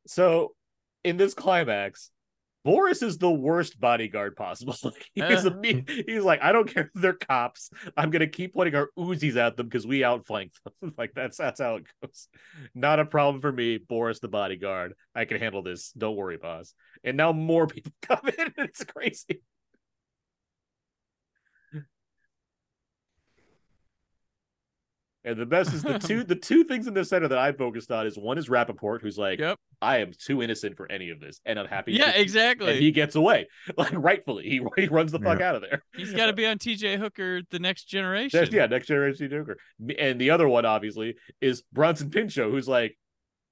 So, 0.07 0.55
in 1.03 1.17
this 1.17 1.33
climax, 1.33 2.09
Boris 2.63 3.01
is 3.01 3.17
the 3.17 3.29
worst 3.29 3.79
bodyguard 3.79 4.35
possible. 4.35 4.73
He's, 5.13 5.45
a, 5.45 5.51
uh-huh. 5.51 5.81
he's 6.07 6.23
like, 6.23 6.41
I 6.41 6.51
don't 6.51 6.71
care 6.71 6.89
if 6.93 7.01
they're 7.01 7.13
cops. 7.13 7.69
I'm 7.97 8.09
gonna 8.09 8.27
keep 8.27 8.53
pointing 8.53 8.75
our 8.75 8.89
Uzis 8.97 9.35
at 9.35 9.57
them 9.57 9.67
because 9.67 9.85
we 9.85 10.03
outflank 10.03 10.53
them. 10.63 10.93
like 10.97 11.13
that's 11.13 11.37
that's 11.37 11.59
how 11.59 11.75
it 11.75 11.83
goes. 12.01 12.27
Not 12.73 12.99
a 12.99 13.05
problem 13.05 13.41
for 13.41 13.51
me, 13.51 13.77
Boris 13.77 14.19
the 14.19 14.27
bodyguard. 14.27 14.93
I 15.13 15.25
can 15.25 15.39
handle 15.39 15.61
this. 15.61 15.91
Don't 15.91 16.15
worry, 16.15 16.37
boss. 16.37 16.73
And 17.03 17.17
now 17.17 17.31
more 17.31 17.67
people 17.67 17.91
come 18.01 18.21
in. 18.37 18.53
It's 18.57 18.83
crazy. 18.83 19.41
And 25.25 25.39
the 25.39 25.45
best 25.45 25.73
is 25.73 25.83
the 25.83 25.97
two 25.99 26.23
the 26.25 26.35
two 26.35 26.65
things 26.65 26.85
in 26.87 26.93
the 26.93 27.05
center 27.05 27.29
that 27.29 27.37
I 27.37 27.53
focused 27.53 27.91
on 27.91 28.05
is 28.05 28.17
one 28.17 28.37
is 28.37 28.49
Rapaport, 28.49 29.01
who's 29.01 29.17
like, 29.17 29.39
Yep. 29.39 29.57
I 29.81 29.99
am 29.99 30.11
too 30.17 30.41
innocent 30.43 30.75
for 30.75 30.91
any 30.91 31.11
of 31.11 31.19
this, 31.21 31.39
and 31.45 31.57
I'm 31.57 31.67
happy. 31.67 31.93
Yeah, 31.93 32.11
to- 32.11 32.19
exactly. 32.21 32.71
And 32.73 32.79
he 32.81 32.91
gets 32.91 33.15
away, 33.15 33.47
like 33.77 33.93
rightfully. 33.93 34.43
He 34.49 34.61
he 34.75 34.87
runs 34.89 35.11
the 35.13 35.19
fuck 35.19 35.39
out 35.39 35.55
of 35.55 35.61
there. 35.61 35.83
He's 35.95 36.11
got 36.13 36.25
to 36.25 36.33
be 36.33 36.45
on 36.45 36.57
TJ 36.57 36.97
Hooker, 36.99 37.41
the 37.51 37.59
next 37.59 37.85
generation. 37.85 38.39
That's, 38.39 38.51
yeah, 38.51 38.65
next 38.65 38.87
generation 38.87 39.29
T.J. 39.29 39.37
Hooker. 39.37 39.57
And 39.97 40.19
the 40.19 40.31
other 40.31 40.47
one, 40.49 40.65
obviously, 40.65 41.15
is 41.39 41.63
Bronson 41.71 42.09
Pinchot, 42.09 42.51
who's 42.51 42.67
like, 42.67 42.97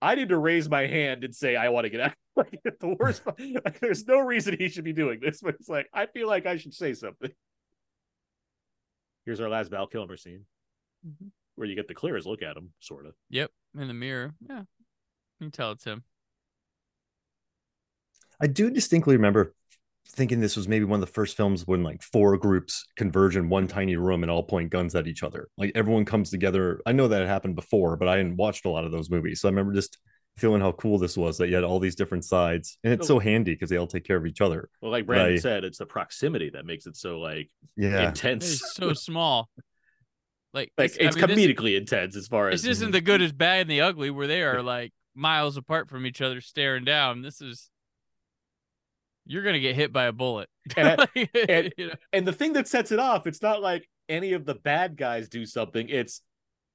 I 0.02 0.16
need 0.16 0.30
to 0.30 0.38
raise 0.38 0.70
my 0.70 0.88
hand 0.88 1.24
and 1.24 1.34
say 1.34 1.56
I 1.56 1.70
want 1.70 1.86
to 1.86 1.90
get 1.90 2.02
out. 2.02 2.14
Like 2.34 2.62
the 2.64 2.96
worst. 2.98 3.24
Like, 3.28 3.82
there's 3.82 4.08
no 4.08 4.20
reason 4.20 4.56
he 4.58 4.70
should 4.70 4.86
be 4.86 4.94
doing 4.94 5.20
this, 5.22 5.42
but 5.42 5.56
it's 5.56 5.68
like 5.68 5.90
I 5.94 6.06
feel 6.06 6.28
like 6.30 6.46
I 6.46 6.56
should 6.56 6.74
say 6.74 6.94
something. 6.94 7.30
Here's 9.26 9.42
our 9.42 9.50
last 9.50 9.70
Val 9.70 9.86
Kilmer 9.86 10.16
scene, 10.18 10.46
Mhm. 11.06 11.32
Where 11.62 11.70
you 11.70 11.76
get 11.76 11.88
the 11.88 11.94
clearest 11.94 12.26
look 12.26 12.42
at 12.42 12.58
him, 12.58 12.72
sort 12.80 13.06
of. 13.06 13.14
Yep, 13.30 13.52
in 13.80 13.88
the 13.88 13.94
mirror. 13.94 14.34
Yeah, 14.50 14.62
you 14.62 14.66
can 15.40 15.52
tell 15.52 15.72
it's 15.72 15.84
him. 15.84 16.04
I 18.42 18.48
do 18.48 18.72
distinctly 18.72 19.16
remember 19.16 19.54
thinking 20.08 20.40
this 20.40 20.58
was 20.58 20.68
maybe 20.68 20.86
one 20.86 21.00
of 21.00 21.08
the 21.08 21.14
first 21.14 21.38
films 21.38 21.68
when 21.68 21.84
like 21.84 22.02
four 22.02 22.36
groups 22.36 22.84
converge 22.98 23.38
in 23.38 23.48
one 23.48 23.68
tiny 23.68 23.96
room 23.96 24.24
and 24.24 24.32
all 24.32 24.42
point 24.42 24.72
guns 24.72 24.96
at 24.96 25.06
each 25.06 25.22
other. 25.22 25.50
Like 25.56 25.72
everyone 25.76 26.04
comes 26.06 26.32
together. 26.32 26.82
I 26.88 26.94
know 26.94 27.08
that 27.08 27.22
it 27.22 27.28
happened 27.28 27.56
before, 27.56 27.96
but 27.96 28.08
I 28.08 28.18
hadn't 28.18 28.38
watched 28.38 28.66
a 28.66 28.70
lot 28.70 28.86
of 28.86 28.92
those 28.92 29.12
movies. 29.12 29.40
So 29.40 29.48
I 29.48 29.52
remember 29.52 29.74
just 29.74 30.00
feeling 30.38 30.62
how 30.62 30.72
cool 30.72 30.98
this 30.98 31.16
was 31.16 31.38
that 31.38 31.50
you 31.50 31.56
had 31.56 31.64
all 31.64 31.80
these 31.80 31.96
different 31.96 32.26
sides. 32.26 32.80
And 32.84 32.92
it's 32.92 33.08
so 33.08 33.20
handy 33.20 33.54
because 33.54 33.70
they 33.70 33.78
all 33.78 33.86
take 33.86 34.04
care 34.04 34.18
of 34.18 34.26
each 34.26 34.42
other. 34.42 34.70
Well, 34.82 34.92
like 34.92 35.06
Brandon 35.06 35.34
Right. 35.34 35.40
said, 35.42 35.64
it's 35.64 35.78
the 35.78 35.86
proximity 35.86 36.50
that 36.50 36.66
makes 36.66 36.88
it 36.88 36.98
so 36.98 37.20
like 37.20 37.52
Yeah. 37.78 38.08
intense. 38.10 38.52
It's 38.52 38.74
so 38.74 38.94
small. 38.94 39.50
Like, 40.54 40.72
like 40.78 40.92
I 41.00 41.06
it's 41.06 41.16
mean, 41.16 41.28
this- 41.28 41.38
comedically 41.38 41.78
intense 41.78 42.16
as 42.16 42.28
far 42.28 42.50
as 42.50 42.62
This 42.64 42.72
isn't 42.72 42.92
the 42.92 43.02
good 43.02 43.22
as 43.22 43.32
bad 43.32 43.62
and 43.62 43.70
the 43.70 43.82
ugly 43.82 44.10
where 44.10 44.28
they 44.28 44.42
are 44.42 44.62
like 44.62 44.92
miles 45.16 45.58
apart 45.58 45.90
from 45.90 46.06
each 46.06 46.22
other 46.22 46.42
staring 46.42 46.84
down. 46.84 47.22
This 47.22 47.42
is 47.42 47.70
you're 49.26 49.44
gonna 49.44 49.60
get 49.60 49.76
hit 49.76 49.94
by 49.94 50.06
a 50.06 50.12
bullet. 50.12 50.50
And 50.78 50.98
Like, 50.98 51.30
and- 51.50 51.74
you 51.78 51.88
know, 51.88 51.94
and 52.14 52.28
the 52.28 52.34
thing 52.34 52.54
that 52.54 52.68
sets 52.68 52.92
it 52.92 53.00
off, 53.00 53.28
it's 53.28 53.42
not 53.42 53.62
like 53.62 53.88
any 54.10 54.34
of 54.34 54.46
the 54.46 54.56
bad 54.56 54.98
guys 54.98 55.30
do 55.30 55.46
something. 55.46 55.88
It's 55.90 56.22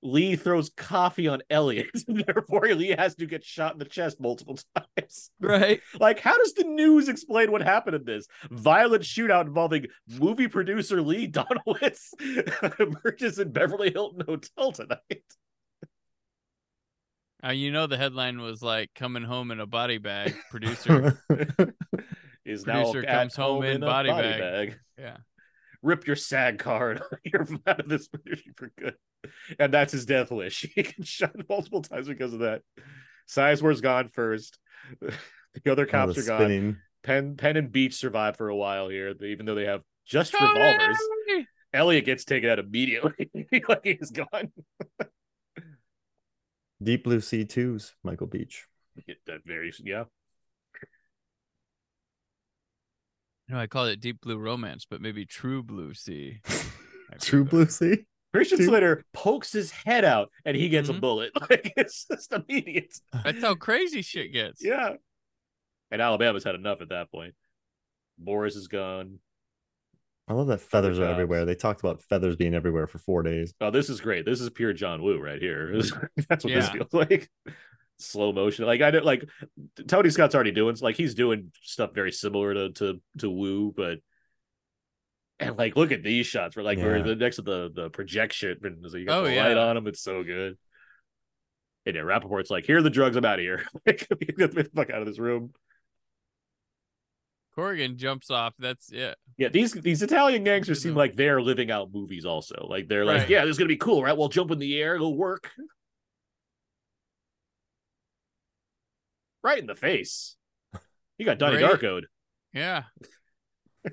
Lee 0.02 0.36
throws 0.36 0.70
coffee 0.76 1.26
on 1.26 1.42
Elliot, 1.50 1.90
and 2.08 2.24
therefore 2.26 2.66
Lee 2.74 2.94
has 2.96 3.14
to 3.16 3.26
get 3.26 3.44
shot 3.44 3.72
in 3.72 3.78
the 3.78 3.84
chest 3.84 4.20
multiple 4.20 4.58
times. 4.76 5.30
right? 5.40 5.80
Like, 5.98 6.20
how 6.20 6.36
does 6.36 6.54
the 6.54 6.64
news 6.64 7.08
explain 7.08 7.50
what 7.50 7.62
happened 7.62 7.96
in 7.96 8.04
this 8.04 8.26
violent 8.50 9.02
shootout 9.02 9.46
involving 9.46 9.86
movie 10.08 10.48
producer 10.48 11.00
Lee 11.02 11.28
Donowitz 11.28 12.10
emerges 12.80 13.38
in 13.38 13.52
Beverly 13.52 13.90
Hilton 13.90 14.22
Hotel 14.26 14.72
tonight? 14.72 15.22
Uh, 17.44 17.50
you 17.50 17.70
know 17.70 17.86
the 17.86 17.96
headline 17.98 18.40
was 18.40 18.62
like 18.62 18.90
coming 18.94 19.22
home 19.22 19.50
in 19.50 19.60
a 19.60 19.66
body 19.66 19.98
bag. 19.98 20.34
Producer, 20.50 21.18
Is 22.44 22.64
Producer 22.64 23.02
now 23.02 23.08
at 23.08 23.20
comes 23.20 23.36
home 23.36 23.62
in 23.64 23.82
a 23.82 23.86
body 23.86 24.08
bag. 24.10 24.78
yeah. 24.98 25.18
Rip 25.86 26.04
your 26.04 26.16
SAG 26.16 26.58
card. 26.58 27.00
You're 27.24 27.46
out 27.64 27.78
of 27.78 27.88
this 27.88 28.08
position 28.08 28.54
for 28.56 28.72
good. 28.76 28.96
And 29.56 29.72
that's 29.72 29.92
his 29.92 30.04
death 30.04 30.32
wish. 30.32 30.66
He 30.74 30.82
can 30.82 31.04
shot 31.04 31.30
multiple 31.48 31.80
times 31.80 32.08
because 32.08 32.32
of 32.32 32.40
that. 32.40 32.62
Sizemore's 33.28 33.80
gone 33.80 34.10
first. 34.12 34.58
The 35.64 35.72
other 35.72 35.88
oh, 35.90 35.98
All 35.98 36.06
cops 36.06 36.16
the 36.16 36.20
are 36.20 36.24
gone. 36.26 36.40
spinning. 36.40 36.76
Penn, 37.02 37.36
Penn 37.36 37.56
and 37.56 37.72
Beach 37.72 37.94
survive 37.94 38.36
for 38.36 38.50
a 38.50 38.54
while 38.54 38.90
here, 38.90 39.14
even 39.22 39.46
though 39.46 39.54
they 39.54 39.64
have 39.64 39.80
just 40.04 40.34
revolvers. 40.34 40.98
Elliot 41.72 42.04
gets 42.04 42.26
taken 42.26 42.50
out 42.50 42.58
immediately. 42.58 43.30
like 43.66 43.80
he's 43.82 44.10
gone. 44.10 44.52
Deep 46.82 47.04
Blue 47.04 47.22
Sea 47.22 47.46
2s, 47.46 47.94
Michael 48.04 48.26
Beach. 48.26 48.66
That 49.26 49.46
very 49.46 49.72
yeah. 49.82 50.04
No, 53.48 53.58
I 53.58 53.66
call 53.66 53.86
it 53.86 54.00
deep 54.00 54.20
blue 54.20 54.38
romance, 54.38 54.86
but 54.88 55.00
maybe 55.00 55.24
true 55.24 55.62
blue 55.62 55.94
sea. 55.94 56.40
True. 57.20 57.44
Blue 57.44 57.66
Sea? 57.66 58.04
Christian 58.34 58.58
Dude. 58.58 58.68
Slater 58.68 59.04
pokes 59.14 59.52
his 59.52 59.70
head 59.70 60.04
out 60.04 60.30
and 60.44 60.56
he 60.56 60.68
gets 60.68 60.88
a 60.88 60.92
Mhm. 60.92 61.00
bullet. 61.00 61.30
Like 61.48 61.72
it's 61.76 62.04
just 62.06 62.32
immediate. 62.32 62.92
That's 63.24 63.40
how 63.40 63.54
crazy 63.54 64.02
shit 64.02 64.32
gets. 64.32 64.62
Yeah. 64.62 64.94
And 65.92 66.02
Alabama's 66.02 66.42
had 66.44 66.56
enough 66.56 66.80
at 66.82 66.88
that 66.90 67.10
point. 67.10 67.34
Boris 68.18 68.56
is 68.56 68.66
gone. 68.68 69.20
I 70.28 70.34
love 70.34 70.48
that 70.48 70.60
feathers 70.60 70.98
are 70.98 71.04
everywhere. 71.06 71.44
They 71.44 71.54
talked 71.54 71.80
about 71.80 72.02
feathers 72.02 72.34
being 72.34 72.52
everywhere 72.54 72.88
for 72.88 72.98
four 72.98 73.22
days. 73.22 73.54
Oh, 73.60 73.70
this 73.70 73.88
is 73.88 74.00
great. 74.00 74.26
This 74.26 74.40
is 74.40 74.50
pure 74.50 74.72
John 74.72 75.00
Woo 75.02 75.20
right 75.20 75.40
here. 75.40 75.72
That's 76.28 76.44
what 76.44 76.52
this 76.52 76.68
feels 76.68 76.92
like. 76.92 77.30
Slow 77.98 78.32
motion. 78.32 78.66
Like 78.66 78.82
I 78.82 78.90
did 78.90 79.04
like 79.04 79.24
Tony 79.88 80.10
Scott's 80.10 80.34
already 80.34 80.50
doing 80.52 80.76
like 80.82 80.96
he's 80.96 81.14
doing 81.14 81.50
stuff 81.62 81.94
very 81.94 82.12
similar 82.12 82.52
to 82.54 82.70
to 82.72 83.00
to 83.18 83.30
Woo, 83.30 83.72
but 83.74 83.98
and 85.40 85.56
like 85.56 85.76
look 85.76 85.92
at 85.92 86.02
these 86.02 86.26
shots. 86.26 86.56
We're 86.56 86.62
like 86.62 86.78
we're 86.78 87.02
the 87.02 87.14
next 87.16 87.36
to 87.36 87.42
the 87.42 87.70
the 87.74 87.88
projection 87.90 88.58
and 88.64 88.84
so 88.90 88.96
you 88.98 89.06
got 89.06 89.20
Oh, 89.20 89.24
the 89.24 89.34
yeah. 89.34 89.46
light 89.48 89.56
on 89.56 89.74
them. 89.76 89.86
It's 89.86 90.02
so 90.02 90.22
good. 90.22 90.58
And 91.86 91.94
yeah, 91.94 92.02
Rapaport's 92.02 92.50
like, 92.50 92.66
here 92.66 92.78
are 92.78 92.82
the 92.82 92.90
drugs, 92.90 93.16
I'm 93.16 93.24
out 93.24 93.38
of 93.38 93.42
here. 93.44 93.64
like 93.86 94.06
get 94.36 94.54
the 94.54 94.68
fuck 94.74 94.90
out 94.90 95.00
of 95.00 95.06
this 95.06 95.18
room. 95.18 95.52
Corrigan 97.54 97.96
jumps 97.96 98.30
off. 98.30 98.52
That's 98.58 98.90
yeah. 98.92 99.14
Yeah, 99.38 99.48
these 99.48 99.72
these 99.72 100.02
Italian 100.02 100.44
gangsters 100.44 100.82
seem 100.82 100.94
like 100.94 101.16
they're 101.16 101.40
living 101.40 101.70
out 101.70 101.90
movies 101.92 102.26
also. 102.26 102.66
Like 102.68 102.88
they're 102.88 103.04
like, 103.06 103.20
Right. 103.22 103.30
yeah, 103.30 103.44
this 103.44 103.52
is 103.52 103.58
gonna 103.58 103.68
be 103.68 103.76
cool, 103.78 104.02
right? 104.02 104.16
We'll 104.16 104.28
jump 104.28 104.50
in 104.50 104.58
the 104.58 104.78
air, 104.80 104.94
it'll 104.96 105.16
work. 105.16 105.50
Right 109.46 109.60
in 109.60 109.66
the 109.66 109.76
face. 109.76 110.34
He 111.18 111.24
got 111.24 111.38
Donnie 111.38 111.62
Right. 111.62 111.80
Darkoed. 111.80 112.02
Yeah. 112.52 112.82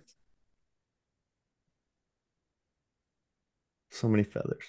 So 3.92 4.08
many 4.08 4.24
feathers. 4.24 4.64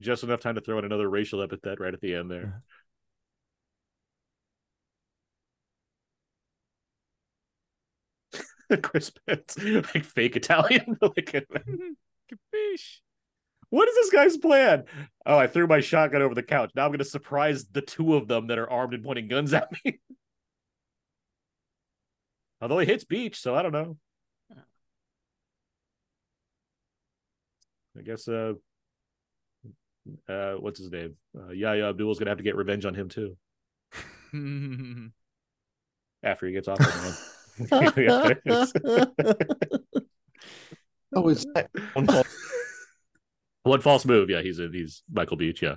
Just 0.00 0.22
enough 0.22 0.38
time 0.38 0.54
to 0.54 0.60
throw 0.60 0.78
in 0.78 0.84
another 0.84 1.10
racial 1.10 1.42
epithet 1.42 1.80
right 1.80 1.92
at 1.92 2.00
the 2.00 2.14
end 2.14 2.30
there. 2.30 2.62
Uh-huh. 8.72 8.76
Chris 8.82 9.10
Penn's, 9.26 9.58
like 9.92 10.04
fake 10.04 10.36
Italian. 10.36 10.96
like, 11.02 11.44
Capiche. 12.30 13.00
What 13.70 13.88
is 13.88 13.94
this 13.94 14.10
guy's 14.10 14.36
plan? 14.36 14.84
Oh, 15.26 15.36
I 15.36 15.46
threw 15.46 15.66
my 15.66 15.80
shotgun 15.80 16.22
over 16.22 16.34
the 16.34 16.42
couch. 16.42 16.70
Now 16.74 16.84
I'm 16.84 16.90
going 16.90 16.98
to 16.98 17.04
surprise 17.04 17.66
the 17.70 17.82
two 17.82 18.14
of 18.14 18.28
them 18.28 18.46
that 18.46 18.58
are 18.58 18.70
armed 18.70 18.94
and 18.94 19.04
pointing 19.04 19.28
guns 19.28 19.52
at 19.52 19.70
me. 19.84 20.00
Although 22.60 22.78
he 22.78 22.86
hits 22.86 23.04
Beach, 23.04 23.38
so 23.38 23.54
I 23.54 23.62
don't 23.62 23.72
know. 23.72 23.96
I 27.96 28.02
guess 28.02 28.28
uh 28.28 28.54
uh 30.28 30.54
what's 30.54 30.78
his 30.78 30.90
name? 30.90 31.16
Uh 31.36 31.50
Yahya 31.50 31.90
Abdul's 31.90 32.18
gonna 32.18 32.30
have 32.30 32.38
to 32.38 32.44
get 32.44 32.56
revenge 32.56 32.84
on 32.84 32.94
him 32.94 33.08
too 33.08 33.36
after 36.22 36.46
he 36.46 36.52
gets 36.52 36.68
off 36.68 36.78
the 36.78 37.16
man. 37.60 37.70
Oh, 41.14 41.28
is 41.28 41.46
that 41.54 41.70
one 43.68 43.80
false 43.80 44.04
move, 44.04 44.30
yeah, 44.30 44.40
he's 44.42 44.58
a, 44.58 44.68
he's 44.72 45.02
Michael 45.12 45.36
Beach, 45.36 45.62
yeah. 45.62 45.76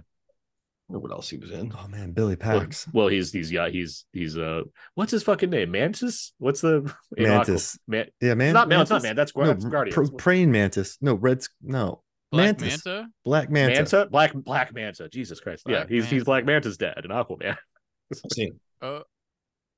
what 0.88 1.11
else 1.11 1.30
he 1.30 1.38
was 1.38 1.51
in? 1.51 1.72
oh 1.77 1.88
man, 1.88 2.11
Billy 2.11 2.35
Pax. 2.35 2.88
well, 2.93 3.07
he's 3.07 3.31
he's 3.31 3.51
yeah, 3.51 3.69
he's 3.69 4.05
he's 4.13 4.38
uh 4.38 4.61
what's 4.95 5.11
his 5.11 5.23
fucking 5.23 5.49
name? 5.49 5.72
Mantis? 5.72 6.34
What's 6.38 6.61
the 6.61 6.91
Mantis. 7.18 7.77
Man, 7.88 8.07
Yeah, 8.22 8.34
man. 8.34 8.49
it's 8.49 8.53
not 8.53 8.68
man, 8.69 8.81
it's 8.81 8.89
not 8.89 8.95
Mantis? 9.03 9.09
man, 9.09 9.15
that's, 9.15 9.31
Gu- 9.31 9.41
No, 9.41 9.47
that's 9.47 9.65
Guardians. 9.65 9.95
pro- 10.09 10.18
praying 10.18 10.51
mantis. 10.51 10.97
No, 11.01 11.13
Red's 11.15 11.49
no. 11.61 12.01
Black 12.31 12.59
Mantis. 12.61 12.85
Manta. 12.85 13.07
Black 13.26 13.49
Manta. 13.49 13.76
Manta? 13.76 14.07
Black 14.09 14.34
Black 14.34 14.73
Manta. 14.73 15.09
Jesus 15.09 15.39
Christ. 15.39 15.63
yeah, 15.68 15.80
Black 15.80 15.89
he's 15.89 16.03
he's 16.05 16.11
Manta. 16.13 16.26
Black 16.26 16.45
Manta's 16.45 16.77
dad 16.77 17.01
in 17.03 17.11
Aquaman. 17.11 17.57
See, 18.34 18.51
Oh, 18.81 19.03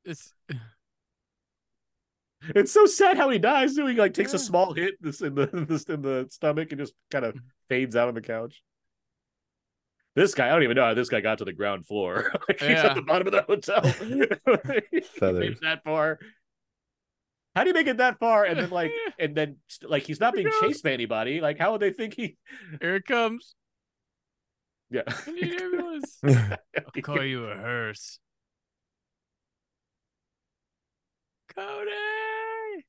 it's 0.05 0.33
It's 2.55 2.71
so 2.73 2.85
sad 2.85 3.17
how 3.17 3.29
he 3.29 3.39
dies. 3.39 3.75
Too. 3.75 3.85
He 3.87 3.95
like 3.95 4.13
takes 4.13 4.33
a 4.33 4.39
small 4.39 4.73
hit 4.73 4.95
this 5.01 5.21
in 5.21 5.33
the 5.33 5.45
this 5.67 5.83
in 5.85 6.01
the 6.01 6.27
stomach 6.29 6.71
and 6.71 6.79
just 6.81 6.93
kind 7.09 7.23
of 7.25 7.35
fades 7.73 7.95
out 7.95 8.07
on 8.07 8.13
the 8.13 8.21
couch. 8.21 8.61
This 10.15 10.35
guy, 10.35 10.47
I 10.47 10.51
don't 10.51 10.61
even 10.61 10.75
know 10.75 10.83
how 10.85 10.93
this 10.93 11.09
guy 11.09 11.21
got 11.21 11.39
to 11.39 11.45
the 11.45 11.53
ground 11.53 11.87
floor. 11.87 12.31
like 12.47 12.59
he's 12.59 12.69
Yeah. 12.69 12.85
at 12.87 12.95
the 12.95 13.01
bottom 13.01 13.25
of 13.27 13.33
the 13.33 13.41
hotel. 13.41 13.81
He 14.91 15.01
Feathers. 15.01 15.39
makes 15.49 15.59
that 15.61 15.83
far. 15.83 16.19
How 17.55 17.63
do 17.63 17.69
you 17.69 17.73
make 17.73 17.87
it 17.87 17.97
that 17.97 18.19
far? 18.19 18.45
And 18.45 18.59
then 18.59 18.69
like 18.69 18.91
and 19.19 19.35
then 19.35 19.57
like 19.81 20.03
he's 20.03 20.19
not 20.19 20.35
being 20.35 20.45
Yeah. 20.47 20.67
chased 20.67 20.83
by 20.83 20.91
anybody. 20.91 21.41
Like 21.41 21.57
how 21.57 21.71
would 21.71 21.81
they 21.81 21.91
think 21.91 22.13
he 22.15 22.37
here 22.79 22.95
it 22.95 23.05
comes. 23.05 23.55
Yeah. 24.91 25.01
I 25.07 25.31
need 25.31 25.59
ambulance. 25.59 26.19
I'll 26.23 27.01
call 27.01 27.23
you 27.23 27.45
a 27.45 27.55
hearse. 27.57 28.19
Cody. 31.55 32.85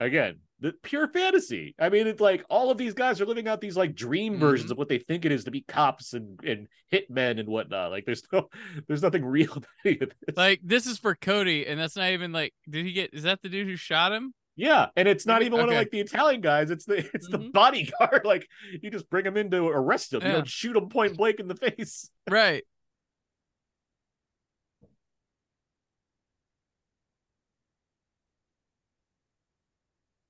again 0.00 0.38
the 0.60 0.72
pure 0.82 1.08
fantasy 1.08 1.74
i 1.78 1.88
mean 1.88 2.06
it's 2.06 2.20
like 2.20 2.44
all 2.50 2.70
of 2.70 2.76
these 2.78 2.94
guys 2.94 3.20
are 3.20 3.26
living 3.26 3.48
out 3.48 3.60
these 3.60 3.76
like 3.76 3.94
dream 3.94 4.38
versions 4.38 4.68
Mhm. 4.68 4.72
of 4.72 4.78
what 4.78 4.88
they 4.88 4.98
think 4.98 5.24
it 5.24 5.32
is 5.32 5.44
to 5.44 5.50
be 5.50 5.62
cops 5.62 6.12
and 6.12 6.38
and 6.44 6.68
hitmen 6.92 7.40
and 7.40 7.48
whatnot 7.48 7.90
like 7.90 8.04
there's 8.04 8.22
no 8.32 8.48
there's 8.88 9.02
nothing 9.02 9.24
real 9.24 9.50
about 9.52 9.66
any 9.84 9.98
of 10.00 10.10
this 10.26 10.36
Like 10.36 10.60
this 10.62 10.86
is 10.86 10.98
for 10.98 11.14
Cody, 11.14 11.66
and 11.66 11.78
that's 11.80 11.96
not 11.96 12.10
even 12.10 12.32
like. 12.32 12.52
Did 12.68 12.84
he 12.84 12.92
get? 12.92 13.14
Is 13.14 13.22
that 13.24 13.40
the 13.42 13.48
dude 13.48 13.66
who 13.66 13.76
shot 13.76 14.12
him? 14.12 14.34
yeah 14.56 14.88
and 14.96 15.06
it's 15.08 15.24
not 15.26 15.36
Okay, 15.38 15.46
even 15.46 15.58
one 15.60 15.68
of 15.68 15.74
like 15.76 15.90
the 15.90 16.00
italian 16.00 16.40
guys 16.40 16.70
it's 16.72 16.84
the 16.84 16.98
it's 17.14 17.28
the 17.28 17.38
Mhm. 17.38 17.52
bodyguard 17.52 18.22
like 18.24 18.46
you 18.82 18.90
just 18.90 19.08
bring 19.08 19.24
him 19.24 19.36
in 19.36 19.48
to 19.52 19.66
arrest 19.68 20.12
him 20.12 20.22
you 20.26 20.32
don't 20.32 20.48
shoot 20.48 20.76
him 20.76 20.88
point 20.88 21.16
blank 21.16 21.38
in 21.40 21.46
the 21.48 21.54
face 21.70 22.10
Right. 22.28 22.64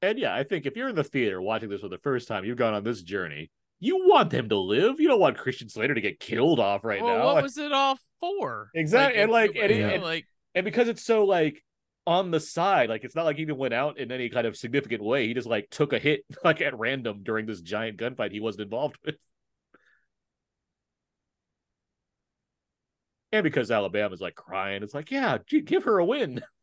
And 0.02 0.18
yeah 0.18 0.34
i 0.34 0.42
think 0.42 0.66
if 0.66 0.76
you're 0.76 0.88
in 0.88 0.94
the 0.94 1.04
theater 1.04 1.40
watching 1.40 1.68
this 1.68 1.80
for 1.80 1.88
the 1.88 1.98
first 1.98 2.28
time 2.28 2.44
you've 2.44 2.56
gone 2.58 2.74
on 2.74 2.84
this 2.84 3.02
journey 3.02 3.50
you 3.82 4.06
want 4.06 4.28
them 4.28 4.50
to 4.50 4.58
live. 4.58 5.00
You 5.00 5.08
don't 5.08 5.20
want 5.20 5.38
christian 5.38 5.70
slater 5.70 5.94
to 5.94 6.00
get 6.02 6.20
killed 6.20 6.60
off 6.60 6.84
right 6.84 7.02
well, 7.02 7.16
now. 7.16 7.24
what 7.24 7.34
Like- 7.36 7.42
was 7.44 7.56
it 7.56 7.72
all 7.72 7.96
for? 8.20 8.70
Exact- 8.74 9.16
and, 9.16 9.30
like, 9.32 9.56
and 9.56 9.70
you 9.74 9.86
it- 9.88 9.94
and- 9.94 10.02
like 10.02 10.26
and 10.54 10.64
because 10.66 10.88
it's 10.88 11.02
so 11.02 11.24
like 11.24 11.64
on 12.06 12.30
the 12.30 12.40
side 12.40 12.90
like 12.90 13.04
it's 13.04 13.14
not 13.14 13.24
like 13.24 13.36
he 13.36 13.42
even 13.42 13.56
went 13.56 13.72
out 13.72 13.96
in 13.98 14.12
any 14.12 14.28
kind 14.28 14.46
of 14.46 14.54
significant 14.56 15.02
way. 15.02 15.26
He 15.26 15.32
just 15.32 15.46
like 15.46 15.70
took 15.70 15.94
a 15.94 15.98
hit 15.98 16.24
like 16.44 16.60
at 16.60 16.78
random 16.78 17.20
during 17.22 17.46
this 17.46 17.62
giant 17.62 17.96
gunfight 17.98 18.32
he 18.32 18.40
wasn't 18.40 18.64
involved 18.64 18.98
with. 19.04 19.14
And 23.32 23.44
because 23.44 23.70
alabama's 23.70 24.20
like 24.20 24.34
crying 24.34 24.82
it's 24.82 24.92
like 24.94 25.10
yeah 25.10 25.38
gee, 25.46 25.60
give 25.60 25.84
her 25.84 25.98
a 25.98 26.04
win 26.04 26.42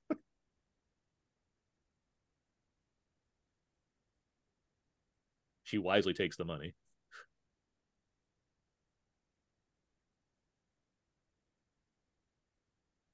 she 5.68 5.77
wisely 5.77 6.14
takes 6.14 6.38
the 6.38 6.45
money 6.45 6.73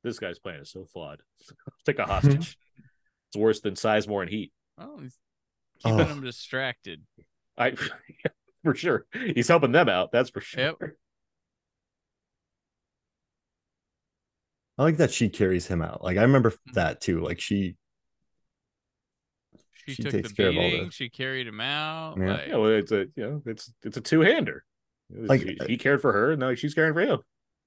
this 0.03 0.19
guy's 0.19 0.39
plan 0.39 0.59
is 0.59 0.71
so 0.71 0.85
flawed 0.85 1.21
take 1.85 1.99
a 1.99 2.05
hostage 2.05 2.57
it's 3.29 3.37
worse 3.37 3.61
than 3.61 3.73
sizemore 3.73 4.21
and 4.21 4.29
heat 4.31 4.51
oh, 4.77 4.99
he's 5.01 5.17
keeping 5.79 5.99
Oh. 6.01 6.05
him 6.05 6.23
distracted. 6.23 7.01
I 7.57 7.73
for 8.63 8.73
sure. 8.73 9.05
He's 9.13 9.47
helping 9.49 9.73
them 9.73 9.89
out. 9.89 10.11
That's 10.13 10.29
for 10.29 10.39
sure. 10.39 10.61
Yep. 10.61 10.75
I 14.77 14.83
like 14.83 14.97
that 14.97 15.11
she 15.11 15.27
carries 15.29 15.67
him 15.67 15.81
out. 15.81 16.03
Like 16.03 16.17
I 16.17 16.21
remember 16.21 16.53
that 16.73 17.01
too. 17.01 17.19
Like 17.21 17.39
she 17.41 17.75
She, 19.87 19.95
She 19.95 20.03
took 20.03 20.11
takes 20.11 20.29
the 20.29 20.35
care 20.35 20.49
of 20.49 20.57
all 20.57 20.61
beating. 20.63 20.85
this. 20.85 20.93
She 20.93 21.09
carried 21.09 21.47
him 21.47 21.59
out. 21.61 22.17
Yeah. 22.17 22.25
Like, 22.33 22.47
Yeah, 22.47 22.55
well, 22.57 22.69
it's 22.69 22.91
a 22.91 22.99
you 23.15 23.23
know, 23.29 23.41
it's 23.45 23.71
it's 23.83 23.97
a 23.97 24.01
two 24.01 24.21
hander. 24.21 24.63
Like- 25.09 25.41
he, 25.41 25.57
he 25.67 25.77
cared 25.77 26.01
for 26.01 26.11
her, 26.13 26.31
and 26.31 26.39
now 26.39 26.53
she's 26.55 26.73
caring 26.73 26.93
for 26.93 27.01
him. 27.01 27.19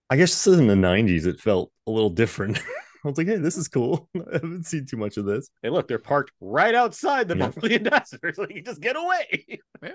I 0.09 0.17
guess 0.17 0.31
this 0.31 0.47
is 0.47 0.59
in 0.59 0.67
the 0.69 0.77
nineties, 0.77 1.27
it 1.27 1.41
felt 1.41 1.73
a 1.87 1.91
little 1.91 2.11
different. 2.11 2.59
I 3.05 3.09
was 3.09 3.19
like, 3.19 3.27
hey, 3.29 3.37
this 3.37 3.57
is 3.57 3.69
cool. 3.69 4.09
I 4.17 4.21
haven't 4.35 4.65
seen 4.67 4.85
too 4.87 4.97
much 4.97 5.17
of 5.17 5.27
this. 5.27 5.49
Hey, 5.63 5.71
look, 5.71 5.87
they're 5.87 5.99
parked 5.99 6.33
right 6.41 6.75
outside 6.75 7.29
the 7.29 7.37
Yeah. 7.37 7.49
Beverly 7.49 7.75
Ambassadors. 7.77 8.37
Like, 8.39 8.55
you 8.55 8.63
just 8.63 8.81
get 8.81 8.97
away. 8.97 9.59
Yeah. 9.83 9.93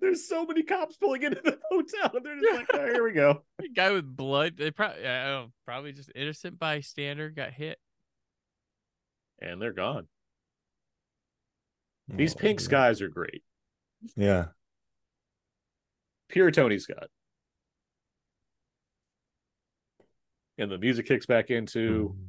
There's 0.00 0.26
so 0.28 0.44
many 0.46 0.62
cops 0.62 0.96
pulling 0.96 1.22
into 1.22 1.40
the 1.44 1.58
hotel, 1.70 2.10
and 2.14 2.24
they're 2.24 2.40
just 2.40 2.56
like, 2.56 2.66
oh, 2.72 2.86
here 2.92 3.04
we 3.04 3.12
go. 3.12 3.42
a 3.62 3.68
guy 3.68 3.90
with 3.92 4.06
blood. 4.16 4.56
They 4.56 4.70
probably, 4.70 5.06
I 5.06 5.24
don't 5.26 5.32
know, 5.46 5.52
probably 5.66 5.92
just 5.92 6.10
innocent 6.14 6.58
bystander 6.58 7.30
got 7.30 7.52
hit. 7.52 7.78
And 9.40 9.60
they're 9.60 9.72
gone. 9.72 10.06
These 12.08 12.34
Oh, 12.34 12.38
pink 12.38 12.60
man. 12.60 12.64
skies 12.64 13.02
are 13.02 13.08
great. 13.08 13.42
Yeah. 14.14 14.46
Pure 16.28 16.52
Tony 16.52 16.78
Scott. 16.78 17.08
And 20.58 20.70
the 20.70 20.78
music 20.78 21.06
kicks 21.06 21.26
back 21.26 21.50
into 21.50 22.14
Mm. 22.16 22.26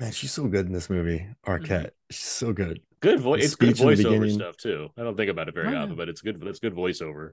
Man, 0.00 0.12
she's 0.12 0.32
so 0.32 0.46
good 0.48 0.66
in 0.66 0.72
this 0.72 0.90
movie. 0.90 1.26
Arquette. 1.46 1.90
She's 2.10 2.24
so 2.26 2.52
good. 2.52 2.80
good 3.00 3.20
voice. 3.20 3.44
It's 3.44 3.54
good 3.54 3.76
speech 3.76 3.98
in 4.00 4.02
the 4.02 4.04
voiceover 4.04 4.32
stuff 4.32 4.56
too. 4.56 4.88
I 4.96 5.02
don't 5.02 5.16
think 5.16 5.30
about 5.30 5.48
it 5.48 5.54
very 5.54 5.68
Oh, 5.68 5.72
yeah. 5.72 5.82
often, 5.82 5.96
but 5.96 6.08
it's 6.08 6.20
good. 6.20 6.40
That's 6.40 6.58
good 6.58 6.74
voiceover. 6.74 7.30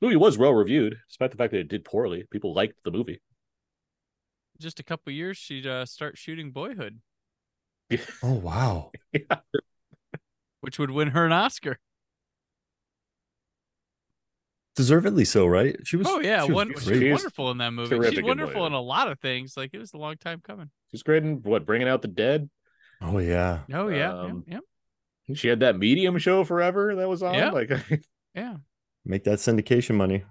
This 0.00 0.06
movie 0.06 0.16
was 0.16 0.38
well 0.38 0.52
reviewed, 0.54 0.96
despite 1.08 1.30
the 1.30 1.36
fact 1.36 1.52
that 1.52 1.60
it 1.60 1.68
did 1.68 1.84
poorly. 1.84 2.24
People 2.30 2.54
liked 2.54 2.74
the 2.84 2.90
movie. 2.90 3.20
Just 4.58 4.80
a 4.80 4.82
couple 4.82 5.12
years, 5.12 5.36
she'd 5.36 5.66
uh, 5.66 5.84
start 5.86 6.16
shooting 6.18 6.52
Boyhood, 6.52 7.00
Oh 8.22 8.34
wow. 8.34 8.90
which 10.60 10.78
would 10.78 10.90
win 10.90 11.08
her 11.08 11.24
an 11.26 11.32
Oscar. 11.32 11.78
Deservedly 14.76 15.24
so, 15.24 15.46
right? 15.46 15.76
She 15.84 15.96
was 15.96 16.06
Oh 16.08 16.20
yeah, 16.20 16.44
she 16.46 16.52
was 16.52 16.54
one, 16.54 16.68
great. 16.68 16.78
she's 16.80 16.98
She's 16.98 17.12
wonderful 17.12 17.50
in 17.50 17.58
that 17.58 17.72
movie. 17.72 18.10
She's 18.10 18.22
wonderful 18.22 18.54
Boyhood. 18.54 18.72
in 18.72 18.72
a 18.74 18.80
lot 18.80 19.10
of 19.10 19.18
things. 19.20 19.56
Like 19.56 19.70
it 19.72 19.78
was 19.78 19.92
a 19.92 19.98
long 19.98 20.16
time 20.16 20.40
coming. 20.46 20.70
She's 20.90 21.02
great 21.02 21.22
in 21.22 21.42
what 21.42 21.66
bringing 21.66 21.88
out 21.88 22.02
the 22.02 22.08
dead. 22.08 22.48
Oh 23.02 23.18
yeah. 23.18 23.60
Oh 23.72 23.88
yeah, 23.88 24.12
Um, 24.12 24.44
yeah, 24.46 24.58
yeah, 25.26 25.34
She 25.34 25.48
had 25.48 25.60
that 25.60 25.76
medium 25.78 26.16
show 26.18 26.44
forever 26.44 26.94
that 26.96 27.08
was 27.08 27.22
on. 27.22 27.34
Yeah. 27.34 27.50
Like 27.50 27.70
yeah. 28.34 28.56
Make 29.04 29.24
that 29.24 29.38
syndication 29.38 29.94
money. 29.94 30.24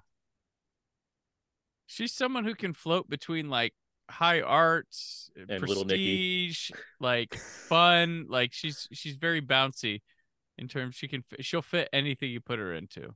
She's 1.88 2.14
someone 2.14 2.44
who 2.44 2.54
can 2.54 2.74
float 2.74 3.10
between 3.10 3.50
like 3.50 3.74
high 4.10 4.42
art, 4.42 4.88
uh, 5.38 5.46
And 5.50 5.64
prestige, 5.64 6.72
like 7.00 7.34
fun. 7.36 8.28
Like 8.30 8.54
she's 8.54 8.88
she's 8.92 9.16
very 9.16 9.42
bouncy 9.42 10.02
in 10.58 10.68
terms 10.68 10.96
she 10.96 11.08
can 11.08 11.24
she'll 11.40 11.62
fit 11.62 11.90
anything 11.92 12.30
you 12.30 12.42
put 12.42 12.60
her 12.60 12.74
into. 12.74 13.16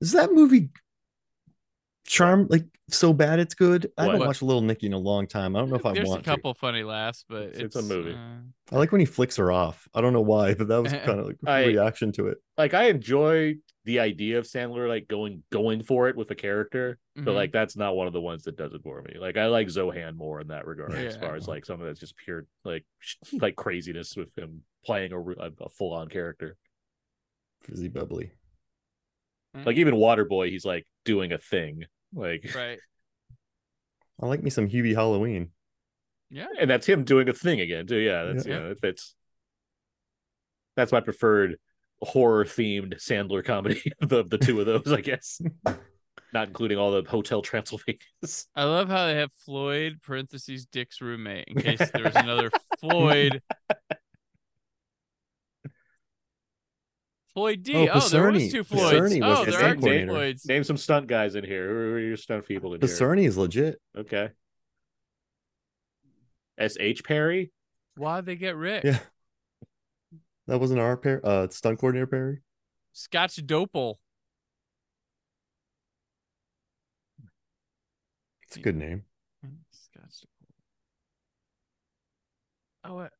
Is 0.00 0.12
that 0.12 0.32
movie 0.32 0.70
charm 2.06 2.46
like 2.50 2.64
so 2.90 3.12
bad 3.12 3.38
it's 3.38 3.54
good? 3.54 3.90
I 3.96 4.04
haven't 4.04 4.20
What? 4.20 4.26
watched 4.28 4.42
Little 4.42 4.60
Nicky 4.62 4.86
in 4.86 4.92
a 4.92 4.98
long 4.98 5.26
time. 5.26 5.56
I 5.56 5.60
don't 5.60 5.70
know 5.70 5.76
if 5.76 5.86
I 5.86 5.92
There's 5.92 6.08
want 6.08 6.20
a 6.20 6.24
couple 6.24 6.52
funny 6.54 6.82
laughs, 6.82 7.24
but 7.28 7.42
It's- 7.44 7.62
it's, 7.62 7.76
it's 7.76 7.76
a 7.76 7.82
movie. 7.82 8.10
uh, 8.10 8.14
to. 8.14 8.74
I 8.74 8.78
like 8.78 8.92
when 8.92 9.00
he 9.00 9.06
flicks 9.06 9.36
her 9.36 9.50
off. 9.52 9.88
I 9.94 10.00
don't 10.00 10.12
know 10.12 10.20
why, 10.20 10.54
but 10.54 10.68
that 10.68 10.82
was 10.82 10.92
kind 10.92 11.20
of 11.20 11.26
like 11.26 11.36
a 11.46 11.50
I- 11.50 11.64
reaction 11.66 12.12
to 12.12 12.28
it. 12.28 12.38
like 12.58 12.74
I 12.74 12.84
enjoy 12.88 13.54
the 13.84 13.98
idea 13.98 14.38
of 14.38 14.44
Sandler 14.44 14.88
like 14.88 15.08
going 15.08 15.42
going 15.50 15.82
for 15.82 16.08
it 16.08 16.16
with 16.16 16.30
a 16.30 16.36
character, 16.36 16.98
but 17.16 17.24
mhm. 17.24 17.34
like 17.34 17.50
that's 17.52 17.76
not 17.76 17.96
one 17.96 18.06
of 18.06 18.12
the 18.12 18.20
ones 18.20 18.44
that 18.44 18.56
does 18.56 18.72
it 18.74 18.82
for 18.84 19.02
me. 19.02 19.14
Like 19.18 19.36
I 19.36 19.46
like 19.46 19.66
Zohan 19.68 20.14
more 20.14 20.40
in 20.40 20.48
that 20.48 20.66
regard, 20.66 20.92
as 20.94 21.14
Yeah. 21.14 21.20
far 21.20 21.34
as 21.34 21.48
like 21.48 21.64
something 21.66 21.86
that's 21.86 21.98
just 21.98 22.16
pure 22.16 22.46
like 22.64 22.84
like 23.40 23.56
craziness 23.56 24.16
with 24.16 24.36
him 24.38 24.62
playing 24.84 25.12
a, 25.12 25.20
a, 25.20 25.50
a 25.62 25.68
full 25.68 25.92
on 25.94 26.08
character. 26.08 26.56
Fizzy 27.62 27.88
bubbly. 27.88 28.32
Mm-hmm. 29.56 29.66
Like 29.66 29.76
even 29.76 29.94
Waterboy, 29.94 30.50
he's 30.50 30.64
like 30.64 30.86
doing 31.04 31.32
a 31.32 31.38
thing, 31.38 31.84
like, 32.14 32.50
right. 32.56 32.78
I 34.20 34.26
like 34.26 34.42
me 34.42 34.50
some 34.50 34.68
Hubie 34.68 34.94
Halloween. 34.94 35.50
Yeah. 36.30 36.46
and 36.58 36.70
that's 36.70 36.86
him 36.86 37.04
doing 37.04 37.28
a 37.28 37.34
thing 37.34 37.60
again 37.60 37.86
too. 37.86 37.98
Yeah, 37.98 38.24
that's 38.24 38.46
Yeah. 38.46 38.60
yeah, 38.60 38.66
it 38.70 38.80
fits. 38.80 39.14
That's 40.76 40.92
my 40.92 41.00
preferred 41.00 41.56
horror 42.00 42.44
themed 42.44 42.94
Sandler 42.96 43.44
comedy 43.44 43.82
of 44.00 44.08
the, 44.08 44.24
the 44.24 44.38
two 44.38 44.58
of 44.60 44.66
those, 44.66 44.90
I 44.92 45.00
guess. 45.02 45.40
Not 46.32 46.48
including 46.48 46.78
all 46.78 46.90
the 46.90 47.08
Hotel 47.08 47.42
Transylvanias. 47.42 48.46
I 48.56 48.64
love 48.64 48.88
how 48.88 49.06
they 49.06 49.16
have 49.16 49.30
Floyd 49.44 49.98
parentheses 50.02 50.64
Dick's 50.64 51.02
roommate 51.02 51.44
in 51.48 51.60
case 51.60 51.90
there's 51.92 52.16
another 52.16 52.50
Floyd. 52.80 53.42
Floyd 57.34 57.62
D. 57.62 57.74
Oh, 57.74 57.80
Oh, 57.80 58.00
there 58.08 58.30
was 58.30 58.42
Piscerni. 58.42 58.50
two 58.50 58.64
Floyds. 58.64 58.92
Piscerni 58.92 59.20
was 59.26 59.38
oh, 59.38 59.44
the 59.44 59.50
there 59.50 59.60
stunt 59.60 59.84
are 59.84 59.98
two. 60.00 60.06
Floyds. 60.06 60.46
Name 60.46 60.64
some 60.64 60.76
stunt 60.76 61.06
guys 61.06 61.34
in 61.34 61.44
here. 61.44 61.66
Who 61.68 61.94
are 61.94 61.98
your 61.98 62.16
stunt 62.16 62.46
people 62.46 62.74
in 62.74 62.80
here? 62.80 62.88
Piscerni 62.88 63.26
is 63.26 63.38
legit. 63.38 63.80
Okay. 63.96 64.30
S.H. 66.58 67.04
Perry? 67.04 67.50
Why'd 67.96 68.26
they 68.26 68.36
get 68.36 68.56
Rick? 68.56 68.84
Yeah. 68.84 68.98
That 70.46 70.60
wasn't 70.60 70.80
our 70.80 70.96
pair 70.96 71.24
uh 71.24 71.48
stunt 71.48 71.78
coordinator 71.78 72.06
Perry. 72.06 72.40
Scotch 72.92 73.36
Dopel. 73.36 73.96
It's 78.46 78.56
a 78.56 78.60
good 78.60 78.76
name. 78.76 79.04
Scotch 79.70 80.24
Oh, 82.84 82.94
what? 82.94 83.12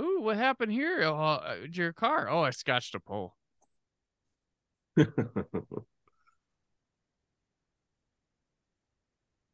Ooh, 0.00 0.20
what 0.20 0.36
happened 0.36 0.72
here? 0.72 1.02
Oh, 1.04 1.14
uh, 1.14 1.56
your 1.70 1.92
car. 1.92 2.28
Oh, 2.28 2.40
I 2.42 2.50
scotched 2.50 2.94
a 2.94 3.00
pole. 3.00 3.34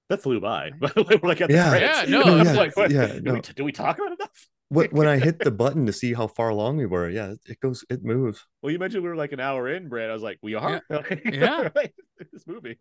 That 0.08 0.22
flew 0.22 0.40
by. 0.40 0.70
By 0.80 0.88
the 0.88 1.04
way, 1.04 1.20
like 1.22 1.40
at 1.40 1.48
the 1.48 1.54
Yeah. 1.54 1.70
credits. 1.70 2.10
Yeah, 2.10 2.18
no, 2.24 2.38
I 2.38 2.42
yeah, 2.42 2.52
like, 2.54 2.76
what? 2.76 2.90
yeah, 2.90 3.18
do, 3.20 3.32
we, 3.34 3.40
do 3.40 3.64
we 3.64 3.70
talk 3.70 3.96
about 3.96 4.10
it 4.12 4.18
enough? 4.20 4.48
When 4.68 4.88
when 4.90 5.06
I 5.06 5.18
hit 5.18 5.38
the 5.38 5.50
button 5.62 5.86
to 5.86 5.92
see 5.92 6.14
how 6.14 6.26
far 6.26 6.48
along 6.48 6.78
we 6.78 6.86
were, 6.86 7.08
yeah, 7.08 7.34
it 7.46 7.60
goes, 7.60 7.84
it 7.88 8.04
moves. 8.04 8.44
Well, 8.60 8.72
you 8.72 8.78
mentioned 8.80 9.04
we 9.04 9.08
were 9.08 9.16
like 9.16 9.30
an 9.32 9.38
hour 9.40 9.68
in, 9.68 9.88
Brad. 9.88 10.10
I 10.10 10.12
was 10.12 10.22
like, 10.22 10.38
we 10.42 10.54
are? 10.56 10.82
Yeah. 11.24 11.68
Right? 11.74 11.92
this 12.32 12.46
movie. 12.46 12.76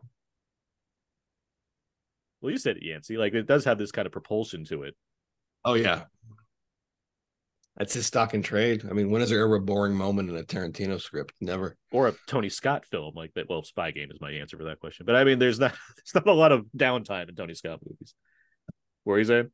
Well, 2.42 2.52
you 2.52 2.58
said 2.58 2.78
it, 2.78 2.84
Yancy. 2.84 3.18
Like, 3.18 3.34
it 3.34 3.46
does 3.46 3.66
have 3.66 3.78
this 3.78 3.92
kind 3.92 4.06
of 4.08 4.12
propulsion 4.12 4.66
to 4.66 4.84
it. 4.84 4.96
Oh 5.64 5.76
yeah. 5.76 6.06
That's 7.80 7.94
his 7.94 8.06
stock 8.06 8.34
and 8.34 8.44
trade. 8.44 8.86
I 8.90 8.94
mean, 8.94 9.10
when 9.10 9.22
is 9.22 9.30
there 9.30 9.42
ever 9.42 9.56
a 9.56 9.62
boring 9.62 9.96
moment 9.96 10.30
in 10.30 10.36
a 10.36 10.44
Tarantino 10.44 11.00
script? 11.00 11.34
Never. 11.40 11.78
Or 11.94 12.10
a 12.10 12.14
Tony 12.28 12.50
Scott 12.50 12.86
film 12.86 13.14
like 13.16 13.34
that. 13.36 13.50
Well, 13.50 13.64
Spy 13.64 13.92
Game 13.92 14.12
is 14.12 14.20
my 14.20 14.32
answer 14.32 14.58
for 14.58 14.66
that 14.66 14.82
question. 14.82 15.06
But 15.06 15.16
I 15.16 15.24
mean, 15.24 15.40
there's 15.40 15.60
not 15.60 15.72
there's 15.96 16.14
not 16.14 16.28
a 16.28 16.34
lot 16.38 16.52
of 16.52 16.66
downtime 16.76 17.30
in 17.30 17.36
Tony 17.36 17.54
Scott 17.54 17.80
movies. 17.84 18.14
What 19.06 19.14
are 19.14 19.20
you 19.20 19.26
saying? 19.26 19.52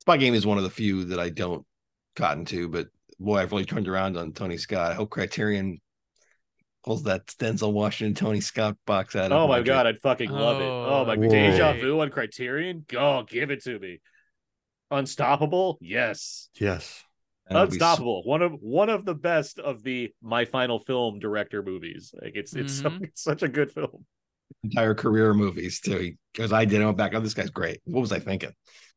Spy 0.00 0.16
Game 0.16 0.32
is 0.32 0.46
one 0.46 0.56
of 0.56 0.64
the 0.64 0.70
few 0.70 1.04
that 1.04 1.20
I 1.20 1.28
don't 1.28 1.66
cotton 2.16 2.46
to, 2.46 2.68
but 2.70 2.88
boy, 3.20 3.36
I've 3.36 3.52
really 3.52 3.66
turned 3.66 3.86
around 3.86 4.16
on 4.16 4.32
Tony 4.32 4.56
Scott. 4.56 4.90
I 4.90 4.94
hope 4.94 5.10
Criterion 5.10 5.80
pulls 6.84 7.02
that 7.02 7.26
Denzel 7.26 7.74
Washington 7.74 8.14
Tony 8.14 8.40
Scott 8.40 8.78
box 8.86 9.14
out. 9.14 9.30
Oh 9.30 9.46
my 9.46 9.60
god, 9.60 9.86
I'd 9.86 10.00
fucking 10.00 10.30
love 10.30 10.62
it. 10.62 10.64
Oh 10.64 11.04
my 11.04 11.16
oh, 11.16 11.18
Whoa. 11.18 11.28
deja 11.28 11.74
vu 11.74 12.00
on 12.00 12.08
Criterion. 12.08 12.86
Go 12.88 13.26
give 13.28 13.50
it 13.50 13.62
to 13.64 13.78
me. 13.78 14.00
Unstoppable, 14.90 15.78
yes. 15.80 16.48
Yes. 16.58 17.04
Unstoppable. 17.50 18.22
One 18.24 18.42
of 18.42 18.52
one 18.60 18.90
of 18.90 19.04
the 19.04 19.14
best 19.14 19.58
of 19.58 19.82
the 19.82 20.12
my 20.22 20.44
final 20.44 20.78
film 20.78 21.18
director 21.18 21.62
movies. 21.62 22.14
Like 22.20 22.32
it's 22.34 22.54
it's, 22.54 22.80
so, 22.80 22.88
it's 22.88 22.94
mm-hmm. 22.94 23.04
such 23.14 23.42
a 23.42 23.48
good 23.48 23.72
film. 23.72 24.04
entire 24.62 24.94
career 24.94 25.32
movies 25.34 25.80
too. 25.80 26.14
Because 26.32 26.52
I 26.52 26.64
did, 26.64 26.82
I 26.82 26.84
went 26.84 26.98
back. 26.98 27.14
Oh, 27.14 27.20
this 27.20 27.34
guy's 27.34 27.50
great. 27.50 27.80
What 27.84 28.00
was 28.00 28.12
I 28.12 28.18
thinking? 28.18 28.52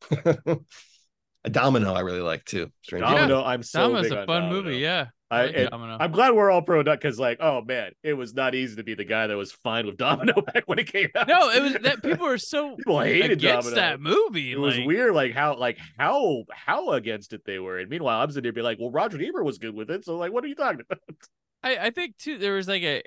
a 0.26 1.50
Domino, 1.50 1.94
I 1.94 2.02
really 2.02 2.22
like 2.22 2.44
too. 2.46 2.70
Strange. 2.82 3.06
Domino, 3.06 3.44
I'm 3.44 3.64
so 3.64 3.82
Domino's 3.84 4.10
big 4.10 4.14
a 4.14 4.22
on 4.22 4.28
fun 4.28 4.42
Domino. 4.44 4.64
movie. 4.64 4.78
Yeah. 4.78 5.08
I, 5.32 5.46
like. 5.46 5.70
I'm 5.72 6.12
glad 6.12 6.34
we're 6.34 6.52
all 6.52 6.62
pro 6.62 6.84
duck 6.84 7.00
because 7.00 7.18
like, 7.18 7.38
oh 7.40 7.62
man, 7.62 7.94
it 8.04 8.14
was 8.14 8.34
not 8.34 8.54
easy 8.54 8.76
to 8.76 8.84
be 8.84 8.96
the 8.96 9.06
guy 9.06 9.28
that 9.28 9.38
was 9.38 9.52
fine 9.52 9.86
with 9.86 9.98
Domino 9.98 10.42
back 10.54 10.64
when 10.66 10.78
it 10.78 10.92
came 10.92 11.10
out. 11.16 11.28
No, 11.28 11.50
it 11.50 11.64
was 11.64 11.74
that 11.84 12.04
people 12.04 12.28
were 12.28 12.38
so 12.38 12.76
people 12.78 13.00
hated 13.00 13.32
against 13.32 13.70
Domino. 13.70 13.82
that 13.82 14.02
movie. 14.02 14.52
It 14.52 14.60
was 14.60 14.78
weird, 14.80 15.16
like 15.16 15.34
how, 15.34 15.56
like 15.58 15.78
how, 15.98 16.44
how 16.52 16.92
against 16.92 17.32
it 17.32 17.46
they 17.46 17.60
were. 17.60 17.80
And 17.80 17.90
meanwhile, 17.90 18.20
I'm 18.20 18.30
sitting 18.30 18.44
there 18.44 18.52
be 18.52 18.62
like, 18.62 18.78
well, 18.78 18.92
Roger 18.92 19.22
Ebert 19.22 19.46
was 19.46 19.58
good 19.58 19.74
with 19.74 19.90
it, 19.90 20.04
so 20.04 20.18
like, 20.18 20.34
what 20.34 20.44
are 20.44 20.48
you 20.48 20.56
talking 20.56 20.82
about? 20.82 21.00
I, 21.64 21.78
I 21.78 21.90
think 21.92 22.18
too 22.18 22.38
there 22.38 22.56
was 22.56 22.68
like 22.68 22.84
a 22.84 23.02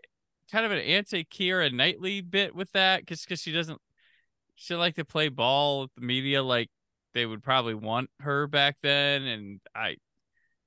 kind 0.51 0.65
of 0.65 0.73
an 0.73 0.79
anti 0.79 1.25
Keira 1.25 1.73
Knightley 1.73 2.21
bit 2.21 2.55
with 2.55 2.71
that 2.73 3.01
because 3.01 3.23
because 3.23 3.41
she 3.41 3.53
doesn't 3.53 3.81
she 4.55 4.75
like 4.75 4.95
to 4.97 5.05
play 5.05 5.29
ball 5.29 5.83
with 5.83 5.95
the 5.97 6.03
media 6.03 6.43
like 6.43 6.71
they 7.13 7.27
would 7.27 7.43
probably 7.43 7.75
want 7.75 8.11
her 8.21 8.47
back 8.47 8.77
then 8.83 9.23
and 9.23 9.61
I 9.75 9.97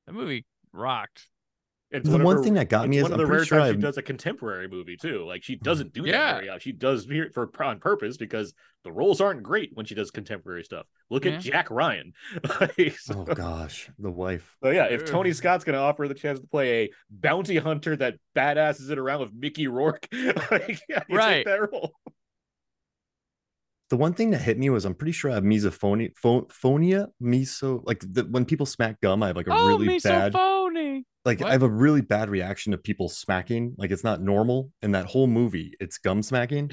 the 0.05 0.13
movie 0.13 0.45
rocked. 0.73 1.27
It's 1.89 2.09
The 2.09 2.15
of 2.15 2.21
one 2.21 2.37
her- 2.37 2.43
thing 2.43 2.55
that 2.55 2.67
got 2.67 2.89
me 2.89 2.97
is 2.97 3.03
one 3.03 3.13
of 3.13 3.17
the 3.17 3.25
rare 3.25 3.45
sure 3.45 3.59
times 3.59 3.69
she 3.69 3.73
I've- 3.75 3.81
does 3.81 3.97
a 3.97 4.01
contemporary 4.01 4.67
movie 4.67 4.97
too. 4.97 5.23
Like 5.25 5.41
she 5.43 5.55
doesn't 5.55 5.93
mm-hmm. 5.93 6.03
do 6.05 6.11
that 6.11 6.17
Yeah. 6.17 6.33
very 6.35 6.49
often. 6.49 6.59
She 6.59 6.71
does 6.73 7.05
here 7.05 7.31
for 7.33 7.49
on 7.63 7.79
purpose 7.79 8.17
because 8.17 8.53
the 8.83 8.91
roles 8.91 9.21
aren't 9.21 9.41
great 9.43 9.71
when 9.73 9.85
she 9.85 9.95
does 9.95 10.11
contemporary 10.11 10.63
stuff. 10.63 10.85
Look 11.09 11.23
Yeah. 11.25 11.33
at 11.33 11.41
Jack 11.41 11.71
Ryan. 11.71 12.11
Like, 12.59 12.97
so, 12.99 13.25
Oh 13.27 13.33
gosh, 13.33 13.89
the 13.99 14.11
wife. 14.11 14.57
so 14.61 14.69
yeah, 14.69 14.85
if 14.85 15.05
Tony 15.05 15.31
Scott's 15.31 15.63
gonna 15.63 15.77
offer 15.77 16.03
her 16.03 16.09
the 16.09 16.13
chance 16.13 16.39
to 16.39 16.47
play 16.47 16.83
a 16.83 16.89
bounty 17.09 17.55
hunter 17.57 17.95
that 17.95 18.15
badasses 18.35 18.89
it 18.91 18.97
around 18.97 19.21
with 19.21 19.33
Mickey 19.33 19.67
Rourke, 19.67 20.07
like, 20.51 20.79
yeah, 20.89 21.03
Right. 21.09 21.35
take 21.37 21.45
that 21.45 21.71
role. 21.71 21.93
The 23.89 23.97
one 23.97 24.13
thing 24.13 24.31
that 24.31 24.41
hit 24.41 24.57
me 24.57 24.69
was 24.69 24.83
I'm 24.85 24.95
pretty 24.95 25.13
sure 25.13 25.31
I 25.31 25.35
have 25.35 25.43
misophonia, 25.43 26.11
pho- 26.17 26.47
phonia, 26.51 27.07
miso. 27.21 27.81
Like 27.85 28.01
the, 28.01 28.23
when 28.23 28.43
people 28.45 28.65
smack 28.65 28.99
gum, 29.01 29.23
I 29.23 29.27
have 29.27 29.37
like 29.37 29.47
a 29.47 29.53
oh, 29.53 29.65
really 29.67 29.87
me 29.87 29.99
bad, 30.03 30.33
so 30.33 30.37
phony. 30.37 31.05
like 31.23 31.39
What? 31.39 31.49
I 31.49 31.51
have 31.53 31.63
a 31.63 31.69
really 31.69 32.01
bad 32.01 32.29
reaction 32.29 32.73
to 32.73 32.77
people 32.77 33.07
smacking. 33.07 33.75
Like 33.77 33.91
it's 33.91 34.03
not 34.03 34.21
normal. 34.21 34.71
In 34.81 34.91
that 34.91 35.05
whole 35.05 35.27
movie, 35.27 35.73
it's 35.79 35.97
gum 35.99 36.21
smacking. 36.21 36.71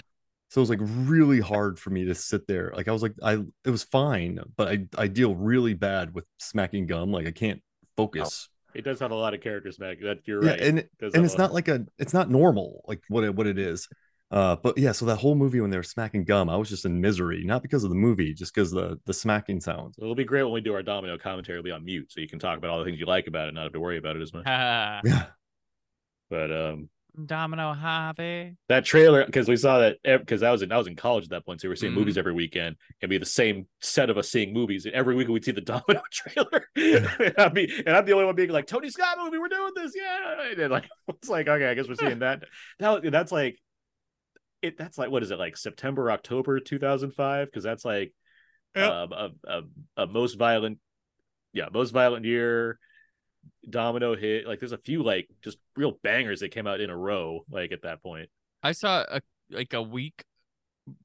So 0.51 0.61
it 0.61 0.62
was 0.62 0.70
like 0.70 0.81
really 0.82 1.41
hard 1.41 1.78
for 1.78 1.91
me 1.91 2.05
to 2.07 2.15
sit 2.15 2.47
there. 2.49 2.73
Like 2.77 2.89
I 2.89 2.93
was 2.93 3.03
like, 3.03 3.15
I 3.23 3.35
it 3.65 3.70
was 3.70 3.85
fine, 3.85 4.41
but 4.57 4.69
I 4.69 4.86
I 4.99 5.07
deal 5.07 5.35
really 5.36 5.74
bad 5.74 6.15
with 6.15 6.24
smacking 6.39 6.86
gum. 6.86 7.12
Like 7.12 7.27
I 7.28 7.32
can't 7.32 7.61
oh, 7.62 7.86
focus. 7.97 8.49
It 8.74 8.82
does 8.85 8.99
have 8.99 9.12
a 9.12 9.15
lot 9.15 9.35
of 9.35 9.41
characters, 9.41 9.78
Mac. 9.78 10.01
That 10.01 10.19
you're 10.27 10.45
Yeah, 10.45 10.51
right. 10.51 10.61
and 10.61 10.78
It 10.81 10.91
does 10.99 11.15
and 11.15 11.24
it's 11.24 11.35
a 11.35 11.39
lot- 11.39 11.45
not 11.45 11.55
like 11.55 11.69
a 11.69 11.86
it's 11.99 12.12
not 12.12 12.28
normal 12.28 12.85
like 12.89 13.03
what 13.09 13.23
it 13.23 13.35
what 13.35 13.47
it 13.47 13.59
is 13.59 13.89
uh 14.31 14.57
but 14.57 14.77
yeah 14.79 14.91
so 14.93 15.05
that 15.05 15.17
whole 15.17 15.35
movie 15.35 15.61
when 15.61 15.71
they 15.71 15.77
were 15.77 15.83
smacking 15.83 16.25
gum 16.25 16.49
i 16.49 16.57
was 16.57 16.69
just 16.69 16.85
in 16.87 17.01
misery 17.01 17.45
not 17.45 17.63
because 17.63 17.85
of 17.85 17.91
the 17.91 17.97
movie 17.97 18.33
just 18.33 18.55
because 18.55 18.71
the 18.71 18.99
the 19.05 19.13
smacking 19.13 19.61
sounds 19.61 19.97
It'll 19.99 20.15
be 20.15 20.25
great 20.25 20.43
when 20.45 20.53
we 20.53 20.61
do 20.63 20.75
our 20.75 20.83
domino 20.83 21.19
commentary. 21.19 21.59
It'll 21.59 21.65
be 21.65 21.71
on 21.71 21.85
mute, 21.85 22.11
so 22.11 22.21
you 22.21 22.29
can 22.29 22.39
talk 22.39 22.57
about 22.59 22.71
all 22.71 22.79
the 22.79 22.85
things 22.87 22.99
you 22.99 23.07
like 23.07 23.27
about 23.27 23.49
it, 23.49 23.55
not 23.55 23.65
have 23.65 23.73
to 23.75 23.81
worry 23.81 23.99
about 23.99 24.17
it 24.17 24.23
as 24.23 24.33
much. 24.33 24.45
Yeah 25.05 25.27
But 26.31 26.51
um, 26.51 26.89
Domino 27.27 27.73
Hobby. 27.75 28.57
that 28.69 28.85
trailer 28.85 29.25
because 29.25 29.47
we 29.47 29.57
saw 29.57 29.79
that 29.79 29.99
because 30.03 30.43
I 30.43 30.51
was 30.51 30.63
in 30.63 30.73
I 30.73 30.79
was 30.79 30.89
in 30.89 30.97
college 30.97 31.25
at 31.25 31.31
that 31.31 31.47
point, 31.47 31.61
so 31.61 31.69
we 31.69 31.71
were 31.71 31.77
seeing 31.77 31.93
Mhm. 31.93 31.97
movies 31.97 32.19
every 32.19 32.33
weekend. 32.33 32.75
It'd 33.01 33.11
be 33.11 33.19
the 33.19 33.25
same 33.25 33.69
set 33.81 34.11
of 34.11 34.19
us 34.19 34.31
seeing 34.31 34.53
movies, 34.53 34.85
and 34.85 34.95
every 34.95 35.15
week 35.15 35.29
we'd 35.29 35.45
see 35.45 35.53
the 35.53 35.61
Domino 35.73 36.03
trailer. 36.11 36.67
and, 36.77 37.35
I'd 37.39 37.55
be, 37.55 37.73
and 37.87 37.95
I'm 37.97 38.05
the 38.05 38.15
only 38.15 38.25
one 38.25 38.35
being 38.35 38.51
like, 38.51 38.67
Tony 38.67 38.91
Scott 38.91 39.17
movie, 39.23 39.39
we're 39.39 39.49
doing 39.49 39.71
this, 39.77 39.93
yeah. 39.95 40.49
And 40.51 40.59
then, 40.59 40.71
like 40.73 40.89
it's 41.09 41.29
like 41.29 41.47
okay, 41.47 41.67
I 41.71 41.75
guess 41.75 41.87
we're 41.87 41.95
seeing 41.95 42.19
that. 42.21 42.43
Now 42.81 42.99
that's 42.99 43.31
like 43.31 43.61
it. 44.65 44.77
That's 44.78 44.99
like 44.99 45.11
what 45.11 45.23
is 45.23 45.31
it 45.31 45.39
like 45.39 45.57
September 45.57 46.11
October 46.11 46.59
2005? 46.61 47.47
Because 47.47 47.62
that's 47.65 47.85
like 47.85 48.12
Yep. 48.77 48.91
um, 48.91 49.12
a, 49.12 49.31
a 49.47 49.62
a 50.03 50.07
most 50.09 50.35
violent, 50.36 50.78
yeah, 51.53 51.69
most 51.73 51.91
violent 51.93 52.24
year. 52.24 52.78
Domino 53.69 54.16
hit 54.16 54.47
like 54.47 54.59
there's 54.59 54.73
a 54.73 54.78
few 54.78 55.03
like 55.03 55.28
just 55.43 55.59
real 55.77 55.99
bangers 56.03 56.41
that 56.41 56.49
came 56.51 56.66
out 56.66 56.81
in 56.81 56.91
a 56.91 56.97
row 56.97 57.45
like 57.51 57.73
at 57.73 57.82
that 57.82 58.03
point. 58.03 58.28
I 58.62 58.73
saw 58.73 59.05
a 59.09 59.20
like 59.51 59.73
a 59.74 59.82
week 59.82 60.24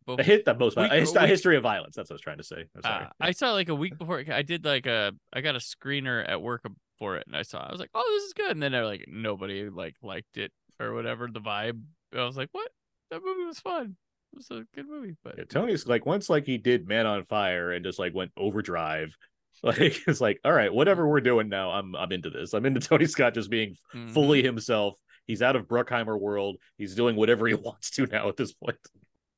A 0.07 0.23
hit 0.23 0.45
the 0.45 0.53
most 0.56 0.77
Week- 0.77 0.91
a, 0.91 0.95
hist- 0.99 1.15
a 1.15 1.19
week- 1.22 1.30
history 1.30 1.57
of 1.57 1.64
violence. 1.64 1.95
That's 1.95 2.10
what 2.10 2.15
I 2.15 2.15
was 2.15 2.22
trying 2.22 2.38
to 2.38 2.44
say. 2.44 2.64
I'm 2.76 2.81
sorry. 2.81 3.06
Uh, 3.06 3.10
I 3.19 3.31
saw 3.31 3.52
like 3.52 3.69
a 3.69 3.76
week 3.76 3.98
before. 3.98 4.23
I 4.31 4.41
did 4.41 4.65
like 4.65 4.86
a. 4.88 5.11
I 5.34 5.41
got 5.41 5.56
a 5.56 5.60
screener 5.60 6.27
at 6.27 6.41
work 6.41 6.64
for 6.98 7.18
it, 7.18 7.26
and 7.27 7.36
I 7.36 7.44
saw. 7.44 7.60
I 7.60 7.72
was 7.72 7.80
like, 7.80 7.91
"Oh, 7.94 8.03
this 8.15 8.23
is 8.23 8.34
good." 8.34 8.52
And 8.52 8.64
then 8.64 8.73
I 8.73 8.81
like 8.84 9.06
nobody 9.07 9.69
like 9.69 9.95
liked 10.02 10.38
it 10.38 10.52
or 10.80 10.94
whatever. 10.94 11.27
The 11.31 11.41
vibe. 11.41 11.81
I 12.15 12.23
was 12.23 12.38
like, 12.38 12.49
"What? 12.53 12.72
That 13.11 13.22
movie 13.23 13.45
was 13.45 13.60
fun. 13.60 13.95
It 14.34 14.36
was 14.38 14.52
a 14.52 14.65
good 14.76 14.88
movie." 14.88 15.15
But 15.23 15.36
Yeah, 15.38 15.44
Tony's 15.45 15.88
like 15.88 16.06
once 16.06 16.30
like 16.30 16.45
he 16.45 16.57
did 16.57 16.88
Man 16.88 17.06
on 17.06 17.23
Fire 17.26 17.72
and 17.72 17.84
just 17.84 17.99
like 17.99 18.14
went 18.14 18.31
overdrive. 18.38 19.15
Like 19.61 20.07
it's 20.07 20.22
like, 20.22 20.40
all 20.45 20.53
right, 20.53 20.73
whatever 20.73 21.06
we're 21.06 21.19
doing 21.19 21.49
now, 21.49 21.72
I'm 21.72 21.94
I'm 21.94 22.14
into 22.14 22.30
this. 22.30 22.53
I'm 22.53 22.65
into 22.65 22.80
Tony 22.88 23.07
Scott 23.07 23.34
just 23.34 23.49
being 23.49 23.76
Mhm. 23.94 24.10
fully 24.11 24.41
himself. 24.41 24.94
He's 25.27 25.41
out 25.41 25.57
of 25.57 25.68
Bruckheimer 25.68 26.18
world. 26.18 26.56
He's 26.77 26.95
doing 26.95 27.18
whatever 27.18 27.45
he 27.45 27.53
wants 27.68 27.90
to 27.91 28.06
now 28.06 28.30
at 28.30 28.38
this 28.38 28.53
point. 28.53 28.77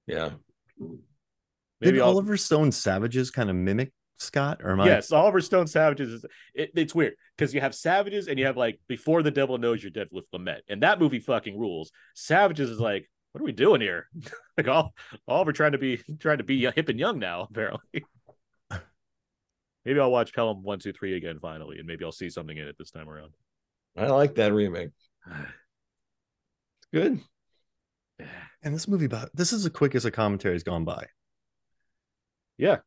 Yeah. 0.05 0.29
Maybe 1.79 1.93
Did 1.93 2.01
I'll, 2.01 2.09
Oliver 2.09 2.37
Stone 2.37 2.71
Savages 2.71 3.31
kind 3.31 3.49
of 3.49 3.55
mimic 3.55 3.91
Scott? 4.19 4.61
Or 4.63 4.71
am 4.73 4.81
I? 4.81 4.85
yes, 4.85 5.11
Oliver 5.11 5.41
Stone 5.41 5.65
Savages 5.67 6.09
is 6.11 6.25
it, 6.53 6.71
it's 6.75 6.93
weird 6.93 7.15
because 7.35 7.53
you 7.53 7.61
have 7.61 7.73
Savages 7.73 8.27
and 8.27 8.37
you 8.37 8.45
have 8.45 8.57
like 8.57 8.79
Before 8.87 9.23
the 9.23 9.31
Devil 9.31 9.57
Knows 9.57 9.81
You're 9.81 9.89
Dead 9.91 10.09
with 10.11 10.29
Lumet, 10.31 10.59
and 10.69 10.83
that 10.83 10.99
movie 10.99 11.19
fucking 11.19 11.57
rules. 11.57 11.91
Savages 12.13 12.69
is 12.69 12.79
like, 12.79 13.09
what 13.31 13.41
are 13.41 13.45
we 13.45 13.51
doing 13.51 13.81
here? 13.81 14.07
like 14.57 14.67
all 14.67 14.93
all 15.27 15.45
we're 15.45 15.51
trying 15.51 15.71
to 15.73 15.77
be 15.77 16.01
trying 16.19 16.39
to 16.39 16.43
be 16.43 16.69
hip 16.75 16.89
and 16.89 16.99
young 16.99 17.19
now, 17.19 17.41
apparently. 17.49 18.03
maybe 19.85 19.99
I'll 19.99 20.11
watch 20.11 20.33
Pelham 20.33 20.63
one, 20.63 20.79
two, 20.79 20.93
three 20.93 21.15
again 21.15 21.39
finally, 21.39 21.77
and 21.79 21.87
maybe 21.87 22.03
I'll 22.05 22.11
see 22.11 22.29
something 22.29 22.57
in 22.57 22.67
it 22.67 22.77
this 22.77 22.91
time 22.91 23.09
around. 23.09 23.33
I 23.97 24.07
like 24.07 24.35
that 24.35 24.53
remake. 24.53 24.91
Good. 26.93 27.19
And 28.63 28.75
this 28.75 28.87
movie 28.87 29.05
about 29.05 29.35
this 29.35 29.53
is 29.53 29.63
the 29.63 29.71
quickest 29.71 30.05
a 30.05 30.11
commentary 30.11 30.53
has 30.53 30.61
gone 30.61 30.85
by. 30.85 31.07
Yeah. 32.59 32.77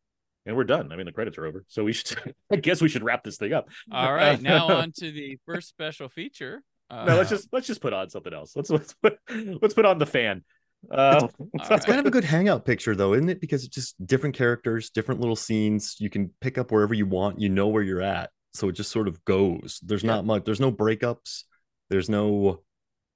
And 0.47 0.57
we're 0.57 0.63
done. 0.63 0.93
I 0.93 0.97
mean, 0.97 1.07
the 1.07 1.13
credits 1.13 1.37
are 1.37 1.47
over. 1.47 1.65
So 1.67 1.83
we 1.83 1.93
should, 1.93 2.35
I 2.53 2.57
guess 2.57 2.81
we 2.81 2.89
should 2.89 3.03
wrap 3.03 3.25
this 3.25 3.39
thing 3.39 3.53
up. 3.53 3.69
All 3.91 4.13
right, 4.13 4.41
now 4.41 4.69
on 4.69 4.93
to 4.99 5.11
the 5.11 5.39
first 5.47 5.69
special 5.69 6.09
feature. 6.09 6.63
Uh, 6.91 7.05
No, 7.05 7.17
let's 7.17 7.31
just, 7.31 7.49
let's 7.53 7.67
just 7.67 7.81
put 7.81 7.93
on 7.93 8.11
something 8.11 8.33
else. 8.33 8.55
Let's, 8.57 8.71
let's 8.71 8.95
put, 8.95 9.19
let's 9.63 9.75
put 9.75 9.85
on 9.85 9.99
the 9.99 10.07
fan. 10.07 10.45
Uh, 10.91 11.29
It's 11.55 11.87
kind 11.87 11.99
of 12.01 12.07
a 12.07 12.11
good 12.11 12.25
hangout 12.25 12.65
picture 12.67 12.95
though, 12.95 13.15
isn't 13.15 13.29
it? 13.31 13.41
Because 13.41 13.65
it's 13.65 13.75
just 13.75 13.95
different 14.07 14.35
characters, 14.37 14.91
different 14.91 15.21
little 15.21 15.37
scenes. 15.37 15.97
You 15.99 16.11
can 16.11 16.31
pick 16.41 16.59
up 16.59 16.71
wherever 16.71 16.93
you 16.93 17.07
want. 17.07 17.41
You 17.41 17.49
know 17.49 17.69
where 17.69 17.83
you're 17.83 18.03
at. 18.03 18.31
So 18.53 18.69
it 18.69 18.73
just 18.73 18.91
sort 18.91 19.09
of 19.09 19.25
goes. 19.25 19.81
There's 19.83 20.03
Yeah. 20.05 20.13
not 20.17 20.27
much, 20.27 20.45
there's 20.45 20.61
no 20.61 20.71
breakups. 20.71 21.45
There's 21.91 22.09
no 22.11 22.63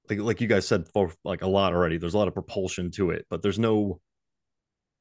like 0.09 0.19
like 0.19 0.41
you 0.41 0.49
guys 0.49 0.67
said 0.67 0.89
for 0.89 1.13
like 1.25 1.43
a 1.43 1.47
lot 1.47 1.75
already. 1.75 1.99
There's 1.99 2.15
a 2.15 2.19
lot 2.19 2.29
of 2.29 2.35
propulsion 2.35 2.91
to 2.93 3.11
it, 3.11 3.27
but 3.29 3.43
there's 3.43 3.59
no 3.59 4.01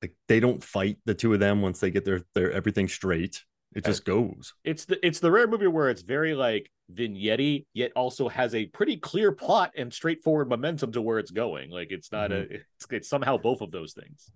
like 0.02 0.14
they 0.27 0.39
don't 0.39 0.64
fight 0.64 0.98
the 1.06 1.14
two 1.15 1.34
of 1.34 1.39
them 1.39 1.61
once 1.61 1.80
they 1.80 1.89
get 1.89 2.03
their 2.03 2.22
their 2.35 2.52
everything 2.52 2.88
straight. 2.89 3.44
It 3.76 3.85
just 3.85 4.06
goes. 4.06 4.53
it's 4.64 4.85
the, 4.85 5.06
it's 5.06 5.19
the 5.19 5.30
rare 5.30 5.48
movie 5.48 5.68
where 5.68 5.89
it's 5.89 6.02
very 6.02 6.34
like 6.34 6.72
vignette 6.89 7.65
yet 7.73 7.91
also 7.95 8.27
has 8.27 8.56
a 8.56 8.65
pretty 8.68 8.98
clear 8.98 9.31
plot 9.31 9.72
and 9.77 9.94
straightforward 9.94 10.49
momentum 10.49 10.91
to 10.94 11.02
where 11.02 11.19
it's 11.19 11.31
going. 11.31 11.69
Like 11.69 11.91
it's 11.91 12.11
not 12.11 12.31
a, 12.31 12.41
it's, 12.49 12.88
it's 12.89 13.10
somehow 13.10 13.38
both 13.38 13.61
of 13.61 13.72
those 13.72 13.94
things. 13.94 14.31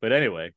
But 0.00 0.12
anyway, 0.12 0.52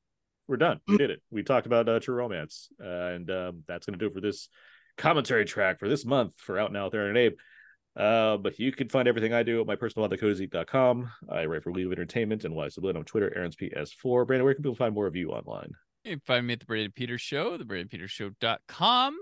we're 0.48 0.58
done. 0.58 0.80
We 0.88 0.98
did 0.98 1.12
it. 1.12 1.22
We 1.30 1.44
talked 1.44 1.68
about 1.68 1.90
uh, 1.90 2.00
True 2.00 2.16
Romance, 2.16 2.70
uh, 2.82 2.88
and 2.88 3.30
um, 3.30 3.64
that's 3.68 3.86
going 3.86 3.98
to 3.98 4.04
do 4.04 4.08
it 4.08 4.14
for 4.14 4.22
this 4.22 4.50
commentary 4.98 5.46
track 5.46 5.80
for 5.80 5.90
this 5.90 6.06
month 6.06 6.34
for 6.38 6.58
Out 6.58 6.72
Now 6.72 6.86
with 6.86 6.96
Aaron 6.96 7.10
and 7.10 7.18
Abe. 7.18 7.34
Uh, 7.96 8.38
but 8.38 8.60
you 8.60 8.72
can 8.72 8.90
find 8.90 9.08
everything 9.08 9.34
I 9.34 9.44
do 9.44 9.62
at 9.62 9.68
my 9.68 9.76
personal 9.76 10.10
com. 10.68 11.12
I 11.30 11.46
write 11.46 11.64
for 11.64 11.72
League 11.72 11.86
of 11.86 11.94
Entertainment 11.94 12.44
and 12.44 12.54
Why 12.54 12.68
So 12.68 12.82
Blu 12.82 12.92
on 12.92 13.06
Twitter, 13.06 13.32
Aaron's 13.36 13.56
PS4. 13.56 14.28
Brandon, 14.28 14.44
where 14.44 14.54
can 14.54 14.64
people 14.64 14.76
find 14.76 14.94
more 14.94 15.08
of 15.08 15.16
you 15.16 15.32
online? 15.32 15.72
You 16.06 16.12
can 16.12 16.20
find 16.20 16.46
me 16.46 16.54
at 16.54 16.60
the 16.60 16.68
Brandon 16.68 16.92
Peters 16.92 17.22
Show, 17.22 17.58
the 17.58 17.64
BrandonPetersShow.com. 17.64 19.18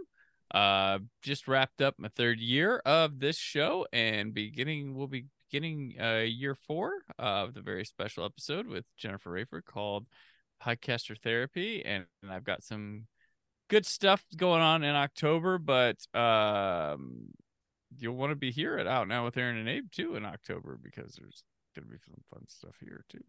Uh, 0.53 0.99
just 1.21 1.47
wrapped 1.47 1.81
up 1.81 1.95
my 1.97 2.09
third 2.09 2.41
year 2.41 2.81
of 2.85 3.21
this 3.21 3.37
show, 3.37 3.87
and 3.93 4.33
beginning 4.33 4.93
we'll 4.93 5.07
be 5.07 5.27
beginning 5.49 5.95
uh 6.01 6.25
year 6.27 6.55
four 6.55 6.91
of 7.17 7.53
the 7.53 7.61
very 7.61 7.85
special 7.85 8.25
episode 8.25 8.67
with 8.67 8.83
Jennifer 8.97 9.31
Rayford 9.31 9.63
called 9.63 10.07
Podcaster 10.61 11.17
Therapy, 11.17 11.85
and, 11.85 12.05
and 12.21 12.33
I've 12.33 12.43
got 12.43 12.63
some 12.63 13.07
good 13.69 13.85
stuff 13.85 14.21
going 14.35 14.61
on 14.61 14.83
in 14.83 14.93
October, 14.93 15.57
but 15.57 16.05
um, 16.13 17.29
you'll 17.97 18.17
want 18.17 18.31
to 18.31 18.35
be 18.35 18.51
here 18.51 18.77
at 18.77 18.87
Out 18.87 19.07
Now 19.07 19.23
with 19.23 19.37
Aaron 19.37 19.57
and 19.57 19.69
Abe 19.69 19.89
too 19.89 20.17
in 20.17 20.25
October 20.25 20.77
because 20.83 21.15
there's 21.15 21.45
gonna 21.77 21.87
be 21.87 21.97
some 22.05 22.21
fun 22.29 22.43
stuff 22.49 22.75
here 22.81 23.05
too. 23.07 23.23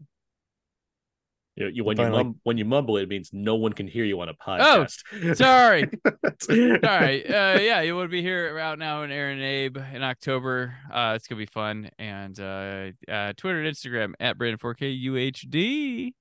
You, 1.56 1.68
you 1.68 1.84
when 1.84 1.96
you 1.98 2.08
mum, 2.08 2.40
when 2.42 2.58
you 2.58 2.64
mumble, 2.64 2.96
it 2.96 3.08
means 3.08 3.30
no 3.32 3.54
one 3.54 3.72
can 3.72 3.86
hear 3.86 4.04
you 4.04 4.20
on 4.20 4.28
a 4.28 4.34
podcast. 4.34 5.04
Oh, 5.22 5.32
Sorry. 5.34 5.84
All 6.04 6.78
right. 6.82 7.24
Uh, 7.24 7.60
yeah, 7.60 7.80
you 7.82 7.94
would 7.94 8.10
be 8.10 8.22
here 8.22 8.58
out 8.58 8.78
now 8.78 9.04
in 9.04 9.12
Aaron 9.12 9.38
and 9.38 9.46
Abe 9.46 9.76
in 9.92 10.02
October. 10.02 10.74
Uh, 10.92 11.12
it's 11.14 11.28
gonna 11.28 11.38
be 11.38 11.46
fun. 11.46 11.90
And 11.96 12.38
uh, 12.40 12.90
uh, 13.08 13.34
Twitter 13.36 13.60
and 13.60 13.72
Instagram 13.72 14.14
at 14.18 14.36
Brandon4K 14.36 15.04
UHD. 15.04 16.12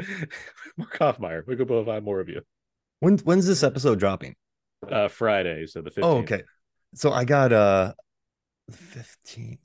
Mark 0.76 0.98
Hofmeyer. 0.98 1.46
We 1.46 1.56
could 1.56 1.68
both 1.68 1.86
find 1.86 2.04
more 2.04 2.20
of 2.20 2.28
you. 2.28 2.42
When 3.00 3.16
when's 3.18 3.46
this 3.46 3.62
episode 3.62 3.98
dropping? 3.98 4.36
Uh, 4.86 5.08
Friday, 5.08 5.66
so 5.66 5.80
the 5.80 5.90
15th. 5.90 6.04
Oh, 6.04 6.18
okay. 6.18 6.42
So 6.94 7.10
I 7.10 7.24
got 7.24 7.54
uh 7.54 7.94
the 8.68 8.76
15th. 8.76 9.56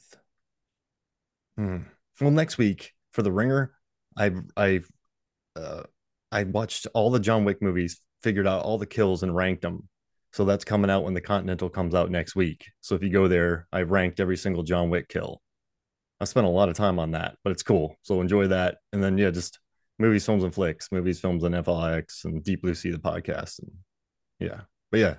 Hmm. 1.57 1.77
Well, 2.21 2.31
next 2.31 2.57
week 2.57 2.93
for 3.11 3.21
the 3.21 3.31
ringer, 3.33 3.73
I 4.17 4.31
I 4.55 4.81
uh 5.55 5.83
I 6.31 6.43
watched 6.43 6.87
all 6.95 7.11
the 7.11 7.19
John 7.19 7.45
Wick 7.45 7.61
movies, 7.61 7.99
figured 8.23 8.47
out 8.47 8.63
all 8.63 8.77
the 8.79 8.85
kills 8.87 9.21
and 9.23 9.35
ranked 9.35 9.61
them. 9.61 9.87
So 10.31 10.45
that's 10.45 10.65
coming 10.65 10.89
out 10.89 11.03
when 11.03 11.13
the 11.13 11.21
Continental 11.21 11.69
comes 11.69 11.93
out 11.93 12.09
next 12.09 12.35
week. 12.35 12.65
So 12.81 12.95
if 12.95 13.03
you 13.03 13.11
go 13.11 13.27
there, 13.27 13.67
I 13.71 13.83
ranked 13.83 14.19
every 14.19 14.37
single 14.37 14.63
John 14.63 14.89
Wick 14.89 15.07
kill. 15.09 15.41
I 16.19 16.25
spent 16.25 16.47
a 16.47 16.49
lot 16.49 16.69
of 16.69 16.75
time 16.75 16.97
on 16.97 17.11
that, 17.11 17.35
but 17.43 17.51
it's 17.51 17.61
cool. 17.61 17.97
So 18.01 18.19
enjoy 18.19 18.47
that. 18.47 18.77
And 18.93 19.03
then 19.03 19.17
yeah, 19.17 19.29
just 19.29 19.59
movies, 19.99 20.25
films, 20.25 20.43
and 20.43 20.53
Flix, 20.53 20.91
movies, 20.91 21.19
films, 21.19 21.43
and 21.43 21.63
Flix 21.63 22.25
and 22.25 22.43
Deep 22.43 22.63
Blue 22.63 22.73
Sea, 22.73 22.89
the 22.91 22.97
podcast. 22.97 23.59
And 23.59 23.71
yeah. 24.39 24.61
But 24.89 25.01
yeah, 25.01 25.15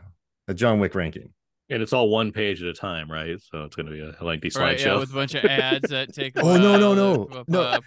a 0.48 0.54
John 0.54 0.80
Wick 0.80 0.96
ranking. 0.96 1.32
And 1.70 1.82
it's 1.82 1.92
all 1.92 2.08
one 2.08 2.32
page 2.32 2.60
at 2.62 2.68
a 2.68 2.74
time, 2.74 3.10
right? 3.10 3.40
So 3.40 3.62
it's 3.64 3.76
going 3.76 3.86
to 3.86 3.92
be 3.92 4.00
a 4.00 4.24
lengthy 4.24 4.50
Right, 4.58 4.78
yeah, 4.80 4.86
slideshow. 4.88 5.00
with 5.00 5.10
a 5.12 5.14
bunch 5.14 5.34
of 5.34 5.44
ads 5.44 5.90
that 5.90 6.12
take. 6.12 6.36
a 6.36 6.40
Oh, 6.42 6.56
no, 6.56 6.76
no, 6.78 6.94
no. 6.94 7.44
No. 7.48 7.60
up. 7.62 7.84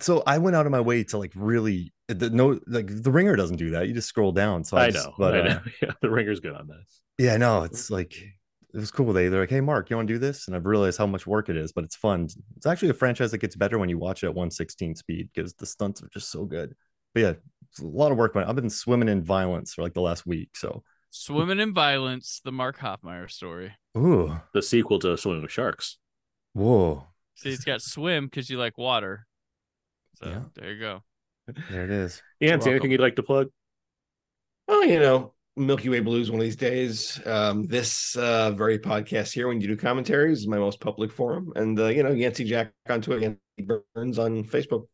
So 0.00 0.22
I 0.26 0.38
went 0.38 0.54
out 0.56 0.66
of 0.66 0.72
my 0.72 0.80
way 0.80 1.04
to 1.04 1.18
like 1.18 1.32
really 1.34 1.92
the 2.08 2.30
no 2.30 2.58
like 2.66 2.86
the 3.02 3.10
ringer 3.10 3.36
doesn't 3.36 3.56
do 3.56 3.70
that. 3.70 3.88
You 3.88 3.94
just 3.94 4.08
scroll 4.08 4.32
down. 4.32 4.64
So 4.64 4.76
I, 4.76 4.86
I 4.86 4.90
just- 4.90 5.06
know. 5.06 5.14
but 5.18 5.34
I 5.34 5.38
uh, 5.40 5.44
know. 5.54 5.60
Yeah, 5.82 5.90
the 6.00 6.10
ringer's 6.10 6.40
good 6.40 6.54
on 6.54 6.68
that. 6.68 6.84
yeah, 7.18 7.36
no, 7.36 7.62
it's 7.64 7.90
like 7.90 8.14
it 8.16 8.76
was 8.78 8.90
cool. 8.90 9.12
They 9.12 9.28
they're 9.28 9.40
like, 9.40 9.50
hey 9.50 9.60
Mark, 9.60 9.90
you 9.90 9.96
want 9.96 10.08
to 10.08 10.14
do 10.14 10.18
this? 10.18 10.46
And 10.46 10.54
I've 10.56 10.66
realized 10.66 10.98
how 10.98 11.06
much 11.06 11.26
work 11.26 11.48
it 11.48 11.56
is, 11.56 11.72
but 11.72 11.84
it's 11.84 11.96
fun. 11.96 12.28
It's 12.56 12.66
actually 12.66 12.90
a 12.90 12.94
franchise 12.94 13.30
that 13.32 13.38
gets 13.38 13.56
better 13.56 13.78
when 13.78 13.88
you 13.88 13.98
watch 13.98 14.22
it 14.22 14.26
at 14.26 14.34
116 14.34 14.94
speed 14.96 15.28
because 15.34 15.54
the 15.54 15.66
stunts 15.66 16.02
are 16.02 16.08
just 16.12 16.30
so 16.30 16.44
good. 16.44 16.74
But 17.14 17.20
yeah, 17.20 17.32
it's 17.70 17.80
a 17.80 17.86
lot 17.86 18.12
of 18.12 18.18
work. 18.18 18.34
But 18.34 18.46
I've 18.48 18.54
been 18.56 18.70
swimming 18.70 19.08
in 19.08 19.22
violence 19.22 19.74
for 19.74 19.82
like 19.82 19.94
the 19.94 20.02
last 20.02 20.26
week. 20.26 20.50
So 20.56 20.82
Swimming 21.10 21.58
in 21.58 21.72
Violence, 21.72 22.42
the 22.44 22.52
Mark 22.52 22.78
Hofmeyer 22.78 23.30
story. 23.30 23.72
ooh, 23.96 24.38
The 24.52 24.60
sequel 24.62 24.98
to 24.98 25.16
Swimming 25.16 25.40
with 25.40 25.50
Sharks. 25.50 25.96
whoa, 26.52 27.06
See, 27.34 27.48
it's 27.48 27.64
got 27.64 27.80
swim 27.80 28.26
because 28.26 28.50
you 28.50 28.58
like 28.58 28.76
water. 28.76 29.26
So 30.20 30.28
Yeah. 30.28 30.42
there 30.54 30.72
you 30.72 30.80
go. 30.80 31.02
there 31.70 31.84
it 31.84 31.90
is. 31.90 32.22
Yancy, 32.40 32.54
welcome. 32.56 32.70
anything 32.72 32.90
you'd 32.92 33.00
like 33.00 33.16
to 33.16 33.22
plug? 33.22 33.48
Well, 34.66 34.84
you 34.84 34.98
know, 34.98 35.34
Milky 35.56 35.88
Way 35.88 36.00
Blues 36.00 36.30
one 36.30 36.40
of 36.40 36.44
these 36.44 36.56
days. 36.56 37.20
Um, 37.24 37.66
this 37.66 38.16
uh, 38.16 38.50
very 38.50 38.78
podcast 38.78 39.32
here, 39.32 39.48
when 39.48 39.60
you 39.60 39.68
do 39.68 39.76
commentaries, 39.76 40.40
is 40.40 40.46
my 40.48 40.58
most 40.58 40.80
public 40.80 41.12
forum. 41.12 41.52
And, 41.56 41.78
uh, 41.78 41.86
you 41.86 42.02
know, 42.02 42.10
Yancy 42.10 42.44
Jack 42.44 42.72
on 42.88 43.00
Twitter, 43.00 43.20
Yancy 43.22 43.80
Berns 43.94 44.18
on 44.18 44.44
Facebook. 44.44 44.86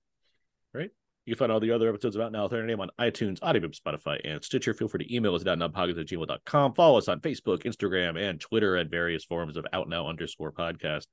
Right. 0.73 0.91
You 1.27 1.35
can 1.35 1.39
find 1.39 1.53
all 1.53 1.61
the 1.61 1.71
other 1.71 1.89
episodes 1.89 2.17
of 2.17 2.23
Out 2.23 2.33
Now 2.33 2.45
with 2.45 2.53
Aaron 2.53 2.71
and 2.71 2.73
Abe 2.73 2.81
on 2.81 2.91
iTunes, 3.01 3.39
Audible, 3.43 3.71
Spotify, 3.71 4.21
and 4.25 4.45
Stitcher. 4.45 4.75
Feel 4.75 4.89
free 4.89 5.05
to 5.07 5.15
email 5.15 5.35
us 5.35 5.45
at 5.47 5.59
outnowpodcast 5.59 6.01
at 6.01 6.07
gmail.com. 6.07 6.75
Follow 6.75 6.99
us 6.99 7.09
on 7.09 7.21
Facebook, 7.21 7.63
Instagram, 7.65 8.19
and 8.19 8.39
Twitter 8.41 8.77
at 8.77 8.91
various 8.91 9.25
forms 9.25 9.57
of 9.57 9.67
Out 9.73 9.89
Now 9.89 10.07
underscore 10.07 10.53
podcast. 10.53 11.07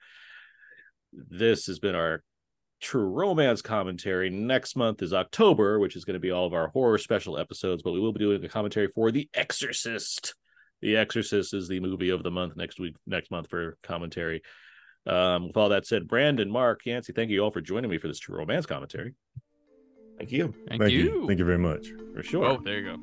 This 1.13 1.65
has 1.67 1.79
been 1.79 1.95
our 1.95 2.23
true 2.81 3.05
romance 3.05 3.61
commentary. 3.61 4.29
Next 4.29 4.75
month 4.75 5.01
is 5.01 5.13
October, 5.13 5.79
which 5.79 5.95
is 5.95 6.03
going 6.03 6.15
to 6.15 6.19
be 6.19 6.31
all 6.31 6.45
of 6.45 6.53
our 6.53 6.69
horror 6.69 6.97
special 6.97 7.37
episodes, 7.37 7.83
but 7.83 7.91
we 7.91 7.99
will 7.99 8.11
be 8.11 8.19
doing 8.19 8.43
a 8.43 8.49
commentary 8.49 8.87
for 8.87 9.11
The 9.11 9.29
Exorcist. 9.33 10.35
The 10.81 10.97
Exorcist 10.97 11.53
is 11.53 11.67
the 11.67 11.79
movie 11.79 12.09
of 12.09 12.23
the 12.23 12.31
month 12.31 12.55
next 12.57 12.79
week, 12.79 12.95
next 13.05 13.31
month 13.31 13.49
for 13.49 13.77
commentary. 13.83 14.41
Um, 15.05 15.47
with 15.47 15.57
all 15.57 15.69
that 15.69 15.85
said, 15.87 16.07
Brandon, 16.07 16.49
Mark, 16.49 16.81
Yancy, 16.85 17.13
thank 17.13 17.29
you 17.29 17.39
all 17.39 17.51
for 17.51 17.61
joining 17.61 17.89
me 17.89 17.97
for 17.97 18.07
this 18.07 18.19
true 18.19 18.37
romance 18.37 18.65
commentary. 18.65 19.13
Thank 20.17 20.31
you. 20.31 20.53
Thank, 20.67 20.81
Thank 20.81 20.93
you. 20.93 20.99
you. 20.99 21.27
Thank 21.27 21.39
you 21.39 21.45
very 21.45 21.57
much. 21.57 21.87
For 22.13 22.21
sure. 22.21 22.45
Oh, 22.45 22.61
there 22.63 22.79
you 22.79 22.95
go. 22.95 22.97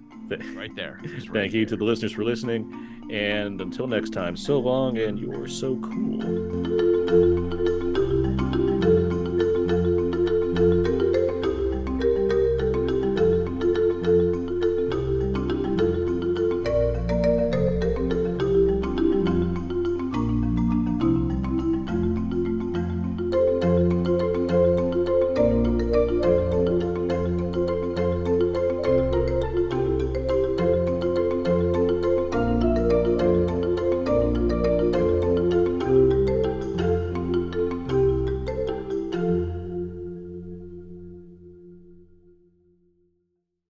Right 0.55 0.75
there. 0.77 1.01
Right 1.05 1.29
Thank 1.33 1.53
you 1.53 1.67
to 1.67 1.77
the 1.77 1.85
listeners 1.85 2.13
for 2.13 2.23
listening. 2.23 3.09
And 3.11 3.61
until 3.61 3.87
next 3.87 4.11
time, 4.11 4.37
so 4.37 4.59
long 4.61 4.99
and 4.99 5.19
you're 5.19 5.49
so 5.49 5.77
cool. 5.81 7.68